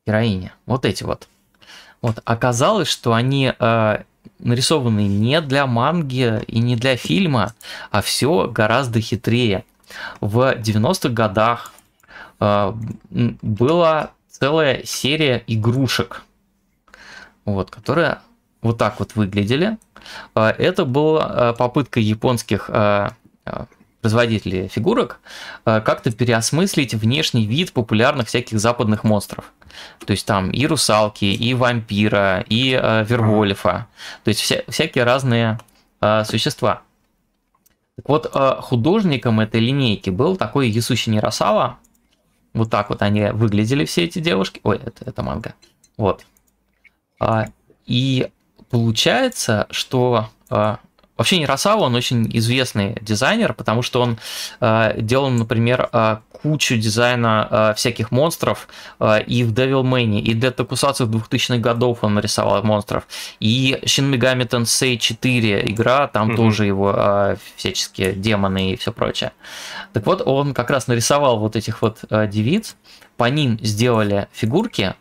героини, 0.06 0.52
вот 0.64 0.86
эти 0.86 1.04
вот. 1.04 1.28
Вот 2.00 2.20
оказалось, 2.24 2.88
что 2.88 3.12
они 3.12 3.52
а, 3.58 4.04
нарисованы 4.38 5.06
не 5.06 5.40
для 5.42 5.66
манги 5.66 6.42
и 6.46 6.58
не 6.60 6.76
для 6.76 6.96
фильма, 6.96 7.54
а 7.90 8.00
все 8.00 8.48
гораздо 8.48 9.00
хитрее. 9.00 9.64
В 10.20 10.54
90-х 10.56 11.10
годах 11.10 11.74
а, 12.40 12.74
была 13.10 14.12
целая 14.30 14.82
серия 14.84 15.42
игрушек, 15.46 16.22
вот, 17.44 17.70
которая 17.70 18.22
вот 18.62 18.78
так 18.78 18.98
вот 18.98 19.14
выглядели. 19.14 19.78
А, 20.34 20.50
это 20.50 20.84
была 20.84 21.24
а, 21.24 21.52
попытка 21.52 22.00
японских 22.00 22.70
а, 22.70 23.12
производителей 24.00 24.68
фигурок 24.68 25.18
как-то 25.64 26.12
переосмыслить 26.12 26.94
внешний 26.94 27.44
вид 27.44 27.72
популярных 27.72 28.28
всяких 28.28 28.60
западных 28.60 29.02
монстров. 29.02 29.52
То 30.04 30.12
есть 30.12 30.24
там 30.26 30.50
и 30.52 30.64
русалки, 30.64 31.24
и 31.24 31.54
вампира, 31.54 32.44
и 32.48 32.70
вервольфа. 32.70 33.88
То 34.22 34.28
есть 34.28 34.40
вся, 34.40 34.62
всякие 34.68 35.02
разные 35.02 35.58
существа. 36.24 36.82
Так 37.96 38.08
вот, 38.08 38.32
художником 38.60 39.40
этой 39.40 39.58
линейки 39.58 40.10
был 40.10 40.36
такой 40.36 40.68
Ясущи 40.68 41.10
Ниросава. 41.10 41.78
Вот 42.54 42.70
так 42.70 42.90
вот 42.90 43.02
они 43.02 43.30
выглядели, 43.32 43.86
все 43.86 44.04
эти 44.04 44.20
девушки. 44.20 44.60
Ой, 44.62 44.76
это, 44.84 45.04
это 45.04 45.22
манга. 45.24 45.54
Вот. 45.96 46.24
И 47.86 48.28
Получается, 48.70 49.66
что 49.70 50.28
э, 50.50 50.76
Вообще 51.16 51.38
Ниросава, 51.38 51.80
он 51.84 51.94
очень 51.94 52.28
известный 52.36 52.96
дизайнер, 53.00 53.54
потому 53.54 53.80
что 53.80 54.02
он 54.02 54.18
э, 54.60 55.00
делал, 55.00 55.30
например, 55.30 55.88
э, 55.90 56.18
кучу 56.42 56.76
дизайна 56.76 57.48
э, 57.50 57.74
всяких 57.74 58.10
монстров 58.10 58.68
э, 59.00 59.22
и 59.22 59.42
в 59.42 59.52
Devil 59.54 59.82
May, 59.82 60.20
и 60.20 60.34
для 60.34 60.50
Токусацию 60.50 61.08
2000-х 61.08 61.56
годов 61.56 62.00
он 62.02 62.14
нарисовал 62.14 62.62
монстров, 62.62 63.08
и 63.40 63.78
Shin 63.84 64.12
Megami 64.12 64.46
Tensei 64.46 64.98
4 64.98 65.64
игра, 65.70 66.06
там 66.06 66.30
mm-hmm. 66.30 66.36
тоже 66.36 66.66
его 66.66 66.94
э, 66.94 67.36
всяческие 67.56 68.12
демоны 68.12 68.72
и 68.72 68.76
все 68.76 68.92
прочее. 68.92 69.32
Так 69.94 70.04
вот, 70.04 70.20
он 70.20 70.52
как 70.52 70.68
раз 70.68 70.86
нарисовал 70.86 71.38
вот 71.38 71.56
этих 71.56 71.80
вот 71.80 72.00
э, 72.10 72.28
девиц, 72.28 72.76
по 73.16 73.24
ним 73.24 73.58
сделали 73.62 74.28
фигурки, 74.32 74.94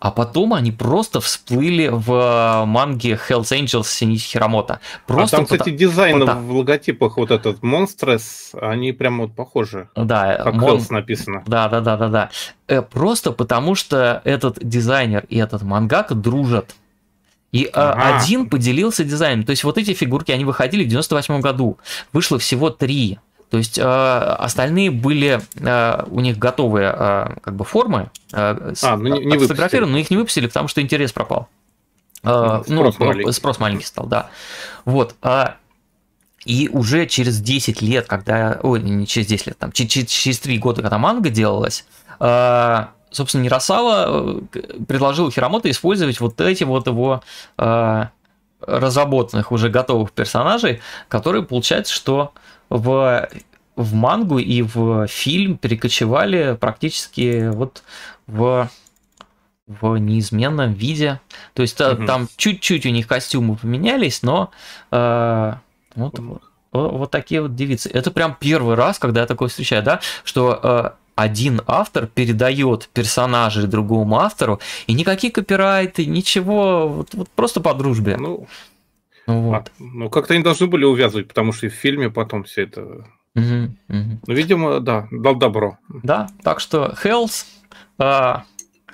а 0.00 0.10
потом 0.10 0.54
они 0.54 0.72
просто 0.72 1.20
всплыли 1.20 1.88
в 1.92 2.12
э, 2.12 2.64
манге 2.66 3.18
Hells 3.28 3.52
Angels 3.52 3.86
Синити 3.86 4.22
Хиромото. 4.22 4.80
Просто 5.06 5.36
а 5.36 5.38
там, 5.38 5.46
кстати, 5.46 5.70
дизайн 5.70 6.20
потому... 6.20 6.46
в 6.46 6.56
логотипах 6.56 7.16
вот 7.16 7.30
этот 7.30 7.62
Монстрес, 7.62 8.52
они 8.60 8.92
прям 8.92 9.20
вот 9.20 9.34
похожи. 9.34 9.88
Да, 9.94 10.40
как 10.42 10.54
Мон... 10.54 10.76
Hells 10.76 10.86
написано. 10.90 11.42
Да, 11.46 11.68
да, 11.68 11.80
да, 11.80 11.96
да, 11.96 12.08
да. 12.08 12.30
Э, 12.68 12.82
просто 12.82 13.32
потому 13.32 13.74
что 13.74 14.20
этот 14.24 14.58
дизайнер 14.60 15.24
и 15.28 15.38
этот 15.38 15.62
мангак 15.62 16.14
дружат. 16.20 16.74
И 17.52 17.64
э, 17.64 17.70
ага. 17.74 18.18
один 18.18 18.48
поделился 18.48 19.04
дизайном. 19.04 19.44
То 19.44 19.50
есть 19.50 19.62
вот 19.62 19.76
эти 19.76 19.92
фигурки, 19.92 20.32
они 20.32 20.44
выходили 20.44 20.84
в 20.84 20.88
98 20.88 21.40
году. 21.40 21.78
Вышло 22.12 22.38
всего 22.38 22.70
три. 22.70 23.18
То 23.52 23.58
есть 23.58 23.78
э, 23.78 23.82
остальные 23.82 24.90
были 24.90 25.42
э, 25.56 26.04
у 26.06 26.20
них 26.20 26.38
готовые 26.38 26.90
э, 26.90 27.34
как 27.42 27.54
бы 27.54 27.66
формы, 27.66 28.10
э, 28.32 28.72
а, 28.82 28.96
ну, 28.96 29.14
не, 29.14 29.26
не 29.26 29.38
сфотографированы, 29.38 29.92
но 29.92 29.98
их 29.98 30.10
не 30.10 30.16
выпустили, 30.16 30.46
потому 30.46 30.68
что 30.68 30.80
интерес 30.80 31.12
пропал. 31.12 31.48
Э, 32.22 32.62
ну, 32.66 32.90
спрос, 32.90 32.98
ну, 32.98 33.04
маленький. 33.04 33.32
спрос 33.32 33.58
маленький 33.58 33.84
стал, 33.84 34.06
да. 34.06 34.30
Вот. 34.86 35.16
Э, 35.22 35.48
и 36.46 36.70
уже 36.72 37.04
через 37.04 37.42
10 37.42 37.82
лет, 37.82 38.06
когда... 38.06 38.58
Ой, 38.62 38.80
не 38.80 39.06
через 39.06 39.26
10 39.26 39.48
лет, 39.48 39.58
там, 39.58 39.70
через, 39.70 40.08
через 40.08 40.38
3 40.38 40.56
года, 40.56 40.80
когда 40.80 40.96
манга 40.96 41.28
делалась, 41.28 41.84
э, 42.20 42.86
собственно, 43.10 43.42
Ниросава 43.42 44.40
предложил 44.88 45.30
Хиромото 45.30 45.70
использовать 45.70 46.20
вот 46.20 46.40
эти 46.40 46.64
вот 46.64 46.86
его 46.86 47.22
э, 47.58 48.04
разработанных 48.66 49.52
уже 49.52 49.68
готовых 49.68 50.12
персонажей, 50.12 50.80
которые, 51.08 51.42
получается, 51.42 51.92
что 51.92 52.32
в, 52.72 53.28
в 53.76 53.94
мангу 53.94 54.38
и 54.38 54.62
в 54.62 55.06
фильм 55.06 55.56
перекочевали 55.58 56.56
практически 56.58 57.48
вот 57.48 57.82
в 58.26 58.68
в 59.66 59.96
неизменном 59.96 60.72
виде. 60.72 61.20
То 61.54 61.62
есть 61.62 61.80
угу. 61.80 62.04
там 62.04 62.28
чуть-чуть 62.36 62.84
у 62.84 62.90
них 62.90 63.06
костюмы 63.06 63.56
поменялись, 63.56 64.22
но 64.22 64.50
э, 64.90 65.54
вот, 65.94 66.18
вот, 66.18 66.42
вот 66.72 67.10
такие 67.10 67.42
вот 67.42 67.54
девицы. 67.54 67.88
Это 67.88 68.10
прям 68.10 68.36
первый 68.38 68.74
раз, 68.74 68.98
когда 68.98 69.20
я 69.20 69.26
такое 69.26 69.48
встречаю, 69.48 69.82
да, 69.82 70.00
что 70.24 70.58
э, 70.62 70.90
один 71.14 71.62
автор 71.66 72.06
передает 72.06 72.88
персонажей 72.92 73.66
другому 73.66 74.18
автору, 74.18 74.60
и 74.86 74.94
никакие 74.94 75.32
копирайты, 75.32 76.06
ничего, 76.06 76.88
вот, 76.88 77.14
вот 77.14 77.28
просто 77.30 77.60
по 77.60 77.74
дружбе. 77.74 78.16
Ну, 78.16 78.46
вот. 79.26 79.54
А, 79.54 79.64
ну, 79.78 80.10
как-то 80.10 80.34
они 80.34 80.42
должны 80.42 80.66
были 80.66 80.84
увязывать, 80.84 81.28
потому 81.28 81.52
что 81.52 81.66
и 81.66 81.68
в 81.68 81.74
фильме 81.74 82.10
потом 82.10 82.44
все 82.44 82.62
это... 82.62 82.82
Угу, 83.34 83.76
угу. 83.88 84.20
Ну, 84.26 84.34
видимо, 84.34 84.80
да, 84.80 85.08
дал 85.10 85.36
добро. 85.36 85.78
Да, 86.02 86.28
так 86.42 86.60
что 86.60 86.94
Hells, 87.02 87.46
а, 87.98 88.44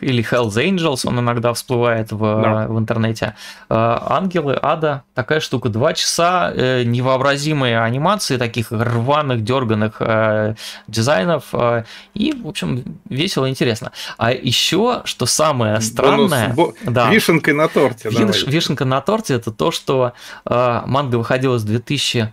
или 0.00 0.22
Hells 0.22 0.56
Angels, 0.56 1.06
он 1.06 1.18
иногда 1.20 1.52
всплывает 1.52 2.12
в, 2.12 2.18
да. 2.18 2.66
в 2.68 2.78
интернете. 2.78 3.34
А, 3.68 4.18
Ангелы, 4.18 4.58
Ада, 4.60 5.02
такая 5.14 5.40
штука. 5.40 5.68
Два 5.68 5.92
часа 5.94 6.52
э, 6.54 6.84
невообразимые 6.84 7.80
анимации, 7.80 8.36
таких 8.36 8.70
рваных, 8.70 9.42
дерганых 9.44 9.96
э, 10.00 10.54
дизайнов. 10.86 11.44
Э, 11.52 11.84
и, 12.14 12.32
в 12.32 12.46
общем, 12.46 13.00
весело 13.08 13.46
и 13.46 13.50
интересно. 13.50 13.92
А 14.16 14.32
еще, 14.32 15.02
что 15.04 15.26
самое 15.26 15.80
странное... 15.80 16.52
Бонус, 16.54 16.76
бо... 16.82 16.90
да, 16.90 17.10
вишенкой 17.10 17.54
на 17.54 17.68
торте. 17.68 18.10
Виш, 18.10 18.46
вишенка 18.46 18.84
на 18.84 19.00
торте 19.00 19.34
это 19.34 19.50
то, 19.50 19.70
что 19.70 20.12
манга 20.44 21.16
выходила 21.16 21.58
с 21.58 21.64
2002, 21.64 22.32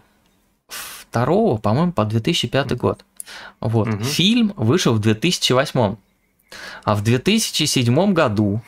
по-моему, 1.58 1.92
по 1.92 2.06
2005 2.06 2.78
год. 2.78 3.04
Вот. 3.60 3.88
Угу. 3.88 4.04
Фильм 4.04 4.54
вышел 4.56 4.94
в 4.94 5.00
2008. 5.00 5.96
А 6.84 6.96
в 6.96 7.04
2007 7.04 8.14
году 8.14 8.62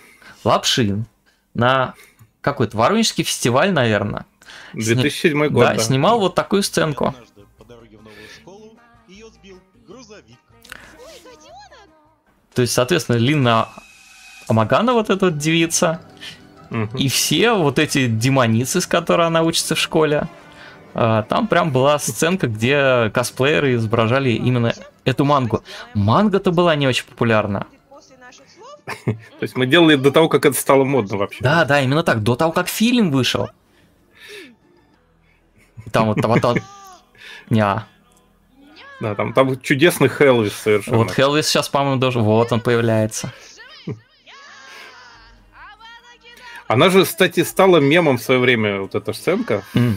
Лапшин 0.44 1.06
на 1.54 1.94
какой-то 2.42 2.78
Воронежский 2.78 3.24
фестиваль, 3.24 3.72
наверное, 3.72 4.26
2007 4.74 5.32
сни... 5.32 5.48
год. 5.48 5.64
Да, 5.64 5.74
да, 5.74 5.80
снимал 5.80 6.20
вот 6.20 6.36
такую 6.36 6.64
сценку. 6.64 7.16
То 12.54 12.62
есть, 12.62 12.74
соответственно, 12.74 13.18
Лина 13.18 13.70
Амагана, 14.48 14.94
вот 14.94 15.12
эта 15.12 15.26
вот 15.26 15.38
девица, 15.38 16.02
угу. 16.72 16.98
и 16.98 17.08
все 17.08 17.54
вот 17.54 17.78
эти 17.78 18.08
демоницы, 18.08 18.82
с 18.82 18.88
которой 18.88 19.28
она 19.28 19.44
учится 19.44 19.76
в 19.76 19.80
школе, 19.80 20.28
а, 20.96 21.22
там 21.24 21.48
прям 21.48 21.72
была 21.72 22.00
сценка, 22.00 22.48
где 22.48 23.12
косплееры 23.14 23.76
изображали 23.76 24.32
именно 24.32 24.74
эту 25.08 25.26
мангу. 25.26 25.64
Манга-то 25.94 26.52
была 26.52 26.76
не 26.76 26.88
очень 26.88 27.06
популярна. 27.06 27.68
То 29.06 29.42
есть 29.42 29.56
мы 29.56 29.66
делали 29.66 29.96
до 29.96 30.12
того, 30.12 30.30
как 30.30 30.46
это 30.46 30.58
стало 30.58 30.84
модно 30.86 31.18
вообще. 31.18 31.44
Да, 31.44 31.66
да, 31.66 31.82
именно 31.82 32.04
так. 32.04 32.24
До 32.24 32.36
того, 32.36 32.52
как 32.52 32.68
фильм 32.68 33.12
вышел. 33.12 33.50
Там 35.92 36.08
вот, 36.08 36.24
вот, 36.24 36.44
вот. 36.44 36.58
Ня. 37.50 37.88
Да, 39.00 39.16
там, 39.16 39.34
там 39.34 39.60
чудесный 39.62 40.10
Хелвис 40.10 40.54
совершенно. 40.54 40.98
Вот 40.98 41.12
Хелвис 41.12 41.48
сейчас, 41.48 41.70
по-моему, 41.70 42.00
даже... 42.00 42.20
Вот 42.20 42.52
он 42.52 42.62
появляется. 42.62 43.32
Она 46.68 46.90
же, 46.90 47.06
кстати, 47.06 47.44
стала 47.44 47.78
мемом 47.78 48.18
в 48.18 48.22
свое 48.22 48.40
время, 48.40 48.82
вот 48.82 48.96
эта 48.96 49.14
сценка. 49.14 49.64
Mm. 49.74 49.94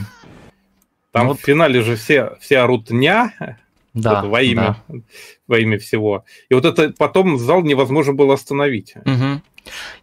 Там 1.11 1.27
ну, 1.27 1.35
в 1.35 1.41
финале 1.41 1.83
же 1.83 1.97
все, 1.97 2.37
все 2.41 2.61
орут 2.61 2.91
«ня», 2.91 3.33
да, 3.95 4.23
во 4.23 4.43
имя, 4.43 4.77
да. 4.89 4.99
во 5.47 5.59
имя 5.59 5.79
всего. 5.79 6.25
И 6.49 6.55
вот 6.55 6.65
это 6.65 6.93
потом 6.97 7.39
зал 7.39 7.63
невозможно 7.63 8.13
было 8.13 8.35
остановить. 8.35 8.95
Угу. 8.97 9.43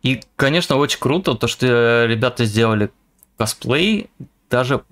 И, 0.04 0.22
конечно, 0.36 0.76
очень 0.78 1.00
круто 1.00 1.36
то, 1.36 1.48
что 1.48 2.06
ребята 2.06 2.46
сделали 2.46 2.90
косплей. 3.38 4.10
Даже 4.50 4.84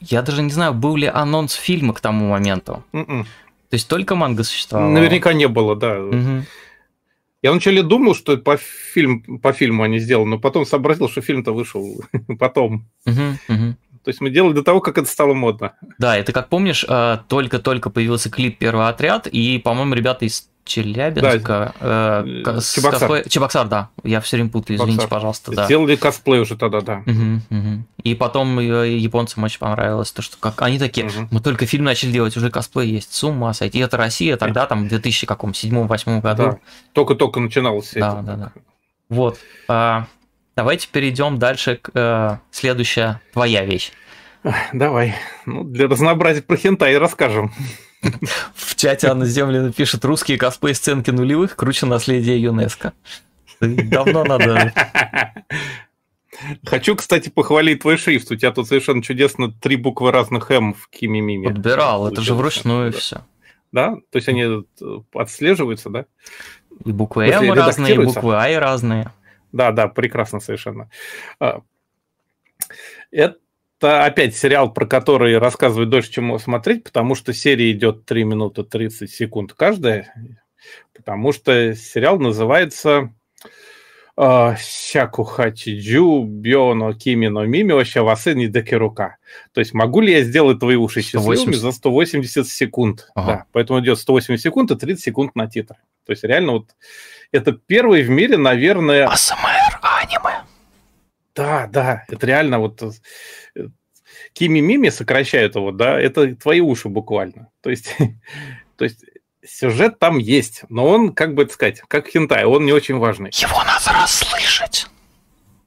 я 0.00 0.22
даже 0.22 0.42
не 0.42 0.50
знаю, 0.50 0.74
был 0.74 0.96
ли 0.96 1.06
анонс 1.06 1.54
фильма 1.54 1.94
к 1.94 2.00
тому 2.00 2.30
моменту. 2.30 2.84
Mm-mm. 2.92 3.04
М-м. 3.08 3.24
То 3.24 3.74
есть 3.74 3.88
только 3.88 4.14
манга 4.14 4.42
существовала. 4.44 4.90
Наверняка 4.90 5.32
не 5.32 5.48
было, 5.48 5.76
да. 5.76 6.02
Угу. 6.02 6.44
Я 7.42 7.50
вначале 7.50 7.82
думал, 7.82 8.14
что 8.14 8.36
по, 8.36 8.56
фильм, 8.56 9.22
по 9.40 9.52
фильму 9.52 9.82
они 9.82 9.98
сделали, 9.98 10.28
но 10.28 10.38
потом 10.38 10.66
сообразил, 10.66 11.08
что 11.08 11.22
фильм-то 11.22 11.52
вышел 11.52 12.02
потом. 12.38 12.88
Угу, 13.06 13.54
угу. 13.54 13.76
То 14.04 14.08
есть 14.08 14.20
мы 14.20 14.30
делали 14.30 14.52
до 14.52 14.62
того, 14.62 14.80
как 14.80 14.98
это 14.98 15.08
стало 15.08 15.34
модно. 15.34 15.72
Да, 15.98 16.16
это 16.16 16.32
как 16.32 16.48
помнишь, 16.48 16.84
э, 16.88 17.18
только-только 17.28 17.90
появился 17.90 18.30
клип 18.30 18.58
«Первый 18.58 18.88
отряд», 18.88 19.26
и, 19.26 19.58
по-моему, 19.58 19.94
ребята 19.94 20.24
из 20.24 20.48
Челябинска. 20.64 21.74
Да. 21.80 22.22
Э, 22.24 22.24
э 22.24 22.60
Чебоксар. 22.60 23.08
Косплей... 23.08 23.28
Чебоксар, 23.28 23.68
да. 23.68 23.88
Я 24.04 24.20
все 24.20 24.36
время 24.36 24.50
путаю, 24.50 24.76
извините, 24.76 24.98
Чебоксар. 24.98 25.10
пожалуйста. 25.10 25.52
Да. 25.52 25.64
Сделали 25.64 25.96
косплей 25.96 26.40
уже 26.40 26.56
тогда, 26.56 26.80
да. 26.80 27.02
Угу, 27.04 27.58
угу. 27.58 27.84
И 28.04 28.14
потом 28.14 28.58
э, 28.58 28.96
японцам 28.96 29.42
очень 29.42 29.58
понравилось 29.58 30.12
то, 30.12 30.22
что 30.22 30.36
как 30.38 30.62
они 30.62 30.78
такие, 30.78 31.06
угу. 31.06 31.28
мы 31.30 31.40
только 31.40 31.66
фильм 31.66 31.84
начали 31.84 32.12
делать, 32.12 32.36
уже 32.36 32.50
косплей 32.50 32.90
есть, 32.90 33.12
с 33.12 33.24
ума 33.24 33.52
сойти. 33.54 33.78
И 33.78 33.82
это 33.82 33.96
Россия 33.96 34.36
тогда, 34.36 34.66
там, 34.66 34.88
в 34.88 34.92
2007-2008 34.92 36.20
году. 36.20 36.42
Да. 36.42 36.58
Только-только 36.92 37.40
начиналось. 37.40 37.92
Да, 37.94 38.12
это. 38.12 38.22
да, 38.22 38.36
да. 38.36 38.52
Вот. 39.08 39.38
А, 39.68 40.06
Давайте 40.54 40.88
перейдем 40.90 41.38
дальше 41.38 41.76
к 41.80 41.90
э, 41.94 42.38
следующая 42.50 43.20
твоя 43.32 43.64
вещь. 43.64 43.92
Давай. 44.72 45.14
Ну, 45.46 45.64
для 45.64 45.88
разнообразия 45.88 46.42
про 46.42 46.56
хентай 46.56 46.98
расскажем. 46.98 47.52
В 48.54 48.74
чате 48.74 49.06
Анна 49.08 49.24
Землина 49.24 49.72
пишет 49.72 50.04
русские 50.04 50.36
косплей-сценки 50.36 51.10
нулевых 51.10 51.54
круче 51.56 51.86
наследия 51.86 52.36
ЮНЕСКО. 52.38 52.92
Давно 53.60 54.24
надо... 54.24 54.72
Хочу, 56.66 56.96
кстати, 56.96 57.28
похвалить 57.28 57.82
твой 57.82 57.96
шрифт. 57.96 58.32
У 58.32 58.36
тебя 58.36 58.50
тут 58.50 58.66
совершенно 58.66 59.02
чудесно 59.02 59.52
три 59.52 59.76
буквы 59.76 60.10
разных 60.10 60.50
М 60.50 60.74
в 60.74 60.88
Кимимиме. 60.88 61.50
Подбирал, 61.50 62.08
это 62.08 62.20
же 62.20 62.34
вручную 62.34 62.90
да. 62.90 62.98
все. 62.98 63.20
Да? 63.70 63.96
То 64.10 64.16
есть 64.16 64.28
они 64.28 64.64
отслеживаются, 65.14 65.88
да? 65.88 66.06
И 66.84 66.90
буквы 66.90 67.26
М 67.28 67.52
разные, 67.52 67.94
и 67.94 67.98
буквы 67.98 68.34
А 68.34 68.58
разные. 68.58 69.12
Да, 69.52 69.70
да, 69.70 69.88
прекрасно 69.88 70.40
совершенно. 70.40 70.90
А, 71.38 71.62
это 73.10 74.04
опять 74.04 74.36
сериал, 74.36 74.72
про 74.72 74.86
который 74.86 75.38
рассказывать 75.38 75.90
дольше, 75.90 76.10
чем 76.10 76.38
смотреть, 76.38 76.84
потому 76.84 77.14
что 77.14 77.32
серия 77.32 77.70
идет 77.72 78.04
3 78.06 78.24
минуты 78.24 78.64
30 78.64 79.10
секунд 79.10 79.52
каждая, 79.52 80.14
потому 80.94 81.32
что 81.32 81.74
сериал 81.74 82.18
называется 82.18 83.12
а, 84.14 84.56
Сяку 84.58 85.24
хачиджу, 85.24 86.24
бионо, 86.24 86.92
кимино, 86.94 87.40
мими, 87.40 87.72
вообще 87.72 88.02
васы 88.02 88.34
не 88.34 88.46
рука. 88.76 89.16
То 89.52 89.60
есть 89.60 89.72
могу 89.72 90.00
ли 90.00 90.12
я 90.12 90.22
сделать 90.22 90.58
твои 90.58 90.76
уши 90.76 91.02
180? 91.02 91.38
счастливыми 91.38 91.58
за 91.58 91.72
180 91.72 92.46
секунд? 92.46 93.10
Ага. 93.14 93.26
Да, 93.26 93.44
поэтому 93.52 93.80
идет 93.80 93.98
180 93.98 94.42
секунд 94.42 94.70
и 94.70 94.76
30 94.76 95.02
секунд 95.02 95.34
на 95.34 95.48
титры. 95.48 95.78
То 96.04 96.12
есть 96.12 96.24
реально 96.24 96.52
вот 96.52 96.70
это 97.32 97.52
первый 97.52 98.02
в 98.02 98.10
мире, 98.10 98.36
наверное... 98.36 99.06
АСМР 99.08 99.80
аниме. 99.82 100.44
Да, 101.34 101.66
да, 101.66 102.04
это 102.08 102.26
реально 102.26 102.58
вот 102.58 102.82
э, 102.82 103.68
Кими 104.34 104.60
Мими 104.60 104.90
сокращают 104.90 105.54
его, 105.56 105.72
да, 105.72 105.98
это 105.98 106.36
твои 106.36 106.60
уши 106.60 106.88
буквально. 106.88 107.48
То 107.62 107.70
есть, 107.70 107.96
то 108.76 108.84
есть 108.84 109.04
сюжет 109.44 109.98
там 109.98 110.18
есть, 110.18 110.62
но 110.68 110.86
он, 110.86 111.14
как 111.14 111.34
бы 111.34 111.48
сказать, 111.48 111.80
как 111.88 112.06
хентай, 112.08 112.44
он 112.44 112.66
не 112.66 112.72
очень 112.72 112.98
важный. 112.98 113.30
Его 113.34 113.64
надо 113.64 113.92
расслышать. 113.92 114.86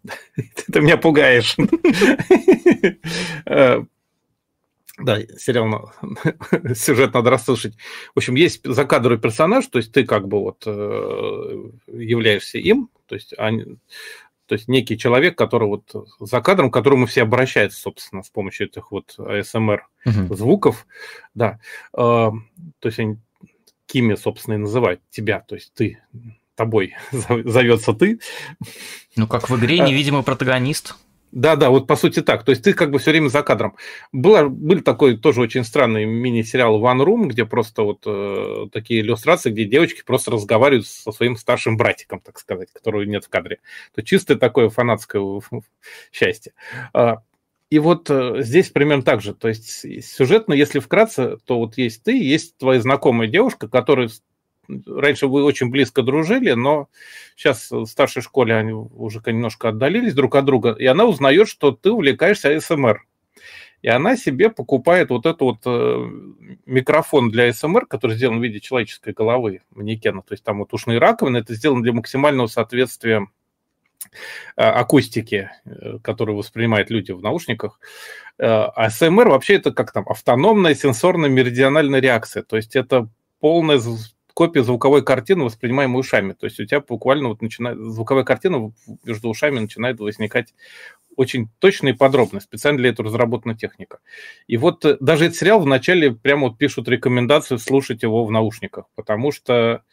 Ты 0.72 0.82
меня 0.82 0.98
пугаешь. 0.98 1.56
Да, 4.98 5.20
сериал, 5.38 5.92
сюжет 6.76 7.14
надо 7.14 7.30
расслышать. 7.30 7.76
В 8.14 8.20
общем, 8.20 8.36
есть 8.36 8.62
закадровый 8.64 9.20
персонаж, 9.20 9.68
то 9.68 9.78
есть 9.78 9.92
ты 9.92 10.06
как 10.06 10.28
бы 10.28 10.40
вот 10.40 10.64
э, 10.66 11.70
являешься 11.88 12.60
им, 12.60 12.90
то 13.06 13.16
есть 13.16 13.34
они, 13.38 13.78
то 14.46 14.54
есть 14.54 14.70
некий 14.70 14.98
человек, 14.98 15.38
который 15.38 15.68
вот 15.68 16.08
за 16.20 16.40
кадром, 16.40 16.72
к 16.72 16.74
которому 16.74 17.08
все 17.08 17.24
обращаются, 17.24 17.82
собственно, 17.82 18.24
с 18.24 18.30
помощью 18.30 18.68
этих 18.68 18.92
вот 18.92 19.16
ASMR 19.18 19.80
угу. 20.06 20.36
звуков, 20.36 20.88
да. 21.34 21.60
Э, 21.94 22.32
то 22.80 22.88
есть 22.88 23.00
они 23.00 23.18
Кими, 23.88 24.16
собственно, 24.16 24.56
и 24.56 24.58
называют 24.58 25.02
тебя, 25.12 25.42
то 25.42 25.56
есть 25.56 25.72
ты, 25.76 26.00
тобой 26.56 26.96
зовется 27.12 27.94
ты. 27.94 28.20
Ну, 29.16 29.28
как 29.28 29.50
в 29.50 29.58
игре 29.58 29.82
а 29.82 29.88
невидимый 29.88 30.24
протагонист. 30.24 30.96
Да, 31.36 31.58
да, 31.58 31.70
вот 31.70 31.86
по 31.86 31.98
сути 31.98 32.22
так. 32.22 32.46
То 32.46 32.52
есть 32.52 32.64
ты 32.64 32.74
как 32.74 32.92
бы 32.92 32.98
все 32.98 33.12
время 33.12 33.28
за 33.28 33.44
кадром. 33.44 33.76
Была, 34.14 34.48
был 34.48 34.82
такой 34.82 35.18
тоже 35.18 35.42
очень 35.42 35.66
странный 35.66 36.06
мини-сериал 36.06 36.82
One 36.82 37.04
Room, 37.04 37.26
где 37.28 37.46
просто 37.46 37.84
вот 37.84 38.04
э, 38.06 38.68
такие 38.72 39.02
иллюстрации, 39.02 39.52
где 39.52 39.66
девочки 39.66 40.02
просто 40.06 40.32
разговаривают 40.32 40.88
со 40.88 41.12
своим 41.12 41.36
старшим 41.36 41.76
братиком, 41.76 42.22
так 42.22 42.40
сказать, 42.40 42.72
которого 42.72 43.02
нет 43.02 43.26
в 43.26 43.30
кадре. 43.30 43.60
То 43.94 44.02
чистое 44.02 44.38
такое 44.38 44.70
фанатское 44.70 45.22
счастье. 46.14 46.54
А, 46.94 47.18
и 47.70 47.80
вот 47.80 48.10
э, 48.10 48.42
здесь 48.42 48.70
примерно 48.70 49.04
так 49.04 49.20
же. 49.20 49.34
То 49.34 49.50
есть 49.50 50.06
сюжетно, 50.06 50.54
если 50.54 50.80
вкратце, 50.80 51.36
то 51.44 51.60
вот 51.60 51.78
есть 51.78 52.04
ты, 52.04 52.18
есть 52.18 52.58
твоя 52.58 52.80
знакомая 52.80 53.28
девушка, 53.28 53.68
которая 53.68 54.10
раньше 54.86 55.28
вы 55.28 55.44
очень 55.44 55.70
близко 55.70 56.02
дружили, 56.02 56.52
но 56.52 56.90
сейчас 57.36 57.72
в 57.72 57.86
старшей 57.86 58.22
школе 58.22 58.56
они 58.56 58.74
уже 58.74 59.22
немножко 59.26 59.70
отдалились 59.70 60.14
друг 60.14 60.36
от 60.36 60.46
друга, 60.46 60.72
и 60.72 60.86
она 60.86 61.06
узнает, 61.06 61.48
что 61.48 61.72
ты 61.72 61.92
увлекаешься 61.92 62.56
АСМР. 62.56 63.06
И 63.86 63.88
она 63.88 64.18
себе 64.18 64.50
покупает 64.50 65.12
вот 65.12 65.28
этот 65.28 65.42
вот 65.42 65.58
э, 65.66 66.10
микрофон 66.66 67.30
для 67.30 67.54
СМР, 67.54 67.86
который 67.86 68.16
сделан 68.16 68.40
в 68.40 68.44
виде 68.44 68.60
человеческой 68.60 69.14
головы 69.14 69.62
манекена. 69.70 70.24
То 70.24 70.34
есть 70.34 70.44
там 70.44 70.58
вот 70.58 70.74
ушные 70.74 70.98
раковины, 70.98 71.38
это 71.38 71.54
сделано 71.54 71.84
для 71.84 71.94
максимального 71.94 72.48
соответствия 72.48 73.28
э, 74.56 74.64
акустики, 74.64 75.52
э, 75.66 76.00
которую 76.02 76.36
воспринимают 76.36 76.90
люди 76.90 77.12
в 77.12 77.22
наушниках. 77.22 77.80
А 78.40 78.90
СМР 78.90 79.30
вообще 79.30 79.58
это 79.58 79.72
как 79.72 79.92
там 79.92 80.10
автономная 80.10 80.74
сенсорно-меридиональная 80.74 82.02
реакция. 82.02 82.42
То 82.42 82.58
есть 82.58 82.76
это 82.76 83.08
полное 83.40 83.78
копия 84.36 84.64
звуковой 84.64 85.04
картины, 85.04 85.46
воспринимаемой 85.46 86.02
ушами. 86.02 86.34
То 86.34 86.46
есть 86.46 86.60
у 86.60 86.66
тебя 86.66 86.82
буквально 86.82 87.30
вот 87.30 87.42
начинает, 87.42 87.80
звуковая 87.80 88.26
картина 88.26 88.74
между 89.04 89.30
ушами 89.30 89.60
начинает 89.60 90.00
возникать 90.00 90.54
очень 91.16 91.50
точно 91.60 91.88
и 91.88 91.94
подробно. 91.94 92.42
Специально 92.42 92.78
для 92.78 92.90
этого 92.90 93.08
разработана 93.08 93.56
техника. 93.56 94.00
И 94.48 94.58
вот 94.58 94.84
э, 94.84 94.98
даже 95.00 95.26
этот 95.26 95.38
сериал 95.38 95.62
вначале 95.62 96.12
прямо 96.12 96.50
вот 96.50 96.58
пишут 96.58 96.90
рекомендацию 96.90 97.58
слушать 97.58 98.04
его 98.04 98.26
в 98.26 98.32
наушниках, 98.32 98.86
потому 98.96 99.32
что 99.32 99.84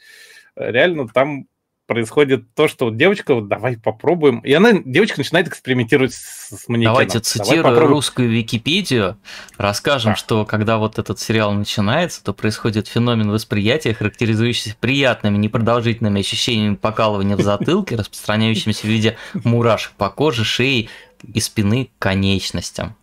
э, 0.57 0.71
реально 0.73 1.07
там 1.07 1.47
происходит 1.93 2.55
то, 2.55 2.69
что 2.69 2.87
вот 2.87 2.97
девочка, 2.97 3.35
вот 3.35 3.49
давай 3.49 3.77
попробуем. 3.77 4.39
И 4.41 4.53
она, 4.53 4.73
девочка 4.73 5.19
начинает 5.19 5.49
экспериментировать 5.49 6.15
с, 6.15 6.57
с 6.57 6.69
манекеном. 6.69 6.95
Давайте 6.95 7.21
цитирую 7.21 7.75
Давай 7.75 7.89
русскую 7.89 8.31
Википедию. 8.31 9.19
Расскажем, 9.59 10.13
да. 10.13 10.17
что 10.17 10.47
когда 10.47 10.79
вот 10.79 10.99
этот 10.99 11.21
сериал 11.21 11.53
начинается, 11.53 12.25
то 12.25 12.33
происходит 12.33 12.89
феномен 12.89 13.31
восприятия, 13.31 13.93
характеризующийся 13.93 14.75
приятными 14.81 15.37
непродолжительными 15.37 16.21
ощущениями 16.21 16.77
покалывания 16.77 17.37
в 17.37 17.43
затылке, 17.43 17.97
распространяющимися 17.97 18.83
в 18.83 18.91
виде 18.91 19.17
мурашек 19.45 19.93
по 19.93 20.09
коже, 20.09 20.45
шее 20.45 20.89
и 21.23 21.41
спины 21.41 21.91
к 21.99 22.03
конечностям. 22.03 22.97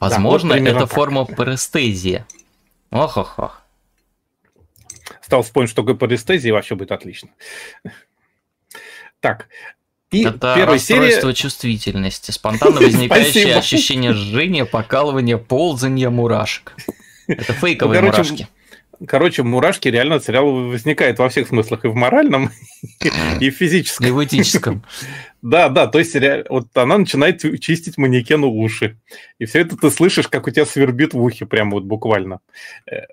Возможно, 0.00 0.54
да, 0.54 0.60
вот 0.60 0.68
это 0.68 0.86
форма 0.86 1.24
парестезии. 1.24 2.24
Ох-ох-ох. 2.90 3.62
Стал 5.20 5.42
вспомнить, 5.42 5.70
что 5.70 5.82
и 6.48 6.52
вообще 6.52 6.74
будет 6.74 6.92
отлично. 6.92 7.30
Так, 9.24 9.48
и 10.10 10.22
это 10.22 10.52
первая 10.54 10.74
расстройство 10.74 11.22
серия... 11.22 11.34
чувствительности, 11.34 12.30
спонтанно 12.30 12.78
возникающее 12.78 13.56
ощущение 13.56 14.12
жжения, 14.12 14.66
покалывания, 14.66 15.38
ползания 15.38 16.10
мурашек. 16.10 16.76
Это 17.26 17.54
фейковые 17.54 18.02
ну, 18.02 18.10
короче, 18.10 18.30
мурашки. 18.32 18.48
Короче, 19.08 19.42
мурашки 19.42 19.88
реально 19.88 20.16
от 20.16 20.24
сериала 20.24 20.50
возникают 20.50 21.18
во 21.18 21.30
всех 21.30 21.48
смыслах, 21.48 21.86
и 21.86 21.88
в 21.88 21.94
моральном, 21.94 22.50
и 23.40 23.48
в 23.48 23.54
физическом. 23.54 24.06
И 24.06 24.10
в 24.10 24.22
этическом. 24.22 24.84
Да, 25.40 25.70
да, 25.70 25.86
то 25.86 25.98
есть 25.98 26.14
вот 26.50 26.68
она 26.76 26.98
начинает 26.98 27.40
чистить 27.62 27.96
манекену 27.96 28.50
уши. 28.50 28.98
И 29.38 29.46
все 29.46 29.60
это 29.60 29.78
ты 29.78 29.90
слышишь, 29.90 30.28
как 30.28 30.46
у 30.46 30.50
тебя 30.50 30.66
свербит 30.66 31.14
в 31.14 31.22
ухе, 31.22 31.46
прямо 31.46 31.72
вот 31.72 31.84
буквально. 31.84 32.40
Э, 32.90 33.06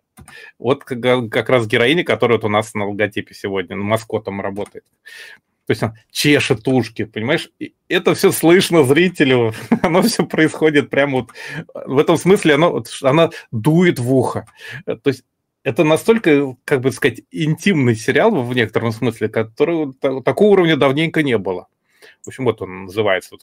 вот 0.59 0.83
как 0.83 1.49
раз 1.49 1.67
героиня, 1.67 2.03
которая 2.03 2.38
вот 2.38 2.45
у 2.45 2.49
нас 2.49 2.73
на 2.73 2.85
логотипе 2.85 3.33
сегодня, 3.33 3.77
маскотом 3.77 4.41
работает. 4.41 4.83
То 5.67 5.71
есть 5.71 5.83
он 5.83 5.93
чешет 6.11 6.67
ушки, 6.67 7.05
понимаешь? 7.05 7.49
И 7.59 7.73
это 7.88 8.13
все 8.13 8.31
слышно 8.31 8.83
зрителю, 8.83 9.53
оно 9.81 10.01
все 10.01 10.25
происходит 10.25 10.89
прямо 10.89 11.19
вот 11.19 11.29
в 11.85 11.97
этом 11.97 12.17
смысле, 12.17 12.55
оно, 12.55 12.83
она 13.03 13.29
дует 13.51 13.99
в 13.99 14.13
ухо. 14.13 14.47
То 14.85 14.99
есть 15.05 15.23
это 15.63 15.83
настолько, 15.83 16.55
как 16.65 16.81
бы 16.81 16.91
сказать, 16.91 17.21
интимный 17.31 17.95
сериал 17.95 18.31
в 18.43 18.53
некотором 18.55 18.91
смысле, 18.91 19.29
который 19.29 19.93
такого 20.23 20.49
уровня 20.49 20.75
давненько 20.75 21.21
не 21.23 21.38
было. 21.38 21.67
В 22.23 22.27
общем, 22.27 22.45
вот 22.45 22.61
он 22.61 22.84
называется. 22.84 23.31
Вот, 23.31 23.41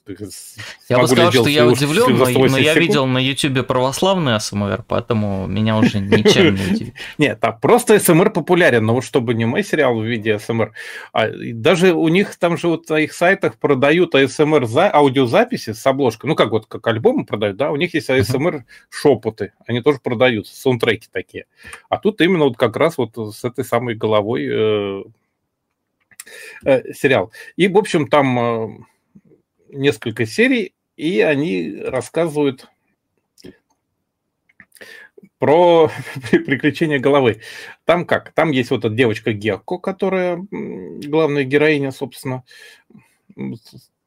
я 0.89 0.99
бы 0.99 1.09
сказал, 1.09 1.33
что 1.33 1.49
я 1.49 1.67
удивлен, 1.67 2.17
но, 2.17 2.47
но 2.47 2.59
я 2.59 2.75
видел 2.75 3.07
на 3.07 3.19
YouTube 3.19 3.67
православный 3.67 4.37
АСМР, 4.37 4.85
поэтому 4.87 5.49
меня 5.49 5.77
уже 5.77 5.99
ничем 5.99 6.55
не 6.55 6.75
удивит. 6.75 6.95
Нет, 7.19 7.39
а 7.43 7.51
просто 7.51 7.95
АСМР 7.95 8.31
популярен, 8.31 8.87
но 8.87 8.95
вот 8.95 9.05
чтобы 9.05 9.35
не 9.35 9.47
мой 9.47 9.65
сериал 9.65 9.99
в 9.99 10.05
виде 10.05 10.37
АСМР, 10.37 10.73
а 11.13 11.29
даже 11.55 11.93
у 11.93 12.07
них 12.07 12.37
там 12.37 12.57
же 12.57 12.69
вот 12.69 12.89
на 12.89 13.01
их 13.01 13.15
сайтах 13.15 13.57
продают 13.59 14.15
АСМР 14.15 14.67
за 14.67 14.95
аудиозаписи 14.95 15.73
с 15.73 15.85
обложкой, 15.85 16.29
ну 16.29 16.37
как 16.37 16.53
вот 16.53 16.67
как 16.67 16.87
альбомы 16.87 17.25
продают, 17.25 17.57
да, 17.57 17.73
у 17.73 17.77
них 17.77 17.95
есть 17.95 18.11
АСМР 18.11 18.65
шепоты, 18.91 19.55
они 19.67 19.81
тоже 19.81 19.99
продаются, 20.01 20.55
саундтреки 20.55 21.09
такие. 21.11 21.47
А 21.89 21.99
тут 21.99 22.21
именно 22.21 22.45
вот 22.45 22.57
как 22.57 22.77
раз 22.77 22.97
вот 22.97 23.17
с 23.35 23.43
этой 23.43 23.65
самой 23.65 23.97
головой 23.97 25.05
э, 26.65 26.93
сериал. 26.93 27.33
И, 27.57 27.69
в 27.69 27.77
общем, 27.77 28.09
там 28.09 28.39
э, 28.39 28.69
несколько 29.71 30.27
серий, 30.27 30.75
и 30.97 31.21
они 31.21 31.77
рассказывают 31.85 32.69
про 35.39 35.91
приключения 36.31 36.99
головы. 36.99 37.41
Там 37.85 38.05
как? 38.05 38.33
Там 38.33 38.51
есть 38.51 38.71
вот 38.71 38.85
эта 38.85 38.95
девочка 38.95 39.33
Гекко, 39.33 39.79
которая 39.79 40.45
главная 40.51 41.45
героиня, 41.45 41.93
собственно, 41.93 42.45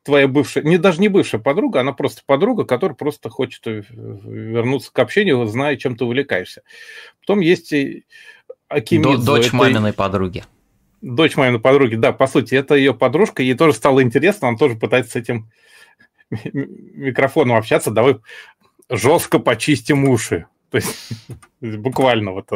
твоя 0.03 0.27
бывшая, 0.27 0.63
не 0.63 0.77
даже 0.77 0.99
не 0.99 1.07
бывшая 1.07 1.39
подруга, 1.39 1.79
она 1.79 1.93
просто 1.93 2.21
подруга, 2.25 2.65
которая 2.65 2.95
просто 2.95 3.29
хочет 3.29 3.65
э, 3.67 3.83
вернуться 3.91 4.91
к 4.91 4.99
общению, 4.99 5.45
зная, 5.45 5.77
чем 5.77 5.95
ты 5.95 6.05
увлекаешься. 6.05 6.63
Потом 7.19 7.39
есть 7.39 7.73
Акимидзу. 8.67 9.25
Дочь 9.25 9.47
это... 9.47 9.55
маминой 9.55 9.93
подруги 9.93 10.43
дочь 11.01 11.35
моей 11.35 11.59
подруги, 11.59 11.95
да, 11.95 12.11
по 12.11 12.27
сути, 12.27 12.55
это 12.55 12.75
ее 12.75 12.93
подружка, 12.93 13.43
ей 13.43 13.55
тоже 13.55 13.73
стало 13.73 14.01
интересно, 14.03 14.47
она 14.47 14.57
тоже 14.57 14.75
пытается 14.75 15.11
с 15.11 15.15
этим 15.15 15.49
микрофоном 16.53 17.57
общаться, 17.57 17.91
давай 17.91 18.17
жестко 18.89 19.39
почистим 19.39 20.07
уши. 20.07 20.45
То 20.69 20.77
есть 20.77 21.11
буквально 21.61 22.31
вот 22.31 22.49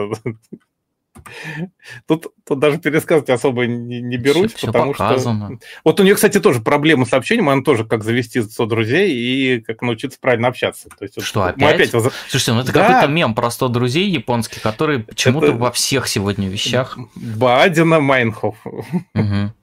Тут, 2.08 2.28
тут 2.46 2.60
даже 2.60 2.78
пересказывать 2.78 3.30
особо 3.30 3.66
не, 3.66 4.02
не 4.02 4.18
берусь, 4.18 4.54
все, 4.54 4.68
потому 4.68 4.94
все 4.94 5.20
что... 5.20 5.58
Вот 5.84 6.00
у 6.00 6.04
нее, 6.04 6.16
кстати, 6.16 6.40
тоже 6.40 6.62
проблемы 6.62 7.06
с 7.06 7.14
общением, 7.14 7.50
она 7.50 7.62
тоже 7.62 7.86
как 7.86 8.04
завести 8.04 8.42
100 8.42 8.66
друзей 8.66 9.12
и 9.14 9.62
как 9.62 9.82
научиться 9.82 10.20
правильно 10.20 10.50
общаться. 10.50 10.90
То 10.90 11.04
есть, 11.04 11.22
что, 11.22 11.42
вот, 11.42 11.50
опять? 11.56 11.94
опять... 11.94 12.14
Слушайте, 12.30 12.54
ну 12.54 12.62
это 12.62 12.74
да. 12.74 12.88
какой-то 12.88 13.08
мем 13.12 13.36
про 13.36 13.50
100 13.50 13.68
друзей 13.70 14.10
японский, 14.10 14.60
который 14.60 15.00
почему-то 15.00 15.48
это... 15.48 15.56
во 15.56 15.72
всех 15.72 16.08
сегодня 16.08 16.48
вещах. 16.48 16.98
Бадина 17.16 18.00
Майнхоф. 18.00 18.58
Угу. 18.66 19.54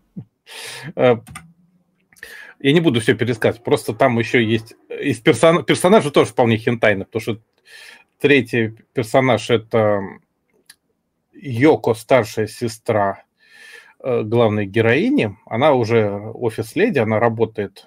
Я 0.96 2.72
не 2.72 2.80
буду 2.80 3.00
все 3.00 3.14
пересказывать, 3.14 3.64
просто 3.64 3.92
там 3.92 4.18
еще 4.18 4.44
есть... 4.44 4.74
Из 4.88 5.18
персон... 5.18 5.64
персонажа 5.64 6.10
тоже 6.10 6.30
вполне 6.30 6.58
хентайно, 6.58 7.04
потому 7.04 7.20
что 7.20 7.38
третий 8.20 8.74
персонаж— 8.94 9.50
это 9.50 10.00
Йоко, 11.42 11.94
старшая 11.94 12.46
сестра 12.46 13.24
э, 13.98 14.22
главной 14.22 14.66
героини. 14.66 15.36
Она 15.46 15.72
уже 15.72 16.08
офис-леди, 16.10 16.98
она 16.98 17.18
работает 17.18 17.84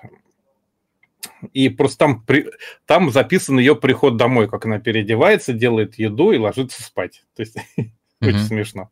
и 1.53 1.69
просто 1.69 1.99
там, 1.99 2.21
при, 2.21 2.47
там 2.85 3.11
записан 3.11 3.59
ее 3.59 3.75
приход 3.75 4.17
домой, 4.17 4.49
как 4.49 4.65
она 4.65 4.79
переодевается, 4.79 5.53
делает 5.53 5.97
еду 5.97 6.31
и 6.31 6.37
ложится 6.37 6.83
спать. 6.83 7.23
То 7.35 7.41
есть 7.41 7.57
очень 8.21 8.39
смешно. 8.39 8.91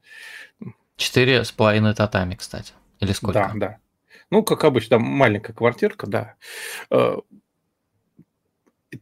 Четыре 0.95 1.44
с 1.44 1.52
половиной 1.52 1.94
татами, 1.94 2.35
кстати. 2.35 2.73
Или 2.99 3.11
сколько? 3.11 3.34
Да, 3.34 3.52
да. 3.56 3.77
Ну, 4.30 4.44
как 4.44 4.64
обычно, 4.64 4.98
там 4.98 5.03
маленькая 5.03 5.53
квартирка, 5.53 6.07
да. 6.07 6.35
Э, 6.90 7.18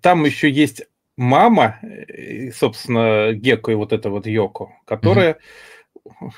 там 0.02 0.26
еще 0.26 0.50
есть 0.50 0.84
мама, 1.22 1.80
собственно, 2.56 3.34
Геко 3.34 3.72
и 3.72 3.76
вот 3.76 3.94
это 3.94 4.10
вот 4.10 4.26
Йоко, 4.26 4.70
которая, 4.86 5.34
mm 5.34 5.42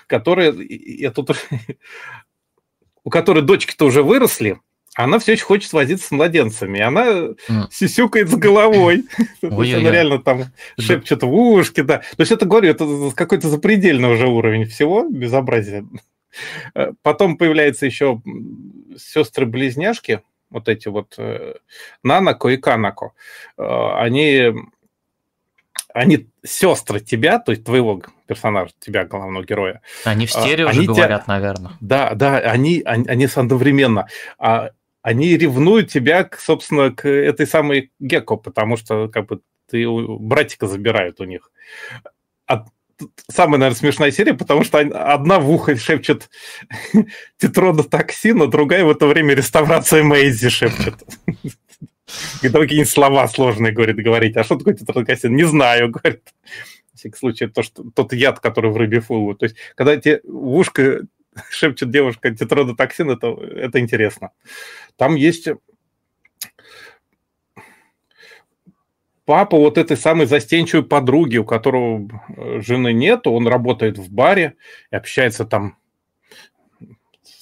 которая, 0.08 0.54
я 0.58 1.12
тут, 1.12 1.32
у 3.04 3.10
которой 3.10 3.44
дочки-то 3.44 3.86
уже 3.86 4.04
выросли, 4.04 4.60
она 4.96 5.18
все 5.18 5.34
еще 5.34 5.46
хочет 5.46 5.74
возиться 5.74 6.08
с 6.08 6.12
младенцами. 6.12 6.80
Она 6.80 7.06
mm. 7.08 7.36
сисюкает 7.72 8.30
с 8.30 8.36
головой. 8.36 9.06
Она 9.42 9.60
реально 9.60 10.20
там 10.20 10.46
шепчет 10.80 11.24
в 11.24 11.34
ушки, 11.34 11.82
да. 11.82 12.00
То 12.16 12.22
есть 12.22 12.32
это, 12.32 12.46
говорю, 12.46 12.70
это 12.70 13.12
какой-то 13.16 13.50
запредельный 13.50 14.14
уже 14.14 14.28
уровень 14.28 14.66
всего, 14.66 15.08
безобразия. 15.10 15.86
Э, 16.76 16.92
потом 17.02 17.38
появляются 17.38 17.88
еще 17.88 18.22
сестры-близняшки, 18.96 20.22
вот 20.52 20.70
эти 20.70 20.90
вот 20.90 21.16
э, 21.18 21.56
Нанако 22.04 22.50
и 22.50 22.58
Канако. 22.58 23.14
Э, 23.58 23.96
они 23.96 24.54
они 25.94 26.28
сестры 26.44 27.00
тебя, 27.00 27.40
то 27.40 27.52
есть 27.52 27.64
твоего 27.64 28.02
персонажа, 28.26 28.72
тебя, 28.80 29.06
главного 29.06 29.44
героя. 29.44 29.82
Они 30.04 30.26
в 30.26 30.32
стерео 30.32 30.68
они 30.68 30.80
же 30.80 30.84
тебя, 30.86 30.96
говорят, 30.96 31.28
наверное. 31.28 31.72
Да, 31.82 32.14
да, 32.16 32.38
они, 32.38 32.82
они, 32.86 33.08
они 33.08 33.28
одновременно. 33.34 34.08
А 34.38 34.72
они 35.02 35.38
ревнуют 35.38 35.92
тебя, 35.92 36.28
собственно, 36.40 36.92
к 36.92 37.08
этой 37.08 37.46
самой 37.46 37.92
Гекко, 38.00 38.38
потому 38.38 38.78
что 38.78 39.08
как 39.08 39.28
бы 39.28 39.42
ты 39.70 39.86
братика 39.88 40.68
забирают 40.68 41.20
у 41.20 41.26
них. 41.26 41.52
А 42.48 42.66
самая, 43.30 43.60
наверное, 43.60 43.78
смешная 43.78 44.12
серия, 44.12 44.34
потому 44.34 44.64
что 44.64 44.80
одна 44.80 45.40
в 45.40 45.50
ухо 45.50 45.76
шепчет 45.76 46.30
тетродотоксин, 47.38 48.42
а 48.42 48.48
другая 48.48 48.86
в 48.86 48.90
это 48.90 49.08
время 49.08 49.34
реставрация 49.36 50.04
Мэйзи 50.04 50.50
шепчет. 50.50 50.96
И 52.42 52.50
какие-нибудь 52.50 52.90
слова 52.90 53.28
сложные, 53.28 53.74
говорит, 53.74 53.98
говорить. 53.98 54.38
А 54.38 54.44
что 54.44 54.58
такое 54.58 54.74
тетродотоксин? 54.74 55.36
Не 55.36 55.44
знаю, 55.44 55.90
говорит. 55.92 56.34
В 56.94 56.98
всяком 56.98 57.18
случае, 57.18 57.50
то, 57.50 57.64
что, 57.64 57.84
тот 57.96 58.14
яд, 58.14 58.40
который 58.40 58.72
в 58.72 58.78
рыбе 58.78 59.00
фулу. 59.00 59.36
То 59.36 59.46
есть, 59.46 59.56
когда 59.76 59.98
тебе 59.98 60.22
в 60.24 60.56
ушко 60.56 61.02
шепчет 61.50 61.90
девушка 61.90 62.32
тетродотоксин, 62.32 63.10
это, 63.10 63.28
это 63.28 63.80
интересно. 63.80 64.32
Там 64.96 65.16
есть 65.16 65.48
папа 69.26 69.58
вот 69.58 69.78
этой 69.78 69.98
самой 69.98 70.26
застенчивой 70.26 70.84
подруги, 70.84 71.38
у 71.38 71.46
которого 71.46 72.08
э, 72.38 72.62
жены 72.62 72.94
нет, 72.94 73.28
он 73.28 73.48
работает 73.48 73.98
в 73.98 74.12
баре 74.12 74.56
и 74.92 74.96
общается 74.96 75.46
там 75.46 75.78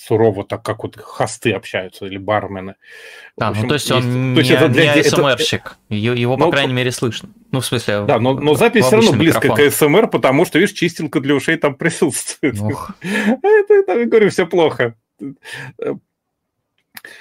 сурово, 0.01 0.43
так 0.43 0.63
как 0.63 0.83
вот 0.83 0.97
хосты 0.97 1.51
общаются 1.51 2.05
или 2.05 2.17
бармены. 2.17 2.75
Да, 3.37 3.49
общем, 3.49 3.63
ну 3.63 3.67
то 3.69 3.73
есть 3.75 3.91
он 3.91 4.03
есть, 4.03 4.15
не, 4.15 4.33
то 4.33 4.39
есть 4.39 4.51
это 4.51 4.67
для, 4.67 4.95
не 4.95 5.01
АСМРщик, 5.01 5.77
это, 5.89 5.95
его, 5.95 6.37
по 6.37 6.45
ну, 6.45 6.51
крайней 6.51 6.73
мере, 6.73 6.91
слышно. 6.91 7.29
Ну, 7.51 7.59
в 7.59 7.65
смысле... 7.65 8.05
Да, 8.05 8.19
но, 8.19 8.33
но 8.33 8.55
запись 8.55 8.85
все 8.85 8.95
равно 8.95 9.13
близко 9.13 9.47
микрофон. 9.47 9.69
к 9.69 9.73
АСМР, 9.73 10.09
потому 10.09 10.45
что, 10.45 10.59
видишь, 10.59 10.73
чистилка 10.75 11.19
для 11.19 11.35
ушей 11.35 11.57
там 11.57 11.75
присутствует. 11.75 12.59
Ох. 12.59 12.91
это, 13.01 13.99
я 13.99 14.05
говорю, 14.05 14.29
все 14.29 14.47
плохо. 14.47 14.95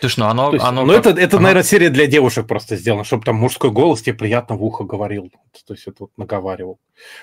Слушай, 0.01 0.21
ну 0.21 0.27
оно... 0.27 0.53
есть, 0.53 0.65
оно 0.65 0.85
ну 0.85 0.93
как... 0.95 1.07
это, 1.07 1.21
это 1.21 1.37
оно... 1.37 1.45
наверное, 1.45 1.63
серия 1.63 1.91
для 1.91 2.07
девушек 2.07 2.47
просто 2.47 2.77
сделана, 2.77 3.05
чтобы 3.05 3.25
там 3.25 3.37
мужской 3.37 3.71
голос 3.71 4.03
тебе 4.03 4.15
приятно 4.15 4.57
в 4.57 4.65
ухо 4.65 4.85
говорил. 4.85 5.31
То 5.67 5.75
есть 5.75 5.87
это 5.87 5.97
вот 6.01 6.11
наговаривал. 6.17 6.81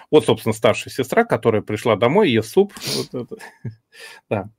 Вот, 0.10 0.26
собственно, 0.26 0.54
старшая 0.54 0.92
сестра, 0.94 1.24
которая 1.24 1.62
пришла 1.62 1.96
домой, 1.96 2.32
ест 2.32 2.52
суп. 2.52 2.74
Вот 3.12 3.40
да. 4.30 4.50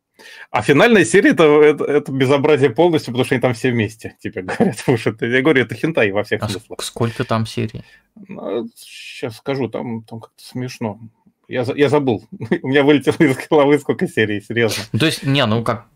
А 0.50 0.62
финальная 0.62 1.04
серия 1.04 1.30
это, 1.30 1.44
это, 1.62 1.84
это 1.84 2.12
безобразие 2.12 2.70
полностью, 2.70 3.12
потому 3.12 3.24
что 3.24 3.34
они 3.34 3.42
там 3.42 3.54
все 3.54 3.70
вместе, 3.70 4.16
тебе 4.20 4.42
говорят. 4.42 4.76
Потому 4.78 4.98
что 4.98 5.10
это, 5.10 5.26
я 5.26 5.42
говорю, 5.42 5.62
это 5.62 5.74
хентай 5.74 6.10
во 6.10 6.24
всех 6.24 6.42
а 6.42 6.48
смыслах. 6.48 6.82
Сколько 6.82 7.24
там 7.24 7.46
серий? 7.46 7.84
Ну, 8.28 8.68
сейчас 8.74 9.36
скажу, 9.36 9.68
там, 9.68 10.02
там 10.02 10.20
как-то 10.20 10.42
смешно. 10.42 10.98
Я, 11.48 11.64
я 11.74 11.88
забыл. 11.88 12.28
У 12.62 12.68
меня 12.68 12.84
вылетело 12.84 13.16
из 13.18 13.36
головы 13.48 13.78
сколько 13.78 14.06
серий, 14.06 14.42
серьезно. 14.42 14.84
Ну, 14.92 14.98
то 14.98 15.06
есть, 15.06 15.22
не, 15.22 15.44
ну 15.46 15.64
как 15.64 15.86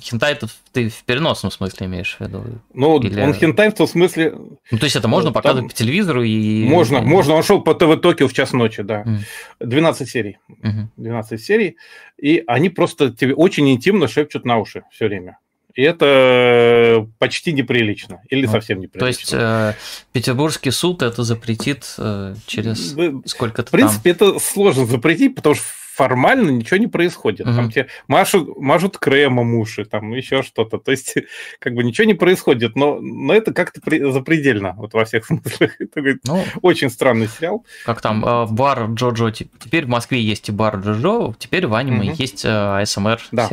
хентай 0.00 0.32
это 0.32 0.48
ты 0.72 0.88
в 0.88 1.04
переносном 1.04 1.52
смысле 1.52 1.86
имеешь 1.86 2.16
в 2.16 2.20
виду? 2.20 2.42
Ну, 2.72 2.98
Или... 3.00 3.20
он 3.20 3.34
хентай 3.34 3.70
в 3.70 3.74
том 3.74 3.86
смысле... 3.86 4.34
Ну, 4.70 4.78
то 4.78 4.84
есть 4.84 4.96
это 4.96 5.06
можно 5.06 5.28
ну, 5.28 5.34
показывать 5.34 5.70
по 5.70 5.76
телевизору 5.76 6.22
и... 6.22 6.64
Можно, 6.64 7.02
можно. 7.02 7.34
Он 7.34 7.42
шел 7.42 7.60
по 7.60 7.74
ТВ 7.74 8.00
Токио 8.00 8.28
в 8.28 8.32
час 8.32 8.52
ночи, 8.52 8.82
да. 8.82 9.02
Mm. 9.02 9.18
12 9.60 10.08
серий. 10.08 10.38
Mm-hmm. 10.48 10.86
12 10.96 11.42
серий. 11.42 11.76
И 12.16 12.42
они 12.46 12.70
просто 12.70 13.10
тебе 13.10 13.34
очень 13.34 13.68
интимно 13.70 14.08
шепчут 14.08 14.46
на 14.46 14.58
уши 14.58 14.84
все 14.90 15.06
время. 15.06 15.38
И 15.74 15.82
это 15.82 17.06
почти 17.18 17.52
неприлично 17.52 18.22
или 18.30 18.46
ну, 18.46 18.52
совсем 18.52 18.80
неприлично. 18.80 19.00
То 19.00 19.06
есть 19.06 19.32
э, 19.32 19.74
Петербургский 20.12 20.70
суд 20.70 21.02
это 21.02 21.24
запретит 21.24 21.94
э, 21.98 22.36
через 22.46 22.94
сколько-то 23.26 23.68
В 23.68 23.72
принципе, 23.72 24.14
там... 24.14 24.30
это 24.30 24.38
сложно 24.38 24.86
запретить, 24.86 25.34
потому 25.34 25.56
что 25.56 25.64
формально 25.94 26.50
ничего 26.50 26.78
не 26.78 26.86
происходит. 26.86 27.46
Угу. 27.46 27.56
Там 27.56 27.70
тебе 27.70 27.86
мажут, 28.08 28.56
мажут 28.58 28.98
кремом 28.98 29.54
уши, 29.54 29.84
там 29.84 30.12
еще 30.12 30.42
что-то. 30.42 30.78
То 30.78 30.90
есть, 30.90 31.14
как 31.60 31.74
бы 31.74 31.84
ничего 31.84 32.06
не 32.06 32.14
происходит, 32.14 32.74
но, 32.74 32.98
но 33.00 33.32
это 33.32 33.52
как-то 33.52 33.80
при, 33.80 34.10
запредельно, 34.10 34.74
вот 34.76 34.92
во 34.94 35.04
всех 35.04 35.24
смыслах. 35.26 35.80
Это 35.80 36.02
ну, 36.24 36.42
очень 36.62 36.90
странный 36.90 37.28
сериал. 37.28 37.64
Как 37.84 38.00
там, 38.00 38.24
э, 38.24 38.46
бар 38.50 38.86
Джоджо, 38.92 39.30
теперь 39.30 39.84
в 39.86 39.88
Москве 39.88 40.20
есть 40.20 40.48
и 40.48 40.52
бар 40.52 40.76
Джоджо, 40.78 41.34
теперь 41.38 41.66
в 41.66 41.74
аниме 41.74 42.10
угу. 42.10 42.16
есть 42.18 42.44
э, 42.44 42.48
АСМР 42.48 43.20
да. 43.32 43.48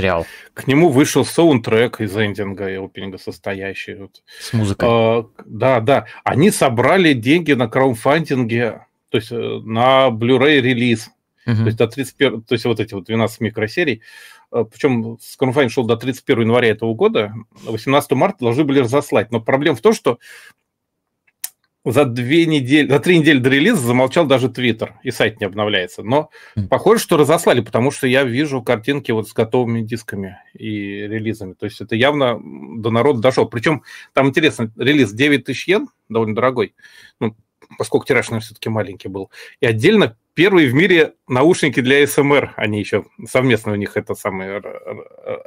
К 0.54 0.68
нему 0.68 0.90
вышел 0.90 1.24
саундтрек 1.24 2.02
из 2.02 2.16
эндинга 2.16 2.70
и 2.70 2.76
опенинга 2.76 3.18
состоящий. 3.18 3.96
Вот. 3.96 4.22
С 4.40 4.54
музыкой. 4.54 4.90
А, 4.90 5.26
да, 5.46 5.80
да. 5.80 6.06
Они 6.24 6.52
собрали 6.52 7.14
деньги 7.14 7.54
на 7.54 7.68
краудфандинге, 7.68 8.86
то 9.10 9.18
есть 9.18 9.32
э, 9.32 9.36
на 9.36 10.10
Blu-ray 10.10 10.60
релиз 10.62 11.10
Uh-huh. 11.48 11.56
То 11.56 11.66
есть 11.66 11.78
до 11.78 11.88
31, 11.88 12.44
то 12.44 12.54
есть 12.54 12.66
вот 12.66 12.80
эти 12.80 12.94
вот 12.94 13.06
12 13.06 13.42
микросерий. 13.42 14.02
Э, 14.52 14.64
Причем 14.70 15.18
Сканфайн 15.22 15.70
шел 15.70 15.86
до 15.86 15.98
31 15.98 16.42
января 16.42 16.70
этого 16.70 16.94
года, 16.94 17.34
18 17.64 18.12
марта 18.12 18.40
должны 18.40 18.64
были 18.64 18.80
разослать. 18.80 19.32
Но 19.32 19.42
проблема 19.42 19.76
в 19.76 19.82
том, 19.82 19.94
что 19.94 20.20
за 21.84 22.06
две 22.06 22.46
недели, 22.46 22.88
за 22.88 23.00
три 23.00 23.18
недели 23.18 23.40
до 23.40 23.50
релиза 23.50 23.82
замолчал 23.82 24.28
даже 24.28 24.50
Твиттер, 24.50 25.00
и 25.02 25.10
сайт 25.10 25.40
не 25.40 25.48
обновляется. 25.48 26.04
Но 26.04 26.30
мм. 26.56 26.68
похоже, 26.68 27.02
что 27.02 27.18
разослали, 27.18 27.62
потому 27.62 27.90
что 27.90 28.06
я 28.06 28.24
вижу 28.24 28.62
картинки 28.62 29.12
вот 29.12 29.28
с 29.28 29.34
готовыми 29.34 29.82
дисками 29.82 30.38
и 30.54 31.08
релизами. 31.08 31.54
То 31.54 31.66
есть 31.66 31.82
это 31.82 31.96
явно 31.96 32.40
до 32.78 32.92
народа 32.92 33.20
дошел. 33.20 33.48
Причем 33.48 33.84
там 34.14 34.28
интересно, 34.28 34.72
релиз 34.78 35.12
9 35.12 35.44
тысяч 35.44 35.68
йен, 35.68 35.88
довольно 36.08 36.36
дорогой, 36.36 36.76
ну, 37.20 37.36
поскольку 37.78 38.06
тираж, 38.06 38.30
наверное, 38.30 38.46
все-таки 38.46 38.70
маленький 38.70 39.08
был. 39.08 39.32
И 39.60 39.66
отдельно 39.66 40.18
первые 40.34 40.70
в 40.70 40.74
мире 40.74 41.14
наушники 41.28 41.82
для 41.82 42.06
СМР, 42.06 42.54
они 42.56 42.80
еще 42.80 43.06
совместно 43.28 43.72
у 43.72 43.76
них 43.76 43.98
эта 43.98 44.16
самая 44.16 44.62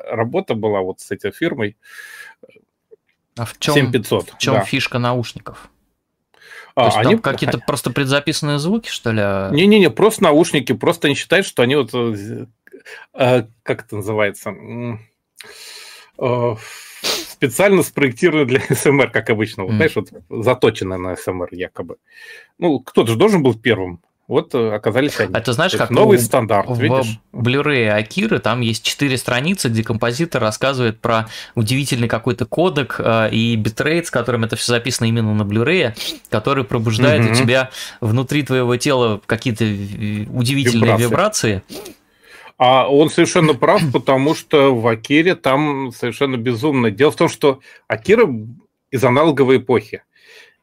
работа 0.09 0.55
была 0.55 0.80
вот 0.80 1.01
с 1.01 1.10
этой 1.10 1.32
фирмой. 1.32 1.76
А 3.36 3.44
в 3.44 3.59
чем, 3.59 3.74
7500, 3.74 4.30
в 4.30 4.38
чем 4.38 4.55
да. 4.55 4.60
фишка 4.60 4.98
наушников? 4.98 5.68
А, 6.76 6.82
То 6.82 6.86
есть 6.86 6.98
они 6.98 7.20
какие-то 7.20 7.59
просто 7.66 7.90
предзаписанные 7.90 8.59
звуки, 8.59 8.88
что 8.88 9.10
ли? 9.10 9.56
Не-не-не, 9.56 9.90
просто 9.90 10.24
наушники, 10.24 10.72
просто 10.72 11.09
они 11.09 11.16
считают, 11.16 11.46
что 11.46 11.62
они 11.62 11.76
вот, 11.76 11.90
э, 11.94 12.46
э, 13.14 13.44
как 13.62 13.84
это 13.84 13.96
называется, 13.96 14.55
э, 16.18 16.56
специально 17.45 17.83
спроектированы 17.83 18.47
для 18.47 18.61
ASMR, 18.74 19.11
как 19.11 19.31
обычно, 19.31 19.65
вот, 19.65 19.73
мм. 19.73 19.77
знаешь, 19.77 19.97
вот 19.97 20.09
заточены 20.31 20.97
на 20.97 21.16
ASMR 21.16 21.48
якобы. 21.53 21.97
Ну, 22.59 22.81
кто-то 22.81 23.12
же 23.12 23.19
должен 23.19 23.43
был 23.43 23.55
первым 23.55 24.01
вот 24.27 24.55
э, 24.55 24.75
оказались 24.75 25.21
они. 25.21 25.35
А 25.35 25.41
ты 25.41 25.53
знаешь, 25.53 25.73
как 25.73 25.91
новый 25.91 26.19
у, 26.19 26.21
стандарт, 26.21 26.69
в 26.69 26.81
видишь? 26.81 27.19
Blu-ray 27.33 27.91
Акиры 27.91 28.39
там 28.39 28.61
есть 28.62 28.83
четыре 28.83 29.19
страницы, 29.19 29.69
где 29.69 29.83
композитор 29.83 30.41
рассказывает 30.41 30.99
про 30.99 31.29
удивительный 31.55 32.09
какой-то 32.09 32.47
кодек 32.47 32.97
э, 32.99 33.29
и 33.31 33.55
битрейт, 33.57 34.07
с 34.07 34.11
которым 34.11 34.45
это 34.45 34.57
все 34.57 34.73
записано 34.73 35.07
именно 35.07 35.35
на 35.35 35.43
Blu-ray, 35.43 35.95
который 36.31 36.65
пробуждает 36.65 37.25
угу. 37.25 37.33
у 37.33 37.35
тебя 37.35 37.71
внутри 38.01 38.45
твоего 38.45 38.77
тела 38.77 39.21
какие-то 39.27 39.65
удивительные 39.65 40.97
вибрации. 40.97 41.62
вибрации 41.62 41.62
А 42.56 42.89
он 42.89 43.10
совершенно 43.10 43.55
прав, 43.55 43.82
потому 43.93 44.35
что 44.35 44.74
в 44.74 44.86
Акире 44.86 45.35
там 45.35 45.90
совершенно 45.93 46.36
безумно. 46.36 46.90
Дело 46.90 47.10
в 47.10 47.16
том, 47.16 47.28
что 47.28 47.60
Акира 47.89 48.28
из 48.90 49.02
аналоговой 49.02 49.56
эпохи. 49.56 50.05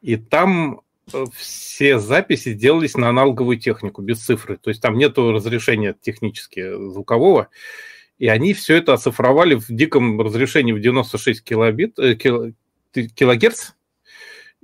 И 0.00 0.16
там 0.16 0.80
э, 1.12 1.24
все 1.36 1.98
записи 1.98 2.54
делались 2.54 2.96
на 2.96 3.10
аналоговую 3.10 3.58
технику, 3.58 4.00
без 4.00 4.20
цифры. 4.20 4.56
То 4.56 4.70
есть 4.70 4.80
там 4.80 4.96
нет 4.96 5.18
разрешения 5.18 5.94
технически 6.00 6.72
звукового. 6.90 7.48
И 8.18 8.28
они 8.28 8.54
все 8.54 8.76
это 8.76 8.94
оцифровали 8.94 9.54
в 9.54 9.66
диком 9.68 10.20
разрешении 10.20 10.72
в 10.72 10.80
96 10.80 11.44
килобит, 11.44 11.98
э, 11.98 12.14
кил, 12.14 12.54
килогерц. 12.92 13.72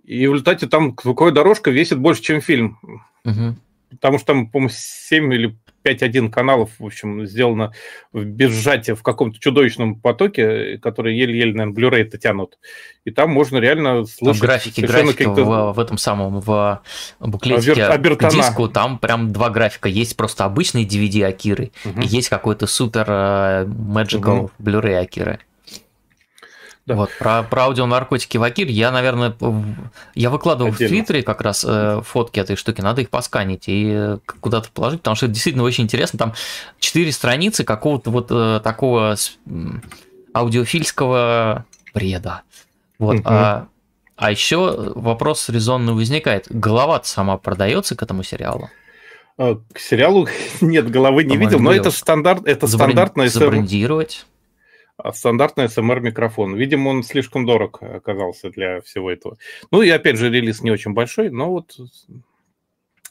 И 0.02 0.26
в 0.26 0.32
результате 0.32 0.66
там 0.66 0.96
звуковая 1.02 1.34
дорожка 1.34 1.70
весит 1.70 1.98
больше, 1.98 2.22
чем 2.22 2.40
фильм. 2.40 2.78
Угу. 3.26 3.56
Потому 3.90 4.18
что 4.18 4.28
там, 4.28 4.48
по-моему, 4.48 4.70
7 4.72 5.34
или 5.34 5.58
5.1 5.88 6.30
каналов, 6.30 6.70
в 6.78 6.86
общем, 6.86 7.26
сделано 7.26 7.72
без 8.12 8.52
сжатия 8.52 8.94
в 8.94 9.02
каком-то 9.02 9.38
чудовищном 9.40 10.00
потоке, 10.00 10.78
который 10.78 11.16
еле-еле, 11.16 11.54
наверное, 11.54 11.74
Blu-ray-то 11.74 12.18
тянут. 12.18 12.58
И 13.04 13.10
там 13.10 13.30
можно 13.30 13.58
реально 13.58 14.04
слушать... 14.04 14.40
Там 14.40 14.48
графики, 14.48 14.80
графики 14.80 15.22
в, 15.24 15.72
в 15.72 15.80
этом 15.80 15.98
самом, 15.98 16.40
в 16.40 16.82
буклетике 17.20 17.84
Абер, 17.84 18.16
к 18.16 18.28
диску, 18.28 18.68
там 18.68 18.98
прям 18.98 19.32
два 19.32 19.50
графика. 19.50 19.88
Есть 19.88 20.16
просто 20.16 20.44
обычный 20.44 20.84
DVD 20.84 21.24
Акиры, 21.24 21.72
угу. 21.84 22.00
и 22.00 22.06
есть 22.06 22.28
какой-то 22.28 22.66
супер 22.66 23.06
uh, 23.08 23.66
Magical 23.66 24.38
угу. 24.38 24.50
Blu-ray 24.58 24.96
Акиры. 24.96 25.40
Да. 26.88 26.94
Вот, 26.94 27.10
про, 27.18 27.42
про 27.42 27.64
аудионаркотики 27.64 28.38
в 28.38 28.42
Акир 28.42 28.66
я, 28.66 28.90
наверное, 28.90 29.36
я 30.14 30.30
выкладывал 30.30 30.72
Отдельно. 30.72 30.86
в 30.86 30.88
Твиттере 30.88 31.22
как 31.22 31.42
раз 31.42 31.62
э, 31.68 32.00
фотки 32.02 32.40
этой 32.40 32.56
штуки, 32.56 32.80
надо 32.80 33.02
их 33.02 33.10
посканить 33.10 33.64
и 33.66 34.16
куда-то 34.40 34.70
положить, 34.72 35.00
потому 35.00 35.14
что 35.14 35.26
это 35.26 35.34
действительно 35.34 35.64
очень 35.64 35.84
интересно. 35.84 36.18
Там 36.18 36.32
четыре 36.78 37.12
страницы 37.12 37.62
какого-то 37.62 38.10
вот 38.10 38.28
э, 38.30 38.60
такого 38.64 39.16
аудиофильского 40.34 41.66
бреда. 41.92 42.40
Вот. 42.98 43.16
Угу. 43.16 43.24
А, 43.26 43.66
а 44.16 44.30
еще 44.30 44.92
вопрос 44.94 45.50
резонный 45.50 45.92
возникает. 45.92 46.46
Голова 46.48 47.02
сама 47.04 47.36
продается 47.36 47.96
к 47.96 48.02
этому 48.02 48.22
сериалу? 48.22 48.70
А, 49.36 49.60
к 49.74 49.78
сериалу 49.78 50.26
нет, 50.62 50.90
головы 50.90 51.24
не 51.24 51.36
видел, 51.36 51.60
но 51.60 51.70
это 51.70 51.90
стандарт, 51.90 52.46
это 52.46 52.66
Забрен... 52.66 52.92
стандартная... 52.92 53.28
Забрендировать? 53.28 54.24
А 54.98 55.12
стандартный 55.12 55.66
SMR 55.66 56.00
микрофон. 56.00 56.56
Видимо, 56.56 56.88
он 56.88 57.04
слишком 57.04 57.46
дорог 57.46 57.80
оказался 57.80 58.50
для 58.50 58.80
всего 58.80 59.10
этого. 59.10 59.38
Ну 59.70 59.80
и 59.80 59.88
опять 59.88 60.16
же, 60.16 60.28
релиз 60.28 60.60
не 60.62 60.72
очень 60.72 60.92
большой, 60.92 61.30
но 61.30 61.50
вот 61.50 61.76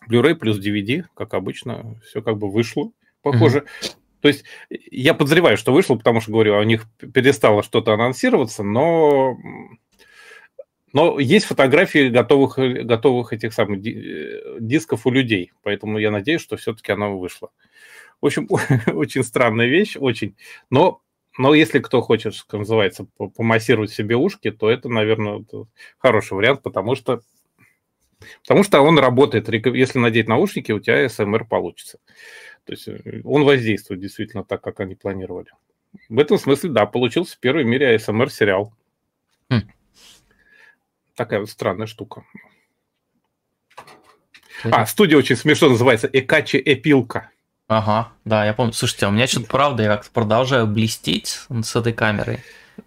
Blu-ray 0.09 0.35
плюс 0.35 0.59
DVD, 0.59 1.05
как 1.15 1.33
обычно, 1.33 1.99
все 2.05 2.21
как 2.21 2.37
бы 2.37 2.51
вышло, 2.51 2.91
похоже. 3.21 3.59
Mm-hmm. 3.59 3.95
То 4.19 4.27
есть 4.27 4.43
я 4.69 5.13
подозреваю, 5.13 5.55
что 5.55 5.71
вышло, 5.71 5.95
потому 5.95 6.19
что, 6.19 6.31
говорю, 6.31 6.57
у 6.57 6.63
них 6.63 6.87
перестало 7.13 7.63
что-то 7.63 7.93
анонсироваться, 7.93 8.63
но, 8.63 9.37
но 10.91 11.19
есть 11.19 11.45
фотографии 11.45 12.09
готовых, 12.09 12.57
готовых 12.85 13.31
этих 13.31 13.53
самых 13.53 13.79
дисков 14.59 15.05
у 15.05 15.11
людей, 15.11 15.53
поэтому 15.63 15.99
я 15.99 16.11
надеюсь, 16.11 16.41
что 16.41 16.57
все-таки 16.57 16.91
оно 16.91 17.17
вышло. 17.17 17.49
В 18.19 18.25
общем, 18.25 18.49
очень 18.93 19.23
странная 19.23 19.67
вещь, 19.67 19.95
очень. 19.97 20.35
Но 20.69 21.01
но 21.37 21.53
если 21.53 21.79
кто 21.79 22.01
хочет, 22.01 22.33
что 22.33 22.57
называется, 22.57 23.07
помассировать 23.35 23.91
себе 23.91 24.15
ушки, 24.15 24.51
то 24.51 24.69
это, 24.69 24.89
наверное, 24.89 25.45
хороший 25.97 26.33
вариант, 26.33 26.63
потому 26.63 26.95
что, 26.95 27.21
потому 28.41 28.63
что 28.63 28.81
он 28.81 28.97
работает. 28.99 29.47
Если 29.49 29.99
надеть 29.99 30.27
наушники, 30.27 30.71
у 30.71 30.79
тебя 30.79 31.07
СМР 31.07 31.45
получится. 31.45 31.99
То 32.65 32.73
есть 32.73 32.87
э, 32.87 33.21
он 33.23 33.45
воздействует 33.45 34.01
действительно 34.01 34.43
так, 34.43 34.61
как 34.61 34.79
они 34.81 34.95
планировали. 34.95 35.51
В 36.09 36.19
этом 36.19 36.37
смысле, 36.37 36.71
да, 36.71 36.85
получился 36.85 37.37
первый 37.39 37.63
в 37.63 37.67
мире 37.67 37.95
АСМР 37.95 38.29
сериал. 38.29 38.73
Хм. 39.49 39.61
Такая 41.15 41.39
вот 41.39 41.49
странная 41.49 41.87
штука. 41.87 42.23
А, 44.63 44.85
студия 44.85 45.17
очень 45.17 45.35
смешно 45.35 45.69
называется 45.69 46.09
Экачи 46.11 46.57
Эпилка. 46.57 47.31
Ага, 47.67 48.09
да, 48.23 48.45
я 48.45 48.53
помню. 48.53 48.73
Слушайте, 48.73 49.05
а 49.05 49.09
у 49.09 49.11
меня 49.11 49.27
что-то 49.27 49.47
правда, 49.47 49.83
я 49.83 49.89
как-то 49.89 50.09
продолжаю 50.11 50.67
блестеть 50.67 51.41
с 51.49 51.75
этой 51.75 51.91
камерой. 51.93 52.39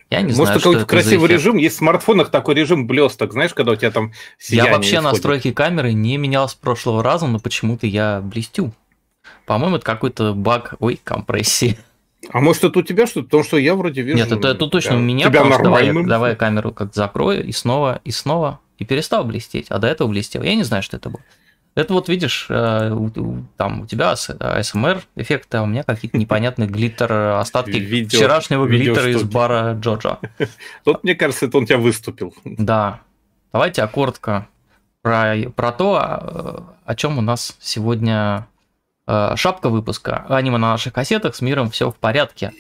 Я 0.08 0.22
не 0.22 0.32
Может, 0.32 0.38
знаю, 0.38 0.60
какой-то 0.60 0.86
красивый 0.86 1.28
режим. 1.28 1.56
Есть 1.56 1.76
в 1.76 1.78
смартфонах 1.78 2.30
такой 2.30 2.54
режим 2.54 2.86
блесток, 2.86 3.32
знаешь, 3.32 3.54
когда 3.54 3.72
у 3.72 3.76
тебя 3.76 3.90
там 3.90 4.12
Я 4.48 4.72
вообще 4.72 4.96
исходит. 4.96 5.12
настройки 5.12 5.52
камеры 5.52 5.92
не 5.92 6.16
менял 6.16 6.48
с 6.48 6.54
прошлого 6.54 7.02
раза, 7.02 7.26
но 7.26 7.38
почему-то 7.38 7.86
я 7.86 8.20
блестю. 8.20 8.72
По-моему, 9.46 9.76
это 9.76 9.84
какой-то 9.84 10.32
баг, 10.32 10.74
ой, 10.78 10.98
компрессии. 11.02 11.78
А 12.30 12.40
может, 12.40 12.64
это 12.64 12.78
у 12.78 12.82
тебя 12.82 13.06
что-то? 13.06 13.26
Потому 13.26 13.44
что 13.44 13.56
я 13.56 13.74
вроде 13.74 14.02
вижу... 14.02 14.16
Нет, 14.16 14.30
это, 14.30 14.48
это 14.48 14.66
точно 14.66 14.96
у 14.96 15.00
меня, 15.00 15.28
тебя 15.28 15.42
потому 15.42 15.62
давай, 15.64 16.04
давай 16.04 16.36
камеру 16.36 16.72
как 16.72 16.94
закрою, 16.94 17.44
и 17.44 17.52
снова, 17.52 18.00
и 18.04 18.10
снова, 18.10 18.60
и 18.78 18.84
перестал 18.84 19.24
блестеть. 19.24 19.66
А 19.68 19.78
до 19.78 19.88
этого 19.88 20.08
блестел. 20.08 20.42
Я 20.42 20.54
не 20.54 20.62
знаю, 20.62 20.82
что 20.82 20.96
это 20.96 21.10
было. 21.10 21.22
Это 21.76 21.94
вот 21.94 22.08
видишь, 22.08 22.46
э, 22.48 23.08
там 23.56 23.82
у 23.82 23.86
тебя 23.86 24.12
ASMR 24.12 25.02
эффекты, 25.14 25.58
а 25.58 25.62
у 25.62 25.66
меня 25.66 25.84
какие-то 25.84 26.18
непонятные 26.18 26.68
глиттер, 26.68 27.12
остатки 27.12 27.76
видео, 27.76 28.18
вчерашнего 28.18 28.64
видео 28.64 28.94
глиттера 28.94 29.10
из 29.10 29.22
бара 29.22 29.74
Джорджа. 29.80 30.18
Тут, 30.84 31.02
мне 31.04 31.14
кажется, 31.14 31.46
это 31.46 31.58
он 31.58 31.66
тебя 31.66 31.78
выступил. 31.78 32.34
Да. 32.44 33.00
Давайте 33.52 33.86
коротко 33.86 34.48
про, 35.02 35.36
про 35.54 35.72
то, 35.72 35.96
а, 35.96 36.74
о 36.84 36.94
чем 36.94 37.18
у 37.18 37.20
нас 37.20 37.56
сегодня 37.60 38.48
э, 39.06 39.32
шапка 39.36 39.68
выпуска. 39.68 40.26
Аниме 40.28 40.58
на 40.58 40.72
наших 40.72 40.92
кассетах, 40.92 41.34
с 41.34 41.40
миром 41.40 41.70
все 41.70 41.90
в 41.90 41.96
порядке. 41.96 42.52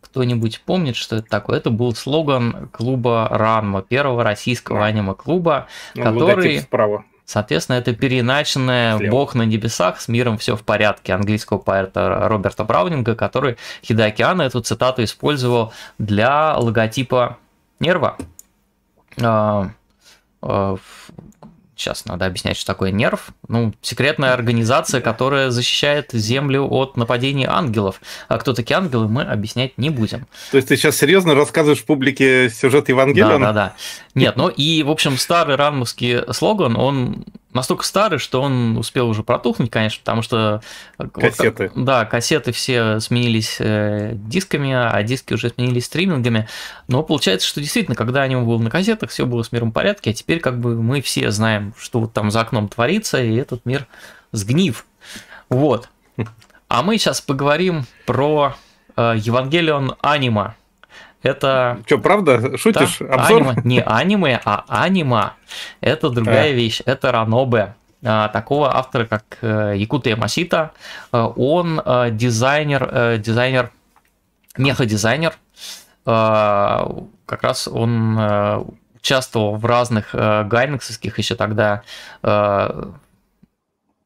Кто-нибудь 0.00 0.62
помнит, 0.64 0.96
что 0.96 1.16
это 1.16 1.28
такое? 1.28 1.58
Это 1.58 1.70
был 1.70 1.94
слоган 1.94 2.68
клуба 2.72 3.28
Ранма, 3.30 3.82
первого 3.82 4.24
российского 4.24 4.86
аниме-клуба, 4.86 5.68
ну, 5.94 6.02
который... 6.02 6.60
справа. 6.60 7.04
Соответственно, 7.28 7.76
это 7.76 7.94
переиначенное 7.94 8.96
Слева. 8.96 9.10
«Бог 9.10 9.34
на 9.34 9.42
небесах, 9.42 10.00
с 10.00 10.08
миром 10.08 10.38
все 10.38 10.56
в 10.56 10.62
порядке» 10.62 11.12
английского 11.12 11.58
поэта 11.58 12.26
Роберта 12.26 12.64
Браунинга, 12.64 13.14
который 13.14 13.58
Хидеокеана 13.84 14.40
эту 14.40 14.62
цитату 14.62 15.04
использовал 15.04 15.74
для 15.98 16.56
логотипа 16.56 17.36
нерва. 17.80 18.16
Сейчас 21.78 22.06
надо 22.06 22.26
объяснять, 22.26 22.56
что 22.56 22.66
такое 22.66 22.90
нерв. 22.90 23.28
Ну, 23.46 23.72
секретная 23.82 24.32
организация, 24.32 25.00
которая 25.00 25.50
защищает 25.50 26.10
Землю 26.12 26.66
от 26.68 26.96
нападений 26.96 27.46
ангелов. 27.48 28.00
А 28.26 28.38
кто 28.38 28.52
такие 28.52 28.76
ангелы, 28.76 29.06
мы 29.08 29.22
объяснять 29.22 29.78
не 29.78 29.90
будем. 29.90 30.26
То 30.50 30.56
есть 30.56 30.68
ты 30.68 30.76
сейчас 30.76 30.96
серьезно 30.96 31.36
рассказываешь 31.36 31.84
публике 31.84 32.50
сюжет 32.50 32.88
Евангелия? 32.88 33.28
Да, 33.28 33.38
да, 33.38 33.52
да. 33.52 33.74
Нет, 34.16 34.36
ну 34.36 34.48
и, 34.48 34.82
в 34.82 34.90
общем, 34.90 35.16
старый 35.16 35.54
ранмовский 35.54 36.32
слоган, 36.32 36.76
он 36.76 37.24
настолько 37.52 37.84
старый, 37.84 38.18
что 38.18 38.42
он 38.42 38.76
успел 38.76 39.08
уже 39.08 39.22
протухнуть, 39.22 39.70
конечно, 39.70 40.00
потому 40.04 40.22
что... 40.22 40.62
Кассеты. 41.12 41.70
Вот, 41.74 41.84
да, 41.84 42.04
кассеты 42.04 42.52
все 42.52 43.00
сменились 43.00 43.56
э, 43.58 44.12
дисками, 44.14 44.72
а 44.72 45.02
диски 45.02 45.34
уже 45.34 45.50
сменились 45.50 45.86
стримингами. 45.86 46.48
Но 46.88 47.02
получается, 47.02 47.46
что 47.46 47.60
действительно, 47.60 47.96
когда 47.96 48.22
они 48.22 48.36
был 48.36 48.58
на 48.60 48.70
кассетах, 48.70 49.10
все 49.10 49.26
было 49.26 49.42
с 49.42 49.52
миром 49.52 49.70
в 49.70 49.72
порядке, 49.72 50.10
а 50.10 50.14
теперь 50.14 50.40
как 50.40 50.58
бы 50.60 50.80
мы 50.80 51.00
все 51.00 51.30
знаем, 51.30 51.74
что 51.78 52.00
вот 52.00 52.12
там 52.12 52.30
за 52.30 52.40
окном 52.40 52.68
творится, 52.68 53.22
и 53.22 53.34
этот 53.36 53.64
мир 53.64 53.86
сгнив. 54.32 54.86
Вот. 55.48 55.88
А 56.68 56.82
мы 56.82 56.98
сейчас 56.98 57.22
поговорим 57.22 57.86
про 58.04 58.54
э, 58.96 59.14
Евангелион 59.16 59.96
Анима. 60.02 60.54
Это... 61.22 61.82
Что, 61.86 61.98
правда? 61.98 62.56
Шутишь? 62.56 62.98
Да, 63.00 63.14
Обзор? 63.14 63.42
Аниме. 63.42 63.62
Не 63.64 63.82
аниме, 63.82 64.40
а 64.44 64.64
анима. 64.68 65.34
Это 65.80 66.10
другая 66.10 66.50
а. 66.50 66.52
вещь. 66.52 66.80
Это 66.84 67.10
Ранобе. 67.12 67.74
А, 68.04 68.28
такого 68.28 68.76
автора, 68.76 69.06
как 69.06 69.24
э, 69.42 69.74
Икуто 69.76 70.10
Ямасита. 70.10 70.72
Э, 71.12 71.28
он 71.34 71.82
дизайнер, 72.12 73.18
дизайнер, 73.18 73.72
мехадизайнер. 74.56 75.34
Как 76.04 77.42
раз 77.42 77.68
он 77.68 78.18
участвовал 78.94 79.56
в 79.56 79.66
разных 79.66 80.14
гайнексовских 80.14 81.18
еще 81.18 81.34
тогда 81.34 81.82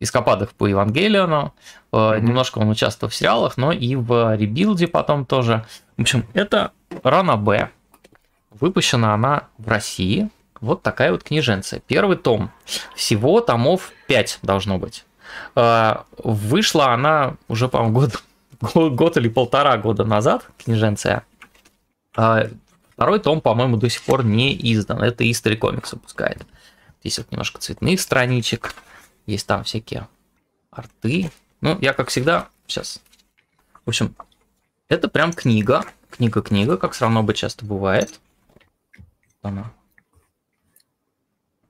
эскападах 0.00 0.52
по 0.52 0.66
Евангелиону. 0.66 1.54
Mm-hmm. 1.92 2.20
Немножко 2.20 2.58
он 2.58 2.70
участвовал 2.70 3.10
в 3.10 3.14
сериалах, 3.14 3.56
но 3.56 3.70
и 3.70 3.94
в 3.94 4.34
ребилде 4.34 4.88
потом 4.88 5.24
тоже. 5.24 5.64
В 5.96 6.02
общем, 6.02 6.26
это 6.34 6.72
Рана 7.02 7.36
Б. 7.36 7.70
Выпущена 8.50 9.14
она 9.14 9.48
в 9.58 9.68
России. 9.68 10.30
Вот 10.60 10.82
такая 10.82 11.10
вот 11.12 11.24
книженция. 11.24 11.80
Первый 11.80 12.16
том. 12.16 12.50
Всего 12.94 13.40
томов 13.40 13.92
5 14.06 14.40
должно 14.42 14.78
быть. 14.78 15.04
А, 15.54 16.04
вышла 16.18 16.92
она 16.92 17.36
уже, 17.48 17.68
по-моему, 17.68 17.94
год, 17.94 18.22
год, 18.94 19.16
или 19.16 19.28
полтора 19.28 19.76
года 19.78 20.04
назад, 20.04 20.48
книженция. 20.62 21.24
А, 22.16 22.48
второй 22.94 23.18
том, 23.18 23.40
по-моему, 23.40 23.76
до 23.76 23.88
сих 23.88 24.02
пор 24.02 24.24
не 24.24 24.54
издан. 24.72 25.02
Это 25.02 25.24
History 25.24 25.58
Comics 25.58 25.90
выпускает. 25.92 26.46
Здесь 27.00 27.18
вот 27.18 27.32
немножко 27.32 27.60
цветных 27.60 28.00
страничек. 28.00 28.74
Есть 29.26 29.46
там 29.46 29.64
всякие 29.64 30.06
арты. 30.70 31.30
Ну, 31.60 31.78
я, 31.80 31.92
как 31.92 32.08
всегда, 32.08 32.48
сейчас 32.66 33.00
В 33.84 33.88
общем, 33.88 34.14
это 34.88 35.08
прям 35.08 35.32
книга. 35.32 35.84
Книга-книга, 36.22 36.76
как 36.76 36.92
все 36.92 37.06
равно 37.06 37.24
бы 37.24 37.34
часто 37.34 37.64
бывает. 37.64 38.20
Она. 39.42 39.72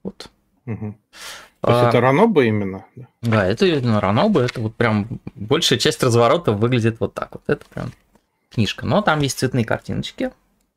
Вот. 0.02 0.28
Угу. 0.66 0.94
То 1.62 1.70
есть 1.70 1.84
а, 1.84 1.88
это 1.88 2.00
Ранобы 2.02 2.46
именно? 2.46 2.84
Да, 3.22 3.46
это 3.46 3.64
именно 3.64 3.98
Ранобы. 3.98 4.42
Это 4.42 4.60
вот 4.60 4.76
прям 4.76 5.08
большая 5.34 5.78
часть 5.78 6.02
разворота 6.02 6.52
выглядит 6.52 7.00
вот 7.00 7.14
так 7.14 7.30
вот. 7.32 7.44
Это 7.46 7.64
прям 7.64 7.92
книжка. 8.50 8.84
Но 8.84 9.00
там 9.00 9.20
есть 9.20 9.38
цветные 9.38 9.64
картиночки 9.64 10.32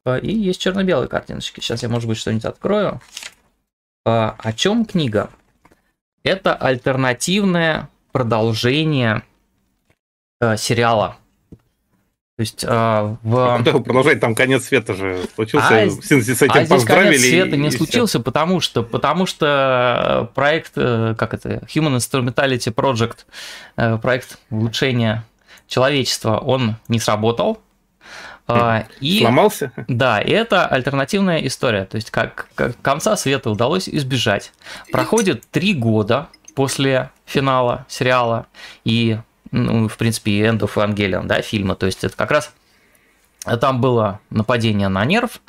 а, 0.05 0.15
и 0.19 0.33
есть 0.33 0.61
черно-белые 0.61 1.09
картиночки. 1.09 1.59
Сейчас 1.59 1.83
я, 1.83 1.89
может 1.89 2.07
быть, 2.07 2.17
что-нибудь 2.17 2.45
открою. 2.45 3.01
А, 4.05 4.37
о 4.39 4.53
чем 4.53 4.85
книга? 4.85 5.31
Это 6.23 6.55
альтернативное 6.55 7.89
продолжение 8.13 9.23
а, 10.39 10.55
сериала 10.55 11.17
то 12.37 12.41
есть 12.41 12.65
а, 12.67 13.15
в... 13.23 13.57
Куда 13.59 13.79
продолжать, 13.79 14.19
там 14.19 14.35
конец 14.35 14.65
света 14.65 14.93
же 14.93 15.21
случился, 15.35 15.67
а, 15.67 15.89
с 15.89 16.11
этим 16.11 16.51
а 16.51 16.65
здесь 16.65 16.83
конец 16.83 17.21
света 17.21 17.55
не 17.55 17.71
случился, 17.71 18.19
потому 18.19 18.59
что, 18.59 18.83
потому 18.83 19.25
что 19.25 20.29
проект, 20.35 20.73
э, 20.75 21.15
как 21.17 21.33
это, 21.33 21.61
Human 21.73 21.95
Instrumentality 21.95 22.73
Project, 22.73 23.19
э, 23.77 23.97
проект 23.99 24.37
улучшения 24.49 25.23
человечества, 25.67 26.37
он 26.37 26.75
не 26.89 26.99
сработал, 26.99 27.61
а, 28.47 28.85
и, 28.99 29.19
Сломался? 29.21 29.71
Да, 29.87 30.21
и 30.21 30.29
это 30.29 30.67
альтернативная 30.67 31.39
история. 31.39 31.85
То 31.85 31.95
есть, 31.95 32.11
как, 32.11 32.47
как 32.53 32.79
конца 32.81 33.15
света 33.15 33.49
удалось 33.49 33.89
избежать. 33.89 34.51
Проходит 34.91 35.43
три 35.49 35.73
года 35.73 36.27
после 36.53 37.09
финала 37.25 37.85
сериала, 37.89 38.45
и 38.83 39.17
ну, 39.55 39.87
в 39.87 39.97
принципе, 39.97 40.31
и 40.31 40.41
End 40.41 40.59
of 40.59 40.73
Evangelion, 40.75 41.25
да, 41.25 41.41
фильма. 41.41 41.75
То 41.75 41.85
есть 41.85 42.03
это 42.03 42.15
как 42.15 42.31
раз 42.31 42.51
там 43.61 43.79
было 43.79 44.19
нападение 44.29 44.87
на 44.87 45.05
NERV, 45.05 45.41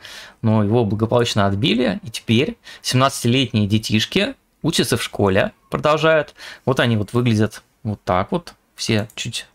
но 0.42 0.62
его 0.62 0.84
благополучно 0.84 1.46
отбили, 1.46 1.98
и 2.02 2.10
теперь 2.10 2.56
17-летние 2.82 3.66
детишки 3.66 4.34
учатся 4.62 4.96
в 4.96 5.02
школе, 5.02 5.52
продолжают. 5.70 6.34
Вот 6.64 6.78
они 6.80 6.96
вот 6.96 7.12
выглядят 7.12 7.62
вот 7.82 8.00
так 8.04 8.32
вот, 8.32 8.54
все 8.74 9.08
чуть 9.14 9.46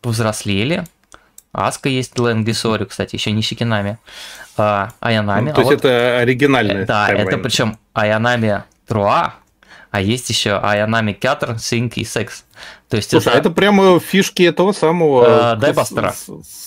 повзрослели. 0.00 0.84
Аска 1.52 1.88
есть 1.88 2.16
Лэнгли 2.18 2.52
Сорью, 2.52 2.84
кстати, 2.84 3.16
еще 3.16 3.32
не 3.32 3.42
Шикинами. 3.42 3.98
А, 4.56 4.90
Аянами. 5.00 5.48
Ну, 5.48 5.54
то 5.54 5.60
а 5.60 5.64
есть 5.64 5.70
вот, 5.72 5.84
это 5.84 6.18
оригинальный. 6.18 6.84
Да, 6.84 7.06
таймлайн. 7.06 7.28
это 7.28 7.38
причем 7.38 7.78
Аянами 7.94 8.64
Trois, 8.86 9.34
а 9.90 10.00
есть 10.00 10.28
еще 10.28 10.56
Аянами 10.58 11.12
Кятер, 11.12 11.52
Sync 11.52 11.94
и 11.96 12.04
Секс. 12.04 12.44
То 12.88 12.96
есть 12.96 13.10
Слушай, 13.10 13.28
это... 13.28 13.38
это 13.38 13.50
прямо 13.50 14.00
фишки 14.00 14.42
этого 14.42 14.72
самого... 14.72 15.52
Э, 15.54 15.56
Дайбастера. 15.56 16.14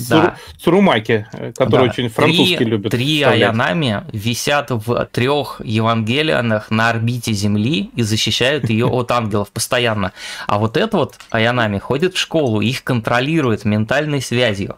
Да. 0.10 0.36
Цурумаки, 0.58 1.28
который 1.56 1.86
да. 1.86 1.92
очень 1.92 2.10
французский 2.10 2.58
три, 2.58 2.66
любит. 2.66 2.92
Три 2.92 3.22
Аянами 3.24 4.04
висят 4.12 4.72
в 4.72 5.06
трех 5.12 5.62
Евангелианах 5.64 6.72
на 6.72 6.90
орбите 6.90 7.34
Земли 7.34 7.92
и 7.96 8.04
защищают 8.04 8.70
ее 8.70 8.86
от 8.92 9.12
ангелов 9.12 9.52
постоянно. 9.52 10.14
А 10.48 10.58
вот 10.58 10.78
это 10.78 10.98
вот 10.98 11.16
Аянами 11.30 11.80
ходит 11.80 12.16
в 12.16 12.18
школу, 12.18 12.62
их 12.62 12.84
контролирует 12.84 13.66
ментальной 13.66 14.22
связью. 14.22 14.78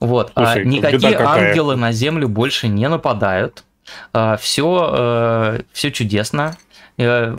Вот. 0.00 0.32
А 0.34 0.46
Слушай, 0.46 0.62
а 0.62 0.64
никакие 0.64 1.16
ангелы 1.16 1.76
на 1.76 1.92
Землю 1.92 2.28
больше 2.28 2.68
не 2.68 2.88
нападают. 2.88 3.64
Все, 4.38 4.90
а, 4.90 5.60
все 5.72 5.88
э, 5.88 5.90
чудесно. 5.90 6.56
Э, 6.98 7.36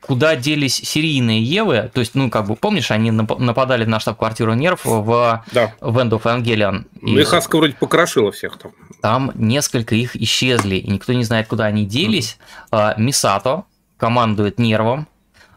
куда 0.00 0.36
делись 0.36 0.76
серийные 0.76 1.42
Евы, 1.42 1.90
то 1.92 2.00
есть, 2.00 2.14
ну, 2.14 2.30
как 2.30 2.46
бы, 2.46 2.54
помнишь, 2.54 2.90
они 2.92 3.10
нападали 3.10 3.84
на 3.84 3.98
штаб-квартиру 3.98 4.54
Нерв 4.54 4.84
в, 4.84 5.44
да. 5.52 5.74
End 5.80 6.10
of 6.10 6.22
Evangelion. 6.22 6.84
Ну, 7.00 7.18
и 7.18 7.24
Хаска 7.24 7.56
вроде 7.56 7.74
покрошила 7.74 8.30
всех 8.30 8.56
там. 8.58 8.72
Там 9.02 9.32
несколько 9.34 9.94
их 9.96 10.14
исчезли, 10.16 10.76
и 10.76 10.90
никто 10.90 11.12
не 11.12 11.24
знает, 11.24 11.48
куда 11.48 11.64
они 11.64 11.84
делись. 11.86 12.38
Mm-hmm. 12.70 12.94
Мисато 12.98 13.64
командует 13.96 14.58
Нервом, 14.58 15.08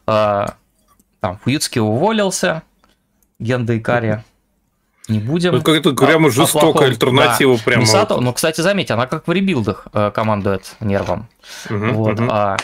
а, 0.08 0.56
там, 1.20 1.38
Фуюцки 1.44 1.78
уволился, 1.78 2.64
Генда 3.38 3.78
Икари 3.78 4.24
не 5.10 5.20
будем. 5.20 5.52
Ну, 5.54 5.74
это 5.74 5.94
прямо 5.94 6.28
а, 6.28 6.32
жестокая 6.32 6.90
альтернатива. 6.90 7.58
Да. 7.58 7.64
Прямо 7.64 7.82
Мисато, 7.82 8.16
вот. 8.16 8.24
ну, 8.24 8.34
кстати, 8.34 8.62
заметь, 8.62 8.92
она 8.92 9.08
как 9.08 9.28
в 9.28 9.32
ребилдах 9.32 9.88
э, 9.94 10.12
командует 10.12 10.76
нервом. 10.80 11.28
Угу, 11.70 11.88
вот, 11.94 12.20
угу. 12.20 12.30
А, 12.30 12.58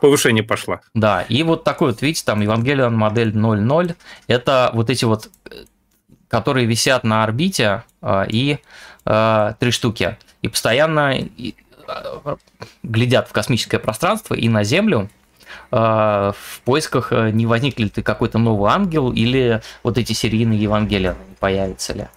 повышение 0.00 0.42
пошла. 0.42 0.80
Да, 0.94 1.22
и 1.22 1.42
вот 1.42 1.64
такой 1.64 1.90
вот, 1.90 2.02
видите, 2.02 2.24
там 2.24 2.42
Evangelion 2.42 2.90
модель 2.90 3.30
0.0, 3.30 3.94
это 4.26 4.70
вот 4.74 4.90
эти 4.90 5.04
вот, 5.04 5.30
которые 6.28 6.66
висят 6.66 7.04
на 7.04 7.24
орбите, 7.24 7.84
а, 8.02 8.24
и 8.28 8.58
а, 9.04 9.54
три 9.58 9.70
штуки, 9.70 10.16
и 10.42 10.48
постоянно 10.48 11.14
а, 11.86 12.36
глядят 12.82 13.28
в 13.28 13.32
космическое 13.32 13.78
пространство 13.78 14.34
и 14.34 14.48
на 14.48 14.64
Землю, 14.64 15.10
в 15.72 16.34
поисках, 16.64 17.10
не 17.10 17.44
возник 17.44 17.78
ли 17.80 17.88
ты 17.88 18.02
какой-то 18.02 18.38
новый 18.38 18.70
ангел 18.70 19.12
или 19.12 19.62
вот 19.82 19.98
эти 19.98 20.12
серийные 20.12 20.60
Евангелия 20.60 21.16
не 21.28 21.34
появятся 21.34 21.92
ли. 21.92 22.08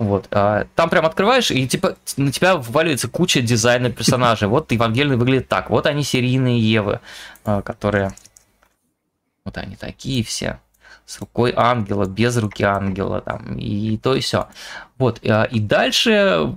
Вот. 0.00 0.28
А, 0.30 0.66
там 0.76 0.88
прям 0.88 1.04
открываешь, 1.04 1.50
и 1.50 1.68
типа 1.68 1.96
на 2.16 2.32
тебя 2.32 2.56
вваливается 2.56 3.06
куча 3.06 3.42
дизайна 3.42 3.90
персонажей. 3.90 4.48
Вот 4.48 4.72
Евангелие 4.72 5.14
выглядит 5.14 5.48
так. 5.48 5.68
Вот 5.68 5.84
они 5.84 6.02
серийные 6.02 6.58
Евы, 6.58 7.00
а, 7.44 7.60
которые... 7.60 8.12
Вот 9.44 9.58
они 9.58 9.76
такие 9.76 10.24
все. 10.24 10.58
С 11.04 11.20
рукой 11.20 11.52
ангела, 11.54 12.06
без 12.06 12.38
руки 12.38 12.64
ангела, 12.64 13.20
там, 13.20 13.58
и 13.58 13.98
то 13.98 14.14
и 14.14 14.20
все. 14.20 14.48
Вот. 14.96 15.20
А, 15.22 15.44
и 15.44 15.60
дальше 15.60 16.50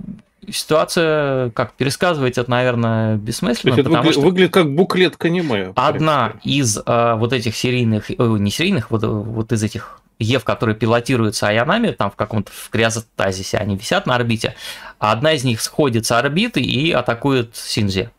ситуация, 0.50 1.50
как 1.50 1.74
пересказывать 1.74 2.38
это, 2.38 2.50
наверное, 2.50 3.16
бессмысленно. 3.16 3.78
это 3.78 3.90
выгля- 3.90 4.12
что 4.12 4.20
выглядит 4.22 4.54
как 4.54 4.74
буклет 4.74 5.18
к 5.18 5.24
аниме. 5.26 5.74
Одна 5.76 6.32
из 6.44 6.78
э, 6.78 7.14
вот 7.16 7.34
этих 7.34 7.56
серийных, 7.56 8.10
э, 8.10 8.14
не 8.18 8.50
серийных, 8.50 8.90
вот, 8.90 9.02
вот 9.04 9.52
из 9.52 9.62
этих 9.62 10.00
Ев, 10.24 10.44
которые 10.44 10.74
пилотируются 10.74 11.48
Аянами, 11.48 11.90
там 11.90 12.10
в 12.10 12.16
каком-то 12.16 12.50
в 12.52 12.70
криозатазисе, 12.70 13.58
они 13.58 13.76
висят 13.76 14.06
на 14.06 14.14
орбите, 14.14 14.54
а 14.98 15.12
одна 15.12 15.32
из 15.32 15.44
них 15.44 15.60
сходит 15.60 16.06
с 16.06 16.12
орбиты 16.12 16.60
и 16.60 16.92
атакует 16.92 17.54
Синзи. 17.54 18.10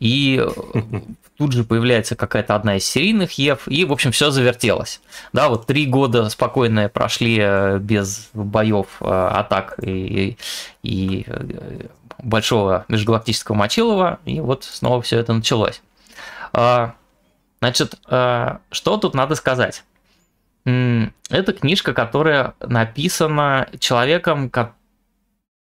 И 0.00 0.44
тут 1.38 1.52
же 1.52 1.64
появляется 1.64 2.16
какая-то 2.16 2.54
одна 2.54 2.76
из 2.76 2.84
серийных 2.84 3.32
Ев, 3.32 3.66
и, 3.66 3.84
в 3.84 3.92
общем, 3.92 4.12
все 4.12 4.30
завертелось. 4.30 5.00
Да, 5.32 5.48
вот 5.48 5.66
три 5.66 5.86
года 5.86 6.28
спокойно 6.28 6.88
прошли 6.88 7.38
э, 7.40 7.78
без 7.78 8.28
боев, 8.32 8.86
э, 9.00 9.04
атак 9.06 9.74
и, 9.82 10.36
и 10.82 11.24
э, 11.26 11.86
большого 12.18 12.84
межгалактического 12.88 13.56
Мочилова, 13.56 14.18
и 14.24 14.40
вот 14.40 14.64
снова 14.64 15.02
все 15.02 15.18
это 15.18 15.32
началось. 15.32 15.82
А, 16.52 16.94
значит, 17.60 17.94
что 18.06 18.96
тут 18.98 19.14
надо 19.14 19.34
сказать? 19.34 19.84
Это 20.64 21.52
книжка, 21.52 21.92
которая 21.92 22.54
написана 22.60 23.68
человеком, 23.78 24.50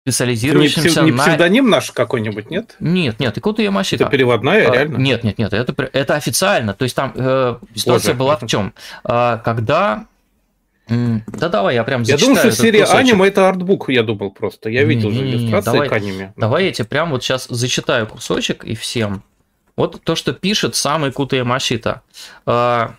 специализирующимся 0.04 0.82
не, 0.82 0.90
псев, 0.90 1.04
не 1.04 1.12
псевдоним 1.12 1.70
наш 1.70 1.92
какой-нибудь, 1.92 2.50
нет? 2.50 2.76
Нет, 2.80 3.20
нет, 3.20 3.38
Икута 3.38 3.62
Ямашита. 3.62 4.06
Это 4.06 4.12
переводная, 4.12 4.70
а, 4.70 4.74
реально? 4.74 4.98
Нет, 4.98 5.24
нет, 5.24 5.38
нет, 5.38 5.54
это, 5.54 5.90
это 5.94 6.16
официально. 6.16 6.74
То 6.74 6.84
есть 6.84 6.96
там 6.96 7.14
э, 7.16 7.58
ситуация 7.76 8.14
Боже. 8.14 8.18
была 8.18 8.38
в 8.38 8.48
чем? 8.48 8.74
А, 9.04 9.38
когда 9.38 10.06
да 10.90 11.50
давай, 11.50 11.76
я 11.76 11.84
прям 11.84 12.04
зачитаю. 12.04 12.36
Я 12.36 12.42
думал, 12.42 12.52
что 12.52 12.64
серия 12.64 12.82
кусочек. 12.82 13.00
аниме 13.00 13.28
это 13.28 13.48
артбук, 13.48 13.90
я 13.90 14.02
думал 14.02 14.32
просто. 14.32 14.70
Я 14.70 14.86
видел 14.86 15.12
же 15.12 15.22
иллюстрации 15.22 15.72
давай, 15.72 15.90
к 15.90 15.92
аниме. 15.92 16.34
Давай 16.36 16.66
я 16.66 16.72
тебе 16.72 16.88
прям 16.88 17.12
вот 17.12 17.24
сейчас 17.24 17.46
зачитаю 17.48 18.08
кусочек 18.08 18.64
и 18.64 18.74
всем. 18.74 19.22
Вот 19.76 20.02
то, 20.04 20.16
что 20.16 20.34
пишет 20.34 20.76
самый 20.76 21.12
Кута 21.12 21.36
Ямашита. 21.36 22.02
А, 22.48 22.96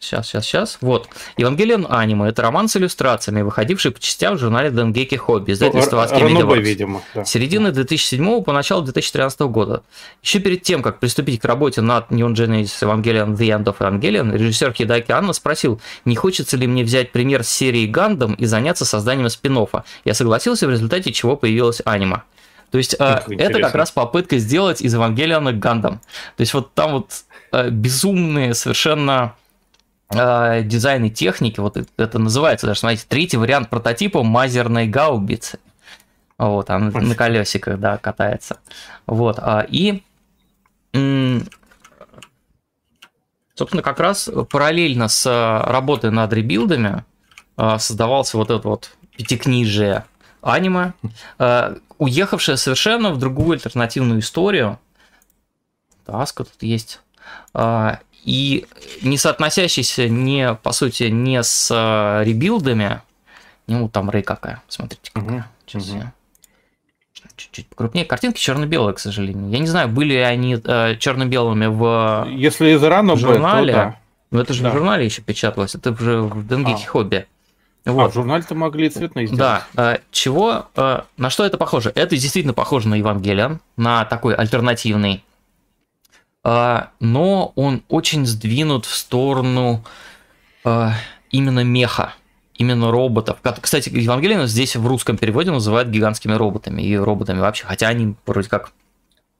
Сейчас, 0.00 0.28
сейчас, 0.28 0.46
сейчас. 0.46 0.78
Вот. 0.80 1.10
Евангелион 1.36 1.86
Аниме. 1.90 2.30
Это 2.30 2.40
роман 2.40 2.68
с 2.68 2.76
иллюстрациями, 2.76 3.42
выходивший 3.42 3.90
по 3.90 4.00
частям 4.00 4.36
в 4.36 4.40
журнале 4.40 4.70
Денгеки 4.70 5.16
Хобби, 5.16 5.52
издательство 5.52 6.02
Аски 6.02 6.22
ну, 6.22 6.54
видимо. 6.54 7.02
Да. 7.14 7.26
Середины 7.26 7.70
2007 7.70 8.42
по 8.42 8.52
начало 8.54 8.82
2013 8.82 9.40
года. 9.40 9.82
Еще 10.22 10.38
перед 10.38 10.62
тем, 10.62 10.82
как 10.82 11.00
приступить 11.00 11.38
к 11.38 11.44
работе 11.44 11.82
над 11.82 12.10
Neon 12.10 12.32
Genesis 12.32 12.80
Evangelion 12.80 13.36
The 13.36 13.62
End 13.62 13.64
of 13.64 13.76
Evangelion, 13.78 14.34
режиссер 14.34 14.72
Хидаки 14.72 15.12
Анна 15.12 15.34
спросил, 15.34 15.82
не 16.06 16.16
хочется 16.16 16.56
ли 16.56 16.66
мне 16.66 16.82
взять 16.82 17.12
пример 17.12 17.44
с 17.44 17.50
серии 17.50 17.84
Гандам 17.86 18.32
и 18.32 18.46
заняться 18.46 18.86
созданием 18.86 19.28
спин 19.28 19.58
-оффа. 19.58 19.82
Я 20.06 20.14
согласился, 20.14 20.66
в 20.66 20.70
результате 20.70 21.12
чего 21.12 21.36
появилась 21.36 21.82
аниме. 21.84 22.22
То 22.70 22.78
есть 22.78 22.96
как 22.96 23.30
это 23.30 23.60
как 23.60 23.74
раз 23.74 23.90
попытка 23.90 24.38
сделать 24.38 24.80
из 24.80 24.94
Евангелиона 24.94 25.52
Гандам. 25.52 26.00
То 26.36 26.40
есть 26.40 26.54
вот 26.54 26.72
там 26.72 26.92
вот 26.92 27.24
безумные 27.70 28.54
совершенно 28.54 29.34
э, 30.10 30.62
дизайн 30.64 31.04
и 31.04 31.10
техники, 31.10 31.60
вот 31.60 31.76
это 31.96 32.18
называется 32.18 32.66
даже, 32.66 32.80
смотрите, 32.80 33.06
третий 33.08 33.36
вариант 33.36 33.70
прототипа 33.70 34.22
мазерной 34.22 34.86
гаубицы. 34.86 35.58
Вот, 36.38 36.70
он 36.70 36.88
на 36.88 37.14
колесиках, 37.14 37.78
да, 37.78 37.98
катается. 37.98 38.60
Вот, 39.06 39.38
а, 39.38 39.66
и, 39.68 40.02
собственно, 43.54 43.82
как 43.82 44.00
раз 44.00 44.30
параллельно 44.50 45.08
с 45.08 45.26
работой 45.66 46.10
над 46.10 46.32
ребилдами, 46.32 47.04
э, 47.58 47.78
создавался 47.78 48.38
вот 48.38 48.50
этот 48.50 48.64
вот 48.64 48.90
пятикнижие 49.16 50.06
аниме, 50.40 50.94
э, 51.38 51.76
уехавшее 51.98 52.56
совершенно 52.56 53.10
в 53.10 53.18
другую 53.18 53.52
альтернативную 53.52 54.20
историю. 54.20 54.78
Таска 56.06 56.44
тут 56.44 56.62
есть. 56.62 57.00
И 58.24 58.66
не 59.02 59.16
соотносящийся 59.16 60.08
не, 60.08 60.54
по 60.54 60.72
сути, 60.72 61.04
не 61.04 61.42
с 61.42 61.70
э, 61.70 62.24
ребилдами. 62.24 63.00
Ну, 63.66 63.88
там 63.88 64.10
Рэй 64.10 64.22
какая, 64.22 64.62
смотрите 64.68 65.10
какая. 65.12 65.38
Угу. 65.38 65.44
Сейчас 65.66 65.88
угу. 65.88 65.98
я 65.98 66.12
чуть-чуть 67.36 67.68
покрупнее. 67.68 68.04
Картинки 68.04 68.38
черно-белые, 68.38 68.94
к 68.94 68.98
сожалению. 68.98 69.50
Я 69.50 69.58
не 69.58 69.66
знаю, 69.66 69.88
были 69.88 70.14
они 70.14 70.60
э, 70.62 70.96
черно-белыми 70.98 71.66
в 71.66 72.26
Если 72.30 72.70
из 72.70 72.82
рано 72.82 73.16
журнале. 73.16 73.72
Бы, 73.72 73.78
то 73.78 73.84
да. 73.84 73.96
Но 74.30 74.40
это 74.40 74.54
же 74.54 74.62
да. 74.62 74.70
в 74.70 74.74
журнале 74.74 75.04
еще 75.04 75.22
печаталось, 75.22 75.74
это 75.74 75.90
уже 75.90 76.22
в 76.22 76.46
Денгеке 76.46 76.84
а. 76.86 76.88
Хобби. 76.88 77.26
Вот. 77.84 78.04
А, 78.04 78.08
в 78.10 78.14
журнале-то 78.14 78.54
могли 78.54 78.90
цветные 78.90 79.26
сделать. 79.26 79.62
Да. 79.74 79.94
Э, 79.94 79.98
чего? 80.10 80.66
Э, 80.76 81.00
на 81.16 81.30
что 81.30 81.44
это 81.44 81.56
похоже? 81.56 81.92
Это 81.94 82.16
действительно 82.16 82.52
похоже 82.52 82.88
на 82.88 82.94
Евангелион, 82.96 83.60
на 83.76 84.04
такой 84.04 84.34
альтернативный. 84.34 85.24
Э, 86.44 86.86
но 87.00 87.52
он 87.56 87.82
очень 87.88 88.26
сдвинут 88.26 88.86
в 88.86 88.94
сторону 88.94 89.84
именно 91.30 91.64
меха 91.64 92.14
именно 92.60 92.90
роботов. 92.90 93.38
Кстати, 93.62 93.88
Евангелион 93.88 94.46
здесь 94.46 94.76
в 94.76 94.86
русском 94.86 95.16
переводе 95.16 95.50
называют 95.50 95.88
гигантскими 95.88 96.34
роботами 96.34 96.82
и 96.82 96.94
роботами 96.94 97.40
вообще, 97.40 97.64
хотя 97.64 97.88
они 97.88 98.14
вроде 98.26 98.50
как 98.50 98.72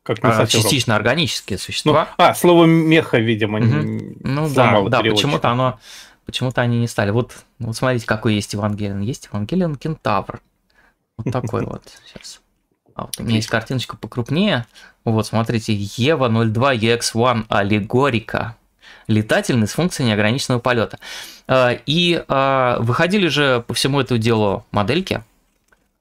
как 0.03 0.19
а, 0.23 0.47
частично 0.47 0.95
робот. 0.95 1.07
органические 1.07 1.59
существа. 1.59 2.09
Ну, 2.17 2.25
а, 2.25 2.35
слово 2.35 2.65
меха, 2.65 3.19
видимо, 3.19 3.59
угу. 3.59 3.67
не 3.67 4.17
Ну 4.21 4.49
да, 4.49 4.81
да, 4.89 5.03
почему-то 5.03 5.51
оно, 5.51 5.79
почему-то 6.25 6.63
они 6.63 6.81
не 6.81 6.89
стали. 6.89 7.11
Вот, 7.11 7.37
вот 7.59 7.77
смотрите, 7.77 8.07
какой 8.07 8.35
есть 8.35 8.55
Евангелион. 8.55 9.03
Есть 9.03 9.29
Евангелион 9.31 9.77
Кентавр. 9.77 10.41
Вот 11.19 11.31
такой 11.31 11.65
вот 11.67 11.83
сейчас. 12.07 12.40
А 13.01 13.05
вот 13.05 13.19
у 13.19 13.23
меня 13.23 13.37
есть 13.37 13.49
картиночка 13.49 13.97
покрупнее. 13.97 14.67
Вот, 15.05 15.27
смотрите, 15.27 15.73
Ева 15.75 16.29
02 16.29 16.75
EX1 16.75 17.47
аллегорика 17.49 18.57
летательный 19.07 19.67
с 19.67 19.73
функцией 19.73 20.09
неограниченного 20.09 20.61
полета. 20.61 20.99
А, 21.49 21.73
и 21.87 22.23
а, 22.29 22.79
выходили 22.81 23.29
же 23.29 23.65
по 23.67 23.73
всему 23.73 24.01
этому 24.01 24.21
делу 24.21 24.67
модельки. 24.71 25.25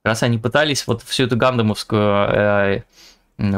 Раз 0.04 0.24
они 0.24 0.38
пытались 0.38 0.86
вот 0.88 1.02
всю 1.04 1.24
эту 1.24 1.38
гандамовскую 1.38 2.02
э, 2.02 2.84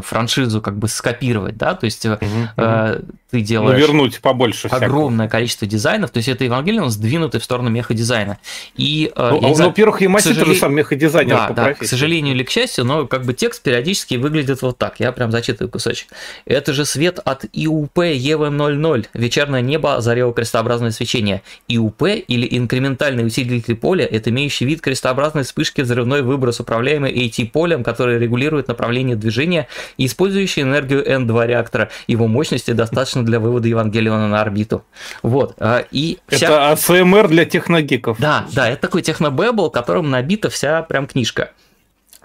франшизу 0.01 0.61
как 0.61 0.77
бы 0.77 0.87
скопировать, 0.87 1.57
да, 1.57 1.73
то 1.73 1.85
есть 1.85 2.05
угу, 2.05 2.17
э, 2.57 2.95
угу. 2.95 3.05
ты 3.31 3.41
делаешь... 3.41 3.79
Ну, 3.79 3.87
вернуть 3.87 4.21
побольше 4.21 4.67
Огромное 4.67 5.25
всякого. 5.25 5.39
количество 5.39 5.67
дизайнов, 5.67 6.11
то 6.11 6.17
есть 6.17 6.29
это 6.29 6.43
Евангелион 6.43 6.89
сдвинутый 6.89 7.39
в 7.39 7.43
сторону 7.43 7.69
меходизайна. 7.69 8.37
И, 8.75 9.11
э, 9.15 9.29
ну, 9.31 9.41
ну, 9.41 9.53
во-первых, 9.53 10.01
Ямаси 10.01 10.29
сожале... 10.29 10.45
тоже 10.45 10.59
сам 10.59 10.75
меходизайнер 10.75 11.35
да, 11.35 11.47
по 11.47 11.53
да, 11.53 11.73
к 11.73 11.83
сожалению 11.83 12.35
или 12.35 12.43
к 12.43 12.49
счастью, 12.49 12.85
но 12.85 13.07
как 13.07 13.25
бы 13.25 13.33
текст 13.33 13.63
периодически 13.63 14.15
выглядит 14.15 14.61
вот 14.61 14.77
так, 14.77 14.99
я 14.99 15.11
прям 15.11 15.31
зачитываю 15.31 15.71
кусочек. 15.71 16.09
Это 16.45 16.73
же 16.73 16.85
свет 16.85 17.19
от 17.23 17.45
ИУП 17.51 17.97
ЕВ00, 17.99 19.07
вечернее 19.13 19.61
небо 19.61 19.95
озарило 19.95 20.33
крестообразное 20.33 20.91
свечение. 20.91 21.41
ИУП 21.67 22.03
или 22.27 22.47
инкрементальный 22.57 23.25
усилитель 23.25 23.75
поля– 23.75 24.05
это 24.11 24.29
имеющий 24.29 24.65
вид 24.65 24.81
крестообразной 24.81 25.43
вспышки 25.43 25.81
взрывной 25.81 26.21
выброс, 26.21 26.59
управляемый 26.59 27.11
AT-полем, 27.13 27.83
который 27.83 28.19
регулирует 28.19 28.67
направление 28.67 29.15
движения 29.15 29.67
и 29.98 30.06
использующий 30.06 30.64
энергию 30.64 31.06
N2 31.07 31.48
реактора. 31.48 31.89
Его 32.07 32.27
мощности 32.27 32.72
достаточно 32.72 33.26
для 33.26 33.39
вывода 33.39 33.68
Евангелиона 33.68 34.27
на 34.27 34.41
орбиту. 34.41 34.84
Вот. 35.23 35.56
А, 35.60 35.85
и 35.91 36.19
вся... 36.27 36.45
Это 36.45 36.72
АСМР 36.72 37.27
для 37.27 37.45
техногиков. 37.45 38.18
Да, 38.19 38.45
да, 38.53 38.69
это 38.69 38.81
такой 38.81 39.02
технобэбл, 39.02 39.69
которым 39.69 40.10
набита 40.10 40.49
вся 40.49 40.81
прям 40.84 41.07
книжка. 41.07 41.52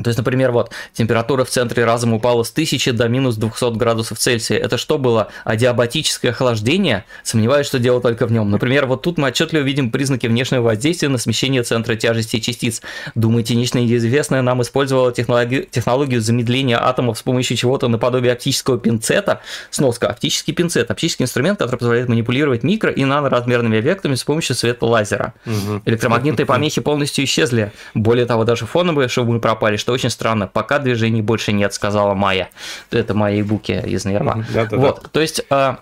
То 0.02 0.09
есть, 0.09 0.18
например, 0.18 0.52
вот 0.52 0.73
температура 0.93 1.44
в 1.44 1.48
центре 1.48 1.85
разума 1.85 2.16
упала 2.16 2.43
с 2.43 2.51
1000 2.51 2.93
до 2.93 3.09
минус 3.09 3.36
200 3.36 3.77
градусов 3.77 4.18
Цельсия. 4.18 4.59
Это 4.59 4.77
что 4.77 4.98
было? 4.98 5.28
Адиабатическое 5.44 6.32
охлаждение? 6.32 7.06
Сомневаюсь, 7.23 7.66
что 7.66 7.78
дело 7.78 8.02
только 8.02 8.27
в 8.27 8.32
нем. 8.32 8.51
Например, 8.51 8.85
вот 8.85 9.02
тут 9.02 9.16
мы 9.16 9.28
отчетливо 9.28 9.62
видим 9.62 9.90
признаки 9.90 10.27
внешнего 10.27 10.62
воздействия 10.62 11.09
на 11.09 11.16
смещение 11.16 11.62
центра 11.62 11.94
тяжести 11.94 12.40
частиц. 12.40 12.82
Думаете, 13.14 13.55
нечто 13.55 13.78
неизвестное 13.78 14.43
нам 14.43 14.60
использовало 14.60 15.12
технологию, 15.12 15.64
технологию 15.64 16.20
замедления 16.20 16.78
атомов 16.78 17.18
с 17.18 17.23
помощью 17.23 17.56
чего-то 17.56 17.89
наподобие 17.89 18.35
оптического 18.35 18.78
пинцета? 18.78 19.40
Сноска. 19.70 20.09
Оптический 20.09 20.52
пинцет. 20.52 20.90
Оптический 20.90 21.23
инструмент, 21.23 21.59
который 21.59 21.78
позволяет 21.78 22.10
манипулировать 22.10 22.64
микро- 22.64 22.93
и 22.93 23.06
наноразмерными 23.06 23.78
объектами 23.78 24.14
с 24.14 24.24
помощью 24.24 24.56
светолазера. 24.56 25.32
Угу. 25.47 25.82
Электромагнитные 25.86 26.44
помехи 26.44 26.82
полностью 26.82 27.24
исчезли. 27.24 27.73
Более 27.94 28.27
того, 28.27 28.44
даже 28.44 28.66
фоновые 28.66 29.09
шумы 29.09 29.40
пропали, 29.40 29.77
что 29.86 29.92
очень 29.92 30.10
странно. 30.10 30.48
Пока 30.48 30.80
движений 30.80 31.22
больше 31.22 31.52
нет, 31.52 31.72
сказала 31.72 32.14
Майя. 32.14 32.50
Это 32.90 33.14
мои 33.14 33.40
буки 33.42 33.70
из 33.86 34.04
Нерва. 34.04 34.44
вот, 34.72 35.12
то 35.12 35.20
есть 35.20 35.42
а, 35.48 35.78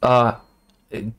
а, 0.00 0.40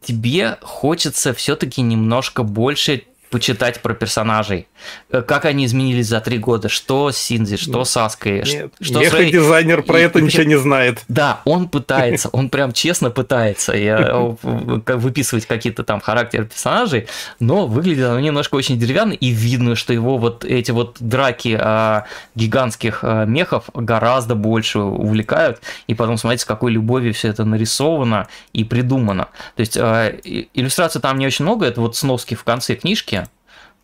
тебе 0.02 0.58
хочется 0.64 1.36
все-таки 1.36 1.84
немножко 1.84 2.42
больше 2.42 3.04
почитать 3.30 3.82
про 3.82 3.94
персонажей. 3.94 4.68
Э, 5.12 5.22
как 5.22 5.46
они 5.46 5.66
изменились 5.66 6.08
за 6.08 6.22
три 6.22 6.38
года, 6.38 6.70
что 6.70 7.12
с 7.12 7.18
Синзи, 7.18 7.58
что 7.58 7.86
с 7.86 7.96
Аской. 7.96 8.44
Нет, 8.44 8.74
что 8.82 9.04
с 9.04 9.14
Рэй... 9.14 9.32
дизайнер 9.32 9.84
про 9.84 10.00
и, 10.00 10.04
это 10.04 10.22
ничего 10.22 10.44
не 10.44 10.58
знает. 10.58 11.04
Да, 11.20 11.42
он 11.44 11.68
пытается, 11.68 12.30
он 12.30 12.50
прям 12.50 12.72
честно 12.72 13.10
пытается 13.10 13.74
я, 13.74 14.36
выписывать 14.42 15.46
какие-то 15.46 15.84
там 15.84 16.00
характеры 16.00 16.46
персонажей, 16.46 17.08
но 17.40 17.68
выглядит 17.68 18.06
оно 18.06 18.20
немножко 18.20 18.56
очень 18.56 18.80
деревянно, 18.80 19.14
и 19.14 19.30
видно, 19.30 19.76
что 19.76 19.92
его 19.92 20.18
вот 20.18 20.46
эти 20.46 20.72
вот 20.72 20.98
драки 21.00 21.58
а, 21.60 22.06
гигантских 22.36 23.00
а, 23.02 23.26
мехов 23.26 23.66
гораздо 23.74 24.36
больше 24.36 24.80
увлекают, 24.80 25.62
и 25.88 25.94
потом 25.94 26.18
смотрите, 26.18 26.44
с 26.44 26.46
какой 26.46 26.72
любовью 26.72 27.14
все 27.14 27.28
это 27.28 27.44
нарисовано 27.44 28.28
и 28.54 28.64
придумано. 28.64 29.28
То 29.56 29.60
есть 29.60 29.78
а, 29.78 30.10
иллюстраций 30.54 31.02
там 31.02 31.18
не 31.18 31.28
очень 31.28 31.44
много, 31.44 31.66
это 31.66 31.82
вот 31.82 31.98
сноски 31.98 32.36
в 32.36 32.44
конце 32.44 32.76
книжки, 32.76 33.19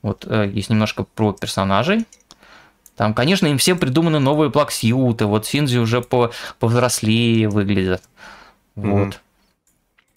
вот 0.06 0.28
э, 0.30 0.52
есть 0.54 0.70
немножко 0.70 1.04
про 1.04 1.34
персонажей. 1.34 2.06
Там, 2.96 3.16
конечно, 3.16 3.48
им 3.48 3.58
всем 3.58 3.80
придуманы 3.80 4.20
новые 4.20 4.52
плаксьюты. 4.52 5.26
Вот 5.26 5.48
Синзи 5.48 5.80
уже 5.80 6.02
по 6.02 6.32
повзрослее 6.60 7.50
выглядят. 7.50 8.04
Вот. 8.76 9.08
Mm-hmm. 9.08 9.20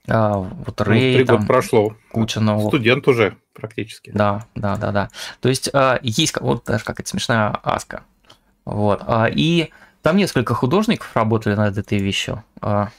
А, 0.08 0.36
вот 0.36 0.78
Рэй, 0.82 1.12
ну, 1.12 1.16
три 1.16 1.24
года 1.24 1.46
прошло. 1.46 1.96
Куча 2.12 2.38
новых. 2.38 2.68
Студент 2.68 3.08
уже 3.08 3.38
практически. 3.54 4.10
Да, 4.10 4.44
да, 4.54 4.76
да, 4.76 4.92
да. 4.92 5.08
То 5.40 5.48
есть 5.48 5.70
а, 5.72 5.98
есть 6.02 6.38
вот 6.38 6.66
даже 6.66 6.84
какая-то 6.84 7.08
смешная 7.08 7.58
аска. 7.62 8.02
Вот. 8.66 9.02
А, 9.06 9.26
и 9.26 9.70
там 10.02 10.18
несколько 10.18 10.52
художников 10.52 11.16
работали 11.16 11.54
над 11.54 11.78
этой 11.78 11.96
вещью. 11.96 12.44
А, 12.60 12.90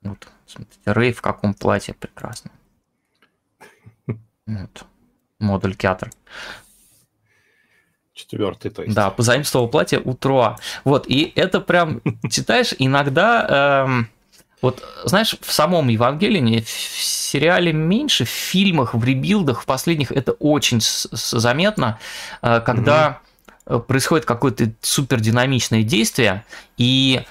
вот, 0.00 0.26
смотрите, 0.46 0.80
Рэй 0.86 1.12
в 1.12 1.20
каком 1.20 1.52
платье 1.52 1.92
прекрасно. 1.92 2.50
Вот 4.46 4.86
модуль 5.42 5.74
Кятер. 5.74 6.10
Четвертый, 8.14 8.70
то 8.70 8.82
есть. 8.82 8.94
Да, 8.94 9.10
позаимствовал 9.10 9.68
платье 9.68 10.00
у 10.02 10.14
Труа. 10.14 10.58
Вот, 10.84 11.06
и 11.06 11.32
это 11.34 11.60
прям, 11.60 12.00
читаешь, 12.30 12.74
иногда... 12.78 13.84
Эм, 13.86 14.08
вот, 14.60 14.80
знаешь, 15.04 15.34
в 15.40 15.52
самом 15.52 15.88
Евангелине, 15.88 16.62
в 16.62 16.68
сериале 16.68 17.72
меньше, 17.72 18.24
в 18.24 18.28
фильмах, 18.28 18.94
в 18.94 19.04
ребилдах, 19.04 19.62
в 19.62 19.66
последних 19.66 20.12
это 20.12 20.32
очень 20.32 20.78
заметно, 20.80 21.98
э, 22.42 22.60
когда 22.64 23.18
угу. 23.66 23.80
происходит 23.80 24.24
какое-то 24.24 24.72
супер 24.80 25.18
динамичное 25.18 25.82
действие, 25.82 26.44
и 26.76 27.22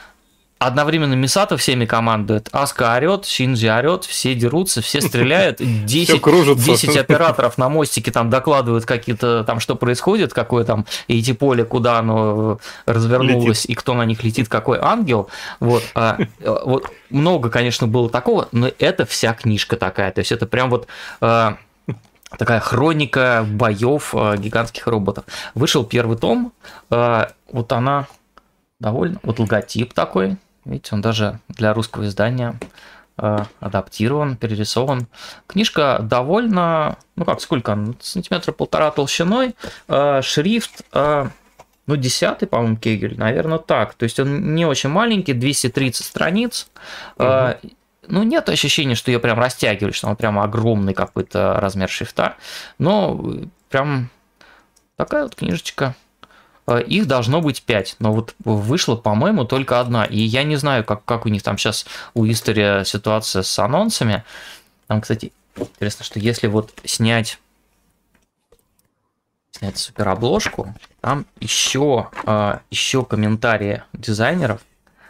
одновременно 0.62 1.16
Мисато 1.16 1.58
всеми 1.58 1.86
командует, 1.86 2.48
Аска 2.52 2.94
орет, 2.96 3.26
Шинджи 3.26 3.68
орет, 3.68 4.06
все 4.06 4.36
дерутся, 4.36 4.82
все 4.82 5.02
стреляют, 5.02 5.58
10, 5.60 6.22
10 6.22 6.98
операторов 6.98 7.58
на 7.58 7.68
мостике 7.68 8.12
там 8.12 8.30
докладывают 8.30 8.86
какие-то 8.86 9.44
там, 9.44 9.60
что 9.60 9.76
происходит, 9.76 10.34
какое 10.34 10.64
там 10.64 10.86
эти 11.08 11.34
поле, 11.34 11.66
куда 11.66 11.98
оно 11.98 12.60
развернулось 12.86 13.64
летит. 13.64 13.72
и 13.72 13.74
кто 13.74 13.96
на 13.96 14.06
них 14.06 14.24
летит, 14.24 14.50
какой 14.50 14.78
ангел. 14.80 15.30
Вот, 15.60 15.84
а, 15.96 16.20
вот 16.40 16.92
много, 17.10 17.50
конечно, 17.50 17.88
было 17.88 18.08
такого, 18.08 18.48
но 18.52 18.70
это 18.78 19.08
вся 19.08 19.34
книжка 19.34 19.78
такая, 19.78 20.12
то 20.12 20.20
есть 20.20 20.32
это 20.32 20.46
прям 20.46 20.70
вот 20.70 20.86
а, 21.22 21.58
такая 22.38 22.60
хроника 22.60 23.44
боев 23.50 24.14
а, 24.14 24.38
гигантских 24.38 24.86
роботов. 24.86 25.26
Вышел 25.56 25.84
первый 25.84 26.18
том, 26.18 26.54
а, 26.92 27.32
вот 27.52 27.72
она 27.74 28.06
довольно, 28.80 29.20
вот 29.24 29.40
логотип 29.40 29.94
такой, 29.94 30.38
Видите, 30.66 30.94
он 30.94 31.02
даже 31.02 31.40
для 31.48 31.74
русского 31.74 32.06
издания 32.06 32.60
э, 33.18 33.38
адаптирован, 33.60 34.36
перерисован. 34.38 35.08
Книжка 35.48 36.00
довольно, 36.02 36.98
ну 37.16 37.26
как, 37.26 37.42
сколько, 37.42 37.78
сантиметра 38.00 38.52
полтора 38.52 38.92
толщиной, 38.92 39.56
э, 39.88 40.22
шрифт, 40.22 40.82
э, 40.94 41.28
ну, 41.88 41.96
десятый, 41.96 42.48
по-моему, 42.48 42.78
Кегель, 42.78 43.18
наверное, 43.18 43.58
так. 43.58 43.96
То 43.96 44.04
есть 44.04 44.20
он 44.20 44.56
не 44.56 44.66
очень 44.66 44.90
маленький, 44.90 45.34
230 45.34 46.06
страниц. 46.06 46.70
Угу. 47.18 47.72
Ну, 48.08 48.24
нет 48.24 48.50
ощущения, 48.50 48.96
что 48.96 49.12
ее 49.12 49.20
прям 49.20 49.40
растягивали, 49.40 49.92
что 49.92 50.08
он 50.08 50.16
прям 50.16 50.40
огромный 50.40 50.94
какой-то 50.94 51.60
размер 51.60 51.90
шрифта. 51.90 52.36
Но 52.78 53.36
прям 53.70 54.10
такая 54.96 55.24
вот 55.24 55.36
книжечка. 55.36 55.96
Э, 56.72 56.82
их 56.82 57.08
должно 57.08 57.42
быть 57.42 57.64
5, 57.64 57.98
но 58.00 58.14
вот 58.14 58.36
вышло, 58.44 58.96
по-моему, 58.96 59.46
только 59.46 59.80
одна. 59.80 60.06
И 60.06 60.20
я 60.20 60.44
не 60.44 60.56
знаю, 60.56 60.84
как, 60.84 61.04
как 61.06 61.26
у 61.26 61.30
них 61.30 61.44
там 61.44 61.58
сейчас 61.58 61.86
у 62.14 62.26
История 62.26 62.86
ситуация 62.86 63.44
с 63.44 63.60
анонсами. 63.60 64.24
Там, 64.88 65.02
кстати, 65.02 65.34
интересно, 65.56 66.06
что 66.06 66.20
если 66.20 66.48
вот 66.48 66.72
снять 66.86 67.40
снять 69.52 69.78
суперобложку, 69.78 70.74
там 71.02 71.26
еще, 71.40 72.10
э, 72.26 72.60
еще 72.72 73.04
комментарии 73.04 73.84
дизайнеров, 73.94 74.62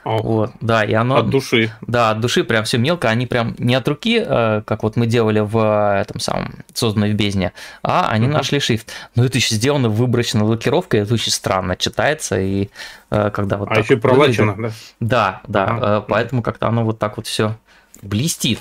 О, 0.03 0.21
вот, 0.21 0.51
да, 0.61 0.83
и 0.83 0.93
оно... 0.93 1.17
От 1.17 1.29
души. 1.29 1.71
Да, 1.81 2.09
от 2.09 2.19
души 2.19 2.43
прям 2.43 2.63
все 2.63 2.77
мелко, 2.79 3.09
они 3.09 3.27
прям 3.27 3.55
не 3.59 3.75
от 3.75 3.87
руки, 3.87 4.23
э, 4.25 4.63
как 4.65 4.81
вот 4.81 4.95
мы 4.95 5.05
делали 5.05 5.39
в 5.41 5.57
э, 5.57 6.01
этом 6.01 6.19
самом 6.19 6.55
созданной 6.73 7.11
в 7.11 7.15
бездне, 7.15 7.53
а 7.83 8.09
они 8.09 8.25
Мгм. 8.25 8.33
нашли 8.33 8.59
шрифт. 8.59 8.91
Но 9.15 9.23
это 9.23 9.37
еще 9.37 9.53
сделано 9.53 9.89
выборочной 9.89 10.41
лакировкой, 10.41 11.01
это 11.01 11.13
очень 11.13 11.31
странно 11.31 11.75
читается, 11.75 12.39
и 12.39 12.69
э, 13.11 13.29
когда 13.31 13.57
вот 13.57 13.69
А 13.71 13.79
еще 13.79 13.93
и 13.93 13.97
пролачено, 13.97 14.55
да? 14.57 14.71
Да, 14.99 15.41
да, 15.47 15.79
э, 15.81 16.01
поэтому 16.07 16.41
как-то 16.41 16.67
оно 16.67 16.83
вот 16.83 16.97
так 16.97 17.17
вот 17.17 17.27
все 17.27 17.55
блестит. 18.01 18.59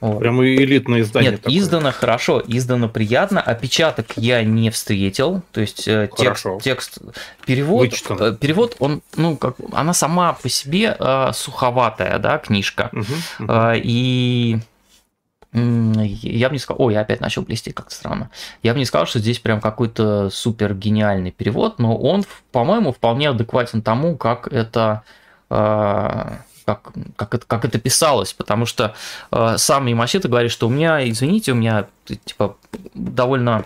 Вот. 0.00 0.20
Прямо 0.20 0.46
элитное 0.46 1.02
издание. 1.02 1.32
Нет, 1.32 1.42
такое. 1.42 1.58
издано 1.58 1.92
хорошо, 1.92 2.42
издано 2.46 2.88
приятно. 2.88 3.40
Опечаток 3.40 4.12
я 4.16 4.42
не 4.42 4.70
встретил. 4.70 5.42
То 5.52 5.60
есть 5.60 5.86
э, 5.86 6.08
текст, 6.08 6.42
Хорошо. 6.44 6.58
текст, 6.62 6.98
перевод, 7.44 7.82
Вычитан. 7.82 8.22
э, 8.22 8.34
перевод, 8.34 8.76
он, 8.78 9.02
ну, 9.16 9.36
как, 9.36 9.56
она 9.72 9.92
сама 9.92 10.32
по 10.32 10.48
себе 10.48 10.96
э, 10.98 11.30
суховатая, 11.34 12.18
да, 12.18 12.38
книжка. 12.38 12.88
Мгм, 12.92 13.06
мгм. 13.40 13.50
Э, 13.50 13.72
и 13.76 14.58
я 15.52 16.48
бы 16.48 16.54
не 16.54 16.58
сказал, 16.60 16.80
ой, 16.80 16.94
я 16.94 17.00
опять 17.00 17.20
начал 17.20 17.42
блестеть, 17.42 17.74
как-то 17.74 17.94
странно. 17.94 18.30
Я 18.62 18.72
бы 18.72 18.78
не 18.78 18.84
сказал, 18.84 19.06
что 19.06 19.18
здесь 19.18 19.40
прям 19.40 19.60
какой-то 19.60 20.30
супер 20.30 20.74
гениальный 20.74 21.32
перевод, 21.32 21.78
но 21.78 21.96
он, 21.96 22.24
по-моему, 22.52 22.92
вполне 22.92 23.28
адекватен 23.30 23.82
тому, 23.82 24.16
как 24.16 24.46
это 24.52 25.02
э, 25.50 26.36
как, 26.64 26.92
как, 27.16 27.34
это, 27.34 27.46
как 27.46 27.64
это 27.64 27.78
писалось, 27.78 28.32
потому 28.32 28.66
что 28.66 28.94
э, 29.32 29.54
сам 29.58 29.86
Ямасита 29.86 30.28
говорит, 30.28 30.50
что 30.52 30.68
у 30.68 30.70
меня, 30.70 31.08
извините, 31.08 31.52
у 31.52 31.54
меня 31.54 31.86
типа 32.24 32.56
довольно 32.94 33.64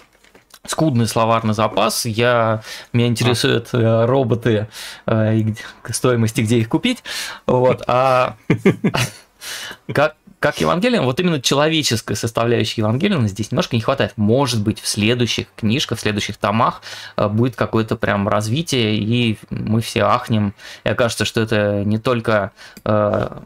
скудный 0.66 1.07
словарный 1.07 1.55
запас, 1.55 2.07
я, 2.07 2.62
меня 2.93 3.09
интересуют 3.09 3.69
э, 3.73 4.05
роботы 4.07 4.69
э, 5.07 5.37
и 5.37 5.43
где, 5.43 5.62
стоимости, 5.91 6.41
где 6.41 6.59
их 6.59 6.69
купить, 6.69 7.03
вот, 7.47 7.83
а 7.87 8.37
как, 9.93 10.16
как 10.45 10.61
Евангелион, 10.61 11.07
вот 11.07 11.19
именно 11.21 11.41
человеческой 11.41 12.16
составляющей 12.16 12.83
Евангелиона 12.83 13.29
здесь 13.29 13.51
немножко 13.51 13.77
не 13.77 13.81
хватает. 13.81 14.12
Может 14.16 14.62
быть, 14.62 14.79
в 14.79 14.87
следующих 14.87 15.47
книжках, 15.57 15.97
в 15.97 16.03
следующих 16.03 16.37
томах 16.37 16.83
э, 17.16 17.29
будет 17.29 17.57
какое-то 17.57 17.97
прям 17.97 18.29
развитие, 18.29 18.95
и 18.99 19.39
мы 19.49 19.81
все 19.81 20.03
ахнем. 20.03 20.53
И 20.85 20.91
окажется, 20.91 21.25
что 21.25 21.41
это 21.41 21.83
не 21.87 21.97
только 21.97 22.53
э, 22.85 23.39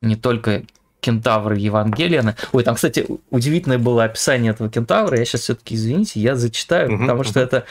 не 0.00 0.16
только 0.16 0.62
кентавры 1.00 1.58
Евангелиона. 1.58 2.36
Ой, 2.52 2.64
там, 2.64 2.76
кстати, 2.76 3.06
удивительное 3.28 3.76
было 3.76 4.04
описание 4.04 4.52
этого 4.52 4.70
кентавра. 4.70 5.18
Я 5.18 5.26
сейчас 5.26 5.42
все-таки, 5.42 5.74
извините, 5.74 6.20
я 6.20 6.36
зачитаю, 6.36 6.90
Мгм, 6.90 7.00
потому 7.02 7.22
что 7.22 7.40
мгм. 7.40 7.48
это, 7.48 7.64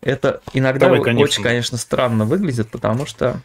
это 0.00 0.40
иногда 0.54 0.86
Давай, 0.86 1.00
очень, 1.00 1.04
конечно. 1.04 1.44
конечно, 1.44 1.76
странно 1.76 2.24
выглядит, 2.24 2.70
потому 2.70 3.04
что... 3.04 3.42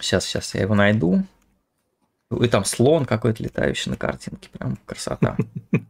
Сейчас, 0.00 0.24
сейчас 0.24 0.54
я 0.54 0.60
его 0.60 0.76
найду. 0.76 1.24
И 2.30 2.48
там 2.48 2.64
слон 2.64 3.04
какой-то 3.04 3.42
летающий 3.42 3.90
на 3.90 3.96
картинке. 3.96 4.48
Прям 4.52 4.78
красота. 4.86 5.36
То 5.70 5.80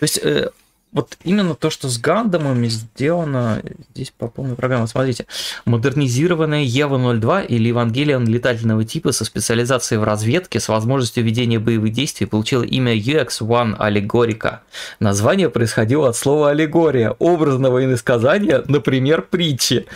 есть, 0.00 0.18
э, 0.18 0.50
вот 0.92 1.16
именно 1.24 1.54
то, 1.54 1.70
что 1.70 1.88
с 1.88 1.98
Гандамами 1.98 2.68
сделано 2.68 3.62
здесь 3.94 4.10
по 4.10 4.28
полной 4.28 4.56
программе. 4.56 4.86
Смотрите, 4.86 5.26
модернизированная 5.64 6.64
Ева-02 6.64 7.46
или 7.46 7.68
Евангелион 7.68 8.26
летательного 8.26 8.84
типа 8.84 9.12
со 9.12 9.24
специализацией 9.24 9.98
в 9.98 10.04
разведке 10.04 10.60
с 10.60 10.68
возможностью 10.68 11.24
ведения 11.24 11.58
боевых 11.58 11.92
действий 11.92 12.26
получила 12.26 12.62
имя 12.62 12.94
UX-1 12.94 13.76
Аллегорика. 13.78 14.62
Название 15.00 15.48
происходило 15.48 16.10
от 16.10 16.16
слова 16.16 16.50
аллегория, 16.50 17.12
образного 17.18 17.84
иносказания, 17.84 18.62
например, 18.66 19.22
притчи. 19.22 19.86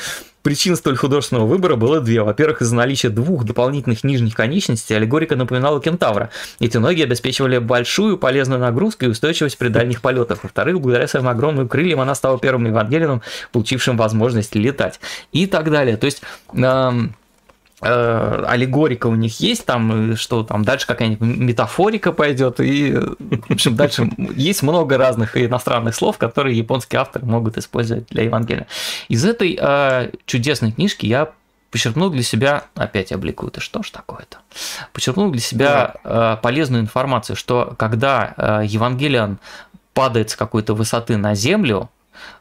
Причин 0.47 0.77
столь 0.77 0.95
художественного 0.95 1.45
выбора 1.45 1.75
было 1.75 2.01
две. 2.01 2.23
Во-первых, 2.23 2.63
из-за 2.63 2.77
наличия 2.77 3.09
двух 3.09 3.43
дополнительных 3.43 4.05
нижних 4.05 4.37
конечностей 4.37 4.95
аллегорика 4.95 5.35
напоминала 5.35 5.81
кентавра. 5.81 6.31
Эти 6.61 6.77
ноги 6.77 7.03
обеспечивали 7.03 7.59
большую 7.59 8.17
полезную 8.17 8.61
нагрузку 8.61 9.07
и 9.07 9.09
устойчивость 9.09 9.59
при 9.59 9.71
дальних 9.71 10.03
полетах. 10.03 10.45
Во-вторых, 10.45 10.81
благодаря 10.81 11.09
своим 11.09 11.27
огромным 11.27 11.69
крыльям 11.69 11.99
она 11.99 12.15
стала 12.15 12.39
первым 12.39 12.67
евангелином, 12.67 13.23
получившим 13.51 13.97
возможность 13.97 14.55
летать. 14.55 15.01
И 15.33 15.49
так 15.49 15.69
далее. 15.69 15.97
То 15.97 16.05
есть... 16.05 16.23
эм, 16.53 17.17
аллегорика 17.81 19.07
у 19.07 19.15
них 19.15 19.39
есть, 19.41 19.67
там, 19.67 20.13
э, 20.13 20.17
что 20.17 20.43
там 20.43 20.65
дальше 20.65 20.87
какая-нибудь 20.87 21.21
метафорика 21.21 22.13
пойдет, 22.13 22.59
и, 22.61 22.93
э, 22.93 23.01
в 23.01 23.53
общем, 23.53 23.77
дальше 23.77 24.11
есть 24.35 24.63
много 24.63 24.97
разных 24.97 25.37
иностранных 25.37 25.95
слов, 25.95 26.17
которые 26.17 26.57
японские 26.57 27.01
авторы 27.01 27.27
могут 27.27 27.59
использовать 27.59 28.07
для 28.09 28.25
Евангелия. 28.25 28.67
Из 29.09 29.25
этой 29.25 29.59
э, 29.61 30.11
чудесной 30.25 30.73
книжки 30.73 31.05
я 31.05 31.33
почерпнул 31.71 32.09
для 32.09 32.23
себя, 32.23 32.65
опять 32.75 33.11
я 33.11 33.19
бликую, 33.19 33.51
это 33.51 33.61
что 33.61 33.83
ж 33.83 33.91
такое-то? 33.91 34.39
Почерпнул 34.95 35.31
для 35.31 35.43
себя 35.43 35.95
э, 36.03 36.39
полезную 36.41 36.83
информацию, 36.83 37.37
что 37.37 37.75
когда 37.79 38.35
э, 38.37 38.63
Евангелион 38.65 39.39
падает 39.93 40.31
с 40.31 40.37
какой-то 40.37 40.73
высоты 40.75 41.19
на 41.19 41.35
землю, 41.35 41.91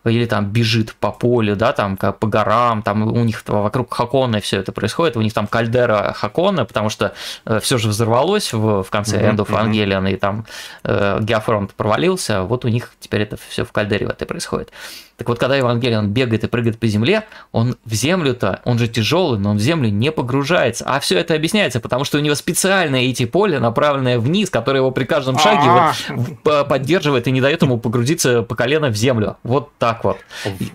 или 0.04 0.26
там 0.26 0.46
бежит 0.46 0.96
по 0.96 1.12
полю, 1.12 1.56
да, 1.56 1.72
там 1.74 1.98
как 1.98 2.20
по 2.20 2.28
горам, 2.28 2.82
там 2.82 3.04
у 3.04 3.24
них 3.24 3.44
вокруг 3.48 3.94
Хакона 3.94 4.40
все 4.40 4.60
это 4.60 4.72
происходит, 4.72 5.18
у 5.18 5.22
них 5.22 5.34
там 5.34 5.48
кальдера 5.48 6.14
Хакона, 6.16 6.66
потому 6.66 6.90
что 6.90 7.14
все 7.62 7.78
же 7.78 7.90
взорвалось 7.90 8.54
в, 8.54 8.84
в 8.84 8.90
конце 8.90 9.18
Мгм, 9.18 9.42
End 9.42 9.46
of. 9.46 9.50
Evangelion, 9.50 10.12
и 10.12 10.16
там 10.16 10.46
э, 10.84 11.20
Геофронт 11.22 11.74
провалился, 11.74 12.44
вот 12.44 12.66
у 12.66 12.68
них 12.68 12.94
теперь 13.00 13.22
это 13.22 13.38
все 13.50 13.66
в 13.66 13.72
кальдере 13.72 14.08
в 14.08 14.10
этой 14.10 14.26
происходит. 14.26 14.72
Так 15.18 15.30
вот, 15.30 15.40
когда 15.40 15.56
Евангелион 15.56 16.10
бегает 16.10 16.44
и 16.44 16.48
прыгает 16.48 16.78
по 16.78 16.88
земле, 16.88 17.26
он 17.52 17.78
в 17.86 17.94
землю-то, 17.94 18.62
он 18.66 18.78
же 18.78 18.88
тяжелый, 18.88 19.40
но 19.40 19.52
он 19.52 19.58
в 19.58 19.62
землю 19.62 19.90
не 19.90 20.12
погружается. 20.12 20.84
А 20.86 21.00
все 21.00 21.18
это 21.18 21.34
объясняется, 21.34 21.80
потому 21.80 22.04
что 22.04 22.18
у 22.18 22.22
него 22.22 22.36
специальное 22.36 23.02
эти 23.02 23.26
поле, 23.26 23.60
направленное 23.60 24.20
вниз, 24.20 24.50
которое 24.50 24.80
его 24.80 24.92
при 24.92 25.06
каждом 25.06 25.40
шаге 25.40 25.94
вот 26.10 26.68
поддерживает 26.68 27.28
и 27.28 27.32
не 27.32 27.42
дает 27.42 27.62
ему 27.62 27.78
погрузиться 27.78 28.42
по 28.42 28.56
колено 28.56 28.90
в 28.90 28.96
землю. 28.96 29.38
Вот 29.44 29.72
так 29.78 30.04
вот. 30.04 30.18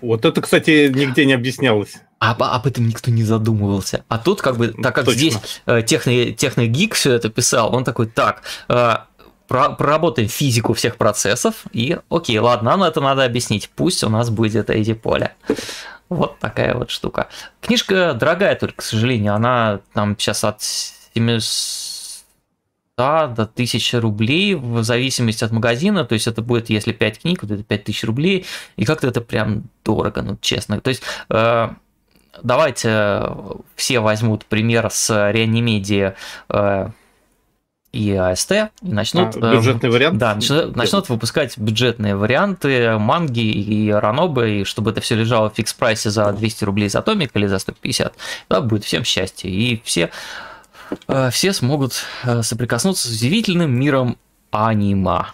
Вот 0.01 0.25
это, 0.25 0.41
кстати, 0.41 0.91
нигде 0.93 1.25
не 1.25 1.33
объяснялось. 1.33 1.99
А 2.21 2.31
об, 2.31 2.43
об 2.43 2.67
этом 2.67 2.87
никто 2.87 3.09
не 3.09 3.23
задумывался. 3.23 4.05
А 4.07 4.19
тут, 4.19 4.43
как 4.43 4.55
бы, 4.55 4.67
так 4.67 4.93
как 4.93 5.05
Точно. 5.05 5.17
здесь 5.17 5.39
э, 5.65 5.81
техно, 5.81 6.31
техногик 6.31 6.93
все 6.93 7.13
это 7.13 7.29
писал, 7.29 7.73
он 7.73 7.83
такой, 7.83 8.05
так, 8.05 8.43
э, 8.69 8.97
про- 9.51 9.71
проработаем 9.71 10.29
физику 10.29 10.73
всех 10.73 10.95
процессов, 10.95 11.65
и 11.73 11.97
окей, 12.09 12.39
ладно, 12.39 12.71
нам 12.71 12.83
это 12.83 13.01
надо 13.01 13.25
объяснить, 13.25 13.69
пусть 13.75 14.01
у 14.01 14.07
нас 14.07 14.29
будет 14.29 14.69
эти 14.69 14.93
поля. 14.93 15.33
Вот 16.07 16.39
такая 16.39 16.73
вот 16.73 16.89
штука. 16.89 17.27
Книжка 17.59 18.13
дорогая 18.13 18.55
только, 18.55 18.77
к 18.77 18.81
сожалению, 18.81 19.33
она 19.35 19.81
там 19.93 20.17
сейчас 20.17 20.45
от 20.45 20.61
700 20.61 22.21
до 22.97 23.43
1000 23.43 23.99
рублей 23.99 24.55
в 24.55 24.83
зависимости 24.83 25.43
от 25.43 25.51
магазина, 25.51 26.05
то 26.05 26.13
есть 26.13 26.27
это 26.27 26.41
будет, 26.41 26.69
если 26.69 26.93
5 26.93 27.19
книг, 27.21 27.39
вот 27.41 27.51
это 27.51 27.63
5000 27.63 28.05
рублей, 28.05 28.45
и 28.77 28.85
как-то 28.85 29.07
это 29.07 29.19
прям 29.19 29.63
дорого, 29.83 30.21
ну 30.21 30.37
честно. 30.39 30.79
То 30.79 30.91
есть 30.91 31.03
э, 31.29 31.69
давайте 32.41 32.87
э, 32.89 33.35
все 33.75 33.99
возьмут 33.99 34.45
пример 34.45 34.89
с 34.89 35.31
реанимедии 35.31 36.13
э, 36.47 36.89
и 37.91 38.13
АСТ 38.13 38.51
и 38.51 38.69
начнут... 38.81 39.35
А, 39.35 39.53
э, 39.53 39.55
бюджетный 39.57 39.89
вариант? 39.89 40.17
да, 40.17 40.35
начнут, 40.35 40.75
начнут 40.75 41.09
выпускать 41.09 41.57
бюджетные 41.57 42.15
варианты 42.15 42.97
манги 42.97 43.41
и 43.41 43.91
ранобы, 43.91 44.61
и 44.61 44.63
чтобы 44.63 44.91
это 44.91 45.01
все 45.01 45.15
лежало 45.15 45.49
в 45.49 45.57
фикс-прайсе 45.57 46.09
за 46.09 46.31
200 46.31 46.63
рублей 46.63 46.89
за 46.89 47.01
томик 47.01 47.31
или 47.33 47.47
за 47.47 47.59
150, 47.59 48.13
да, 48.49 48.61
будет 48.61 48.85
всем 48.85 49.03
счастье. 49.03 49.51
И 49.51 49.81
все, 49.83 50.09
э, 51.07 51.29
все 51.31 51.53
смогут 51.53 52.05
э, 52.23 52.41
соприкоснуться 52.43 53.07
с 53.07 53.11
удивительным 53.11 53.77
миром 53.77 54.17
анима. 54.51 55.33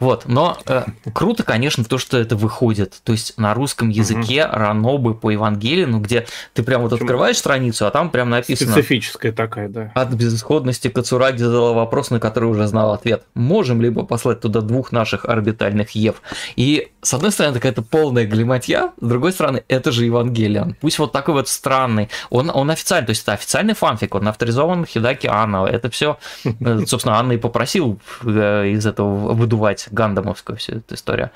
Вот, 0.00 0.24
но 0.26 0.56
э, 0.66 0.84
круто, 1.12 1.42
конечно, 1.42 1.84
то, 1.84 1.98
что 1.98 2.18
это 2.18 2.34
выходит. 2.34 3.00
То 3.04 3.12
есть 3.12 3.36
на 3.36 3.52
русском 3.52 3.90
языке 3.90 4.46
ранобы 4.46 5.14
по 5.14 5.30
Евангелину, 5.30 6.00
где 6.00 6.26
ты 6.54 6.62
прям 6.62 6.80
вот 6.82 6.90
Почему? 6.90 7.04
открываешь 7.04 7.36
страницу, 7.36 7.86
а 7.86 7.90
там 7.90 8.10
прям 8.10 8.30
написано... 8.30 8.72
Специфическая 8.72 9.30
такая, 9.30 9.68
да. 9.68 9.92
От 9.94 10.14
безысходности 10.14 10.88
Кацураги 10.88 11.38
задала 11.38 11.74
вопрос, 11.74 12.10
на 12.10 12.18
который 12.18 12.46
уже 12.46 12.66
знал 12.66 12.94
ответ. 12.94 13.24
Можем 13.34 13.82
либо 13.82 14.04
послать 14.04 14.40
туда 14.40 14.62
двух 14.62 14.90
наших 14.90 15.26
орбитальных 15.26 15.90
Ев? 15.90 16.22
И 16.56 16.90
с 17.02 17.12
одной 17.12 17.30
стороны, 17.30 17.54
какая-то 17.54 17.82
полная 17.82 18.26
глиматья, 18.26 18.92
с 19.00 19.06
другой 19.06 19.32
стороны, 19.32 19.64
это 19.68 19.92
же 19.92 20.06
Евангелион. 20.06 20.76
Пусть 20.80 20.98
вот 20.98 21.12
такой 21.12 21.34
вот 21.34 21.48
странный. 21.48 22.08
Он, 22.30 22.50
он 22.52 22.70
официальный, 22.70 23.06
то 23.06 23.10
есть 23.10 23.22
это 23.22 23.32
официальный 23.32 23.74
фанфик, 23.74 24.14
он 24.14 24.28
авторизован 24.28 24.86
Хидаки 24.86 25.26
Анна. 25.26 25.66
Это 25.66 25.90
все, 25.90 26.18
собственно, 26.86 27.18
Анна 27.18 27.32
и 27.32 27.36
попросил 27.36 28.00
э, 28.24 28.68
из 28.68 28.86
этого 28.86 29.34
выдувать 29.34 29.88
гандамовскую 29.90 30.56
всю 30.56 30.76
эту 30.76 30.94
историю. 30.94 31.30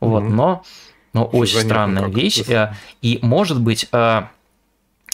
Вот, 0.00 0.22
mm-hmm. 0.22 0.28
но, 0.30 0.64
но 1.12 1.24
очень 1.24 1.60
странная 1.60 2.08
вещь. 2.08 2.40
Это. 2.40 2.76
И, 3.02 3.18
может 3.22 3.60
быть, 3.60 3.88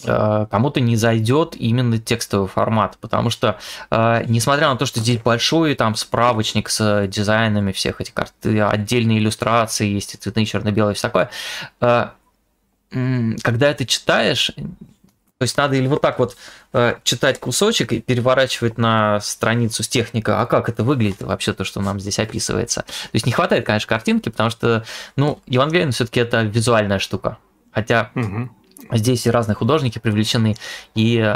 кому-то 0.03 0.81
не 0.81 0.97
зайдет 0.97 1.57
именно 1.57 1.99
текстовый 1.99 2.49
формат, 2.49 2.97
потому 3.03 3.29
что, 3.29 3.59
несмотря 3.91 4.71
на 4.71 4.77
то, 4.77 4.87
что 4.87 4.99
здесь 5.01 5.19
большой 5.21 5.75
там 5.75 5.95
справочник 5.95 6.71
с 6.71 7.07
дизайнами 7.07 7.73
всех 7.73 8.01
этих 8.01 8.15
карт, 8.15 8.33
отдельные 8.43 9.19
иллюстрации 9.19 9.89
есть, 9.89 10.15
и 10.15 10.17
цветные, 10.17 10.47
черно-белые, 10.47 10.95
все 10.95 11.09
такое, 11.09 11.31
когда 11.79 13.69
это 13.69 13.85
читаешь, 13.85 14.53
то 15.41 15.45
есть 15.45 15.57
надо 15.57 15.75
или 15.75 15.87
вот 15.87 16.03
так 16.03 16.19
вот 16.19 16.37
э, 16.75 16.97
читать 17.03 17.41
кусочек 17.41 17.95
и 17.95 18.01
переворачивать 18.03 18.77
на 18.77 19.21
страницу 19.21 19.83
с 19.83 19.89
техникой, 19.89 20.35
а 20.35 20.45
как 20.45 20.69
это 20.69 20.85
выглядит 20.85 21.23
вообще, 21.23 21.55
то, 21.55 21.65
что 21.65 21.81
нам 21.81 21.99
здесь 21.99 22.19
описывается. 22.19 22.83
То 22.83 23.15
есть 23.15 23.25
не 23.25 23.33
хватает, 23.33 23.65
конечно, 23.65 23.89
картинки, 23.89 24.29
потому 24.29 24.51
что, 24.51 24.85
ну, 25.17 25.41
Евангелион 25.47 25.93
все-таки 25.93 26.21
это 26.21 26.43
визуальная 26.43 26.99
штука. 26.99 27.39
Хотя 27.73 28.11
угу. 28.15 28.51
здесь 28.93 29.25
и 29.25 29.31
разные 29.31 29.55
художники 29.55 29.99
привлечены, 29.99 30.57
и 30.95 31.35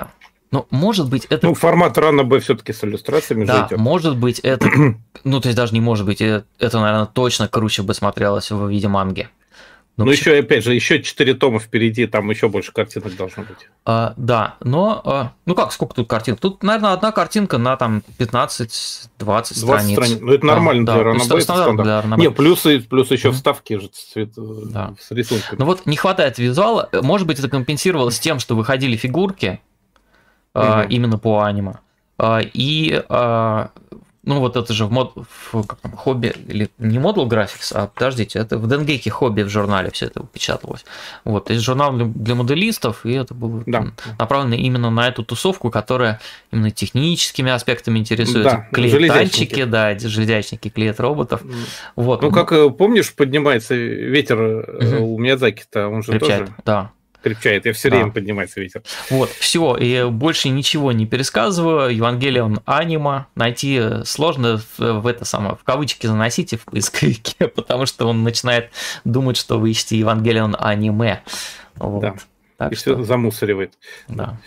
ну, 0.51 0.67
может 0.69 1.09
быть, 1.09 1.25
это... 1.31 1.47
Ну, 1.47 1.55
формат 1.55 1.97
рано 1.97 2.25
бы 2.25 2.41
все-таки 2.41 2.75
с 2.75 2.85
иллюстрациями 2.85 3.47
Да, 3.47 3.67
идет. 3.69 3.79
может 3.79 4.19
быть, 4.19 4.39
это... 4.41 4.69
ну, 5.25 5.41
то 5.41 5.49
есть 5.49 5.57
даже 5.57 5.73
не 5.73 5.81
может 5.81 6.05
быть, 6.05 6.21
это, 6.21 6.45
это, 6.59 6.79
наверное, 6.79 7.07
точно 7.07 7.49
круче 7.49 7.83
бы 7.83 7.95
смотрелось 7.95 8.51
в 8.51 8.69
виде 8.69 8.87
манги. 8.87 9.31
Ну, 9.97 10.07
ну 10.07 10.11
еще, 10.11 10.37
опять 10.37 10.65
же, 10.65 10.75
еще 10.75 11.01
4 11.01 11.35
тома 11.35 11.61
впереди, 11.61 12.07
там 12.07 12.29
еще 12.29 12.49
больше 12.49 12.73
картинок 12.73 13.17
должно 13.17 13.45
быть. 13.45 13.69
А, 13.85 14.13
да, 14.17 14.57
но, 14.59 15.01
а, 15.05 15.33
ну 15.47 15.55
как, 15.55 15.73
сколько 15.73 15.95
тут 15.95 16.09
картинок? 16.09 16.41
Тут, 16.41 16.65
наверное, 16.65 16.93
одна 16.95 17.13
картинка 17.13 17.59
на 17.59 17.77
там 17.77 18.03
15-20 18.19 18.67
страниц. 18.67 19.93
страниц. 19.93 20.19
Ну, 20.21 20.33
это 20.33 20.45
нормально 20.47 20.85
да, 20.85 20.95
для 20.95 21.03
ранобейта. 21.05 21.41
Стандарт. 21.41 22.19
Не, 22.19 22.31
плюсы, 22.33 22.81
плюс 22.81 23.13
еще 23.13 23.31
вставки 23.31 23.79
же 23.79 23.89
цвет, 23.89 24.33
да. 24.37 24.95
с 25.01 25.13
рисунками. 25.13 25.61
Ну 25.61 25.65
вот 25.65 25.87
не 25.87 25.97
хватает 25.97 26.39
визуала. 26.39 26.89
Может 26.93 27.29
быть, 27.29 27.39
это 27.39 27.49
компенсировалось 27.49 28.19
тем, 28.19 28.41
что 28.41 28.57
выходили 28.57 28.97
фигурки 28.97 29.61
угу. 30.55 30.65
а, 30.65 30.87
именно 30.89 31.19
по 31.19 31.43
аниме. 31.43 31.75
А, 32.19 32.41
и 32.43 33.01
а, 33.09 33.71
ну 34.27 34.41
вот 34.41 34.57
это 34.57 34.73
же 34.73 34.87
в, 34.87 34.93
мод, 34.93 35.13
в 35.15 35.63
как 35.65 35.81
там, 35.81 35.93
хобби, 35.93 36.35
или 36.49 36.71
не 36.79 36.99
Model 36.99 37.29
Graphics, 37.29 37.73
а 37.73 37.87
подождите, 37.87 38.39
это 38.39 38.59
в 38.59 38.69
Денгейке 38.69 39.11
хобби 39.11 39.43
в 39.43 39.49
журнале 39.49 39.91
все 39.91 40.07
это 40.07 40.25
печаталось. 40.33 40.85
Вот, 41.25 41.51
есть 41.51 41.63
журнал 41.63 41.93
для, 41.93 42.35
моделистов, 42.35 43.05
и 43.05 43.13
это 43.13 43.35
было 43.35 43.63
да. 43.67 43.87
направлено 44.19 44.55
именно 44.55 44.91
на 44.91 45.09
эту 45.09 45.25
тусовку, 45.25 45.71
которая 45.71 46.21
именно 46.51 46.71
техническими 46.71 47.51
аспектами 47.51 47.99
интересуется. 47.99 48.43
Да, 48.43 48.69
клеят 48.73 49.13
танчики, 49.13 49.65
да, 49.65 49.99
железячники 49.99 50.69
клеят 50.69 51.01
роботов. 51.01 51.43
Вот. 51.97 52.23
Ну, 52.23 52.31
как 52.31 52.53
э, 52.53 52.71
помнишь, 52.71 53.15
поднимается 53.15 53.75
ветер 53.75 54.41
угу. 54.41 55.15
у 55.15 55.19
Миядзаки-то, 55.19 55.89
он 55.89 56.03
же 56.03 56.13
Крепчает, 56.13 56.47
тоже... 56.47 56.55
Да, 56.65 56.91
крепчает. 57.25 57.65
Я 57.67 57.73
все 57.73 57.89
время 57.89 58.07
да. 58.07 58.13
поднимается 58.13 58.61
ветер. 58.61 58.83
Вот, 59.11 59.31
все. 59.31 59.77
И 59.77 60.05
больше 60.11 60.51
ничего 60.51 60.93
не 60.93 61.07
пересказываю. 61.07 61.95
Евангелион 61.95 62.61
анима 62.67 63.27
найти 63.35 63.81
сложно 64.05 64.59
в, 64.59 65.01
в 65.01 65.07
это 65.07 65.25
самое, 65.25 65.57
в 65.57 65.65
кавычки 65.65 66.07
заносите 66.07 66.59
в 66.59 66.67
поисковике, 66.67 67.49
потому 67.57 67.87
что 67.87 68.07
он 68.07 68.23
начинает 68.23 68.71
думать, 69.05 69.37
что 69.37 69.59
вы 69.59 69.71
ищете 69.71 69.99
Евангелион 69.99 70.55
аниме. 70.59 71.23
Вот. 71.77 72.01
Да. 72.01 72.15
Так 72.59 72.73
и 72.73 72.75
что... 72.77 72.95
все 72.95 73.03
замусоривает. 73.03 73.73
Да. 74.07 74.39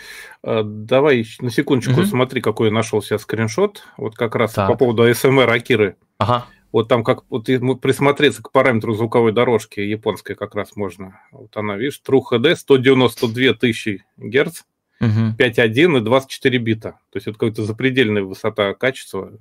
А, 0.43 0.61
давай 0.63 1.25
на 1.41 1.49
секундочку 1.49 1.93
угу. 1.93 2.05
смотри, 2.05 2.41
какой 2.41 2.67
я 2.67 2.73
нашел 2.73 3.01
сейчас 3.01 3.23
скриншот. 3.23 3.83
Вот 3.97 4.15
как 4.15 4.35
раз 4.35 4.53
так. 4.53 4.67
по 4.69 4.75
поводу 4.75 5.09
ASMR 5.09 5.49
Акиры. 5.49 5.97
Ага. 6.19 6.45
Вот 6.77 6.89
там 6.89 7.03
как 7.03 7.23
вот 7.31 7.45
присмотреться 7.81 8.43
к 8.43 8.51
параметру 8.51 8.93
звуковой 8.93 9.31
дорожки 9.31 9.79
японской 9.79 10.35
как 10.35 10.53
раз 10.53 10.75
можно. 10.75 11.19
Вот 11.31 11.57
она, 11.57 11.75
видишь, 11.75 11.99
True 12.07 12.21
HD 12.31 12.55
192 12.55 13.53
тысячи 13.55 14.05
герц, 14.15 14.61
угу. 14.99 15.09
5.1 15.39 15.97
и 15.97 16.01
24 16.01 16.57
бита. 16.59 16.91
То 17.09 17.17
есть 17.17 17.25
это 17.25 17.35
какая-то 17.35 17.63
запредельная 17.63 18.21
высота 18.21 18.75
качества. 18.75 19.31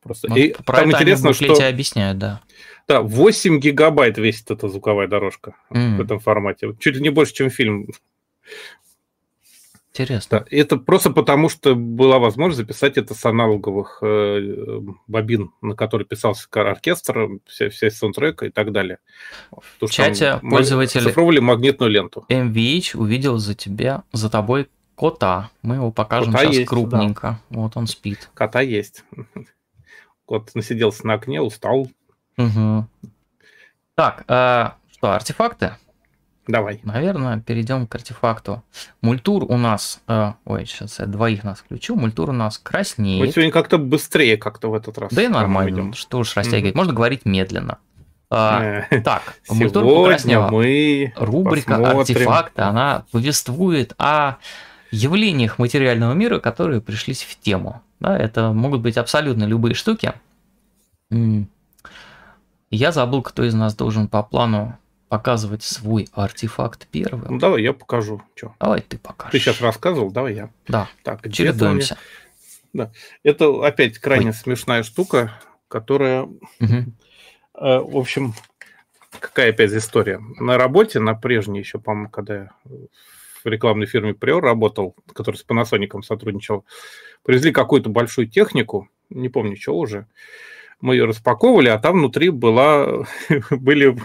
Просто. 0.00 0.28
Ну, 0.28 0.36
и 0.36 0.52
про 0.52 0.76
там 0.76 0.90
это 0.90 0.98
интересно, 0.98 1.30
они 1.30 1.34
что... 1.34 1.68
объясняют, 1.68 2.18
да. 2.18 2.40
Да, 2.86 3.02
8 3.02 3.58
гигабайт 3.58 4.16
весит 4.18 4.52
эта 4.52 4.68
звуковая 4.68 5.08
дорожка 5.08 5.56
mm. 5.72 5.96
в 5.96 6.02
этом 6.02 6.20
формате. 6.20 6.68
Чуть 6.78 6.94
ли 6.94 7.02
не 7.02 7.10
больше, 7.10 7.34
чем 7.34 7.50
фильм. 7.50 7.88
Интересно. 9.96 10.40
Да, 10.40 10.46
это 10.50 10.76
просто 10.76 11.10
потому, 11.10 11.48
что 11.48 11.76
была 11.76 12.18
возможность 12.18 12.58
записать 12.58 12.98
это 12.98 13.14
с 13.14 13.24
аналоговых 13.24 13.98
э, 14.02 14.80
бобин, 15.06 15.52
на 15.62 15.76
который 15.76 16.04
писался 16.04 16.48
оркестр, 16.52 17.38
вся, 17.46 17.70
вся 17.70 17.90
саундтрека 17.90 18.46
и 18.46 18.50
так 18.50 18.72
далее. 18.72 18.98
В 19.80 19.88
чате 19.88 20.40
пользователь 20.42 21.00
цифровали 21.00 21.38
магнитную 21.38 21.92
ленту. 21.92 22.26
MVH 22.28 22.96
увидел 22.96 23.38
за 23.38 23.54
тебя, 23.54 24.02
за 24.12 24.28
тобой 24.28 24.68
кота. 24.96 25.50
Мы 25.62 25.76
его 25.76 25.92
покажем 25.92 26.32
кота 26.32 26.46
сейчас 26.46 26.56
есть, 26.56 26.68
крупненько. 26.68 27.38
Да. 27.50 27.60
Вот 27.60 27.76
он 27.76 27.86
спит. 27.86 28.30
Кота 28.34 28.62
есть. 28.62 29.04
Кот 30.26 30.52
насиделся 30.56 31.06
на 31.06 31.14
окне, 31.14 31.40
устал. 31.40 31.88
Угу. 32.36 32.86
Так, 33.94 34.24
э, 34.26 34.70
что, 34.90 35.12
артефакты? 35.12 35.76
Давай. 36.46 36.80
Наверное, 36.82 37.40
перейдем 37.40 37.86
к 37.86 37.94
артефакту. 37.94 38.62
Мультур 39.00 39.44
у 39.48 39.56
нас... 39.56 40.00
Э, 40.08 40.32
ой, 40.44 40.66
сейчас 40.66 40.98
я 40.98 41.06
двоих 41.06 41.42
нас 41.42 41.60
включу. 41.60 41.96
Мультур 41.96 42.30
у 42.30 42.32
нас 42.32 42.58
краснее. 42.58 43.18
Мы 43.18 43.32
сегодня 43.32 43.50
как-то 43.50 43.78
быстрее 43.78 44.36
как-то 44.36 44.68
в 44.68 44.74
этот 44.74 44.98
раз. 44.98 45.12
Да 45.12 45.22
и 45.22 45.28
нормально. 45.28 45.74
Идем. 45.74 45.92
Что 45.94 46.18
уж 46.18 46.36
растягивать. 46.36 46.74
Mm-hmm. 46.74 46.76
Можно 46.76 46.92
говорить 46.92 47.24
медленно. 47.24 47.78
А, 48.30 48.82
так, 49.04 49.22
мультур 49.48 49.84
покраснела. 49.84 50.48
мы 50.50 51.12
Рубрика 51.16 51.78
посмотрим. 51.78 52.00
артефакты, 52.00 52.62
она 52.62 53.04
повествует 53.12 53.94
о 53.98 54.36
явлениях 54.90 55.58
материального 55.58 56.12
мира, 56.14 56.40
которые 56.40 56.80
пришлись 56.80 57.22
в 57.22 57.38
тему. 57.40 57.82
Да, 58.00 58.18
это 58.18 58.52
могут 58.52 58.80
быть 58.80 58.96
абсолютно 58.96 59.44
любые 59.44 59.74
штуки. 59.74 60.12
Я 62.70 62.92
забыл, 62.92 63.22
кто 63.22 63.44
из 63.44 63.54
нас 63.54 63.74
должен 63.76 64.08
по 64.08 64.22
плану 64.22 64.76
показывать 65.08 65.62
свой 65.62 66.08
артефакт 66.12 66.88
первым. 66.88 67.34
Ну, 67.34 67.38
давай 67.38 67.62
я 67.62 67.72
покажу. 67.72 68.22
Чё? 68.34 68.54
Давай 68.58 68.80
ты 68.80 68.98
покажешь. 68.98 69.32
Ты 69.32 69.38
сейчас 69.38 69.60
рассказывал, 69.60 70.10
давай 70.10 70.34
я. 70.34 70.50
Да, 70.66 70.88
так, 71.02 71.30
чередуемся. 71.30 71.98
Да. 72.72 72.90
Это 73.22 73.64
опять 73.64 73.98
крайне 73.98 74.28
Ой. 74.28 74.34
смешная 74.34 74.82
штука, 74.82 75.32
которая, 75.68 76.22
угу. 76.22 76.38
э, 76.60 76.84
в 77.54 77.96
общем, 77.96 78.34
какая 79.20 79.50
опять 79.50 79.72
история. 79.72 80.20
На 80.38 80.58
работе, 80.58 80.98
на 80.98 81.14
прежней 81.14 81.60
еще, 81.60 81.78
по-моему, 81.78 82.10
когда 82.10 82.34
я 82.34 82.50
в 83.44 83.48
рекламной 83.48 83.86
фирме 83.86 84.12
Prior 84.12 84.40
работал, 84.40 84.96
который 85.12 85.36
с 85.36 85.44
Panasonic 85.46 86.02
сотрудничал, 86.02 86.64
привезли 87.22 87.52
какую-то 87.52 87.90
большую 87.90 88.26
технику, 88.26 88.88
не 89.10 89.28
помню, 89.28 89.56
что 89.56 89.76
уже, 89.76 90.06
мы 90.80 90.94
ее 90.94 91.04
распаковывали, 91.04 91.68
а 91.68 91.78
там 91.78 91.98
внутри 91.98 92.30
была, 92.30 93.04
были 93.50 93.96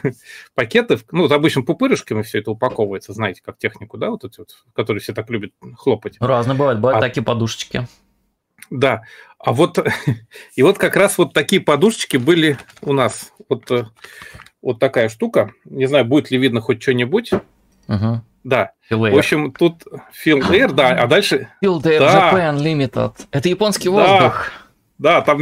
пакеты, 0.55 0.99
ну, 1.11 1.23
вот 1.23 1.31
обычно 1.31 1.61
пупырышками 1.61 2.21
все 2.21 2.39
это 2.39 2.51
упаковывается, 2.51 3.13
знаете, 3.13 3.41
как 3.43 3.57
технику, 3.57 3.97
да, 3.97 4.09
вот 4.09 4.23
эти 4.23 4.39
вот, 4.39 4.49
которые 4.73 5.01
все 5.01 5.13
так 5.13 5.29
любят 5.29 5.51
хлопать. 5.75 6.17
Разные 6.19 6.57
бывают, 6.57 6.79
бывают 6.79 6.97
а, 7.03 7.07
такие 7.07 7.23
подушечки. 7.23 7.87
Да, 8.69 9.03
а 9.37 9.53
вот, 9.53 9.77
и 10.55 10.63
вот 10.63 10.77
как 10.77 10.95
раз 10.95 11.17
вот 11.17 11.33
такие 11.33 11.61
подушечки 11.61 12.17
были 12.17 12.57
у 12.81 12.93
нас, 12.93 13.33
вот, 13.47 13.69
э, 13.71 13.85
вот 14.61 14.79
такая 14.79 15.09
штука, 15.09 15.51
не 15.65 15.87
знаю, 15.87 16.05
будет 16.05 16.31
ли 16.31 16.37
видно 16.37 16.61
хоть 16.61 16.81
что-нибудь, 16.81 17.31
угу. 17.87 18.21
Да. 18.43 18.71
В 18.89 19.17
общем, 19.17 19.51
тут 19.51 19.83
Feel 20.25 20.39
Air, 20.49 20.71
да, 20.71 20.89
а 20.89 21.07
дальше... 21.07 21.49
Feel 21.63 21.81
Air 21.81 21.99
да. 21.99 22.31
Japan 22.33 22.57
Limited. 22.57 23.13
Это 23.31 23.49
японский 23.49 23.89
воздух. 23.89 24.09
Да. 24.09 24.43
Да, 24.99 25.21
там 25.21 25.39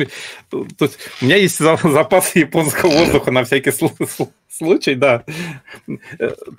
то 0.50 0.66
есть, 0.80 1.00
у 1.22 1.26
меня 1.26 1.36
есть 1.36 1.58
запас 1.58 2.36
японского 2.36 2.92
воздуха 2.92 3.32
на 3.32 3.44
всякий 3.44 3.72
случай, 3.72 4.96
да. 4.96 5.26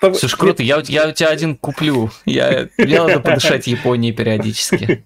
Там... 0.01 0.15
Слушай, 0.15 0.37
круто, 0.37 0.63
я, 0.63 0.83
я 0.87 1.09
у 1.09 1.13
тебя 1.13 1.29
один 1.29 1.57
куплю. 1.57 2.11
Я, 2.27 2.69
мне 2.77 2.99
надо 2.99 3.21
подышать 3.21 3.69
Японией 3.69 4.13
периодически. 4.13 5.05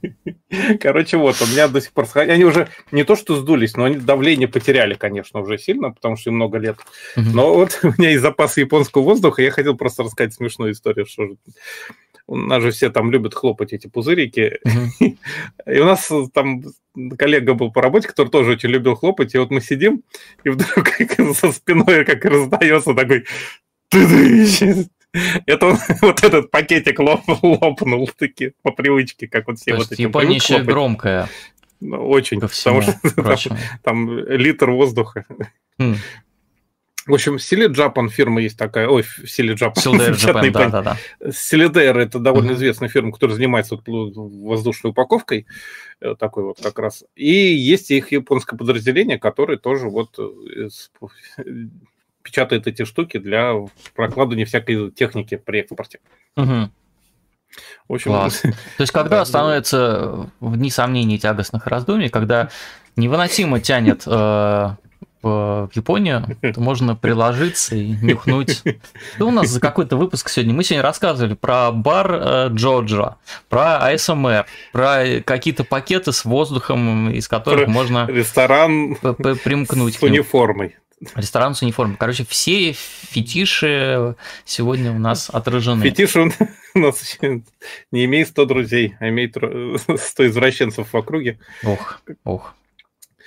Короче, 0.80 1.18
вот, 1.18 1.40
у 1.40 1.46
меня 1.46 1.68
до 1.68 1.80
сих 1.80 1.92
пор... 1.92 2.06
Они 2.14 2.44
уже 2.44 2.68
не 2.90 3.04
то 3.04 3.14
что 3.14 3.36
сдулись, 3.36 3.76
но 3.76 3.84
они 3.84 3.96
давление 3.96 4.48
потеряли, 4.48 4.94
конечно, 4.94 5.40
уже 5.40 5.58
сильно, 5.58 5.90
потому 5.90 6.16
что 6.16 6.30
им 6.30 6.36
много 6.36 6.58
лет. 6.58 6.78
Но 7.16 7.54
вот 7.54 7.78
у 7.82 7.92
меня 7.98 8.10
есть 8.10 8.22
запас 8.22 8.56
японского 8.56 9.02
воздуха, 9.02 9.42
я 9.42 9.50
хотел 9.50 9.76
просто 9.76 10.02
рассказать 10.02 10.34
смешную 10.34 10.72
историю, 10.72 11.06
что 11.06 11.26
же 11.26 11.36
у 12.26 12.36
нас 12.36 12.62
же 12.62 12.70
все 12.70 12.90
там 12.90 13.10
любят 13.10 13.34
хлопать 13.34 13.72
эти 13.72 13.86
пузырики. 13.86 14.58
Mm-hmm. 14.66 15.18
И 15.74 15.78
у 15.78 15.84
нас 15.84 16.10
там 16.32 16.62
коллега 17.18 17.54
был 17.54 17.72
по 17.72 17.82
работе, 17.82 18.08
который 18.08 18.28
тоже 18.28 18.52
очень 18.52 18.68
любил 18.68 18.94
хлопать, 18.94 19.34
и 19.34 19.38
вот 19.38 19.50
мы 19.50 19.62
сидим, 19.62 20.02
и 20.44 20.50
вдруг 20.50 20.88
со 21.36 21.52
спиной 21.52 22.04
как 22.04 22.24
раздается 22.24 22.94
такой... 22.94 23.24
Это 25.46 25.78
вот 26.02 26.24
этот 26.24 26.50
пакетик 26.50 26.98
лоп, 26.98 27.22
лопнул 27.42 28.08
таки 28.16 28.52
по 28.62 28.72
привычке, 28.72 29.28
как 29.28 29.46
вот 29.46 29.58
все 29.58 29.72
То 29.72 29.76
вот 29.78 29.92
эти. 29.92 30.02
Япония 30.02 30.62
громкая. 30.62 31.28
Очень, 31.80 32.40
потому 32.40 32.82
что 32.82 32.96
там, 33.48 33.58
там 33.82 34.18
литр 34.28 34.70
воздуха. 34.70 35.24
Mm. 35.80 35.96
В 37.06 37.14
общем, 37.14 37.36
Silly 37.36 37.68
Japan 37.68 38.08
фирма 38.08 38.40
есть 38.40 38.56
такая, 38.56 38.88
ой. 38.88 39.02
Silly 39.24 39.54
Japan, 39.54 40.50
да, 40.50 40.68
да, 40.68 40.82
да. 40.82 40.96
Silidare 41.30 41.98
это 41.98 42.20
довольно 42.20 42.50
mm-hmm. 42.50 42.54
известная 42.54 42.88
фирма, 42.88 43.12
которая 43.12 43.36
занимается 43.36 43.74
вот 43.76 43.84
воздушной 43.86 44.90
упаковкой, 44.90 45.46
э, 46.00 46.14
такой 46.16 46.44
вот 46.44 46.60
как 46.62 46.78
раз. 46.78 47.04
И 47.16 47.32
есть 47.32 47.90
их 47.90 48.12
японское 48.12 48.56
подразделение, 48.56 49.18
которое 49.18 49.58
тоже 49.58 49.88
вот 49.88 50.16
э, 50.18 50.68
печатает 52.22 52.68
эти 52.68 52.84
штуки 52.84 53.18
для 53.18 53.54
прокладывания 53.94 54.46
всякой 54.46 54.92
техники 54.92 55.36
при 55.36 55.60
экспорте. 55.60 55.98
Mm-hmm. 56.36 56.70
В 57.88 57.94
общем, 57.94 58.10
Класс. 58.12 58.40
То 58.42 58.52
есть, 58.78 58.92
когда 58.92 59.24
становится 59.24 60.30
вне 60.40 60.70
сомнений 60.70 61.18
тягостных 61.18 61.66
раздумий, 61.66 62.08
когда 62.10 62.48
невыносимо 62.96 63.60
тянет 63.60 64.04
э, 64.06 64.70
в 65.22 65.70
Японию, 65.74 66.36
то 66.40 66.60
можно 66.60 66.96
приложиться 67.02 67.76
и 67.76 67.90
нюхнуть. 67.90 68.62
Что 69.16 69.28
у 69.28 69.30
нас 69.30 69.48
за 69.48 69.60
какой-то 69.60 69.96
выпуск 69.96 70.28
сегодня? 70.28 70.54
Мы 70.54 70.64
сегодня 70.64 70.82
рассказывали 70.82 71.34
про 71.34 71.70
бар 71.72 72.12
э, 72.12 72.48
Джоджо, 72.52 73.16
про 73.48 73.78
АСМР, 73.78 74.46
про 74.72 75.20
какие-то 75.24 75.64
пакеты 75.64 76.12
с 76.12 76.24
воздухом, 76.24 77.10
из 77.10 77.28
которых 77.28 77.64
про 77.64 77.70
можно 77.70 78.06
ресторан 78.06 78.96
примкнуть 78.96 79.96
с 79.96 80.02
униформой. 80.02 80.76
Ресторан 81.16 81.54
с 81.54 81.62
униформой. 81.62 81.96
Короче, 81.98 82.24
все 82.24 82.72
фетиши 82.72 84.14
сегодня 84.44 84.92
у 84.92 84.98
нас 84.98 85.30
отражены. 85.30 85.82
Фетиши 85.82 86.32
у 86.74 86.78
нас 86.78 87.18
не 87.90 88.04
имеет 88.04 88.28
100 88.28 88.44
друзей, 88.46 88.94
а 89.00 89.08
имеет 89.08 89.36
100 89.36 90.26
извращенцев 90.28 90.92
в 90.92 90.96
округе. 90.96 91.38
Ох, 91.64 92.00
ох. 92.24 92.54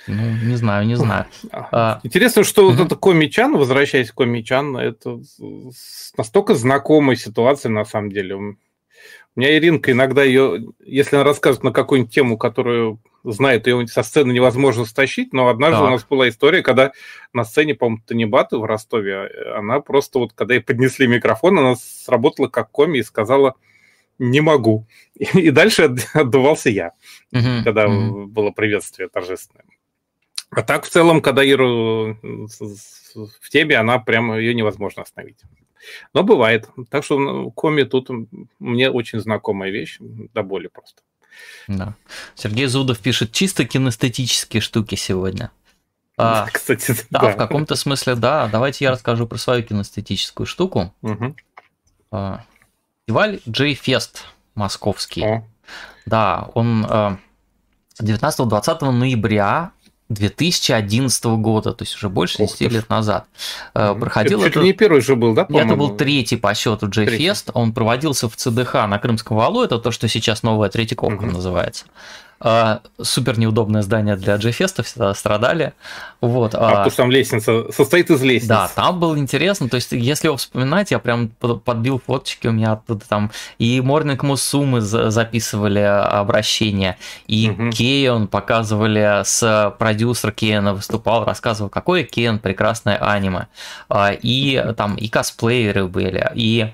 Ну, 0.06 0.22
не 0.42 0.56
знаю, 0.56 0.86
не 0.86 0.94
знаю. 0.94 1.26
А, 1.52 2.00
Интересно, 2.02 2.44
что 2.44 2.70
вот 2.70 2.80
это 2.80 2.96
Комичан, 2.96 3.56
возвращаясь 3.56 4.10
к 4.10 4.16
Комичан, 4.16 4.76
это 4.76 5.20
настолько 6.16 6.54
знакомая 6.54 7.16
ситуация 7.16 7.70
на 7.70 7.84
самом 7.84 8.10
деле. 8.10 8.36
У 8.36 8.56
меня 9.36 9.56
Иринка 9.56 9.92
иногда 9.92 10.22
ее, 10.24 10.72
если 10.84 11.16
она 11.16 11.24
рассказывает 11.24 11.64
на 11.64 11.72
какую-нибудь 11.72 12.14
тему, 12.14 12.38
которую 12.38 13.00
знает, 13.32 13.66
ее 13.66 13.86
со 13.86 14.02
сцены 14.02 14.32
невозможно 14.32 14.84
стащить, 14.84 15.32
но 15.32 15.48
однажды 15.48 15.78
так. 15.78 15.88
у 15.88 15.90
нас 15.90 16.04
была 16.04 16.28
история, 16.28 16.62
когда 16.62 16.92
на 17.32 17.44
сцене, 17.44 17.74
по-моему, 17.74 18.02
Танибаты 18.06 18.56
в 18.56 18.64
Ростове, 18.64 19.28
она 19.56 19.80
просто 19.80 20.18
вот, 20.18 20.32
когда 20.32 20.54
ей 20.54 20.60
поднесли 20.60 21.06
микрофон, 21.06 21.58
она 21.58 21.74
сработала 21.76 22.48
как 22.48 22.70
коми 22.70 22.98
и 22.98 23.02
сказала 23.02 23.54
«не 24.18 24.40
могу». 24.40 24.86
И 25.14 25.50
дальше 25.50 25.94
отдувался 26.14 26.70
я, 26.70 26.92
угу, 27.32 27.64
когда 27.64 27.88
угу. 27.88 28.26
было 28.26 28.50
приветствие 28.52 29.08
торжественное. 29.08 29.64
А 30.50 30.62
так, 30.62 30.84
в 30.84 30.88
целом, 30.88 31.20
когда 31.20 31.42
Иру 31.42 32.18
в 32.22 33.50
теме, 33.50 33.76
она 33.76 33.98
прямо 33.98 34.38
ее 34.38 34.54
невозможно 34.54 35.02
остановить. 35.02 35.40
Но 36.14 36.22
бывает. 36.22 36.68
Так 36.90 37.04
что 37.04 37.18
ну, 37.18 37.50
коми 37.50 37.82
тут 37.82 38.10
мне 38.58 38.90
очень 38.90 39.20
знакомая 39.20 39.70
вещь, 39.70 39.98
до 40.00 40.42
боли 40.42 40.68
просто. 40.68 41.02
Да. 41.68 41.94
Сергей 42.34 42.66
Зудов 42.66 42.98
пишет 42.98 43.32
чисто 43.32 43.64
кинестетические 43.64 44.60
штуки 44.60 44.94
сегодня. 44.94 45.50
А, 46.18 46.46
Кстати, 46.50 46.94
да, 47.10 47.20
да, 47.20 47.30
в 47.32 47.36
каком-то 47.36 47.76
смысле, 47.76 48.14
да. 48.14 48.48
Давайте 48.48 48.84
я 48.86 48.92
расскажу 48.92 49.26
про 49.26 49.36
свою 49.36 49.62
кинестетическую 49.62 50.46
штуку. 50.46 50.94
Угу. 51.02 51.36
Фестиваль 53.06 53.40
J-Fest 53.44 54.20
московский. 54.54 55.24
О. 55.24 55.44
Да, 56.06 56.50
он 56.54 56.86
19-20 58.00 58.90
ноября 58.90 59.72
2011 60.08 61.24
года, 61.24 61.72
то 61.72 61.82
есть 61.82 61.96
уже 61.96 62.08
больше 62.08 62.38
10 62.38 62.60
лет 62.72 62.88
назад. 62.88 63.26
Mm-hmm. 63.74 64.00
Проходил 64.00 64.40
это, 64.40 64.48
это 64.48 64.60
не 64.60 64.72
первый 64.72 65.00
же 65.00 65.16
был, 65.16 65.34
да? 65.34 65.44
По-моему? 65.44 65.68
Это 65.68 65.76
был 65.76 65.96
третий 65.96 66.36
по 66.36 66.54
счету 66.54 66.86
J-Fest. 66.88 67.50
Он 67.54 67.72
проводился 67.72 68.28
в 68.28 68.36
ЦДХ 68.36 68.74
на 68.86 68.98
Крымском 68.98 69.36
валу. 69.36 69.62
Это 69.62 69.78
то, 69.78 69.90
что 69.90 70.08
сейчас 70.08 70.42
новая 70.42 70.68
Третьяковка 70.68 71.24
mm-hmm. 71.24 71.32
называется. 71.32 71.86
А, 72.38 72.80
супер 73.00 73.38
неудобное 73.38 73.82
здание 73.82 74.16
для 74.16 74.36
G-феста, 74.36 74.82
всегда 74.82 75.14
страдали. 75.14 75.72
Вот, 76.20 76.54
а, 76.54 76.58
а 76.58 76.70
потому 76.70 76.90
что 76.90 76.96
там 77.02 77.10
лестница 77.10 77.72
состоит 77.72 78.10
из 78.10 78.22
лестниц. 78.22 78.48
Да, 78.48 78.68
там 78.74 79.00
было 79.00 79.18
интересно. 79.18 79.68
То 79.68 79.76
есть, 79.76 79.92
если 79.92 80.28
его 80.28 80.36
вспоминать, 80.36 80.90
я 80.90 80.98
прям 80.98 81.28
подбил 81.28 82.00
фоточки 82.04 82.46
у 82.46 82.52
меня 82.52 82.72
оттуда 82.72 83.04
там. 83.08 83.30
И 83.58 83.80
Морнинг 83.80 84.22
Мусумы 84.22 84.80
записывали 84.80 85.80
обращение, 85.80 86.98
и 87.26 87.50
угу. 87.50 87.70
Кейон 87.70 88.28
показывали 88.28 89.22
с 89.24 89.74
продюсер 89.78 90.32
Кейна 90.32 90.74
выступал, 90.74 91.24
рассказывал, 91.24 91.70
какое 91.70 92.04
Кейн 92.04 92.38
прекрасное 92.38 92.96
аниме. 92.96 93.46
А, 93.88 94.12
и 94.12 94.62
там 94.76 94.96
и 94.96 95.08
косплееры 95.08 95.86
были, 95.86 96.30
и 96.34 96.72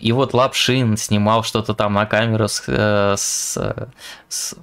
и 0.00 0.12
вот 0.12 0.34
Лапшин 0.34 0.96
снимал 0.96 1.42
что-то 1.42 1.74
там 1.74 1.94
на 1.94 2.06
камеру 2.06 2.48
с, 2.48 2.64
э, 2.66 3.14
с, 3.16 3.58
с 4.28 4.56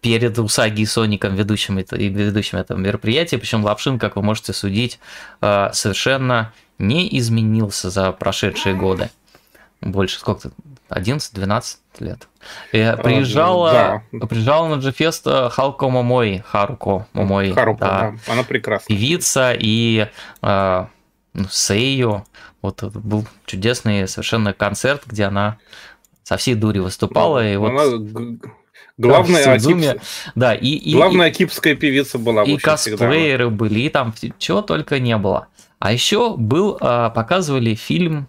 перед 0.00 0.38
Усаги 0.38 0.82
и 0.82 0.86
Соником 0.86 1.34
ведущим, 1.36 1.76
ведущим 1.76 2.58
этого 2.58 2.78
мероприятия. 2.78 3.38
Причем 3.38 3.64
Лапшин, 3.64 3.98
как 3.98 4.16
вы 4.16 4.22
можете 4.22 4.52
судить, 4.52 4.98
э, 5.40 5.70
совершенно 5.72 6.52
не 6.78 7.08
изменился 7.18 7.90
за 7.90 8.12
прошедшие 8.12 8.74
годы. 8.74 9.10
Больше 9.80 10.18
сколько-то? 10.18 10.54
11-12 10.88 11.76
лет. 12.00 12.28
И 12.72 12.78
э, 12.78 12.96
приезжала, 12.96 14.02
да. 14.12 14.26
приезжала 14.26 14.74
на 14.74 14.80
Джефест 14.80 15.26
Халко 15.50 15.88
Момой, 15.88 16.42
Харуко 16.46 17.06
Момой. 17.12 17.52
Харуко, 17.52 17.80
да. 17.80 18.14
да. 18.26 18.32
Она 18.32 18.42
прекрасна. 18.42 18.86
Певица 18.88 19.54
и 19.58 20.08
э, 20.42 20.86
ну, 21.34 21.44
Сейю. 21.50 22.26
Вот 22.62 22.82
был 22.82 23.26
чудесный 23.44 24.08
совершенно 24.08 24.52
концерт, 24.52 25.02
где 25.06 25.24
она 25.24 25.58
со 26.22 26.36
всей 26.36 26.54
дури 26.54 26.78
выступала. 26.78 27.40
Да, 27.40 27.52
и 27.52 27.56
вот 27.56 27.70
она 27.70 28.38
главная, 28.96 29.54
Акип... 29.54 30.00
да, 30.34 30.54
и, 30.54 30.68
и, 30.68 30.94
главная 30.94 31.26
акипская 31.26 31.74
певица 31.74 32.18
была. 32.18 32.44
И 32.44 32.56
косплееры 32.56 33.46
всегда. 33.46 33.56
были, 33.56 33.80
и 33.80 33.88
там 33.88 34.14
чего 34.38 34.62
только 34.62 35.00
не 35.00 35.16
было. 35.16 35.48
А 35.78 35.92
еще 35.92 36.36
был, 36.36 36.78
а, 36.80 37.10
показывали 37.10 37.74
фильм 37.74 38.28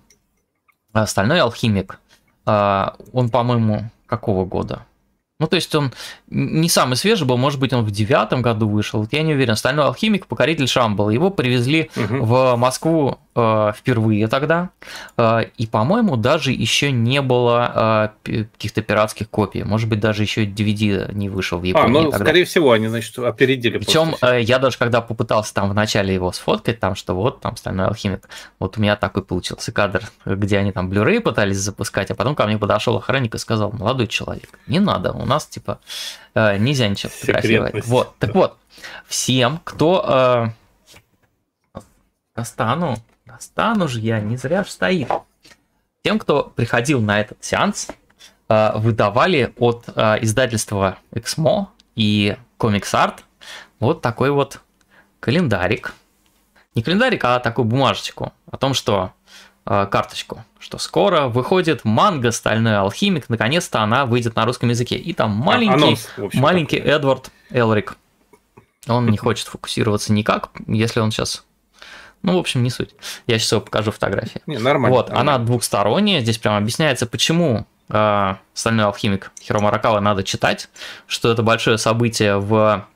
«Стальной 1.05 1.39
алхимик». 1.39 1.99
А, 2.45 2.95
он, 3.11 3.29
по-моему, 3.29 3.91
какого 4.07 4.45
года? 4.45 4.85
Ну, 5.39 5.47
то 5.47 5.55
есть 5.55 5.73
он 5.75 5.93
не 6.27 6.69
самый 6.69 6.95
свежий 6.95 7.27
был, 7.27 7.37
может 7.37 7.59
быть, 7.59 7.73
он 7.73 7.83
в 7.83 7.91
девятом 7.91 8.41
году 8.41 8.67
вышел, 8.67 9.01
вот 9.01 9.13
я 9.13 9.23
не 9.23 9.33
уверен. 9.33 9.55
Стальной 9.55 9.85
алхимик, 9.85 10.25
покоритель 10.25 10.67
Шамбал. 10.67 11.09
Его 11.09 11.29
привезли 11.29 11.91
угу. 11.95 12.25
в 12.25 12.55
Москву 12.55 13.19
впервые 13.33 14.27
тогда. 14.27 14.69
Э, 15.17 15.45
и, 15.57 15.65
по-моему, 15.65 16.17
даже 16.17 16.51
еще 16.51 16.91
не 16.91 17.21
было 17.21 18.11
э, 18.25 18.43
каких-то 18.53 18.81
пиратских 18.81 19.29
копий. 19.29 19.63
Может 19.63 19.89
быть, 19.89 19.99
даже 19.99 20.21
еще 20.21 20.45
DVD 20.45 21.11
не 21.13 21.29
вышел 21.29 21.59
в 21.59 21.63
Японии. 21.63 21.87
А, 21.87 21.89
ну, 21.89 22.11
тогда. 22.11 22.25
скорее 22.25 22.45
всего, 22.45 22.71
они, 22.71 22.87
значит, 22.87 23.17
опередили. 23.17 23.79
Причем 23.79 24.15
э, 24.21 24.41
я 24.41 24.59
даже 24.59 24.77
когда 24.77 25.01
попытался 25.01 25.53
там 25.53 25.69
вначале 25.69 26.13
его 26.13 26.31
сфоткать, 26.31 26.79
там, 26.79 26.95
что 26.95 27.15
вот, 27.15 27.41
там, 27.41 27.57
Стальной 27.57 27.87
алхимик, 27.87 28.29
вот 28.59 28.77
у 28.77 28.81
меня 28.81 28.95
такой 28.95 29.23
получился 29.23 29.71
кадр, 29.71 30.03
где 30.25 30.59
они 30.59 30.71
там 30.71 30.91
Blu-ray 30.91 31.19
пытались 31.19 31.57
запускать, 31.57 32.11
а 32.11 32.15
потом 32.15 32.35
ко 32.35 32.45
мне 32.45 32.57
подошел 32.57 32.97
охранник 32.97 33.33
и 33.33 33.39
сказал, 33.39 33.71
молодой 33.71 34.07
человек, 34.07 34.49
не 34.67 34.79
надо, 34.79 35.11
у 35.11 35.25
нас, 35.25 35.47
типа, 35.47 35.79
э, 36.35 36.57
нельзя 36.57 36.87
ничего 36.87 37.11
фотографировать. 37.11 37.85
Вот, 37.85 38.15
так 38.19 38.35
вот, 38.35 38.57
всем, 39.07 39.59
кто... 39.63 40.05
Э, 40.07 40.63
достану 42.35 42.97
Достану 43.33 43.87
же 43.87 43.99
я, 43.99 44.19
не 44.19 44.37
зря 44.37 44.63
ж 44.63 44.67
стоит. 44.67 45.09
Тем, 46.03 46.19
кто 46.19 46.43
приходил 46.43 47.01
на 47.01 47.19
этот 47.19 47.43
сеанс, 47.43 47.87
э, 48.47 48.77
выдавали 48.77 49.53
от 49.57 49.85
э, 49.87 50.19
издательства 50.21 50.99
Exmo 51.11 51.67
и 51.95 52.37
Comics 52.59 52.93
Art 52.93 53.21
вот 53.79 54.01
такой 54.01 54.29
вот 54.29 54.59
календарик. 55.19 55.95
Не 56.75 56.83
календарик, 56.83 57.23
а 57.25 57.39
такую 57.39 57.65
бумажечку 57.65 58.33
о 58.51 58.57
том, 58.57 58.75
что 58.75 59.13
э, 59.65 59.87
карточку, 59.87 60.45
что 60.59 60.77
скоро 60.77 61.27
выходит 61.27 61.85
манга 61.85 62.31
«Стальной 62.31 62.77
алхимик», 62.77 63.29
наконец-то 63.29 63.81
она 63.81 64.05
выйдет 64.05 64.35
на 64.35 64.45
русском 64.45 64.69
языке. 64.69 64.97
И 64.97 65.13
там 65.13 65.31
маленький, 65.31 65.73
Анонс, 65.73 66.07
общем, 66.17 66.39
маленький 66.39 66.77
такой. 66.77 66.91
Эдвард 66.91 67.31
Элрик. 67.49 67.97
Он 68.87 69.07
не 69.07 69.17
хочет 69.17 69.47
фокусироваться 69.47 70.13
никак, 70.13 70.51
если 70.67 70.99
он 70.99 71.09
сейчас 71.09 71.45
ну, 72.23 72.35
в 72.35 72.39
общем, 72.39 72.63
не 72.63 72.69
суть. 72.69 72.95
Я 73.27 73.37
сейчас 73.37 73.51
его 73.51 73.61
покажу 73.61 73.91
фотографии. 73.91 74.41
Не, 74.47 74.57
нормально. 74.57 74.95
Вот, 74.95 75.09
нормально. 75.09 75.35
она 75.35 75.45
двухсторонняя. 75.45 76.21
Здесь 76.21 76.37
прям 76.37 76.55
объясняется, 76.55 77.05
почему 77.05 77.67
э, 77.89 78.35
«Стальной 78.53 78.85
алхимик» 78.85 79.31
Хиро 79.41 79.59
Маракава 79.59 79.99
надо 79.99 80.23
читать, 80.23 80.69
что 81.05 81.29
это 81.29 81.43
большое 81.43 81.77
событие 81.77 82.37
в, 82.37 82.87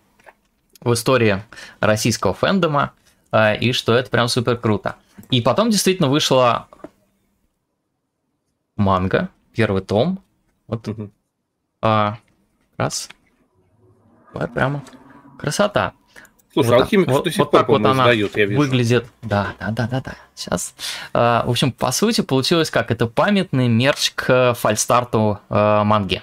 в 0.79 0.93
истории 0.93 1.43
российского 1.81 2.33
фэндома, 2.33 2.93
э, 3.33 3.57
и 3.57 3.73
что 3.73 3.93
это 3.93 4.09
прям 4.09 4.29
супер 4.29 4.57
круто. 4.57 4.95
И 5.29 5.41
потом 5.41 5.69
действительно 5.69 6.07
вышла 6.07 6.67
манга, 8.77 9.29
первый 9.53 9.81
том. 9.81 10.23
Вот. 10.67 10.87
Угу. 10.87 11.11
А, 11.81 12.17
раз. 12.77 13.09
Вот 14.33 14.53
прямо. 14.53 14.83
Красота. 15.37 15.93
Слушай, 16.63 16.75
вот, 16.75 16.81
алхимик 16.83 17.07
вот, 17.09 17.23
до 17.23 17.29
сих 17.31 17.39
вот 17.39 17.51
пор, 17.51 17.59
так 17.61 17.69
вот 17.69 17.85
она 17.85 17.91
издают, 17.91 18.37
я 18.37 18.45
вижу. 18.45 18.59
выглядит. 18.61 19.05
Да, 19.21 19.53
да, 19.59 19.71
да, 19.71 19.87
да, 19.87 20.01
да. 20.01 20.15
Сейчас. 20.35 20.73
А, 21.13 21.43
в 21.45 21.49
общем, 21.49 21.71
по 21.71 21.91
сути, 21.91 22.21
получилось 22.21 22.69
как? 22.71 22.91
Это 22.91 23.07
памятный 23.07 23.67
мерч 23.67 24.11
к 24.15 24.53
фальстарту 24.55 25.39
э, 25.49 25.83
манги. 25.83 26.21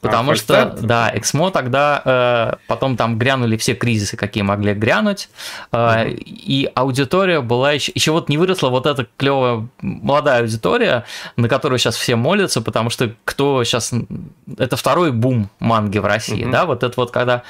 Потому 0.00 0.30
А, 0.30 0.36
что, 0.36 0.54
фальстарт? 0.54 0.80
да, 0.86 1.10
Эксмо 1.12 1.50
тогда, 1.50 2.00
э, 2.04 2.56
потом 2.68 2.96
там 2.96 3.18
грянули 3.18 3.56
все 3.56 3.74
кризисы, 3.74 4.16
какие 4.16 4.44
могли 4.44 4.72
грянуть, 4.72 5.28
э, 5.72 6.04
Мгм. 6.04 6.16
и 6.24 6.70
аудитория 6.76 7.40
была 7.40 7.72
еще, 7.72 7.90
еще 7.92 8.12
вот 8.12 8.28
не 8.28 8.38
выросла 8.38 8.68
вот 8.68 8.86
эта 8.86 9.08
клевая 9.16 9.66
молодая 9.80 10.42
аудитория, 10.42 11.04
на 11.36 11.48
которую 11.48 11.80
сейчас 11.80 11.96
все 11.96 12.14
молятся, 12.14 12.60
потому 12.62 12.88
что 12.90 13.12
кто 13.24 13.64
сейчас, 13.64 13.92
это 14.56 14.76
второй 14.76 15.10
бум 15.10 15.50
манги 15.58 15.98
в 15.98 16.04
России, 16.06 16.44
Мгм. 16.44 16.52
да, 16.52 16.64
вот 16.64 16.84
это 16.84 16.94
вот 16.96 17.10
когда 17.10 17.42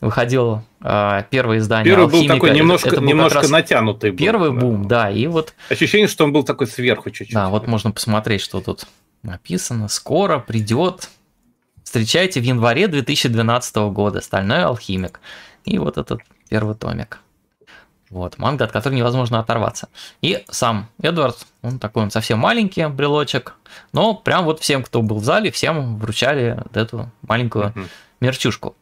выходило 0.00 0.64
э, 0.80 1.22
первое 1.30 1.58
издание 1.58 1.84
Первый 1.92 2.06
был 2.06 2.14
«Алхимика», 2.16 2.34
такой 2.34 2.48
это- 2.50 2.58
немножко, 2.58 2.88
это 2.88 3.00
был 3.00 3.08
немножко 3.08 3.48
натянутый. 3.48 4.10
был, 4.10 4.18
Первый 4.18 4.50
да. 4.52 4.56
бум, 4.60 4.88
да, 4.88 5.10
и 5.10 5.26
вот 5.26 5.54
Ощущение, 5.68 6.08
что 6.08 6.24
он 6.24 6.32
был 6.32 6.42
такой 6.44 6.66
сверху 6.66 7.10
чуть-чуть. 7.10 7.34
да, 7.34 7.48
вот 7.48 7.66
можно 7.66 7.90
посмотреть, 7.92 8.40
что 8.40 8.60
тут 8.60 8.86
написано. 9.22 9.88
Скоро 9.88 10.38
придет. 10.38 11.10
Встречайте 11.84 12.40
в 12.40 12.44
январе 12.44 12.86
2012 12.88 13.76
года. 13.90 14.20
Стальной 14.20 14.64
алхимик. 14.64 15.20
И 15.64 15.78
вот 15.78 15.98
этот 15.98 16.20
первый 16.48 16.74
томик. 16.74 17.18
Вот, 18.08 18.38
манга, 18.38 18.64
от 18.64 18.72
которой 18.72 18.94
невозможно 18.94 19.38
оторваться. 19.38 19.88
И 20.20 20.42
сам 20.50 20.88
Эдвард, 21.00 21.46
он 21.62 21.78
такой, 21.78 22.02
он 22.02 22.10
совсем 22.10 22.40
маленький 22.40 22.84
брелочек, 22.86 23.54
но 23.92 24.14
прям 24.14 24.44
вот 24.44 24.58
всем, 24.58 24.82
кто 24.82 25.00
был 25.00 25.18
в 25.18 25.24
зале, 25.24 25.52
всем 25.52 25.96
вручали 25.96 26.58
вот 26.64 26.76
эту 26.76 27.10
маленькую 27.22 27.72
мерчушку. 28.20 28.74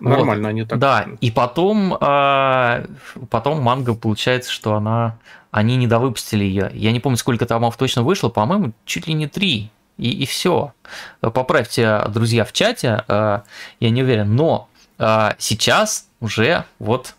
Нормально 0.00 0.48
они 0.48 0.64
так. 0.64 0.78
Да, 0.78 1.06
и 1.20 1.30
потом, 1.30 1.96
а, 2.00 2.84
потом 3.30 3.60
манга 3.60 3.94
получается, 3.94 4.50
что 4.50 4.74
она, 4.74 5.16
они 5.50 5.76
не 5.76 5.86
довыпустили 5.86 6.44
ее. 6.44 6.70
Я 6.74 6.92
не 6.92 7.00
помню, 7.00 7.16
сколько 7.16 7.46
томов 7.46 7.76
точно 7.76 8.02
вышло, 8.02 8.28
по-моему, 8.28 8.72
чуть 8.84 9.06
ли 9.06 9.14
не 9.14 9.26
три. 9.26 9.70
И, 9.98 10.10
и 10.10 10.26
все. 10.26 10.72
Поправьте, 11.20 12.02
друзья, 12.08 12.44
в 12.44 12.52
чате, 12.52 13.04
а, 13.08 13.44
я 13.80 13.90
не 13.90 14.02
уверен. 14.02 14.34
Но 14.34 14.68
а, 14.98 15.34
сейчас 15.38 16.08
уже 16.20 16.64
вот 16.78 17.14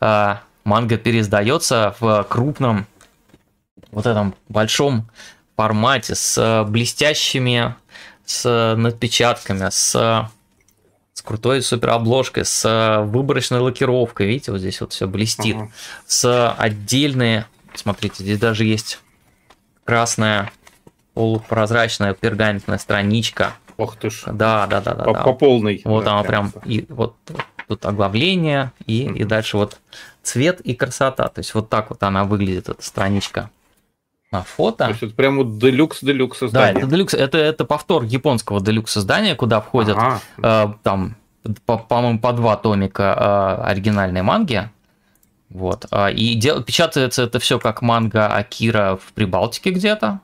манга 0.00 0.96
переиздается 0.98 1.94
в 1.98 2.24
крупном, 2.28 2.86
вот 3.90 4.06
этом 4.06 4.34
большом 4.48 5.08
формате 5.56 6.14
с 6.14 6.64
блестящими, 6.68 7.74
с 8.24 8.74
надпечатками, 8.76 9.68
с 9.70 10.30
с 11.18 11.22
крутой 11.22 11.62
супер 11.62 11.90
обложкой, 11.90 12.44
с 12.44 12.64
э, 12.64 13.02
выборочной 13.02 13.58
лакировкой. 13.58 14.28
Видите, 14.28 14.52
вот 14.52 14.60
здесь 14.60 14.80
вот 14.80 14.92
все 14.92 15.08
блестит. 15.08 15.56
Ага. 15.56 15.70
С 16.06 16.52
отдельной, 16.52 17.42
смотрите, 17.74 18.22
здесь 18.22 18.38
даже 18.38 18.64
есть 18.64 19.00
красная 19.82 20.52
полупрозрачная 21.14 22.14
пергаментная 22.14 22.78
страничка. 22.78 23.54
Ох 23.76 23.96
ты 23.96 24.10
ж. 24.10 24.22
Да, 24.26 24.68
да, 24.68 24.80
да, 24.80 24.94
да. 24.94 25.02
По, 25.02 25.12
да. 25.12 25.22
по 25.24 25.32
полной. 25.32 25.82
Вот 25.84 26.04
да, 26.04 26.12
она 26.12 26.22
прям, 26.22 26.52
и 26.64 26.86
вот 26.88 27.16
тут 27.66 27.84
оглавление, 27.84 28.70
и, 28.86 29.02
и 29.02 29.08
Мгм. 29.08 29.26
дальше 29.26 29.56
вот 29.56 29.78
цвет 30.22 30.60
и 30.60 30.72
красота. 30.74 31.26
То 31.26 31.40
есть 31.40 31.52
вот 31.52 31.68
так 31.68 31.90
вот 31.90 32.00
она 32.04 32.22
выглядит, 32.22 32.68
эта 32.68 32.80
страничка 32.80 33.50
на 34.30 34.42
фото. 34.42 34.84
То 34.84 34.90
есть 34.90 35.02
это 35.02 35.14
прям 35.14 35.38
вот 35.38 35.58
делюкс-делюкс 35.58 36.40
Да, 36.40 36.46
издание. 36.46 36.82
это 36.82 36.86
делюкс, 36.90 37.14
это, 37.14 37.38
это 37.38 37.64
повтор 37.64 38.02
японского 38.04 38.60
делюкс 38.60 38.96
издания, 38.96 39.34
куда 39.34 39.60
входят 39.60 39.96
Ага. 39.96 40.20
э, 40.42 40.66
там, 40.82 41.16
по- 41.64 41.78
по-моему, 41.78 42.18
по 42.20 42.32
два 42.32 42.56
томика 42.56 43.58
э, 43.62 43.70
оригинальной 43.70 44.22
манги. 44.22 44.68
Вот. 45.50 45.86
а, 45.90 46.08
И 46.10 46.34
дел- 46.34 46.62
печатается 46.62 47.22
это 47.22 47.38
все 47.38 47.58
как 47.58 47.80
манга 47.80 48.26
Акира 48.26 48.96
в 49.02 49.14
Прибалтике 49.14 49.70
где-то. 49.70 50.20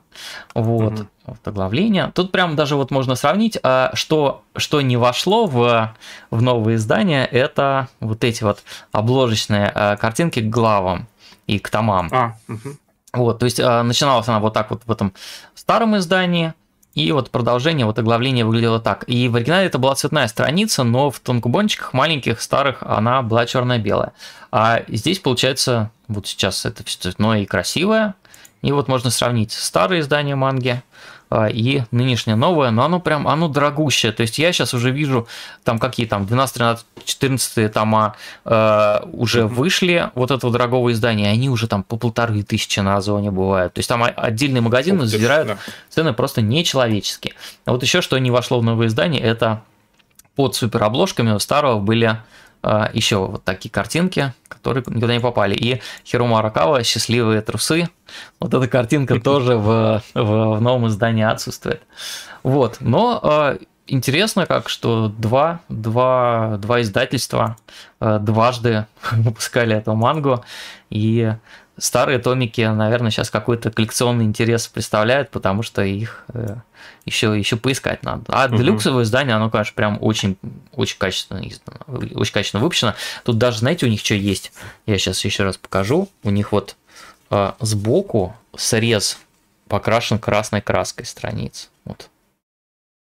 Вот. 0.53 0.91
Мгм. 0.93 1.09
Вот 1.25 1.47
оглавление. 1.47 2.11
Тут 2.13 2.31
прям 2.31 2.55
даже 2.55 2.75
вот 2.75 2.91
можно 2.91 3.15
сравнить, 3.15 3.57
а, 3.63 3.89
что, 3.95 4.43
что 4.55 4.81
не 4.81 4.97
вошло 4.97 5.47
в, 5.47 5.95
в 6.29 6.41
новые 6.43 6.75
издания, 6.75 7.25
это 7.25 7.87
вот 7.99 8.23
эти 8.23 8.43
вот 8.43 8.61
обложечные 8.91 9.71
а, 9.73 9.95
картинки 9.97 10.41
к 10.41 10.49
главам 10.51 11.07
и 11.47 11.57
к 11.57 11.71
томам. 11.71 12.09
А, 12.11 12.35
мгм. 12.47 12.77
Вот, 13.15 13.39
то 13.39 13.45
есть 13.45 13.59
а, 13.59 13.83
начиналась 13.83 14.27
она 14.27 14.39
вот 14.39 14.53
так 14.53 14.69
вот 14.71 14.81
в 14.85 14.91
этом 14.91 15.13
старом 15.55 15.97
издании, 15.97 16.53
и 16.95 17.11
вот 17.11 17.29
продолжение, 17.29 17.85
вот 17.85 17.99
оглавление 17.99 18.45
выглядело 18.45 18.79
так. 18.79 19.03
И 19.07 19.27
в 19.27 19.35
оригинале 19.35 19.67
это 19.67 19.77
была 19.77 19.95
цветная 19.95 20.27
страница, 20.27 20.83
но 20.83 21.11
в 21.11 21.19
тонкубончиках 21.19 21.91
маленьких, 21.91 22.41
старых, 22.41 22.77
она 22.81 23.21
была 23.21 23.45
черно-белая. 23.45 24.13
А 24.49 24.81
здесь, 24.87 25.19
получается, 25.19 25.91
вот 26.07 26.25
сейчас 26.25 26.65
это 26.65 26.85
все 26.85 26.97
цветное 26.97 27.41
и 27.41 27.45
красивое. 27.45 28.15
И 28.61 28.71
вот 28.71 28.87
можно 28.87 29.09
сравнить 29.11 29.51
старое 29.51 29.99
издание 29.99 30.35
манги 30.35 30.81
и 31.51 31.83
нынешнее 31.91 32.35
новое, 32.35 32.71
но 32.71 32.85
оно 32.85 32.99
прям, 32.99 33.27
оно 33.27 33.47
дорогущее. 33.47 34.11
То 34.11 34.21
есть 34.21 34.37
я 34.37 34.53
сейчас 34.53 34.73
уже 34.73 34.91
вижу, 34.91 35.27
там 35.63 35.79
какие 35.79 36.05
там 36.05 36.25
12, 36.25 36.55
13, 36.55 36.85
14 37.03 37.73
тома 37.73 38.15
э, 38.45 38.99
уже 39.11 39.45
вышли 39.45 40.11
вот 40.15 40.31
этого 40.31 40.51
дорогого 40.51 40.91
издания, 40.91 41.25
и 41.25 41.33
они 41.33 41.49
уже 41.49 41.67
там 41.67 41.83
по 41.83 41.97
полторы 41.97 42.43
тысячи 42.43 42.79
на 42.79 42.97
Озоне 42.97 43.31
бывают. 43.31 43.73
То 43.73 43.79
есть 43.79 43.89
там 43.89 44.03
отдельные 44.03 44.61
магазины 44.61 45.05
ж, 45.05 45.07
забирают 45.07 45.47
да. 45.47 45.57
цены 45.89 46.13
просто 46.13 46.41
нечеловеческие. 46.41 47.33
А 47.65 47.71
вот 47.71 47.83
еще 47.83 48.01
что 48.01 48.17
не 48.17 48.31
вошло 48.31 48.59
в 48.59 48.63
новое 48.63 48.87
издание, 48.87 49.21
это 49.21 49.61
под 50.35 50.55
суперобложками 50.55 51.31
у 51.31 51.39
старого 51.39 51.79
были 51.79 52.17
э, 52.63 52.89
еще 52.93 53.17
вот 53.17 53.43
такие 53.43 53.69
картинки, 53.69 54.33
которые 54.73 54.95
никуда 54.95 55.13
не 55.13 55.19
попали. 55.19 55.55
И 55.55 55.81
Хирома 56.05 56.39
Аракава 56.39 56.83
«Счастливые 56.83 57.41
трусы». 57.41 57.89
Вот 58.39 58.53
эта 58.53 58.67
картинка 58.67 59.19
тоже 59.21 59.55
в, 59.57 60.01
в, 60.13 60.21
в 60.57 60.61
новом 60.61 60.87
издании 60.87 61.23
отсутствует. 61.23 61.81
Вот, 62.43 62.77
но 62.79 63.19
э, 63.23 63.57
интересно 63.87 64.45
как, 64.45 64.69
что 64.69 65.07
два, 65.07 65.61
два, 65.69 66.57
два 66.57 66.81
издательства 66.81 67.57
э, 67.99 68.19
дважды 68.19 68.85
выпускали 69.11 69.75
эту 69.75 69.93
мангу, 69.95 70.43
и 70.89 71.33
старые 71.77 72.19
томики, 72.19 72.61
наверное, 72.61 73.11
сейчас 73.11 73.29
какой-то 73.29 73.71
коллекционный 73.71 74.25
интерес 74.25 74.67
представляют, 74.67 75.29
потому 75.29 75.63
что 75.63 75.83
их 75.83 76.23
э, 76.33 76.55
еще, 77.05 77.37
еще 77.37 77.57
поискать 77.57 78.03
надо. 78.03 78.23
А 78.29 78.47
Мгм. 78.47 78.57
делюксовое 78.57 79.03
издание, 79.03 79.35
оно, 79.35 79.49
конечно, 79.49 79.73
прям 79.75 79.97
очень, 80.01 80.37
очень 80.73 80.97
качественно 80.97 81.39
издано, 81.47 81.79
очень 81.87 82.33
качественно 82.33 82.63
выпущено. 82.63 82.95
Тут 83.23 83.37
даже, 83.37 83.59
знаете, 83.59 83.85
у 83.85 83.89
них 83.89 84.01
что 84.01 84.15
есть? 84.15 84.51
Я 84.85 84.97
сейчас 84.97 85.23
еще 85.25 85.43
раз 85.43 85.57
покажу. 85.57 86.09
У 86.23 86.29
них 86.29 86.51
вот 86.51 86.75
э, 87.31 87.51
сбоку 87.59 88.35
срез 88.55 89.17
покрашен 89.67 90.19
красной 90.19 90.61
краской 90.61 91.05
страниц. 91.05 91.69
Вот. 91.85 92.09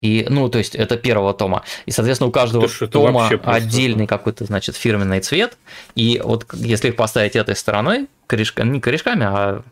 И, 0.03 0.27
ну, 0.29 0.49
то 0.51 0.59
есть 0.59 0.75
это 0.75 0.97
первого 0.99 1.33
тома. 1.33 1.63
И, 1.87 1.91
соответственно, 1.93 2.29
у 2.29 2.33
каждого 2.33 2.67
это 2.67 2.89
тома 2.89 3.21
вообще 3.21 3.39
просто- 3.39 3.57
отдельный 3.57 4.07
какой-то, 4.07 4.45
значит, 4.45 4.77
фирменный 4.77 5.21
цвет. 5.21 5.57
И 5.95 6.21
вот 6.23 6.45
если 6.53 6.89
их 6.89 6.97
поставить 6.97 7.37
этой 7.37 7.57
стороной, 7.57 8.09
корешка, 8.27 8.65
не 8.65 8.81
корешками, 8.81 9.25
а, 9.25 9.63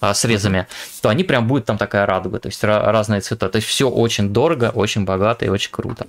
а 0.00 0.14
срезами, 0.14 0.66
то 1.02 1.08
они 1.08 1.24
прям 1.24 1.48
будет 1.48 1.64
там 1.64 1.78
такая 1.78 2.06
радуга, 2.06 2.38
то 2.38 2.48
есть 2.48 2.62
разные 2.62 3.20
цвета. 3.22 3.48
То 3.48 3.56
есть 3.56 3.66
все 3.68 3.88
очень 3.88 4.30
дорого, 4.30 4.70
очень 4.74 5.04
богато 5.04 5.44
и 5.46 5.48
очень 5.48 5.70
круто. 5.72 6.06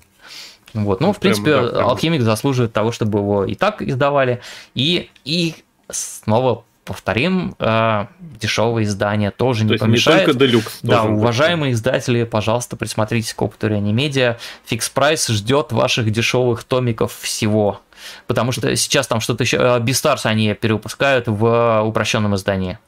Вот. 0.73 1.02
Ну, 1.02 1.07
Ну, 1.07 1.14
в 1.14 1.19
принципе, 1.19 1.52
прям, 1.52 1.65
да, 1.65 1.72
прям. 1.72 1.89
алхимик 1.89 2.22
заслуживает 2.22 2.72
того, 2.73 2.91
чтобы 2.91 3.19
его 3.19 3.43
и 3.45 3.56
так 3.56 3.81
издавали. 3.81 4.41
И, 4.76 5.10
и 5.26 5.56
снова 5.89 6.64
повторим, 6.91 7.55
э, 7.59 8.05
дешевое 8.19 8.84
издание 8.84 9.31
тоже 9.31 9.61
То 9.61 9.65
не 9.65 9.72
есть 9.72 9.81
не 9.81 9.88
помешает. 9.88 10.26
только 10.26 10.39
делюкс. 10.39 10.80
Да, 10.81 10.95
должен 10.95 11.11
быть. 11.13 11.19
уважаемые 11.22 11.73
издатели, 11.73 12.23
пожалуйста, 12.23 12.76
присмотритесь 12.76 13.34
к 13.34 13.41
опыту 13.41 13.68
Реанимедиа. 13.68 14.38
Фикс 14.65 14.89
Прайс 14.89 15.27
ждет 15.27 15.72
ваших 15.72 16.11
дешевых 16.11 16.63
томиков 16.63 17.13
всего. 17.22 17.81
Потому 18.27 18.51
что 18.51 18.76
сейчас 18.76 19.07
там 19.07 19.22
что-то 19.22 19.43
еще... 19.43 19.80
Beastars 19.80 20.26
они 20.26 20.53
перевыпускают 20.53 21.27
в 21.27 21.81
упрощенном 21.85 22.35
издании. 22.35 22.80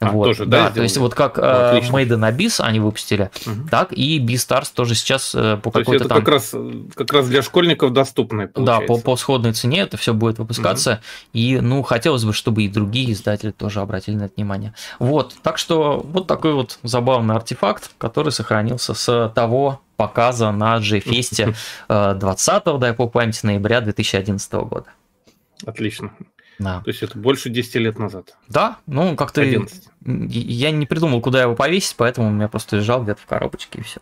А, 0.00 0.12
вот, 0.12 0.24
тоже, 0.24 0.46
да, 0.46 0.68
да, 0.68 0.70
то 0.70 0.82
есть 0.82 0.96
вот 0.96 1.14
как 1.14 1.36
Ну, 1.36 1.42
э, 1.42 1.80
in 1.80 2.34
Abyss 2.34 2.64
они 2.64 2.80
выпустили, 2.80 3.30
Мгм. 3.44 3.68
так 3.68 3.92
и 3.92 4.18
Beastars 4.18 4.70
тоже 4.72 4.94
сейчас 4.94 5.34
э, 5.34 5.58
по 5.62 5.70
какой-то 5.70 6.08
там... 6.08 6.18
как 6.18 6.28
раз, 6.28 6.54
как 6.94 7.12
раз 7.12 7.28
для 7.28 7.42
школьников 7.42 7.92
доступное 7.92 8.50
Да, 8.56 8.80
по, 8.80 8.96
по 8.96 9.16
сходной 9.16 9.52
цене 9.52 9.80
это 9.80 9.98
все 9.98 10.14
будет 10.14 10.38
выпускаться. 10.38 11.02
И, 11.34 11.60
ну, 11.60 11.82
хотелось 11.82 12.24
бы, 12.24 12.32
чтобы 12.32 12.62
и 12.62 12.68
другие 12.68 13.12
издатели 13.12 13.50
тоже 13.50 13.80
обратили 13.80 14.16
на 14.16 14.24
это 14.24 14.34
внимание. 14.36 14.74
Вот, 14.98 15.34
так 15.42 15.58
что 15.58 16.00
вот 16.02 16.26
такой 16.26 16.54
вот 16.54 16.78
забавный 16.82 17.34
артефакт, 17.34 17.90
который 17.98 18.32
сохранился 18.32 18.94
с 18.94 19.30
того 19.34 19.82
показа 19.96 20.50
на 20.50 20.78
G-фесте 20.80 21.54
э, 21.90 22.14
20 22.14 22.78
дай 22.78 22.94
по 22.94 23.06
памяти, 23.06 23.40
ноября 23.44 23.82
2011 23.82 24.52
года. 24.54 24.86
Отлично. 25.66 26.12
Да. 26.60 26.80
То 26.80 26.90
есть 26.90 27.02
это 27.02 27.18
больше 27.18 27.48
10 27.48 27.74
лет 27.76 27.98
назад. 27.98 28.36
Да, 28.48 28.76
ну 28.86 29.16
как-то 29.16 29.40
11. 29.40 29.88
я 30.04 30.70
не 30.70 30.86
придумал, 30.86 31.20
куда 31.20 31.42
его 31.42 31.56
повесить, 31.56 31.96
поэтому 31.96 32.28
у 32.28 32.30
меня 32.30 32.48
просто 32.48 32.76
лежал 32.76 33.02
где-то 33.02 33.20
в 33.20 33.26
коробочке 33.26 33.80
и 33.80 33.82
все. 33.82 34.00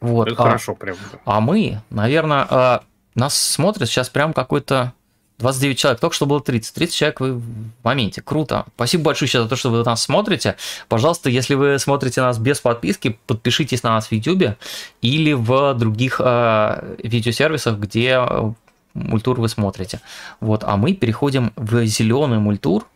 Вот. 0.00 0.28
Это 0.28 0.42
а- 0.42 0.44
хорошо 0.44 0.74
прям. 0.74 0.96
А 1.24 1.40
мы, 1.40 1.80
наверное, 1.90 2.82
нас 3.14 3.34
смотрит 3.34 3.88
сейчас 3.88 4.10
прям 4.10 4.34
какой-то 4.34 4.92
29 5.38 5.78
человек, 5.78 6.00
только 6.00 6.14
что 6.14 6.26
было 6.26 6.40
30. 6.40 6.74
30 6.74 6.94
человек 6.94 7.20
вы 7.20 7.32
в 7.34 7.44
моменте. 7.82 8.22
Круто. 8.22 8.66
Спасибо 8.74 9.04
большое 9.04 9.30
за 9.30 9.48
то, 9.48 9.56
что 9.56 9.70
вы 9.70 9.82
нас 9.84 10.02
смотрите. 10.02 10.56
Пожалуйста, 10.88 11.28
если 11.28 11.54
вы 11.54 11.78
смотрите 11.78 12.20
нас 12.20 12.38
без 12.38 12.60
подписки, 12.60 13.18
подпишитесь 13.26 13.82
на 13.82 13.90
нас 13.90 14.08
в 14.08 14.12
YouTube 14.12 14.56
или 15.02 15.32
в 15.32 15.74
других 15.74 16.20
э, 16.24 16.96
видеосервисах, 17.02 17.78
где 17.78 18.18
э, 18.18 18.52
мультур 18.96 19.40
вы 19.40 19.48
смотрите. 19.48 20.00
Вот, 20.40 20.64
а 20.64 20.76
мы 20.76 20.94
переходим 20.94 21.52
в 21.56 21.84
зеленый 21.84 22.38
мультур. 22.38 22.86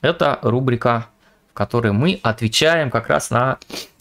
Это 0.00 0.38
рубрика, 0.42 1.06
в 1.50 1.54
которой 1.54 1.92
мы 1.92 2.20
отвечаем 2.22 2.90
как 2.90 3.08
раз 3.08 3.30
на 3.30 3.58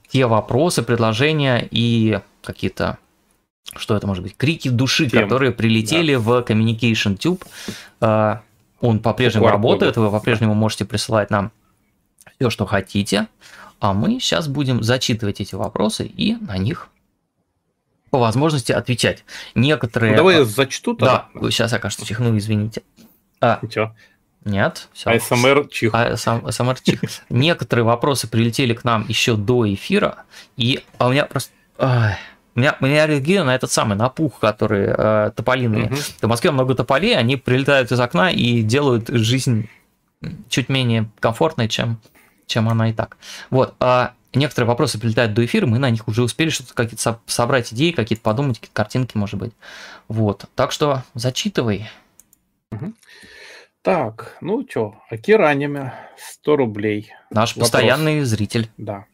те 0.10 0.26
вопросы, 0.26 0.84
предложения 0.84 1.68
и 1.70 2.20
какие-то 2.44 2.98
что 3.76 3.96
это 3.96 4.06
может 4.06 4.24
быть, 4.24 4.38
крики 4.38 4.68
души, 4.68 5.10
Тем. 5.10 5.24
которые 5.24 5.52
прилетели 5.52 6.14
да. 6.14 6.20
в 6.20 6.30
Communication 6.42 7.18
Tube. 7.18 7.44
А, 8.02 8.42
он 8.80 9.00
по-прежнему 9.00 9.48
работает, 9.48 9.98
вы 9.98 10.12
по-прежнему 10.12 10.54
можете 10.54 10.86
присылать 10.86 11.32
нам 11.32 11.52
все, 12.38 12.50
что 12.50 12.66
хотите, 12.66 13.28
а 13.80 13.94
мы 13.94 14.20
сейчас 14.20 14.48
будем 14.48 14.84
зачитывать 14.84 15.42
эти 15.42 15.56
вопросы 15.56 16.06
и 16.06 16.36
на 16.36 16.58
них 16.58 16.90
по 18.14 18.20
возможности 18.20 18.72
отвечать. 18.72 19.26
Некоторые... 19.56 20.12
Ну, 20.12 20.18
давай 20.18 20.36
я 20.36 20.46
зачту 20.46 20.94
тогда. 20.94 21.30
Да, 21.34 21.50
сейчас 21.50 21.72
я, 21.72 21.80
кажется, 21.80 22.06
чихну, 22.06 22.38
извините. 22.38 22.84
А, 23.42 23.58
Ничего. 23.64 23.96
Нет, 24.46 24.88
все. 24.94 25.10
АСМР 25.10 25.68
чих. 25.70 25.96
АСМР 25.96 26.80
чих. 26.80 27.02
Некоторые 27.30 27.84
вопросы 27.84 28.28
прилетели 28.28 28.76
к 28.76 28.84
нам 28.84 29.04
еще 29.08 29.36
до 29.36 29.68
эфира, 29.74 30.26
и 30.58 30.84
а 31.00 31.08
у 31.08 31.12
меня 31.12 31.26
просто... 31.26 31.52
Ай, 31.80 32.20
у 32.54 32.60
меня, 32.60 32.78
у 32.80 32.86
меня 32.86 33.06
аллергия 33.06 33.44
на 33.44 33.56
этот 33.56 33.72
самый, 33.72 33.98
на 33.98 34.10
пух, 34.10 34.38
который 34.38 34.94
э, 34.96 35.32
тополиные. 35.36 35.86
Угу. 35.88 35.96
В 36.22 36.28
Москве 36.28 36.52
много 36.52 36.76
тополей, 36.76 37.18
они 37.18 37.36
прилетают 37.36 37.92
из 37.92 38.00
окна 38.00 38.30
и 38.30 38.62
делают 38.62 39.10
жизнь 39.10 39.72
чуть 40.50 40.70
менее 40.70 41.10
комфортной, 41.20 41.68
чем, 41.68 42.00
чем 42.46 42.70
она 42.70 42.92
и 42.92 42.94
так. 42.94 43.18
Вот. 43.50 43.74
А 43.80 44.14
некоторые 44.36 44.68
вопросы 44.68 45.00
прилетают 45.00 45.34
до 45.34 45.46
эфира, 45.46 45.66
мы 45.66 45.80
на 45.80 45.90
них 45.90 46.08
уже 46.08 46.24
успели 46.24 46.50
что-то 46.50 46.74
какие-то 46.74 47.20
собрать 47.26 47.74
идеи, 47.74 47.92
какие-то 47.92 48.24
подумать, 48.24 48.58
какие-то 48.58 48.76
картинки, 48.76 49.18
может 49.18 49.40
быть. 49.40 49.54
Вот. 50.08 50.46
Так 50.56 50.72
что 50.72 51.04
зачитывай. 51.14 51.90
Угу. 52.72 52.94
Так, 53.84 54.38
ну 54.40 54.66
что, 54.70 54.96
Акира 55.10 55.50
аниме, 55.50 55.94
100 56.18 56.56
рублей. 56.56 57.12
Наш 57.32 57.56
Вопрос. 57.56 57.70
постоянный 57.70 58.22
зритель. 58.22 58.70
Да. 58.78 59.06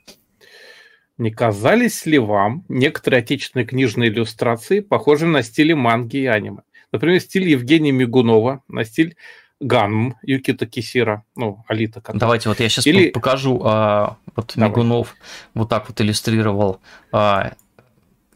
Не 1.17 1.31
казались 1.31 2.05
ли 2.05 2.19
вам 2.19 2.63
некоторые 2.69 3.19
отечественные 3.19 3.65
книжные 3.65 4.09
иллюстрации 4.09 4.79
похожи 4.79 5.25
на 5.25 5.43
стили 5.43 5.73
манги 5.73 6.17
и 6.17 6.25
аниме? 6.27 6.61
Например, 6.91 7.19
стиль 7.19 7.49
Евгения 7.49 7.91
Мигунова, 7.91 8.63
на 8.67 8.85
стиль 8.85 9.15
Ганм 9.59 10.15
Юкита 10.21 10.65
Кисира, 10.65 11.23
ну, 11.35 11.63
Алита. 11.67 12.01
Который. 12.01 12.19
Давайте 12.19 12.49
вот 12.49 12.59
я 12.59 12.69
сейчас 12.69 12.87
Или... 12.87 13.09
покажу, 13.09 13.61
а, 13.63 14.17
вот 14.35 14.53
Давай. 14.55 14.69
Мигунов 14.69 15.15
вот 15.53 15.69
так 15.69 15.89
вот 15.89 15.99
иллюстрировал 15.99 16.79
а, 17.11 17.51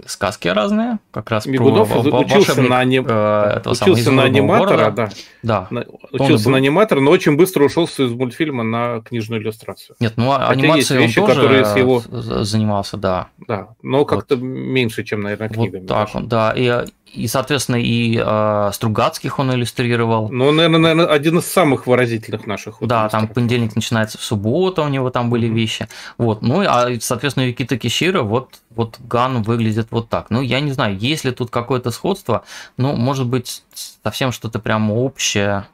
сказки 0.06 0.48
разные, 0.48 1.00
как 1.12 1.30
раз 1.30 1.46
Мигунов 1.46 1.90
про 1.90 2.20
учился 2.20 2.62
на, 2.62 2.80
аним... 2.80 3.06
э, 3.08 3.62
учился 3.66 4.12
на 4.12 4.24
аниматора, 4.24 4.92
города. 4.92 5.12
да. 5.44 5.68
да. 5.72 5.86
учился 6.12 6.50
на 6.50 6.58
аниматора, 6.58 7.00
но 7.00 7.12
очень 7.12 7.38
быстро 7.38 7.64
ушел 7.66 7.86
из 7.86 8.12
мультфильма 8.12 8.64
на 8.64 9.02
книжную 9.02 9.42
иллюстрацию. 9.42 9.96
Нет, 10.00 10.14
ну 10.18 10.32
Хотя 10.32 10.48
анимацией 10.48 11.02
вещи, 11.02 11.20
он 11.20 11.28
тоже 11.28 11.42
которые 11.42 11.66
с 11.66 11.76
его... 11.76 12.02
занимался, 12.44 12.98
да. 12.98 13.30
Да, 13.48 13.70
но 13.82 14.06
как-то 14.06 14.36
вот. 14.36 14.44
меньше, 14.44 15.04
чем, 15.04 15.22
наверное, 15.22 15.50
книгами. 15.50 15.82
Вот 15.82 15.90
так 15.90 16.10
он, 16.16 16.28
да. 16.28 16.54
И 16.56 16.86
и, 17.14 17.28
соответственно, 17.28 17.78
и 17.78 18.20
э, 18.20 18.72
Стругацких 18.74 19.40
он 19.40 19.54
иллюстрировал. 19.54 20.30
Ну, 20.30 20.52
наверное, 20.52 20.80
наверное, 20.80 21.06
один 21.08 21.38
из 21.38 21.46
самых 21.46 21.86
выразительных 21.86 22.48
наших. 22.48 22.78
Да, 22.82 23.08
там 23.10 23.28
понедельник 23.28 23.76
начинается 23.76 24.18
в 24.18 24.24
субботу, 24.24 24.84
у 24.84 24.88
него 24.88 25.10
там 25.10 25.30
были 25.30 25.48
вещи. 25.48 25.88
Вот, 26.18 26.42
ну, 26.42 26.64
а, 26.68 26.90
соответственно, 27.00 27.46
Викита 27.46 27.78
Кишира, 27.78 28.24
вот, 28.24 28.60
вот 28.72 29.00
Ган 29.00 29.44
выглядит 29.44 29.88
вот 29.92 30.10
так. 30.10 30.30
Ну, 30.30 30.42
я 30.42 30.60
не 30.60 30.72
знаю, 30.72 30.98
есть 30.98 31.24
ли 31.24 31.32
тут 31.32 31.52
какое-то 31.52 31.92
сходство, 31.92 32.44
ну, 32.78 32.96
может 32.96 33.28
быть, 33.28 33.64
совсем 34.04 34.32
что-то 34.32 34.60
прям 34.60 34.92
общее, 34.92 35.68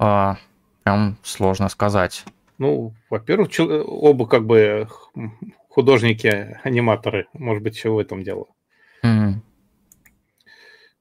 э, 0.00 0.34
прям 0.82 1.16
сложно 1.22 1.68
сказать. 1.68 2.24
Ну, 2.58 2.92
во-первых, 3.08 3.50
оба 3.58 4.26
как 4.26 4.46
бы 4.46 4.88
художники-аниматоры, 5.68 7.26
может 7.32 7.62
быть, 7.62 7.76
еще 7.76 7.90
в 7.90 7.98
этом 7.98 8.22
дело. 8.22 8.46
Mm-hmm. 9.04 9.34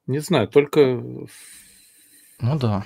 Не 0.07 0.19
знаю, 0.19 0.47
только... 0.47 0.79
Ну 2.39 2.57
да. 2.57 2.85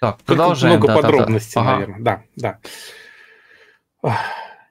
Так, 0.00 0.18
продолжаем. 0.22 0.78
Много 0.78 0.88
да, 0.88 0.94
подробностей, 0.96 1.54
да, 1.54 1.64
да. 1.64 1.72
наверное. 1.72 1.96
Ага. 1.96 2.24
Да, 2.36 2.58
да. 4.02 4.18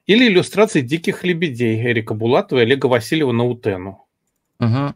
Или 0.06 0.28
иллюстрации 0.28 0.82
«Диких 0.82 1.24
лебедей» 1.24 1.82
Эрика 1.82 2.14
Булатова 2.14 2.60
и 2.60 2.64
Олега 2.64 2.88
Васильева 2.88 3.32
на 3.32 3.46
Утену. 3.46 4.06
Угу. 4.60 4.94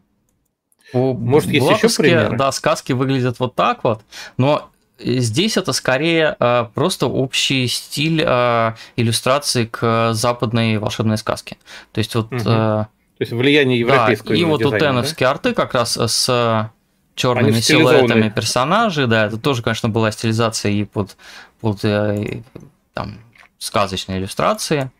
Может, 0.92 1.50
есть 1.50 1.70
еще 1.70 1.88
примеры? 1.88 2.36
Да, 2.36 2.52
сказки 2.52 2.92
выглядят 2.92 3.40
вот 3.40 3.54
так 3.54 3.82
вот, 3.82 4.02
но 4.36 4.70
здесь 4.98 5.56
это 5.56 5.72
скорее 5.72 6.36
э, 6.38 6.66
просто 6.74 7.06
общий 7.06 7.66
стиль 7.66 8.22
э, 8.24 8.74
иллюстрации 8.96 9.64
к 9.64 10.12
западной 10.12 10.78
волшебной 10.78 11.16
сказке. 11.16 11.56
То 11.92 11.98
есть 11.98 12.14
вот... 12.14 12.30
Угу. 12.32 12.86
То 13.18 13.22
есть 13.22 13.32
влияние 13.32 13.78
европейского 13.78 14.34
да, 14.34 14.36
И 14.36 14.44
вот 14.44 14.64
у 14.64 14.78
теновские 14.78 15.26
да? 15.26 15.30
арты 15.30 15.54
как 15.54 15.72
раз 15.74 15.96
с 15.96 16.70
черными 17.14 17.60
силуэтами 17.60 18.28
персонажей, 18.28 19.06
да, 19.06 19.26
это 19.26 19.38
тоже, 19.38 19.62
конечно, 19.62 19.88
была 19.88 20.10
стилизация 20.12 20.70
и 20.70 20.84
под, 20.84 21.16
под 21.60 21.84
э, 21.84 22.42
там, 22.92 23.18
сказочные 23.58 24.18
иллюстрации. 24.18 24.90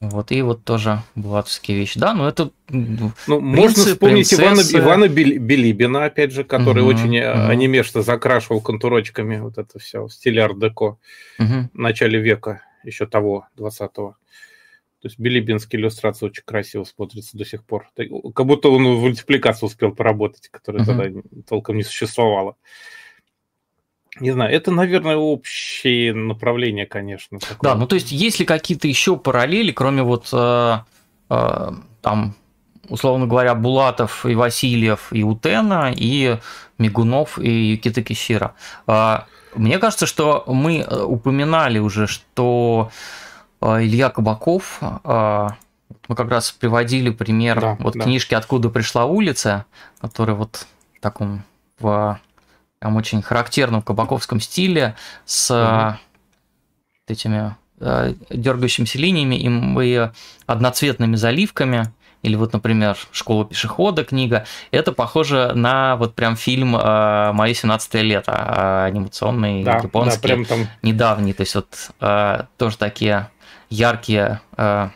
Вот, 0.00 0.32
и 0.32 0.40
вот 0.40 0.64
тоже 0.64 1.02
булатовские 1.14 1.76
вещи. 1.76 1.98
Да, 1.98 2.14
но 2.14 2.26
это 2.26 2.50
ну, 2.68 3.12
принцы, 3.26 3.38
Можно 3.38 3.84
вспомнить 3.84 4.30
принцессы... 4.30 4.78
Ивана, 4.78 5.04
Ивана 5.04 5.08
Билибина, 5.08 6.04
опять 6.06 6.32
же, 6.32 6.42
который 6.42 6.82
угу, 6.82 6.90
очень 6.90 7.20
угу. 7.20 7.50
анимешно 7.50 8.00
закрашивал 8.00 8.62
контурочками 8.62 9.38
вот 9.40 9.58
это 9.58 9.78
все 9.78 10.06
в 10.06 10.10
стиле 10.10 10.42
арт-деко 10.42 10.96
угу. 11.38 11.68
в 11.74 11.78
начале 11.78 12.18
века 12.18 12.62
еще 12.82 13.06
того, 13.06 13.46
20-го. 13.58 14.16
То 15.00 15.08
есть 15.08 15.18
билибинские 15.18 15.80
иллюстрации 15.80 16.26
очень 16.26 16.42
красиво 16.44 16.84
смотрятся 16.84 17.38
до 17.38 17.46
сих 17.46 17.64
пор. 17.64 17.88
Как 18.34 18.46
будто 18.46 18.68
он 18.68 18.84
в 18.84 19.00
мультипликации 19.00 19.64
успел 19.64 19.92
поработать, 19.92 20.48
которая 20.48 20.82
uh-huh. 20.82 20.86
тогда 20.86 21.20
толком 21.48 21.76
не 21.76 21.82
существовала. 21.82 22.56
Не 24.18 24.32
знаю, 24.32 24.52
это, 24.54 24.70
наверное, 24.70 25.16
общее 25.16 26.12
направление, 26.12 26.84
конечно. 26.84 27.38
Такое. 27.38 27.58
Да, 27.62 27.74
ну 27.76 27.86
то 27.86 27.94
есть 27.94 28.12
есть 28.12 28.40
ли 28.40 28.44
какие-то 28.44 28.88
еще 28.88 29.16
параллели, 29.16 29.72
кроме 29.72 30.02
вот 30.02 30.28
э, 30.32 30.78
э, 31.30 31.70
там, 32.02 32.34
условно 32.88 33.26
говоря, 33.26 33.54
Булатов 33.54 34.26
и 34.26 34.34
Васильев 34.34 35.08
и 35.12 35.22
Утена, 35.22 35.94
и 35.96 36.36
Мигунов 36.76 37.38
и 37.38 37.70
Юкита 37.72 38.02
Кищира? 38.02 38.54
Э, 38.86 39.20
мне 39.54 39.78
кажется, 39.78 40.04
что 40.04 40.44
мы 40.46 40.78
э, 40.78 41.02
упоминали 41.02 41.78
уже, 41.78 42.06
что 42.06 42.90
а, 42.90 42.92
Илья 43.62 44.10
Кабаков. 44.10 44.78
А, 44.80 45.56
мы 46.08 46.16
как 46.16 46.30
раз 46.30 46.50
приводили 46.50 47.10
пример 47.10 47.60
да, 47.60 47.76
вот 47.80 47.94
да. 47.94 48.04
книжки 48.04 48.34
«Откуда 48.34 48.68
пришла 48.70 49.04
улица», 49.04 49.66
которая 50.00 50.36
вот 50.36 50.66
в 50.96 51.00
таком 51.00 51.44
в 51.78 52.20
прям 52.78 52.96
очень 52.96 53.22
характерном 53.22 53.82
кабаковском 53.82 54.40
стиле 54.40 54.96
с 55.24 55.50
угу. 55.50 55.98
этими 57.06 57.56
дергающимися 58.30 58.98
линиями 58.98 59.36
и 59.36 60.10
одноцветными 60.46 61.16
заливками 61.16 61.92
или 62.22 62.36
вот, 62.36 62.52
например, 62.52 62.98
«Школа 63.12 63.46
пешехода» 63.46 64.04
книга, 64.04 64.44
это 64.70 64.92
похоже 64.92 65.52
на 65.54 65.96
вот 65.96 66.14
прям 66.14 66.36
фильм 66.36 66.72
«Мои 66.72 67.54
17 67.54 67.94
лето», 67.94 68.84
анимационный, 68.84 69.64
да, 69.64 69.78
японский, 69.78 70.20
да, 70.20 70.28
прям 70.28 70.44
там... 70.44 70.66
недавний, 70.82 71.32
то 71.32 71.40
есть 71.40 71.54
вот 71.54 71.90
тоже 72.58 72.76
такие 72.76 73.30
яркие 73.70 74.40
э, 74.56 74.88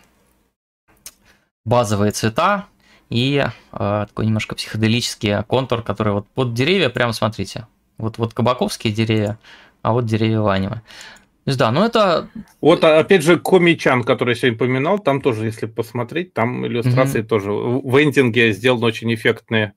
базовые 1.65 2.13
цвета 2.13 2.67
и 3.09 3.45
э, 3.73 4.07
такой 4.09 4.27
немножко 4.27 4.55
психоделический 4.55 5.43
контур, 5.45 5.83
который 5.83 6.13
вот 6.13 6.27
под 6.29 6.53
деревья, 6.55 6.89
прямо 6.89 7.13
смотрите, 7.13 7.67
вот, 7.97 8.19
вот 8.19 8.35
кабаковские 8.35 8.93
деревья, 8.93 9.39
а 9.83 9.93
вот 9.93 10.07
деревья 10.07 10.41
в 10.41 10.49
аниме. 10.49 10.83
То 11.45 11.51
есть, 11.51 11.59
да, 11.59 11.71
ну 11.71 11.85
это... 11.85 12.29
Вот, 12.63 12.83
а, 12.85 12.99
опять 12.99 13.23
же, 13.23 13.39
Комичан, 13.39 14.03
который 14.03 14.31
я 14.31 14.35
сегодня 14.35 14.57
упоминал, 14.57 14.99
там 14.99 15.21
тоже, 15.21 15.45
если 15.45 15.67
посмотреть, 15.67 16.33
там 16.33 16.67
иллюстрации 16.67 17.21
mm-hmm. 17.21 17.27
тоже. 17.27 17.53
В 17.53 18.03
эндинге 18.03 18.53
сделаны 18.53 18.87
очень 18.87 19.15
эффектные, 19.15 19.75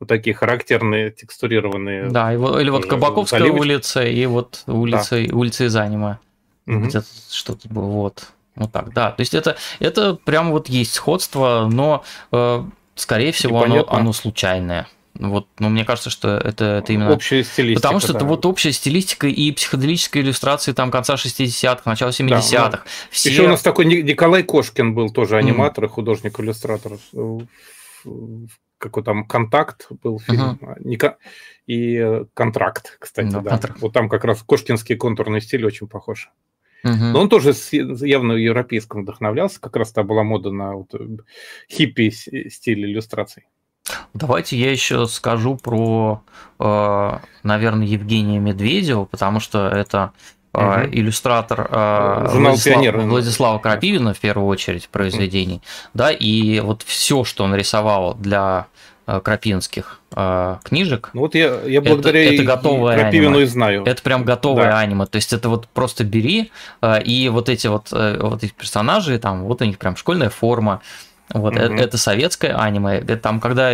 вот 0.00 0.08
такие 0.08 0.34
характерные, 0.34 1.10
текстурированные. 1.10 2.08
Да, 2.08 2.32
и 2.32 2.38
вот, 2.38 2.58
или 2.58 2.70
вот 2.70 2.86
Кабаковская 2.86 3.38
заливочки. 3.38 3.60
улица, 3.60 4.02
и 4.02 4.24
вот 4.24 4.62
улица, 4.66 5.22
да. 5.22 5.36
улица 5.36 5.66
из 5.66 5.76
аниме. 5.76 6.18
Mm-hmm. 6.66 6.86
Где-то 6.86 7.06
что-то 7.30 7.68
было, 7.68 7.84
вот. 7.84 8.32
Вот 8.60 8.72
так, 8.72 8.92
да. 8.92 9.10
То 9.12 9.20
есть 9.22 9.34
это, 9.34 9.56
это 9.78 10.14
прям 10.14 10.50
вот 10.50 10.68
есть 10.68 10.92
сходство, 10.92 11.66
но, 11.72 12.04
э, 12.30 12.62
скорее 12.94 13.32
всего, 13.32 13.62
оно, 13.62 13.86
оно 13.88 14.12
случайное. 14.12 14.86
Вот, 15.14 15.48
ну, 15.58 15.70
мне 15.70 15.86
кажется, 15.86 16.10
что 16.10 16.36
это, 16.36 16.64
это 16.64 16.92
именно... 16.92 17.10
Общая 17.10 17.42
стилистика. 17.42 17.80
Потому 17.80 18.00
что 18.00 18.12
да. 18.12 18.18
это 18.18 18.26
вот 18.26 18.44
общая 18.44 18.72
стилистика 18.72 19.26
и 19.28 19.50
психоделическая 19.50 20.22
иллюстрация 20.22 20.74
там 20.74 20.90
конца 20.90 21.14
60-х, 21.14 21.82
начала 21.86 22.10
70-х. 22.10 22.68
Да, 22.68 22.82
Все... 23.10 23.30
Еще 23.30 23.44
у 23.44 23.48
нас 23.48 23.62
такой 23.62 23.86
Николай 23.86 24.42
Кошкин 24.42 24.94
был 24.94 25.10
тоже 25.10 25.38
аниматор 25.38 25.84
mm. 25.84 25.86
и 25.86 25.90
художник-иллюстратор. 25.90 26.98
Какой 28.76 29.02
там 29.02 29.26
«Контакт» 29.26 29.88
был 30.02 30.20
фильм. 30.20 30.58
Uh-huh. 30.62 31.14
И 31.66 32.24
«Контракт», 32.34 32.96
кстати, 32.98 33.28
да. 33.28 33.40
да. 33.40 33.50
Контракт. 33.50 33.80
Вот 33.80 33.92
там 33.92 34.08
как 34.08 34.24
раз 34.24 34.42
кошкинский 34.42 34.96
контурный 34.96 35.40
стиль 35.40 35.64
очень 35.64 35.86
похож. 35.86 36.30
Угу. 36.84 36.92
Но 36.92 37.20
он 37.20 37.28
тоже 37.28 37.52
явно 37.70 38.32
европейском 38.32 39.02
вдохновлялся, 39.02 39.60
как 39.60 39.76
раз 39.76 39.92
то 39.92 40.02
была 40.02 40.22
мода 40.22 40.50
на 40.50 40.74
вот 40.74 40.94
э, 40.94 40.98
хиппи 41.70 42.10
стиль 42.10 42.84
иллюстраций. 42.84 43.44
Давайте 44.14 44.56
я 44.56 44.70
еще 44.70 45.06
скажу 45.06 45.56
про, 45.56 46.22
э, 46.58 47.18
наверное, 47.42 47.86
Евгения 47.86 48.38
Медведева, 48.38 49.04
потому 49.04 49.40
что 49.40 49.68
это 49.68 50.12
угу. 50.52 50.62
иллюстратор 50.90 51.68
Владислава, 51.70 53.00
Владислава 53.00 53.58
Крапивина 53.58 54.14
в 54.14 54.20
первую 54.20 54.46
очередь 54.48 54.88
произведений, 54.88 55.56
угу. 55.56 55.62
да, 55.94 56.10
и 56.10 56.60
вот 56.60 56.82
все, 56.82 57.24
что 57.24 57.44
он 57.44 57.54
рисовал 57.54 58.14
для 58.14 58.66
крапинских 59.22 60.00
книжек. 60.64 61.10
Ну 61.12 61.20
вот 61.20 61.34
я, 61.34 61.60
я 61.66 61.80
благодаря 61.80 62.24
это, 62.24 62.34
это 62.34 62.42
готовое 62.42 62.98
Крапивину 62.98 63.36
аниме. 63.36 63.44
и 63.44 63.46
знаю. 63.46 63.84
Это 63.84 64.02
прям 64.02 64.24
готовое 64.24 64.70
да. 64.70 64.78
аниме. 64.78 65.06
То 65.06 65.16
есть 65.16 65.32
это 65.32 65.48
вот 65.48 65.68
просто 65.68 66.04
бери, 66.04 66.50
и 67.04 67.28
вот 67.32 67.48
эти 67.48 67.68
вот, 67.68 67.92
вот 67.92 68.42
эти 68.42 68.52
персонажи, 68.52 69.18
там, 69.18 69.44
вот 69.44 69.62
у 69.62 69.64
них 69.64 69.78
прям 69.78 69.96
школьная 69.96 70.30
форма, 70.30 70.80
вот, 71.32 71.54
угу. 71.54 71.62
это, 71.62 71.74
это 71.74 71.96
советское 71.96 72.54
аниме. 72.54 72.98
Это 72.98 73.16
там, 73.16 73.40
когда 73.40 73.72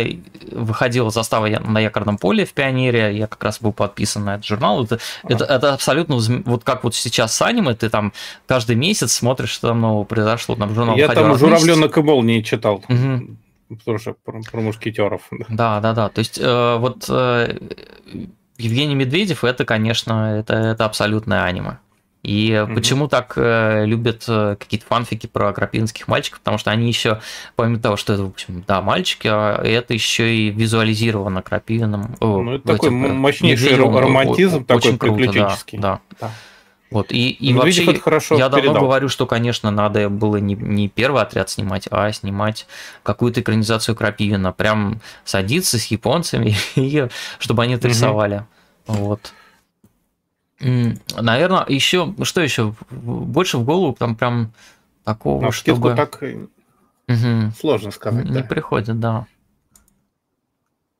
выходила 0.51 1.09
застава 1.09 1.47
на 1.47 1.79
якорном 1.79 2.17
поле 2.17 2.45
в 2.45 2.53
Пионере, 2.53 3.17
я 3.17 3.25
как 3.27 3.43
раз 3.43 3.59
был 3.59 3.73
подписан 3.73 4.25
на 4.25 4.35
этот 4.35 4.45
журнал. 4.45 4.83
Это, 4.83 4.99
а. 5.23 5.33
это, 5.33 5.43
это 5.45 5.73
абсолютно 5.73 6.17
вот 6.45 6.63
как 6.63 6.83
вот 6.83 6.93
сейчас 6.93 7.35
с 7.35 7.41
аниме, 7.41 7.73
ты 7.73 7.89
там 7.89 8.13
каждый 8.45 8.75
месяц 8.75 9.13
смотришь, 9.13 9.49
что 9.49 9.69
там 9.69 9.81
нового 9.81 10.03
произошло. 10.03 10.55
Там 10.55 10.73
журнал 10.75 10.95
я 10.97 11.07
там 11.07 11.35
Журавленок 11.35 11.97
и 11.97 12.01
молнии 12.01 12.41
читал. 12.41 12.83
Угу. 12.87 13.27
Что 13.97 14.15
про, 14.23 14.41
про 14.41 14.61
мушкетеров. 14.61 15.29
Да, 15.49 15.79
да, 15.79 15.93
да. 15.93 16.09
То 16.09 16.19
есть, 16.19 16.39
э, 16.39 16.77
вот 16.77 17.05
э, 17.09 17.57
Евгений 18.57 18.95
Медведев 18.95 19.43
это, 19.43 19.65
конечно, 19.65 20.39
это, 20.39 20.53
это 20.53 20.85
абсолютное 20.85 21.43
аниме. 21.43 21.77
И 22.23 22.49
mm-hmm. 22.49 22.75
почему 22.75 23.07
так 23.07 23.33
э, 23.37 23.85
любят 23.85 24.25
э, 24.27 24.57
какие-то 24.59 24.85
фанфики 24.85 25.27
про 25.27 25.53
крапинских 25.53 26.07
мальчиков? 26.07 26.39
Потому 26.39 26.57
что 26.57 26.71
они 26.71 26.87
еще, 26.87 27.21
помимо 27.55 27.79
того, 27.79 27.95
что 27.95 28.13
это, 28.13 28.23
в 28.23 28.27
общем, 28.27 28.63
да, 28.67 28.81
мальчики, 28.81 29.27
а 29.31 29.61
это 29.63 29.93
еще 29.93 30.35
и 30.35 30.49
визуализировано 30.49 31.41
крапивином. 31.41 32.15
Ну, 32.19 32.55
это 32.55 32.67
такой 32.67 32.89
этим, 32.89 33.05
э, 33.05 33.13
мощнейший 33.13 33.77
романтизм, 33.77 34.65
такой 34.65 34.89
очень 34.89 34.99
приключенческий. 34.99 35.77
Круто, 35.77 36.01
да, 36.19 36.27
да. 36.27 36.31
Вот, 36.89 37.11
и, 37.11 37.29
и 37.29 37.53
вообще, 37.53 37.83
это 37.83 37.99
хорошо 37.99 38.37
я 38.37 38.47
давно 38.47 38.73
говорю, 38.73 39.09
что, 39.09 39.25
конечно, 39.25 39.71
надо 39.71 40.09
было 40.09 40.37
не, 40.37 40.55
не 40.55 40.87
первый 40.87 41.21
отряд 41.21 41.49
снимать, 41.49 41.87
а 41.91 42.11
снимать 42.13 42.65
какую-то 43.03 43.41
экранизацию 43.41 43.95
Крапивина. 43.95 44.53
Прям 44.53 45.01
садиться 45.25 45.77
с 45.79 45.85
японцами, 45.87 46.55
и, 46.75 47.07
чтобы 47.39 47.63
они 47.63 47.73
это 47.73 47.87
рисовали. 47.89 48.45
Вот. 48.85 49.33
Наверное, 50.59 51.65
еще, 51.67 52.15
что 52.23 52.41
еще? 52.41 52.73
Больше 52.89 53.57
в 53.57 53.63
голову 53.63 53.93
там 53.93 54.15
прям 54.15 54.53
такого, 55.03 55.41
На 55.41 55.51
чтобы... 55.51 55.93
так 55.95 56.21
угу. 56.21 57.51
сложно 57.59 57.91
сказать. 57.91 58.25
Не 58.25 58.41
да. 58.41 58.43
приходит, 58.43 58.99
да. 58.99 59.27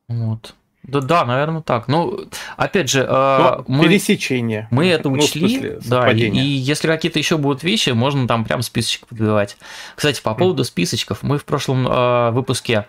Вот. 0.08 0.54
Да, 0.88 1.02
да, 1.02 1.26
наверное, 1.26 1.62
так. 1.62 1.90
Ну, 1.90 2.28
опять 2.56 2.90
же, 2.90 3.06
Но 3.06 3.66
мы, 3.68 3.84
пересечение. 3.84 4.70
Мы 4.72 4.88
это 4.88 5.10
ну, 5.10 5.18
учли, 5.18 5.74
ну, 5.74 5.80
да. 5.86 6.12
И, 6.12 6.30
и 6.30 6.40
если 6.40 6.88
какие-то 6.88 7.20
еще 7.20 7.38
будут 7.38 7.62
вещи, 7.62 7.90
можно 7.90 8.26
там 8.26 8.46
прям 8.46 8.62
списочек 8.62 9.06
подбивать. 9.08 9.58
Кстати, 9.96 10.22
по 10.22 10.34
поводу 10.34 10.64
списочков, 10.64 11.24
мы 11.24 11.38
в 11.38 11.46
прошлом 11.46 11.86
э, 11.88 12.32
выпуске 12.32 12.88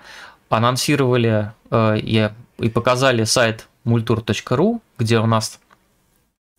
анонсировали 0.48 1.52
э, 1.70 1.98
и, 1.98 2.30
и 2.58 2.68
показали 2.68 3.24
сайт 3.24 3.66
multur.ru, 3.84 4.80
где 4.96 5.18
у 5.18 5.26
нас 5.26 5.58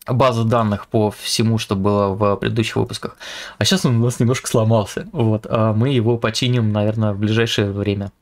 база 0.06 0.44
данных 0.44 0.88
по 0.88 1.10
всему, 1.10 1.58
что 1.58 1.74
было 1.74 2.08
в 2.08 2.36
предыдущих 2.36 2.76
выпусках. 2.76 3.16
А 3.58 3.64
сейчас 3.64 3.84
он 3.86 3.96
у 3.96 4.04
нас 4.04 4.20
немножко 4.20 4.48
сломался. 4.48 5.08
Вот, 5.12 5.46
а 5.48 5.72
мы 5.72 5.90
его 5.90 6.18
починим, 6.18 6.72
наверное, 6.72 7.12
в 7.12 7.18
ближайшее 7.18 7.70
время. 7.70 8.12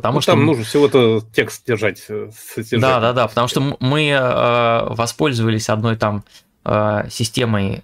Потому 0.00 0.16
ну, 0.16 0.20
что 0.22 0.32
там 0.32 0.46
нужно 0.46 0.64
всего-то 0.64 1.22
текст 1.34 1.66
держать. 1.66 2.02
Да, 2.08 3.00
да, 3.00 3.12
да, 3.12 3.28
потому 3.28 3.48
что 3.48 3.76
мы 3.80 4.08
э, 4.08 4.94
воспользовались 4.94 5.68
одной 5.68 5.96
там 5.96 6.24
э, 6.64 7.04
системой 7.10 7.82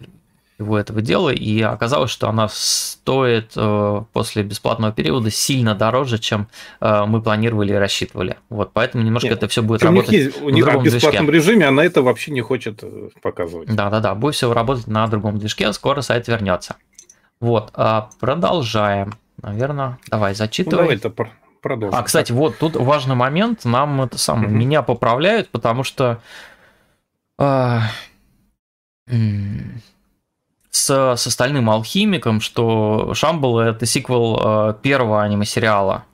его 0.59 0.79
этого 0.79 1.03
дела, 1.03 1.31
и 1.31 1.61
оказалось, 1.61 2.11
что 2.11 2.29
она 2.29 2.49
стоит 2.51 3.53
э, 3.57 4.03
после 4.13 4.43
бесплатного 4.43 4.93
периода 4.93 5.31
сильно 5.31 5.75
дороже, 5.75 6.19
чем 6.19 6.49
э, 6.81 7.05
мы 7.07 7.21
планировали 7.21 7.75
и 7.75 7.77
рассчитывали. 7.77 8.37
Вот, 8.49 8.71
поэтому 8.73 9.05
немножко 9.05 9.29
Нет, 9.29 9.37
это 9.37 9.49
все 9.49 9.63
будет 9.63 9.83
работать. 9.83 10.09
У 10.09 10.13
них 10.13 10.25
есть, 10.25 10.43
у 10.43 10.49
них 10.49 10.65
в 10.65 10.83
бесплатном 10.83 11.27
движке. 11.27 11.51
режиме 11.51 11.67
она 11.67 11.85
это 11.85 12.01
вообще 12.01 12.33
не 12.33 12.41
хочет 12.41 12.79
э, 12.83 13.11
показывать. 13.21 13.75
Да, 13.75 13.91
да, 13.91 14.01
да, 14.01 14.15
будет 14.15 14.35
все 14.35 14.53
работать 14.53 14.87
на 14.87 15.07
другом 15.09 15.39
движке, 15.39 15.71
скоро 15.75 16.01
сайт 16.01 16.27
вернется. 16.27 16.77
Вот, 17.39 17.71
а 17.75 18.09
продолжаем. 18.19 19.15
Наверное, 19.43 19.99
давай 20.11 20.35
зачитывай. 20.35 20.77
Ну, 20.77 20.83
давай 20.83 20.97
это 20.97 21.11
продолжим. 21.67 21.99
А, 21.99 22.03
кстати, 22.03 22.33
вот 22.33 22.59
тут 22.59 22.77
важный 22.77 23.15
момент. 23.15 23.65
Нам 23.65 24.03
это 24.03 24.19
самое, 24.19 24.49
угу. 24.49 24.57
меня 24.57 24.83
поправляют, 24.83 25.49
потому 25.49 25.83
что. 25.83 26.21
Э, 27.39 27.81
с, 30.71 31.17
с 31.17 31.27
остальным 31.27 31.71
алхимиком, 31.71 32.41
что 32.41 33.15
Шамбал 33.15 33.61
это 33.61 33.87
сиквел 33.87 34.41
э, 34.71 34.75
первого 34.83 35.23
аниме-сериала. 35.23 36.05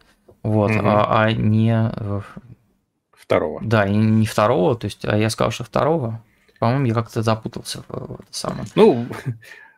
Вот, 0.42 0.70
угу. 0.70 0.80
а, 0.84 1.24
а 1.24 1.32
не 1.32 1.92
э, 1.94 2.20
второго. 3.12 3.60
Да, 3.62 3.86
и 3.86 3.94
не 3.94 4.26
второго, 4.26 4.76
то 4.76 4.86
есть, 4.86 5.04
а 5.04 5.16
я 5.16 5.30
сказал, 5.30 5.50
что 5.50 5.64
второго. 5.64 6.22
По-моему, 6.58 6.86
я 6.86 6.94
как-то 6.94 7.22
запутался 7.22 7.82
в, 7.88 7.92
в 7.92 8.14
это 8.14 8.24
самое. 8.30 8.64
Ну, 8.74 9.06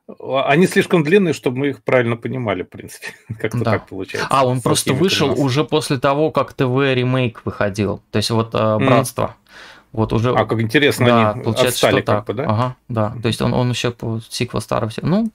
они 0.06 0.66
слишком 0.66 1.02
длинные, 1.02 1.32
чтобы 1.32 1.58
мы 1.58 1.68
их 1.68 1.82
правильно 1.82 2.16
понимали, 2.16 2.62
в 2.62 2.68
принципе. 2.68 3.08
Как-то 3.40 3.58
да. 3.58 3.72
так 3.72 3.86
получается. 3.86 4.28
А, 4.30 4.46
он 4.46 4.60
просто 4.60 4.92
вышел 4.92 5.32
уже 5.32 5.64
после 5.64 5.98
того, 5.98 6.30
как 6.30 6.52
ТВ 6.52 6.62
ремейк 6.62 7.42
выходил. 7.44 8.02
То 8.10 8.18
есть 8.18 8.30
вот 8.30 8.54
э, 8.54 8.78
Братство. 8.78 9.22
Mm. 9.22 9.50
Вот 9.92 10.12
уже... 10.12 10.34
А 10.34 10.44
как 10.44 10.60
интересно, 10.60 11.06
да, 11.06 11.30
они 11.30 11.42
получается, 11.44 11.86
отстали 11.86 12.02
что 12.02 12.12
как 12.12 12.26
бы, 12.26 12.34
да? 12.34 12.44
Ага, 12.44 12.76
да. 12.88 13.16
То 13.22 13.28
есть 13.28 13.40
он, 13.40 13.54
он 13.54 13.70
еще 13.70 13.92
по 13.92 14.20
сиквел 14.28 14.60
старого... 14.60 14.90
Ну, 15.02 15.30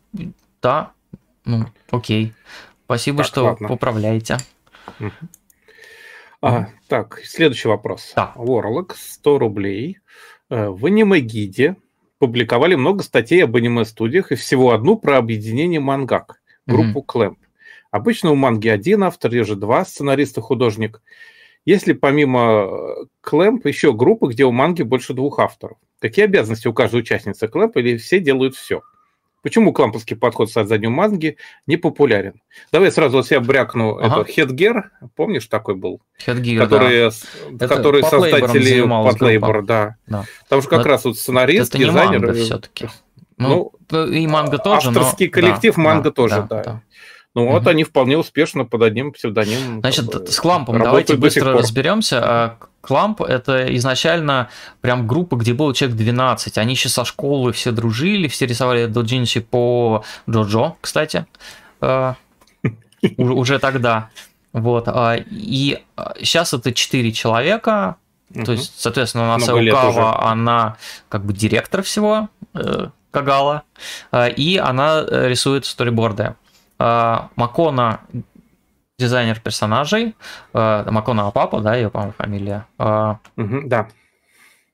да, 0.62 0.92
ну, 1.46 1.66
окей. 1.92 2.34
Спасибо, 2.86 3.20
так, 3.20 3.28
что 3.28 3.44
ладно. 3.46 3.68
поправляете. 3.70 4.38
Угу. 5.00 5.12
А, 6.42 6.68
так, 6.88 7.22
следующий 7.24 7.70
вопрос. 7.70 8.12
Да. 8.16 8.34
Warlock, 8.36 8.94
100 8.96 9.40
рублей. 9.40 10.00
Э, 10.50 10.68
в 10.68 10.86
аниме-гиде 10.86 11.78
публиковали 12.20 12.76
много 12.76 13.04
статей 13.04 13.44
об 13.44 13.56
аниме-студиях 13.56 14.32
и 14.32 14.36
всего 14.36 14.72
одну 14.72 14.98
про 14.98 15.18
объединение 15.18 15.80
мангак, 15.80 16.42
группу 16.68 17.06
mm 17.08 17.36
Обычно 17.92 18.32
у 18.32 18.36
манги 18.36 18.68
один 18.68 19.04
автор, 19.04 19.32
реже 19.32 19.56
два 19.56 19.84
сценариста, 19.84 20.42
художник– 20.42 21.02
если 21.66 21.94
помимо 21.94 23.06
Клэмп 23.22 23.68
еще 23.68 23.94
группы, 23.94 24.30
где 24.30 24.46
у 24.46 24.52
манги 24.52 24.82
больше 24.82 25.14
двух 25.14 25.40
авторов? 25.40 25.78
Какие 26.00 26.26
обязанности 26.26 26.68
у 26.68 26.74
каждой 26.74 27.02
участницы 27.02 27.48
Клэмп 27.48 27.78
или 27.78 27.98
все 27.98 28.20
делают 28.20 28.56
все? 28.56 28.82
Почему 29.42 29.72
кламповский 29.72 30.16
подход 30.16 30.52
создания 30.52 30.90
манги 30.90 31.38
не 31.66 31.78
популярен? 31.78 32.42
Давай 32.72 32.92
сразу 32.92 33.24
себя 33.24 33.40
брякну. 33.40 33.98
Ага. 33.98 34.22
Это 34.22 34.32
Хедгер, 34.32 34.92
помнишь, 35.16 35.48
такой 35.48 35.76
был? 35.76 36.02
Хедгер, 36.24 36.62
который, 36.62 37.12
да. 37.52 37.68
Который 37.68 38.02
это 38.02 38.10
создатели 38.10 38.82
под 38.82 39.22
Лейбор, 39.22 39.64
да. 39.64 39.96
да. 40.08 40.26
Там 40.50 40.62
же 40.62 40.68
как 40.68 40.80
но 40.80 40.86
раз 40.86 41.06
вот 41.06 41.18
сценарист, 41.18 41.74
это 41.74 41.86
дизайнер. 41.86 42.24
Это 42.24 42.34
все-таки. 42.34 42.90
Ну, 43.38 43.72
ну, 43.90 44.06
и 44.08 44.28
манга 44.28 44.58
тоже. 44.58 44.90
Авторский 44.90 45.28
но... 45.28 45.32
коллектив, 45.32 45.76
да, 45.76 45.82
манга 45.82 46.04
да, 46.04 46.12
тоже, 46.12 46.36
да. 46.36 46.48
да. 46.50 46.64
да. 46.64 46.82
Ну 47.36 47.52
вот 47.52 47.62
угу. 47.62 47.70
они 47.70 47.84
вполне 47.84 48.18
успешно 48.18 48.66
под 48.66 48.82
одним 48.82 49.14
псевдонимом. 49.14 49.80
Значит, 49.80 50.06
бы, 50.08 50.28
с 50.28 50.40
Клампом 50.40 50.80
давайте 50.80 51.16
быстро 51.16 51.54
разберемся. 51.54 52.58
А, 52.82 52.88
Кламп 52.88 53.22
это 53.22 53.76
изначально 53.78 54.50
прям 54.82 55.08
группа, 55.08 55.36
где 55.36 55.54
было 55.54 55.74
человек 55.74 55.98
12. 55.98 56.58
Они 56.58 56.74
еще 56.74 56.90
со 56.90 57.06
школы 57.06 57.52
все 57.52 57.72
дружили, 57.72 58.28
все 58.28 58.46
рисовали 58.46 58.86
доджинси 58.86 59.40
по 59.42 60.04
Джоджо, 60.30 60.76
кстати. 60.82 61.26
А, 61.82 62.16
уже 63.18 63.58
тогда. 63.58 64.10
Вот. 64.52 64.90
А, 64.90 65.16
и 65.16 65.82
сейчас 66.20 66.54
это 66.54 66.74
4 66.74 67.14
человека. 67.14 67.96
То 68.34 68.52
есть, 68.52 68.74
соответственно, 68.78 69.24
у 69.24 69.28
нас 69.28 69.48
Аукава, 69.48 70.30
она 70.30 70.76
как 71.08 71.24
бы 71.24 71.32
директор 71.32 71.82
всего 71.84 72.28
э, 72.54 72.88
Кагала, 73.12 73.64
и 74.14 74.62
она 74.62 75.06
э, 75.08 75.30
рисует 75.30 75.66
сториборды. 75.66 76.36
А, 76.82 77.30
Макона 77.36 78.00
дизайнер 79.00 79.40
персонажей, 79.40 80.16
э, 80.54 80.92
Макона 80.92 81.32
Папа, 81.32 81.62
да, 81.62 81.76
ее, 81.76 81.90
по-моему, 81.90 82.14
фамилия. 82.18 82.68
Э, 82.78 83.16
угу, 83.38 83.62
да. 83.66 83.88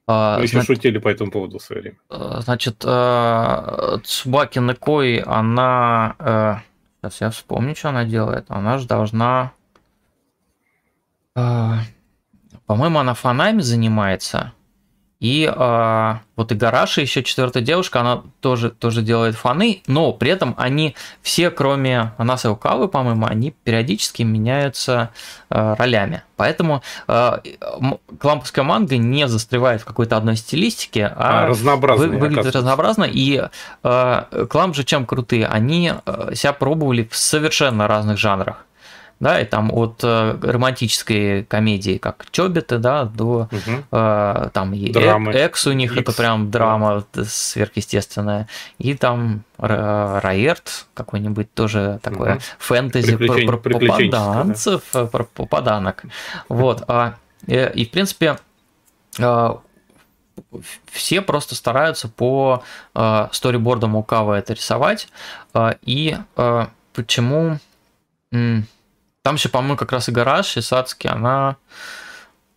Э, 0.07 0.37
Мы 0.37 0.43
еще 0.43 0.53
значит, 0.57 0.67
шутили 0.67 0.97
по 0.97 1.07
этому 1.07 1.31
поводу 1.31 1.59
в 1.59 1.61
свое 1.61 1.81
время. 1.81 1.97
Э, 2.09 2.41
значит, 2.41 2.83
э, 2.85 3.97
Цубаки 4.03 4.59
Некой, 4.59 5.19
она... 5.19 6.15
Э, 6.19 6.55
сейчас 7.01 7.21
я 7.21 7.29
вспомню, 7.29 7.75
что 7.75 7.89
она 7.89 8.03
делает. 8.03 8.45
Она 8.49 8.77
же 8.79 8.87
должна... 8.87 9.51
Э, 11.35 11.75
по-моему, 12.65 12.99
она 12.99 13.13
фанами 13.13 13.61
занимается. 13.61 14.51
И 15.21 15.51
э, 15.51 16.13
вот 16.35 16.51
и 16.51 16.55
Гараша, 16.55 16.99
еще 17.01 17.23
четвертая 17.23 17.63
девушка, 17.63 18.01
она 18.01 18.23
тоже, 18.41 18.69
тоже 18.69 19.01
делает 19.01 19.35
фаны, 19.35 19.81
но 19.87 20.11
при 20.11 20.29
этом 20.29 20.53
они 20.57 20.95
все, 21.21 21.49
кроме 21.49 22.11
Анаса 22.17 22.51
Укавы, 22.51 22.89
по-моему, 22.89 23.25
они 23.25 23.51
периодически 23.63 24.23
меняются 24.23 25.11
э, 25.49 25.75
ролями. 25.75 26.23
Поэтому 26.35 26.83
э, 27.07 27.37
кламповская 28.19 28.65
манга 28.65 28.97
не 28.97 29.27
застревает 29.29 29.81
в 29.81 29.85
какой-то 29.85 30.17
одной 30.17 30.35
стилистике, 30.35 31.05
а, 31.05 31.45
а 31.45 31.47
разнообразно, 31.47 32.07
вы, 32.07 32.17
выглядит 32.17 32.53
разнообразно. 32.53 33.05
И 33.05 33.41
э, 33.83 34.45
кламп 34.49 34.75
же 34.75 34.83
чем 34.83 35.05
крутые? 35.05 35.47
Они 35.47 35.93
э, 36.05 36.35
себя 36.35 36.51
пробовали 36.51 37.07
в 37.09 37.15
совершенно 37.15 37.87
разных 37.87 38.17
жанрах 38.17 38.65
да, 39.19 39.39
и 39.39 39.45
там 39.45 39.71
от 39.73 40.01
э, 40.03 40.37
романтической 40.41 41.43
комедии, 41.45 41.97
как 41.97 42.25
Чобиты, 42.31 42.77
да, 42.77 43.05
до 43.05 43.47
угу. 43.51 43.83
э, 43.91 44.49
там 44.53 44.73
и 44.73 44.91
Драмы. 44.91 45.31
Экс 45.31 45.67
у 45.67 45.71
них 45.71 45.91
X. 45.93 46.01
это 46.01 46.11
прям 46.13 46.51
драма 46.51 47.05
да. 47.13 47.23
сверхъестественная, 47.23 48.47
и 48.77 48.93
там 48.93 49.43
Раерт 49.57 50.87
какой-нибудь 50.93 51.53
тоже 51.53 51.99
такое 52.03 52.35
угу. 52.35 52.41
фэнтези 52.59 53.15
про, 53.15 53.57
про 53.57 53.57
попаданцев, 53.57 54.81
да. 54.93 55.05
про 55.05 55.23
попаданок, 55.23 56.03
вот, 56.49 56.83
а, 56.87 57.15
и, 57.47 57.71
и 57.73 57.85
в 57.85 57.91
принципе 57.91 58.37
э, 59.17 59.49
все 60.91 61.21
просто 61.21 61.55
стараются 61.55 62.09
по 62.09 62.63
э, 62.93 63.27
сторибордам 63.31 63.95
Укава 63.95 64.37
это 64.37 64.53
рисовать, 64.53 65.07
э, 65.53 65.75
и 65.83 66.17
э, 66.35 66.65
почему 66.93 67.59
там 69.25 69.35
еще, 69.35 69.49
по-моему, 69.49 69.75
как 69.75 69.91
раз 69.91 70.07
и 70.07 70.11
гараж, 70.11 70.55
и 70.55 70.61
Сацки, 70.61 71.07
она, 71.07 71.55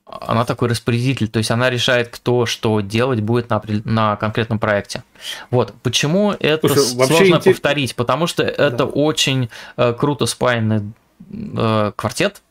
она 0.04 0.44
такой 0.44 0.68
распорядитель, 0.68 1.28
то 1.28 1.38
есть 1.38 1.50
она 1.50 1.70
решает, 1.70 2.10
кто 2.10 2.44
что 2.44 2.82
делать 2.82 3.22
будет 3.22 3.48
на, 3.48 3.62
на 3.84 4.16
конкретном 4.16 4.58
проекте. 4.58 5.02
Вот. 5.50 5.72
Почему 5.82 6.32
это 6.32 6.68
Слушай, 6.68 7.06
сложно 7.08 7.36
интерес... 7.36 7.56
повторить? 7.56 7.96
Потому 7.96 8.26
что 8.26 8.42
это 8.42 8.76
да. 8.76 8.84
очень 8.84 9.48
э, 9.78 9.94
круто 9.94 10.26
спаянный 10.26 10.92
э, 11.32 11.92
квартет, 11.96 12.42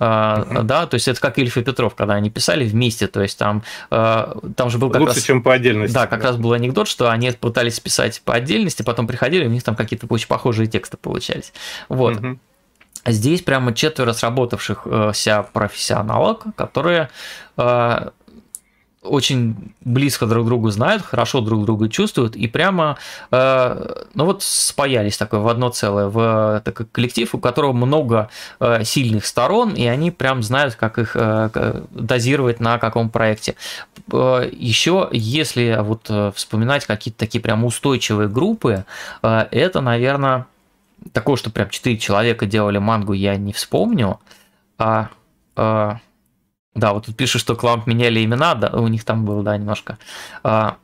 Uh-huh. 0.00 0.62
да, 0.62 0.86
то 0.86 0.94
есть 0.94 1.06
это 1.06 1.20
как 1.20 1.38
Ильф 1.38 1.56
и 1.56 1.62
Петров, 1.62 1.94
когда 1.94 2.14
они 2.14 2.30
писали 2.30 2.64
вместе, 2.64 3.06
то 3.06 3.20
есть 3.20 3.38
там, 3.38 3.62
э, 3.90 4.34
там 4.56 4.70
же 4.70 4.78
был 4.78 4.90
как 4.90 5.00
Лучше, 5.02 5.16
раз... 5.16 5.22
чем 5.22 5.42
по 5.42 5.52
отдельности. 5.52 5.94
Да, 5.94 6.06
как 6.06 6.22
да. 6.22 6.28
раз 6.28 6.38
был 6.38 6.54
анекдот, 6.54 6.88
что 6.88 7.08
они 7.10 7.30
пытались 7.32 7.78
писать 7.78 8.20
по 8.24 8.34
отдельности, 8.34 8.82
потом 8.82 9.06
приходили, 9.06 9.46
у 9.46 9.50
них 9.50 9.62
там 9.62 9.76
какие-то 9.76 10.06
очень 10.08 10.26
похожие 10.26 10.66
тексты 10.66 10.96
получались. 10.96 11.52
Вот. 11.88 12.16
Uh-huh. 12.16 12.38
Здесь 13.06 13.42
прямо 13.42 13.74
четверо 13.74 14.12
сработавшихся 14.12 15.46
профессионалов, 15.52 16.40
которые 16.56 17.08
э, 17.56 18.10
очень 19.02 19.74
близко 19.80 20.26
друг 20.26 20.46
другу 20.46 20.70
знают, 20.70 21.02
хорошо 21.02 21.40
друг 21.40 21.64
друга 21.64 21.88
чувствуют 21.88 22.36
и 22.36 22.46
прямо, 22.46 22.98
э, 23.30 24.04
ну 24.14 24.24
вот 24.26 24.42
спаялись 24.42 25.16
такое 25.16 25.40
в 25.40 25.48
одно 25.48 25.70
целое, 25.70 26.08
в 26.08 26.60
такой 26.64 26.86
коллектив, 26.86 27.34
у 27.34 27.38
которого 27.38 27.72
много 27.72 28.28
э, 28.58 28.84
сильных 28.84 29.24
сторон, 29.24 29.72
и 29.72 29.86
они 29.86 30.10
прям 30.10 30.42
знают, 30.42 30.74
как 30.74 30.98
их 30.98 31.12
э, 31.14 31.82
дозировать 31.90 32.60
на 32.60 32.78
каком 32.78 33.08
проекте. 33.08 33.54
Э, 34.12 34.48
еще, 34.52 35.08
если 35.12 35.78
вот 35.80 36.06
э, 36.10 36.32
вспоминать 36.34 36.84
какие-то 36.84 37.18
такие 37.18 37.40
прям 37.40 37.64
устойчивые 37.64 38.28
группы, 38.28 38.84
э, 39.22 39.46
это, 39.50 39.80
наверное, 39.80 40.46
такого, 41.12 41.36
что 41.36 41.50
прям 41.50 41.68
4 41.68 41.98
человека 41.98 42.46
делали 42.46 42.78
мангу, 42.78 43.12
я 43.12 43.36
не 43.36 43.52
вспомню. 43.52 44.20
А, 44.78 45.10
а 45.56 45.98
да, 46.74 46.92
вот 46.92 47.06
тут 47.06 47.16
пишут, 47.16 47.40
что 47.40 47.56
Кламп 47.56 47.86
меняли 47.86 48.24
имена, 48.24 48.54
да, 48.54 48.70
у 48.70 48.86
них 48.88 49.04
там 49.04 49.24
было, 49.24 49.42
да, 49.42 49.56
немножко. 49.56 49.98
А, 50.42 50.76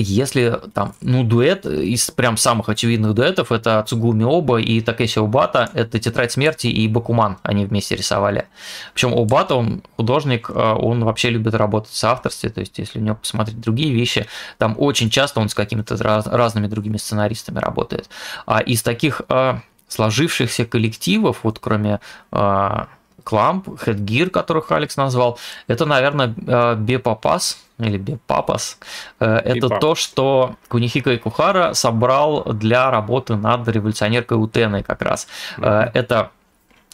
если 0.00 0.60
там, 0.74 0.94
ну, 1.00 1.24
дуэт 1.24 1.66
из 1.66 2.10
прям 2.10 2.36
самых 2.36 2.68
очевидных 2.68 3.14
дуэтов, 3.14 3.50
это 3.50 3.84
Цугуми 3.86 4.22
Оба 4.22 4.60
и 4.60 4.80
Такеси 4.80 5.18
Обата, 5.18 5.70
это 5.74 5.98
Тетрадь 5.98 6.30
смерти 6.30 6.68
и 6.68 6.86
Бакуман, 6.86 7.38
они 7.42 7.64
вместе 7.66 7.96
рисовали. 7.96 8.46
Причем 8.94 9.12
Обата, 9.12 9.56
он 9.56 9.82
художник, 9.96 10.50
а, 10.54 10.76
он 10.76 11.04
вообще 11.04 11.30
любит 11.30 11.54
работать 11.54 11.92
в 11.92 12.04
авторстве, 12.04 12.50
то 12.50 12.60
есть 12.60 12.78
если 12.78 13.00
у 13.00 13.02
него 13.02 13.16
посмотреть 13.16 13.60
другие 13.60 13.92
вещи, 13.92 14.26
там 14.56 14.76
очень 14.78 15.10
часто 15.10 15.40
он 15.40 15.48
с 15.48 15.54
какими-то 15.54 15.96
раз, 15.96 16.26
разными 16.26 16.68
другими 16.68 16.96
сценаристами 16.96 17.58
работает. 17.58 18.08
А 18.46 18.60
из 18.60 18.82
таких 18.82 19.22
а, 19.28 19.62
сложившихся 19.88 20.64
коллективов, 20.64 21.40
вот 21.42 21.58
кроме 21.58 22.00
а, 22.30 22.88
Кламп, 23.24 23.68
Headgear, 23.68 24.30
которых 24.30 24.72
Алекс 24.72 24.96
назвал, 24.96 25.38
это, 25.66 25.86
наверное, 25.86 26.28
Бепапас, 26.76 27.58
или 27.78 27.96
Бепапас, 27.96 28.78
э, 29.20 29.36
это 29.36 29.68
то, 29.68 29.94
что 29.94 30.56
Кунихика 30.68 31.12
и 31.12 31.16
Кухара 31.16 31.74
собрал 31.74 32.44
для 32.44 32.90
работы 32.90 33.36
над 33.36 33.68
революционеркой 33.68 34.42
Утеной 34.42 34.82
как 34.82 35.02
раз. 35.02 35.28
Mm-hmm. 35.58 35.90
Это 35.94 36.30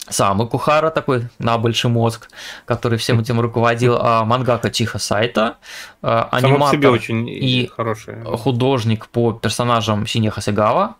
сам 0.07 0.47
Кухара, 0.47 0.91
такой 0.91 1.27
на 1.39 1.57
большой 1.57 1.89
мозг, 1.89 2.29
который 2.65 2.99
всем 2.99 3.19
этим 3.19 3.41
руководил, 3.41 3.97
а 3.99 4.23
мангака 4.23 4.69
Чиха 4.69 4.99
Сайта, 4.99 5.57
э, 6.03 6.23
аниматор 6.31 6.77
себе 6.77 6.89
очень 6.89 7.27
и 7.27 7.67
хороший. 7.75 8.23
художник 8.23 9.07
по 9.07 9.33
персонажам 9.33 10.05
Синеха 10.05 10.41
Сегава. 10.41 10.95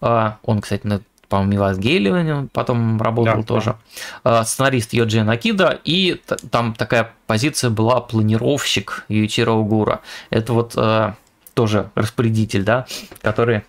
Он, 0.00 0.60
кстати, 0.60 0.86
по-моему, 1.28 1.52
Милас 1.52 2.48
потом 2.52 3.00
работал 3.00 3.38
да, 3.38 3.42
тоже, 3.42 3.76
да. 4.22 4.44
сценарист 4.44 4.92
Йоджи 4.92 5.22
Накида, 5.22 5.80
и 5.84 6.20
там 6.50 6.74
такая 6.74 7.12
позиция 7.26 7.70
была 7.70 8.00
планировщик 8.00 9.04
Юичиро 9.08 9.52
Угура. 9.52 10.00
Это 10.30 10.52
вот 10.52 10.74
э, 10.76 11.14
тоже 11.54 11.90
распорядитель, 11.94 12.62
да, 12.62 12.86
который 13.22 13.64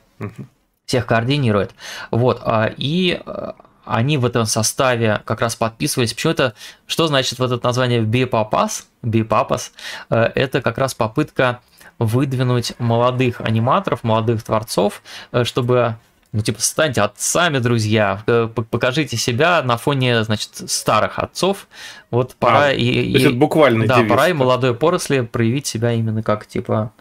всех 0.86 1.06
координирует. 1.06 1.74
Вот, 2.12 2.42
а, 2.44 2.72
и 2.78 3.22
э, 3.26 3.52
они 3.86 4.18
в 4.18 4.26
этом 4.26 4.46
составе 4.46 5.22
как 5.26 5.42
раз 5.42 5.56
подписывались. 5.56 6.14
Почему 6.14 6.34
это, 6.34 6.54
что 6.86 7.08
значит 7.08 7.40
вот 7.40 7.52
это 7.52 7.66
название 7.66 8.02
Бипапас? 8.02 8.88
Бипапас. 9.02 9.72
Э, 10.10 10.30
это 10.36 10.62
как 10.62 10.78
раз 10.78 10.94
попытка 10.94 11.62
выдвинуть 11.98 12.74
молодых 12.78 13.42
аниматоров, 13.42 14.04
молодых 14.04 14.44
творцов, 14.44 15.02
чтобы 15.42 15.96
ну, 16.34 16.42
типа, 16.42 16.62
станьте 16.62 17.02
отцами, 17.02 17.60
друзья, 17.60 18.22
э, 18.28 18.50
покажите 18.70 19.16
себя 19.16 19.64
на 19.64 19.78
фоне, 19.78 20.24
значит, 20.24 20.70
старых 20.70 21.20
отцов. 21.20 21.68
Вот 22.12 22.36
пора 22.36 22.66
а, 22.66 22.72
и, 22.74 22.84
и 22.84 23.28
буквально 23.30 23.88
да, 23.88 23.98
девиз, 23.98 24.10
пора 24.10 24.28
и 24.30 24.34
молодой 24.34 24.74
поросли 24.74 25.22
проявить 25.22 25.68
себя 25.68 25.92
именно 25.92 26.24
как 26.24 26.46
типа 26.46 26.92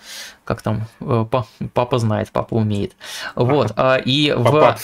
как 0.44 0.62
там 0.62 0.86
э, 1.00 1.26
папа 1.74 1.98
знает, 1.98 2.30
папа 2.32 2.54
умеет. 2.54 2.94
Вот. 3.34 3.72
А, 3.76 3.96
и 3.96 4.32
в 4.32 4.76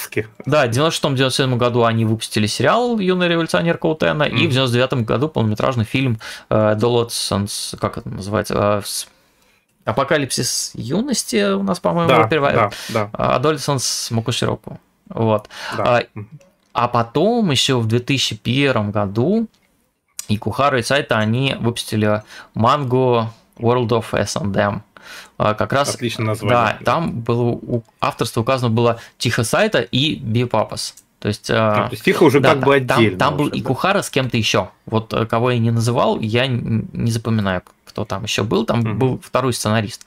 да, 0.44 0.66
96-97 0.66 1.56
году 1.56 1.84
они 1.84 2.04
выпустили 2.04 2.46
сериал 2.46 2.98
Юная 2.98 3.28
революционерка 3.28 3.86
Утена, 3.86 4.24
mm. 4.24 4.38
и 4.38 4.46
в 4.48 4.50
99 4.50 5.04
году 5.04 5.28
полнометражный 5.28 5.84
фильм 5.84 6.18
Долотсонс, 6.50 7.76
как 7.80 7.98
это 7.98 8.08
называется, 8.08 8.82
Апокалипсис 9.84 10.72
юности 10.74 11.52
у 11.52 11.62
нас, 11.62 11.80
по-моему, 11.80 12.08
да, 12.08 12.28
первая. 12.28 12.70
Да, 12.88 13.10
да. 13.12 13.58
С 13.58 14.10
Мукушироку. 14.10 14.80
Вот. 15.08 15.48
Да. 15.76 15.98
А, 15.98 16.02
а 16.72 16.88
потом 16.88 17.50
еще 17.50 17.78
в 17.78 17.86
2001 17.86 18.90
году 18.90 19.48
и 20.28 20.38
Кухара 20.38 20.78
и 20.78 20.82
Сайта 20.82 21.18
они 21.18 21.56
выпустили 21.58 22.22
мангу 22.54 23.28
World 23.58 23.88
of 23.88 24.18
S&M. 24.18 24.82
А, 25.36 25.54
как 25.54 25.72
раз, 25.72 25.94
Отлично 25.94 26.24
название. 26.26 26.76
Да, 26.78 26.84
там 26.84 27.20
было 27.20 27.82
авторство 28.00 28.40
указано 28.40 28.70
было 28.70 29.00
Тихо 29.18 29.44
Сайта 29.44 29.80
и 29.80 30.14
Бипапас. 30.14 30.94
То 31.18 31.28
есть, 31.28 31.50
а, 31.50 31.86
то 31.86 31.92
есть 31.92 32.04
Тихо 32.04 32.22
уже 32.22 32.40
да, 32.40 32.54
как 32.54 32.64
бы 32.64 32.76
отдельно. 32.76 33.18
Там, 33.18 33.36
там 33.36 33.36
был 33.36 33.48
и 33.48 33.60
Кухара 33.60 34.02
с 34.02 34.10
кем-то 34.10 34.36
еще. 34.36 34.70
Вот 34.86 35.12
э, 35.12 35.26
кого 35.26 35.50
я 35.50 35.58
не 35.58 35.70
называл, 35.70 36.18
я 36.20 36.46
не 36.46 37.10
запоминаю, 37.10 37.62
кто 37.92 38.06
там 38.06 38.24
еще 38.24 38.42
был, 38.42 38.64
там 38.64 38.80
mm 38.80 38.94
был 38.94 39.20
второй 39.22 39.52
сценарист. 39.52 40.06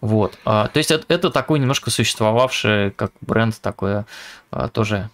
Вот. 0.00 0.38
А, 0.44 0.68
то 0.68 0.78
есть 0.78 0.90
это, 0.90 1.04
это 1.12 1.30
такой 1.30 1.58
немножко 1.58 1.90
существовавший 1.90 2.92
как 2.92 3.10
бренд 3.20 3.58
такое 3.60 4.06
а, 4.50 4.68
тоже 4.68 5.10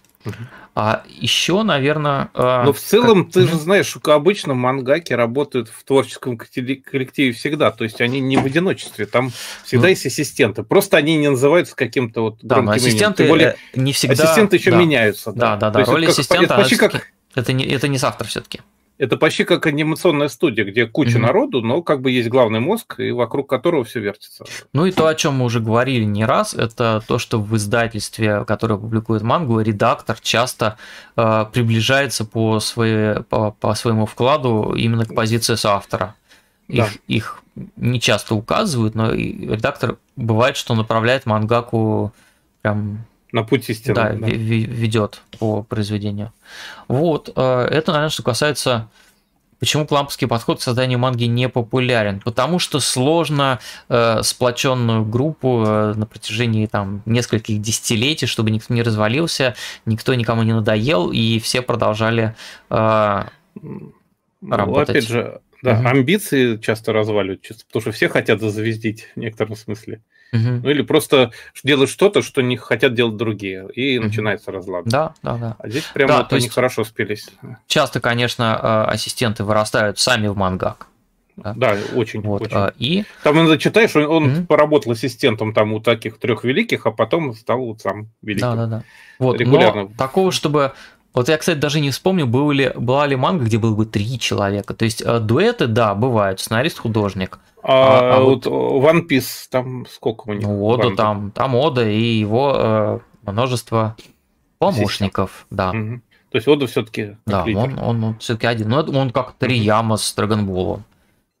А 0.75 1.03
еще, 1.07 1.63
наверное... 1.63 2.29
А, 2.35 2.63
Но 2.63 2.73
в 2.73 2.79
целом, 2.79 3.25
как... 3.25 3.33
ты 3.33 3.47
же 3.47 3.55
знаешь, 3.55 3.97
обычно 4.03 4.53
мангаки 4.53 5.13
работают 5.13 5.69
в 5.69 5.83
творческом 5.83 6.37
коллективе 6.37 7.31
всегда, 7.31 7.71
то 7.71 7.83
есть 7.83 7.99
они 8.01 8.19
не 8.19 8.37
в 8.37 8.45
одиночестве, 8.45 9.07
там 9.07 9.31
всегда 9.63 9.83
ну, 9.85 9.89
есть 9.89 10.05
ассистенты, 10.05 10.63
просто 10.63 10.97
они 10.97 11.17
не 11.17 11.29
называются 11.29 11.75
каким-то 11.75 12.21
вот 12.21 12.37
Да, 12.43 12.61
но 12.61 12.71
ассистенты 12.71 13.27
более, 13.27 13.55
не 13.73 13.93
всегда... 13.93 14.23
Ассистенты 14.23 14.57
еще 14.57 14.71
да. 14.71 14.77
меняются. 14.77 15.31
Да, 15.31 15.55
да, 15.55 15.71
да, 15.71 15.83
да. 15.83 15.91
роль 15.91 16.07
ассистента... 16.07 16.45
Это 16.45 16.55
почти 16.55 16.75
как... 16.75 17.07
Это 17.33 17.53
не, 17.53 17.65
это 17.65 17.87
не 17.87 17.97
завтра 17.97 18.27
все-таки. 18.27 18.61
Это 19.01 19.17
почти 19.17 19.45
как 19.45 19.65
анимационная 19.65 20.27
студия, 20.27 20.63
где 20.63 20.85
куча 20.85 21.17
mm-hmm. 21.17 21.21
народу, 21.21 21.61
но 21.63 21.81
как 21.81 22.01
бы 22.01 22.11
есть 22.11 22.29
главный 22.29 22.59
мозг, 22.59 22.99
и 22.99 23.09
вокруг 23.09 23.49
которого 23.49 23.83
все 23.83 23.99
вертится. 23.99 24.45
Ну 24.73 24.85
и 24.85 24.91
то, 24.91 25.07
о 25.07 25.15
чем 25.15 25.37
мы 25.37 25.45
уже 25.45 25.59
говорили 25.59 26.03
не 26.03 26.23
раз, 26.23 26.53
это 26.53 27.03
то, 27.07 27.17
что 27.17 27.41
в 27.41 27.57
издательстве, 27.57 28.45
которое 28.45 28.77
публикует 28.77 29.23
мангу, 29.23 29.59
редактор 29.59 30.19
часто 30.19 30.77
э, 31.17 31.45
приближается 31.51 32.25
по, 32.25 32.59
своей, 32.59 33.23
по, 33.23 33.49
по 33.49 33.73
своему 33.73 34.05
вкладу 34.05 34.75
именно 34.77 35.05
к 35.05 35.15
позиции 35.15 35.55
соавтора. 35.55 36.13
Да. 36.67 36.85
Их, 36.85 36.97
их 37.07 37.43
не 37.77 37.99
часто 37.99 38.35
указывают, 38.35 38.93
но 38.93 39.11
редактор 39.11 39.97
бывает, 40.15 40.55
что 40.55 40.75
направляет 40.75 41.25
мангаку 41.25 42.13
прям 42.61 42.99
на 43.31 43.43
путь 43.43 43.69
истины. 43.69 43.95
Да, 43.95 44.13
да. 44.13 44.27
ведет 44.27 45.21
по 45.39 45.63
произведению. 45.63 46.33
Вот, 46.87 47.31
э, 47.35 47.67
это, 47.71 47.91
наверное, 47.91 48.09
что 48.09 48.23
касается 48.23 48.89
Почему 49.61 49.85
кламповский 49.85 50.27
подход 50.27 50.57
к 50.57 50.63
созданию 50.63 50.97
манги 50.97 51.25
не 51.25 51.47
популярен? 51.47 52.19
Потому 52.19 52.57
что 52.57 52.79
сложно 52.79 53.59
э, 53.89 54.23
сплоченную 54.23 55.05
группу 55.05 55.63
э, 55.63 55.93
на 55.93 56.07
протяжении 56.07 56.65
там 56.65 57.03
нескольких 57.05 57.61
десятилетий, 57.61 58.25
чтобы 58.25 58.49
никто 58.49 58.73
не 58.73 58.81
развалился, 58.81 59.53
никто 59.85 60.15
никому 60.15 60.41
не 60.41 60.53
надоел, 60.53 61.11
и 61.11 61.37
все 61.37 61.61
продолжали 61.61 62.35
э, 62.71 63.23
ну, 63.53 63.93
работать. 64.41 64.89
Опять 64.89 65.07
же, 65.07 65.41
да, 65.61 65.77
угу. 65.77 65.89
амбиции 65.89 66.57
часто 66.57 66.91
разваливают, 66.91 67.47
потому 67.67 67.81
что 67.81 67.91
все 67.91 68.09
хотят 68.09 68.41
зазвездить 68.41 69.09
в 69.15 69.19
некотором 69.19 69.55
смысле. 69.55 70.01
Угу. 70.33 70.61
Ну 70.63 70.69
или 70.69 70.81
просто 70.81 71.31
делают 71.63 71.89
что-то, 71.89 72.21
что 72.21 72.41
не 72.41 72.55
хотят 72.55 72.93
делать 72.93 73.17
другие, 73.17 73.67
и 73.73 73.97
угу. 73.97 74.07
начинается 74.07 74.51
разлад. 74.51 74.85
Да, 74.85 75.13
да, 75.23 75.37
да. 75.37 75.55
А 75.59 75.69
здесь 75.69 75.83
прямо 75.93 76.13
да, 76.13 76.17
вот 76.19 76.33
они 76.33 76.47
хорошо 76.47 76.83
спелись. 76.83 77.29
Часто, 77.67 77.99
конечно, 77.99 78.59
э, 78.61 78.91
ассистенты 78.91 79.43
вырастают 79.43 79.99
сами 79.99 80.27
в 80.27 80.37
мангак. 80.37 80.87
Да, 81.35 81.53
да 81.55 81.77
очень, 81.95 82.21
вот, 82.21 82.41
очень. 82.43 82.55
А, 82.55 82.73
и... 82.77 83.03
Там 83.23 83.37
иногда 83.37 83.57
читаешь, 83.57 83.95
он, 83.95 84.05
он 84.05 84.29
mm 84.29 84.45
поработал 84.45 84.91
ассистентом 84.91 85.53
там 85.53 85.73
у 85.73 85.79
таких 85.79 86.19
трех 86.19 86.43
великих, 86.43 86.85
а 86.85 86.91
потом 86.91 87.33
стал 87.33 87.59
вот 87.59 87.81
сам 87.81 88.09
великим. 88.21 88.47
Да, 88.47 88.55
да, 88.55 88.65
да. 88.67 88.83
Вот, 89.17 89.39
Регулярно. 89.39 89.83
Но 89.83 89.91
такого, 89.97 90.31
чтобы 90.31 90.73
вот 91.13 91.27
я, 91.27 91.37
кстати, 91.37 91.57
даже 91.57 91.81
не 91.81 91.91
вспомню, 91.91 92.25
был 92.25 92.51
ли, 92.51 92.71
была 92.75 93.05
ли 93.05 93.15
манга, 93.15 93.45
где 93.45 93.57
было 93.57 93.75
бы 93.75 93.85
три 93.85 94.17
человека. 94.17 94.73
То 94.73 94.85
есть 94.85 95.01
э, 95.01 95.19
дуэты, 95.19 95.67
да, 95.67 95.93
бывают, 95.93 96.39
сценарист-художник. 96.39 97.39
А, 97.63 97.99
а, 97.99 98.17
а 98.17 98.19
вот 98.21 98.45
One 98.45 99.07
Piece, 99.07 99.47
там 99.49 99.85
сколько 99.87 100.29
у 100.29 100.33
него? 100.33 100.51
Ну, 100.51 100.65
Ода 100.65 100.95
там, 100.95 101.31
там 101.31 101.55
Ода 101.55 101.87
и 101.87 102.01
его 102.01 102.53
э, 102.55 102.99
множество 103.29 103.97
помощников, 104.57 105.45
Систем. 105.49 105.57
да. 105.57 105.69
Угу. 105.71 106.01
То 106.31 106.37
есть 106.37 106.47
Ода 106.47 106.67
все-таки 106.67 107.17
Да, 107.25 107.45
лидер. 107.45 107.59
он, 107.59 107.79
он, 107.79 108.03
он 108.03 108.19
все-таки 108.19 108.47
один. 108.47 108.69
Но 108.69 108.79
он 108.79 109.11
как 109.11 109.33
Тарияма 109.33 109.95
угу. 109.95 109.97
с 109.97 110.13
Драгонболом. 110.13 110.85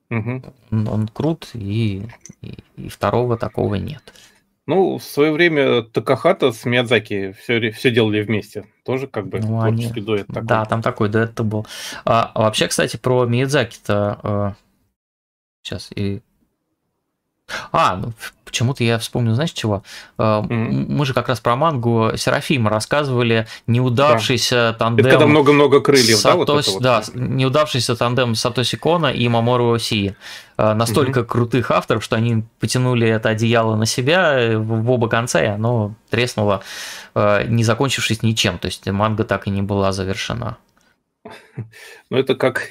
Угу. 0.09 0.43
Он, 0.71 0.87
он 0.89 1.07
крут, 1.07 1.49
и, 1.53 2.03
и, 2.41 2.57
и 2.75 2.89
второго 2.89 3.37
такого 3.37 3.75
нет. 3.75 4.13
Ну, 4.67 4.97
в 4.97 5.03
свое 5.03 5.31
время 5.31 5.81
Такахата 5.81 6.51
с 6.51 6.65
Миядзаки 6.65 7.33
все, 7.41 7.71
все 7.71 7.91
делали 7.91 8.21
вместе. 8.21 8.65
Тоже 8.83 9.07
как 9.07 9.27
бы 9.27 9.39
ну, 9.39 9.59
творческий 9.59 9.99
они... 9.99 10.01
дуэт 10.01 10.27
такой. 10.27 10.43
Да, 10.43 10.65
там 10.65 10.81
такой 10.81 11.09
дуэт-то 11.09 11.43
был. 11.43 11.67
А, 12.03 12.31
а 12.33 12.41
вообще, 12.41 12.67
кстати, 12.67 12.97
про 12.97 13.25
Миядзаки-то... 13.25 14.19
Э, 14.23 14.51
сейчас, 15.61 15.91
и 15.95 16.21
а, 17.71 17.95
ну, 17.95 18.13
почему-то 18.45 18.83
я 18.83 18.99
вспомнил, 18.99 19.33
знаешь, 19.33 19.51
чего? 19.51 19.83
Mm-hmm. 20.17 20.85
Мы 20.89 21.05
же 21.05 21.13
как 21.13 21.29
раз 21.29 21.39
про 21.39 21.55
мангу 21.55 22.11
Серафима 22.15 22.69
рассказывали 22.69 23.47
неудавшийся 23.65 24.55
да. 24.55 24.73
тандем. 24.73 25.05
Это 25.05 25.11
когда 25.11 25.27
много-много 25.27 25.79
крыльев, 25.79 26.17
Сатос... 26.17 26.77
да? 26.79 27.01
Вот 27.01 27.13
да, 27.15 27.19
неудавшийся 27.19 27.95
тандем 27.95 28.35
Сатоси 28.35 28.77
Кона 28.77 29.07
и 29.07 29.27
Мамору 29.27 29.79
Си. 29.79 30.15
Э, 30.57 30.73
настолько 30.73 31.21
mm-hmm. 31.21 31.25
крутых 31.25 31.71
авторов, 31.71 32.03
что 32.03 32.17
они 32.17 32.43
потянули 32.59 33.07
это 33.07 33.29
одеяло 33.29 33.75
на 33.75 33.85
себя 33.85 34.37
э, 34.37 34.57
в 34.57 34.91
оба 34.91 35.07
конца, 35.07 35.41
и 35.41 35.47
оно 35.47 35.95
треснуло, 36.09 36.61
не 37.15 37.63
закончившись 37.63 38.21
ничем. 38.21 38.57
То 38.57 38.67
есть 38.67 38.85
манга 38.87 39.23
так 39.23 39.47
и 39.47 39.49
не 39.49 39.61
была 39.61 39.91
завершена. 39.93 40.57
Ну, 42.09 42.17
это 42.17 42.35
как 42.35 42.69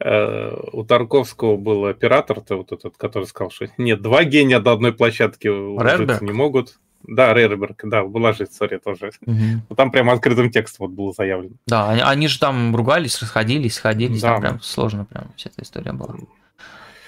у 0.00 0.84
Тарковского 0.84 1.56
был 1.56 1.86
оператор-то 1.86 2.56
вот 2.56 2.72
этот, 2.72 2.96
который 2.96 3.24
сказал, 3.24 3.50
что 3.50 3.66
нет, 3.78 4.00
два 4.00 4.24
гения 4.24 4.60
до 4.60 4.72
одной 4.72 4.92
площадки 4.92 5.48
ложиться 5.48 6.24
не 6.24 6.32
могут. 6.32 6.78
Да, 7.02 7.32
Рейрберг, 7.32 7.80
да, 7.84 8.04
была 8.04 8.32
же 8.32 8.44
история 8.44 8.78
тоже. 8.78 9.12
Угу. 9.24 9.74
Там 9.76 9.90
прямо 9.90 10.12
открытым 10.12 10.50
текстом 10.50 10.86
вот 10.86 10.94
было 10.94 11.12
заявлено. 11.12 11.54
Да, 11.66 11.90
они, 11.90 12.00
они 12.00 12.28
же 12.28 12.38
там 12.38 12.74
ругались, 12.74 13.20
расходились, 13.22 13.74
сходились, 13.74 14.20
да. 14.20 14.32
там 14.34 14.40
прям 14.40 14.60
сложно 14.60 15.04
прям 15.04 15.32
вся 15.36 15.50
эта 15.50 15.62
история 15.62 15.92
была. 15.92 16.16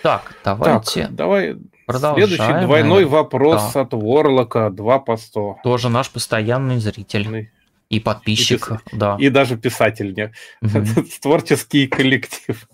Так, 0.02 0.34
давайте. 0.44 1.02
Так, 1.02 1.14
давай 1.14 1.56
Продолжаем, 1.90 2.28
Следующий 2.28 2.66
двойной 2.66 3.04
вопрос 3.04 3.72
да. 3.74 3.80
от 3.80 3.92
Ворлока, 3.94 4.70
2 4.70 4.98
по 5.00 5.16
100. 5.16 5.56
Тоже 5.64 5.88
наш 5.88 6.08
постоянный 6.08 6.78
зритель. 6.78 7.50
И 7.88 7.98
подписчик, 7.98 8.70
и, 8.92 8.96
да. 8.96 9.16
И 9.18 9.28
даже 9.30 9.56
писатель? 9.56 10.30
Угу. 10.62 11.04
Творческий 11.20 11.88
коллектив. 11.88 12.68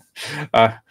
А 0.51 0.81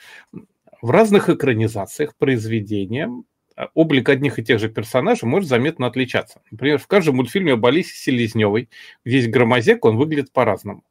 в 0.83 0.91
разных 0.91 1.29
экранизациях 1.29 2.15
произведения 2.17 3.11
а, 3.57 3.69
облик 3.75 4.09
одних 4.09 4.39
и 4.39 4.45
тех 4.45 4.59
же 4.59 4.69
персонажей 4.69 5.29
может 5.29 5.49
заметно 5.49 5.87
отличаться. 5.87 6.43
Например, 6.51 6.79
в 6.79 6.87
каждом 6.87 7.17
мультфильме 7.17 7.55
об 7.55 7.65
Алисе 7.65 7.95
Селезневой, 7.95 8.69
где 9.05 9.27
громозек, 9.27 9.85
он 9.85 9.97
выглядит 9.97 10.33
по-разному. 10.33 10.85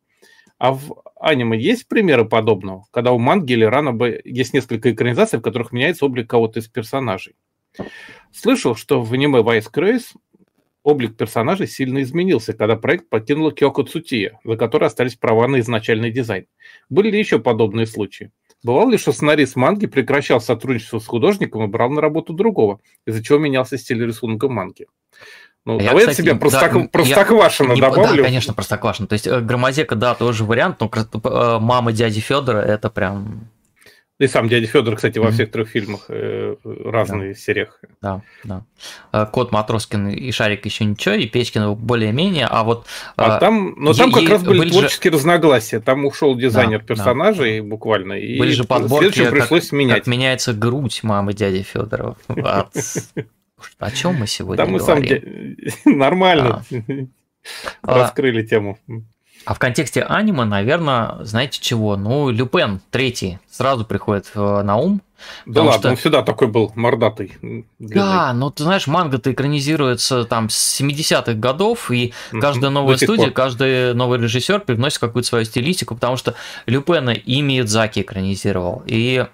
А 0.58 0.72
в 0.72 1.04
аниме 1.20 1.60
есть 1.60 1.88
примеры 1.88 2.26
подобного, 2.26 2.86
когда 2.92 3.12
у 3.12 3.20
манги 3.20 3.54
или 3.54 3.66
рано 3.66 3.96
есть 4.24 4.54
несколько 4.54 4.92
экранизаций, 4.92 5.40
в 5.40 5.42
которых 5.42 5.72
меняется 5.72 6.06
облик 6.06 6.30
кого-то 6.30 6.60
из 6.60 6.68
персонажей. 6.68 7.36
Слышал, 8.32 8.76
что 8.76 9.02
в 9.02 9.14
аниме 9.14 9.40
Vice 9.42 9.72
Craze 9.72 10.16
облик 10.86 11.18
персонажей 11.18 11.68
сильно 11.68 12.02
изменился, 12.04 12.54
когда 12.54 12.76
проект 12.76 13.10
покинула 13.10 13.52
Кёко 13.52 13.84
Цутия, 13.84 14.40
за 14.46 14.56
который 14.56 14.88
остались 14.88 15.16
права 15.16 15.48
на 15.48 15.60
изначальный 15.60 16.12
дизайн. 16.12 16.46
Были 16.90 17.10
ли 17.10 17.20
еще 17.20 17.40
подобные 17.40 17.88
случаи? 17.88 18.32
Бывало 18.64 18.92
ли, 18.92 18.98
что 18.98 19.12
сценарист 19.12 19.56
манги 19.56 19.88
прекращал 19.88 20.40
сотрудничество 20.40 21.00
с 21.00 21.06
художником 21.06 21.64
и 21.64 21.68
брал 21.68 21.90
на 21.90 22.02
работу 22.02 22.34
другого, 22.34 22.80
из-за 23.06 23.24
чего 23.24 23.40
менялся 23.40 23.78
стиль 23.78 24.06
рисунка 24.06 24.48
манги? 24.48 24.86
Ну, 25.66 25.80
я, 25.80 25.90
давай 25.90 26.02
кстати, 26.02 26.18
себе 26.18 26.36
просток... 26.36 26.74
да, 26.74 26.88
простоквашино 26.92 27.74
я, 27.74 27.82
добавлю. 27.82 28.18
Да, 28.18 28.24
конечно, 28.24 28.54
простоквашино. 28.54 29.08
То 29.08 29.14
есть 29.14 29.26
э, 29.26 29.40
Громозека, 29.42 29.96
да, 29.96 30.14
тоже 30.14 30.46
вариант, 30.46 30.80
но 30.80 30.92
э, 30.94 31.60
мама 31.60 31.92
дяди 31.92 32.20
Федора 32.20 32.60
это 32.60 32.92
прям 32.92 33.50
и 34.18 34.28
сам 34.28 34.48
дядя 34.48 34.68
Федор, 34.68 34.96
кстати, 34.96 35.20
во 35.20 35.32
всех 35.32 35.52
трех 35.52 35.68
фильмах 35.68 36.06
э, 36.10 36.56
разные 36.64 37.34
да. 37.34 37.40
сериях. 37.40 37.82
Да, 38.02 38.22
да. 38.44 38.64
Э, 39.12 39.26
Кот 39.32 39.52
Матроскин 39.52 40.10
и 40.10 40.32
Шарик 40.32 40.66
еще 40.66 40.86
ничего, 40.86 41.16
и 41.16 41.28
Печкин 41.28 41.76
более-менее, 41.76 42.48
а 42.50 42.64
вот... 42.64 42.86
А 43.18 43.40
там, 43.40 43.76
но 43.78 43.94
там 43.94 44.12
как 44.12 44.30
раз 44.30 44.44
были, 44.44 44.60
были 44.60 44.70
творческие 44.72 45.12
же... 45.12 45.18
разногласия. 45.18 45.80
Там 45.80 46.06
ушел 46.06 46.36
дизайнер 46.36 46.80
да, 46.80 46.86
персонажей 46.86 47.60
да. 47.60 47.68
буквально, 47.68 48.14
и 48.14 48.40
были 48.40 48.52
же 48.52 48.64
подборки, 48.64 49.30
пришлось 49.30 49.70
как, 49.70 49.74
менять. 49.74 49.98
Как 50.00 50.08
меняется 50.08 50.54
грудь 50.54 51.02
мамы 51.04 51.34
дяди 51.34 51.64
Федорова. 51.64 52.16
О 53.80 53.92
чем 53.92 54.16
мы 54.16 54.28
сегодня 54.28 54.64
Там 54.64 54.74
мы 54.74 54.80
сам 54.80 55.02
нормально 55.86 56.64
раскрыли 57.82 58.46
тему. 58.46 58.80
А 59.46 59.54
в 59.54 59.60
контексте 59.60 60.02
аниме, 60.02 60.44
наверное, 60.46 61.24
знаете 61.24 61.60
чего? 61.62 61.96
Ну, 61.96 62.30
Люпен 62.30 62.82
третий 62.90 63.40
сразу 63.50 63.86
приходит 63.86 64.32
э, 64.34 64.62
на 64.64 64.76
ум. 64.78 65.02
Да 65.46 65.64
ладно, 65.64 65.80
что... 65.80 65.90
он 65.90 65.96
всегда 65.96 66.24
такой 66.24 66.48
был 66.48 66.72
мордатый. 66.76 67.34
Длинный. 67.42 67.66
Да, 67.80 68.34
но 68.34 68.50
ты 68.50 68.64
знаешь, 68.64 68.88
манга-то 68.88 69.32
экранизируется 69.32 70.26
там 70.26 70.50
с 70.50 70.82
70-х 70.82 71.34
годов, 71.34 71.92
и 71.92 72.14
каждая 72.32 72.72
новая 72.72 72.98
студия, 72.98 73.30
каждый 73.30 73.94
новый 73.94 74.20
режиссер 74.20 74.62
привносит 74.62 75.00
какую-то 75.00 75.28
свою 75.28 75.46
стилистику, 75.46 75.96
потому 75.96 76.18
что 76.18 76.36
Люпена 76.66 77.12
и 77.12 77.42
Миядзаки 77.42 78.02
экранизировал. 78.02 78.84
И 78.88 79.26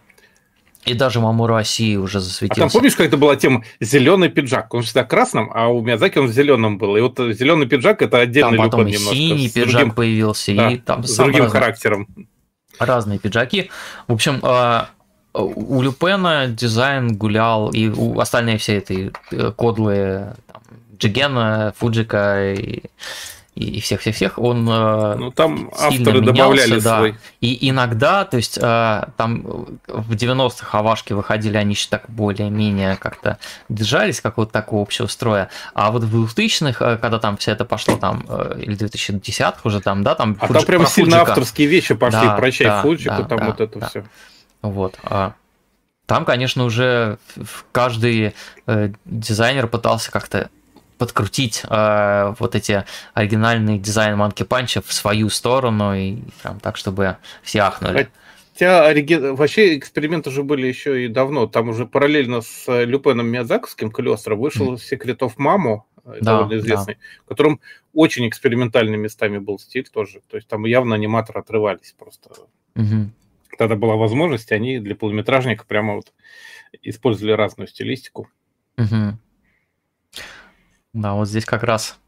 и 0.86 0.94
даже 0.96 1.20
Мамуру 1.20 1.54
России 1.54 1.96
уже 1.96 2.20
засветился. 2.20 2.62
А 2.62 2.66
там 2.66 2.72
помнишь, 2.72 2.96
как 2.96 3.08
это 3.08 3.18
была 3.18 3.36
тема 3.36 3.64
зеленый 3.80 4.30
пиджак? 4.30 4.74
Он 4.74 4.82
всегда 4.82 5.04
красным, 5.04 5.52
а 5.54 5.68
у 5.68 5.82
Миядзаки 5.82 6.18
он 6.18 6.28
в 6.28 6.32
зеленом 6.32 6.78
был. 6.78 6.98
И 6.98 7.02
вот 7.02 7.18
зеленый 7.18 7.68
пиджак 7.68 8.02
это 8.02 8.18
отдельный 8.18 8.58
там 8.58 8.66
потом 8.66 8.88
и 8.88 8.94
немножко. 8.94 9.16
синий 9.16 9.50
пиджак 9.50 9.72
другим, 9.72 9.92
появился, 9.92 10.56
да, 10.56 10.72
и 10.72 10.78
там 10.78 11.04
с 11.04 11.16
другим 11.16 11.44
разный, 11.44 11.60
характером. 11.60 12.08
Разные 12.80 13.20
пиджаки. 13.20 13.70
В 14.08 14.14
общем, 14.14 14.40
а, 14.42 14.90
у 15.34 15.82
Люпена 15.82 16.48
дизайн 16.48 17.16
гулял, 17.16 17.70
и 17.70 17.88
у 17.88 18.20
остальные 18.20 18.58
все 18.58 18.78
эти 18.78 19.12
э, 19.32 19.52
кодлы 19.56 20.34
там, 20.52 20.62
Джигена, 20.98 21.74
Фуджика 21.78 22.54
и, 22.54 22.84
и, 23.62 23.80
всех-всех-всех, 23.82 24.40
он 24.40 24.68
э, 24.70 25.16
ну, 25.16 25.32
там 25.32 25.70
авторы 25.78 26.22
добавляли 26.22 26.80
да. 26.80 26.98
свой. 26.98 27.16
И 27.42 27.70
иногда, 27.70 28.26
то 28.26 28.38
есть 28.38 28.58
э, 28.58 29.04
там 29.18 29.42
в 29.88 30.14
90-х 30.14 30.78
Авашки 30.78 31.14
выходили, 31.14 31.58
они 31.58 31.74
еще 31.74 31.88
так 31.90 32.04
более-менее 32.10 32.96
как-то 32.98 33.38
держались 33.70 34.22
какого-то 34.22 34.54
такого 34.54 34.82
общего 34.82 35.08
строя, 35.08 35.50
а 35.74 35.92
вот 35.92 36.04
в 36.04 36.26
2000-х, 36.26 36.98
когда 36.98 37.20
там 37.20 37.38
все 37.38 37.52
это 37.52 37.66
пошло 37.66 37.98
там, 37.98 38.22
или 38.58 38.76
2010-х 38.78 39.60
уже 39.64 39.82
там, 39.82 40.04
да, 40.04 40.16
там... 40.16 40.38
А 40.40 40.48
Фудж... 40.48 40.58
там 40.58 40.66
прям 40.66 40.86
сильно 40.88 41.12
Фуджика. 41.18 41.32
авторские 41.32 41.68
вещи 41.68 41.94
пошли, 41.94 42.22
да, 42.22 42.36
прощай 42.36 42.68
да, 42.68 42.82
Фуджику, 42.82 43.16
да, 43.18 43.24
там 43.24 43.40
да, 43.40 43.46
вот 43.46 43.62
это 43.62 43.80
да. 43.80 43.88
все. 43.90 44.04
Вот. 44.62 44.98
А 45.04 45.34
там, 46.06 46.26
конечно, 46.26 46.66
уже 46.66 47.20
каждый 47.72 48.34
э, 48.68 48.90
дизайнер 49.06 49.68
пытался 49.68 50.12
как-то 50.12 50.50
подкрутить 51.02 51.64
э, 51.68 52.36
вот 52.38 52.54
эти 52.54 52.84
оригинальные 53.16 53.80
дизайн 53.80 54.22
Monkey 54.22 54.48
Punch 54.48 54.84
в 54.86 54.94
свою 54.94 55.30
сторону 55.30 55.96
и 55.96 56.20
прям 56.44 56.60
так, 56.60 56.78
чтобы 56.78 57.18
все 57.42 57.62
ахнули. 57.62 58.08
Хотя 58.54 58.86
ориги... 58.86 59.16
вообще 59.16 59.80
эксперименты 59.80 60.30
уже 60.30 60.44
были 60.44 60.68
еще 60.68 61.04
и 61.04 61.08
давно. 61.08 61.48
Там 61.48 61.70
уже 61.70 61.88
параллельно 61.88 62.42
с 62.42 62.68
Люпеном 62.86 63.30
Миядзаковским 63.30 63.90
Калиостро 63.90 64.36
вышел 64.36 64.76
mm. 64.76 64.78
Secret 64.78 65.18
of 65.22 65.38
Mamo, 65.38 65.80
да, 66.06 66.38
довольно 66.38 66.60
известный, 66.60 66.94
да. 66.94 67.00
в 67.26 67.30
котором 67.30 67.60
очень 67.96 68.28
экспериментальными 68.28 69.02
местами 69.02 69.40
был 69.40 69.58
стиль 69.58 69.90
тоже. 69.92 70.22
То 70.30 70.38
есть 70.38 70.48
там 70.48 70.66
явно 70.66 70.94
аниматоры 70.94 71.40
отрывались 71.40 71.96
просто. 71.98 72.30
Mm-hmm. 72.76 73.08
Тогда 73.58 73.76
была 73.76 73.96
возможность, 73.96 74.52
они 74.52 74.78
для 74.78 74.96
полуметражника 74.96 75.66
прямо 75.66 75.96
вот 75.96 76.14
использовали 76.84 77.32
разную 77.32 77.68
стилистику. 77.68 78.30
Mm-hmm. 78.78 79.14
Да, 80.94 81.14
вот 81.14 81.28
здесь 81.28 81.46
как 81.46 81.64
раз 81.64 82.00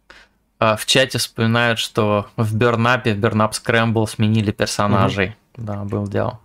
а, 0.59 0.75
в 0.75 0.85
чате 0.85 1.17
вспоминают, 1.17 1.79
что 1.79 2.27
в 2.37 2.55
Бернапе, 2.55 3.13
в 3.13 3.17
Бернап 3.17 3.53
Скрэмбл 3.53 4.07
сменили 4.07 4.51
персонажей. 4.51 5.35
Угу. 5.57 5.65
Да, 5.65 5.83
был 5.83 6.07
дело. 6.07 6.39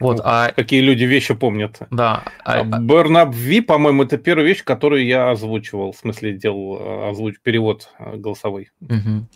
Вот, 0.00 0.18
ну, 0.18 0.22
а... 0.24 0.52
Какие 0.52 0.80
люди 0.80 1.04
вещи 1.04 1.34
помнят. 1.34 1.78
Да. 1.90 2.24
А... 2.44 2.60
а 2.60 2.64
Burn 2.64 3.22
Up 3.22 3.30
V, 3.30 3.62
по-моему, 3.62 4.02
это 4.04 4.18
первая 4.18 4.46
вещь, 4.46 4.64
которую 4.64 5.04
я 5.04 5.30
озвучивал, 5.30 5.92
в 5.92 5.96
смысле 5.96 6.32
делал 6.32 6.78
а, 6.80 7.10
озвуч... 7.10 7.36
перевод 7.42 7.90
а, 7.98 8.16
голосовой. 8.16 8.70
Угу. 8.80 9.26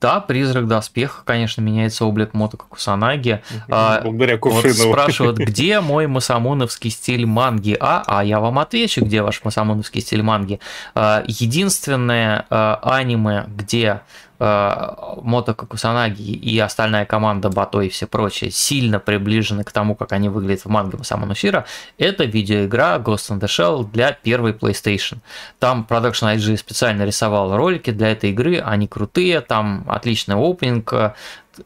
Да, 0.00 0.20
призрак 0.20 0.66
доспеха, 0.66 1.22
конечно, 1.24 1.60
меняется 1.60 2.06
облик 2.06 2.32
Мотока 2.32 2.64
Кусанаги. 2.68 3.42
Благодаря 4.02 4.38
Кувшинову. 4.38 4.88
Вот 4.88 4.92
спрашивают, 4.92 5.38
где 5.38 5.80
мой 5.80 6.06
масамоновский 6.06 6.90
стиль 6.90 7.26
манги? 7.26 7.76
А, 7.78 8.02
а 8.06 8.24
я 8.24 8.40
вам 8.40 8.58
отвечу, 8.58 9.04
где 9.04 9.20
ваш 9.20 9.44
масамоновский 9.44 10.00
стиль 10.00 10.22
манги. 10.22 10.58
А, 10.94 11.22
единственное 11.26 12.46
а, 12.48 12.80
аниме, 12.82 13.44
где 13.48 14.00
Э, 14.44 14.94
Мотока 15.22 15.66
Кусанаги 15.66 16.32
и 16.32 16.58
остальная 16.58 17.04
команда 17.04 17.48
Бато 17.48 17.80
и 17.80 17.88
все 17.88 18.08
прочие 18.08 18.50
сильно 18.50 18.98
приближены 18.98 19.62
к 19.62 19.70
тому, 19.70 19.94
как 19.94 20.10
они 20.10 20.28
выглядят 20.28 20.64
в 20.64 20.68
манге 20.68 20.98
Масамоно 20.98 21.36
Шира, 21.36 21.64
это 21.96 22.24
видеоигра 22.24 22.98
Ghost 22.98 23.30
in 23.30 23.38
the 23.38 23.46
Shell 23.46 23.88
для 23.92 24.10
первой 24.10 24.50
PlayStation. 24.50 25.18
Там 25.60 25.86
Production 25.88 26.34
IG 26.36 26.56
специально 26.56 27.04
рисовал 27.04 27.56
ролики 27.56 27.92
для 27.92 28.10
этой 28.10 28.30
игры, 28.30 28.58
они 28.58 28.88
крутые, 28.88 29.42
там 29.42 29.84
отличный 29.86 30.34
опенинг, 30.34 30.92
э, 30.92 31.12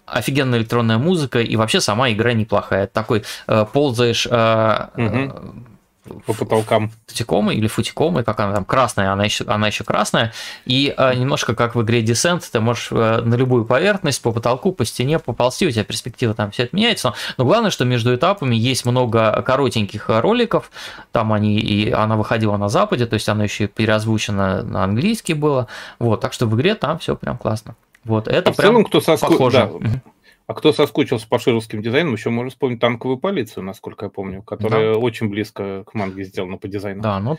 офигенная 0.05 0.59
электронная 0.59 0.99
музыка 0.99 1.41
и 1.41 1.57
вообще 1.57 1.81
сама 1.81 2.11
игра 2.11 2.35
неплохая. 2.35 2.89
Такой 2.89 3.25
э, 3.47 3.65
ползаешь 3.73 4.29
э, 4.31 4.87
угу 4.97 5.67
по 6.27 6.33
потолкам. 6.33 6.91
Футикомы 7.07 7.55
или 7.55 7.67
футикомы, 7.67 8.25
как 8.25 8.41
она 8.41 8.55
там 8.55 8.65
красная, 8.65 9.13
она 9.13 9.25
еще, 9.25 9.45
она 9.47 9.67
еще 9.67 9.85
красная. 9.85 10.33
И 10.65 10.95
э, 10.97 11.15
немножко 11.15 11.55
как 11.55 11.75
в 11.75 11.83
игре 11.83 12.03
Descent, 12.03 12.43
ты 12.51 12.61
можешь 12.61 12.89
э, 12.91 13.21
на 13.23 13.35
любую 13.35 13.65
поверхность, 13.65 14.23
по 14.23 14.33
потолку, 14.33 14.73
по 14.73 14.85
стене 14.85 15.19
поползти, 15.19 15.67
у 15.67 15.71
тебя 15.71 15.85
перспектива 15.85 16.35
там 16.35 16.51
все 16.51 16.65
это 16.65 16.77
меняется. 16.77 17.09
Но, 17.09 17.15
но 17.39 17.45
главное, 17.45 17.71
что 17.71 17.85
между 17.85 18.15
этапами 18.15 18.57
есть 18.57 18.85
много 18.87 19.43
коротеньких 19.43 20.09
роликов. 20.09 20.71
Там 21.13 21.33
они 21.33 21.59
и 21.59 21.91
она 21.91 22.17
выходила 22.17 22.57
на 22.57 22.69
Западе, 22.69 23.07
то 23.07 23.15
есть 23.15 23.29
она 23.29 23.45
еще 23.45 23.67
переозвучена 23.67 24.63
на 24.63 24.85
английский 24.85 25.35
было. 25.35 25.69
Вот, 25.99 26.21
так 26.21 26.33
что 26.33 26.47
в 26.47 26.57
игре 26.57 26.75
там 26.75 26.99
все 26.99 27.17
прям 27.17 27.39
классно. 27.39 27.75
Вот, 28.05 28.29
это 28.29 28.51
а 28.51 28.55
прям 28.55 28.71
целом, 28.71 28.85
кто 28.85 29.01
соску... 29.01 29.33
похоже. 29.33 29.71
Да. 29.81 30.01
А 30.47 30.55
кто 30.55 30.73
соскучился 30.73 31.27
по 31.27 31.39
шировским 31.39 31.83
дизайнам, 31.83 32.13
еще 32.13 32.31
можно 32.31 32.51
вспомнить 32.51 32.81
танковую 32.81 33.19
полицию, 33.19 33.65
насколько 33.65 34.07
я 34.07 34.11
помню, 34.11 34.43
которая 34.43 34.95
да. 34.95 34.99
очень 34.99 35.29
близко 35.29 35.83
к 35.85 35.95
манге 35.95 36.25
сделана 36.25 36.57
по 36.57 36.69
дизайну. 36.69 37.03
Да, 37.03 37.19
ну 37.19 37.37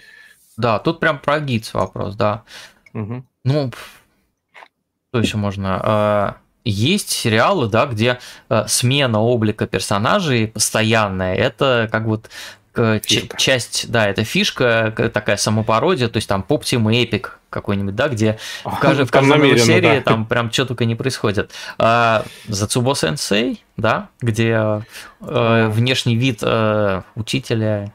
да, 0.57 0.79
тут 0.79 0.99
прям 0.99 1.19
про 1.19 1.39
гидс 1.39 1.73
вопрос, 1.73 2.15
да. 2.15 2.43
Угу. 2.93 3.23
Ну, 3.45 3.71
что 5.09 5.19
еще 5.19 5.37
можно? 5.37 5.79
А, 5.81 6.37
есть 6.65 7.09
сериалы, 7.09 7.69
да, 7.69 7.85
где 7.85 8.19
а, 8.49 8.67
смена 8.67 9.21
облика 9.21 9.67
персонажей 9.67 10.47
постоянная. 10.47 11.35
Это 11.35 11.87
как 11.91 12.05
вот 12.05 12.29
фишка. 13.03 13.38
часть, 13.38 13.91
да, 13.91 14.07
это 14.07 14.23
фишка, 14.23 14.93
такая 15.14 15.38
самопародия, 15.38 16.07
то 16.07 16.17
есть 16.17 16.27
там 16.27 16.45
Pop 16.47 16.61
Team 16.61 16.83
Epic 16.85 17.30
какой-нибудь, 17.49 17.95
да, 17.95 18.09
где 18.09 18.38
в, 18.64 18.77
каждой, 18.80 19.06
в 19.06 19.11
каждой 19.11 19.38
новой 19.38 19.59
серии 19.59 19.99
да. 19.99 20.01
там 20.01 20.25
прям 20.25 20.51
что 20.51 20.65
только 20.65 20.85
не 20.85 20.95
происходит. 20.95 21.51
А, 21.77 22.25
Зацубо 22.47 22.95
Сенсей, 22.95 23.64
да, 23.77 24.09
где 24.22 24.83
э, 25.22 25.67
внешний 25.69 26.15
вид 26.15 26.39
э, 26.41 27.01
учителя 27.15 27.93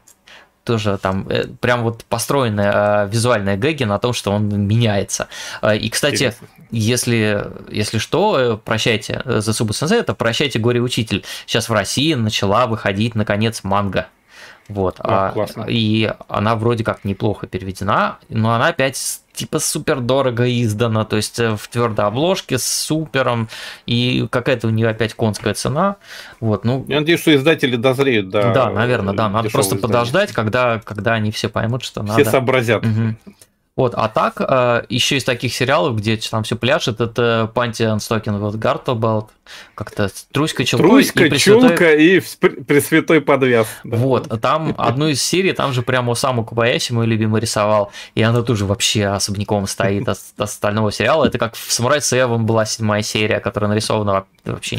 тоже 0.65 0.99
там 0.99 1.27
э, 1.29 1.47
прям 1.61 1.83
вот 1.83 2.05
построенная 2.05 3.05
э, 3.05 3.09
визуальная 3.09 3.57
гэги 3.57 3.85
на 3.85 3.99
том, 3.99 4.13
что 4.13 4.31
он 4.31 4.49
меняется. 4.67 5.29
Э, 5.61 5.77
и, 5.77 5.89
кстати, 5.91 6.35
если, 6.71 7.47
если 7.71 7.99
что, 7.99 8.39
э, 8.39 8.57
прощайте 8.57 9.23
за 9.25 9.53
Субу 9.53 9.73
Сенсей, 9.73 9.99
это 9.99 10.15
прощайте 10.15 10.59
горе 10.59 10.81
учитель. 10.81 11.25
Сейчас 11.47 11.69
в 11.69 11.73
России 11.73 12.15
начала 12.15 12.67
выходить 12.67 13.15
наконец 13.15 13.65
манга 13.65 14.07
вот. 14.73 14.97
А, 14.99 15.33
классно. 15.33 15.67
И 15.69 16.11
она 16.29 16.57
вроде 16.57 16.85
как 16.85 17.05
неплохо 17.05 17.47
переведена, 17.47 18.19
но 18.29 18.55
она 18.55 18.69
опять 18.69 19.21
типа 19.33 19.59
супер 19.59 20.01
дорого 20.01 20.45
издана, 20.63 21.05
то 21.05 21.17
есть 21.17 21.39
э, 21.39 21.57
в 21.57 21.69
твердой 21.69 22.07
обложке 22.07 22.59
с 22.59 22.65
супером, 22.65 23.49
и 23.87 24.27
какая-то 24.31 24.69
у 24.69 24.71
нее 24.71 24.89
опять 24.89 25.15
конская 25.15 25.55
цена. 25.55 25.97
Вот, 26.41 26.65
ну, 26.65 26.85
Я 26.89 27.01
надеюсь, 27.01 27.21
что 27.21 27.35
издатели 27.35 27.77
дозреют, 27.77 28.29
да. 28.29 28.53
Да, 28.53 28.71
наверное, 28.71 29.15
да. 29.15 29.29
Надо 29.29 29.49
просто 29.51 29.77
издание. 29.77 29.83
подождать, 29.89 30.33
когда, 30.33 30.81
когда 30.85 31.15
они 31.15 31.31
все 31.31 31.49
поймут, 31.49 31.83
что 31.83 32.03
все 32.03 32.09
надо. 32.11 32.23
Все 32.23 32.31
сообразят. 32.31 32.85
Угу. 32.85 33.35
Вот, 33.75 33.95
а 33.97 34.09
так, 34.09 34.41
э, 34.41 34.85
еще 34.91 35.17
из 35.17 35.25
таких 35.25 35.55
сериалов, 35.55 35.97
где 35.97 36.19
там 36.19 36.43
все 36.43 36.57
пляшет, 36.57 37.01
это 37.01 37.51
Панти 37.55 37.85
Анстокин, 37.85 38.37
вот 38.37 38.57
Гартабалт, 38.57 39.31
как-то 39.75 40.09
Труська 40.33 40.65
Чулка 40.65 40.87
Труська, 40.87 41.25
и 41.25 41.29
Пресвятой... 41.31 41.69
Чулка 41.69 41.93
и 41.95 42.21
Пресвятой 42.67 43.21
подвес. 43.21 43.67
Вот, 43.85 44.41
там 44.41 44.75
одну 44.79 45.09
из 45.09 45.23
серий, 45.23 45.53
там 45.53 45.73
же 45.73 45.83
прямо 45.83 46.15
Саму 46.15 46.45
Кубаяси, 46.45 46.93
мой 46.93 47.07
любимый, 47.07 47.41
рисовал, 47.41 47.91
и 48.15 48.23
она 48.23 48.43
тоже 48.43 48.67
вообще 48.67 49.07
особняком 49.07 49.67
стоит 49.67 50.09
от, 50.09 50.19
остального 50.39 50.93
сериала. 50.93 51.27
Это 51.27 51.39
как 51.39 51.55
в 51.55 51.73
Самурай 51.73 52.01
Севен 52.01 52.47
была 52.47 52.65
седьмая 52.65 53.03
серия, 53.03 53.41
которая 53.41 53.69
нарисована 53.71 54.25
вообще 54.45 54.79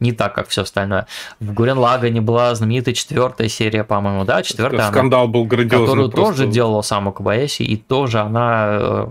не 0.00 0.12
так, 0.12 0.34
как 0.34 0.48
все 0.48 0.62
остальное. 0.62 1.06
В 1.38 1.52
Гурен 1.52 1.78
Лагане 1.78 2.20
была 2.20 2.54
знаменитая 2.54 2.94
четвертая 2.94 3.48
серия, 3.48 3.84
по-моему, 3.84 4.24
да, 4.24 4.42
четвертая. 4.42 4.90
Скандал 4.90 5.24
она, 5.24 5.32
был 5.32 5.44
грандиозный. 5.44 5.86
Которую 5.86 6.10
просто... 6.10 6.38
тоже 6.38 6.46
делала 6.50 6.82
Саму 6.82 7.12
Кубаяси, 7.12 7.62
и 7.62 7.76
тоже 7.76 8.20
она 8.20 9.08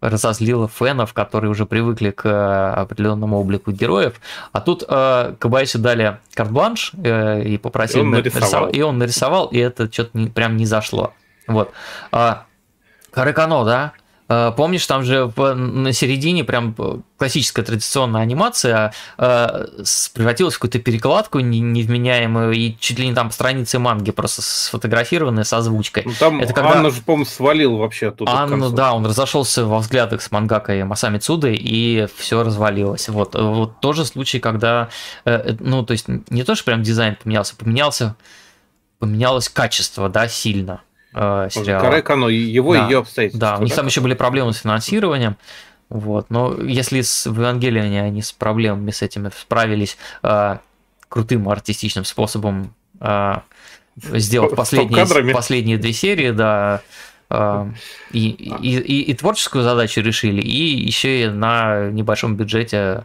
разозлила 0.00 0.68
фенов, 0.68 1.12
которые 1.12 1.50
уже 1.50 1.66
привыкли 1.66 2.10
к 2.10 2.26
э, 2.26 2.80
определенному 2.80 3.38
облику 3.38 3.70
героев. 3.70 4.14
А 4.52 4.60
тут 4.60 4.82
э, 4.88 5.34
Кабайси 5.38 5.76
дали 5.76 6.18
карт-бланш 6.34 6.92
э, 7.02 7.42
и 7.42 7.58
попросили 7.58 8.00
и 8.00 8.02
он 8.02 8.10
нарисовал. 8.10 8.68
И 8.70 8.80
он 8.80 8.98
нарисовал, 8.98 9.46
и 9.46 9.58
это 9.58 9.92
что-то 9.92 10.16
не, 10.16 10.28
прям 10.28 10.56
не 10.56 10.66
зашло. 10.66 11.12
Вот. 11.46 11.72
А, 12.12 12.44
Каракано, 13.10 13.64
да, 13.64 13.92
помнишь, 14.56 14.86
там 14.86 15.02
же 15.02 15.32
на 15.36 15.92
середине 15.92 16.44
прям 16.44 16.74
классическая 17.18 17.62
традиционная 17.62 18.22
анимация 18.22 18.92
э, 19.18 19.66
превратилась 20.14 20.54
в 20.54 20.58
какую-то 20.58 20.78
перекладку 20.78 21.40
невменяемую, 21.40 22.52
и 22.52 22.76
чуть 22.78 22.98
ли 22.98 23.08
не 23.08 23.14
там 23.14 23.30
страницы 23.32 23.78
манги 23.78 24.12
просто 24.12 24.42
сфотографированные 24.42 25.44
с 25.44 25.52
озвучкой. 25.52 26.04
Ну, 26.06 26.12
там 26.18 26.40
Это 26.40 26.54
когда... 26.54 26.76
Анна 26.76 26.90
же, 26.90 27.02
по-моему, 27.02 27.24
свалил 27.24 27.76
вообще 27.76 28.08
оттуда. 28.08 28.32
Анну, 28.32 28.70
да, 28.70 28.94
он 28.94 29.04
разошелся 29.04 29.66
во 29.66 29.80
взглядах 29.80 30.22
с 30.22 30.30
мангакой 30.30 30.84
Масами 30.84 31.18
Цудой, 31.18 31.56
и 31.56 32.06
все 32.16 32.42
развалилось. 32.42 33.08
Вот, 33.08 33.34
вот 33.34 33.80
тоже 33.80 34.04
случай, 34.04 34.38
когда, 34.38 34.90
э, 35.24 35.56
ну, 35.58 35.84
то 35.84 35.92
есть 35.92 36.06
не 36.08 36.44
то, 36.44 36.54
что 36.54 36.64
прям 36.64 36.82
дизайн 36.82 37.16
поменялся, 37.22 37.56
поменялся, 37.56 38.14
поменялось 38.98 39.48
качество, 39.48 40.08
да, 40.08 40.28
сильно 40.28 40.82
э, 41.14 41.48
сериала. 41.50 41.82
Карекано, 41.82 42.26
его 42.26 42.74
да, 42.74 42.86
ее 42.86 42.98
обстоятельства. 42.98 43.40
Да, 43.40 43.58
у 43.58 43.64
них 43.64 43.74
там 43.74 43.86
еще 43.86 44.00
были 44.00 44.14
проблемы 44.14 44.52
с 44.52 44.58
финансированием. 44.58 45.36
Вот. 45.88 46.30
Но 46.30 46.54
если 46.60 47.00
с, 47.00 47.26
в 47.26 47.38
Евангелионе 47.38 48.02
они 48.02 48.22
с 48.22 48.32
проблемами 48.32 48.90
с 48.90 49.02
этими 49.02 49.30
справились 49.36 49.96
э, 50.22 50.58
крутым 51.08 51.48
артистичным 51.48 52.04
способом, 52.04 52.74
э, 53.00 53.34
сделав 53.96 54.54
последние, 54.54 55.34
последние 55.34 55.78
две 55.78 55.92
серии, 55.92 56.30
да, 56.30 56.82
А, 57.32 57.68
и, 58.10 58.28
и, 58.28 58.76
и, 58.76 59.02
и 59.02 59.14
творческую 59.14 59.62
задачу 59.62 60.00
решили, 60.00 60.42
и 60.42 60.84
еще 60.84 61.22
и 61.22 61.28
на 61.28 61.88
небольшом 61.90 62.34
бюджете 62.34 63.04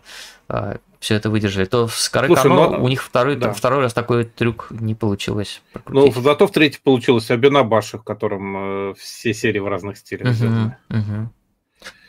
а, 0.49 0.77
все 1.05 1.13
это 1.13 1.29
выдержали. 1.29 1.65
То 1.65 1.87
с 1.87 2.09
Коры 2.09 2.25
Слушай, 2.25 2.49
но... 2.49 2.81
у 2.81 2.87
них 2.87 3.03
второй, 3.03 3.35
да. 3.35 3.53
второй 3.53 3.81
раз 3.81 3.93
такой 3.93 4.25
трюк 4.25 4.67
не 4.71 4.95
получилось. 4.95 5.61
Прокрутить. 5.71 6.15
Ну, 6.15 6.21
зато 6.21 6.47
в 6.47 6.51
третий 6.51 6.79
получилось 6.83 7.29
Абинабаши, 7.29 7.99
в 7.99 8.03
котором 8.03 8.89
э, 8.89 8.93
все 8.97 9.31
серии 9.35 9.59
в 9.59 9.67
разных 9.67 9.97
стилях 9.97 10.27
uh-huh, 10.29 10.71
uh-huh. 10.89 11.27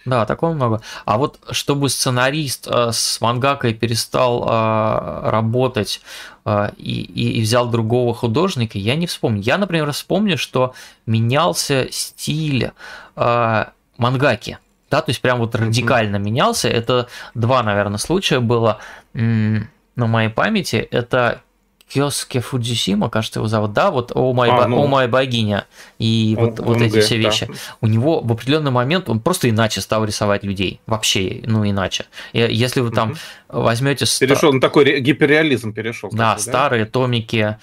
Да, 0.07 0.25
такого 0.25 0.55
много. 0.55 0.81
А 1.05 1.19
вот 1.19 1.39
чтобы 1.51 1.91
сценарист 1.91 2.69
э, 2.69 2.93
с 2.93 3.21
мангакой 3.21 3.75
перестал 3.75 4.49
э, 4.49 5.31
работать 5.31 6.01
э, 6.47 6.71
и, 6.79 7.03
и, 7.03 7.39
и 7.39 7.43
взял 7.43 7.69
другого 7.69 8.15
художника, 8.15 8.79
я 8.79 8.97
не 8.97 9.07
вспомню. 9.07 9.43
Я, 9.43 9.59
например, 9.59 9.93
вспомню, 9.93 10.39
что 10.39 10.73
менялся 11.05 11.89
стиль 11.91 12.71
э, 13.15 13.65
мангаки. 13.99 14.59
Да, 14.91 15.03
то 15.03 15.11
есть 15.11 15.21
прям 15.21 15.39
вот 15.39 15.55
радикально 15.55 16.17
mm-hmm. 16.17 16.21
менялся. 16.21 16.69
Это 16.69 17.09
два, 17.35 17.63
наверное, 17.63 17.99
случая 17.99 18.41
было 18.41 18.79
м- 19.15 19.69
на 19.97 20.07
моей 20.07 20.29
памяти. 20.29 20.77
Это 20.77 21.43
Киоске 21.89 22.41
Фудзисима, 22.41 23.09
кажется, 23.09 23.39
его 23.39 23.47
зовут, 23.47 23.73
да, 23.73 23.93
вот 23.93 24.11
«О, 24.15 24.33
май, 24.33 24.51
а, 24.51 24.67
ну, 24.67 24.83
о 24.83 24.87
моя 24.89 25.07
богиня» 25.07 25.67
и 25.99 26.35
вот, 26.39 26.59
он, 26.59 26.67
вот 26.67 26.83
эти 26.83 27.01
все 27.01 27.17
вещи. 27.17 27.47
Да. 27.47 27.55
У 27.81 27.87
него 27.87 28.21
в 28.21 28.33
определенный 28.33 28.73
момент 28.73 29.09
он 29.09 29.21
просто 29.21 29.49
иначе 29.49 29.81
стал 29.81 30.05
рисовать 30.05 30.43
людей, 30.43 30.81
вообще, 30.87 31.43
ну, 31.45 31.69
иначе. 31.69 32.07
И 32.33 32.41
если 32.41 32.81
вы 32.81 32.91
там 32.91 33.13
угу. 33.13 33.61
возьмете... 33.63 34.05
Перешел 34.19 34.53
на 34.53 34.61
такой 34.61 34.99
гиперреализм 34.99 35.73
перешел. 35.73 36.11
Да, 36.11 36.31
такой, 36.31 36.43
старые 36.43 36.85
да? 36.87 36.91
томики, 36.91 37.57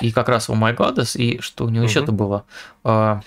и 0.00 0.10
как 0.10 0.30
раз 0.30 0.48
«О 0.48 0.54
май 0.54 0.72
Goddess», 0.72 1.18
и 1.18 1.38
что 1.42 1.66
у 1.66 1.68
него 1.68 1.84
угу. 1.84 1.90
еще-то 1.90 2.12
было? 2.12 2.44
А, 2.82 3.20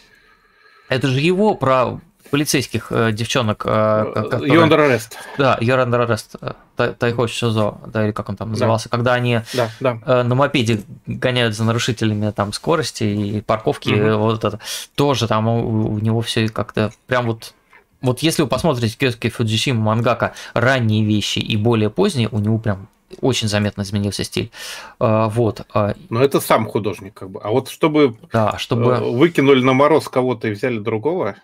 это 0.89 1.09
же 1.09 1.19
его 1.19 1.53
про 1.53 1.99
полицейских 2.31 2.87
э, 2.89 3.11
девчонок. 3.11 3.63
Э, 3.65 4.39
Йондер 4.41 4.79
Арест. 4.79 5.17
Да, 5.37 5.57
Йондер 5.61 6.01
Арест. 6.01 6.35
Э, 6.41 6.53
Тайхоч 6.97 7.31
Шизо, 7.31 7.75
да, 7.85 8.05
или 8.05 8.11
как 8.11 8.29
он 8.29 8.37
там 8.37 8.51
назывался, 8.51 8.89
да. 8.89 8.97
когда 8.97 9.13
они 9.13 9.41
да, 9.53 9.69
да. 9.79 9.99
Э, 10.05 10.23
на 10.23 10.33
мопеде 10.33 10.81
гоняют 11.05 11.55
за 11.55 11.63
нарушителями 11.63 12.31
там 12.31 12.53
скорости 12.53 13.03
и 13.03 13.41
парковки, 13.41 13.89
угу. 13.89 14.23
вот 14.23 14.43
это. 14.43 14.59
Тоже 14.95 15.27
там 15.27 15.47
у, 15.47 15.91
у 15.91 15.99
него 15.99 16.21
все 16.21 16.49
как-то 16.49 16.91
прям 17.05 17.27
вот 17.27 17.53
вот 18.01 18.19
если 18.23 18.41
вы 18.41 18.47
посмотрите 18.47 18.97
Кёски 18.97 19.29
Фуджишима 19.29 19.79
Мангака 19.79 20.33
ранние 20.55 21.05
вещи 21.05 21.37
и 21.37 21.55
более 21.55 21.91
поздние, 21.91 22.29
у 22.31 22.39
него 22.39 22.57
прям 22.57 22.87
очень 23.19 23.47
заметно 23.47 23.81
изменился 23.81 24.23
стиль. 24.23 24.51
Э, 24.99 25.27
вот. 25.29 25.65
Но 26.09 26.23
это 26.23 26.39
сам 26.39 26.65
художник, 26.65 27.13
как 27.13 27.29
бы. 27.29 27.41
А 27.43 27.49
вот 27.49 27.69
чтобы, 27.69 28.15
да, 28.31 28.57
чтобы... 28.57 28.95
выкинули 28.95 29.61
на 29.61 29.73
мороз 29.73 30.07
кого-то 30.07 30.47
и 30.47 30.51
взяли 30.51 30.79
другого, 30.79 31.35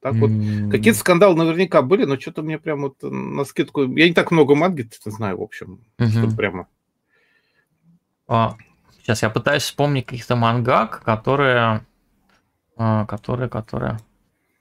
так 0.00 0.14
вот, 0.14 0.30
mm. 0.30 0.70
какие-то 0.70 0.98
скандалы 0.98 1.36
наверняка 1.36 1.82
были, 1.82 2.04
но 2.04 2.18
что-то 2.18 2.42
мне 2.42 2.58
прям 2.58 2.82
вот 2.82 2.96
на 3.02 3.44
скидку... 3.44 3.82
Я 3.82 4.08
не 4.08 4.14
так 4.14 4.30
много 4.30 4.54
манги 4.54 4.88
знаю, 5.04 5.38
в 5.38 5.42
общем, 5.42 5.80
mm-hmm. 5.98 6.36
прямо... 6.36 6.66
А, 8.26 8.56
сейчас 8.98 9.22
я 9.22 9.28
пытаюсь 9.28 9.64
вспомнить 9.64 10.06
каких-то 10.06 10.36
мангак, 10.36 11.02
которые... 11.04 11.84
А, 12.76 13.04
которые, 13.04 13.50
которые... 13.50 13.98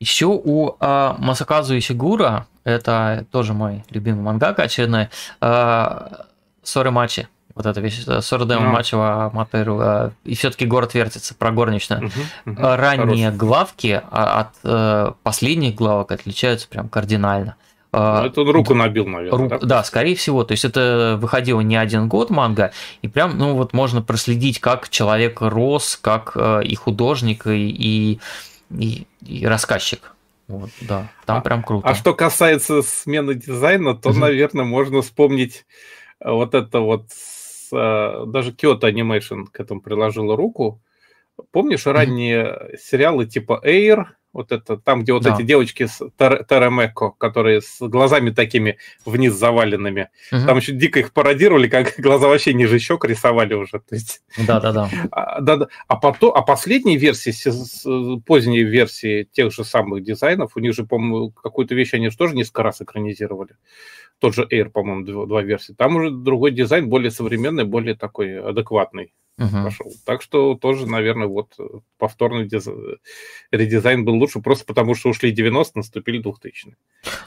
Еще 0.02 0.26
у 0.28 0.76
а, 0.80 1.16
Масаказу 1.20 1.78
Исигуро, 1.78 2.48
это 2.66 3.26
тоже 3.32 3.54
мой 3.54 3.86
любимый 3.90 4.22
мангака 4.22 4.60
очередной, 4.60 5.08
а, 5.40 6.26
SoreMachi 6.64 7.28
вот 7.60 7.66
эта 7.66 7.82
вещь, 7.82 8.06
Soredemo 8.22 8.68
Machi 8.68 8.72
wa 8.72 9.32
Mawatteiru, 9.34 9.82
э, 9.82 10.12
и 10.24 10.34
все-таки 10.34 10.66
город 10.66 10.94
вертится, 10.94 11.36
про 11.36 11.52
горничную. 11.52 12.04
Uh-huh, 12.04 12.12
uh-huh. 12.46 12.76
Ранние 12.78 13.26
Хороший. 13.26 13.38
главки 13.38 14.02
а, 14.12 14.40
от 14.40 14.48
э, 14.64 15.12
последних 15.24 15.76
главок 15.76 16.14
отличаются 16.14 16.70
прям 16.70 16.88
кардинально. 16.88 17.58
Ну, 17.92 18.00
это 18.00 18.42
он 18.42 18.50
руку 18.52 18.76
набил, 18.76 19.08
наверное. 19.08 19.38
Ру... 19.38 19.50
Да? 19.50 19.58
да, 19.58 19.84
скорее 19.84 20.16
всего. 20.16 20.46
То 20.46 20.54
есть 20.54 20.64
это 20.64 21.18
выходило 21.20 21.60
не 21.60 21.76
один 21.76 22.08
год 22.08 22.30
манга, 22.30 22.72
и 23.02 23.10
прям, 23.10 23.38
ну 23.38 23.56
вот 23.56 23.74
можно 23.74 24.02
проследить, 24.02 24.60
как 24.60 24.88
человек 24.88 25.42
рос, 25.42 26.00
как 26.02 26.38
и 26.38 26.76
художник, 26.76 27.46
и, 27.48 28.20
и, 28.70 29.08
и 29.26 29.46
рассказчик. 29.46 30.14
Вот, 30.48 30.70
да, 30.82 31.10
там 31.26 31.40
а, 31.40 31.42
прям 31.42 31.64
круто. 31.64 31.88
А 31.88 31.96
что 31.96 32.14
касается 32.14 32.84
смены 32.84 33.34
дизайна, 33.34 33.96
то, 33.96 34.14
наверное, 34.14 34.66
можно 34.66 35.02
вспомнить 35.02 35.66
вот 36.24 36.54
это 36.54 36.80
вот 36.80 37.06
даже 37.72 38.52
Kyoto 38.52 38.82
Animation 38.82 39.46
к 39.52 39.60
этому 39.60 39.82
приложила 39.82 40.36
руку. 40.36 40.82
Помнишь 41.52 41.86
ранние 41.86 42.78
сериалы 42.78 43.26
типа 43.26 43.62
Air, 43.66 44.08
вот 44.32 44.52
это, 44.52 44.78
там, 44.78 45.02
где 45.02 45.14
вот 45.14 45.24
да. 45.24 45.34
эти 45.34 45.42
девочки 45.42 45.88
с 45.88 46.08
Тарамеко, 46.18 47.12
которые 47.12 47.62
с 47.62 47.80
глазами 47.80 48.30
такими 48.30 48.78
вниз 49.06 49.34
заваленными. 49.34 50.10
Угу. 50.32 50.46
Там 50.46 50.58
еще 50.58 50.72
дико 50.74 51.00
их 51.00 51.14
пародировали, 51.14 51.68
как 51.68 51.96
глаза 51.98 52.28
вообще 52.28 52.54
ниже 52.54 52.78
щек 52.80 53.04
рисовали 53.06 53.56
уже. 53.56 53.80
То 53.80 53.96
есть... 53.96 54.22
Да, 54.38 54.60
да, 54.60 54.72
да. 54.72 54.90
А, 55.12 55.42
да, 55.42 55.56
да. 55.56 55.68
А, 55.88 55.96
потом, 55.96 56.34
а 56.36 56.44
последние 56.44 56.98
версии, 56.98 57.34
поздние 58.20 58.64
версии 58.64 59.28
тех 59.32 59.52
же 59.52 59.64
самых 59.64 60.04
дизайнов, 60.04 60.52
у 60.56 60.60
них 60.60 60.76
же, 60.76 60.84
по-моему, 60.84 61.32
какую-то 61.32 61.74
вещь 61.74 61.96
они 61.96 62.10
же 62.10 62.18
тоже 62.18 62.36
несколько 62.36 62.64
раз 62.64 62.82
экранизировали. 62.82 63.56
Тот 64.20 64.36
же 64.36 64.48
Air, 64.52 64.70
по-моему, 64.70 65.06
два, 65.06 65.26
два 65.26 65.42
версии. 65.42 65.74
Там 65.74 65.96
уже 65.96 66.12
другой 66.12 66.52
дизайн, 66.52 66.90
более 66.90 67.12
современный, 67.12 67.64
более 67.64 67.96
такой 67.96 68.40
адекватный 68.40 69.14
uh-huh. 69.40 69.64
пошел. 69.64 69.92
Так 70.06 70.22
что 70.22 70.56
тоже, 70.56 70.86
наверное, 70.86 71.28
вот 71.28 71.54
э, 71.58 71.64
повторный 71.98 72.48
диз... 72.48 72.68
редизайн 73.52 74.06
был 74.06 74.16
лучше, 74.16 74.40
просто 74.40 74.66
потому 74.66 74.96
что 74.96 75.10
ушли 75.10 75.32
90 75.32 75.78
наступили 75.78 76.20
2000 76.20 76.76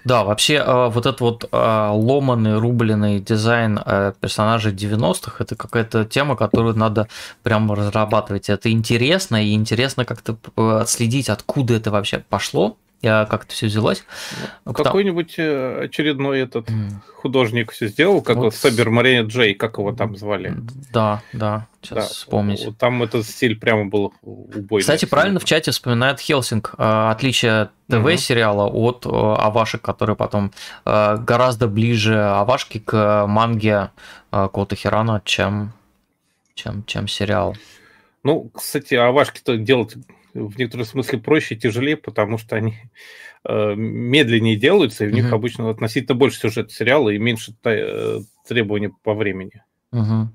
Да, 0.05 0.25
вообще 0.25 0.55
э, 0.55 0.89
вот 0.89 1.07
этот 1.07 1.21
вот 1.21 1.49
э, 1.51 1.91
ломанный, 1.93 2.59
рубленый 2.59 3.21
дизайн 3.21 3.79
персонажей 4.21 4.73
90-х, 4.73 5.37
это 5.43 5.57
какая-то 5.57 6.05
тема, 6.05 6.37
которую 6.37 6.75
надо 6.77 7.09
прямо 7.43 7.75
разрабатывать. 7.75 8.51
Это 8.51 8.71
интересно, 8.71 9.45
и 9.45 9.55
интересно 9.55 10.05
как-то 10.05 10.37
отследить, 10.57 11.29
откуда 11.29 11.75
это 11.75 11.91
вообще 11.91 12.23
пошло, 12.29 12.77
как 13.03 13.45
это 13.45 13.53
все 13.53 13.67
взялось. 13.67 14.05
Ну, 14.65 14.73
Какой-нибудь 14.73 15.35
э, 15.37 15.85
очередной 15.85 16.41
этот 16.41 16.71
mm. 16.71 16.91
художник 17.17 17.73
все 17.73 17.89
сделал, 17.89 18.23
как 18.23 18.37
вот 18.37 18.55
Сабер 18.55 18.91
Мария 18.91 19.25
Джей, 19.25 19.55
как 19.55 19.79
его 19.79 19.93
там 19.93 20.17
звали. 20.17 20.55
Да, 20.93 21.21
да, 21.33 21.67
сейчас 21.81 21.99
да. 21.99 22.15
вспомнить. 22.15 22.67
Там 22.79 23.03
этот 23.03 23.27
стиль 23.27 23.59
прямо 23.59 23.87
был 23.87 24.15
убойный. 24.23 24.83
Кстати, 24.83 25.05
правильно 25.05 25.41
в 25.41 25.45
чате 25.45 25.73
вспоминает 25.73 26.21
Хелсинг. 26.21 26.75
Э, 26.79 27.11
отличие 27.11 27.71
ТВ-сериала 27.89 28.69
mm-hmm. 28.69 28.77
от 28.77 29.07
э, 29.07 29.09
Авашек, 29.09 29.83
который 29.83 30.15
потом 30.15 30.53
гораздо 30.85 31.67
ближе 31.67 32.19
Авашки 32.19 32.79
к 32.79 33.27
манге 33.27 33.91
Кота 34.31 34.77
Хирана, 34.77 35.21
чем, 35.25 35.73
чем, 36.55 36.85
чем 36.85 37.09
сериал. 37.09 37.57
Ну, 38.23 38.51
кстати, 38.55 38.95
Авашки-то 38.95 39.57
делать 39.57 39.97
в 40.35 40.59
некотором 40.59 40.87
смысле 40.87 41.19
проще 41.19 41.55
и 41.55 41.59
тяжелее, 41.59 41.97
потому 41.97 42.39
что 42.39 42.57
они 42.57 42.75
э, 43.45 43.75
медленнее 43.75 44.57
делаются, 44.57 45.05
и 45.05 45.09
в 45.09 45.13
них 45.13 45.33
обычно 45.33 45.69
относительно 45.71 46.15
больше 46.15 46.39
сюжет 46.39 46.71
сериала 46.71 47.11
и 47.11 47.19
меньше 47.19 47.55
э, 47.65 48.21
требований 48.47 48.91
по 49.03 49.15
времени. 49.15 49.63
Mm-hmm. 49.93 50.27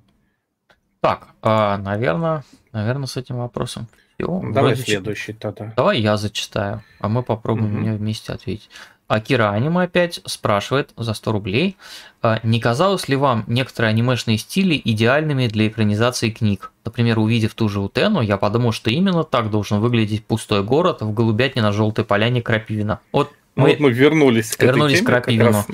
Так, 1.01 1.29
э, 1.41 1.77
наверное, 1.77 2.43
наверное, 2.71 3.07
с 3.07 3.17
этим 3.17 3.37
вопросом. 3.37 3.87
Все, 4.17 4.41
Давай 4.51 4.75
следующий 4.75 5.33
тогда. 5.33 5.73
Давай 5.75 5.99
я 5.99 6.17
зачитаю, 6.17 6.83
а 6.99 7.07
мы 7.07 7.21
попробуем 7.21 7.75
mm-hmm. 7.75 7.79
мне 7.79 7.93
вместе 7.93 8.33
ответить. 8.33 8.69
Акира 9.07 9.51
Аниме 9.51 9.83
опять 9.83 10.19
спрашивает 10.25 10.89
за 10.97 11.13
100 11.13 11.31
рублей, 11.31 11.77
«А 12.21 12.39
не 12.43 12.59
казалось 12.59 13.07
ли 13.07 13.15
вам 13.15 13.45
некоторые 13.47 13.89
анимешные 13.89 14.37
стили 14.37 14.79
идеальными 14.83 15.47
для 15.47 15.67
экранизации 15.67 16.29
книг? 16.29 16.71
Например, 16.83 17.19
увидев 17.19 17.53
ту 17.53 17.69
же 17.69 17.79
Утену, 17.79 18.21
я 18.21 18.37
подумал, 18.37 18.73
что 18.73 18.89
именно 18.89 19.23
так 19.23 19.49
должен 19.49 19.79
выглядеть 19.79 20.25
пустой 20.25 20.63
город 20.63 21.01
в 21.01 21.13
голубятне 21.13 21.61
на 21.61 21.71
желтой 21.71 22.03
поляне 22.03 22.41
Крапивина. 22.41 22.99
Вот 23.11 23.31
ну 23.55 23.63
мы, 23.63 23.69
вот 23.69 23.79
мы 23.79 23.91
вернулись 23.91 24.55
к 24.55 24.61
вернулись 24.61 24.99
теме, 24.99 25.05
к 25.05 25.09
Крапивину. 25.09 25.65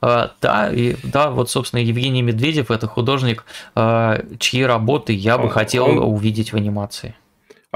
А, 0.00 0.32
да, 0.40 0.72
и 0.72 0.96
да, 1.02 1.30
вот, 1.30 1.50
собственно, 1.50 1.80
Евгений 1.80 2.22
Медведев 2.22 2.70
это 2.70 2.86
художник, 2.86 3.44
а, 3.74 4.22
чьи 4.38 4.62
работы 4.62 5.12
я 5.12 5.36
бы 5.36 5.44
он, 5.44 5.50
хотел 5.50 5.84
он... 5.86 5.98
увидеть 5.98 6.52
в 6.52 6.56
анимации. 6.56 7.14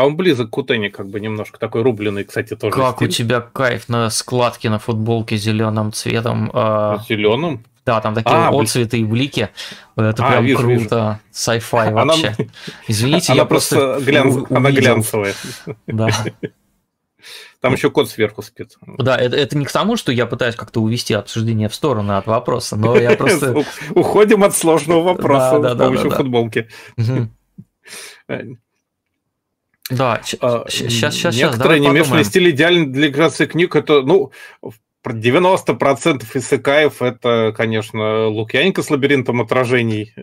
А 0.00 0.06
он 0.06 0.16
близок 0.16 0.48
к 0.48 0.56
Утене, 0.56 0.88
как 0.88 1.10
бы 1.10 1.20
немножко 1.20 1.58
такой 1.58 1.82
рубленый, 1.82 2.24
кстати, 2.24 2.56
тоже. 2.56 2.74
Как 2.74 2.96
стиль. 2.96 3.08
у 3.08 3.10
тебя 3.10 3.40
кайф 3.42 3.90
на 3.90 4.08
складке 4.08 4.70
на 4.70 4.78
футболке 4.78 5.36
зеленым 5.36 5.92
цветом. 5.92 6.50
Э... 6.54 6.96
Зеленым? 7.06 7.66
Да, 7.84 8.00
там 8.00 8.14
такие 8.14 8.34
а, 8.34 8.48
отцветы 8.48 8.98
и 8.98 9.04
блики. 9.04 9.50
Это 9.96 10.24
а, 10.24 10.30
прям 10.30 10.44
вижу, 10.46 10.62
круто. 10.62 11.20
Sci-fi 11.34 11.92
вообще. 11.92 12.28
Она... 12.28 12.48
Извините, 12.88 13.32
она 13.32 13.42
я 13.42 13.44
просто 13.44 14.00
глянц... 14.00 14.38
она 14.48 14.70
глянцевая. 14.70 15.34
Да. 15.86 16.08
Там 17.60 17.74
еще 17.74 17.90
кот 17.90 18.08
сверху 18.08 18.40
спит. 18.40 18.78
Да, 18.86 19.18
это, 19.18 19.36
это 19.36 19.58
не 19.58 19.66
к 19.66 19.70
тому, 19.70 19.98
что 19.98 20.12
я 20.12 20.24
пытаюсь 20.24 20.56
как-то 20.56 20.80
увести 20.80 21.12
обсуждение 21.12 21.68
в 21.68 21.74
сторону 21.74 22.16
от 22.16 22.26
вопроса, 22.26 22.74
но 22.76 22.96
я 22.96 23.10
просто... 23.18 23.54
Уходим 23.94 24.44
от 24.44 24.56
сложного 24.56 25.02
вопроса 25.02 25.74
с 25.74 25.76
помощью 25.76 26.10
футболки. 26.10 26.68
Да, 29.90 30.20
сейчас, 30.22 31.14
сейчас, 31.14 31.36
Некоторые 31.36 31.76
анимешные 31.76 32.24
стили 32.24 32.50
идеальны 32.50 32.86
для 32.86 33.08
иллюстрации 33.08 33.46
книг. 33.46 33.74
Это, 33.76 34.02
ну, 34.02 34.32
90% 35.04 36.24
исыкаев 36.34 37.02
это, 37.02 37.52
конечно, 37.56 38.26
Лукьяненко 38.28 38.82
с 38.82 38.90
лабиринтом 38.90 39.40
отражений. 39.40 40.14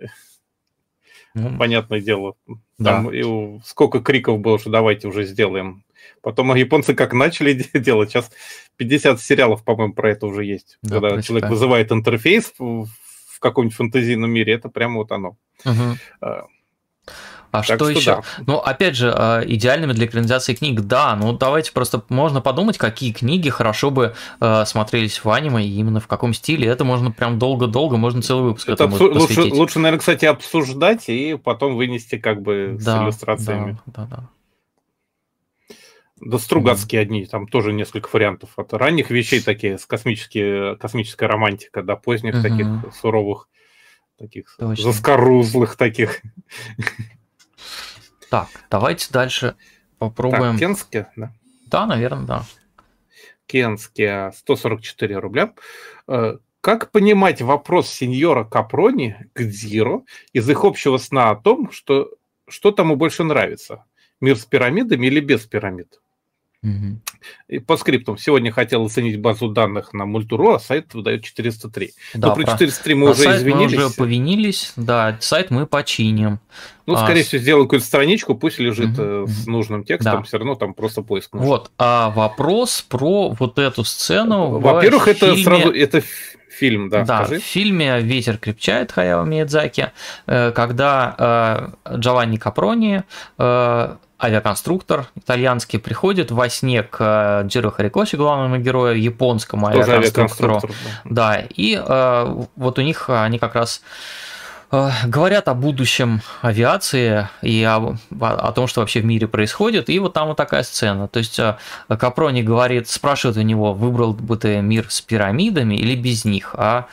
Ну, 1.33 1.57
Понятное 1.57 2.01
дело. 2.01 2.35
Там 2.83 3.09
да. 3.09 3.15
и 3.15 3.59
сколько 3.63 3.99
криков 3.99 4.39
было, 4.39 4.57
что 4.57 4.69
давайте 4.69 5.07
уже 5.07 5.23
сделаем. 5.23 5.83
Потом 6.21 6.53
японцы 6.55 6.95
как 6.95 7.13
начали 7.13 7.53
делать, 7.73 8.09
сейчас 8.09 8.31
50 8.77 9.21
сериалов, 9.21 9.63
по-моему, 9.63 9.93
про 9.93 10.11
это 10.11 10.25
уже 10.27 10.45
есть. 10.45 10.77
Да, 10.81 10.95
Когда 10.95 11.09
прочитаю. 11.09 11.23
человек 11.23 11.49
вызывает 11.49 11.91
интерфейс 11.91 12.53
в, 12.57 12.87
каком-нибудь 13.39 13.77
фантазийном 13.77 14.31
мире, 14.31 14.53
это 14.53 14.69
прямо 14.69 14.97
вот 14.97 15.11
оно. 15.11 15.37
Угу. 15.63 15.97
А 17.51 17.57
так 17.57 17.65
что, 17.65 17.75
что 17.75 17.89
еще? 17.89 18.11
Да. 18.11 18.23
Ну, 18.45 18.57
опять 18.57 18.95
же, 18.95 19.13
а, 19.13 19.41
идеальными 19.45 19.93
для 19.93 20.05
экранизации 20.05 20.53
книг, 20.53 20.81
да. 20.81 21.15
Ну, 21.15 21.33
давайте 21.33 21.71
просто 21.71 22.03
можно 22.09 22.41
подумать, 22.41 22.77
какие 22.77 23.11
книги 23.11 23.49
хорошо 23.49 23.91
бы 23.91 24.15
э, 24.39 24.65
смотрелись 24.65 25.23
в 25.23 25.29
аниме 25.29 25.65
и 25.65 25.79
именно 25.79 25.99
в 25.99 26.07
каком 26.07 26.33
стиле. 26.33 26.67
Это 26.67 26.83
можно 26.83 27.11
прям 27.11 27.39
долго-долго, 27.39 27.97
можно 27.97 28.21
целый 28.21 28.43
выпуск 28.43 28.69
Это 28.69 28.85
этому 28.85 28.97
обсу- 28.97 29.13
лучше, 29.13 29.41
лучше, 29.53 29.79
наверное, 29.79 29.99
кстати, 29.99 30.25
обсуждать 30.25 31.09
и 31.09 31.37
потом 31.41 31.75
вынести 31.75 32.17
как 32.17 32.41
бы 32.41 32.77
да, 32.79 32.99
с 32.99 33.03
иллюстрациями. 33.03 33.77
Да, 33.85 34.05
да, 34.05 34.15
да. 34.17 34.29
Да 36.19 36.39
Стругацкие 36.39 37.01
mm-hmm. 37.01 37.05
одни, 37.05 37.25
там 37.25 37.47
тоже 37.47 37.73
несколько 37.73 38.09
вариантов. 38.11 38.49
От 38.57 38.73
ранних 38.73 39.11
вещей 39.11 39.39
такие, 39.39 39.77
с 39.77 39.85
космические, 39.85 40.75
космическая 40.77 41.27
романтика, 41.27 41.83
до 41.83 41.95
поздних 41.95 42.35
mm-hmm. 42.35 42.41
таких 42.41 42.95
суровых, 42.95 43.47
таких 44.17 44.55
Точно. 44.57 44.83
заскорузлых 44.83 45.75
таких. 45.75 46.21
Так, 48.29 48.47
давайте 48.69 49.11
дальше 49.11 49.55
попробуем. 49.97 50.53
Так, 50.53 50.59
Кенске, 50.59 51.07
да? 51.15 51.31
Да, 51.67 51.85
наверное, 51.85 52.25
да. 52.25 52.45
Кенске 53.45 54.31
144 54.35 55.17
рубля. 55.17 55.53
Э, 56.07 56.37
как 56.61 56.91
понимать 56.91 57.41
вопрос 57.41 57.89
сеньора 57.89 58.43
Капрони 58.43 59.15
к 59.33 59.43
Дзиро 59.43 60.03
из 60.33 60.49
их 60.49 60.63
общего 60.63 60.97
сна 60.97 61.29
о 61.29 61.35
том, 61.35 61.71
что, 61.71 62.09
что 62.47 62.71
тому 62.71 62.95
больше 62.95 63.23
нравится? 63.23 63.85
Мир 64.19 64.37
с 64.37 64.45
пирамидами 64.45 65.07
или 65.07 65.19
без 65.19 65.45
пирамид? 65.45 66.01
Угу. 66.63 67.61
По 67.67 67.77
скриптам. 67.77 68.17
Сегодня 68.17 68.51
хотел 68.51 68.85
оценить 68.85 69.19
базу 69.19 69.49
данных 69.49 69.93
на 69.93 70.05
Мультуру, 70.05 70.53
а 70.53 70.59
сайт 70.59 70.93
выдает 70.93 71.23
403. 71.23 71.91
Да, 72.15 72.29
Но 72.29 72.35
про 72.35 72.43
403 72.45 72.93
мы 72.95 73.11
уже 73.11 73.23
извинились. 73.35 73.77
Мы 73.77 73.85
уже 73.85 73.95
повинились, 73.95 74.73
да, 74.75 75.17
сайт 75.19 75.51
мы 75.51 75.67
починим. 75.67 76.39
Ну, 76.87 76.95
а, 76.95 77.03
скорее 77.03 77.23
всего, 77.23 77.41
сделаю 77.41 77.65
какую-то 77.65 77.85
страничку, 77.85 78.33
пусть 78.33 78.59
лежит 78.59 78.97
угу, 78.97 79.27
с 79.27 79.45
нужным 79.45 79.83
текстом, 79.83 80.17
да. 80.17 80.23
все 80.23 80.37
равно 80.37 80.55
там 80.55 80.73
просто 80.73 81.03
поиск 81.03 81.33
нужен. 81.33 81.47
Вот, 81.47 81.71
а 81.77 82.09
вопрос 82.09 82.81
про 82.81 83.29
вот 83.29 83.59
эту 83.59 83.83
сцену 83.83 84.59
Во-первых, 84.59 85.07
это 85.07 85.35
фильме... 85.35 85.43
сразу, 85.43 85.71
это 85.71 86.01
фильм, 86.49 86.89
да, 86.89 87.03
Да, 87.03 87.25
скажи. 87.25 87.39
в 87.39 87.43
фильме 87.43 88.01
«Ветер 88.01 88.37
крепчает» 88.37 88.91
Хаяо 88.91 89.23
Миядзаки, 89.25 89.91
э, 90.25 90.51
когда 90.51 91.73
э, 91.85 91.97
Джованни 91.97 92.37
Капрони 92.37 93.03
авиаконструктор 94.19 95.07
итальянский 95.15 95.79
приходит 95.79 96.31
во 96.31 96.49
сне 96.49 96.83
к 96.83 96.97
э, 97.43 97.47
Джиро 97.47 97.69
Харикоси, 97.69 98.15
главному 98.15 98.57
герою, 98.57 98.99
японскому 98.99 99.71
Тоже 99.71 99.91
авиаконструктору. 99.91 100.73
Да. 101.03 101.35
да, 101.35 101.43
и 101.49 101.79
э, 101.83 102.43
вот 102.55 102.79
у 102.79 102.81
них 102.81 103.09
они 103.09 103.37
как 103.37 103.53
раз 103.53 103.81
э, 104.71 104.89
говорят 105.05 105.47
о 105.47 105.53
будущем 105.53 106.21
авиации 106.41 107.29
и 107.43 107.63
о, 107.63 107.95
о 108.19 108.51
том, 108.53 108.67
что 108.67 108.81
вообще 108.81 109.01
в 109.01 109.05
мире 109.05 109.27
происходит. 109.27 109.89
И 109.89 109.99
вот 109.99 110.13
там 110.13 110.29
вот 110.29 110.37
такая 110.37 110.63
сцена. 110.63 111.07
То 111.07 111.19
есть 111.19 111.37
э, 111.37 111.57
Капрони 111.87 112.41
говорит, 112.41 112.89
спрашивает 112.89 113.37
у 113.37 113.41
него, 113.41 113.73
выбрал 113.73 114.13
бы 114.13 114.35
ты 114.37 114.61
мир 114.61 114.87
с 114.89 114.99
пирамидами 115.01 115.75
или 115.75 115.95
без 115.95 116.25
них. 116.25 116.55
А 116.57 116.87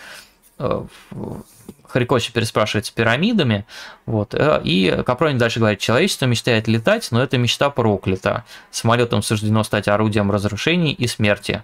Харикочи 1.95 2.33
переспрашивает 2.33 2.87
с 2.87 2.91
пирамидами, 2.91 3.67
вот, 4.05 4.35
э, 4.35 4.61
и 4.65 5.05
Капрони 5.07 5.39
дальше 5.39 5.61
говорит, 5.61 5.79
человечество 5.79 6.27
мечтает 6.27 6.67
летать, 6.67 7.07
но 7.13 7.23
эта 7.23 7.39
мечта 7.39 7.71
проклята. 7.71 8.45
Самолетам 8.73 9.23
суждено 9.23 9.63
стать 9.63 9.87
орудием 9.87 10.33
разрушений 10.33 10.93
и 10.93 11.07
смерти. 11.07 11.63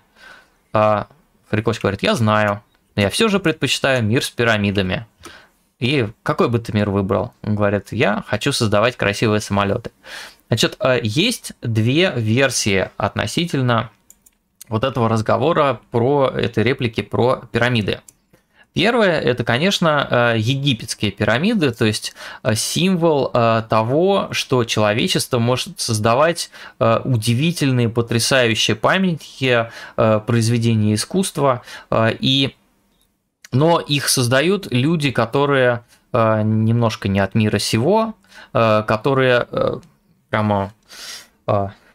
А 0.73 1.09
Харикочи 1.51 1.81
говорит, 1.81 2.05
я 2.05 2.15
знаю, 2.15 2.63
но 2.95 3.03
я 3.03 3.11
все 3.11 3.27
же 3.27 3.41
предпочитаю 3.41 4.05
мир 4.05 4.25
с 4.25 4.31
пирамидами. 4.31 5.05
И 5.81 6.07
какой 6.23 6.49
бы 6.49 6.61
ты 6.61 6.73
мир 6.73 6.91
выбрал? 6.91 7.35
Он 7.43 7.57
говорит, 7.57 7.89
я 7.91 8.23
хочу 8.29 8.53
создавать 8.53 8.97
красивые 8.97 9.41
самолеты. 9.41 9.91
Значит, 10.47 10.77
э, 10.79 11.01
есть 11.03 11.55
две 11.61 12.13
версии 12.15 12.89
относительно 12.97 13.91
вот 14.69 14.85
этого 14.85 15.09
разговора 15.09 15.81
про 15.91 16.31
этой 16.33 16.63
реплики 16.63 17.01
про 17.01 17.43
пирамиды. 17.51 18.01
Первое– 18.73 19.21
это, 19.21 19.43
конечно, 19.43 20.35
э, 20.35 20.39
египетские 20.39 21.11
пирамиды, 21.11 21.73
то 21.73 21.85
есть 21.85 22.15
э, 22.45 22.55
символ 22.55 23.31
э, 23.35 23.63
того, 23.69 24.29
что 24.31 24.63
человечество 24.65 25.39
может 25.39 25.81
создавать 25.81 26.51
удивительные, 26.79 27.89
потрясающие 27.89 28.77
памятники, 28.77 29.71
произведения 29.97 30.95
искусства, 30.95 31.63
и... 31.93 32.55
но 33.53 33.81
их 33.81 34.09
создают 34.09 34.69
люди, 34.71 35.11
которые 35.11 35.85
немножко 36.13 37.09
не 37.09 37.21
от 37.21 37.35
мира 37.35 37.59
сего, 37.59 38.15
которые 38.53 39.47
прямо 40.31 40.73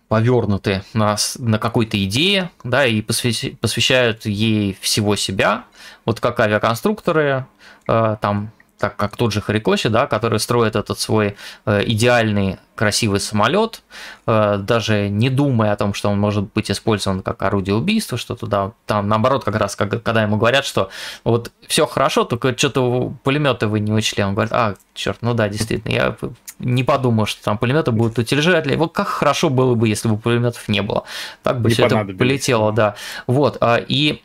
повернуты 0.08 0.84
на, 0.93 1.16
на 1.40 1.59
какой-то 1.59 2.03
идее, 2.03 2.51
да, 2.64 2.85
и 2.85 3.01
посвящают 3.01 4.25
ей 4.25 4.77
всего 4.80 5.16
себя, 5.16 5.66
вот 6.06 6.19
как 6.19 6.40
авиаконструкторы, 6.40 7.45
э, 7.88 8.17
там, 8.22 8.51
так 8.85 8.97
как 8.97 9.17
тот 9.17 9.33
же 9.33 9.41
Харикоши, 9.41 9.89
да, 9.89 10.05
который 10.05 10.39
строит 10.39 10.75
этот 10.75 10.99
свой 10.99 11.38
э, 11.65 11.81
идеальный 11.88 12.59
красивый 12.75 13.19
самолет, 13.19 13.81
э, 14.27 14.57
даже 14.59 15.09
не 15.09 15.31
думая 15.31 15.72
о 15.72 15.75
том, 15.75 15.95
что 15.95 16.09
он 16.09 16.19
может 16.19 16.53
быть 16.53 16.69
использован 16.69 17.23
как 17.23 17.41
орудие 17.41 17.75
убийства, 17.75 18.15
что 18.15 18.35
туда, 18.35 18.73
там 18.85 19.07
наоборот, 19.07 19.43
как 19.43 19.55
раз, 19.55 19.75
когда 19.75 20.22
ему 20.22 20.38
говорят, 20.38 20.65
что 20.65 20.91
вот 21.23 21.51
все 21.65 21.88
хорошо, 21.88 22.25
только 22.25 22.55
что-то 22.55 23.11
пулеметы 23.23 23.65
вы 23.65 23.80
не 23.80 23.91
учли, 23.91 24.23
он 24.23 24.35
говорит, 24.35 24.53
а, 24.53 24.75
черт, 24.93 25.17
ну 25.22 25.33
да, 25.33 25.49
действительно, 25.49 25.91
я 25.91 26.15
не 26.59 26.83
подумал, 26.83 27.25
что 27.25 27.43
там 27.43 27.57
пулеметы 27.57 27.89
будут 27.89 28.19
утяжелять. 28.19 28.67
Вот 28.75 28.93
как 28.93 29.07
хорошо 29.07 29.49
было 29.49 29.73
бы, 29.73 29.88
если 29.88 30.09
бы 30.09 30.17
пулеметов 30.17 30.67
не 30.67 30.83
было. 30.83 31.05
Так 31.41 31.59
бы 31.59 31.69
не 31.69 31.73
все 31.73 31.88
это 31.88 32.05
полетело, 32.05 32.72
да. 32.72 32.95
Вот, 33.25 33.57
а, 33.61 33.77
и 33.77 34.22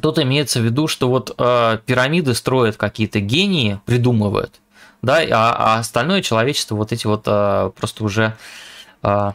Тут 0.00 0.18
имеется 0.18 0.60
в 0.60 0.64
виду, 0.64 0.88
что 0.88 1.08
вот 1.08 1.34
э, 1.36 1.78
пирамиды 1.86 2.34
строят 2.34 2.76
какие-то 2.76 3.20
гении, 3.20 3.80
придумывают, 3.86 4.60
да, 5.02 5.18
а, 5.30 5.56
а 5.58 5.78
остальное 5.78 6.22
человечество 6.22 6.74
вот 6.74 6.92
эти 6.92 7.06
вот 7.06 7.22
э, 7.26 7.70
просто 7.76 8.04
уже 8.04 8.36
э, 9.02 9.32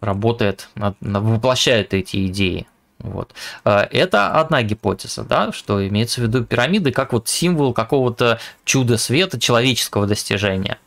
работает, 0.00 0.68
над, 0.74 0.96
воплощает 1.00 1.94
эти 1.94 2.26
идеи. 2.26 2.66
Вот. 3.00 3.32
Э, 3.64 3.80
это 3.90 4.32
одна 4.32 4.62
гипотеза, 4.62 5.24
да, 5.24 5.52
что 5.52 5.86
имеется 5.86 6.20
в 6.20 6.24
виду 6.24 6.44
пирамиды 6.44 6.92
как 6.92 7.12
вот 7.12 7.28
символ 7.28 7.72
какого-то 7.72 8.38
чуда 8.64 8.98
света 8.98 9.40
человеческого 9.40 10.06
достижения. 10.06 10.78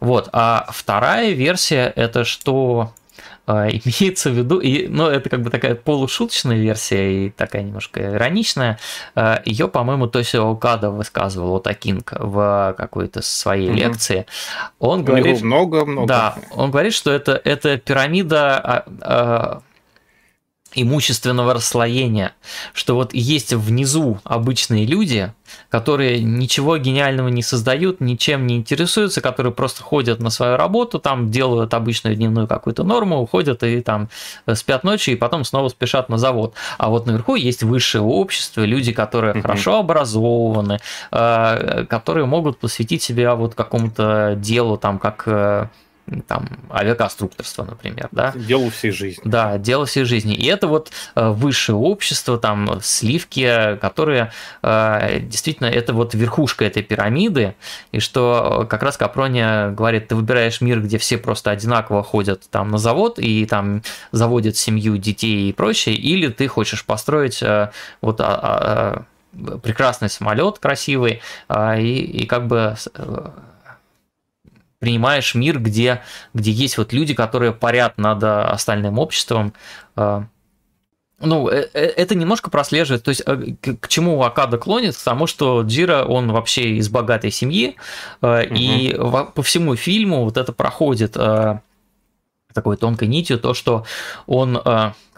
Вот. 0.00 0.28
А 0.32 0.66
вторая 0.70 1.32
версия 1.32 1.92
это 1.94 2.24
что 2.24 2.92
имеется 3.70 4.30
в 4.30 4.34
виду, 4.34 4.58
и, 4.58 4.88
ну, 4.88 5.06
это 5.06 5.28
как 5.28 5.42
бы 5.42 5.50
такая 5.50 5.74
полушуточная 5.74 6.56
версия 6.56 7.26
и 7.26 7.30
такая 7.30 7.62
немножко 7.62 8.00
ироничная. 8.14 8.78
А, 9.14 9.42
Ее, 9.44 9.68
по-моему, 9.68 10.06
Тосио 10.06 10.50
Окада 10.50 10.90
высказывал 10.90 11.50
вот 11.50 11.66
Акинг 11.66 12.12
в 12.18 12.74
какой-то 12.76 13.22
своей 13.22 13.70
угу. 13.70 13.76
лекции. 13.76 14.26
Он 14.78 15.00
У 15.00 15.04
говорит, 15.04 15.42
много-много. 15.42 16.06
Да, 16.06 16.34
он 16.52 16.70
говорит, 16.70 16.94
что 16.94 17.10
это, 17.10 17.40
это 17.44 17.78
пирамида 17.78 18.84
а, 19.00 19.60
имущественного 20.74 21.54
расслоения, 21.54 22.32
что 22.72 22.94
вот 22.94 23.14
есть 23.14 23.52
внизу 23.52 24.20
обычные 24.24 24.86
люди, 24.86 25.32
которые 25.68 26.22
ничего 26.22 26.76
гениального 26.76 27.28
не 27.28 27.42
создают, 27.42 28.00
ничем 28.00 28.46
не 28.46 28.56
интересуются, 28.56 29.20
которые 29.20 29.52
просто 29.52 29.82
ходят 29.82 30.20
на 30.20 30.30
свою 30.30 30.56
работу, 30.56 30.98
там 30.98 31.30
делают 31.30 31.74
обычную 31.74 32.16
дневную 32.16 32.46
какую-то 32.46 32.84
норму, 32.84 33.20
уходят 33.20 33.62
и 33.62 33.80
там 33.80 34.08
спят 34.54 34.84
ночью, 34.84 35.14
и 35.14 35.16
потом 35.16 35.44
снова 35.44 35.68
спешат 35.68 36.08
на 36.08 36.18
завод. 36.18 36.54
А 36.78 36.88
вот 36.90 37.06
наверху 37.06 37.34
есть 37.34 37.62
высшее 37.62 38.02
общество, 38.02 38.62
люди, 38.62 38.92
которые 38.92 39.34
mm-hmm. 39.34 39.42
хорошо 39.42 39.78
образованы, 39.78 40.78
э, 41.10 41.84
которые 41.88 42.26
могут 42.26 42.58
посвятить 42.58 43.02
себя 43.02 43.34
вот 43.34 43.54
какому-то 43.54 44.34
делу, 44.36 44.76
там, 44.76 44.98
как 44.98 45.24
э, 45.26 45.68
там 46.26 46.48
авиаконструкторство, 46.70 47.64
например, 47.64 48.08
да. 48.12 48.32
Дело 48.34 48.70
всей 48.70 48.90
жизни. 48.90 49.22
Да, 49.24 49.58
дело 49.58 49.86
всей 49.86 50.04
жизни. 50.04 50.34
И 50.34 50.46
это 50.46 50.66
вот 50.66 50.90
высшее 51.14 51.76
общество, 51.76 52.38
там 52.38 52.80
сливки, 52.82 53.78
которые 53.80 54.32
действительно 54.62 55.66
это 55.66 55.92
вот 55.92 56.14
верхушка 56.14 56.64
этой 56.64 56.82
пирамиды, 56.82 57.54
и 57.92 58.00
что 58.00 58.66
как 58.68 58.82
раз 58.82 58.96
Капрония 58.96 59.70
говорит, 59.70 60.08
ты 60.08 60.14
выбираешь 60.14 60.60
мир, 60.60 60.80
где 60.80 60.98
все 60.98 61.18
просто 61.18 61.50
одинаково 61.50 62.02
ходят 62.02 62.42
там 62.50 62.70
на 62.70 62.78
завод 62.78 63.18
и 63.18 63.46
там 63.46 63.82
заводят 64.12 64.56
семью, 64.56 64.96
детей 64.96 65.50
и 65.50 65.52
прочее, 65.52 65.94
или 65.94 66.28
ты 66.28 66.48
хочешь 66.48 66.84
построить 66.84 67.42
вот 68.00 68.20
а, 68.20 69.04
а, 69.32 69.58
прекрасный 69.58 70.08
самолет 70.08 70.58
красивый 70.58 71.22
и, 71.50 71.98
и 71.98 72.26
как 72.26 72.46
бы 72.46 72.76
принимаешь 74.80 75.34
мир, 75.34 75.60
где, 75.60 76.02
где 76.34 76.50
есть 76.50 76.78
вот 76.78 76.92
люди, 76.92 77.14
которые 77.14 77.52
парят 77.52 77.98
над 77.98 78.24
остальным 78.24 78.98
обществом. 78.98 79.52
А, 79.94 80.24
ну, 81.20 81.48
э, 81.48 81.68
э, 81.74 81.80
это 81.84 82.14
немножко 82.14 82.50
прослеживает, 82.50 83.04
то 83.04 83.10
есть 83.10 83.22
э, 83.26 83.54
к, 83.60 83.88
чему 83.88 84.22
Акада 84.22 84.56
клонит, 84.56 84.96
к 84.96 85.02
тому, 85.02 85.26
что 85.26 85.60
Джира, 85.62 86.04
он 86.04 86.32
вообще 86.32 86.76
из 86.76 86.88
богатой 86.88 87.30
семьи, 87.30 87.76
угу. 88.22 88.36
и 88.50 88.96
по 89.34 89.42
всему 89.42 89.76
фильму 89.76 90.24
вот 90.24 90.38
это 90.38 90.52
проходит 90.52 91.16
такой 92.54 92.76
тонкой 92.76 93.08
нитью, 93.08 93.38
то, 93.38 93.54
что 93.54 93.84
он 94.26 94.60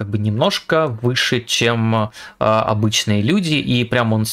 как 0.02 0.10
бы 0.10 0.18
немножко 0.18 0.88
выше, 0.88 1.40
чем 1.40 1.94
э, 1.94 2.08
обычные 2.40 3.22
люди, 3.22 3.54
и 3.54 3.84
прям 3.84 4.12
он 4.12 4.24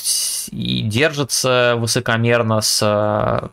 и 0.51 0.81
держится 0.81 1.75
высокомерно 1.77 2.61
с, 2.61 2.79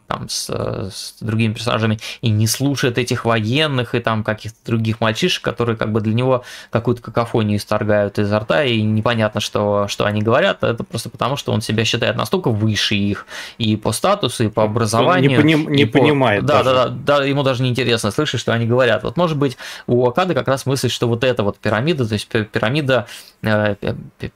там, 0.07 0.28
с, 0.28 0.49
с 0.49 1.16
другими 1.20 1.52
персонажами, 1.52 1.99
и 2.23 2.31
не 2.31 2.47
слушает 2.47 2.97
этих 2.97 3.26
военных 3.26 3.94
и 3.94 3.99
там 3.99 4.25
каких-то 4.25 4.57
других 4.65 5.00
мальчишек, 5.00 5.42
которые 5.42 5.76
как 5.76 5.92
бы 5.92 6.00
для 6.00 6.15
него 6.15 6.42
какую-то 6.70 7.02
какофонию 7.02 7.58
исторгают 7.58 8.18
изо 8.18 8.39
рта, 8.39 8.65
и 8.65 8.81
непонятно, 8.81 9.42
что, 9.42 9.86
что 9.89 10.07
они 10.07 10.23
говорят, 10.23 10.65
это 10.65 10.84
просто 10.84 11.10
потому, 11.10 11.36
что 11.36 11.52
он 11.52 11.60
себя 11.60 11.84
считает 11.84 12.16
настолько 12.16 12.50
выше 12.50 12.94
их 12.94 13.26
и 13.58 13.76
по 13.76 13.92
статусу, 13.92 14.44
и 14.44 14.49
по 14.49 14.62
образованию. 14.62 15.41
Он 15.41 15.47
не, 15.47 15.55
поним, 15.57 15.73
не 15.73 15.84
по... 15.84 15.99
понимает. 15.99 16.47
Да, 16.47 16.62
да, 16.62 16.86
да, 16.86 16.89
да, 16.89 17.25
ему 17.25 17.42
даже 17.42 17.62
не 17.62 17.68
интересно 17.68 18.10
слышать, 18.10 18.41
что 18.41 18.55
они 18.55 18.65
говорят. 18.65 19.02
Вот 19.02 19.18
может 19.18 19.36
быть 19.37 19.57
у 19.87 20.07
Акады 20.07 20.35
как 20.35 20.49
раз 20.49 20.67
мысль, 20.67 20.89
что 20.89 21.07
вот 21.09 21.25
эта 21.25 21.43
вот 21.43 21.59
пирамида 21.59 22.07
то 22.07 22.15
есть 22.15 22.29
пирамида, 22.29 23.07
э, 23.43 23.77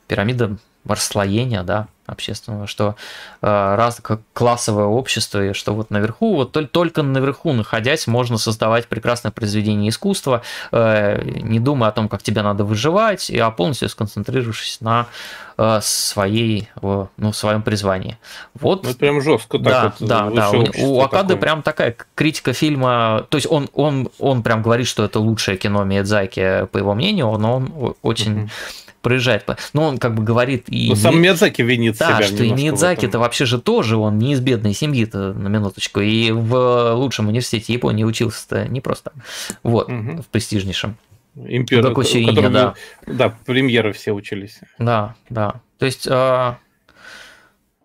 пирамида 0.06 0.56
расслоения, 0.86 1.62
да, 1.62 1.88
общественного, 2.06 2.66
что 2.66 2.96
э, 3.40 3.46
раз 3.46 4.00
как 4.02 4.20
классовое 4.32 4.86
общество, 4.86 5.50
и 5.50 5.52
что 5.52 5.74
вот 5.74 5.90
наверху, 5.90 6.34
вот 6.34 6.52
только 6.72 7.02
наверху 7.02 7.52
находясь, 7.52 8.06
можно 8.06 8.36
создавать 8.38 8.88
прекрасное 8.88 9.30
произведение 9.30 9.90
искусства, 9.90 10.42
э, 10.72 11.22
не 11.22 11.60
думая 11.60 11.90
о 11.90 11.92
том, 11.92 12.08
как 12.08 12.22
тебе 12.22 12.42
надо 12.42 12.64
выживать, 12.64 13.30
а 13.30 13.50
полностью 13.50 13.88
сконцентрировавшись 13.88 14.80
на 14.80 15.06
своей, 15.82 16.70
ну, 16.80 17.32
своем 17.34 17.60
призвании. 17.60 18.16
Вот. 18.54 18.82
Ну, 18.82 18.94
прям 18.94 19.20
жестко 19.20 19.58
так 19.58 19.64
да, 19.66 19.94
вот. 19.98 20.08
Да, 20.08 20.30
да. 20.30 20.50
У, 20.52 20.94
у 20.94 21.02
Акады 21.02 21.34
такое. 21.34 21.36
прям 21.36 21.62
такая 21.62 21.94
критика 22.14 22.54
фильма, 22.54 23.26
то 23.28 23.36
есть 23.36 23.46
он, 23.50 23.68
он, 23.74 24.08
он 24.18 24.42
прям 24.42 24.62
говорит, 24.62 24.86
что 24.86 25.04
это 25.04 25.20
лучшее 25.20 25.58
кино 25.58 25.84
Миядзаки, 25.84 26.64
по 26.72 26.78
его 26.78 26.94
мнению, 26.94 27.36
но 27.36 27.56
он 27.56 27.94
очень 28.00 28.44
угу 28.44 28.50
проезжает. 29.02 29.46
Но 29.72 29.84
он 29.84 29.98
как 29.98 30.14
бы 30.14 30.22
говорит 30.22 30.64
и... 30.68 30.88
Ну, 30.88 30.96
сам 30.96 31.20
Миядзаки 31.20 31.62
винит 31.62 31.98
да, 31.98 32.16
себя 32.16 32.26
что 32.26 32.44
и 32.44 32.50
Миядзаки-то 32.50 33.18
вообще 33.18 33.46
же 33.46 33.60
тоже, 33.60 33.96
он 33.96 34.18
не 34.18 34.32
из 34.32 34.40
бедной 34.40 34.74
семьи-то, 34.74 35.32
на 35.32 35.48
минуточку, 35.48 36.00
и 36.00 36.30
в 36.30 36.94
лучшем 36.94 37.28
университете 37.28 37.72
Японии 37.72 38.04
учился-то 38.04 38.68
не 38.68 38.80
просто, 38.80 39.12
вот, 39.62 39.88
угу. 39.88 40.22
в 40.22 40.26
престижнейшем. 40.28 40.96
Империя, 41.36 42.48
да. 42.48 42.74
Да, 43.06 43.34
премьеры 43.46 43.92
все 43.92 44.12
учились. 44.12 44.60
Да, 44.78 45.14
да. 45.28 45.60
То 45.78 45.86
есть... 45.86 46.06
А, 46.10 46.58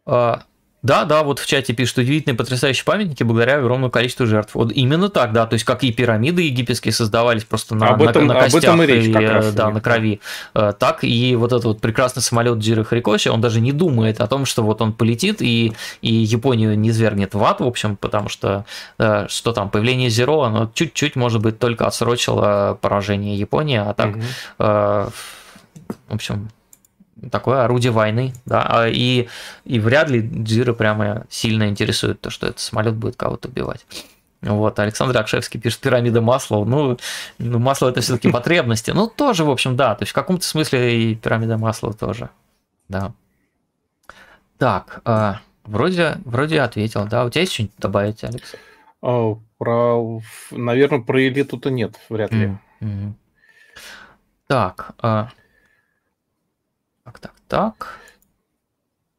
а, 0.06 0.44
да, 0.86 1.04
да, 1.06 1.24
вот 1.24 1.40
в 1.40 1.48
чате 1.48 1.74
пишут 1.74 1.98
удивительные, 1.98 2.38
потрясающие 2.38 2.86
памятники 2.86 3.24
благодаря 3.24 3.58
огромному 3.58 3.90
количеству 3.90 4.28
жертв. 4.28 4.54
Вот 4.54 4.72
именно 4.72 5.10
так, 5.10 5.34
да, 5.34 5.48
то 5.48 5.56
есть 5.56 5.66
как 5.66 5.84
и 5.84 5.92
пирамиды 5.92 6.44
египетские 6.44 6.92
создавались 6.92 7.44
просто 7.44 7.74
на, 7.74 7.88
об 7.88 8.04
этом, 8.04 8.28
на, 8.28 8.36
на 8.36 8.40
костях 8.42 8.76
об 8.76 8.82
этом 8.82 8.84
и 8.84 8.86
речь, 8.86 9.12
как 9.12 9.24
раз 9.24 9.54
да, 9.56 9.72
на 9.72 9.82
крови, 9.82 10.22
э, 10.54 10.74
так 10.78 11.04
и 11.04 11.36
вот 11.36 11.54
этот 11.54 11.66
вот 11.66 11.82
прекрасный 11.82 12.22
самолет 12.22 12.60
Джиро 12.60 12.84
Харикоши, 12.84 13.32
он 13.32 13.42
даже 13.42 13.62
не 13.62 13.72
думает 13.72 14.22
о 14.22 14.28
том, 14.28 14.46
что 14.46 14.62
вот 14.62 14.80
он 14.80 14.94
полетит 14.94 15.42
и, 15.42 15.74
и 16.04 16.14
Японию 16.14 16.78
не 16.78 16.94
свергнет 16.94 17.34
в 17.34 17.44
ад, 17.44 17.62
в 17.62 17.66
общем, 17.66 17.98
потому 17.98 18.30
что 18.30 18.66
э, 19.00 19.26
что 19.28 19.54
там, 19.54 19.72
появление 19.72 20.12
Зеро, 20.12 20.44
оно 20.44 20.70
чуть-чуть, 20.72 21.16
может 21.16 21.42
быть, 21.42 21.58
только 21.58 21.88
отсрочило 21.88 22.78
поражение 22.80 23.36
Японии, 23.36 23.78
а 23.80 23.96
так, 23.96 24.18
угу. 24.18 24.24
в 24.60 25.12
общем, 26.10 26.50
такое 27.32 27.64
орудие 27.64 27.92
войны, 27.92 28.34
да, 28.46 28.66
а 28.68 28.88
и, 28.88 29.28
и 29.64 29.80
вряд 29.80 30.10
ли 30.10 30.22
Джира 30.22 30.74
прямо 30.74 31.26
сильно 31.30 31.68
интересует 31.68 32.22
то, 32.22 32.30
что 32.30 32.48
этот 32.48 32.60
самолет 32.60 32.96
будет 32.96 33.16
кого-то 33.16 33.48
убивать. 33.48 33.86
Вот, 34.42 34.78
Александр 34.78 35.18
Акшевский 35.18 35.60
пишет 35.60 35.80
пирамида 35.80 36.22
масла. 36.22 36.64
Ну, 36.66 36.98
ну 37.40 37.60
масло 37.60 37.90
это 37.90 38.02
все-таки 38.02 38.32
потребности. 38.32 38.92
Ну, 38.92 39.08
тоже, 39.08 39.44
в 39.44 39.50
общем, 39.50 39.76
да. 39.76 39.96
То 39.96 40.04
есть 40.04 40.12
в 40.12 40.16
каком-то 40.16 40.46
смысле 40.46 41.12
и 41.12 41.16
пирамида 41.16 41.58
масла 41.58 41.94
тоже. 41.94 42.30
Да. 42.88 43.14
Так, 44.60 45.02
э, 45.06 45.34
вроде, 45.64 46.18
вроде 46.26 46.62
ответил, 46.62 47.08
да. 47.08 47.26
У 47.26 47.30
тебя 47.32 47.42
есть 47.42 47.54
что-нибудь 47.54 47.76
добавить, 47.80 48.24
Алекс? 48.24 48.54
О, 49.02 49.40
про, 49.58 50.22
наверное, 50.52 51.02
про 51.02 51.28
элиту-то 51.28 51.72
нет, 51.72 52.00
вряд 52.10 52.32
ли. 52.32 52.58
Mm-hmm. 52.82 53.14
Так, 54.48 54.92
э, 55.02 55.26
так, 57.06 57.20
так, 57.20 57.34
так. 57.48 58.00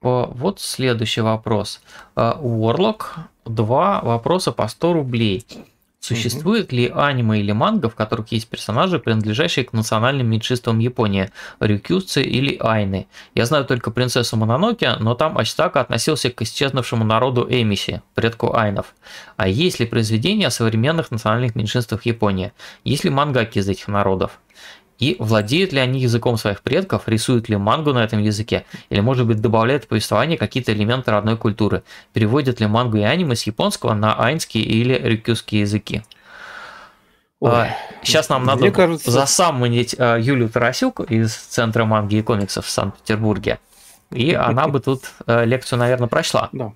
Вот 0.02 0.60
следующий 0.60 1.20
вопрос. 1.20 1.80
Warlock, 2.16 3.02
два 3.44 4.00
вопроса 4.02 4.52
по 4.52 4.68
100 4.68 4.92
рублей. 4.92 5.46
Существует 6.00 6.72
ли 6.72 6.92
аниме 6.94 7.40
или 7.40 7.50
манга, 7.50 7.88
в 7.88 7.96
которых 7.96 8.30
есть 8.30 8.48
персонажи, 8.48 9.00
принадлежащие 9.00 9.64
к 9.64 9.72
национальным 9.72 10.28
меньшинствам 10.28 10.78
Японии, 10.78 11.30
рюкюсы 11.58 12.22
или 12.22 12.56
айны? 12.60 13.08
Я 13.34 13.44
знаю 13.46 13.64
только 13.64 13.90
принцессу 13.90 14.36
Мононоке, 14.36 14.94
но 15.00 15.14
там 15.16 15.36
Ачтака 15.36 15.80
относился 15.80 16.30
к 16.30 16.42
исчезнувшему 16.42 17.04
народу 17.04 17.46
Эмиси, 17.50 18.02
предку 18.14 18.54
айнов. 18.54 18.94
А 19.36 19.48
есть 19.48 19.80
ли 19.80 19.86
произведения 19.86 20.46
о 20.46 20.50
современных 20.50 21.10
национальных 21.10 21.56
меньшинствах 21.56 22.06
Японии? 22.06 22.52
Есть 22.84 23.02
ли 23.02 23.10
мангаки 23.10 23.58
из 23.58 23.68
этих 23.68 23.88
народов? 23.88 24.38
И 24.98 25.16
владеют 25.18 25.72
ли 25.72 25.80
они 25.80 26.00
языком 26.00 26.36
своих 26.36 26.62
предков, 26.62 27.02
рисуют 27.06 27.48
ли 27.48 27.56
мангу 27.56 27.92
на 27.92 28.02
этом 28.02 28.20
языке, 28.20 28.64
или, 28.88 29.00
может 29.00 29.26
быть, 29.26 29.40
добавляют 29.40 29.84
в 29.84 29.88
повествование 29.88 30.38
какие-то 30.38 30.72
элементы 30.72 31.10
родной 31.10 31.36
культуры, 31.36 31.82
переводят 32.12 32.60
ли 32.60 32.66
мангу 32.66 32.96
и 32.96 33.02
аниме 33.02 33.36
с 33.36 33.42
японского 33.42 33.94
на 33.94 34.18
айнский 34.18 34.62
или 34.62 34.94
рюкюский 34.94 35.60
языки. 35.60 36.02
Ой, 37.40 37.68
Сейчас 38.02 38.30
нам 38.30 38.44
надо 38.44 38.70
кажется... 38.70 39.10
засаммонить 39.10 39.94
а, 39.98 40.16
Юлю 40.16 40.48
Тарасюк 40.48 41.00
из 41.00 41.34
Центра 41.34 41.84
манги 41.84 42.16
и 42.16 42.22
комиксов 42.22 42.64
в 42.64 42.70
Санкт-Петербурге. 42.70 43.58
И 44.10 44.32
она 44.32 44.68
бы 44.68 44.80
тут 44.80 45.02
а, 45.26 45.44
лекцию, 45.44 45.78
наверное, 45.78 46.08
прочла. 46.08 46.48
Да. 46.52 46.72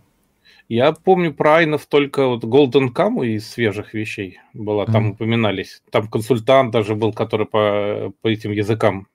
Я 0.71 0.93
помню 0.93 1.35
про 1.35 1.57
Айнов 1.57 1.87
только 1.87 2.29
вот 2.29 2.45
Golden 2.45 2.93
Kamu 2.95 3.27
из 3.27 3.51
свежих 3.51 3.93
вещей 3.93 4.39
была, 4.55 4.87
там 4.87 5.09
mm-hmm. 5.09 5.13
упоминались. 5.15 5.83
Там 5.91 6.07
консультант 6.07 6.71
даже 6.71 6.95
был, 6.95 7.13
который 7.13 7.47
по, 7.47 8.13
по 8.23 8.29
этим 8.29 8.53
языкам. 8.53 9.09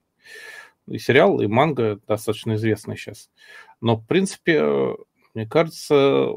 И 0.86 0.98
сериал, 0.98 1.40
и 1.40 1.48
манга 1.48 2.02
достаточно 2.10 2.56
известный 2.56 2.98
сейчас. 2.98 3.30
Но, 3.80 3.96
в 3.96 4.06
принципе, 4.06 4.98
мне 5.34 5.48
кажется, 5.48 6.34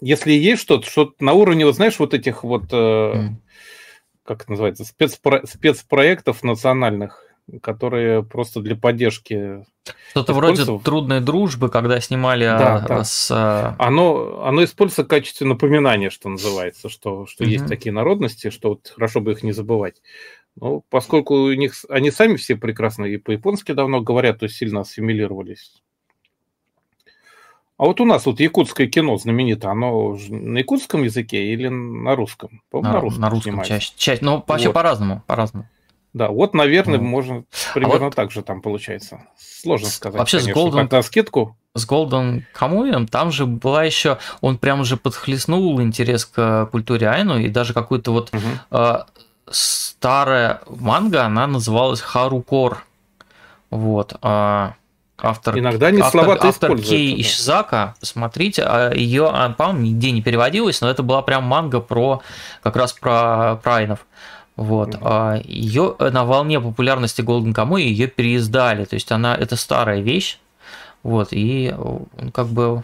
если 0.00 0.32
есть 0.32 0.62
что-то, 0.62 0.88
что 0.88 1.12
на 1.20 1.34
уровне, 1.34 1.66
вот 1.66 1.74
знаешь, 1.74 1.98
вот 1.98 2.14
этих 2.14 2.42
вот, 2.42 2.72
mm-hmm. 2.72 3.34
как 4.24 4.44
это 4.44 4.50
называется, 4.52 4.84
спецпро- 4.84 5.46
спецпроектов 5.46 6.42
национальных, 6.42 7.22
которые 7.62 8.22
просто 8.22 8.60
для 8.60 8.76
поддержки. 8.76 9.64
Что-то 10.10 10.34
вроде 10.34 10.64
трудной 10.78 11.20
дружбы, 11.20 11.68
когда 11.70 12.00
снимали 12.00 12.44
да, 12.44 12.76
а, 12.76 12.80
да. 12.80 13.04
с. 13.04 13.30
А, 13.30 13.74
оно, 13.78 14.44
оно 14.44 14.64
используется 14.64 15.04
в 15.04 15.08
качестве 15.08 15.46
напоминания, 15.46 16.10
что 16.10 16.28
называется, 16.28 16.88
что, 16.88 17.26
что 17.26 17.44
угу. 17.44 17.50
есть 17.50 17.66
такие 17.66 17.92
народности, 17.92 18.50
что 18.50 18.70
вот 18.70 18.92
хорошо 18.94 19.20
бы 19.20 19.32
их 19.32 19.42
не 19.42 19.52
забывать. 19.52 20.02
Но 20.56 20.82
поскольку 20.90 21.34
у 21.34 21.52
них 21.52 21.74
они 21.88 22.10
сами 22.10 22.36
все 22.36 22.56
прекрасно 22.56 23.04
и 23.04 23.16
по-японски 23.16 23.72
давно 23.72 24.00
говорят, 24.00 24.40
то 24.40 24.48
сильно 24.48 24.80
ассимилировались. 24.80 25.82
А 27.78 27.84
вот 27.84 28.00
у 28.00 28.04
нас 28.04 28.26
вот 28.26 28.40
якутское 28.40 28.88
кино 28.88 29.16
знаменито, 29.18 29.70
оно 29.70 30.18
на 30.28 30.58
якутском 30.58 31.04
языке 31.04 31.52
или 31.52 31.68
на 31.68 32.16
русском? 32.16 32.60
На, 32.72 32.80
на 32.80 33.00
русском, 33.00 33.22
на 33.22 33.30
русском 33.30 33.62
чаще, 33.62 33.92
чаще, 33.96 34.24
но 34.24 34.44
вообще 34.44 34.66
вот. 34.66 34.74
по-разному, 34.74 35.22
по-разному. 35.28 35.68
Да, 36.18 36.30
вот, 36.30 36.52
наверное, 36.52 36.98
ну. 36.98 37.04
можно 37.04 37.44
примерно 37.74 38.06
а 38.06 38.08
вот, 38.08 38.16
так 38.16 38.32
же 38.32 38.42
там 38.42 38.60
получается. 38.60 39.20
Сложно 39.38 39.88
сказать. 39.88 40.18
Вообще 40.18 40.38
конечно, 40.38 40.60
с 40.60 40.64
Golden, 40.64 40.88
на 40.90 41.02
скидку. 41.02 41.56
с 41.74 41.86
Голден 41.86 42.44
Камуем, 42.52 43.06
там 43.06 43.30
же 43.30 43.46
была 43.46 43.84
еще, 43.84 44.18
он 44.40 44.58
прям 44.58 44.84
же 44.84 44.96
подхлестнул 44.96 45.80
интерес 45.80 46.26
к 46.26 46.66
культуре 46.72 47.08
Айну, 47.08 47.38
и 47.38 47.48
даже 47.48 47.72
какую-то 47.72 48.10
вот 48.10 48.34
угу. 48.34 48.40
э, 48.72 48.98
старая 49.48 50.60
манга, 50.66 51.24
она 51.24 51.46
называлась 51.46 52.00
Харукор. 52.00 52.84
Вот. 53.70 54.16
Э, 54.20 54.70
автор, 55.18 55.56
Иногда 55.56 55.92
не 55.92 56.00
автор, 56.00 56.24
слова 56.24 56.38
автор 56.40 56.76
Кей 56.78 57.20
Ишизака, 57.20 57.94
посмотрите, 58.00 58.64
а 58.64 58.92
ее, 58.92 59.30
а, 59.32 59.50
по-моему, 59.50 59.82
нигде 59.82 60.10
не 60.10 60.20
переводилась, 60.20 60.80
но 60.80 60.90
это 60.90 61.04
была 61.04 61.22
прям 61.22 61.44
манга 61.44 61.78
про 61.78 62.22
как 62.64 62.74
раз 62.74 62.92
про, 62.92 63.60
про 63.62 63.76
Айнов. 63.76 64.00
Вот. 64.58 64.96
Mm-hmm. 64.96 65.00
А 65.02 65.40
ее 65.44 65.94
на 66.00 66.24
волне 66.24 66.60
популярности 66.60 67.20
Golden 67.20 67.54
Kamuy 67.54 67.82
ее 67.82 68.08
переиздали. 68.08 68.84
То 68.84 68.94
есть 68.94 69.12
она 69.12 69.36
это 69.36 69.54
старая 69.54 70.00
вещь. 70.00 70.40
Вот, 71.04 71.28
и 71.30 71.72
как 72.34 72.48
бы 72.48 72.82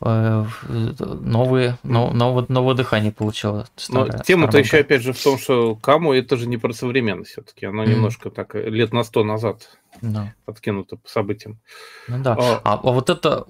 э, 0.00 0.44
новые, 0.66 1.78
новое, 1.82 2.46
новое 2.48 2.74
дыхание 2.74 3.12
получило. 3.12 3.66
Но 3.90 4.08
тема-то 4.08 4.58
еще 4.58 4.78
опять 4.78 5.02
же 5.02 5.12
в 5.12 5.22
том, 5.22 5.38
что 5.38 5.74
Каму 5.76 6.14
это 6.14 6.38
же 6.38 6.46
не 6.46 6.56
про 6.56 6.72
современность 6.72 7.32
все-таки, 7.32 7.66
она 7.66 7.84
mm. 7.84 7.90
немножко 7.90 8.30
так 8.30 8.54
лет 8.54 8.94
на 8.94 9.04
сто 9.04 9.24
назад 9.24 9.78
no. 10.00 10.28
подкинута 10.46 10.96
по 10.96 11.06
событиям. 11.06 11.58
Ну 12.08 12.22
да. 12.22 12.32
А, 12.32 12.60
а, 12.64 12.80
а 12.82 12.90
вот 12.90 13.10
это 13.10 13.46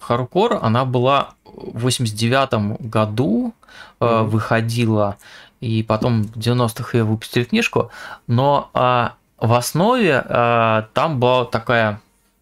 Харукор, 0.00 0.58
она 0.62 0.86
была 0.86 1.34
в 1.44 1.80
89 1.80 2.80
году 2.80 3.52
mm. 4.00 4.24
выходила 4.24 5.18
и 5.60 5.82
потом 5.82 6.24
в 6.24 6.36
90-х 6.36 6.96
ее 6.96 7.04
выпустили 7.04 7.44
книжку, 7.44 7.90
но 8.26 8.70
а, 8.74 9.14
в 9.38 9.52
основе 9.54 10.22
а, 10.24 10.88
там 10.92 11.20
была 11.20 11.44
такая 11.44 12.00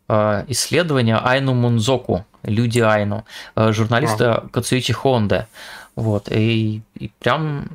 а, 0.09 0.45
исследование 0.49 1.17
Айну 1.17 1.55
Мунзоку, 1.55 2.25
люди 2.43 2.81
Айну, 2.81 3.25
а, 3.55 3.73
журналиста 3.73 4.35
а. 4.35 4.49
Кацуичи 4.49 4.93
Хонде. 4.93 5.47
Вот, 5.97 6.29
и, 6.31 6.83
и 6.95 7.11
прям 7.21 7.69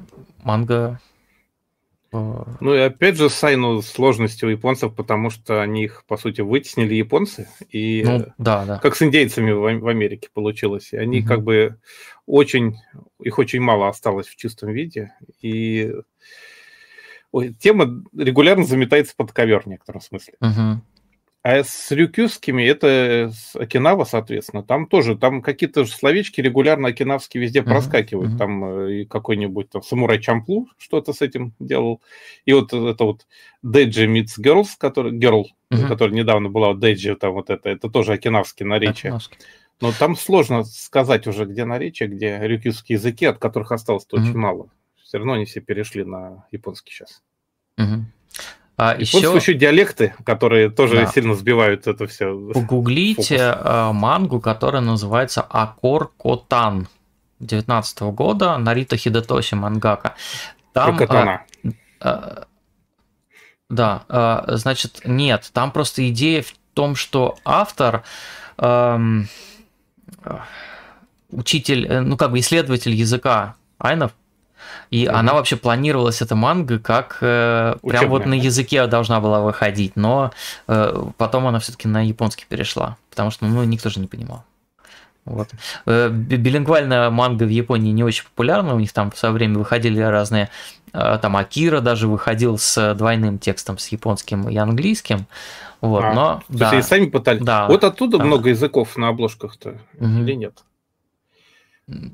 манга 0.44 1.00
ну 2.12 2.74
и 2.74 2.80
опять 2.80 3.18
же 3.18 3.30
с 3.30 3.44
Айну 3.44 3.82
сложности 3.82 4.46
у 4.46 4.50
японцев, 4.50 4.96
потому 4.96 5.30
что 5.30 5.62
они 5.62 5.86
их, 5.86 6.04
по 6.08 6.18
сути, 6.18 6.42
вытеснили 6.42 6.96
японцы. 6.96 7.48
И 7.70 8.04
ну, 8.06 8.26
да, 8.38 8.66
да. 8.66 8.80
как 8.80 8.96
с 8.96 9.02
индейцами 9.02 9.52
в, 9.52 9.80
в 9.80 9.88
Америке 9.88 10.30
получилось. 10.34 10.94
И 10.94 10.98
они 10.98 11.20
угу. 11.20 11.28
как 11.28 11.44
бы 11.44 11.78
очень, 12.26 12.78
их 13.20 13.38
очень 13.38 13.62
мало 13.62 13.88
осталось 13.90 14.28
в 14.28 14.36
чистом 14.36 14.72
виде. 14.72 15.14
И 15.42 15.94
Ой, 17.32 17.54
тема 17.54 18.04
регулярно 18.18 18.66
заметается 18.66 19.14
под 19.16 19.32
ковер 19.32 19.62
в 19.62 19.68
некотором 19.68 20.02
смысле. 20.02 20.34
Угу. 20.42 20.82
А 21.42 21.64
с 21.64 21.90
рюкюскими 21.92 22.64
это 22.64 23.32
с 23.34 23.56
Окинава, 23.56 24.04
соответственно, 24.04 24.62
там 24.62 24.88
тоже, 24.88 25.18
там 25.18 25.42
какие-то 25.42 25.86
словечки 25.86 26.42
регулярно 26.42 26.90
окинавские 26.90 27.42
везде 27.42 27.60
uh-huh, 27.62 27.64
проскакивают. 27.64 28.34
Uh-huh. 28.34 28.38
Там 28.38 28.66
э, 28.66 29.06
какой-нибудь 29.06 29.70
там 29.70 29.82
самурай 29.82 30.20
Чамплу 30.20 30.68
что-то 30.78 31.14
с 31.14 31.22
этим 31.22 31.54
делал. 31.58 32.02
И 32.44 32.52
вот 32.52 32.74
это 32.74 33.04
вот 33.06 33.26
Deji 33.66 34.08
Meets 34.08 34.38
Girls, 34.38 34.68
который, 34.78 35.18
Girl, 35.18 35.46
uh-huh. 35.72 35.88
который 35.88 36.14
недавно 36.14 36.50
была, 36.50 36.74
Deji, 36.74 37.16
там 37.16 37.32
вот 37.32 37.50
это, 37.50 37.70
это 37.70 37.90
тоже 37.90 38.14
окинавские 38.14 38.68
наречия. 38.68 39.12
Окинавский. 39.12 39.38
Но 39.80 39.94
там 39.94 40.18
сложно 40.18 40.66
сказать 40.66 41.26
уже, 41.26 41.46
где 41.46 41.64
наречия, 41.64 42.10
где 42.10 42.38
рюкюские 42.42 42.98
языки, 42.98 43.26
от 43.26 43.38
которых 43.38 43.72
осталось 43.72 44.06
uh-huh. 44.12 44.20
очень 44.20 44.38
мало. 44.38 44.70
Все 45.02 45.20
равно 45.20 45.34
они 45.34 45.46
все 45.46 45.62
перешли 45.62 46.04
на 46.04 46.46
японский 46.52 46.92
сейчас. 46.92 47.24
Uh-huh. 47.80 48.02
А 48.82 48.94
и 48.94 49.02
еще... 49.02 49.34
еще 49.36 49.54
диалекты, 49.56 50.16
которые 50.24 50.70
тоже 50.70 50.96
да. 50.96 51.08
сильно 51.08 51.34
сбивают 51.34 51.86
это 51.86 52.08
все. 52.08 52.34
Погуглите 52.54 53.38
фокус. 53.38 53.62
Э, 53.66 53.92
мангу, 53.92 54.40
которая 54.40 54.82
называется 54.82 55.42
Акор 55.42 56.14
Котан 56.18 56.88
19 57.42 58.00
года 58.14 58.58
Нарита 58.58 58.96
Хидетоси 58.96 59.56
мангака. 59.56 60.16
Там. 60.72 60.98
А, 61.10 61.42
а, 62.00 62.46
да, 63.70 64.04
а, 64.08 64.46
значит, 64.56 65.02
нет, 65.04 65.50
там 65.52 65.72
просто 65.74 66.08
идея 66.08 66.42
в 66.42 66.54
том, 66.74 66.96
что 66.96 67.36
автор 67.44 68.04
эм, 68.60 69.28
учитель, 71.32 72.02
ну 72.02 72.16
как 72.16 72.32
бы 72.32 72.40
исследователь 72.40 72.94
языка 72.94 73.56
айнов, 73.78 74.14
и 74.92 75.08
угу. 75.08 75.16
она 75.16 75.34
вообще 75.34 75.56
планировалась, 75.56 76.22
эта 76.22 76.36
манга, 76.36 76.80
как 76.80 77.18
э, 77.22 77.76
прям 77.82 78.10
вот 78.10 78.26
на 78.26 78.34
языке 78.34 78.88
должна 78.88 79.20
была 79.20 79.42
выходить, 79.42 79.96
но 79.96 80.32
э, 80.68 81.04
потом 81.18 81.48
она 81.48 81.60
все-таки 81.60 81.88
на 81.88 82.06
японский 82.06 82.46
перешла, 82.48 82.98
потому 83.10 83.32
что 83.32 83.46
ну, 83.46 83.64
никто 83.64 83.90
же 83.90 84.00
не 84.00 84.08
понимал. 84.08 84.44
Вот. 85.26 85.50
Э, 85.86 86.10
билингвальная 86.10 87.10
манга 87.10 87.44
в 87.44 87.50
Японии 87.50 87.92
не 87.92 88.04
очень 88.04 88.24
популярна, 88.24 88.74
у 88.74 88.80
них 88.80 88.92
там 88.92 89.12
в 89.12 89.18
свое 89.18 89.34
время 89.34 89.60
выходили 89.60 90.02
разные, 90.02 90.50
э, 90.92 91.20
там 91.22 91.38
Акира 91.38 91.82
даже 91.82 92.08
выходил 92.08 92.58
с 92.58 92.96
двойным 92.96 93.38
текстом, 93.38 93.78
с 93.78 93.88
японским 93.90 94.50
и 94.50 94.58
английским. 94.58 95.28
Вот, 95.82 96.04
а, 96.04 96.14
но, 96.14 96.44
то 96.50 96.58
да, 96.58 96.74
есть 96.74 96.90
сами 96.90 97.06
пытались. 97.06 97.42
Да, 97.42 97.68
вот 97.68 97.84
оттуда 97.84 98.18
да. 98.18 98.26
много 98.26 98.50
языков 98.50 98.98
на 98.98 99.10
обложках-то, 99.10 99.78
угу. 99.98 100.08
или 100.20 100.34
нет? 100.34 100.54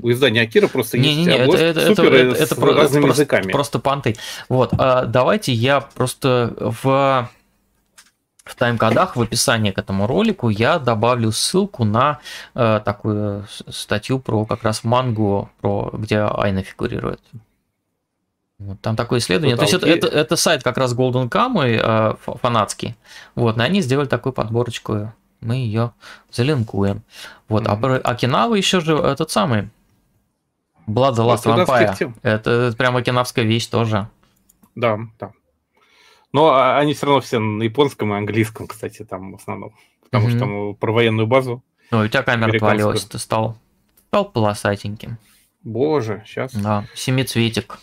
У 0.02 0.12
издания 0.12 0.42
Акира 0.42 0.68
просто 0.68 0.98
не, 0.98 1.10
есть 1.10 1.18
не, 1.20 1.26
не, 1.26 1.38
это, 1.38 1.58
это, 1.58 1.96
супер 1.96 2.14
это, 2.14 2.44
это, 2.44 2.56
это, 2.56 2.66
разными 2.66 3.04
просто, 3.04 3.22
языками. 3.22 3.52
Просто 3.52 3.80
панты. 3.80 4.16
Вот, 4.48 4.74
а, 4.78 5.06
давайте 5.06 5.54
я 5.54 5.82
просто 5.82 6.54
в 6.60 7.30
в 8.46 8.54
тайм-кодах 8.56 9.16
в 9.16 9.22
описании 9.22 9.72
к 9.72 9.80
этому 9.80 10.06
ролику 10.06 10.50
я 10.50 10.78
добавлю 10.78 11.32
ссылку 11.32 11.84
на 11.84 12.20
э, 12.54 12.80
такую 12.86 13.48
статью 13.68 14.20
про 14.20 14.46
как 14.46 14.62
раз 14.64 14.84
мангу, 14.84 15.50
про 15.62 15.90
где 15.94 16.20
Айна 16.20 16.62
фигурирует. 16.62 17.20
Вот, 18.60 18.80
там 18.82 18.96
такое 18.96 19.20
исследование. 19.20 19.56
Ну, 19.56 19.60
То 19.60 19.64
есть 19.64 19.74
это, 19.74 19.88
это, 19.88 20.08
это 20.08 20.36
сайт 20.36 20.64
как 20.64 20.78
раз 20.78 20.94
Golden 20.94 21.28
Kamuy, 21.28 21.82
э, 21.84 22.16
фанатский. 22.40 22.96
Вот, 23.34 23.58
и 23.58 23.62
они 23.62 23.82
сделали 23.82 24.08
такую 24.08 24.32
подборочку 24.32 25.12
мы 25.42 25.56
ее 25.56 25.94
залинкуем. 26.32 27.04
Вот, 27.48 27.64
mm-hmm. 27.64 27.72
а 27.72 27.78
про 27.78 27.96
Окинаву 27.98 28.56
еще 28.56 28.80
же 28.80 28.96
этот 28.96 29.32
самый 29.32 29.70
Blood 30.88 31.16
the 31.16 31.26
Last 31.26 31.46
Vampire. 31.46 32.14
Это, 32.22 32.50
это 32.52 32.78
прям 32.78 32.96
окинавская 32.96 33.46
вещь 33.46 33.68
тоже. 33.68 34.08
Да, 34.76 35.00
да. 35.20 35.32
Но 36.32 36.50
а, 36.50 36.78
они 36.78 36.94
все 36.94 37.06
равно 37.06 37.22
все 37.22 37.40
на 37.40 37.64
японском 37.64 38.14
и 38.14 38.18
английском, 38.18 38.68
кстати, 38.68 39.04
там 39.04 39.34
в 39.34 39.36
основном. 39.36 39.74
Потому 40.04 40.28
mm-hmm. 40.28 40.30
что 40.32 40.40
там 40.40 40.76
про 40.76 40.92
военную 40.92 41.28
базу. 41.28 41.64
Ну, 41.92 42.00
у 42.00 42.08
тебя 42.08 42.24
камера 42.24 42.54
отвалилась, 42.54 43.06
ты 43.06 43.20
стал, 43.20 43.58
стал 44.08 44.26
полосатеньким. 44.26 45.18
Боже, 45.64 46.24
сейчас. 46.26 46.54
Да, 46.54 46.86
семицветик. 46.94 47.80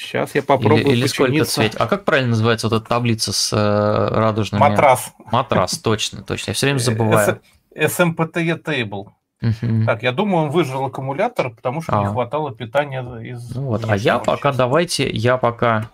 Сейчас 0.00 0.34
я 0.34 0.42
попробую 0.42 0.86
Или, 0.86 1.00
или 1.00 1.06
сколько 1.06 1.44
цвет. 1.44 1.76
А 1.78 1.86
как 1.86 2.04
правильно 2.04 2.30
называется 2.30 2.68
вот 2.68 2.80
эта 2.80 2.88
таблица 2.88 3.32
с 3.32 3.52
э, 3.52 4.08
радужными? 4.16 4.60
Матрас. 4.60 5.12
Матрас, 5.30 5.78
точно, 5.78 6.22
точно. 6.22 6.50
Я 6.50 6.54
все 6.54 6.66
время 6.66 6.78
забываю. 6.78 7.40
SMPTE 7.76 8.62
Table. 8.62 9.08
Угу. 9.42 9.84
Так, 9.86 10.02
я 10.02 10.12
думаю, 10.12 10.46
он 10.46 10.50
выжил 10.50 10.84
аккумулятор, 10.84 11.50
потому 11.50 11.82
что 11.82 11.98
а. 11.98 12.00
не 12.00 12.06
хватало 12.06 12.54
питания 12.54 13.02
из. 13.20 13.54
Ну 13.54 13.66
вот, 13.66 13.84
а 13.88 13.96
я 13.96 14.18
пока 14.18 14.52
давайте, 14.52 15.08
я 15.10 15.36
пока 15.36 15.90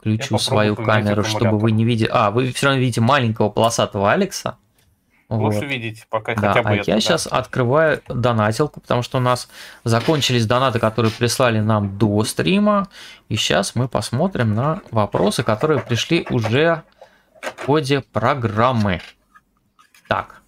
включу 0.00 0.34
я 0.34 0.38
свою 0.38 0.76
камеру, 0.76 1.22
чтобы 1.22 1.58
вы 1.58 1.70
не 1.70 1.84
видели. 1.84 2.08
А, 2.12 2.30
вы 2.30 2.50
все 2.52 2.66
равно 2.66 2.80
видите 2.80 3.00
маленького 3.00 3.50
полосатого 3.50 4.10
Алекса. 4.10 4.58
Лучше 5.28 5.60
вот. 5.60 5.68
видеть, 5.68 6.06
пока 6.10 6.34
да, 6.34 6.48
хотя 6.48 6.62
бы 6.62 6.70
а 6.70 6.74
это, 6.74 6.90
я 6.90 6.94
да. 6.96 7.00
сейчас 7.00 7.26
открываю 7.26 8.02
донатилку, 8.08 8.80
потому 8.80 9.02
что 9.02 9.18
у 9.18 9.20
нас 9.20 9.48
закончились 9.82 10.46
донаты, 10.46 10.78
которые 10.78 11.12
прислали 11.12 11.60
нам 11.60 11.96
до 11.98 12.24
стрима. 12.24 12.88
И 13.28 13.36
сейчас 13.36 13.74
мы 13.74 13.88
посмотрим 13.88 14.54
на 14.54 14.82
вопросы, 14.90 15.42
которые 15.42 15.80
пришли 15.80 16.26
уже 16.30 16.82
в 17.40 17.66
ходе 17.66 18.02
программы. 18.12 19.00
Так, 20.08 20.42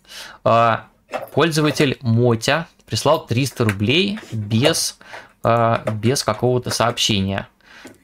а, 0.45 0.87
пользователь 1.33 1.97
Мотя 2.03 2.67
прислал 2.85 3.27
300 3.27 3.65
рублей 3.65 4.21
без, 4.31 4.99
а, 5.43 5.83
без 5.91 6.23
какого-то 6.23 6.71
сообщения. 6.71 7.49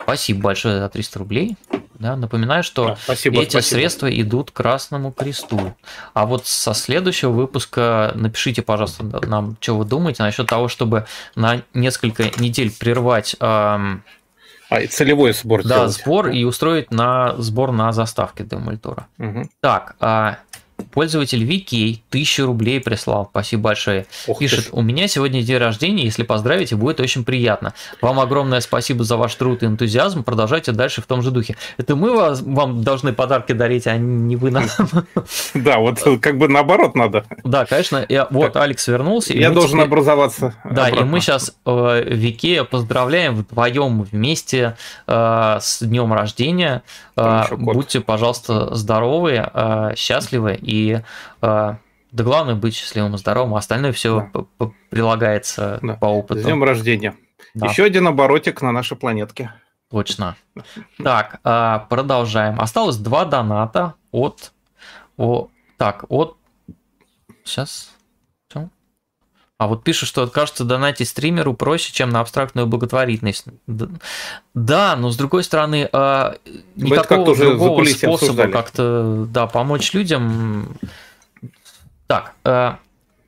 Спасибо 0.03 0.41
большое 0.43 0.79
за 0.79 0.89
300 0.89 1.19
рублей. 1.19 1.57
Да, 1.95 2.17
напоминаю, 2.17 2.65
что 2.65 2.87
да, 2.89 2.97
спасибо, 2.97 3.41
эти 3.43 3.51
спасибо. 3.51 3.79
средства 3.79 4.21
идут 4.21 4.51
Красному 4.51 5.13
Кресту. 5.13 5.77
А 6.15 6.27
вот 6.27 6.47
со 6.49 6.75
следующего 6.75 7.31
выпуска 7.31 8.11
напишите, 8.17 8.63
пожалуйста, 8.63 9.05
нам, 9.27 9.57
что 9.61 9.77
вы 9.77 9.85
думаете 9.85 10.25
насчет 10.25 10.49
того, 10.49 10.67
чтобы 10.67 11.07
на 11.37 11.63
несколько 11.75 12.25
недель 12.41 12.73
прервать 12.77 13.37
эм, 13.39 14.03
а, 14.69 14.87
целевой 14.89 15.33
сбор 15.33 15.63
Да, 15.63 15.87
сделать. 15.87 15.93
сбор 15.93 16.29
и 16.31 16.43
устроить 16.45 16.91
на 16.91 17.37
сбор 17.37 17.71
на 17.71 17.93
заставке 17.93 18.43
Демультура. 18.43 19.07
Угу. 19.19 19.51
Так, 19.61 19.95
а, 20.01 20.39
пользователь 20.93 21.43
Викей 21.43 22.03
1000 22.11 22.47
рублей 22.47 22.81
прислал. 22.81 23.27
Спасибо 23.31 23.63
большое. 23.63 24.07
Ты 24.27 24.35
Пишет, 24.35 24.69
у 24.73 24.83
меня 24.83 25.09
сегодня 25.09 25.43
день 25.43 25.59
рождения, 25.59 26.05
если 26.05 26.23
поздравите, 26.23 26.77
будет 26.77 27.01
очень 27.01 27.25
приятно. 27.25 27.75
Вам 28.01 28.21
огромное 28.21 28.61
спасибо 28.61 29.05
за 29.05 29.17
ваш 29.17 29.35
труд 29.35 29.63
и 29.63 29.67
энтузиазм. 29.67 30.25
Продолжайте 30.25 30.73
дальше 30.73 31.01
в 31.03 31.07
том 31.07 31.23
же 31.23 31.31
духе. 31.31 31.57
Это 31.79 31.97
мы 31.97 32.15
вас, 32.15 32.43
вам 32.43 32.83
должны 32.83 33.13
подарки 33.13 33.53
дарить, 33.53 33.87
а 33.87 33.97
не 33.97 34.37
вы 34.37 34.51
нам. 34.51 34.65
Да, 35.55 35.79
вот 35.79 36.01
как 36.21 36.39
бы 36.39 36.49
наоборот 36.49 36.95
надо. 36.95 37.25
Да, 37.45 37.65
конечно. 37.65 38.07
Вот 38.31 38.57
Алекс 38.57 38.87
вернулся. 38.89 39.33
Я 39.33 39.51
должен 39.51 39.79
теперь- 39.79 39.87
образоваться. 39.87 40.55
Да, 40.65 40.89
и 40.89 41.03
мы 41.05 41.21
сейчас 41.21 41.55
э, 41.65 42.03
Викея 42.07 42.65
поздравляем 42.65 43.37
вдвоем 43.37 44.03
вместе 44.03 44.77
э, 45.07 45.59
с 45.61 45.83
днем 45.83 46.13
рождения. 46.13 46.83
Э, 47.17 47.45
будьте, 47.57 48.01
пожалуйста, 48.01 48.75
здоровы, 48.75 49.49
э, 49.53 49.93
счастливы 49.97 50.55
и 50.55 50.82
э, 50.91 51.01
да 51.41 52.25
главное 52.25 52.55
быть 52.55 52.75
счастливым 52.75 53.15
и 53.15 53.19
здоровым, 53.19 53.55
а 53.55 53.59
остальное 53.59 53.93
все 53.93 54.31
прилагается 54.91 55.79
Да. 55.83 55.95
по 55.95 56.07
С 56.07 56.11
опыту. 56.19 56.43
днем 56.43 56.63
рождения. 56.65 57.15
Да, 57.55 57.67
Еще 57.67 57.85
один 57.85 58.07
оборотик 58.07 58.63
на 58.63 58.73
нашей 58.73 58.97
планетке. 58.97 59.53
Точно. 59.91 60.37
Так, 61.03 61.41
э, 61.45 61.81
продолжаем. 61.91 62.61
Осталось 62.61 62.97
два 62.97 63.25
доната 63.25 63.95
от... 64.11 64.53
О, 65.19 65.49
так, 65.77 66.05
от... 66.09 66.37
Сейчас. 67.45 67.92
А 69.63 69.69
вот 69.69 69.85
пишут, 69.85 70.09
что 70.09 70.27
кажется 70.27 70.65
донатить 70.65 71.09
стримеру 71.09 71.55
проще, 71.55 71.93
чем 71.93 72.11
на 72.11 72.19
абстрактную 72.19 72.67
благотворительность. 72.67 73.45
Да, 74.55 74.97
но 74.97 75.11
с 75.13 75.17
другой 75.17 75.45
стороны, 75.45 75.89
а, 75.93 76.35
никакого 76.75 77.33
за 77.37 77.51
другого 77.51 77.85
способа 77.85 78.49
как-то 78.49 79.25
да, 79.29 79.47
помочь 79.47 79.93
людям. 79.95 80.77
Так, 82.09 82.35
а, 82.43 82.81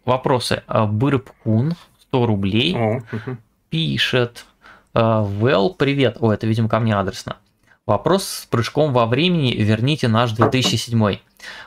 вопросы. 0.05 0.65
А, 0.67 0.87
Бырбкун, 0.87 1.77
100 2.09 2.27
рублей, 2.27 2.75
О, 2.75 3.01
мгм. 3.13 3.39
пишет. 3.69 4.45
Well, 4.93 5.77
привет. 5.79 6.17
О, 6.19 6.33
это, 6.33 6.49
видимо, 6.49 6.69
ко 6.69 6.81
мне 6.81 6.97
адресно. 6.97 7.37
Вопрос 7.87 8.25
с 8.25 8.47
прыжком 8.47 8.93
во 8.93 9.07
времени. 9.07 9.53
Верните 9.53 10.09
наш 10.09 10.33
2007. 10.33 11.19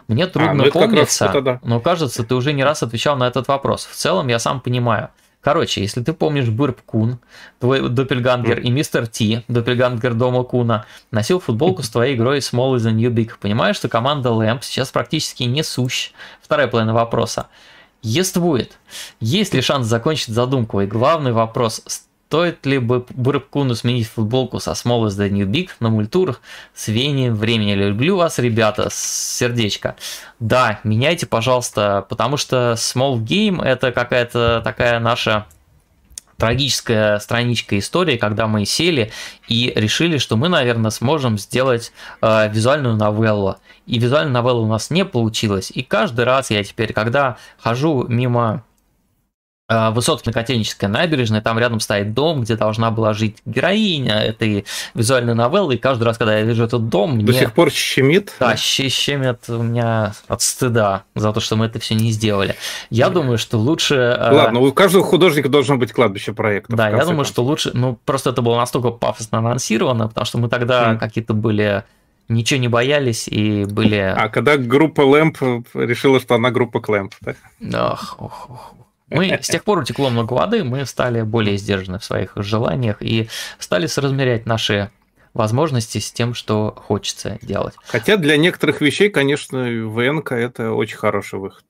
Мне 0.08 0.28
трудно 0.28 0.54
ну 0.54 0.64
это 0.64 0.72
как 0.72 0.82
раз 0.82 0.90
помниться, 0.90 1.26
это 1.26 1.42
да. 1.42 1.60
но 1.64 1.80
кажется, 1.80 2.24
ты 2.24 2.36
уже 2.36 2.54
не 2.54 2.64
раз 2.64 2.84
отвечал 2.84 3.18
на 3.18 3.28
этот 3.28 3.48
вопрос. 3.48 3.86
В 3.86 3.96
целом, 3.96 4.28
я 4.28 4.40
сам 4.40 4.62
понимаю. 4.62 5.10
Короче, 5.42 5.82
если 5.82 6.04
ты 6.04 6.12
помнишь 6.14 6.50
Бырб 6.50 6.82
Кун, 6.82 7.20
твой 7.60 7.88
доппельгангер, 7.88 8.60
и 8.60 8.70
мистер 8.70 9.08
Ти, 9.08 9.44
доппельгангер 9.48 10.14
дома 10.14 10.44
Куна, 10.44 10.86
носил 11.12 11.40
футболку 11.40 11.84
с 11.84 11.90
твоей 11.90 12.16
игрой 12.16 12.40
Small 12.40 12.76
is 12.76 12.80
the 12.80 12.92
New 12.92 13.12
Big, 13.12 13.32
понимаешь, 13.40 13.78
что 13.78 13.88
команда 13.88 14.30
Lamp 14.30 14.60
сейчас 14.64 14.90
практически 14.90 15.44
не 15.44 15.64
сущ? 15.64 16.12
Вторая 16.42 16.68
половина 16.68 16.94
вопроса. 16.94 17.48
Ествует. 18.02 18.78
Есть 19.20 19.54
ли 19.54 19.62
шанс 19.62 19.88
закончить 19.88 20.34
задумку? 20.34 20.82
И 20.82 20.86
главный 20.86 21.32
вопрос, 21.32 21.82
стоит 22.28 22.66
ли 22.66 22.78
бы 22.78 23.06
Бурбкуну 23.10 23.74
сменить 23.74 24.10
футболку 24.10 24.60
со 24.60 24.72
Small 24.72 25.08
is 25.08 25.18
the 25.18 25.30
New 25.30 25.48
Big 25.48 25.70
на 25.80 25.90
мультурах 25.90 26.42
с 26.76 26.90
веянием 26.90 27.34
времени? 27.34 27.74
Люблю 27.74 28.18
вас, 28.18 28.38
ребята, 28.40 28.90
сердечко. 28.92 29.96
Да, 30.40 30.82
меняйте, 30.84 31.26
пожалуйста, 31.26 32.06
потому 32.10 32.36
что 32.36 32.74
Small 32.74 33.20
Game 33.20 33.64
это 33.64 33.94
какая-то 33.94 34.62
такая 34.62 35.00
наша 35.00 35.46
трагическая 36.36 37.18
страничка 37.20 37.80
истории, 37.80 38.18
когда 38.18 38.46
мы 38.46 38.66
сели 38.66 39.12
и 39.48 39.72
решили, 39.74 40.18
что 40.18 40.36
мы, 40.36 40.50
наверное, 40.50 40.92
сможем 40.92 41.38
сделать 41.38 41.94
э, 42.22 42.50
визуальную 42.52 42.98
новеллу. 42.98 43.56
И 43.86 43.98
визуальная 44.00 44.34
новелла 44.34 44.60
у 44.60 44.68
нас 44.68 44.90
не 44.90 45.06
получилась. 45.06 45.72
И 45.74 45.82
каждый 45.82 46.26
раз 46.26 46.52
я 46.52 46.62
теперь, 46.64 46.92
когда 46.92 47.38
хожу 47.58 48.06
мимо 48.08 48.64
высотки 49.70 50.28
на 50.28 50.34
Котельнической 50.34 50.88
набережной, 50.88 51.42
там 51.42 51.60
рядом 51.60 51.82
стоит 51.82 52.14
дом, 52.14 52.42
где 52.42 52.56
должна 52.56 52.90
была 52.90 53.14
жить 53.14 53.38
героиня 53.46 54.22
этой 54.24 54.66
визуальной 54.94 55.34
новеллы, 55.36 55.76
и 55.76 55.78
каждый 55.78 56.04
раз, 56.04 56.18
когда 56.18 56.38
я 56.38 56.44
вижу 56.46 56.64
этот 56.64 56.88
дом, 56.88 57.18
До 57.20 57.32
мне... 57.32 57.40
сих 57.40 57.54
пор 57.54 57.70
щемит. 57.70 58.34
Да, 58.40 58.56
щемит 58.56 59.50
у 59.50 59.62
меня 59.62 60.14
от 60.30 60.42
стыда 60.42 61.04
за 61.16 61.34
то, 61.34 61.42
что 61.42 61.58
мы 61.58 61.66
это 61.66 61.80
все 61.80 61.96
не 61.96 62.12
сделали. 62.12 62.56
Я 62.90 63.10
думаю, 63.10 63.38
что 63.38 63.58
лучше... 63.58 63.96
э, 63.96 64.32
Ладно, 64.32 64.62
у 64.62 64.72
каждого 64.72 65.04
художника 65.04 65.50
должно 65.50 65.76
быть 65.78 65.92
кладбище 65.92 66.32
проектов. 66.32 66.76
Да, 66.78 66.86
я 66.90 67.00
думаю, 67.00 67.18
концов. 67.18 67.28
что 67.28 67.44
лучше... 67.44 67.72
Ну, 67.74 68.00
просто 68.06 68.30
это 68.30 68.42
было 68.42 68.56
настолько 68.56 68.92
пафосно 68.92 69.40
анонсировано, 69.40 70.08
потому 70.08 70.26
что 70.26 70.38
мы 70.38 70.48
тогда 70.50 70.90
Мгм. 70.92 71.00
какие-то 71.00 71.34
были... 71.34 71.84
Ничего 72.30 72.60
не 72.60 72.68
боялись 72.68 73.28
и 73.28 73.64
были... 73.66 73.96
А 73.96 74.28
когда 74.30 74.58
группа 74.58 75.02
Лэмп 75.02 75.38
решила, 75.74 76.20
что 76.20 76.36
она 76.36 76.52
группа 76.52 76.82
Клэмп, 76.82 77.14
да? 77.60 77.92
Ох, 77.94 78.16
ох, 78.20 78.50
ох. 78.50 78.74
Мы 79.10 79.40
с 79.42 79.48
тех 79.48 79.64
пор 79.64 79.80
утекло 79.80 80.10
много 80.10 80.34
воды, 80.34 80.64
мы 80.64 80.86
стали 80.86 81.22
более 81.22 81.58
сдержаны 81.58 82.00
в 82.00 82.04
своих 82.04 82.32
желаниях 82.36 82.98
и 83.02 83.30
стали 83.60 83.88
соразмерять 83.88 84.46
наши 84.46 84.90
возможности 85.34 86.00
с 86.00 86.12
тем, 86.12 86.34
что 86.34 86.74
хочется 86.76 87.38
делать. 87.42 87.76
Хотя 87.86 88.18
для 88.18 88.38
некоторых 88.38 88.82
вещей, 88.82 89.10
конечно, 89.10 89.60
ВНК 89.88 90.32
это 90.34 90.72
очень 90.72 90.98
хороший 90.98 91.40
выход. 91.40 91.64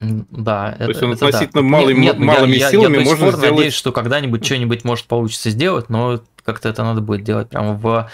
Да, 0.00 0.72
То 0.78 0.84
есть 0.88 0.98
это- 0.98 1.06
он 1.06 1.12
это 1.12 1.20
да. 1.20 1.26
относительно 1.28 1.62
малый- 1.62 1.94
Нет, 1.94 2.18
нет, 2.18 2.18
малыми 2.18 2.52
я, 2.52 2.66
я- 2.66 2.70
силами 2.70 2.98
я 2.98 3.04
сих 3.04 3.08
можно 3.08 3.30
сделать- 3.32 3.50
надеюсь, 3.52 3.74
что 3.74 3.92
когда-нибудь 3.92 4.44
что-нибудь 4.44 4.84
может 4.84 5.06
получится 5.06 5.48
сделать, 5.50 5.88
но 5.88 6.20
как-то 6.44 6.68
это 6.68 6.84
надо 6.84 7.00
будет 7.00 7.24
делать 7.24 7.48
прямо 7.48 7.72
в, 7.72 8.10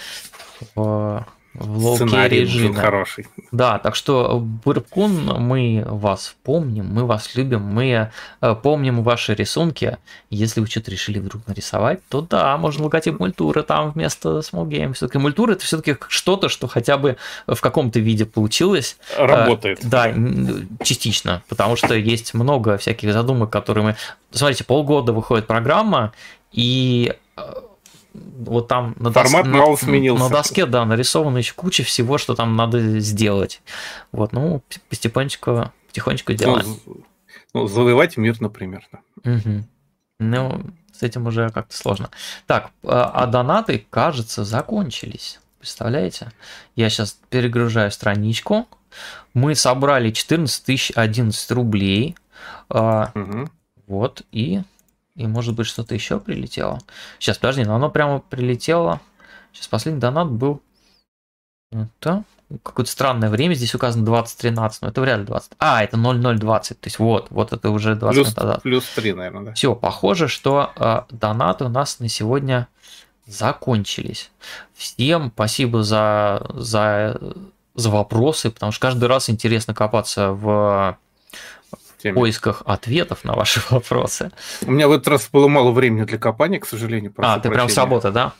в, 0.75 1.25
в 1.53 1.99
нужен 1.99 2.27
режиме. 2.27 2.73
хороший. 2.79 3.27
Да, 3.51 3.77
так 3.77 3.95
что, 3.95 4.39
Бурбкун, 4.39 5.25
мы 5.41 5.83
вас 5.85 6.35
помним, 6.43 6.85
мы 6.87 7.05
вас 7.05 7.35
любим, 7.35 7.61
мы 7.61 8.11
э, 8.41 8.55
помним 8.55 9.03
ваши 9.03 9.33
рисунки. 9.33 9.97
Если 10.29 10.61
вы 10.61 10.67
что-то 10.67 10.91
решили 10.91 11.19
вдруг 11.19 11.45
нарисовать, 11.47 11.99
то 12.07 12.21
да, 12.21 12.57
можно 12.57 12.85
логотип 12.85 13.19
мультуры 13.19 13.63
там 13.63 13.91
вместо 13.91 14.39
Small 14.39 14.67
Game. 14.67 14.93
Все-таки 14.93 15.17
мультура 15.17 15.53
это 15.53 15.65
все-таки 15.65 15.97
что-то, 16.07 16.47
что 16.47 16.67
хотя 16.67 16.97
бы 16.97 17.17
в 17.47 17.59
каком-то 17.59 17.99
виде 17.99 18.25
получилось. 18.25 18.97
Работает. 19.17 19.83
Э, 19.83 19.87
Да, 19.87 20.09
н- 20.09 20.69
частично, 20.83 21.43
потому 21.49 21.75
что 21.75 21.93
есть 21.95 22.33
много 22.33 22.77
всяких 22.77 23.11
задумок, 23.11 23.49
которые 23.49 23.83
мы... 23.83 23.95
Смотрите, 24.31 24.63
полгода 24.63 25.11
выходит 25.11 25.47
программа, 25.47 26.13
и 26.53 27.13
э, 27.35 27.41
вот 28.13 28.67
там 28.67 28.95
на, 28.99 29.11
Формат 29.11 29.45
на- 29.45 29.57
мало 29.57 29.75
сменился. 29.75 30.23
на 30.23 30.29
доске, 30.29 30.65
да, 30.65 30.85
нарисовано 30.85 31.37
еще 31.37 31.53
куча 31.53 31.83
всего, 31.83 32.17
что 32.17 32.35
там 32.35 32.55
надо 32.55 32.99
сделать. 32.99 33.61
Вот, 34.11 34.33
ну, 34.33 34.61
потихонечку, 34.89 35.71
потихонечку 35.87 36.33
делаем. 36.33 36.77
ну, 37.53 37.67
завоевать 37.67 38.17
мир, 38.17 38.35
например. 38.41 38.87
да. 38.91 38.99
Мгм. 39.23 39.65
Ну, 40.19 40.61
с 40.93 41.03
этим 41.03 41.25
уже 41.27 41.49
как-то 41.49 41.75
сложно. 41.75 42.09
Так, 42.47 42.71
а 42.83 43.09
а 43.13 43.25
донаты, 43.27 43.85
кажется, 43.89 44.43
закончились. 44.43 45.39
Представляете? 45.59 46.31
Я 46.75 46.89
сейчас 46.89 47.17
перегружаю 47.29 47.91
страничку. 47.91 48.67
Мы 49.33 49.55
собрали 49.55 50.11
14 50.11 50.65
тысяч 50.65 50.91
11 50.95 51.49
рублей. 51.51 52.15
Мгм. 52.69 53.49
Вот, 53.87 54.23
и, 54.31 54.61
и 55.15 55.27
может 55.27 55.55
быть 55.55 55.67
что-то 55.67 55.93
еще 55.93 56.19
прилетело. 56.19 56.79
Сейчас, 57.19 57.37
подожди, 57.37 57.63
но 57.63 57.75
оно 57.75 57.89
прямо 57.89 58.19
прилетело. 58.19 59.01
Сейчас 59.53 59.67
последний 59.67 59.99
донат 59.99 60.29
был. 60.29 60.61
Это 61.71 62.23
какое-то 62.63 62.91
странное 62.91 63.29
время. 63.29 63.53
Здесь 63.53 63.75
указано 63.75 64.05
2013, 64.05 64.81
но 64.81 64.87
это 64.89 65.01
вряд 65.01 65.19
ли 65.19 65.25
20. 65.25 65.51
А, 65.59 65.83
это 65.83 65.97
0020. 65.97 66.79
То 66.79 66.87
есть 66.87 66.99
вот, 66.99 67.27
вот 67.29 67.53
это 67.53 67.69
уже 67.69 67.95
20 67.95 68.15
Плюс, 68.15 68.35
назад. 68.35 68.61
плюс 68.61 68.85
3, 68.95 69.13
наверное, 69.13 69.43
да. 69.43 69.53
Все, 69.53 69.75
похоже, 69.75 70.27
что 70.27 70.71
э, 70.75 71.01
донаты 71.09 71.65
у 71.65 71.69
нас 71.69 71.99
на 71.99 72.09
сегодня 72.09 72.67
закончились. 73.25 74.31
Всем 74.73 75.31
спасибо 75.33 75.83
за, 75.83 76.45
за, 76.53 77.19
за 77.75 77.89
вопросы, 77.89 78.51
потому 78.51 78.71
что 78.71 78.81
каждый 78.81 79.05
раз 79.05 79.29
интересно 79.29 79.73
копаться 79.73 80.31
В 80.31 80.97
теме. 82.01 82.15
поисках 82.15 82.63
ответов 82.65 83.23
на 83.23 83.33
ваши 83.33 83.61
вопросы. 83.69 84.31
У 84.65 84.71
меня 84.71 84.87
в 84.87 84.91
этот 84.91 85.07
раз 85.07 85.29
было 85.31 85.47
мало 85.47 85.71
времени 85.71 86.03
для 86.05 86.17
копания, 86.17 86.59
к 86.59 86.65
сожалению. 86.65 87.13
а, 87.17 87.39
ты 87.39 87.49
прям 87.49 87.69
с 87.69 87.73
прощения. 87.73 87.83
работы, 87.83 88.11
да? 88.11 88.33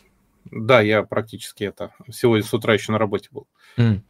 Да, 0.51 0.81
я 0.81 1.03
практически 1.03 1.63
это. 1.65 1.91
Сегодня 2.11 2.45
с 2.45 2.53
утра 2.53 2.73
еще 2.73 2.91
на 2.91 2.97
работе 2.97 3.29
был. 3.31 3.47
М. 3.77 4.03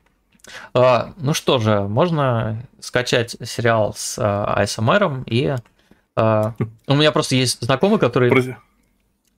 А, 0.74 1.14
ну 1.18 1.34
что 1.34 1.60
же, 1.60 1.82
можно 1.82 2.64
скачать 2.80 3.36
сериал 3.44 3.94
с 3.96 4.18
а, 4.20 4.64
ASMR 4.64 5.24
и 5.28 5.56
а, 6.16 6.56
у 6.88 6.96
меня 6.96 7.12
просто 7.12 7.36
есть 7.36 7.62
знакомый, 7.62 8.00
который 8.00 8.56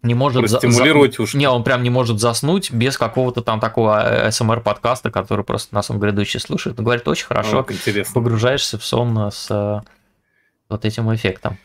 не 0.02 0.14
может 0.16 0.42
простимулировать 0.42 1.16
за- 1.16 1.24
ушки. 1.24 1.38
Не, 1.38 1.50
он 1.50 1.64
прям 1.64 1.82
не 1.84 1.90
может 1.90 2.20
заснуть 2.20 2.72
без 2.72 2.98
какого-то 2.98 3.42
там 3.42 3.60
такого 3.60 4.28
СМР 4.32 4.62
подкаста, 4.62 5.12
который 5.12 5.46
просто 5.46 5.74
на 5.76 5.82
сон 5.82 6.00
грядущий 6.00 6.40
слушает. 6.40 6.78
Он 6.80 6.86
говорит, 6.86 7.08
очень 7.08 7.26
хорошо, 7.26 7.58
Вот, 7.58 7.72
интересно. 7.72 8.14
погружаешься 8.14 8.78
в 8.78 8.86
сон 8.86 9.18
с 9.32 9.48
э, 9.50 9.80
вот 10.74 10.86
этим 10.86 11.14
эффектом. 11.16 11.58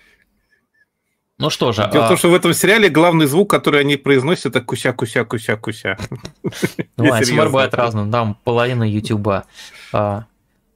Ну 1.38 1.50
что 1.50 1.70
же, 1.72 1.88
Дело 1.92 2.02
в 2.02 2.04
а, 2.06 2.08
том, 2.08 2.16
что 2.16 2.30
в 2.30 2.34
этом 2.34 2.52
сериале 2.52 2.88
главный 2.88 3.26
звук, 3.26 3.48
который 3.48 3.80
они 3.82 3.96
произносят, 3.96 4.46
это 4.46 4.60
куся-куся-куся-куся. 4.60 5.96
ну, 6.96 7.04
Я 7.04 7.10
ASMR 7.10 7.24
серьезно. 7.24 7.44
бывает 7.46 7.74
разным, 7.74 8.10
там 8.10 8.36
половина 8.42 8.82
Ютуба 8.82 9.44
а, 9.92 10.24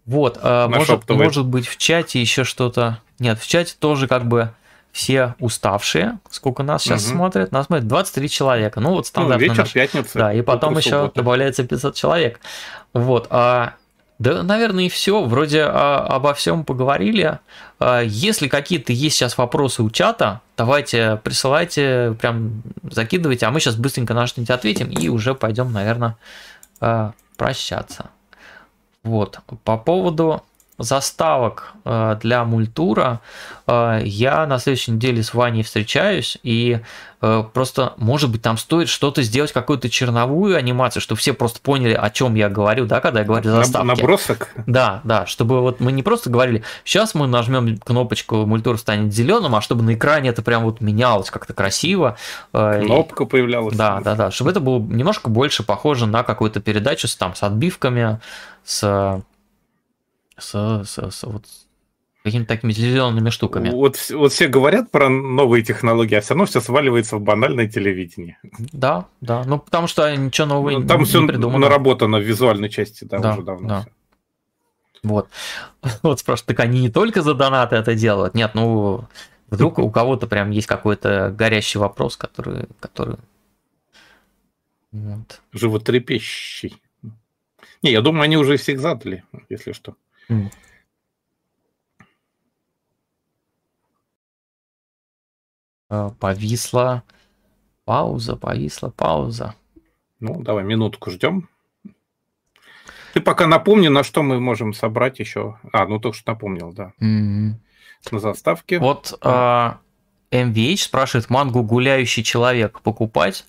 Вот, 0.07 0.41
Наш 0.43 0.70
может, 0.89 1.11
может 1.11 1.47
быть 1.47 1.67
в 1.67 1.77
чате 1.78 2.20
еще 2.20 2.44
что-то. 2.44 3.01
Нет, 3.19 3.41
в 3.41 3.47
чате 3.47 3.75
тоже 3.78 4.07
как 4.07 4.25
бы 4.27 4.52
все 4.93 5.35
уставшие. 5.41 6.19
Сколько 6.31 6.62
нас 6.62 6.83
сейчас 6.83 7.07
Мгм. 7.07 7.17
смотрит? 7.17 7.51
Нас 7.51 7.67
смотрит 7.67 7.89
23 7.89 8.28
человека. 8.28 8.78
Ну 8.78 8.91
вот 8.91 8.99
Ну, 8.99 9.05
стандартный 9.05 9.49
вечер, 9.49 9.62
наш. 9.65 9.73
пятница. 9.73 10.19
Да, 10.19 10.33
и 10.33 10.43
потом 10.43 10.77
еще 10.77 10.91
суббота. 10.91 11.15
добавляется 11.17 11.65
500 11.65 11.94
человек. 11.97 12.41
Вот. 12.93 13.27
А, 13.31 13.75
да, 14.23 14.44
наверное, 14.44 14.84
и 14.84 14.89
все. 14.89 15.25
Вроде 15.25 15.62
а, 15.62 16.07
обо 16.09 16.33
всем 16.33 16.65
поговорили. 16.65 17.41
А, 17.81 18.01
если 18.02 18.47
какие-то 18.47 18.92
есть 18.92 19.17
сейчас 19.17 19.36
вопросы 19.36 19.83
у 19.83 19.91
чата, 19.91 20.41
давайте 20.57 21.20
присылайте, 21.25 22.17
прям 22.20 22.62
закидывайте, 22.89 23.47
а 23.47 23.51
мы 23.51 23.59
сейчас 23.59 23.75
быстренько 23.75 24.15
на 24.15 24.28
что-нибудь 24.28 24.51
ответим 24.51 24.91
и 24.91 25.09
уже 25.09 25.34
пойдем, 25.34 25.73
наверное, 25.73 26.17
а, 26.81 27.15
прощаться. 27.36 28.10
Вот. 29.02 29.41
По 29.65 29.76
поводу 29.76 30.44
заставок 30.83 31.73
э, 31.85 32.17
для 32.20 32.44
мультура 32.44 33.20
э, 33.67 34.01
я 34.05 34.47
на 34.47 34.59
следующей 34.59 34.93
неделе 34.93 35.23
с 35.23 35.35
Ваней 35.35 35.62
встречаюсь 35.62 36.39
и 36.43 36.81
э, 37.20 37.44
просто 37.52 37.94
может 37.97 38.31
быть 38.31 38.43
там 38.43 38.57
стоит 38.59 38.89
что-то 38.89 39.23
сделать 39.23 39.52
какую-то 39.52 39.89
черновую 39.89 40.57
анимацию 40.57 41.01
чтобы 41.02 41.19
все 41.20 41.33
просто 41.33 41.61
поняли 41.61 41.94
о 41.94 42.11
чем 42.11 42.35
я 42.35 42.49
говорю 42.49 42.86
да 42.86 43.01
когда 43.01 43.20
я 43.20 43.27
говорю 43.27 43.51
заставки 43.51 43.86
Набросок. 43.86 44.49
да, 44.67 45.01
да, 45.05 45.27
чтобы 45.27 45.61
вот 45.61 45.81
мы 45.81 45.93
не 45.93 46.02
просто 46.02 46.31
говорили, 46.31 46.62
сейчас 46.85 47.15
мы 47.15 47.27
нажмем 47.27 47.78
кнопочку, 47.78 48.44
мультур 48.47 48.78
станет 48.78 49.12
зеленым, 49.12 49.55
а 49.55 49.61
чтобы 49.61 49.83
на 49.83 49.94
экране 49.94 50.31
это 50.31 50.43
прям 50.43 50.65
вот 50.65 50.81
менялось 50.81 51.31
как-то 51.31 51.52
красиво. 51.55 52.17
э, 52.52 52.83
и- 52.83 52.86
Кнопка 52.86 53.25
появлялась. 53.25 53.77
да, 53.77 54.01
да, 54.01 54.15
да, 54.15 54.31
чтобы 54.31 54.51
это 54.51 54.61
было 54.61 54.78
немножко 54.81 55.31
больше 55.31 55.62
похоже 55.62 56.07
на 56.07 56.23
какую-то 56.23 56.61
передачу 56.61 57.09
с, 57.09 57.17
там, 57.17 57.35
с 57.35 57.43
отбивками, 57.43 58.20
с, 58.65 59.20
с, 60.39 60.83
с- 60.85 61.11
с 61.11 61.23
вот 61.25 61.44
какими-то 62.25 62.49
такими 62.49 62.73
зелеными 62.73 63.31
штуками. 63.31 63.70
Вот, 63.70 63.97
вот 64.11 64.33
все 64.33 64.47
говорят 64.49 64.91
про 64.91 65.09
новые 65.09 65.65
технологии, 65.65 66.15
а 66.15 66.20
все 66.20 66.35
равно 66.35 66.47
все 66.47 66.61
сваливается 66.61 67.17
в 67.17 67.20
банальное 67.20 67.67
телевидение. 67.69 68.39
Да, 68.73 69.07
да, 69.20 69.43
ну 69.44 69.59
потому 69.59 69.86
что 69.89 70.15
ничего 70.17 70.47
нового 70.47 70.70
Ну, 70.70 70.81
не, 70.83 70.86
Там 70.86 71.01
не 71.01 71.05
все 71.07 71.27
придумано. 71.27 71.59
наработано 71.67 72.19
в 72.19 72.23
визуальной 72.23 72.69
части, 72.69 73.05
да, 73.05 73.19
Да, 73.19 73.33
уже 73.35 73.43
давно. 73.43 73.69
да. 73.69 73.86
Вот. 75.02 75.28
Вот 76.02 76.20
спрашивают, 76.20 76.47
так 76.47 76.61
они 76.61 76.81
не 76.81 76.91
только 76.91 77.23
за 77.23 77.35
донаты 77.35 77.75
это 77.77 77.94
делают? 77.97 78.35
Нет, 78.35 78.52
ну 78.55 79.05
вдруг 79.51 79.78
у 79.81 79.91
кого-то 79.91 80.27
прям 80.28 80.51
есть 80.51 80.69
какой-то 80.69 81.35
горящий 81.36 81.78
вопрос, 81.81 82.17
который... 82.17 82.67
который... 82.78 83.17
Вот. 84.93 85.41
Животрепещущий. 85.52 86.81
Не, 87.83 87.91
я 87.91 88.01
думаю, 88.01 88.23
они 88.23 88.36
уже 88.36 88.57
всех 88.59 88.78
задали, 88.78 89.25
если 89.49 89.73
что. 89.73 89.97
Э, 95.91 96.10
Повисла 96.18 97.02
пауза, 97.84 98.36
повисла 98.36 98.91
пауза. 98.91 99.55
Ну, 100.20 100.41
давай 100.42 100.65
минутку 100.65 101.10
ждем. 101.10 101.49
Ты 103.12 103.20
пока 103.20 103.47
напомни, 103.47 103.89
на 103.89 104.05
что 104.05 104.23
мы 104.23 104.41
можем 104.41 104.73
собрать 104.73 105.18
еще. 105.18 105.59
А, 105.73 105.86
ну 105.86 105.99
только 105.99 106.17
что 106.17 106.33
напомнил, 106.33 106.73
да. 106.73 106.92
Мгм. 106.99 107.60
На 108.10 108.18
заставке. 108.18 108.78
Вот 108.78 109.18
а, 109.20 109.78
MVH 110.31 110.78
спрашивает 110.84 111.28
мангу 111.28 111.62
«Гуляющий 111.62 112.23
человек» 112.25 112.81
покупать. 112.81 113.44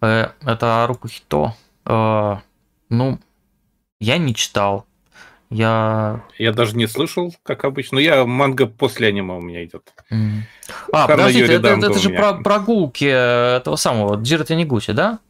Э, 0.00 0.30
Это 0.42 0.84
Рукухито. 0.86 1.54
Э, 1.86 2.36
Ну, 2.90 3.18
я 4.00 4.18
не 4.18 4.34
читал. 4.34 4.86
Я... 5.50 6.24
Я 6.38 6.52
даже 6.52 6.76
не 6.76 6.86
слышал, 6.86 7.34
как 7.44 7.64
обычно. 7.64 7.96
Но 7.96 8.00
я 8.00 8.24
манга 8.24 8.66
после 8.66 9.08
аниме 9.08 9.34
у 9.34 9.40
меня 9.40 9.64
идет. 9.64 9.82
М. 10.10 10.42
А, 10.92 11.02
Хана 11.06 11.16
подождите, 11.16 11.52
это, 11.54 11.68
это 11.68 11.90
у 11.90 11.94
же 11.94 12.10
про 12.10 12.32
прогулки 12.34 13.04
этого 13.04 13.76
самого 13.76 14.16
Джиро 14.16 14.44
Танигути, 14.44 14.90
да? 14.92 15.20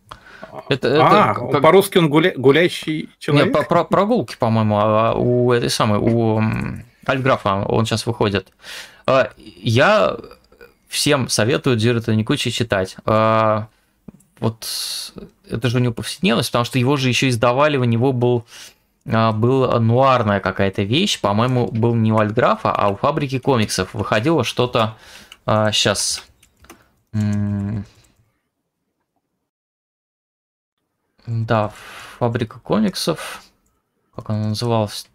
Это- 0.70 0.89
это 0.89 1.07
а, 1.31 1.35
как- 1.35 1.61
по-русски 1.62 1.99
он 1.99 2.09
гуля- 2.11 2.35
гуляющий 2.36 3.11
человек? 3.19 3.47
Нет, 3.47 3.53
про, 3.55 3.62
про- 3.65 3.85
прогулки, 3.85 4.36
по-моему, 4.39 4.78
а, 4.81 5.12
у 5.15 5.53
этой 5.53 5.69
самой, 5.69 5.99
у 5.99 6.41
Альграфа, 7.05 7.57
он 7.67 7.85
сейчас 7.85 8.07
выходит. 8.07 8.49
А, 9.07 9.31
Я 9.62 10.17
всем 10.89 11.28
советую 11.28 11.77
Джиро 11.77 12.01
Танигути 12.01 12.51
читать. 12.51 12.97
А, 13.05 13.67
Вот 14.41 14.67
это 15.51 15.69
же 15.70 15.78
у 15.78 15.81
него 15.81 15.95
повседневность, 15.95 16.51
потому 16.51 16.65
что 16.67 16.78
его 16.78 16.97
же 16.97 17.09
еще 17.09 17.28
издавали, 17.28 17.77
у 17.78 17.85
него 17.85 18.12
был 18.12 18.45
а, 18.45 18.45
была 19.07 19.78
нуарная 19.78 20.41
какая-то 20.41 20.83
вещь, 20.83 21.20
по-моему, 21.20 21.68
был 21.70 21.94
не 21.94 22.12
у 22.12 22.18
Альграфа, 22.18 22.73
а 22.73 22.89
у 22.89 22.97
фабрики 22.97 23.39
комиксов. 23.39 23.94
Выходило 23.94 24.43
что-то 24.44 24.97
сейчас. 25.47 26.25
Да, 31.26 31.73
фабрика 32.18 32.60
комиксов. 32.60 33.43
Как 34.15 34.31
она 34.31 34.49
называлась? 34.49 35.09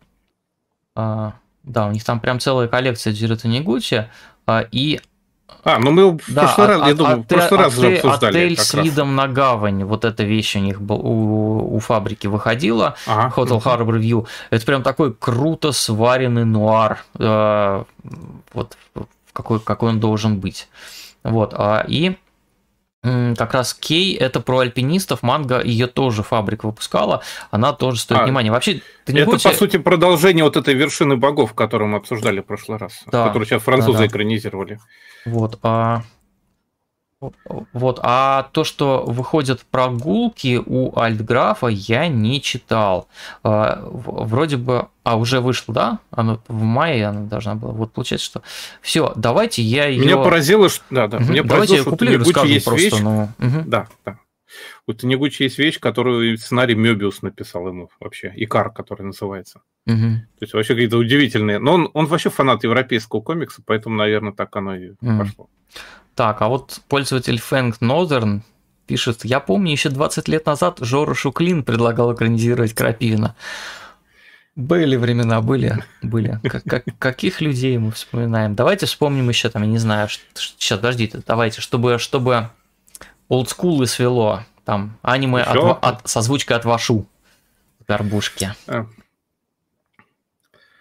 А, 0.93 1.33
да, 1.63 1.87
у 1.87 1.91
них 1.91 2.03
там 2.03 2.19
прям 2.19 2.39
целая 2.39 2.67
коллекция 2.67 3.13
Джиро 3.13 3.35
Танигути. 3.35 4.09
А, 4.45 4.61
и 4.71 4.99
А, 5.63 5.77
ну 5.79 5.91
мы 5.91 6.11
в 6.17 6.21
да, 6.27 6.41
прошлый 6.43 6.67
раз, 6.67 6.81
от- 6.81 6.87
я 6.87 6.93
думаю, 6.95 7.17
в 7.17 7.19
отель- 7.21 7.37
прошлый 7.37 7.59
раз 7.59 7.77
уже 7.77 7.87
отель- 7.87 7.97
обсуждали. 7.97 8.37
Отель 8.37 8.57
с 8.57 8.73
раз. 8.73 8.85
видом 8.85 9.15
на 9.15 9.27
гавань. 9.27 9.83
Вот 9.83 10.05
эта 10.05 10.23
вещь 10.23 10.55
у 10.55 10.59
них 10.59 10.81
у, 10.81 11.75
у 11.75 11.79
фабрики 11.79 12.27
выходила. 12.27 12.95
Ага. 13.05 13.33
Hotel 13.35 13.57
Мгм. 13.57 13.67
Harbor 13.67 13.99
View. 13.99 14.27
Это 14.49 14.65
прям 14.65 14.81
такой 14.83 15.13
круто 15.13 15.71
сваренный 15.71 16.45
нуар. 16.45 17.03
э, 17.19 17.83
вот 18.53 18.77
в 18.95 19.33
какой, 19.33 19.59
какой 19.59 19.89
он 19.89 19.99
должен 19.99 20.39
быть. 20.39 20.67
Вот. 21.23 21.53
а, 21.55 21.85
И 21.87 22.17
как 23.03 23.53
раз 23.53 23.73
Кей 23.73 24.15
это 24.15 24.39
про 24.39 24.59
альпинистов. 24.59 25.23
Манга 25.23 25.61
ее 25.61 25.87
тоже 25.87 26.21
фабрика 26.23 26.67
выпускала. 26.67 27.21
Она 27.49 27.73
тоже 27.73 27.99
стоит 27.99 28.19
А, 28.19 28.23
внимания. 28.25 28.51
Вообще, 28.51 28.81
ты 29.05 29.13
Это, 29.17 29.25
будь- 29.31 29.43
по 29.43 29.51
сути, 29.53 29.77
продолжение 29.77 30.43
вот 30.43 30.55
этой 30.55 30.75
вершины 30.75 31.17
богов, 31.17 31.53
которую 31.53 31.89
мы 31.89 31.97
обсуждали 31.97 32.41
в 32.41 32.45
прошлый 32.45 32.77
раз, 32.77 33.01
Да, 33.07 33.25
которую 33.27 33.47
сейчас 33.47 33.63
французы 33.63 33.93
да-да. 33.99 34.07
экранизировали. 34.07 34.79
Вот, 35.25 35.59
а... 35.63 36.03
Вот, 37.73 37.99
а 38.01 38.49
то, 38.51 38.63
что 38.63 39.03
выходят 39.05 39.61
прогулки 39.69 40.59
у 40.65 40.97
Альтграфа, 40.99 41.67
я 41.67 42.07
не 42.07 42.41
читал. 42.41 43.07
А, 43.43 43.79
Вроде 43.91 44.57
бы, 44.57 44.87
а 45.03 45.17
уже 45.17 45.39
вышло, 45.39 45.73
да? 45.73 45.99
Оно 46.09 46.41
в 46.47 46.63
мае 46.63 47.05
она 47.05 47.21
должна 47.21 47.53
была. 47.55 47.73
Вот 47.73 47.91
получается, 47.93 48.25
что 48.25 48.41
все, 48.81 49.13
давайте 49.15 49.61
я 49.61 49.85
ее. 49.85 50.01
Меня 50.01 50.17
поразило, 50.17 50.67
что... 50.67 50.83
Да, 50.89 51.07
да. 51.07 51.19
Меня 51.19 51.43
давайте 51.43 51.75
я 51.75 51.83
поразило, 51.83 51.87
у 51.87 51.89
куплю 51.91 52.11
и 52.13 52.17
расскажу 52.17 52.47
есть 52.47 52.65
просто. 52.65 52.83
вещь... 52.83 52.99
Ну, 53.01 53.29
мгм. 53.37 53.69
Да, 53.69 53.87
да. 54.03 54.17
У 54.87 54.93
Танегучи 54.93 55.43
есть 55.43 55.59
вещь, 55.59 55.79
которую 55.79 56.37
сценарий 56.37 56.75
Мёбиус 56.75 57.21
написал 57.21 57.67
ему 57.67 57.89
вообще. 57.99 58.33
Икар, 58.35 58.71
который 58.71 59.03
называется. 59.03 59.61
Мгм. 59.85 60.27
То 60.39 60.43
есть 60.43 60.53
вообще 60.53 60.73
какие-то 60.73 60.97
удивительные. 60.97 61.59
Но 61.59 61.73
он, 61.73 61.89
он 61.93 62.07
вообще 62.07 62.29
фанат 62.29 62.63
европейского 62.63 63.21
комикса, 63.21 63.61
поэтому, 63.65 63.95
наверное, 63.95 64.33
так 64.33 64.55
оно 64.55 64.75
и 64.75 64.93
Мгм. 65.01 65.19
пошло. 65.19 65.49
Так, 66.21 66.39
а 66.43 66.49
вот 66.49 66.81
пользователь 66.87 67.39
Фэнк 67.39 67.77
Northern 67.81 68.41
пишет, 68.85 69.25
я 69.25 69.39
помню, 69.39 69.71
еще 69.71 69.89
20 69.89 70.27
лет 70.27 70.45
назад 70.45 70.77
Жора 70.79 71.15
Шуклин 71.15 71.63
предлагал 71.63 72.13
экранизировать 72.13 72.75
Крапивина. 72.75 73.35
Были 74.55 74.97
времена, 74.97 75.41
были, 75.41 75.83
были. 76.03 76.39
Как- 76.43 76.63
как- 76.65 76.83
каких 76.99 77.41
людей 77.41 77.75
мы 77.79 77.89
вспоминаем? 77.91 78.53
Давайте 78.53 78.85
вспомним 78.85 79.29
еще 79.29 79.49
там, 79.49 79.63
я 79.63 79.67
не 79.67 79.79
знаю, 79.79 80.09
сейчас, 80.35 80.77
подождите, 80.77 81.23
давайте, 81.25 81.59
чтобы, 81.59 81.97
чтобы 81.97 82.49
олдскулы 83.27 83.87
свело, 83.87 84.41
там, 84.63 84.99
аниме 85.01 85.41
от, 85.41 85.83
от- 85.83 86.07
с 86.07 86.15
озвучкой 86.17 86.55
от 86.55 86.65
Вашу, 86.65 87.07
горбушки. 87.87 88.53
А. 88.67 88.85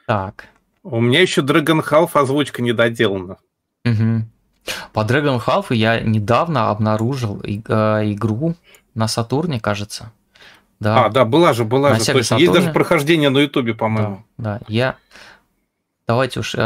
Так, 0.07 0.49
У 0.83 1.01
меня 1.01 1.23
еще 1.23 1.41
Dragon 1.41 1.83
Half 1.83 2.11
озвучка 2.13 2.61
не 2.61 2.73
доделана. 2.75 3.39
Мгм. 3.87 4.31
По 4.93 5.01
Dragon 5.01 5.43
Half 5.45 5.67
я 5.71 6.01
недавно 6.01 6.71
обнаружил 6.71 7.43
э, 7.43 7.51
игру 8.13 8.55
на 8.95 9.09
Сатурне, 9.09 9.61
кажется. 9.61 10.13
Да, 10.79 11.07
А, 11.07 11.09
да, 11.09 11.25
была 11.25 11.53
же, 11.53 11.65
была 11.65 11.91
На 11.91 11.97
же. 11.97 12.03
Sega 12.03 12.29
То 12.29 12.37
есть 12.37 12.53
даже 12.53 12.73
прохождение 12.73 13.31
на 13.31 13.39
Ютубе, 13.39 13.73
да, 13.73 13.79
по-моему. 13.79 14.25
да, 14.39 14.61
я... 14.69 14.97
Давайте 16.07 16.41
уж 16.41 16.57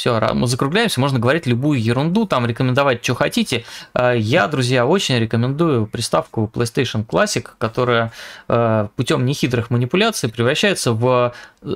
все, 0.00 0.18
мы 0.32 0.46
закругляемся, 0.46 0.98
можно 0.98 1.18
говорить 1.18 1.44
любую 1.46 1.78
ерунду, 1.78 2.24
там 2.26 2.46
рекомендовать, 2.46 3.04
что 3.04 3.14
хотите. 3.14 3.64
Э, 3.94 4.14
Я, 4.16 4.48
друзья, 4.48 4.86
очень 4.86 5.18
рекомендую 5.18 5.86
приставку 5.86 6.50
PlayStation 6.52 7.06
Classic, 7.06 7.46
которая 7.58 8.10
э, 8.48 8.88
путем 8.96 9.26
нехитрых 9.26 9.68
манипуляций 9.68 10.30
превращается 10.30 10.92
в 10.94 11.34
э, 11.60 11.74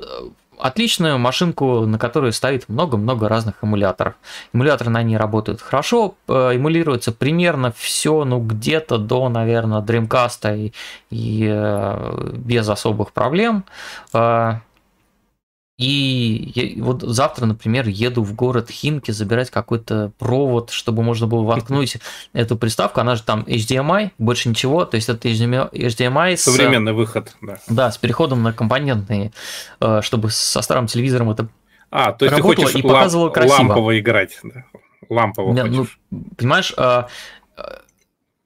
отличную 0.59 1.17
машинку, 1.17 1.85
на 1.85 1.97
которую 1.97 2.33
ставит 2.33 2.69
много-много 2.69 3.29
разных 3.29 3.55
эмуляторов. 3.61 4.15
Эмуляторы 4.53 4.89
на 4.89 5.03
ней 5.03 5.17
работают 5.17 5.61
хорошо, 5.61 6.15
э, 6.27 6.55
эмулируется 6.55 7.11
примерно 7.11 7.73
все, 7.75 8.25
ну 8.25 8.39
где-то 8.39 8.97
до, 8.97 9.29
наверное, 9.29 9.81
Dreamcast 9.81 10.57
и, 10.57 10.73
и, 11.09 11.47
э, 11.51 12.31
без 12.33 12.67
особых 12.69 13.11
проблем. 13.11 13.65
И 15.77 16.51
я, 16.55 16.83
вот 16.83 17.01
завтра, 17.01 17.45
например, 17.45 17.87
еду 17.89 18.23
в 18.23 18.33
город 18.33 18.69
Химки 18.69 19.11
забирать 19.11 19.49
какой-то 19.49 20.11
провод, 20.17 20.69
чтобы 20.69 21.03
можно 21.03 21.27
было 21.27 21.43
воткнуть 21.43 21.97
эту 22.33 22.55
приставку. 22.55 23.01
Она 23.01 23.15
же 23.15 23.23
там 23.23 23.41
HDMI, 23.41 24.11
больше 24.17 24.47
ничего. 24.47 24.85
То 24.85 24.95
есть 24.95 25.09
это 25.09 25.27
HDMI 25.27 26.37
с... 26.37 26.43
Современный 26.43 26.93
выход, 26.93 27.35
да. 27.41 27.57
Да, 27.67 27.91
с 27.91 27.97
переходом 27.97 28.41
на 28.41 28.53
компонентные, 28.53 29.33
э, 29.81 30.01
чтобы 30.01 30.29
со 30.29 30.61
старым 30.61 30.87
телевизором 30.87 31.29
это 31.31 31.49
а, 31.91 32.11
то 32.11 32.25
есть 32.25 32.35
ты 32.35 32.41
хочешь 32.41 32.75
и 32.75 32.81
показывало 32.81 33.29
красиво. 33.29 33.57
лампово 33.57 33.97
играть, 33.99 34.37
да? 34.43 34.65
Лампово 35.09 35.53
ну, 35.53 35.87
понимаешь, 36.35 36.73
э, 36.75 37.03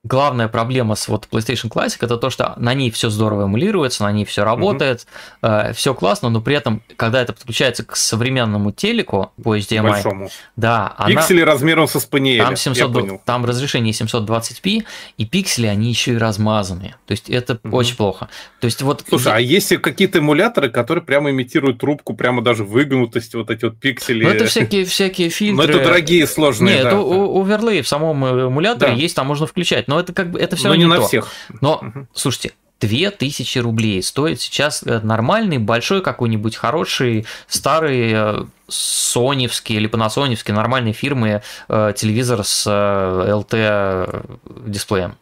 главная 0.10 0.48
проблема 0.48 0.96
с 0.96 1.08
вот 1.08 1.28
PlayStation 1.32 1.70
Classic 1.70 1.98
это 2.02 2.18
то, 2.18 2.30
что 2.30 2.54
на 2.58 2.74
ней 2.74 2.90
все 2.90 3.10
здорово 3.10 3.44
эмулируется, 3.44 4.04
на 4.04 4.12
ней 4.12 4.26
все 4.26 4.44
работает, 4.44 5.06
угу. 5.42 5.52
э, 5.52 5.74
все 5.74 5.94
классно, 5.94 6.30
но 6.30 6.42
при 6.42 6.56
этом, 6.56 6.82
когда 6.96 7.22
это 7.22 7.32
подключается 7.32 7.86
к 7.86 7.96
современному 7.96 8.72
телеку 8.72 9.32
по 9.42 9.56
HDMI, 9.56 9.82
Большому. 9.84 10.30
да, 10.56 10.96
пиксели 11.08 11.42
она, 11.42 11.52
размером 11.52 11.88
со 11.88 12.00
спаниеля, 12.00 12.46
там, 12.46 12.56
700, 12.56 13.24
там 13.24 13.46
разрешение 13.46 13.94
720p, 13.94 14.84
и 15.18 15.26
пиксели, 15.26 15.68
они 15.68 15.90
еще 15.90 16.14
и 16.14 16.18
размазанные, 16.18 16.96
то 17.06 17.12
есть 17.12 17.30
это 17.30 17.60
угу. 17.64 17.78
очень 17.78 17.96
плохо. 17.96 18.30
То 18.60 18.66
есть 18.66 18.82
вот... 18.82 19.06
Слушай, 19.08 19.34
а 19.34 19.40
есть 19.40 19.70
какие-то 19.78 20.20
эмуляторы, 20.20 20.70
которые 20.70 21.04
прямо 21.04 21.30
имитируют 21.30 21.80
трубку, 21.80 22.16
прямо 22.16 22.42
даже 22.42 22.64
выгнутость, 22.64 23.36
вот 23.36 23.52
эти 23.52 23.66
вот 23.66 23.78
пиксели? 23.78 24.24
Ну, 24.24 24.30
это 24.32 24.48
всякие, 24.48 24.86
всякие 24.86 25.30
фильтры. 25.30 25.68
Но 25.68 25.72
это 25.72 25.84
дорогие, 25.84 26.26
сложные, 26.26 26.76
Нет, 26.76 26.84
да. 26.86 26.90
это 26.90 27.00
оверлей 27.00 27.84
в 27.84 27.88
самом 27.88 28.26
эмуляторе 28.26 28.94
да. 28.94 28.98
есть, 28.98 29.16
там 29.16 29.28
можно 29.28 29.46
включать, 29.46 29.88
но 29.88 29.99
это 30.00 30.14
как 30.14 30.32
бы 30.32 30.40
это 30.40 30.56
все 30.56 30.70
но 30.70 30.76
не, 30.76 30.84
не 30.84 30.90
на 30.90 30.98
то. 30.98 31.08
всех. 31.08 31.28
Но 31.62 31.76
угу. 31.76 32.08
слушайте, 32.14 32.54
2000 32.80 33.60
рублей 33.60 34.02
стоит 34.02 34.40
сейчас 34.40 34.84
э, 34.84 35.00
нормальный, 35.04 35.58
большой 35.58 36.02
какой-нибудь 36.02 36.56
хороший, 36.56 37.26
старый 37.48 38.12
э, 38.14 38.44
соневский 38.68 39.76
или 39.76 39.88
панасоневский 39.88 40.54
нормальной 40.54 40.94
фирмы 40.94 41.42
э, 41.68 41.94
телевизор 41.96 42.44
с 42.44 42.68
LT 42.68 44.26
дисплеем. 44.66 45.16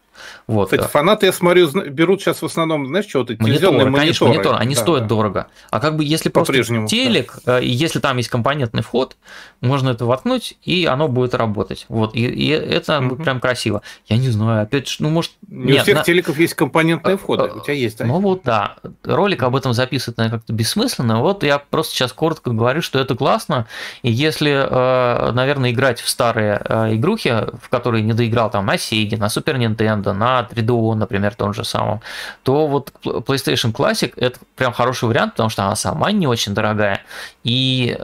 Вот. 0.47 0.71
Кстати, 0.71 0.89
фанаты, 0.89 1.27
я 1.27 1.33
смотрю, 1.33 1.69
берут 1.89 2.21
сейчас 2.21 2.41
в 2.41 2.45
основном, 2.45 2.87
знаешь, 2.87 3.07
что 3.07 3.19
вот 3.19 3.31
эти 3.31 3.41
мониторы. 3.41 3.91
Конечно, 3.91 4.27
мониторы, 4.27 4.57
они 4.57 4.75
да, 4.75 4.81
стоят 4.81 5.03
да. 5.03 5.07
дорого. 5.07 5.47
А 5.69 5.79
как 5.79 5.95
бы 5.95 6.03
если 6.03 6.29
просто 6.29 6.53
телек, 6.87 7.39
да. 7.45 7.59
Э, 7.59 7.63
если 7.63 7.99
там 7.99 8.17
есть 8.17 8.29
компонентный 8.29 8.83
вход, 8.83 9.17
можно 9.61 9.89
это 9.89 10.05
воткнуть, 10.05 10.57
и 10.63 10.85
оно 10.85 11.07
будет 11.07 11.33
работать. 11.33 11.85
Вот, 11.89 12.15
и, 12.15 12.25
и 12.25 12.49
это 12.49 12.99
угу. 12.99 13.15
прям 13.17 13.39
красиво. 13.39 13.81
Я 14.07 14.17
не 14.17 14.29
знаю, 14.29 14.63
опять 14.63 14.95
ну, 14.99 15.09
может... 15.09 15.31
Не 15.47 15.73
нет, 15.73 15.81
у 15.81 15.83
всех 15.83 15.97
на... 15.97 16.03
телеков 16.03 16.37
есть 16.39 16.53
компонентные 16.53 17.17
входы, 17.17 17.51
у 17.51 17.59
тебя 17.61 17.73
есть, 17.73 17.97
да? 17.97 18.05
Ну 18.05 18.19
вот, 18.19 18.41
да. 18.43 18.75
Ролик 19.03 19.43
об 19.43 19.55
этом 19.55 19.73
записывать, 19.73 20.17
наверное, 20.17 20.39
как-то 20.39 20.53
бессмысленно. 20.53 21.19
Вот 21.19 21.43
я 21.43 21.59
просто 21.59 21.93
сейчас 21.93 22.13
коротко 22.13 22.51
говорю, 22.51 22.81
что 22.81 22.99
это 22.99 23.15
классно, 23.15 23.67
и 24.01 24.11
если, 24.11 24.51
э, 24.51 25.31
наверное, 25.31 25.71
играть 25.71 26.01
в 26.01 26.09
старые 26.09 26.61
э, 26.63 26.95
игрухи, 26.95 27.29
в 27.61 27.69
которые 27.69 28.03
не 28.03 28.13
доиграл 28.13 28.49
там 28.49 28.65
на 28.65 28.75
Sega, 28.75 29.17
на 29.17 29.25
Super 29.25 29.57
Nintendo, 29.57 30.06
на 30.13 30.47
3DO, 30.49 30.95
например, 30.95 31.35
том 31.35 31.53
же 31.53 31.63
самом, 31.63 32.01
то 32.43 32.67
вот 32.67 32.91
PlayStation 33.03 33.73
Classic 33.73 34.13
это 34.15 34.39
прям 34.55 34.73
хороший 34.73 35.07
вариант, 35.07 35.33
потому 35.33 35.49
что 35.49 35.63
она 35.63 35.75
сама 35.75 36.11
не 36.11 36.27
очень 36.27 36.53
дорогая, 36.53 37.01
и 37.43 37.97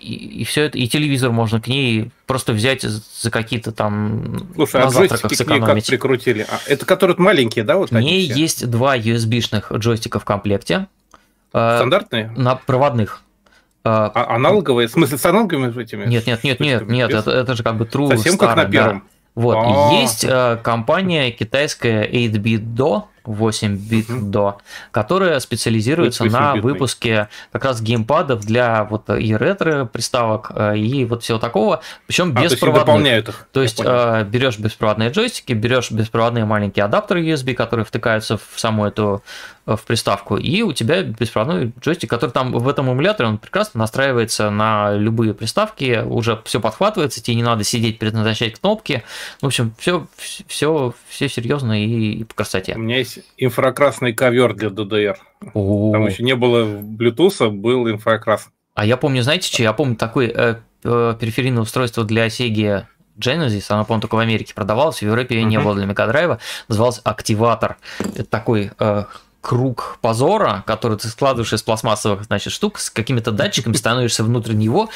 и, 0.00 0.40
и 0.40 0.44
все 0.44 0.64
это, 0.64 0.78
и 0.78 0.86
телевизор 0.86 1.32
можно 1.32 1.60
к 1.60 1.66
ней 1.66 2.10
просто 2.26 2.52
взять 2.52 2.82
за 2.82 3.30
какие-то 3.30 3.72
там 3.72 4.48
Слушай, 4.54 4.82
а 4.82 4.88
джойстики 4.88 5.42
к 5.42 5.48
ней 5.48 5.60
как 5.60 5.84
прикрутили? 5.84 6.46
А, 6.48 6.60
это 6.66 6.86
которые 6.86 7.16
маленькие, 7.18 7.64
да? 7.64 7.76
Вот 7.76 7.90
в 7.90 7.98
ней 7.98 8.24
все? 8.28 8.40
есть 8.40 8.70
два 8.70 8.96
USB-шных 8.96 9.76
джойстика 9.76 10.20
в 10.20 10.24
комплекте. 10.24 10.86
Э, 11.52 11.78
Стандартные? 11.78 12.32
На 12.36 12.54
проводных. 12.54 13.22
Э, 13.84 13.88
а, 13.88 14.36
аналоговые? 14.36 14.86
В 14.86 14.92
смысле, 14.92 15.18
с 15.18 15.26
аналоговыми 15.26 15.80
этими? 15.80 16.06
Нет, 16.06 16.26
нет, 16.26 16.44
нет, 16.44 16.60
нет, 16.60 16.88
нет, 16.88 17.10
это, 17.10 17.30
это 17.30 17.56
же 17.56 17.62
как 17.62 17.76
бы 17.76 17.84
true 17.84 18.08
Совсем 18.08 18.34
старый, 18.34 18.54
как 18.54 18.66
на 18.66 18.70
первом? 18.70 18.98
Да. 18.98 19.04
Вот, 19.38 19.54
А-а-а. 19.54 19.92
есть 19.94 20.24
э, 20.24 20.58
компания 20.64 21.30
китайская 21.30 22.04
8-bit 22.10 22.74
Do, 22.74 23.04
8-бит 23.24 24.10
угу. 24.10 24.26
до, 24.26 24.58
которая 24.90 25.38
специализируется 25.38 26.24
на 26.24 26.56
выпуске 26.56 27.28
как 27.52 27.64
раз 27.64 27.80
геймпадов 27.80 28.44
для 28.44 28.82
вот 28.84 29.08
и 29.10 29.36
ретро 29.36 29.84
приставок, 29.84 30.50
э, 30.54 30.78
и 30.78 31.04
вот 31.04 31.22
всего 31.22 31.38
такого, 31.38 31.82
причем 32.08 32.34
а, 32.36 32.42
беспроводных. 32.42 33.46
То 33.52 33.62
есть, 33.62 33.76
то 33.76 33.82
есть 33.82 34.24
э, 34.24 34.24
берешь 34.28 34.58
беспроводные 34.58 35.10
джойстики, 35.10 35.52
берешь 35.52 35.92
беспроводные 35.92 36.44
маленькие 36.44 36.84
адаптеры 36.86 37.24
USB, 37.24 37.54
которые 37.54 37.84
втыкаются 37.84 38.38
в 38.38 38.58
саму 38.58 38.86
эту 38.86 39.22
э, 39.22 39.57
в 39.76 39.84
приставку, 39.84 40.36
и 40.36 40.62
у 40.62 40.72
тебя 40.72 41.02
беспроводной 41.02 41.72
джойстик, 41.80 42.08
который 42.08 42.30
там 42.30 42.52
в 42.52 42.68
этом 42.68 42.90
эмуляторе, 42.90 43.28
он 43.28 43.38
прекрасно 43.38 43.80
настраивается 43.80 44.50
на 44.50 44.94
любые 44.94 45.34
приставки, 45.34 46.02
уже 46.04 46.40
все 46.44 46.60
подхватывается, 46.60 47.22
тебе 47.22 47.36
не 47.36 47.42
надо 47.42 47.64
сидеть 47.64 47.98
переназначать 47.98 48.58
кнопки. 48.58 49.02
В 49.40 49.46
общем, 49.46 49.74
все, 49.78 50.06
все, 50.46 50.94
все 51.08 51.28
серьезно 51.28 51.82
и, 51.84 52.12
и 52.20 52.24
по 52.24 52.34
красоте. 52.34 52.74
У 52.76 52.78
меня 52.78 52.98
есть 52.98 53.20
инфракрасный 53.36 54.12
ковер 54.12 54.54
для 54.54 54.68
DDR. 54.68 55.16
О-о-о. 55.54 55.92
Там 55.92 56.06
еще 56.06 56.22
не 56.22 56.34
было 56.34 56.64
Bluetooth, 56.64 57.50
был 57.50 57.88
инфракрасный. 57.90 58.52
А 58.74 58.86
я 58.86 58.96
помню, 58.96 59.22
знаете, 59.22 59.52
что? 59.52 59.62
Я 59.62 59.72
помню 59.72 59.96
такое 59.96 60.28
э, 60.28 60.54
э, 60.84 61.14
периферийное 61.18 61.62
устройство 61.62 62.04
для 62.04 62.28
Sega 62.28 62.84
Genesis, 63.18 63.64
оно, 63.70 63.84
по-моему, 63.84 64.02
только 64.02 64.14
в 64.14 64.18
Америке 64.18 64.54
продавалось, 64.54 64.98
в 64.98 65.02
Европе 65.02 65.36
uh-huh. 65.36 65.44
не 65.44 65.58
было 65.58 65.74
для 65.74 65.86
Мегадрайва, 65.86 66.38
называлось 66.68 67.00
Активатор. 67.04 67.76
Это 67.98 68.24
такой 68.24 68.70
э, 68.78 69.04
круг 69.48 69.96
позора, 70.02 70.62
который 70.66 70.98
ты 70.98 71.08
складываешь 71.08 71.54
из 71.54 71.62
пластмассовых, 71.62 72.24
значит, 72.24 72.52
штук 72.52 72.78
с 72.78 72.90
какими-то 72.90 73.32
датчиками, 73.32 73.72
становишься 73.76 74.22
внутрь 74.22 74.52
него, 74.52 74.90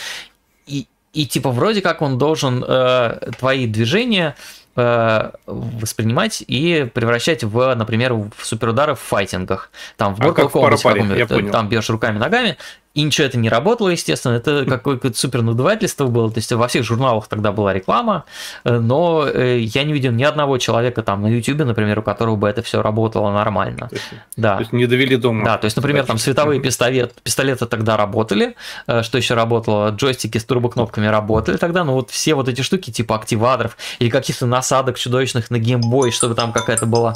и, 0.66 0.86
и 1.14 1.26
типа 1.26 1.50
вроде 1.50 1.80
как 1.80 2.02
он 2.02 2.18
должен 2.18 2.62
э, 2.62 3.30
твои 3.38 3.66
движения 3.66 4.36
Э, 4.74 5.32
воспринимать 5.44 6.42
и 6.46 6.88
превращать 6.94 7.44
в, 7.44 7.74
например, 7.74 8.14
в 8.14 8.32
суперудары 8.42 8.94
в 8.94 9.00
файтингах. 9.00 9.70
Там 9.98 10.14
в 10.14 10.20
Mortal 10.20 10.50
Kombat, 10.50 11.26
там, 11.26 11.50
там 11.50 11.68
бьешь 11.68 11.90
руками, 11.90 12.16
ногами, 12.16 12.56
и 12.94 13.02
ничего 13.02 13.26
это 13.26 13.38
не 13.38 13.48
работало, 13.48 13.88
естественно, 13.88 14.34
это 14.34 14.64
какое-то 14.66 15.12
супер 15.14 15.42
надувательство 15.42 16.06
было, 16.06 16.30
то 16.30 16.38
есть 16.38 16.52
во 16.52 16.68
всех 16.68 16.84
журналах 16.84 17.26
тогда 17.26 17.50
была 17.50 17.72
реклама, 17.72 18.24
э, 18.64 18.78
но 18.78 19.26
э, 19.26 19.60
я 19.60 19.84
не 19.84 19.92
видел 19.92 20.12
ни 20.12 20.22
одного 20.22 20.58
человека 20.58 21.02
там 21.02 21.22
на 21.22 21.28
YouTube, 21.28 21.64
например, 21.64 22.00
у 22.00 22.02
которого 22.02 22.36
бы 22.36 22.48
это 22.48 22.62
все 22.62 22.82
работало 22.82 23.32
нормально. 23.32 23.88
То 23.88 23.94
есть, 23.94 24.06
да. 24.36 24.54
то 24.54 24.60
есть 24.60 24.72
не 24.72 24.86
довели 24.86 25.16
дома. 25.16 25.44
Да, 25.44 25.58
то 25.58 25.64
есть, 25.64 25.76
например, 25.76 26.04
там 26.04 26.18
световые 26.18 26.60
пистолет, 26.60 27.14
пистолеты 27.22 27.66
тогда 27.66 27.96
работали, 27.96 28.56
э, 28.86 29.02
что 29.02 29.16
еще 29.16 29.34
работало, 29.34 29.90
джойстики 29.90 30.36
с 30.36 30.44
турбокнопками 30.44 31.06
работали 31.06 31.56
тогда, 31.56 31.84
но 31.84 31.94
вот 31.94 32.10
все 32.10 32.34
вот 32.34 32.48
эти 32.48 32.60
штуки 32.60 32.90
типа 32.90 33.16
активаторов 33.16 33.76
или 34.00 34.10
каких-то 34.10 34.44
насадок 34.44 34.98
чудовищных 34.98 35.50
на 35.50 35.58
геймбой, 35.58 36.10
чтобы 36.10 36.34
там 36.34 36.52
какая-то 36.52 36.84
была. 36.84 37.14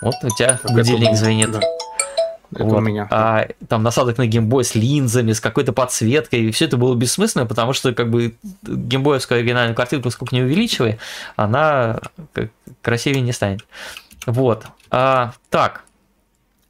Вот 0.00 0.14
у 0.22 0.28
тебя 0.30 0.58
будильник 0.64 1.16
звенит. 1.16 1.52
Да. 1.52 1.60
Это 2.52 2.64
вот. 2.64 2.78
у 2.78 2.80
меня. 2.80 3.08
А, 3.10 3.46
там 3.68 3.82
насадок 3.82 4.18
на 4.18 4.26
геймбой 4.26 4.64
с 4.64 4.74
линзами, 4.74 5.32
с 5.32 5.40
какой-то 5.40 5.72
подсветкой. 5.72 6.42
И 6.42 6.50
все 6.52 6.66
это 6.66 6.76
было 6.76 6.94
бессмысленно, 6.94 7.46
потому 7.46 7.72
что 7.72 7.92
как 7.92 8.10
бы 8.10 8.36
геймбоевская 8.62 9.38
оригинальная 9.38 9.74
картинка, 9.74 10.10
сколько 10.10 10.34
не 10.34 10.42
увеличивай, 10.42 10.98
она 11.36 12.00
красивее 12.82 13.22
не 13.22 13.32
станет. 13.32 13.64
Вот. 14.26 14.66
А, 14.90 15.32
так. 15.50 15.84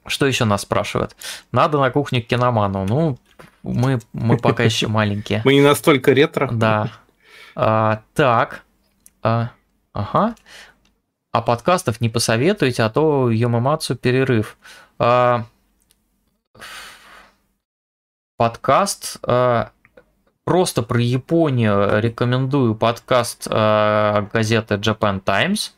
Что 0.07 0.27
еще 0.27 0.45
нас 0.45 0.63
спрашивают? 0.63 1.17
Надо 1.53 1.79
на 1.79 1.91
кухню 1.91 2.23
к 2.23 2.27
киноману. 2.27 2.85
Ну, 2.87 3.19
мы, 3.63 4.01
мы 4.13 4.37
пока 4.37 4.63
еще 4.65 4.89
маленькие. 4.89 5.43
Мы 5.45 5.55
не 5.55 5.63
настолько 5.63 6.13
ретро. 6.13 6.49
Да. 6.53 6.91
А, 7.55 8.03
так. 8.15 8.63
А, 9.23 9.51
ага. 9.93 10.35
А 11.33 11.43
подкастов 11.43 12.01
не 12.01 12.09
посоветуете, 12.09 12.83
а 12.83 12.91
то 12.91 13.31
Йомамацу 13.31 13.97
перерыв. 13.97 14.57
А, 14.99 15.47
подкаст. 18.45 19.21
Э, 19.27 19.69
просто 20.45 20.83
про 20.83 21.01
Японию 21.01 21.99
рекомендую 21.99 22.75
подкаст 22.75 23.47
э, 23.51 24.27
газеты 24.35 24.75
Japan 24.75 25.19
Times. 25.19 25.73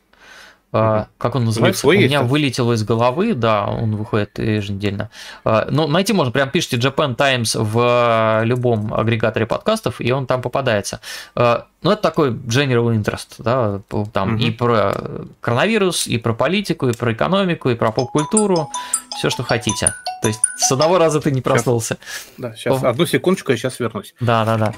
Uh, 0.77 1.05
как 1.17 1.35
он 1.35 1.45
называется? 1.45 1.87
У, 1.87 1.89
у 1.89 1.93
меня 1.93 2.19
есть? 2.19 2.29
вылетело 2.29 2.73
из 2.73 2.83
головы, 2.83 3.33
да, 3.33 3.65
он 3.65 3.95
выходит 3.95 4.37
еженедельно. 4.37 5.09
Uh, 5.43 5.67
ну, 5.71 5.87
найти 5.87 6.13
можно, 6.13 6.31
прям 6.31 6.49
пишите 6.49 6.77
Japan 6.77 7.15
Times 7.15 7.55
в 7.55 8.41
любом 8.43 8.93
агрегаторе 8.93 9.45
подкастов, 9.45 9.99
и 9.99 10.11
он 10.11 10.27
там 10.27 10.41
попадается. 10.41 11.01
Uh, 11.35 11.63
ну, 11.81 11.91
это 11.91 12.01
такой 12.01 12.31
general 12.31 12.95
interest, 12.95 13.35
да, 13.39 13.81
там 14.11 14.35
uh-huh. 14.35 14.41
и 14.41 14.51
про 14.51 14.93
коронавирус, 15.41 16.07
и 16.07 16.17
про 16.17 16.33
политику, 16.33 16.89
и 16.89 16.93
про 16.93 17.13
экономику, 17.13 17.69
и 17.69 17.75
про 17.75 17.91
поп-культуру, 17.91 18.69
все, 19.17 19.29
что 19.29 19.43
хотите. 19.43 19.93
То 20.21 20.27
есть 20.27 20.41
с 20.57 20.71
одного 20.71 20.97
раза 20.97 21.21
ты 21.21 21.31
не 21.31 21.41
проснулся. 21.41 21.97
Сейчас, 21.99 22.33
да, 22.37 22.55
сейчас, 22.55 22.83
одну 22.83 23.05
секундочку, 23.05 23.51
я 23.51 23.57
сейчас 23.57 23.79
вернусь. 23.79 24.13
Да, 24.19 24.45
да, 24.45 24.57
да. 24.57 24.73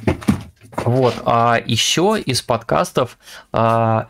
Вот, 0.83 1.15
а 1.25 1.59
еще 1.65 2.21
из 2.23 2.41
подкастов 2.41 3.17
а 3.51 4.07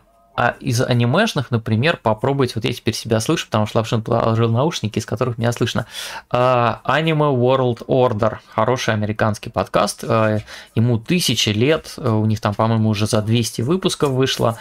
из 0.60 0.82
анимешных, 0.82 1.52
например, 1.52 1.98
попробовать, 2.02 2.56
вот 2.56 2.66
я 2.66 2.74
теперь 2.74 2.94
себя 2.94 3.20
слышу, 3.20 3.46
потому 3.48 3.66
что 3.66 3.80
Лапшин 3.80 4.02
положил 4.02 4.50
наушники, 4.50 5.00
из 5.00 5.06
которых 5.06 5.38
меня 5.38 5.52
слышно. 5.52 5.86
Uh, 6.32 6.78
Anime 6.86 7.36
World 7.36 7.86
Order, 7.88 8.38
хороший 8.48 8.94
американский 8.94 9.50
подкаст, 9.50 10.04
uh, 10.04 10.42
ему 10.76 10.98
тысячи 10.98 11.50
лет, 11.50 11.94
uh, 11.98 12.20
у 12.20 12.26
них 12.26 12.40
там, 12.42 12.54
по-моему, 12.54 12.90
уже 12.90 13.06
за 13.08 13.22
200 13.22 13.62
выпусков 13.62 14.12
вышло. 14.12 14.58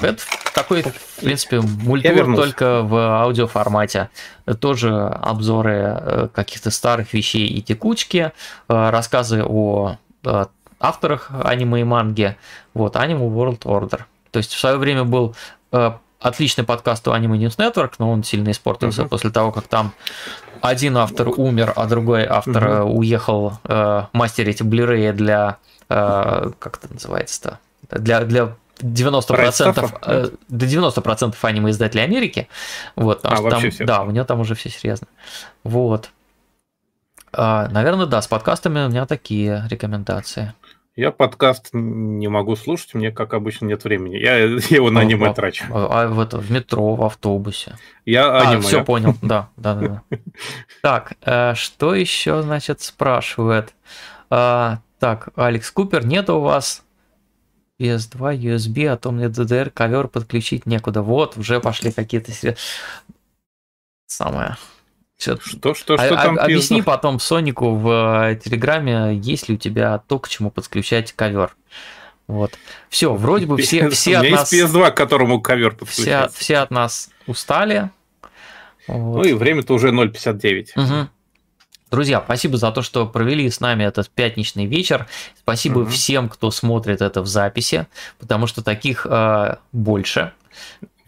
Это 0.00 0.16
такой, 0.54 0.82
в 0.82 1.20
принципе, 1.20 1.60
мультфильм 1.60 2.36
только 2.36 2.82
в 2.82 2.94
аудиоформате. 3.22 4.10
Тоже 4.60 4.94
обзоры 4.94 6.30
каких-то 6.32 6.70
старых 6.70 7.12
вещей 7.12 7.46
и 7.48 7.60
текучки, 7.62 8.30
рассказы 8.68 9.42
о 9.44 9.96
авторах 10.82 11.30
аниме 11.44 11.80
и 11.80 11.84
манги. 11.84 12.36
Вот, 12.74 12.96
Anime 12.96 13.32
World 13.32 13.60
Order. 13.60 14.02
То 14.30 14.38
есть 14.38 14.52
в 14.52 14.58
свое 14.58 14.76
время 14.76 15.04
был 15.04 15.34
э, 15.72 15.92
отличный 16.20 16.64
подкаст 16.64 17.06
у 17.08 17.12
Anime 17.12 17.38
News 17.38 17.56
Network, 17.56 17.94
но 17.98 18.10
он 18.10 18.24
сильно 18.24 18.50
испортился 18.50 19.02
uh-huh. 19.02 19.08
после 19.08 19.30
того, 19.30 19.52
как 19.52 19.68
там 19.68 19.92
один 20.60 20.96
автор 20.96 21.28
умер, 21.28 21.72
а 21.76 21.86
другой 21.86 22.24
автор 22.24 22.64
uh-huh. 22.64 22.82
уехал 22.84 23.54
э, 23.64 24.04
мастерить 24.12 24.62
блиреи 24.62 25.12
для, 25.12 25.58
э, 25.88 26.50
как 26.58 26.78
это 26.78 26.92
называется-то, 26.92 27.58
для, 27.90 28.20
для 28.20 28.54
90%, 28.80 29.98
э, 30.06 30.30
до 30.48 30.66
90% 30.66 31.34
аниме 31.42 31.70
издателей 31.70 32.04
Америки. 32.04 32.48
Вот, 32.96 33.20
а, 33.22 33.36
там, 33.48 33.70
все. 33.70 33.84
Да, 33.84 34.02
у 34.02 34.10
него 34.10 34.24
там 34.24 34.40
уже 34.40 34.54
все 34.54 34.70
серьезно. 34.70 35.06
Вот. 35.64 36.10
А, 37.32 37.68
наверное, 37.68 38.06
да, 38.06 38.20
с 38.20 38.26
подкастами 38.26 38.84
у 38.84 38.88
меня 38.88 39.06
такие 39.06 39.66
рекомендации. 39.70 40.54
Я 40.94 41.10
подкаст 41.10 41.70
не 41.72 42.28
могу 42.28 42.54
слушать, 42.54 42.92
мне, 42.92 43.10
как 43.10 43.32
обычно, 43.32 43.64
нет 43.64 43.82
времени. 43.84 44.16
Я, 44.16 44.36
я 44.36 44.46
его 44.70 44.90
на 44.90 45.00
аниме 45.00 45.30
а, 45.30 45.34
трачу. 45.34 45.64
А, 45.72 46.02
а 46.02 46.08
в, 46.08 46.20
это, 46.20 46.38
в 46.38 46.50
метро, 46.50 46.94
в 46.94 47.02
автобусе. 47.02 47.78
Я 48.04 48.26
а, 48.26 48.50
аниме. 48.50 48.60
все 48.62 48.84
понял, 48.84 49.16
да, 49.22 49.48
да, 49.56 49.74
да. 49.74 50.02
Так, 50.82 51.14
э, 51.22 51.54
что 51.54 51.94
еще, 51.94 52.42
значит, 52.42 52.82
спрашивает? 52.82 53.74
Так, 54.28 55.28
Алекс 55.34 55.70
Купер, 55.70 56.06
нет 56.06 56.30
у 56.30 56.40
вас 56.40 56.84
PS2, 57.80 58.36
USB, 58.36 58.86
а 58.86 58.96
то 58.96 59.10
мне 59.10 59.26
DDR 59.26 59.70
ковер 59.70 60.08
подключить 60.08 60.64
некуда. 60.64 61.02
Вот, 61.02 61.36
уже 61.36 61.60
пошли 61.60 61.90
какие-то 61.90 62.32
самое 64.06 64.56
что, 65.22 65.74
что, 65.74 65.74
что, 65.74 65.94
а, 65.94 66.08
там 66.08 66.38
а, 66.38 66.42
Объясни 66.42 66.82
потом 66.82 67.20
Сонику 67.20 67.74
в 67.74 68.30
э, 68.30 68.36
Телеграме, 68.36 69.14
есть 69.14 69.48
ли 69.48 69.54
у 69.54 69.58
тебя 69.58 69.98
то, 70.06 70.18
к 70.18 70.28
чему 70.28 70.50
подключать 70.50 71.12
ковер. 71.12 71.54
Вот. 72.26 72.52
Все, 72.88 73.14
вроде 73.14 73.46
бы 73.46 73.56
все, 73.58 73.88
все 73.90 74.18
от 74.18 74.30
нас... 74.30 74.52
есть 74.52 74.72
PS2, 74.74 74.90
к 74.90 74.96
которому 74.96 75.40
ковер 75.40 75.74
подключать. 75.74 76.32
Все, 76.32 76.40
все 76.40 76.56
от 76.58 76.70
нас 76.70 77.10
устали. 77.26 77.90
Вот. 78.86 79.18
Ну 79.18 79.24
и 79.24 79.32
время-то 79.32 79.74
уже 79.74 79.90
0.59. 79.90 80.68
Угу. 80.76 81.08
Друзья, 81.90 82.22
спасибо 82.24 82.56
за 82.56 82.72
то, 82.72 82.80
что 82.80 83.06
провели 83.06 83.50
с 83.50 83.60
нами 83.60 83.84
этот 83.84 84.08
пятничный 84.08 84.64
вечер. 84.64 85.06
Спасибо 85.38 85.80
угу. 85.80 85.90
всем, 85.90 86.28
кто 86.28 86.50
смотрит 86.50 87.02
это 87.02 87.20
в 87.20 87.26
записи, 87.26 87.86
потому 88.18 88.46
что 88.46 88.62
таких 88.62 89.06
э, 89.08 89.56
больше. 89.72 90.32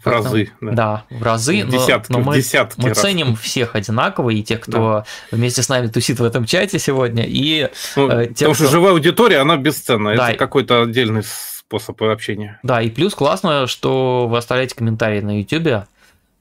В 0.05 0.11
разы. 0.11 0.51
Да. 0.61 0.71
да, 0.71 1.03
в 1.09 1.23
разы. 1.23 1.65
В 1.65 1.69
десятки, 1.69 2.11
но, 2.11 2.19
но 2.19 2.25
мы, 2.25 2.43
мы 2.77 2.93
ценим 2.93 3.35
всех 3.35 3.75
одинаково, 3.75 4.29
и 4.29 4.43
тех, 4.43 4.61
кто 4.61 4.77
да. 4.77 5.05
вместе 5.31 5.63
с 5.63 5.69
нами 5.69 5.87
тусит 5.87 6.19
в 6.19 6.23
этом 6.23 6.45
чате 6.45 6.79
сегодня, 6.79 7.23
и 7.25 7.69
ну, 7.95 8.09
э, 8.09 8.27
тех, 8.27 8.35
Потому 8.35 8.53
кто... 8.53 8.63
что 8.63 8.67
живая 8.67 8.93
аудитория, 8.93 9.39
она 9.39 9.57
бесценна. 9.57 10.15
Да. 10.15 10.29
Это 10.29 10.37
какой-то 10.37 10.83
отдельный 10.83 11.23
способ 11.23 12.01
общения. 12.03 12.59
Да, 12.63 12.81
и 12.81 12.89
плюс 12.89 13.15
классно, 13.15 13.67
что 13.67 14.27
вы 14.27 14.37
оставляете 14.37 14.75
комментарии 14.75 15.21
на 15.21 15.39
YouTube. 15.39 15.85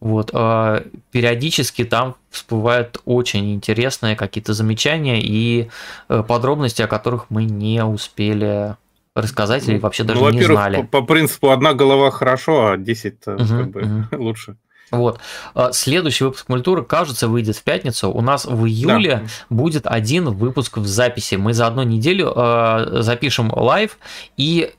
Вот, 0.01 0.31
э, 0.35 0.85
периодически 1.13 1.85
там 1.85 2.17
всплывают 2.31 3.01
очень 3.07 3.55
интересные 3.55 4.17
какие-то 4.17 4.53
замечания 4.53 5.21
и 5.23 5.71
э, 6.11 6.23
подробности, 6.27 6.83
о 6.83 6.87
которых 6.87 7.27
мы 7.31 7.45
не 7.45 7.83
успели 7.83 8.77
рассказать 9.15 9.69
или 9.69 9.79
вообще 9.79 10.05
даже 10.05 10.21
ну, 10.21 10.31
не 10.31 10.43
знали. 10.43 10.83
По, 10.83 11.01
по 11.01 11.07
принципу 11.07 11.51
одна 11.51 11.75
голова 11.75 12.11
хорошо, 12.11 12.73
а 12.73 12.77
10 12.77 13.15
угу, 13.27 13.37
как 13.37 13.71
бы 13.71 13.81
угу. 13.83 14.05
лучше. 14.23 14.57
Вот. 14.91 15.21
А, 15.55 15.73
следующий 15.73 16.25
выпуск 16.25 16.47
культуры, 16.47 16.85
кажется, 16.85 17.29
выйдет 17.29 17.57
в 17.57 17.63
пятницу. 17.63 18.11
У 18.11 18.21
нас 18.21 18.45
в 18.45 18.67
июле 18.67 19.23
да. 19.51 19.55
будет 19.55 19.87
один 19.87 20.31
выпуск 20.31 20.77
в 20.77 20.87
записи. 20.87 21.37
Мы 21.37 21.53
за 21.53 21.67
одну 21.67 21.83
неделю 21.83 22.33
э, 22.35 23.03
запишем 23.03 23.53
live 23.55 23.99
и 24.37 24.73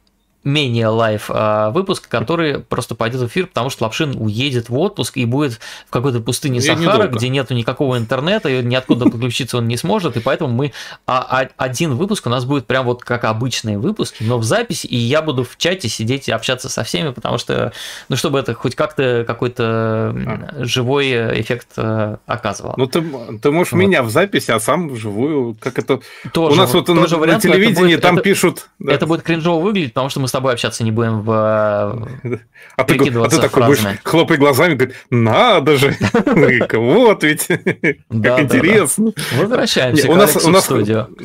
менее 0.46 0.88
live 0.88 1.26
а, 1.30 1.72
выпуск, 1.72 2.08
который 2.08 2.60
просто 2.60 2.94
пойдет 2.94 3.22
в 3.22 3.28
эфир, 3.28 3.48
потому 3.48 3.70
что 3.72 3.84
Лапшин 3.84 4.16
уедет 4.18 4.70
в 4.70 4.78
отпуск 4.78 5.18
и 5.18 5.26
будет 5.26 5.60
в 5.88 5.90
какой-то 5.90 6.22
пустыне 6.22 6.60
Я 6.60 6.78
Сахара, 6.78 7.08
где 7.08 7.30
нету 7.30 7.56
никакого 7.56 7.98
интернета, 7.98 8.48
и 8.50 8.64
ниоткуда 8.64 9.06
подключиться 9.10 9.58
он 9.58 9.68
не 9.68 9.76
сможет, 9.76 10.16
и 10.18 10.20
поэтому 10.20 10.54
мы 10.54 10.72
а, 11.08 11.42
а, 11.42 11.48
один 11.58 11.96
выпуск 11.96 12.28
у 12.28 12.30
нас 12.30 12.46
будет 12.46 12.68
прям 12.68 12.86
вот 12.86 13.04
как 13.04 13.24
обычные 13.24 13.80
выпуски, 13.80 14.24
но 14.24 14.38
в 14.38 14.44
записи, 14.44 14.86
и 14.86 14.96
я 14.96 15.24
буду 15.24 15.44
в 15.44 15.58
чате 15.58 15.90
сидеть 15.90 16.30
и 16.30 16.32
общаться 16.32 16.70
со 16.70 16.84
всеми, 16.84 17.10
потому 17.10 17.40
что, 17.40 17.74
ну, 18.08 18.16
чтобы 18.16 18.38
это 18.38 18.54
хоть 18.54 18.76
как-то 18.76 19.24
какой-то 19.26 19.64
а. 19.66 20.52
живой 20.60 21.12
эффект 21.42 21.70
э, 21.78 22.18
оказывал. 22.28 22.76
Ну, 22.78 22.86
ты, 22.86 23.04
ты 23.42 23.50
можешь 23.50 23.74
вот. 23.74 23.80
меня 23.80 24.04
в 24.04 24.12
записи, 24.12 24.52
а 24.52 24.60
сам 24.60 24.90
вживую, 24.90 25.58
как 25.60 25.80
это... 25.80 26.02
Тоже, 26.32 26.54
у 26.54 26.56
нас 26.56 26.72
вот 26.72 26.86
тоже 26.86 27.16
на, 27.16 27.20
вариант, 27.20 27.44
на 27.44 27.50
телевидении 27.50 27.96
будет, 27.96 28.02
там 28.02 28.16
это, 28.16 28.24
пишут... 28.24 28.70
Да. 28.78 28.94
Это 28.94 29.08
будет 29.08 29.24
кринжово 29.24 29.64
выглядеть, 29.64 29.94
потому 29.94 30.10
что 30.10 30.20
мы 30.20 30.28
тобой 30.36 30.54
общаться 30.54 30.84
не 30.84 30.92
будем 30.92 31.22
в 31.22 31.32
а 31.32 32.84
ты, 32.84 32.96
а 33.20 33.30
ты 33.30 33.38
такой 33.40 33.66
будешь 33.68 34.00
хлопай 34.04 34.38
глазами, 34.38 34.76
говорит, 34.76 34.96
надо 35.10 35.78
же, 35.78 35.96
вот 36.74 37.24
ведь, 37.24 37.48
как 38.10 38.40
интересно. 38.42 39.14
Возвращаемся 39.38 40.12
у 40.12 40.16
нас, 40.16 40.36
у 40.44 40.50
нас, 40.50 40.66
студию. 40.66 41.16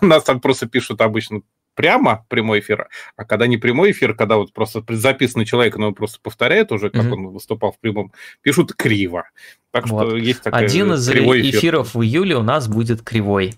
У 0.00 0.06
нас 0.06 0.24
там 0.24 0.40
просто 0.40 0.66
пишут 0.66 1.00
обычно 1.00 1.42
прямо 1.74 2.26
прямой 2.28 2.58
эфир, 2.58 2.88
а 3.16 3.24
когда 3.24 3.46
не 3.46 3.56
прямой 3.56 3.92
эфир, 3.92 4.14
когда 4.14 4.36
вот 4.36 4.52
просто 4.52 4.82
записанный 4.88 5.44
человек, 5.44 5.76
но 5.76 5.88
он 5.88 5.94
просто 5.94 6.18
повторяет 6.20 6.72
уже, 6.72 6.90
как 6.90 7.12
он 7.12 7.28
выступал 7.28 7.70
в 7.70 7.78
прямом, 7.78 8.12
пишут 8.42 8.74
криво. 8.74 9.28
Так 9.70 9.86
что 9.86 10.16
есть 10.16 10.42
такой 10.42 10.64
Один 10.64 10.94
из 10.94 11.08
эфиров 11.08 11.94
в 11.94 12.02
июле 12.02 12.36
у 12.36 12.42
нас 12.42 12.66
будет 12.66 13.02
кривой. 13.02 13.54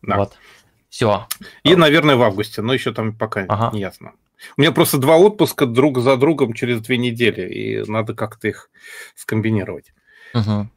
Вот. 0.00 0.32
Все. 0.88 1.26
И, 1.64 1.74
наверное, 1.76 2.16
в 2.16 2.22
августе, 2.22 2.62
но 2.62 2.72
еще 2.72 2.94
там 2.94 3.12
пока 3.12 3.44
ага. 3.48 3.70
не 3.74 3.80
ясно. 3.80 4.12
У 4.56 4.60
меня 4.60 4.72
просто 4.72 4.98
два 4.98 5.16
отпуска 5.16 5.66
друг 5.66 5.98
за 5.98 6.16
другом 6.16 6.52
через 6.52 6.80
две 6.80 6.98
недели, 6.98 7.48
и 7.48 7.90
надо 7.90 8.14
как-то 8.14 8.48
их 8.48 8.70
скомбинировать. 9.14 9.92
Угу. 10.34 10.68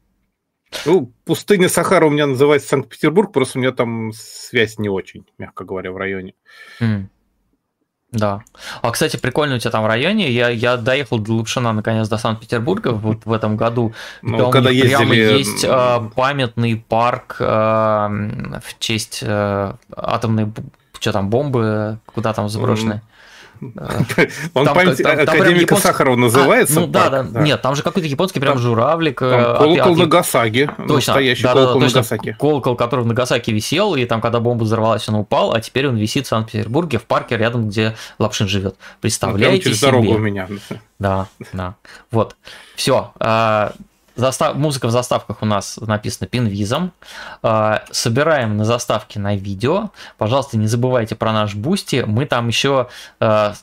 Ну, 0.85 1.13
пустыня 1.25 1.69
Сахара 1.69 2.05
у 2.05 2.09
меня 2.09 2.27
называется 2.27 2.69
Санкт-Петербург, 2.69 3.33
просто 3.33 3.59
у 3.59 3.61
меня 3.61 3.71
там 3.71 4.11
связь 4.13 4.79
не 4.79 4.89
очень, 4.89 5.25
мягко 5.37 5.65
говоря, 5.65 5.91
в 5.91 5.97
районе. 5.97 6.33
Mm. 6.79 7.07
Да. 8.11 8.43
А, 8.81 8.91
кстати, 8.91 9.17
прикольно 9.17 9.55
у 9.55 9.59
тебя 9.59 9.71
там 9.71 9.83
в 9.83 9.87
районе. 9.87 10.29
Я, 10.31 10.49
я 10.49 10.75
доехал 10.77 11.17
до 11.19 11.33
Лапшина 11.33 11.71
наконец 11.71 12.09
до 12.09 12.17
Санкт-Петербурга 12.17 12.89
вот 12.89 13.25
в 13.25 13.31
этом 13.31 13.55
году. 13.55 13.93
Ну, 14.21 14.49
когда 14.49 14.69
ездили... 14.69 14.95
Прямо 14.95 15.15
есть 15.15 15.63
э, 15.63 16.09
памятный 16.15 16.75
парк 16.75 17.37
э, 17.39 17.43
в 17.45 18.79
честь 18.79 19.19
э, 19.21 19.73
атомной 19.95 20.51
что 20.99 21.13
там, 21.13 21.29
бомбы, 21.29 21.99
куда 22.05 22.31
там 22.31 22.47
заброшены. 22.47 23.01
Он 24.53 24.65
там, 24.65 24.75
память 24.75 24.97
там, 24.97 25.17
там 25.17 25.35
академика 25.35 25.61
японский... 25.61 25.87
Сахарова 25.87 26.15
называется? 26.15 26.77
А, 26.77 26.79
ну 26.81 26.87
да, 26.87 27.09
да, 27.09 27.23
да. 27.23 27.41
Нет, 27.41 27.61
там 27.61 27.75
же 27.75 27.83
какой-то 27.83 28.07
японский 28.07 28.39
прям 28.39 28.53
там, 28.53 28.61
журавлик. 28.61 29.19
Там 29.19 29.29
э, 29.29 29.57
колокол 29.57 29.93
от, 29.93 29.97
Нагасаки. 29.99 30.65
Точно, 30.77 30.95
настоящий 30.95 31.43
да, 31.43 31.53
колокол 31.53 31.79
да, 31.79 31.87
Нагасаки. 31.87 32.35
Колокол, 32.39 32.75
который 32.75 33.01
в 33.01 33.07
Нагасаки 33.07 33.51
висел, 33.51 33.95
и 33.95 34.05
там, 34.05 34.19
когда 34.19 34.39
бомба 34.39 34.63
взорвалась, 34.63 35.07
он 35.09 35.15
упал, 35.15 35.53
а 35.53 35.61
теперь 35.61 35.87
он 35.87 35.95
висит 35.95 36.25
в 36.25 36.29
Санкт-Петербурге, 36.29 36.97
в 36.97 37.03
парке 37.03 37.37
рядом, 37.37 37.69
где 37.69 37.95
Лапшин 38.17 38.47
живет. 38.47 38.75
Представляете 38.99 39.65
через 39.65 39.77
себе? 39.77 39.91
дорогу 39.91 40.13
у 40.13 40.17
меня. 40.17 40.47
Да, 40.97 41.27
да. 41.53 41.75
Вот. 42.09 42.35
Все. 42.75 43.11
Застав... 44.21 44.55
Музыка 44.55 44.87
в 44.87 44.91
заставках 44.91 45.41
у 45.41 45.45
нас 45.45 45.77
написана 45.81 46.27
пинвизом. 46.27 46.93
А, 47.41 47.83
собираем 47.89 48.55
на 48.55 48.65
заставке 48.65 49.19
на 49.19 49.35
видео. 49.35 49.89
Пожалуйста, 50.19 50.57
не 50.57 50.67
забывайте 50.67 51.15
про 51.15 51.33
наш 51.33 51.55
бусти. 51.55 52.03
Мы 52.05 52.27
там 52.27 52.47
еще 52.47 52.87
а, 53.19 53.55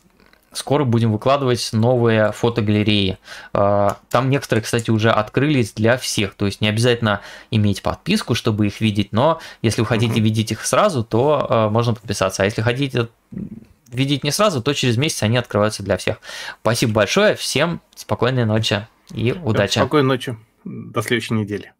скоро 0.53 0.83
будем 0.83 1.13
выкладывать 1.13 1.71
новые 1.73 2.33
фотогалереи. 2.33 3.19
А, 3.53 3.99
там 4.11 4.31
некоторые, 4.31 4.65
кстати, 4.65 4.91
уже 4.91 5.13
открылись 5.13 5.73
для 5.75 5.97
всех. 5.97 6.35
То 6.35 6.47
есть 6.47 6.61
не 6.61 6.69
обязательно 6.69 7.21
иметь 7.53 7.81
подписку, 7.81 8.35
чтобы 8.35 8.67
их 8.67 8.81
видеть, 8.81 9.13
но 9.13 9.39
если 9.63 9.83
вы 9.83 9.87
хотите 9.87 10.19
видеть 10.19 10.51
их 10.51 10.67
сразу, 10.67 11.05
то 11.05 11.69
можно 11.71 11.95
подписаться. 11.95 12.43
А 12.43 12.47
если 12.47 12.63
хотите 12.63 13.07
видеть 13.93 14.25
не 14.25 14.33
сразу, 14.33 14.61
то 14.61 14.75
через 14.75 14.97
месяц 14.97 15.23
они 15.23 15.37
открываются 15.37 15.85
для 15.85 15.97
всех. 15.97 16.19
Спасибо 16.63 16.95
большое, 16.95 17.37
всем 17.37 17.81
спокойной 17.95 18.45
ночи 18.45 18.89
и 19.15 19.33
удачи. 19.33 19.79
Спокойной 19.79 20.09
ночи. 20.09 20.37
До 20.69 21.01
следующей 21.01 21.35
недели. 21.35 21.73